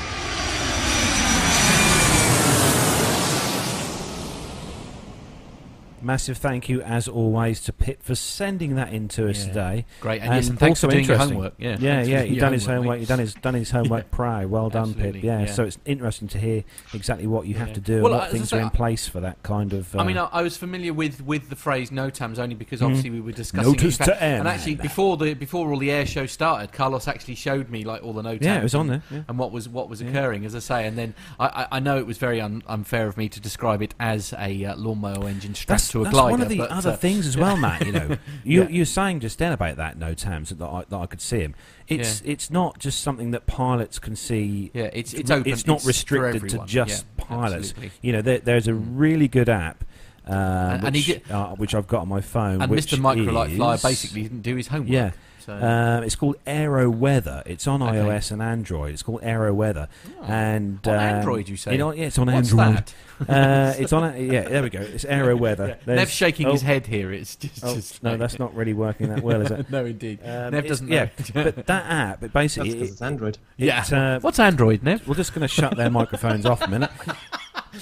Massive 6.03 6.38
thank 6.38 6.69
you, 6.69 6.81
as 6.81 7.07
always, 7.07 7.61
to 7.61 7.73
Pip 7.73 8.01
for 8.03 8.15
sending 8.15 8.76
that 8.76 8.93
in 8.93 9.07
to 9.09 9.30
us 9.30 9.39
Yeah. 9.41 9.47
today. 9.47 9.85
Great, 10.01 10.21
and 10.21 10.34
yes, 10.34 10.49
and 10.49 10.59
thanks 10.59 10.84
also 10.84 10.88
for 10.88 10.93
doing 10.93 11.05
your 11.05 11.17
homework. 11.17 11.53
Yeah, 11.57 11.77
yeah, 11.80 12.01
yeah. 12.03 12.21
He's 12.23 12.39
done 12.39 12.53
his 12.53 12.65
homework. 12.65 12.99
He's 12.99 13.07
done 13.07 13.19
his 13.19 13.34
done 13.35 13.53
his 13.53 13.71
homework 13.71 14.03
Yeah. 14.05 14.09
prior. 14.15 14.47
Well 14.47 14.69
done, 14.69 14.93
Pip. 14.93 15.15
Yeah, 15.23 15.41
yeah. 15.41 15.45
So 15.47 15.63
it's 15.63 15.77
interesting 15.85 16.27
to 16.30 16.38
hear 16.39 16.63
exactly 16.93 17.27
what 17.27 17.47
you 17.47 17.55
have 17.55 17.73
to 17.73 17.80
do 17.81 18.03
Well, 18.03 18.13
and 18.13 18.21
as 18.21 18.27
what 18.27 18.31
things 18.31 18.49
say, 18.49 18.57
are 18.59 18.61
in 18.61 18.69
place 18.69 19.07
for 19.07 19.19
that 19.21 19.41
kind 19.43 19.73
of. 19.73 19.95
Uh, 19.95 19.99
I 19.99 20.03
mean, 20.03 20.17
I, 20.17 20.26
I 20.31 20.41
was 20.41 20.57
familiar 20.57 20.93
with, 20.93 21.21
with 21.21 21.49
the 21.49 21.55
phrase 21.55 21.89
NOTAMs 21.91 22.39
only 22.39 22.55
because 22.55 22.81
Mhm. 22.81 22.85
obviously 22.85 23.09
we 23.09 23.21
were 23.21 23.31
discussing. 23.31 23.71
Notice 23.71 23.95
it. 23.95 24.01
In 24.01 24.05
fact- 24.07 24.19
to 24.19 24.23
air 24.23 24.39
And 24.39 24.47
actually, 24.47 24.76
before 24.76 25.17
the 25.17 25.34
before 25.34 25.71
all 25.71 25.77
the 25.80 25.91
air 25.91 26.05
show 26.05 26.26
started, 26.26 26.71
Carlos 26.71 27.07
actually 27.07 27.35
showed 27.35 27.69
me 27.69 27.84
like 27.84 28.03
all 28.03 28.13
the 28.13 28.21
NOTAMs. 28.21 28.43
Yeah, 28.43 28.59
it 28.59 28.63
was 28.63 28.76
on 28.76 28.88
there, 28.88 29.03
yeah. 29.11 29.21
and 29.27 29.38
what 29.38 29.51
was 29.51 29.67
what 29.69 29.89
was 29.89 30.01
Yeah. 30.01 30.09
occurring, 30.09 30.45
as 30.45 30.55
I 30.55 30.59
say. 30.59 30.88
And 30.88 30.97
then 30.97 31.13
I, 31.39 31.45
I, 31.47 31.67
I 31.73 31.80
know 31.80 31.97
it 31.97 32.05
was 32.07 32.17
very 32.17 32.39
un, 32.41 32.63
unfair 32.67 33.07
of 33.07 33.17
me 33.17 33.30
to 33.30 33.39
describe 33.39 33.81
it 33.81 33.93
as 33.99 34.34
a 34.38 34.65
uh, 34.65 34.76
lawnmower 34.76 35.27
engine 35.27 35.55
strapped 35.55 35.81
that's, 35.89 35.91
to 35.93 36.01
a 36.01 36.03
that's 36.03 36.13
glider. 36.13 36.31
one 36.31 36.41
of 36.41 36.49
the 36.49 36.57
but, 36.57 36.69
other 36.71 36.91
uh, 36.91 36.95
things 36.97 37.27
as 37.27 37.37
well, 37.37 37.57
Matt. 37.57 37.85
You 37.85 37.91
know, 37.91 38.07
you 38.43 38.61
Yeah. 38.63 38.69
you're 38.69 38.85
saying 38.85 39.19
just 39.21 39.37
then 39.39 39.51
about 39.51 39.77
that 39.77 39.97
NOTAMs 39.99 40.49
that 40.57 40.65
I, 40.65 40.83
that 40.89 40.95
I 40.97 41.05
could 41.05 41.21
see 41.21 41.39
him. 41.39 41.55
It's 41.87 42.21
it's 42.25 42.49
not 42.51 42.79
just 42.79 43.01
something 43.01 43.31
that 43.31 43.45
pilots 43.47 43.99
can 43.99 44.15
see. 44.15 44.71
Yeah, 44.73 44.83
it's- 44.85 45.13
it's 45.13 45.31
open. 45.31 45.51
It's 45.51 45.65
not 45.65 45.77
It's 45.77 45.85
restricted 45.87 46.49
to 46.49 46.65
just 46.65 47.05
Yeah, 47.17 47.23
pilots. 47.25 47.69
absolutely. 47.71 47.91
You 48.01 48.13
know, 48.13 48.21
there, 48.21 48.39
there's 48.39 48.67
a 48.67 48.73
really 48.73 49.27
good 49.27 49.49
app. 49.49 49.83
Uh, 50.27 50.31
And- 50.33 50.83
and 50.85 50.95
which, 50.95 51.05
did- 51.07 51.31
uh, 51.31 51.47
which 51.55 51.73
I've 51.73 51.87
got 51.87 52.01
on 52.01 52.07
my 52.09 52.21
phone. 52.21 52.61
And 52.61 52.69
which 52.69 52.85
Mr. 52.91 52.99
Microlight 52.99 53.55
Flyer 53.57 53.77
basically 53.81 54.21
didn't 54.23 54.41
do 54.41 54.55
his 54.55 54.67
homework. 54.67 54.89
Yeah, 54.91 55.11
So- 55.39 55.53
um, 55.55 56.03
it's 56.03 56.15
called 56.15 56.35
Aero 56.45 56.89
Weather. 56.89 57.43
It's 57.45 57.67
on 57.67 57.81
Okay. 57.81 57.97
iOS 57.97 58.31
and 58.31 58.41
Android. 58.41 58.93
It's 58.93 59.03
called 59.03 59.21
Aero 59.23 59.53
Weather. 59.53 59.87
and 60.23 60.79
On 60.87 60.93
um, 60.93 60.99
Android, 60.99 61.49
you 61.49 61.57
say? 61.57 61.75
it 61.75 61.81
on- 61.81 61.97
yeah, 61.97 62.05
it's 62.07 62.17
on 62.19 62.27
What's 62.31 62.51
Android. 62.51 62.83
that? 63.27 63.29
uh, 63.29 63.73
it's 63.81 63.93
on. 63.93 64.03
a- 64.13 64.17
Yeah, 64.17 64.47
there 64.47 64.63
we 64.63 64.69
go. 64.69 64.79
It's 64.81 65.05
Aero 65.05 65.35
Weather. 65.45 65.77
Yeah. 65.85 65.95
Nev's 65.95 66.11
shaking 66.11 66.49
his 66.49 66.61
head 66.61 66.87
here. 66.87 67.11
It's 67.11 67.35
just- 67.35 67.63
oh, 67.63 67.75
just 67.75 68.03
no, 68.03 68.11
like- 68.11 68.19
that's 68.19 68.39
not 68.39 68.53
really 68.55 68.73
working 68.73 69.09
that 69.09 69.23
well, 69.23 69.41
is 69.41 69.51
it? 69.51 69.69
No, 69.71 69.85
indeed. 69.85 70.19
Um, 70.23 70.51
Nev 70.51 70.67
doesn't 70.67 70.87
Yeah, 70.87 71.09
know. 71.35 71.43
but 71.43 71.65
that 71.67 71.85
app, 71.89 72.23
it 72.23 72.33
basically, 72.33 72.69
That's 72.71 72.81
'cause 72.81 72.91
it's 72.91 73.01
Android. 73.01 73.37
it, 73.57 73.65
Yeah. 73.65 73.85
uh, 73.91 74.19
What's 74.19 74.39
Android, 74.39 74.83
Nev? 74.83 75.07
We're 75.07 75.15
just 75.15 75.33
going 75.33 75.41
to 75.41 75.47
shut 75.47 75.75
their 75.77 75.89
microphones 75.89 76.45
off 76.45 76.61
a 76.61 76.67
minute. 76.67 76.91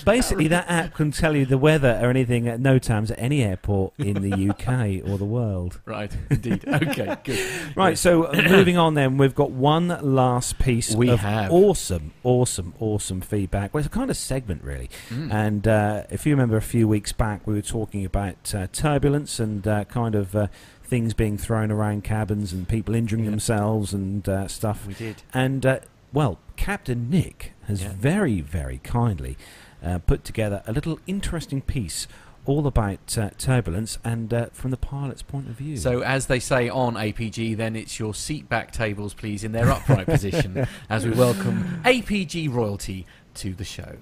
Basically, 0.06 0.48
that 0.50 0.70
app 0.70 0.94
can 0.94 1.12
tell 1.12 1.36
you 1.36 1.46
the 1.46 1.58
weather 1.58 2.00
or 2.02 2.10
anything 2.10 2.48
at 2.48 2.60
no 2.60 2.78
times 2.80 3.12
at 3.12 3.20
any 3.20 3.44
airport 3.44 3.94
in 3.98 4.22
the 4.22 4.50
UK 4.50 5.08
or 5.10 5.18
the 5.18 5.26
world. 5.26 5.80
Right, 5.86 6.12
indeed. 6.30 6.64
Okay, 6.68 7.16
good. 7.24 7.40
Right, 7.76 7.98
so 7.98 8.24
uh, 8.24 8.42
moving 8.50 8.78
on 8.78 8.94
then, 8.94 9.18
we've 9.18 9.36
got 9.36 9.52
one 9.52 9.88
last 10.02 10.60
piece 10.60 10.94
We 10.96 11.10
of 11.10 11.20
have. 11.20 11.52
awesome, 11.52 12.14
awesome, 12.24 12.74
awesome 12.80 13.22
feedback. 13.22 13.74
Well, 13.74 13.80
it's 13.80 13.88
a 13.88 13.90
kind 13.98 14.10
of 14.10 14.18
segment, 14.18 14.64
really. 14.64 14.90
Mm. 15.10 15.32
And 15.34 15.68
uh, 15.68 16.04
if 16.10 16.26
you 16.26 16.34
remember 16.34 16.58
a 16.58 16.62
few 16.62 16.88
weeks 16.88 17.12
back, 17.14 17.46
we 17.48 17.54
were 17.54 17.62
talking 17.62 18.06
about 18.06 18.54
uh, 18.54 18.68
turbulence 18.72 19.40
and 19.40 19.68
uh, 19.68 19.86
kind 19.86 20.16
of 20.16 20.36
uh, 20.36 20.48
things 20.84 21.14
being 21.14 21.38
thrown 21.38 21.72
around 21.72 22.04
cabins 22.04 22.54
and 22.54 22.68
people 22.68 22.96
injuring 22.96 23.26
themselves 23.26 23.94
and 23.94 24.28
uh, 24.30 24.48
stuff. 24.48 24.86
We 24.88 24.94
did. 24.94 25.22
And, 25.34 25.66
uh, 25.66 25.80
well, 26.14 26.40
Captain 26.56 27.10
Nick 27.10 27.54
has 27.68 27.84
Yeah. 27.84 27.92
very, 27.98 28.40
very 28.42 28.80
kindly 28.84 29.38
uh, 29.84 30.00
put 30.00 30.24
together 30.24 30.64
a 30.66 30.72
little 30.72 31.00
interesting 31.08 31.62
piece 31.62 32.08
all 32.46 32.66
about 32.66 33.18
uh, 33.18 33.30
turbulence 33.38 33.98
and 34.04 34.34
uh, 34.34 34.46
from 34.54 34.72
the 34.72 34.78
pilot's 34.78 35.22
point 35.22 35.48
of 35.50 35.56
view. 35.56 35.76
So, 35.76 36.02
as 36.02 36.28
they 36.28 36.40
say 36.40 36.70
on 36.70 36.96
APG, 36.96 37.58
then 37.58 37.76
it's 37.76 38.00
your 38.00 38.14
seat 38.14 38.48
back 38.48 38.72
tables, 38.72 39.14
please, 39.14 39.44
in 39.44 39.52
their 39.52 39.70
upright 39.70 40.06
position 40.06 40.66
as 40.90 41.06
we 41.06 41.12
welcome 41.12 41.82
APG 41.84 42.52
royalty 42.52 43.06
to 43.36 43.54
the 43.54 43.66
show. 43.66 43.98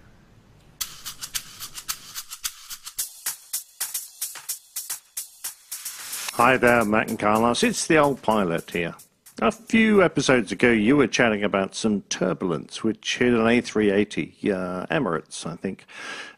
Hi 6.33 6.57
there, 6.57 6.83
Matt 6.85 7.09
and 7.09 7.17
Carlos. 7.17 7.63
It's 7.63 7.87
the 7.87 7.97
old 7.97 8.21
pilot 8.21 8.69
here. 8.69 8.93
A 9.41 9.51
few 9.51 10.01
episodes 10.01 10.53
ago, 10.53 10.71
you 10.71 10.95
were 10.95 11.07
chatting 11.07 11.43
about 11.43 11.75
some 11.75 12.03
turbulence 12.03 12.85
which 12.85 13.17
hit 13.17 13.33
an 13.33 13.41
A380, 13.41 14.53
uh, 14.53 14.85
Emirates, 14.85 15.45
I 15.45 15.57
think. 15.57 15.85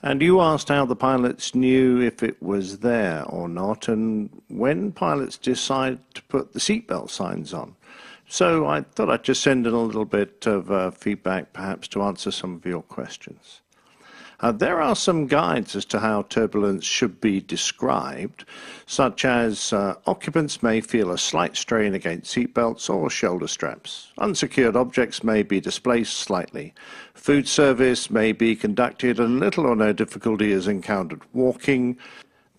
And 0.02 0.20
you 0.20 0.42
asked 0.42 0.70
how 0.70 0.84
the 0.84 0.96
pilots 0.96 1.54
knew 1.54 2.02
if 2.02 2.24
it 2.24 2.42
was 2.42 2.80
there 2.80 3.24
or 3.26 3.48
not, 3.48 3.88
and 3.88 4.42
when 4.48 4.92
pilots 4.92 5.38
decide 5.38 6.00
to 6.16 6.24
put 6.24 6.54
the 6.54 6.60
seatbelt 6.60 7.12
signs 7.12 7.54
on. 7.54 7.76
So 8.28 8.66
I 8.66 8.82
thought 8.82 9.12
I'd 9.12 9.24
just 9.24 9.44
send 9.44 9.68
in 9.68 9.76
a 9.76 9.80
little 9.80 10.04
bit 10.04 10.48
of 10.48 10.72
uh, 10.72 10.90
feedback, 10.90 11.54
perhaps, 11.54 11.88
to 11.90 12.02
answer 12.02 12.32
some 12.32 12.56
of 12.56 12.66
your 12.66 12.82
questions. 12.82 13.62
Uh, 14.40 14.52
there 14.52 14.80
are 14.80 14.96
some 14.96 15.26
guides 15.26 15.76
as 15.76 15.84
to 15.84 16.00
how 16.00 16.22
turbulence 16.24 16.86
should 16.86 17.20
be 17.20 17.42
described, 17.42 18.46
such 18.86 19.26
as 19.26 19.74
uh, 19.74 19.96
occupants 20.06 20.62
may 20.62 20.80
feel 20.80 21.10
a 21.10 21.18
slight 21.18 21.58
strain 21.58 21.96
against 21.96 22.36
seatbelts 22.36 22.88
or 22.88 23.10
shoulder 23.10 23.48
straps. 23.48 24.12
Unsecured 24.20 24.76
objects 24.76 25.24
may 25.24 25.42
be 25.42 25.60
displaced 25.60 26.18
slightly. 26.18 26.72
Food 27.16 27.48
service 27.48 28.12
may 28.12 28.32
be 28.32 28.56
conducted 28.56 29.20
and 29.20 29.40
little 29.40 29.66
or 29.66 29.76
no 29.76 29.92
difficulty 29.92 30.52
is 30.52 30.68
encountered 30.68 31.22
walking. 31.34 31.98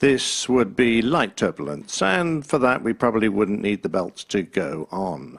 This 0.00 0.48
would 0.48 0.74
be 0.74 1.00
light 1.00 1.36
turbulence, 1.36 2.02
and 2.02 2.44
for 2.44 2.58
that 2.58 2.82
we 2.82 2.92
probably 2.92 3.28
wouldn't 3.28 3.62
need 3.62 3.84
the 3.84 3.88
belts 3.88 4.24
to 4.24 4.42
go 4.42 4.88
on. 4.90 5.38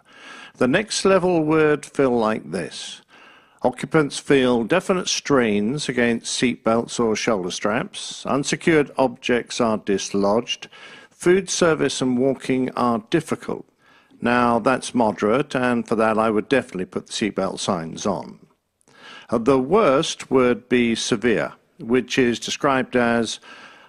The 0.57 0.67
next 0.67 1.03
level 1.03 1.43
would 1.43 1.85
feel 1.85 2.11
like 2.11 2.51
this. 2.51 3.01
Occupants 3.61 4.17
feel 4.17 4.63
definite 4.63 5.09
strains 5.09 5.89
against 5.89 6.33
seat 6.33 6.63
belts 6.63 6.97
or 6.97 7.13
shoulder 7.15 7.51
straps. 7.51 8.25
Unsecured 8.25 8.89
objects 8.97 9.59
are 9.59 9.77
dislodged. 9.77 10.69
Food 11.09 11.49
service 11.49 12.01
and 12.01 12.17
walking 12.17 12.69
are 12.71 13.03
difficult. 13.09 13.65
Now, 14.21 14.59
that's 14.59 14.95
moderate, 14.95 15.55
and 15.55 15.85
for 15.85 15.95
that, 15.95 16.17
I 16.17 16.29
would 16.29 16.47
definitely 16.47 16.85
put 16.85 17.07
the 17.07 17.13
seatbelt 17.13 17.59
signs 17.59 18.05
on. 18.05 18.39
The 19.29 19.59
worst 19.59 20.31
would 20.31 20.69
be 20.69 20.95
severe, 20.95 21.53
which 21.79 22.17
is 22.17 22.39
described 22.39 22.95
as 22.95 23.39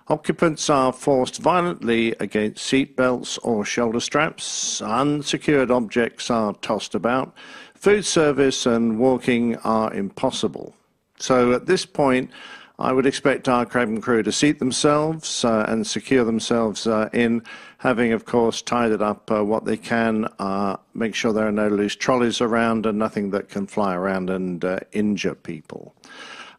occupants 0.08 0.68
are 0.68 0.92
forced 0.92 1.40
violently 1.40 2.14
against 2.18 2.64
seat 2.64 2.96
belts 2.96 3.38
or 3.38 3.64
shoulder 3.64 4.00
straps, 4.00 4.82
unsecured 4.82 5.70
objects 5.70 6.30
are 6.30 6.54
tossed 6.54 6.96
about, 6.96 7.32
food 7.80 8.04
service 8.04 8.66
and 8.66 8.98
walking 8.98 9.56
are 9.56 9.92
impossible. 9.92 10.74
So 11.18 11.52
at 11.52 11.66
this 11.66 11.86
point, 11.86 12.30
I 12.78 12.92
would 12.92 13.06
expect 13.06 13.48
our 13.48 13.66
cabin 13.66 14.00
crew 14.00 14.22
to 14.22 14.32
seat 14.32 14.58
themselves 14.58 15.44
uh, 15.44 15.64
and 15.66 15.86
secure 15.86 16.24
themselves 16.24 16.86
uh, 16.86 17.08
in, 17.12 17.42
having, 17.78 18.12
of 18.12 18.26
course, 18.26 18.62
tied 18.62 18.92
it 18.92 19.02
up 19.02 19.30
uh, 19.30 19.44
what 19.44 19.64
they 19.64 19.76
can, 19.76 20.26
uh, 20.38 20.76
make 20.94 21.14
sure 21.14 21.32
there 21.32 21.46
are 21.46 21.52
no 21.52 21.68
loose 21.68 21.96
trolleys 21.96 22.40
around 22.40 22.86
and 22.86 22.98
nothing 22.98 23.30
that 23.30 23.48
can 23.48 23.66
fly 23.66 23.94
around 23.94 24.30
and 24.30 24.64
uh, 24.64 24.80
injure 24.92 25.34
people. 25.34 25.94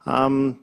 Um, 0.07 0.59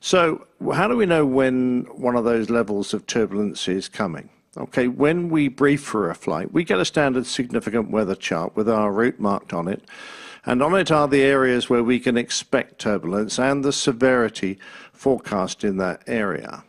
so, 0.00 0.46
how 0.72 0.88
do 0.88 0.96
we 0.96 1.06
know 1.06 1.26
when 1.26 1.86
one 1.94 2.16
of 2.16 2.24
those 2.24 2.48
levels 2.48 2.94
of 2.94 3.06
turbulence 3.06 3.68
is 3.68 3.88
coming? 3.88 4.30
Okay, 4.56 4.88
when 4.88 5.28
we 5.28 5.46
brief 5.46 5.80
for 5.80 6.10
a 6.10 6.14
flight, 6.14 6.52
we 6.52 6.64
get 6.64 6.80
a 6.80 6.84
standard 6.84 7.24
significant 7.26 7.90
weather 7.90 8.16
chart 8.16 8.56
with 8.56 8.68
our 8.68 8.90
route 8.90 9.20
marked 9.20 9.52
on 9.52 9.68
it. 9.68 9.84
And 10.44 10.60
on 10.60 10.74
it 10.74 10.90
are 10.90 11.06
the 11.06 11.22
areas 11.22 11.70
where 11.70 11.84
we 11.84 12.00
can 12.00 12.16
expect 12.16 12.80
turbulence 12.80 13.38
and 13.38 13.64
the 13.64 13.72
severity 13.72 14.58
forecast 14.92 15.62
in 15.62 15.76
that 15.76 16.02
area. 16.08 16.64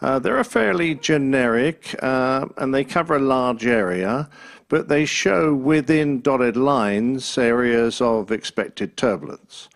Uh, 0.00 0.18
they're 0.18 0.42
fairly 0.42 0.96
generic 0.96 1.94
uh, 2.02 2.46
and 2.56 2.74
they 2.74 2.82
cover 2.82 3.14
a 3.16 3.20
large 3.20 3.66
area, 3.66 4.28
but 4.68 4.88
they 4.88 5.04
show 5.04 5.54
within 5.54 6.20
dotted 6.20 6.56
lines 6.56 7.38
areas 7.38 8.00
of 8.00 8.32
expected 8.32 8.96
turbulence. 8.96 9.68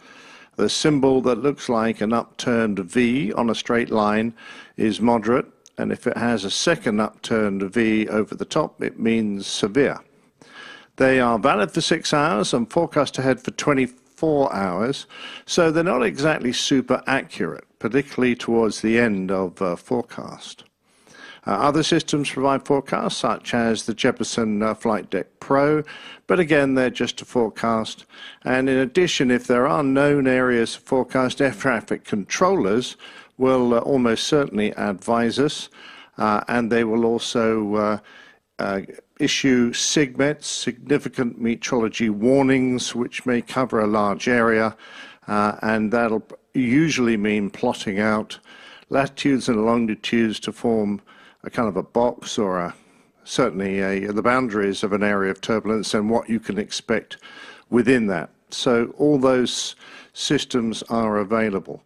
The 0.56 0.68
symbol 0.68 1.22
that 1.22 1.38
looks 1.38 1.68
like 1.68 2.00
an 2.00 2.12
upturned 2.12 2.80
V 2.80 3.32
on 3.34 3.48
a 3.48 3.54
straight 3.54 3.90
line 3.90 4.34
is 4.76 5.00
moderate, 5.00 5.46
and 5.78 5.92
if 5.92 6.06
it 6.06 6.16
has 6.16 6.44
a 6.44 6.50
second 6.50 7.00
upturned 7.00 7.62
V 7.62 8.08
over 8.08 8.34
the 8.34 8.44
top, 8.44 8.82
it 8.82 8.98
means 8.98 9.46
severe. 9.46 9.98
They 10.96 11.20
are 11.20 11.38
valid 11.38 11.70
for 11.70 11.80
six 11.80 12.12
hours 12.12 12.52
and 12.52 12.70
forecast 12.70 13.18
ahead 13.18 13.40
for 13.40 13.52
24 13.52 14.54
hours, 14.54 15.06
so 15.46 15.70
they're 15.70 15.82
not 15.82 16.02
exactly 16.02 16.52
super 16.52 17.02
accurate, 17.06 17.64
particularly 17.78 18.34
towards 18.34 18.82
the 18.82 18.98
end 18.98 19.30
of 19.30 19.62
uh, 19.62 19.76
forecast. 19.76 20.64
Uh, 21.46 21.52
other 21.52 21.82
systems 21.82 22.30
provide 22.30 22.66
forecasts, 22.66 23.16
such 23.16 23.54
as 23.54 23.86
the 23.86 23.94
Jeppesen 23.94 24.62
uh, 24.62 24.74
FliteDeck 24.74 25.24
Pro, 25.40 25.82
but 26.26 26.38
again, 26.38 26.74
they're 26.74 26.90
just 26.90 27.22
a 27.22 27.24
forecast. 27.24 28.04
And 28.44 28.68
in 28.68 28.76
addition, 28.76 29.30
if 29.30 29.46
there 29.46 29.66
are 29.66 29.82
known 29.82 30.26
areas 30.26 30.76
of 30.76 30.82
forecast, 30.82 31.40
air 31.40 31.52
traffic 31.52 32.04
controllers 32.04 32.96
will 33.40 33.74
uh, 33.74 33.78
almost 33.78 34.24
certainly 34.24 34.70
advise 34.72 35.38
us, 35.38 35.70
uh, 36.18 36.42
and 36.48 36.70
they 36.70 36.84
will 36.84 37.04
also 37.04 38.00
uh, 38.58 38.80
issue 39.18 39.72
SIGMETs, 39.72 40.44
significant 40.44 41.40
meteorology 41.40 42.10
warnings, 42.10 42.94
which 42.94 43.24
may 43.24 43.40
cover 43.40 43.80
a 43.80 43.86
large 43.86 44.28
area, 44.28 44.76
and 45.26 45.92
that'll 45.92 46.26
usually 46.54 47.16
mean 47.16 47.48
plotting 47.50 47.98
out 47.98 48.38
latitudes 48.90 49.48
and 49.48 49.64
longitudes 49.64 50.38
to 50.40 50.52
form 50.52 51.00
a 51.42 51.50
kind 51.50 51.68
of 51.68 51.76
a 51.76 51.82
box 51.82 52.38
or 52.38 52.58
a 52.58 52.74
certainly 53.24 53.80
a, 53.80 54.12
the 54.12 54.22
boundaries 54.22 54.82
of 54.82 54.92
an 54.92 55.02
area 55.02 55.30
of 55.30 55.40
turbulence 55.40 55.94
and 55.94 56.10
what 56.10 56.28
you 56.28 56.40
can 56.40 56.58
expect 56.58 57.16
within 57.70 58.06
that. 58.08 58.28
So 58.50 58.92
all 58.98 59.18
those 59.18 59.76
systems 60.12 60.82
are 60.84 61.18
available. 61.18 61.82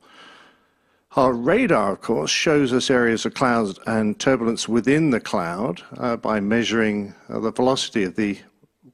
Our 1.16 1.32
radar, 1.32 1.92
of 1.92 2.00
course, 2.00 2.32
shows 2.32 2.72
us 2.72 2.90
areas 2.90 3.24
of 3.24 3.34
clouds 3.34 3.78
and 3.86 4.18
turbulence 4.18 4.68
within 4.68 5.10
the 5.10 5.20
cloud 5.20 5.80
uh, 5.96 6.16
by 6.16 6.40
measuring 6.40 7.14
uh, 7.28 7.38
the 7.38 7.52
velocity 7.52 8.02
of 8.02 8.16
the 8.16 8.40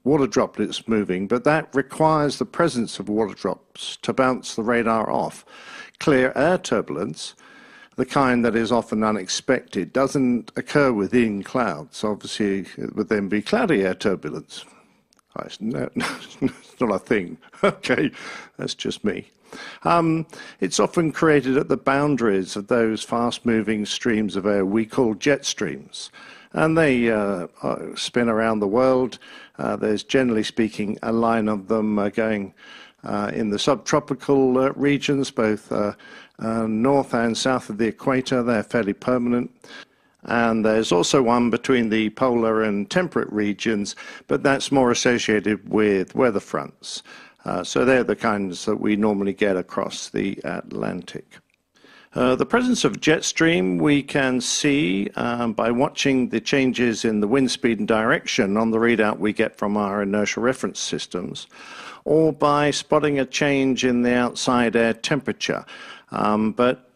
water 0.04 0.26
droplets 0.26 0.86
moving, 0.86 1.26
but 1.26 1.44
that 1.44 1.74
requires 1.74 2.38
the 2.38 2.44
presence 2.44 2.98
of 2.98 3.08
water 3.08 3.32
drops 3.32 3.96
to 4.02 4.12
bounce 4.12 4.54
the 4.54 4.62
radar 4.62 5.08
off. 5.10 5.46
Clear 5.98 6.34
air 6.36 6.58
turbulence, 6.58 7.34
the 7.96 8.04
kind 8.04 8.44
that 8.44 8.54
is 8.54 8.70
often 8.70 9.02
unexpected, 9.02 9.90
doesn't 9.90 10.52
occur 10.56 10.92
within 10.92 11.42
clouds. 11.42 12.04
Obviously, 12.04 12.66
it 12.76 12.94
would 12.96 13.08
then 13.08 13.30
be 13.30 13.40
cloudy 13.40 13.82
air 13.82 13.94
turbulence. 13.94 14.66
It's 15.42 15.58
no- 15.62 15.88
it's 15.96 16.80
not 16.80 16.92
a 16.92 16.98
thing. 16.98 17.38
Okay, 17.64 18.10
that's 18.56 18.74
just 18.74 19.04
me. 19.04 19.30
Um, 19.82 20.26
it's 20.60 20.80
often 20.80 21.12
created 21.12 21.56
at 21.56 21.68
the 21.68 21.76
boundaries 21.76 22.56
of 22.56 22.68
those 22.68 23.02
fast 23.02 23.46
moving 23.46 23.86
streams 23.86 24.36
of 24.36 24.46
air 24.46 24.64
we 24.64 24.86
call 24.86 25.14
jet 25.14 25.44
streams. 25.44 26.10
And 26.52 26.76
they 26.76 27.10
uh, 27.10 27.46
uh, 27.62 27.94
spin 27.94 28.28
around 28.28 28.58
the 28.58 28.66
world. 28.66 29.18
Uh, 29.58 29.76
there's 29.76 30.02
generally 30.02 30.42
speaking 30.42 30.98
a 31.02 31.12
line 31.12 31.48
of 31.48 31.68
them 31.68 31.98
uh, 31.98 32.08
going 32.08 32.54
uh, 33.04 33.30
in 33.32 33.50
the 33.50 33.58
subtropical 33.58 34.70
regions, 34.72 35.30
both 35.30 35.72
north 36.40 37.14
and 37.14 37.36
south 37.36 37.70
of 37.70 37.78
the 37.78 37.86
equator. 37.86 38.42
They're 38.42 38.62
fairly 38.62 38.94
permanent. 38.94 39.50
And 40.24 40.64
there's 40.64 40.92
also 40.92 41.22
one 41.22 41.48
between 41.50 41.88
the 41.88 42.10
polar 42.10 42.62
and 42.62 42.90
temperate 42.90 43.30
regions, 43.32 43.96
but 44.26 44.42
that's 44.42 44.70
more 44.70 44.90
associated 44.90 45.68
with 45.68 46.14
weather 46.14 46.40
fronts. 46.40 47.02
Uh, 47.44 47.64
so 47.64 47.84
they're 47.84 48.04
the 48.04 48.16
kinds 48.16 48.64
that 48.64 48.76
we 48.76 48.96
normally 48.96 49.32
get 49.32 49.56
across 49.56 50.08
the 50.10 50.38
Atlantic. 50.44 51.38
Uh, 52.12 52.34
the 52.34 52.44
presence 52.44 52.84
of 52.84 53.00
jet 53.00 53.22
stream 53.22 53.78
we 53.78 54.02
can 54.02 54.40
see 54.40 55.08
um, 55.14 55.52
by 55.52 55.70
watching 55.70 56.28
the 56.28 56.40
changes 56.40 57.04
in 57.04 57.20
the 57.20 57.28
wind 57.28 57.48
speed 57.50 57.78
and 57.78 57.86
direction 57.86 58.56
on 58.56 58.72
the 58.72 58.78
readout 58.78 59.18
we 59.18 59.32
get 59.32 59.56
from 59.56 59.76
our 59.76 60.02
inertial 60.02 60.42
reference 60.42 60.80
systems, 60.80 61.46
or 62.04 62.32
by 62.32 62.70
spotting 62.70 63.20
a 63.20 63.24
change 63.24 63.84
in 63.84 64.02
the 64.02 64.12
outside 64.12 64.74
air 64.74 64.92
temperature. 64.92 65.64
Um, 66.10 66.50
but 66.50 66.90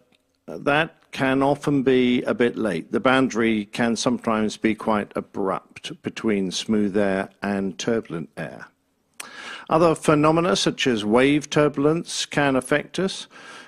that 0.49 0.97
can 1.13 1.45
often 1.45 1.85
be 1.85 2.23
a 2.23 2.35
bit 2.35 2.59
late. 2.59 2.91
The 2.91 2.99
boundary 2.99 3.67
can 3.67 3.95
sometimes 3.95 4.57
be 4.57 4.75
quite 4.75 5.13
abrupt 5.15 6.03
between 6.03 6.51
smooth 6.51 6.97
air 6.97 7.31
and 7.41 7.79
turbulent 7.79 8.31
air. 8.37 8.67
Other 9.69 9.95
phenomena 9.95 10.57
such 10.57 10.87
as 10.87 11.05
wave 11.05 11.49
turbulence 11.49 12.27
can 12.27 12.57
affect 12.57 12.99
us. 12.99 13.27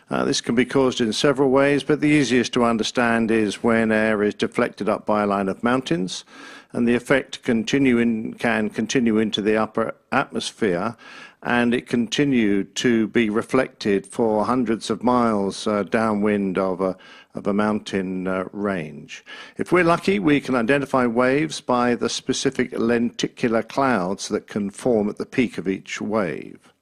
Uh, 0.08 0.24
this 0.24 0.40
can 0.40 0.54
be 0.54 0.64
caused 0.64 1.00
in 1.00 1.12
several 1.12 1.50
ways, 1.50 1.82
but 1.82 2.00
the 2.00 2.08
easiest 2.08 2.52
to 2.52 2.64
understand 2.64 3.30
is 3.30 3.62
when 3.62 3.90
air 3.90 4.22
is 4.22 4.34
deflected 4.34 4.88
up 4.88 5.04
by 5.04 5.22
a 5.22 5.26
line 5.26 5.48
of 5.48 5.64
mountains, 5.64 6.24
and 6.72 6.86
the 6.86 6.94
effect 6.94 7.42
can 7.42 7.64
continue 7.64 7.98
into 7.98 9.42
the 9.42 9.56
upper 9.56 9.94
atmosphere, 10.12 10.96
and 11.42 11.74
it 11.74 11.88
continued 11.88 12.74
to 12.76 13.08
be 13.08 13.30
reflected 13.30 14.06
for 14.06 14.44
hundreds 14.44 14.90
of 14.90 15.02
miles 15.02 15.66
uh, 15.66 15.82
downwind 15.84 16.56
of 16.56 16.80
a, 16.80 16.96
of 17.36 17.46
a 17.46 17.54
mountain 17.54 18.26
uh, 18.26 18.44
range. 18.52 19.24
If 19.56 19.72
we're 19.72 19.84
lucky, 19.84 20.18
we 20.18 20.40
can 20.40 20.54
identify 20.54 21.06
waves 21.06 21.60
by 21.60 21.94
the 21.94 22.08
specific 22.08 22.76
lenticular 22.78 23.62
clouds 23.62 24.28
that 24.28 24.46
can 24.46 24.70
form 24.70 25.08
at 25.08 25.18
the 25.18 25.26
peak 25.26 25.58
of 25.58 25.68
each 25.68 26.00
wave. 26.00 26.72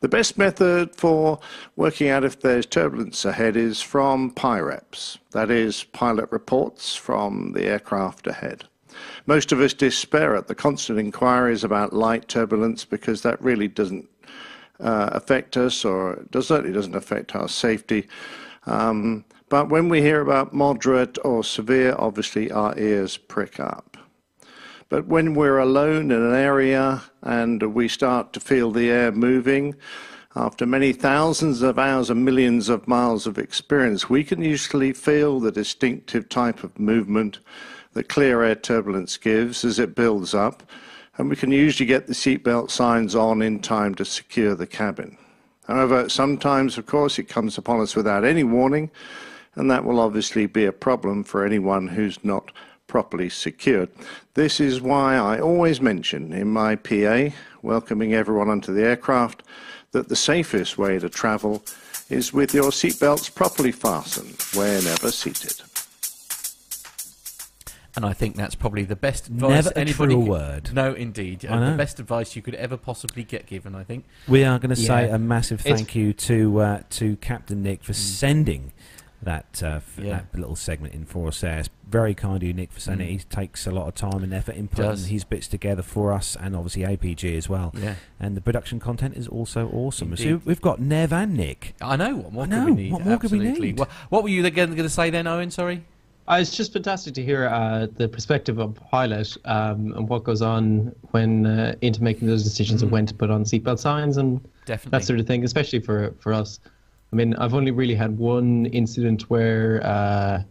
The 0.00 0.08
best 0.08 0.38
method 0.38 0.96
for 0.96 1.40
working 1.76 2.08
out 2.08 2.24
if 2.24 2.40
there's 2.40 2.64
turbulence 2.64 3.24
ahead 3.26 3.54
is 3.56 3.82
from 3.82 4.30
PIREPs, 4.30 5.18
that 5.32 5.50
is, 5.50 5.84
pilot 5.84 6.32
reports 6.32 6.96
from 6.96 7.52
the 7.52 7.64
aircraft 7.64 8.26
ahead. 8.26 8.64
Most 9.26 9.52
of 9.52 9.60
us 9.60 9.74
despair 9.74 10.34
at 10.34 10.48
the 10.48 10.54
constant 10.54 10.98
inquiries 10.98 11.64
about 11.64 11.92
light 11.92 12.28
turbulence 12.28 12.84
because 12.84 13.22
that 13.22 13.40
really 13.42 13.68
doesn't 13.68 14.08
uh, 14.80 15.10
affect 15.12 15.56
us 15.56 15.84
or 15.84 16.24
does, 16.30 16.48
certainly 16.48 16.72
doesn't 16.72 16.96
affect 16.96 17.36
our 17.36 17.48
safety. 17.48 18.08
Um, 18.66 19.24
but 19.50 19.68
when 19.68 19.90
we 19.90 20.00
hear 20.00 20.22
about 20.22 20.54
moderate 20.54 21.18
or 21.24 21.44
severe, 21.44 21.94
obviously 21.98 22.50
our 22.50 22.78
ears 22.78 23.18
prick 23.18 23.60
up. 23.60 23.98
But 24.88 25.06
when 25.06 25.34
we're 25.34 25.58
alone 25.58 26.10
in 26.10 26.22
an 26.22 26.34
area 26.34 27.02
and 27.20 27.74
we 27.74 27.88
start 27.88 28.32
to 28.32 28.40
feel 28.40 28.70
the 28.70 28.90
air 28.90 29.12
moving, 29.12 29.74
after 30.36 30.64
many 30.64 30.92
thousands 30.92 31.62
of 31.62 31.80
hours 31.80 32.10
and 32.10 32.24
millions 32.24 32.68
of 32.68 32.86
miles 32.86 33.26
of 33.26 33.38
experience, 33.38 34.08
we 34.08 34.22
can 34.22 34.40
usually 34.40 34.92
feel 34.92 35.40
the 35.40 35.50
distinctive 35.50 36.28
type 36.28 36.62
of 36.62 36.78
movement 36.78 37.40
that 37.92 38.08
clear 38.08 38.44
air 38.44 38.54
turbulence 38.54 39.16
gives 39.16 39.64
as 39.64 39.80
it 39.80 39.96
builds 39.96 40.32
up, 40.32 40.62
and 41.18 41.28
we 41.28 41.34
can 41.34 41.50
usually 41.50 41.86
get 41.86 42.06
the 42.06 42.12
seatbelt 42.12 42.70
signs 42.70 43.16
on 43.16 43.42
in 43.42 43.58
time 43.58 43.96
to 43.96 44.04
secure 44.04 44.54
the 44.54 44.66
cabin. 44.66 45.18
However, 45.66 46.08
sometimes, 46.08 46.78
of 46.78 46.86
course, 46.86 47.18
it 47.18 47.28
comes 47.28 47.58
upon 47.58 47.80
us 47.80 47.96
without 47.96 48.24
any 48.24 48.44
warning, 48.44 48.90
and 49.54 49.70
that 49.70 49.84
will 49.84 50.00
obviously 50.00 50.46
be 50.46 50.64
a 50.64 50.72
problem 50.72 51.24
for 51.24 51.44
anyone 51.44 51.88
who's 51.88 52.22
not 52.24 52.52
properly 52.86 53.28
secured. 53.28 53.88
This 54.34 54.60
is 54.60 54.80
why 54.80 55.16
I 55.16 55.38
always 55.40 55.80
mention 55.80 56.32
in 56.32 56.48
my 56.48 56.76
PA, 56.76 57.28
welcoming 57.62 58.14
everyone 58.14 58.48
onto 58.48 58.72
the 58.72 58.82
aircraft, 58.84 59.42
that 59.92 60.08
the 60.08 60.16
safest 60.16 60.78
way 60.78 60.98
to 60.98 61.08
travel 61.08 61.62
is 62.08 62.32
with 62.32 62.54
your 62.54 62.70
seatbelts 62.70 63.32
properly 63.34 63.72
fastened 63.72 64.36
whenever 64.54 65.10
seated. 65.10 65.62
And 67.96 68.04
I 68.06 68.12
think 68.12 68.36
that's 68.36 68.54
probably 68.54 68.84
the 68.84 68.94
best 68.96 69.26
advice 69.28 69.50
Never 69.50 69.70
a 69.70 69.78
anybody 69.78 70.14
truer 70.14 70.22
could- 70.24 70.30
word. 70.30 70.70
No, 70.72 70.94
indeed, 70.94 71.44
I 71.44 71.54
Uh, 71.56 71.70
the 71.72 71.76
best 71.76 71.98
advice 71.98 72.36
you 72.36 72.42
could 72.42 72.54
ever 72.54 72.76
possibly 72.76 73.24
get 73.24 73.46
given. 73.46 73.74
I 73.74 73.82
think 73.82 74.04
We 74.28 74.44
are 74.44 74.60
going 74.60 74.70
to 74.70 74.76
say 74.76 75.06
Yeah. 75.08 75.16
a 75.16 75.18
massive 75.18 75.60
It's- 75.66 75.76
thank 75.76 75.94
you 75.96 76.12
to 76.12 76.60
uh, 76.60 76.82
to 76.90 77.16
Captain 77.16 77.62
Nick 77.64 77.82
for 77.82 77.92
sending 77.92 78.72
that 79.22 79.62
uh, 79.62 79.66
f- 79.76 79.98
Yeah. 80.02 80.10
that 80.32 80.38
little 80.38 80.56
segment 80.56 80.94
in 80.94 81.04
for 81.04 81.28
us 81.28 81.40
there. 81.42 81.58
It's 81.58 81.68
very 81.88 82.14
kind 82.14 82.36
of 82.36 82.42
you, 82.42 82.52
Nick, 82.54 82.72
for 82.72 82.80
sending 82.80 83.08
Mm. 83.08 83.10
it. 83.10 83.18
He 83.18 83.24
takes 83.28 83.66
a 83.66 83.70
lot 83.70 83.86
of 83.88 83.94
time 83.94 84.22
and 84.22 84.32
effort 84.32 84.54
in 84.56 84.68
putting 84.68 84.90
Does. 84.92 85.06
his 85.06 85.24
bits 85.24 85.46
together 85.48 85.82
for 85.82 86.12
us, 86.12 86.36
and 86.40 86.56
obviously 86.56 86.84
APG 86.84 87.36
as 87.36 87.48
well. 87.48 87.74
Yeah. 87.76 87.96
And 88.18 88.36
the 88.36 88.40
production 88.40 88.80
content 88.80 89.16
is 89.16 89.28
also 89.28 89.68
awesome. 89.68 90.16
So 90.16 90.40
we've 90.44 90.60
got 90.60 90.80
Nev 90.80 91.12
and 91.12 91.36
Nick. 91.36 91.74
I 91.80 91.96
know 91.96 92.16
what 92.16 92.32
more 92.32 92.44
I 92.44 92.48
could 92.48 92.64
we 92.64 92.70
need. 92.74 92.92
what 92.92 93.04
more 93.04 93.18
could 93.18 93.30
we 93.30 93.38
Absolutely. 93.40 93.66
need? 93.72 93.78
What, 93.78 93.90
what 94.08 94.22
were 94.22 94.28
you 94.30 94.48
going 94.50 94.76
to 94.76 94.88
say 94.88 95.10
then, 95.10 95.26
Owen? 95.26 95.50
Sorry. 95.50 95.84
Uh, 96.28 96.38
it's 96.40 96.56
just 96.56 96.72
fantastic 96.72 97.12
to 97.14 97.22
hear 97.24 97.46
uh, 97.48 97.88
the 97.96 98.06
perspective 98.08 98.58
of 98.58 98.70
a 98.76 98.80
pilot 98.82 99.36
um, 99.46 99.92
and 99.96 100.08
what 100.08 100.22
goes 100.22 100.42
on 100.42 100.94
when 101.10 101.44
uh, 101.44 101.74
into 101.80 102.02
making 102.04 102.28
those 102.28 102.44
decisions 102.44 102.82
of 102.82 102.88
Mm. 102.88 102.92
when 102.92 103.06
to 103.06 103.14
put 103.14 103.30
on 103.30 103.42
seatbelt 103.44 103.80
signs 103.80 104.16
and 104.16 104.40
Definitely. 104.64 104.96
that 104.98 105.04
sort 105.04 105.18
of 105.18 105.26
thing, 105.26 105.42
especially 105.44 105.80
for, 105.80 106.14
for 106.20 106.32
us. 106.32 106.60
I 107.12 107.16
mean, 107.16 107.34
I've 107.36 107.54
only 107.54 107.70
really 107.70 107.94
had 107.94 108.16
one 108.18 108.66
incident 108.66 109.22
where, 109.30 109.80
uh, 109.84 110.42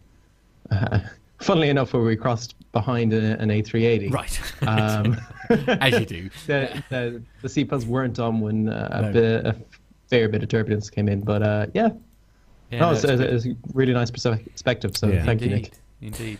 funnily 1.38 1.70
enough, 1.70 1.92
where 1.92 2.02
we 2.02 2.16
crossed 2.16 2.54
behind 2.72 3.12
a, 3.12 3.38
an 3.40 3.48
A380. 3.48 4.12
Right. 4.12 4.40
Um, 4.68 5.16
As 5.80 5.98
you 5.98 6.06
do. 6.06 6.30
The, 6.46 6.82
the, 6.90 7.22
the 7.42 7.48
seatbelts 7.48 7.86
weren't 7.86 8.18
on 8.18 8.40
when 8.40 8.68
uh, 8.68 8.88
a, 8.92 9.02
No. 9.02 9.12
bit, 9.12 9.46
a 9.46 9.56
fair 10.08 10.28
bit 10.28 10.42
of 10.42 10.48
turbulence 10.48 10.90
came 10.90 11.08
in, 11.08 11.20
but 11.22 11.42
uh, 11.42 11.66
yeah. 11.74 11.90
Yeah, 12.70 12.80
no, 12.80 12.86
no, 12.90 12.92
it's, 12.92 13.04
it's 13.04 13.20
it's, 13.20 13.46
a 13.46 13.56
really 13.74 13.92
nice 13.92 14.10
perspective. 14.10 14.96
So 14.96 15.08
Yeah. 15.08 15.24
thank 15.24 15.40
you, 15.40 15.48
Nick. 15.48 15.72
Indeed. 16.00 16.38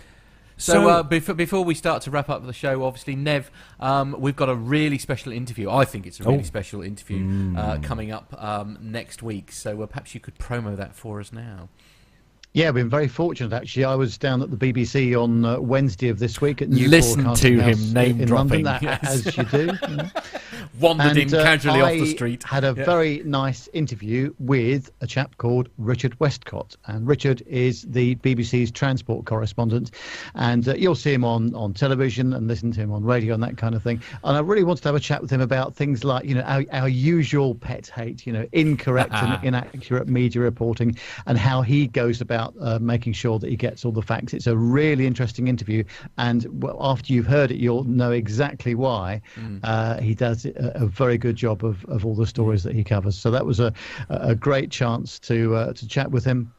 So, 0.61 0.73
So- 0.75 0.89
uh, 0.89 1.03
before, 1.03 1.35
before 1.35 1.65
we 1.65 1.75
start 1.75 2.03
to 2.03 2.11
wrap 2.11 2.29
up 2.29 2.45
the 2.47 2.53
show, 2.53 2.85
obviously, 2.85 3.17
Nev, 3.17 3.51
um, 3.81 4.15
we've 4.19 4.37
got 4.37 4.51
a 4.51 4.55
really 4.55 4.99
special 4.99 5.33
interview. 5.33 5.71
I 5.71 5.87
think 5.87 6.07
it's 6.07 6.21
a 6.21 6.25
really 6.25 6.41
Oh. 6.41 6.43
special 6.43 6.83
interview 6.83 7.57
uh, 7.57 7.79
coming 7.79 8.13
up 8.13 8.35
um, 8.39 8.77
next 8.83 9.23
week. 9.23 9.53
So 9.53 9.81
uh, 9.83 9.87
perhaps 9.87 10.15
you 10.15 10.21
could 10.21 10.37
promo 10.39 10.77
that 10.77 10.95
for 10.95 11.19
us 11.19 11.33
now. 11.33 11.71
Yeah, 12.53 12.67
I've 12.67 12.75
been 12.75 12.91
very 12.91 13.07
fortunate 13.07 13.53
actually. 13.53 13.85
I 13.85 13.95
was 13.95 14.19
down 14.19 14.43
at 14.43 14.51
the 14.51 14.57
BBC 14.57 15.15
on 15.21 15.45
uh, 15.45 15.61
Wednesday 15.61 16.09
of 16.09 16.19
this 16.19 16.41
week 16.41 16.61
at 16.61 16.69
New 16.69 16.89
Listen 16.89 17.33
to 17.33 17.61
him 17.61 17.93
name 17.93 18.21
in 18.21 18.27
dropping, 18.27 18.65
London, 18.65 18.87
that- 18.91 19.03
yes. 19.05 19.27
as 19.27 19.37
you 19.37 19.45
do. 19.45 19.73
you 19.89 19.97
know. 19.97 20.09
Wandered 20.81 21.17
in 21.17 21.23
And, 21.25 21.35
uh, 21.35 21.45
casually 21.45 21.81
off 21.81 21.93
the 21.93 22.07
street. 22.07 22.43
Had 22.43 22.65
a 22.65 22.75
Yeah. 22.77 22.85
very 22.85 23.23
nice 23.25 23.69
interview 23.73 24.33
with 24.39 24.91
a 25.01 25.07
chap 25.07 25.37
called 25.37 25.69
Richard 25.79 26.19
Westcott, 26.21 26.75
and 26.87 27.07
Richard 27.07 27.43
is 27.47 27.83
the 27.83 28.15
BBC's 28.17 28.71
transport 28.71 29.27
correspondent, 29.27 29.91
and 30.37 30.67
uh, 30.69 30.75
you'll 30.75 30.95
see 30.95 31.13
him 31.13 31.25
on 31.25 31.55
on 31.55 31.75
television 31.75 32.33
and 32.33 32.49
listen 32.49 32.73
to 32.73 32.81
him 32.81 32.93
on 32.93 33.05
radio 33.05 33.35
and 33.35 33.43
that 33.43 33.59
kind 33.59 33.75
of 33.75 33.83
thing. 33.83 34.01
And 34.25 34.37
I 34.37 34.41
really 34.41 34.65
wanted 34.65 34.83
to 34.83 34.89
have 34.89 34.95
a 34.97 35.01
chat 35.01 35.21
with 35.21 35.31
him 35.31 35.41
about 35.43 35.75
things 35.75 36.03
like 36.03 36.25
you 36.25 36.35
know 36.35 36.43
our, 36.43 36.65
our 36.73 36.89
usual 36.89 37.55
pet 37.55 37.89
hate, 37.89 38.27
you 38.27 38.33
know, 38.33 38.47
incorrect 38.53 39.13
and 39.13 39.43
inaccurate 39.45 40.09
media 40.09 40.41
reporting, 40.41 40.97
and 41.27 41.37
how 41.37 41.61
he 41.63 41.87
goes 41.89 42.21
about 42.23 42.40
uh, 42.61 42.79
making 42.81 43.13
sure 43.15 43.39
that 43.39 43.51
he 43.51 43.57
gets 43.57 43.85
all 43.85 43.93
the 43.93 44.03
facts. 44.03 44.33
It's 44.35 44.47
a 44.47 44.57
really 44.57 45.07
interesting 45.07 45.49
interview, 45.49 45.85
and 46.17 46.47
well, 46.63 46.79
after 46.81 47.13
you've 47.13 47.27
heard 47.27 47.51
it, 47.51 47.59
you'll 47.59 47.85
know 47.85 48.13
exactly 48.13 48.75
why 48.75 49.21
Mm. 49.37 49.61
uh, 49.63 50.01
he 50.01 50.15
does 50.15 50.47
a, 50.47 50.53
a 50.75 50.87
very 50.87 51.19
good 51.19 51.37
job 51.37 51.65
of, 51.65 51.85
of 51.87 52.05
all 52.05 52.15
the 52.15 52.27
stories 52.27 52.63
that 52.63 52.75
he 52.75 52.85
covers. 52.85 53.17
So 53.19 53.31
that 53.31 53.45
was 53.47 53.61
a, 53.61 53.73
a 54.09 54.35
great 54.35 54.71
chance 54.71 55.19
to 55.21 55.55
uh, 55.55 55.73
to 55.75 55.89
chat 55.89 56.11
with 56.11 56.25
him. 56.25 56.53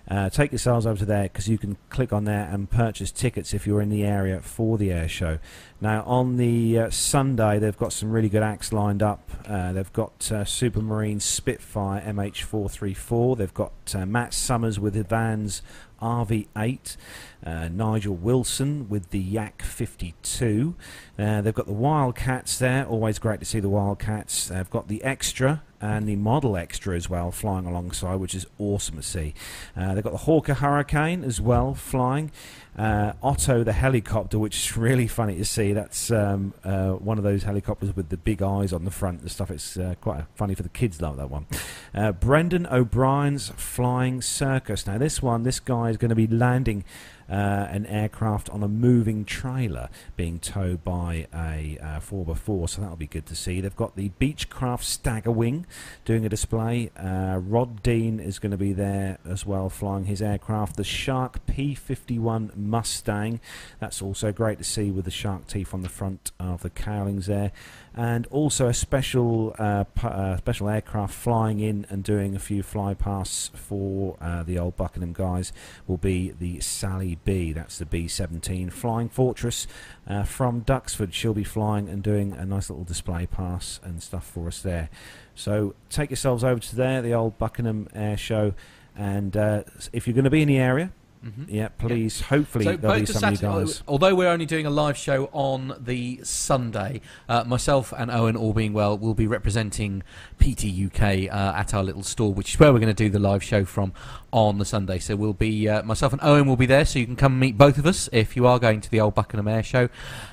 Uh, 0.09 0.28
take 0.31 0.52
yourselves 0.52 0.86
over 0.86 0.99
to 0.99 1.05
there 1.05 1.25
because 1.25 1.49
you 1.49 1.59
can 1.59 1.76
click 1.91 2.12
on 2.12 2.25
there 2.25 2.49
and 2.51 2.70
purchase 2.70 3.10
tickets 3.10 3.52
if 3.52 3.67
you're 3.67 3.83
in 3.83 3.91
the 3.91 4.05
area 4.05 4.41
for 4.41 4.78
the 4.78 4.93
air 4.93 5.09
show. 5.09 5.39
Now, 5.81 6.02
on 6.05 6.36
the 6.36 6.78
uh, 6.78 6.91
Sunday, 6.91 7.59
they've 7.59 7.76
got 7.76 7.93
some 7.93 8.10
really 8.10 8.28
good 8.28 8.43
acts 8.43 8.73
lined 8.73 9.02
up. 9.02 9.31
Uh, 9.47 9.73
they've 9.73 9.93
got 9.93 10.31
uh, 10.33 10.44
Supermarine 10.44 11.20
Spitfire 11.20 12.01
MH434. 12.01 13.36
They've 13.36 13.52
got 13.55 13.73
uh, 13.94 14.07
Matt 14.07 14.33
Summers 14.33 14.81
with 14.81 14.94
the 14.94 15.02
Vans 15.02 15.60
RV8. 16.00 16.97
Uh, 17.44 17.68
Nigel 17.68 18.15
Wilson 18.15 18.89
with 18.89 19.10
the 19.10 19.18
Yak 19.18 19.62
52. 19.62 20.75
Uh, 21.18 21.41
they've 21.41 21.55
got 21.55 21.66
the 21.66 21.73
Wildcats 21.73 22.58
there. 22.58 22.86
Always 22.86 23.18
great 23.18 23.41
to 23.41 23.47
see 23.47 23.60
the 23.60 23.68
Wildcats. 23.68 24.49
They've 24.49 24.70
got 24.70 24.89
the 24.89 25.02
Extra 25.02 25.62
and 25.81 26.09
the 26.09 26.17
Model 26.17 26.57
Extra 26.57 26.97
as 26.97 27.09
well 27.09 27.31
flying 27.31 27.67
alongside, 27.67 28.17
which 28.17 28.35
is 28.35 28.47
awesome 28.59 28.97
to 28.97 29.03
see. 29.03 29.35
Uh, 29.77 29.95
they've 29.95 30.05
got 30.05 30.13
the 30.13 30.19
Hawker 30.19 30.55
Hurricane 30.55 31.25
as 31.25 31.41
well 31.41 31.75
flying. 31.75 32.31
Uh, 32.79 33.15
Otto 33.23 33.65
the 33.65 33.73
helicopter, 33.73 34.39
which 34.39 34.55
is 34.55 34.77
really 34.77 35.07
funny 35.07 35.37
to 35.37 35.45
see. 35.47 35.73
That's 35.73 36.11
um, 36.11 36.53
uh, 36.63 36.91
one 36.91 37.17
of 37.17 37.25
those 37.25 37.43
helicopters 37.43 37.97
with 37.97 38.11
the 38.11 38.19
big 38.19 38.43
eyes 38.43 38.73
on 38.73 38.85
the 38.85 38.91
front 38.91 39.23
and 39.23 39.31
stuff. 39.31 39.51
It's 39.51 39.79
uh, 39.79 39.95
quite 40.01 40.25
funny 40.35 40.55
for 40.55 40.63
the 40.63 40.69
kids, 40.69 41.01
love 41.01 41.17
that 41.17 41.31
one. 41.31 41.47
Uh, 41.95 42.13
Brendan 42.13 42.67
O'Brien's 42.67 43.49
Flying 43.57 44.21
Circus. 44.21 44.87
Now, 44.87 44.99
this 44.99 45.23
one, 45.23 45.43
this 45.43 45.59
guy 45.59 45.89
is 45.89 45.97
going 45.97 46.11
to 46.11 46.15
be 46.15 46.27
landing 46.27 46.85
uh, 47.29 47.33
an 47.71 47.87
aircraft 47.87 48.49
on 48.51 48.63
a 48.63 48.69
moving 48.69 49.25
trailer 49.25 49.89
being 50.17 50.39
towed 50.39 50.85
by 50.85 51.27
a 51.35 51.79
uh, 51.83 52.01
4x4, 52.01 52.69
so 52.69 52.81
that'll 52.81 52.97
be 52.97 53.07
good 53.07 53.27
to 53.27 53.37
see. 53.37 53.61
They've 53.61 53.75
got 53.75 53.97
the 53.97 54.11
Beechcraft 54.21 54.83
Staggerwing 54.83 55.65
doing 56.05 56.25
a 56.25 56.29
display. 56.29 56.91
Uh, 56.97 57.41
Rod 57.43 57.83
Dean 57.83 58.21
is 58.21 58.39
going 58.39 58.53
to 58.53 58.57
be 58.57 58.73
there 58.73 59.19
as 59.29 59.45
well, 59.45 59.69
flying 59.69 60.05
his 60.05 60.23
aircraft. 60.23 60.77
The 60.77 60.85
Shark 60.85 61.45
P51 61.47 62.57
Mustang, 62.57 63.41
that's 63.81 64.03
also 64.03 64.33
great 64.33 64.59
to 64.59 64.65
see 64.65 64.91
with 64.91 65.05
the 65.05 65.11
shark 65.11 65.47
teeth 65.47 65.75
on 65.75 65.83
the 65.83 65.89
front 65.89 66.33
of 66.39 66.63
the 66.63 66.71
cowlings 66.71 67.27
there. 67.27 67.53
And 67.97 68.26
also 68.26 68.68
a 68.68 68.75
special 68.75 69.55
uh, 69.58 69.84
pu- 69.84 70.08
uh, 70.08 70.36
special 70.36 70.68
aircraft 70.68 71.15
flying 71.15 71.60
in 71.60 71.86
and 71.89 72.05
doing 72.05 72.36
a 72.36 72.39
few 72.39 72.62
flypasts 72.62 73.50
for 73.57 74.18
uh, 74.20 74.42
the 74.42 74.58
old 74.58 74.76
Buckenham 74.76 75.15
guys 75.15 75.50
will 75.86 75.97
be 75.97 76.31
the 76.39 76.60
Sally 76.60 77.18
B. 77.25 77.55
That's 77.55 77.78
the 77.78 77.86
B-17 77.86 78.70
Flying 78.70 79.08
Fortress 79.08 79.66
uh, 80.07 80.25
from 80.25 80.60
Duxford. 80.60 81.15
She'll 81.15 81.33
be 81.33 81.42
flying 81.42 81.89
and 81.89 82.02
doing 82.02 82.33
a 82.33 82.44
nice 82.44 82.68
little 82.68 82.84
display 82.84 83.26
pass 83.26 83.81
and 83.83 84.02
stuff 84.02 84.26
for 84.26 84.47
us 84.47 84.60
there. 84.60 84.91
So 85.34 85.75
take 85.89 86.10
yourselves 86.10 86.44
over 86.44 86.60
to 86.60 86.76
there, 86.76 87.00
the 87.00 87.15
old 87.15 87.39
Buckenham 87.39 87.89
Air 87.94 88.18
Show, 88.18 88.52
and 88.94 89.36
uh, 89.36 89.65
if 89.92 90.07
you're 90.07 90.15
going 90.15 90.25
to 90.25 90.31
be 90.31 90.42
in 90.42 90.49
the 90.49 90.58
area, 90.58 90.92
Mhm. 91.27 91.47
yeah, 91.49 91.69
please. 91.69 92.21
Hopefully 92.21 92.65
So 92.65 92.77
there'll 92.77 93.01
be 93.01 93.07
some 93.07 93.25
of 93.25 93.31
you 93.33 93.37
Saturday- 93.37 93.65
guys. 93.67 93.83
Although 93.89 94.15
we're 94.15 94.29
only 94.31 94.47
doing 94.47 94.65
a 94.67 94.71
live 94.71 94.97
show 94.97 95.29
on 95.33 95.75
the 95.81 96.21
Sunday, 96.23 97.01
uh, 97.29 97.43
myself 97.45 97.93
and 97.97 98.11
Owen, 98.11 98.37
all 98.37 98.53
being 98.53 98.73
well, 98.73 98.97
will 98.97 99.15
be 99.15 99.27
representing 99.27 100.03
PT 100.39 100.65
UK 100.71 101.29
uh, 101.29 101.53
at 101.57 101.75
our 101.75 101.83
little 101.83 102.03
store, 102.03 102.33
which 102.33 102.55
is 102.55 102.61
where 102.61 102.73
we're 102.73 102.79
going 102.79 102.95
to 102.95 103.05
do 103.05 103.11
the 103.11 103.19
live 103.19 103.43
show 103.43 103.65
from 103.65 103.93
on 104.33 104.59
the 104.59 104.65
Sunday. 104.65 104.99
So 104.99 105.17
we'll 105.17 105.33
be 105.33 105.69
uh, 105.69 105.83
myself 105.83 106.13
and 106.13 106.21
Owen 106.23 106.47
will 106.47 106.57
be 106.57 106.67
there, 106.67 106.85
so 106.85 106.99
you 106.99 107.07
can 107.07 107.17
come 107.17 107.39
meet 107.39 107.57
both 107.59 107.79
of 107.79 107.87
us 107.87 108.09
if 108.13 108.37
you 108.37 108.47
are 108.47 108.59
going 108.59 108.81
to 108.83 108.91
the 108.91 109.01
old 109.01 109.15
Buckenham 109.15 109.49
Air 109.49 109.63
Show. 109.63 109.89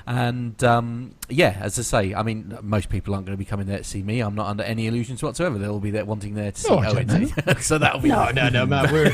And 0.06 0.62
um, 0.62 1.14
yeah, 1.28 1.56
as 1.60 1.78
I 1.78 1.82
say, 1.82 2.14
I 2.14 2.22
mean, 2.22 2.56
most 2.62 2.88
people 2.88 3.14
aren't 3.14 3.26
going 3.26 3.34
to 3.34 3.38
be 3.38 3.44
coming 3.44 3.66
there 3.66 3.78
to 3.78 3.84
see 3.84 4.02
me. 4.02 4.20
I'm 4.20 4.34
not 4.34 4.46
under 4.48 4.62
any 4.62 4.86
illusions 4.86 5.22
whatsoever. 5.22 5.58
They'll 5.58 5.72
all 5.72 5.80
be 5.80 5.90
there 5.90 6.04
wanting 6.04 6.34
there 6.34 6.52
to 6.52 6.60
see 6.60 6.68
Oh, 6.70 6.82
Owen. 6.84 7.32
so 7.60 7.78
that'll 7.78 8.00
be 8.00 8.08
No, 8.10 8.30
no, 8.30 8.48
no, 8.48 8.66
Matt. 8.66 8.92
We're, 8.92 9.10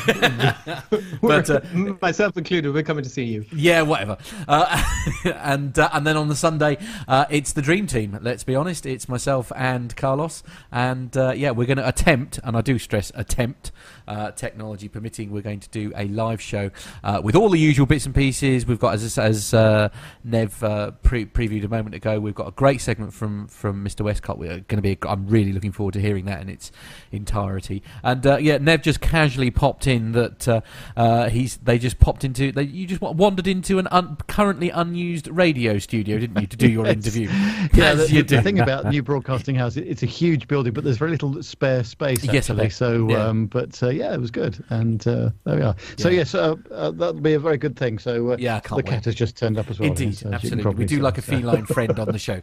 But, 1.23 1.49
we're- 1.49 1.91
uh, 1.91 1.95
myself 2.03 2.37
included. 2.37 2.73
We're 2.73 2.83
coming 2.83 3.05
to 3.05 3.11
see 3.11 3.25
you. 3.25 3.45
Yeah, 3.53 3.83
whatever. 3.83 4.19
Uh, 4.49 4.83
and 5.25 5.79
uh, 5.79 5.89
and 5.93 6.07
then 6.07 6.17
on 6.17 6.29
the 6.29 6.37
Sunday, 6.37 6.79
uh, 7.09 7.27
it's 7.31 7.53
the 7.53 7.63
dream 7.63 7.87
team. 7.87 8.19
Let's 8.21 8.45
be 8.45 8.55
honest, 8.55 8.87
it's 8.87 9.09
myself 9.09 9.53
and 9.55 9.95
Carlos, 9.97 10.43
and 10.73 11.17
uh, 11.17 11.33
yeah, 11.37 11.51
we're 11.53 11.67
going 11.67 11.77
to 11.79 11.89
attempt, 11.89 12.41
and 12.43 12.57
I 12.57 12.61
do 12.61 12.79
stress 12.79 13.13
attempt, 13.15 13.71
uh, 14.09 14.31
technology 14.33 14.89
permitting, 14.89 15.31
we're 15.31 15.43
going 15.43 15.61
to 15.61 15.69
do 15.69 15.93
a 15.97 16.07
live 16.09 16.41
show 16.41 16.71
uh, 17.05 17.21
with 17.23 17.37
all 17.37 17.49
the 17.51 17.59
usual 17.59 17.87
bits 17.87 18.07
and 18.07 18.15
pieces. 18.15 18.67
We've 18.67 18.79
got, 18.81 18.95
as 18.95 19.19
as 19.19 19.55
uh, 19.55 19.89
Nev 20.25 20.63
uh, 20.65 20.91
pre- 21.03 21.27
previewed 21.27 21.65
a 21.65 21.69
moment 21.69 21.95
ago, 21.95 22.00
we've 22.07 22.35
got 22.35 22.49
a 22.49 22.53
great 22.53 22.81
segment 22.81 23.13
from 23.15 23.47
from 23.49 23.85
Mr 23.85 24.03
Westcott. 24.03 24.39
We're 24.39 24.61
going 24.61 24.77
to 24.77 24.83
be. 24.83 24.93
A, 25.03 25.09
I'm 25.09 25.27
really 25.27 25.53
looking 25.53 25.73
forward 25.73 25.93
to 25.95 26.01
hearing 26.01 26.25
that 26.27 26.41
in 26.43 26.49
its 26.49 26.71
entirety. 27.13 27.83
And 28.03 28.27
uh, 28.27 28.37
yeah, 28.39 28.59
Nev 28.59 28.83
just 28.83 29.01
casually 29.01 29.51
popped 29.51 29.87
in 29.87 30.13
that 30.13 30.49
uh, 30.49 30.61
uh, 30.97 31.29
he's. 31.29 31.57
They 31.59 31.79
just 31.79 31.99
popped 31.99 32.25
into. 32.25 32.53
They, 32.53 32.63
you 32.63 32.87
just 32.87 33.01
wandered 33.01 33.47
into 33.47 33.79
an 33.79 33.89
un, 33.91 34.17
currently 34.29 34.71
unused 34.71 35.29
radio 35.29 35.79
studio, 35.79 36.19
didn't 36.19 36.41
you, 36.41 36.47
to 36.47 36.57
do 36.57 36.69
your 36.69 36.87
Yes. 36.91 36.95
interview? 36.97 37.29
Yeah, 37.75 37.95
the, 37.95 38.23
the 38.27 38.43
thing 38.43 38.61
about 38.61 38.87
New 38.87 39.03
Broadcasting 39.03 39.55
House, 39.55 39.77
it, 39.77 39.87
it's 39.87 40.03
a 40.03 40.07
huge 40.07 40.49
building, 40.49 40.73
but 40.73 40.85
there's 40.85 40.97
very 40.99 41.11
little 41.11 41.43
spare 41.43 41.85
space 41.85 42.25
Yes, 42.25 42.51
I 42.51 42.55
actually. 42.55 42.71
so, 42.71 43.09
Yeah. 43.11 43.27
um, 43.27 43.47
but 43.47 43.81
uh, 43.83 43.89
yeah, 43.91 44.13
it 44.15 44.21
was 44.21 44.31
good, 44.31 44.63
and 44.71 45.07
uh, 45.07 45.31
there 45.45 45.57
we 45.57 45.63
are. 45.63 45.77
So 45.99 46.09
Yeah. 46.09 46.17
yes, 46.19 46.35
uh, 46.35 46.57
uh, 46.71 46.91
that'll 46.93 47.21
be 47.21 47.35
a 47.35 47.39
very 47.41 47.59
good 47.59 47.77
thing. 47.77 47.99
So 47.99 48.33
uh, 48.33 48.37
Yeah, 48.39 48.61
the 48.61 48.77
wait. 48.77 48.87
cat 48.87 49.05
has 49.05 49.15
just 49.15 49.37
turned 49.37 49.59
up 49.59 49.71
as 49.71 49.79
well. 49.79 49.89
Indeed, 49.89 50.07
yes, 50.09 50.23
as 50.23 50.23
you 50.45 50.51
can 50.51 50.59
absolutely. 50.61 50.75
We 50.75 50.85
do 50.87 51.01
like 51.01 51.19
a 51.19 51.23
so. 51.23 51.33
feline 51.33 51.67
friend 51.75 51.90
on 51.99 52.09
the 52.13 52.19
show. 52.19 52.41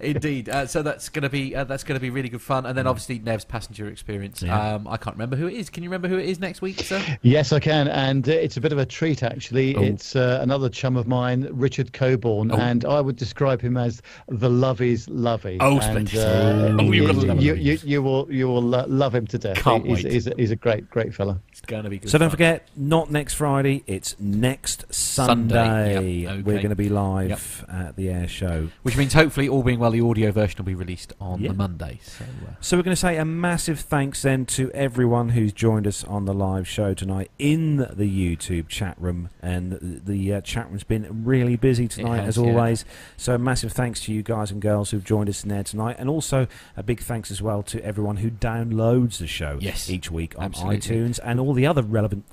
Indeed. 0.00 0.48
Uh, 0.48 0.66
so 0.66 0.82
that's 0.82 1.08
going 1.08 1.22
to 1.22 1.28
be 1.30 1.54
uh, 1.54 1.64
that's 1.64 1.84
going 1.84 1.96
to 1.96 2.00
be 2.00 2.10
really 2.10 2.28
good 2.28 2.42
fun. 2.42 2.66
And 2.66 2.76
then 2.76 2.84
Mm. 2.84 2.90
obviously 2.90 3.18
Nev's 3.20 3.44
passenger 3.44 3.88
experience. 3.88 4.42
Yeah. 4.42 4.74
Um, 4.74 4.88
I 4.88 4.96
can't 4.96 5.14
remember 5.16 5.36
who 5.36 5.46
it 5.46 5.54
is. 5.54 5.70
Can 5.70 5.82
you 5.82 5.88
remember 5.90 6.08
who 6.08 6.18
it 6.18 6.28
is 6.28 6.40
next 6.40 6.60
week, 6.62 6.80
sir? 6.80 7.02
Yes, 7.22 7.52
I 7.52 7.60
can, 7.60 7.88
and 7.88 8.28
uh, 8.28 8.32
it's 8.32 8.56
a 8.56 8.60
bit 8.60 8.72
of 8.72 8.78
a 8.78 8.86
treat 8.86 9.22
actually. 9.22 9.76
Oh. 9.76 9.82
It's 9.82 10.16
uh, 10.16 10.38
another 10.42 10.68
chum 10.68 10.96
of 10.96 11.06
mine, 11.06 11.48
Richard 11.50 11.92
Coburn, 11.92 12.50
Oh. 12.52 12.56
and 12.56 12.84
I 12.84 13.00
would 13.00 13.16
describe 13.16 13.60
him 13.60 13.76
as 13.76 14.02
the 14.28 14.48
Lovey's 14.50 15.08
Lovey. 15.08 15.58
Oh, 15.60 15.78
and, 15.80 16.08
uh, 16.14 16.76
Oh, 16.80 16.90
you've 16.92 17.06
got 17.06 17.14
to 17.14 17.20
you, 17.20 17.26
love 17.26 17.42
you, 17.42 17.54
you, 17.54 17.78
you 17.84 18.02
will 18.02 18.26
you 18.32 18.48
will 18.48 18.62
love 18.62 19.14
him 19.14 19.26
to 19.28 19.38
death. 19.38 19.58
Can't 19.58 19.86
he's, 19.86 20.04
wait. 20.04 20.12
He's, 20.12 20.26
a, 20.26 20.32
he's 20.36 20.50
a 20.50 20.56
great 20.56 20.88
great 20.90 21.14
fella. 21.14 21.40
Going 21.66 21.84
to 21.84 21.90
be 21.90 21.98
good. 21.98 22.10
So 22.10 22.18
don't 22.18 22.28
fun. 22.28 22.30
forget, 22.32 22.68
not 22.76 23.10
next 23.10 23.34
Friday, 23.34 23.84
it's 23.86 24.16
next 24.18 24.92
Sunday, 24.92 25.54
Sunday. 25.54 26.10
yep, 26.10 26.32
okay. 26.32 26.42
We're 26.42 26.56
going 26.56 26.70
to 26.70 26.76
be 26.76 26.88
live 26.88 27.64
Yep. 27.68 27.74
at 27.74 27.96
the 27.96 28.08
air 28.08 28.26
show. 28.26 28.68
Which 28.82 28.96
means 28.96 29.12
hopefully, 29.12 29.48
all 29.48 29.62
being 29.62 29.78
well, 29.78 29.90
the 29.92 30.00
audio 30.00 30.32
version 30.32 30.56
will 30.58 30.64
be 30.64 30.74
released 30.74 31.12
on 31.20 31.40
Yeah. 31.40 31.48
the 31.48 31.54
Monday. 31.54 32.00
So, 32.02 32.24
uh, 32.24 32.52
So 32.60 32.76
we're 32.76 32.82
going 32.82 32.94
to 32.96 33.00
say 33.00 33.16
a 33.18 33.24
massive 33.24 33.78
thanks 33.80 34.22
then 34.22 34.46
to 34.46 34.70
everyone 34.72 35.30
who's 35.30 35.52
joined 35.52 35.86
us 35.86 36.02
on 36.04 36.24
the 36.24 36.34
live 36.34 36.66
show 36.66 36.94
tonight 36.94 37.30
in 37.38 37.76
the 37.76 38.36
YouTube 38.36 38.68
chat 38.68 38.96
room, 38.98 39.28
and 39.42 39.72
the, 39.72 40.00
the 40.12 40.34
uh, 40.34 40.40
chat 40.40 40.68
room's 40.70 40.82
been 40.84 41.24
really 41.24 41.56
busy 41.56 41.86
tonight 41.86 42.20
has, 42.24 42.36
as 42.38 42.44
yeah. 42.44 42.50
always. 42.50 42.84
So 43.16 43.34
a 43.34 43.38
massive 43.38 43.72
thanks 43.72 44.00
to 44.02 44.12
you 44.12 44.22
guys 44.22 44.50
and 44.50 44.60
girls 44.60 44.90
who've 44.90 45.04
joined 45.04 45.28
us 45.28 45.42
in 45.44 45.50
there 45.50 45.62
tonight, 45.64 45.96
and 45.98 46.08
also 46.08 46.46
a 46.76 46.82
big 46.82 47.00
thanks 47.00 47.30
as 47.30 47.40
well 47.42 47.62
to 47.64 47.84
everyone 47.84 48.16
who 48.16 48.30
downloads 48.30 49.18
the 49.18 49.26
show 49.26 49.58
Yes, 49.60 49.88
each 49.90 50.10
week 50.10 50.36
on 50.38 50.46
absolutely. 50.46 50.78
iTunes 50.78 51.20
and 51.22 51.38
all 51.50 51.54
the 51.54 51.66
other 51.66 51.82
relevant 51.82 52.24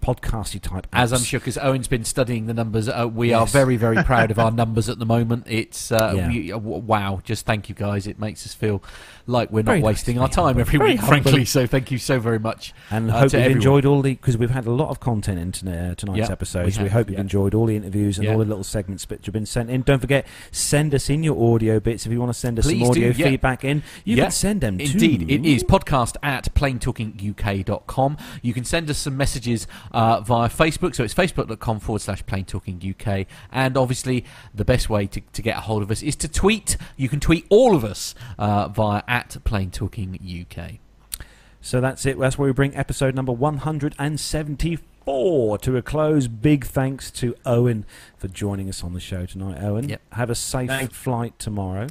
podcasty 0.00 0.60
type. 0.60 0.86
As 0.92 1.12
I'm 1.12 1.20
sure, 1.20 1.40
because 1.40 1.58
Owen's 1.58 1.88
been 1.88 2.04
studying 2.04 2.46
the 2.46 2.54
numbers, 2.54 2.88
uh, 2.88 3.08
we 3.12 3.32
are 3.32 3.46
very, 3.46 3.76
very 3.76 4.02
proud 4.04 4.30
of 4.30 4.38
our 4.38 4.50
numbers 4.62 4.88
at 4.88 4.98
the 5.00 5.04
moment. 5.04 5.44
It's 5.48 5.90
uh, 5.90 6.12
Yeah. 6.16 6.28
we, 6.28 6.52
uh, 6.52 6.56
w- 6.56 6.78
wow, 6.78 7.20
just 7.24 7.44
thank 7.44 7.68
you 7.68 7.74
guys. 7.74 8.06
It 8.06 8.18
makes 8.20 8.46
us 8.46 8.54
feel 8.54 8.82
like 9.30 9.50
we're 9.50 9.60
not 9.62 9.72
Very 9.72 9.82
wasting 9.82 10.16
to 10.16 10.22
our 10.22 10.28
time 10.28 10.44
humble. 10.56 10.60
every 10.62 10.78
Very 10.78 10.90
week, 10.92 11.00
humble. 11.00 11.22
frankly. 11.22 11.44
So 11.44 11.66
thank 11.66 11.90
you 11.90 11.98
so 11.98 12.18
very 12.20 12.38
much. 12.38 12.74
And 12.90 13.10
uh, 13.10 13.14
hope 13.14 13.22
you've 13.24 13.34
everyone. 13.34 13.56
enjoyed 13.58 13.84
all 13.86 14.02
the 14.02 14.14
because 14.14 14.36
we've 14.36 14.50
had 14.50 14.66
a 14.66 14.70
lot 14.72 14.90
of 14.90 15.00
content 15.00 15.38
in 15.38 15.52
tonight- 15.52 15.90
uh, 15.90 15.94
tonight's 15.94 16.18
Yeah, 16.28 16.32
episodes. 16.32 16.76
we 16.78 16.84
We, 16.84 16.90
hope 16.90 17.08
you've 17.08 17.14
yeah. 17.14 17.20
enjoyed 17.22 17.54
all 17.54 17.66
the 17.66 17.76
interviews 17.76 18.18
and 18.18 18.24
Yeah. 18.26 18.32
all 18.32 18.38
the 18.38 18.44
little 18.44 18.64
segments 18.64 19.04
that 19.06 19.24
have 19.24 19.32
been 19.32 19.46
sent 19.46 19.70
in. 19.70 19.82
Don't 19.82 20.00
forget, 20.00 20.26
send 20.50 20.94
us 20.94 21.08
in 21.08 21.22
your 21.22 21.54
audio 21.54 21.80
bits 21.80 22.04
if 22.06 22.12
you 22.12 22.18
want 22.20 22.32
to 22.32 22.38
send 22.38 22.58
us 22.58 22.66
Please 22.66 22.80
some 22.80 22.90
audio 22.90 23.12
do, 23.12 23.18
yeah. 23.18 23.28
feedback 23.30 23.64
in. 23.64 23.82
You 24.04 24.16
Yeah. 24.16 24.24
can 24.24 24.30
send 24.32 24.60
them 24.60 24.80
Indeed, 24.80 25.20
to 25.28 25.32
it 25.32 25.46
is 25.46 25.62
podcast 25.64 26.16
at 26.22 26.52
planetalkinguk.com. 26.54 28.16
You 28.42 28.52
can 28.54 28.64
send 28.64 28.90
us 28.90 28.98
some 28.98 29.16
messages 29.16 29.66
uh, 29.92 30.20
via 30.20 30.48
Facebook, 30.48 30.94
so 30.94 31.04
it's 31.04 31.14
facebook.com 31.14 31.80
forward 31.80 32.00
slash 32.02 32.24
planetalkinguk. 32.24 33.26
And 33.52 33.76
obviously, 33.76 34.24
the 34.54 34.64
best 34.64 34.88
way 34.90 35.06
to, 35.06 35.20
to 35.20 35.42
get 35.42 35.56
a 35.56 35.60
hold 35.60 35.82
of 35.82 35.90
us 35.90 36.02
is 36.02 36.16
to 36.16 36.28
tweet. 36.28 36.76
You 36.96 37.08
can 37.08 37.20
tweet 37.20 37.46
all 37.48 37.74
of 37.74 37.84
us 37.84 38.14
uh, 38.38 38.68
via 38.68 39.02
at 39.08 39.19
planetalkinguk. 39.28 40.78
So 41.60 41.80
that's 41.80 42.06
it. 42.06 42.18
That's 42.18 42.38
where 42.38 42.46
we 42.46 42.52
bring 42.52 42.74
episode 42.74 43.14
number 43.14 43.32
174 43.32 45.58
to 45.58 45.76
a 45.76 45.82
close. 45.82 46.28
Big 46.28 46.64
thanks 46.66 47.10
to 47.12 47.34
Owen 47.44 47.84
for 48.16 48.28
joining 48.28 48.68
us 48.68 48.82
on 48.82 48.94
the 48.94 49.00
show 49.00 49.26
tonight. 49.26 49.62
Owen, 49.62 49.88
Yep. 49.88 50.00
have 50.12 50.30
a 50.30 50.34
safe 50.34 50.68
Thank- 50.68 50.92
flight 50.92 51.38
tomorrow. 51.38 51.86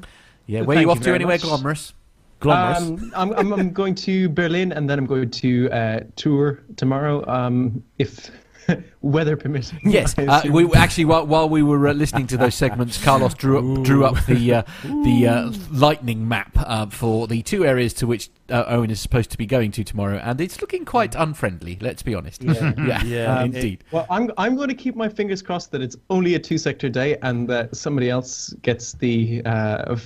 Yeah, 0.48 0.59
Well, 0.61 0.67
where 0.69 0.77
are 0.77 0.82
you 0.82 0.90
off 0.91 0.98
you 0.98 1.01
to 1.01 1.06
very 1.06 1.16
anywhere, 1.16 1.35
much. 1.35 1.41
glamorous? 1.43 1.93
Glamorous. 2.40 2.82
Um, 2.82 3.11
I'm, 3.16 3.33
I'm, 3.33 3.53
I'm 3.53 3.72
going 3.72 3.93
to 3.95 4.30
Berlin 4.30 4.72
and 4.72 4.90
then 4.90 4.98
I'm 4.98 5.06
going 5.06 5.30
to 5.30 5.69
uh, 5.72 5.99
tour 6.16 6.61
tomorrow. 6.77 7.24
Um, 7.30 7.83
if 7.99 8.32
weather 9.02 9.36
permitting. 9.36 9.80
Yes, 9.84 10.18
uh, 10.18 10.42
we 10.50 10.72
actually 10.74 11.06
while, 11.06 11.26
while 11.26 11.50
we 11.50 11.64
were 11.64 11.88
uh, 11.88 11.94
listening 11.94 12.28
to 12.28 12.38
those 12.38 12.56
segments, 12.56 13.02
Carlos 13.04 13.34
drew 13.34 13.58
up, 13.58 13.84
drew 13.84 14.06
up 14.06 14.26
the 14.26 14.54
uh, 14.54 14.62
the 14.84 15.28
uh, 15.28 15.52
lightning 15.72 16.28
map 16.28 16.52
uh, 16.56 16.86
for 16.88 17.28
the 17.28 17.42
two 17.42 17.66
areas 17.66 17.94
to 17.96 18.08
which 18.08 18.30
uh, 18.50 18.64
Owen 18.68 18.90
is 18.90 19.00
supposed 19.00 19.32
to 19.32 19.38
be 19.38 19.46
going 19.46 19.72
to 19.72 19.84
tomorrow, 19.84 20.18
and 20.18 20.40
it's 20.42 20.62
looking 20.62 20.86
quite 20.86 21.16
unfriendly. 21.16 21.78
Let's 21.82 22.04
be 22.04 22.16
honest. 22.16 22.44
yeah, 22.44 23.30
Um, 23.40 23.46
indeed. 23.56 23.84
Well, 23.92 24.06
I'm 24.10 24.32
I'm 24.38 24.56
going 24.56 24.70
to 24.70 24.76
keep 24.76 24.96
my 24.96 25.10
fingers 25.10 25.42
crossed 25.42 25.72
that 25.72 25.82
it's 25.82 25.96
only 26.10 26.36
a 26.36 26.40
two 26.40 26.58
sector 26.58 26.90
day 26.90 27.18
and 27.22 27.48
that 27.50 27.76
somebody 27.76 28.10
else 28.10 28.54
gets 28.62 28.94
the 28.94 29.42
uh, 29.46 29.98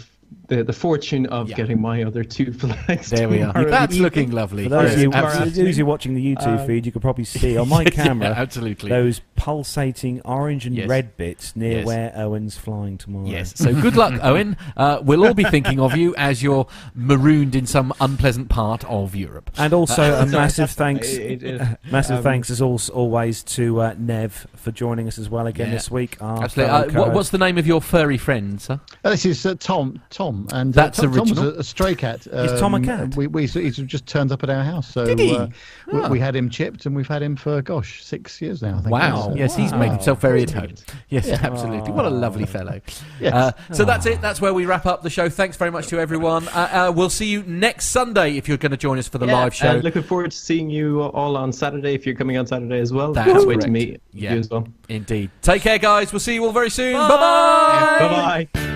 the 0.47 0.63
the 0.63 0.73
fortune 0.73 1.25
of 1.27 1.47
getting 1.53 1.79
my 1.79 2.03
other 2.03 2.23
two 2.23 2.51
flags. 2.61 3.09
There 3.09 3.29
we 3.29 3.41
are. 3.41 3.53
That's 3.65 3.93
evening. 3.93 4.03
looking 4.03 4.31
lovely. 4.31 4.63
For 4.63 4.69
those, 4.69 4.93
of 4.93 4.99
you, 4.99 5.11
Tomorrow 5.11 5.29
for 5.31 5.45
those 5.49 5.77
you 5.77 5.85
watching 5.85 6.13
the 6.15 6.35
YouTube 6.35 6.59
Um, 6.59 6.67
feed, 6.67 6.85
you 6.85 6.91
could 6.91 7.01
probably 7.01 7.23
see 7.23 7.55
on 7.57 7.69
my 7.75 7.83
Yeah, 7.83 7.89
camera 7.91 8.27
absolutely. 8.29 8.89
those 8.89 9.21
pulsating 9.35 10.21
orange 10.25 10.65
and 10.65 10.75
Yes. 10.75 10.87
red 10.87 11.15
bits 11.17 11.55
near 11.55 11.77
Yes. 11.79 11.85
where 11.85 12.13
Owen's 12.15 12.57
flying 12.57 12.97
tomorrow. 12.97 13.27
Yes. 13.27 13.53
So 13.55 13.73
good 13.73 13.95
luck, 13.95 14.19
Owen. 14.23 14.57
Uh, 14.75 14.99
we'll 15.03 15.25
all 15.25 15.33
be 15.33 15.43
thinking 15.43 15.79
of 15.79 15.95
you 15.95 16.13
as 16.17 16.41
you're 16.43 16.67
marooned 16.95 17.55
in 17.55 17.65
some 17.65 17.93
unpleasant 18.01 18.49
part 18.49 18.83
of 18.85 19.15
Europe. 19.15 19.49
And 19.57 19.73
also 19.73 20.01
Uh, 20.19 20.23
a 20.23 20.25
massive 20.25 20.71
thanks, 20.71 21.13
It- 21.13 21.43
it- 21.43 21.61
massive 21.91 22.17
um, 22.17 22.23
thanks 22.23 22.49
as 22.49 22.61
als- 22.61 22.89
always 22.89 23.43
to 23.43 23.81
uh, 23.81 23.95
Nev 23.97 24.47
for 24.55 24.71
joining 24.71 25.07
us 25.07 25.17
as 25.17 25.29
well 25.29 25.47
again 25.47 25.67
Yeah. 25.67 25.73
this 25.73 25.91
week. 25.91 26.17
Absolutely. 26.21 26.63
Uh, 26.73 26.99
what, 26.99 27.13
what's 27.13 27.29
the 27.29 27.37
name 27.37 27.57
of 27.57 27.67
your 27.67 27.81
furry 27.81 28.17
friend, 28.17 28.61
sir? 28.61 28.79
Uh, 29.03 29.09
This 29.11 29.25
is 29.25 29.45
uh, 29.45 29.55
Tom. 29.59 30.01
Tom, 30.33 30.47
and 30.51 30.73
That's 30.73 30.99
uh, 30.99 31.03
Tom, 31.03 31.11
Tom 31.13 31.19
original. 31.21 31.45
was 31.45 31.55
a, 31.55 31.59
a 31.59 31.63
stray 31.63 31.95
cat. 31.95 32.27
Um, 32.31 32.45
Is 32.45 32.59
Tom 32.59 32.73
a 32.75 32.81
cat? 32.81 33.15
We, 33.15 33.27
we 33.27 33.45
he's 33.47 33.77
just 33.77 34.05
turned 34.07 34.31
up 34.31 34.43
at 34.43 34.49
our 34.49 34.63
house, 34.63 34.87
so 34.87 35.05
Did 35.05 35.19
he? 35.19 35.35
Uh, 35.35 35.47
we, 35.91 35.99
Ah. 35.99 36.09
we 36.09 36.19
had 36.19 36.35
him 36.35 36.49
chipped, 36.49 36.85
and 36.85 36.95
we've 36.95 37.07
had 37.07 37.21
him 37.21 37.35
for 37.35 37.61
gosh 37.61 38.03
six 38.03 38.41
years 38.41 38.61
now. 38.61 38.77
I 38.77 38.81
think 38.81 38.91
Wow. 38.91 39.21
So- 39.29 39.35
Yes, 39.35 39.55
he's 39.55 39.73
made 39.73 39.91
himself 39.91 40.19
very 40.21 40.43
at 40.43 40.51
home. 40.51 40.73
Yes, 41.09 41.27
Yeah. 41.27 41.39
absolutely. 41.43 41.91
What 41.91 42.05
a 42.05 42.09
lovely 42.09 42.45
fellow. 42.45 42.81
Yes. 43.19 43.33
Uh, 43.33 43.51
so 43.73 43.85
that's 43.85 44.05
it. 44.07 44.19
That's 44.21 44.41
where 44.41 44.53
we 44.53 44.65
wrap 44.65 44.85
up 44.85 45.03
the 45.03 45.09
show. 45.09 45.29
Thanks 45.29 45.57
very 45.57 45.69
much 45.71 45.87
to 45.87 45.99
everyone. 45.99 46.47
Uh, 46.47 46.69
uh, 46.89 46.93
we'll 46.95 47.09
see 47.11 47.27
you 47.27 47.43
next 47.43 47.87
Sunday 47.87 48.37
if 48.37 48.47
you're 48.47 48.57
going 48.57 48.71
to 48.71 48.77
join 48.77 48.97
us 48.97 49.07
for 49.07 49.19
the 49.19 49.27
Yeah, 49.27 49.33
live 49.33 49.53
show. 49.53 49.67
And 49.67 49.83
looking 49.83 50.01
forward 50.03 50.31
to 50.31 50.37
seeing 50.37 50.69
you 50.69 51.01
all 51.03 51.37
on 51.37 51.51
Saturday 51.53 51.93
if 51.93 52.05
you're 52.05 52.15
coming 52.15 52.37
on 52.37 52.47
Saturday 52.47 52.79
as 52.79 52.91
well. 52.91 53.13
That's 53.13 53.31
Can't 53.31 53.47
wait 53.47 53.55
to 53.55 53.59
correct. 53.67 53.71
meet 53.71 54.01
Yeah. 54.11 54.33
you 54.33 54.39
as 54.39 54.49
well. 54.49 54.67
Indeed. 54.89 55.29
Take 55.43 55.61
care, 55.61 55.77
guys. 55.77 56.11
We'll 56.11 56.19
see 56.19 56.33
you 56.33 56.45
all 56.45 56.51
very 56.51 56.69
soon. 56.71 56.93
Bye 56.93 57.07
bye. 57.09 57.97
Bye 57.99 58.47
bye. 58.55 58.72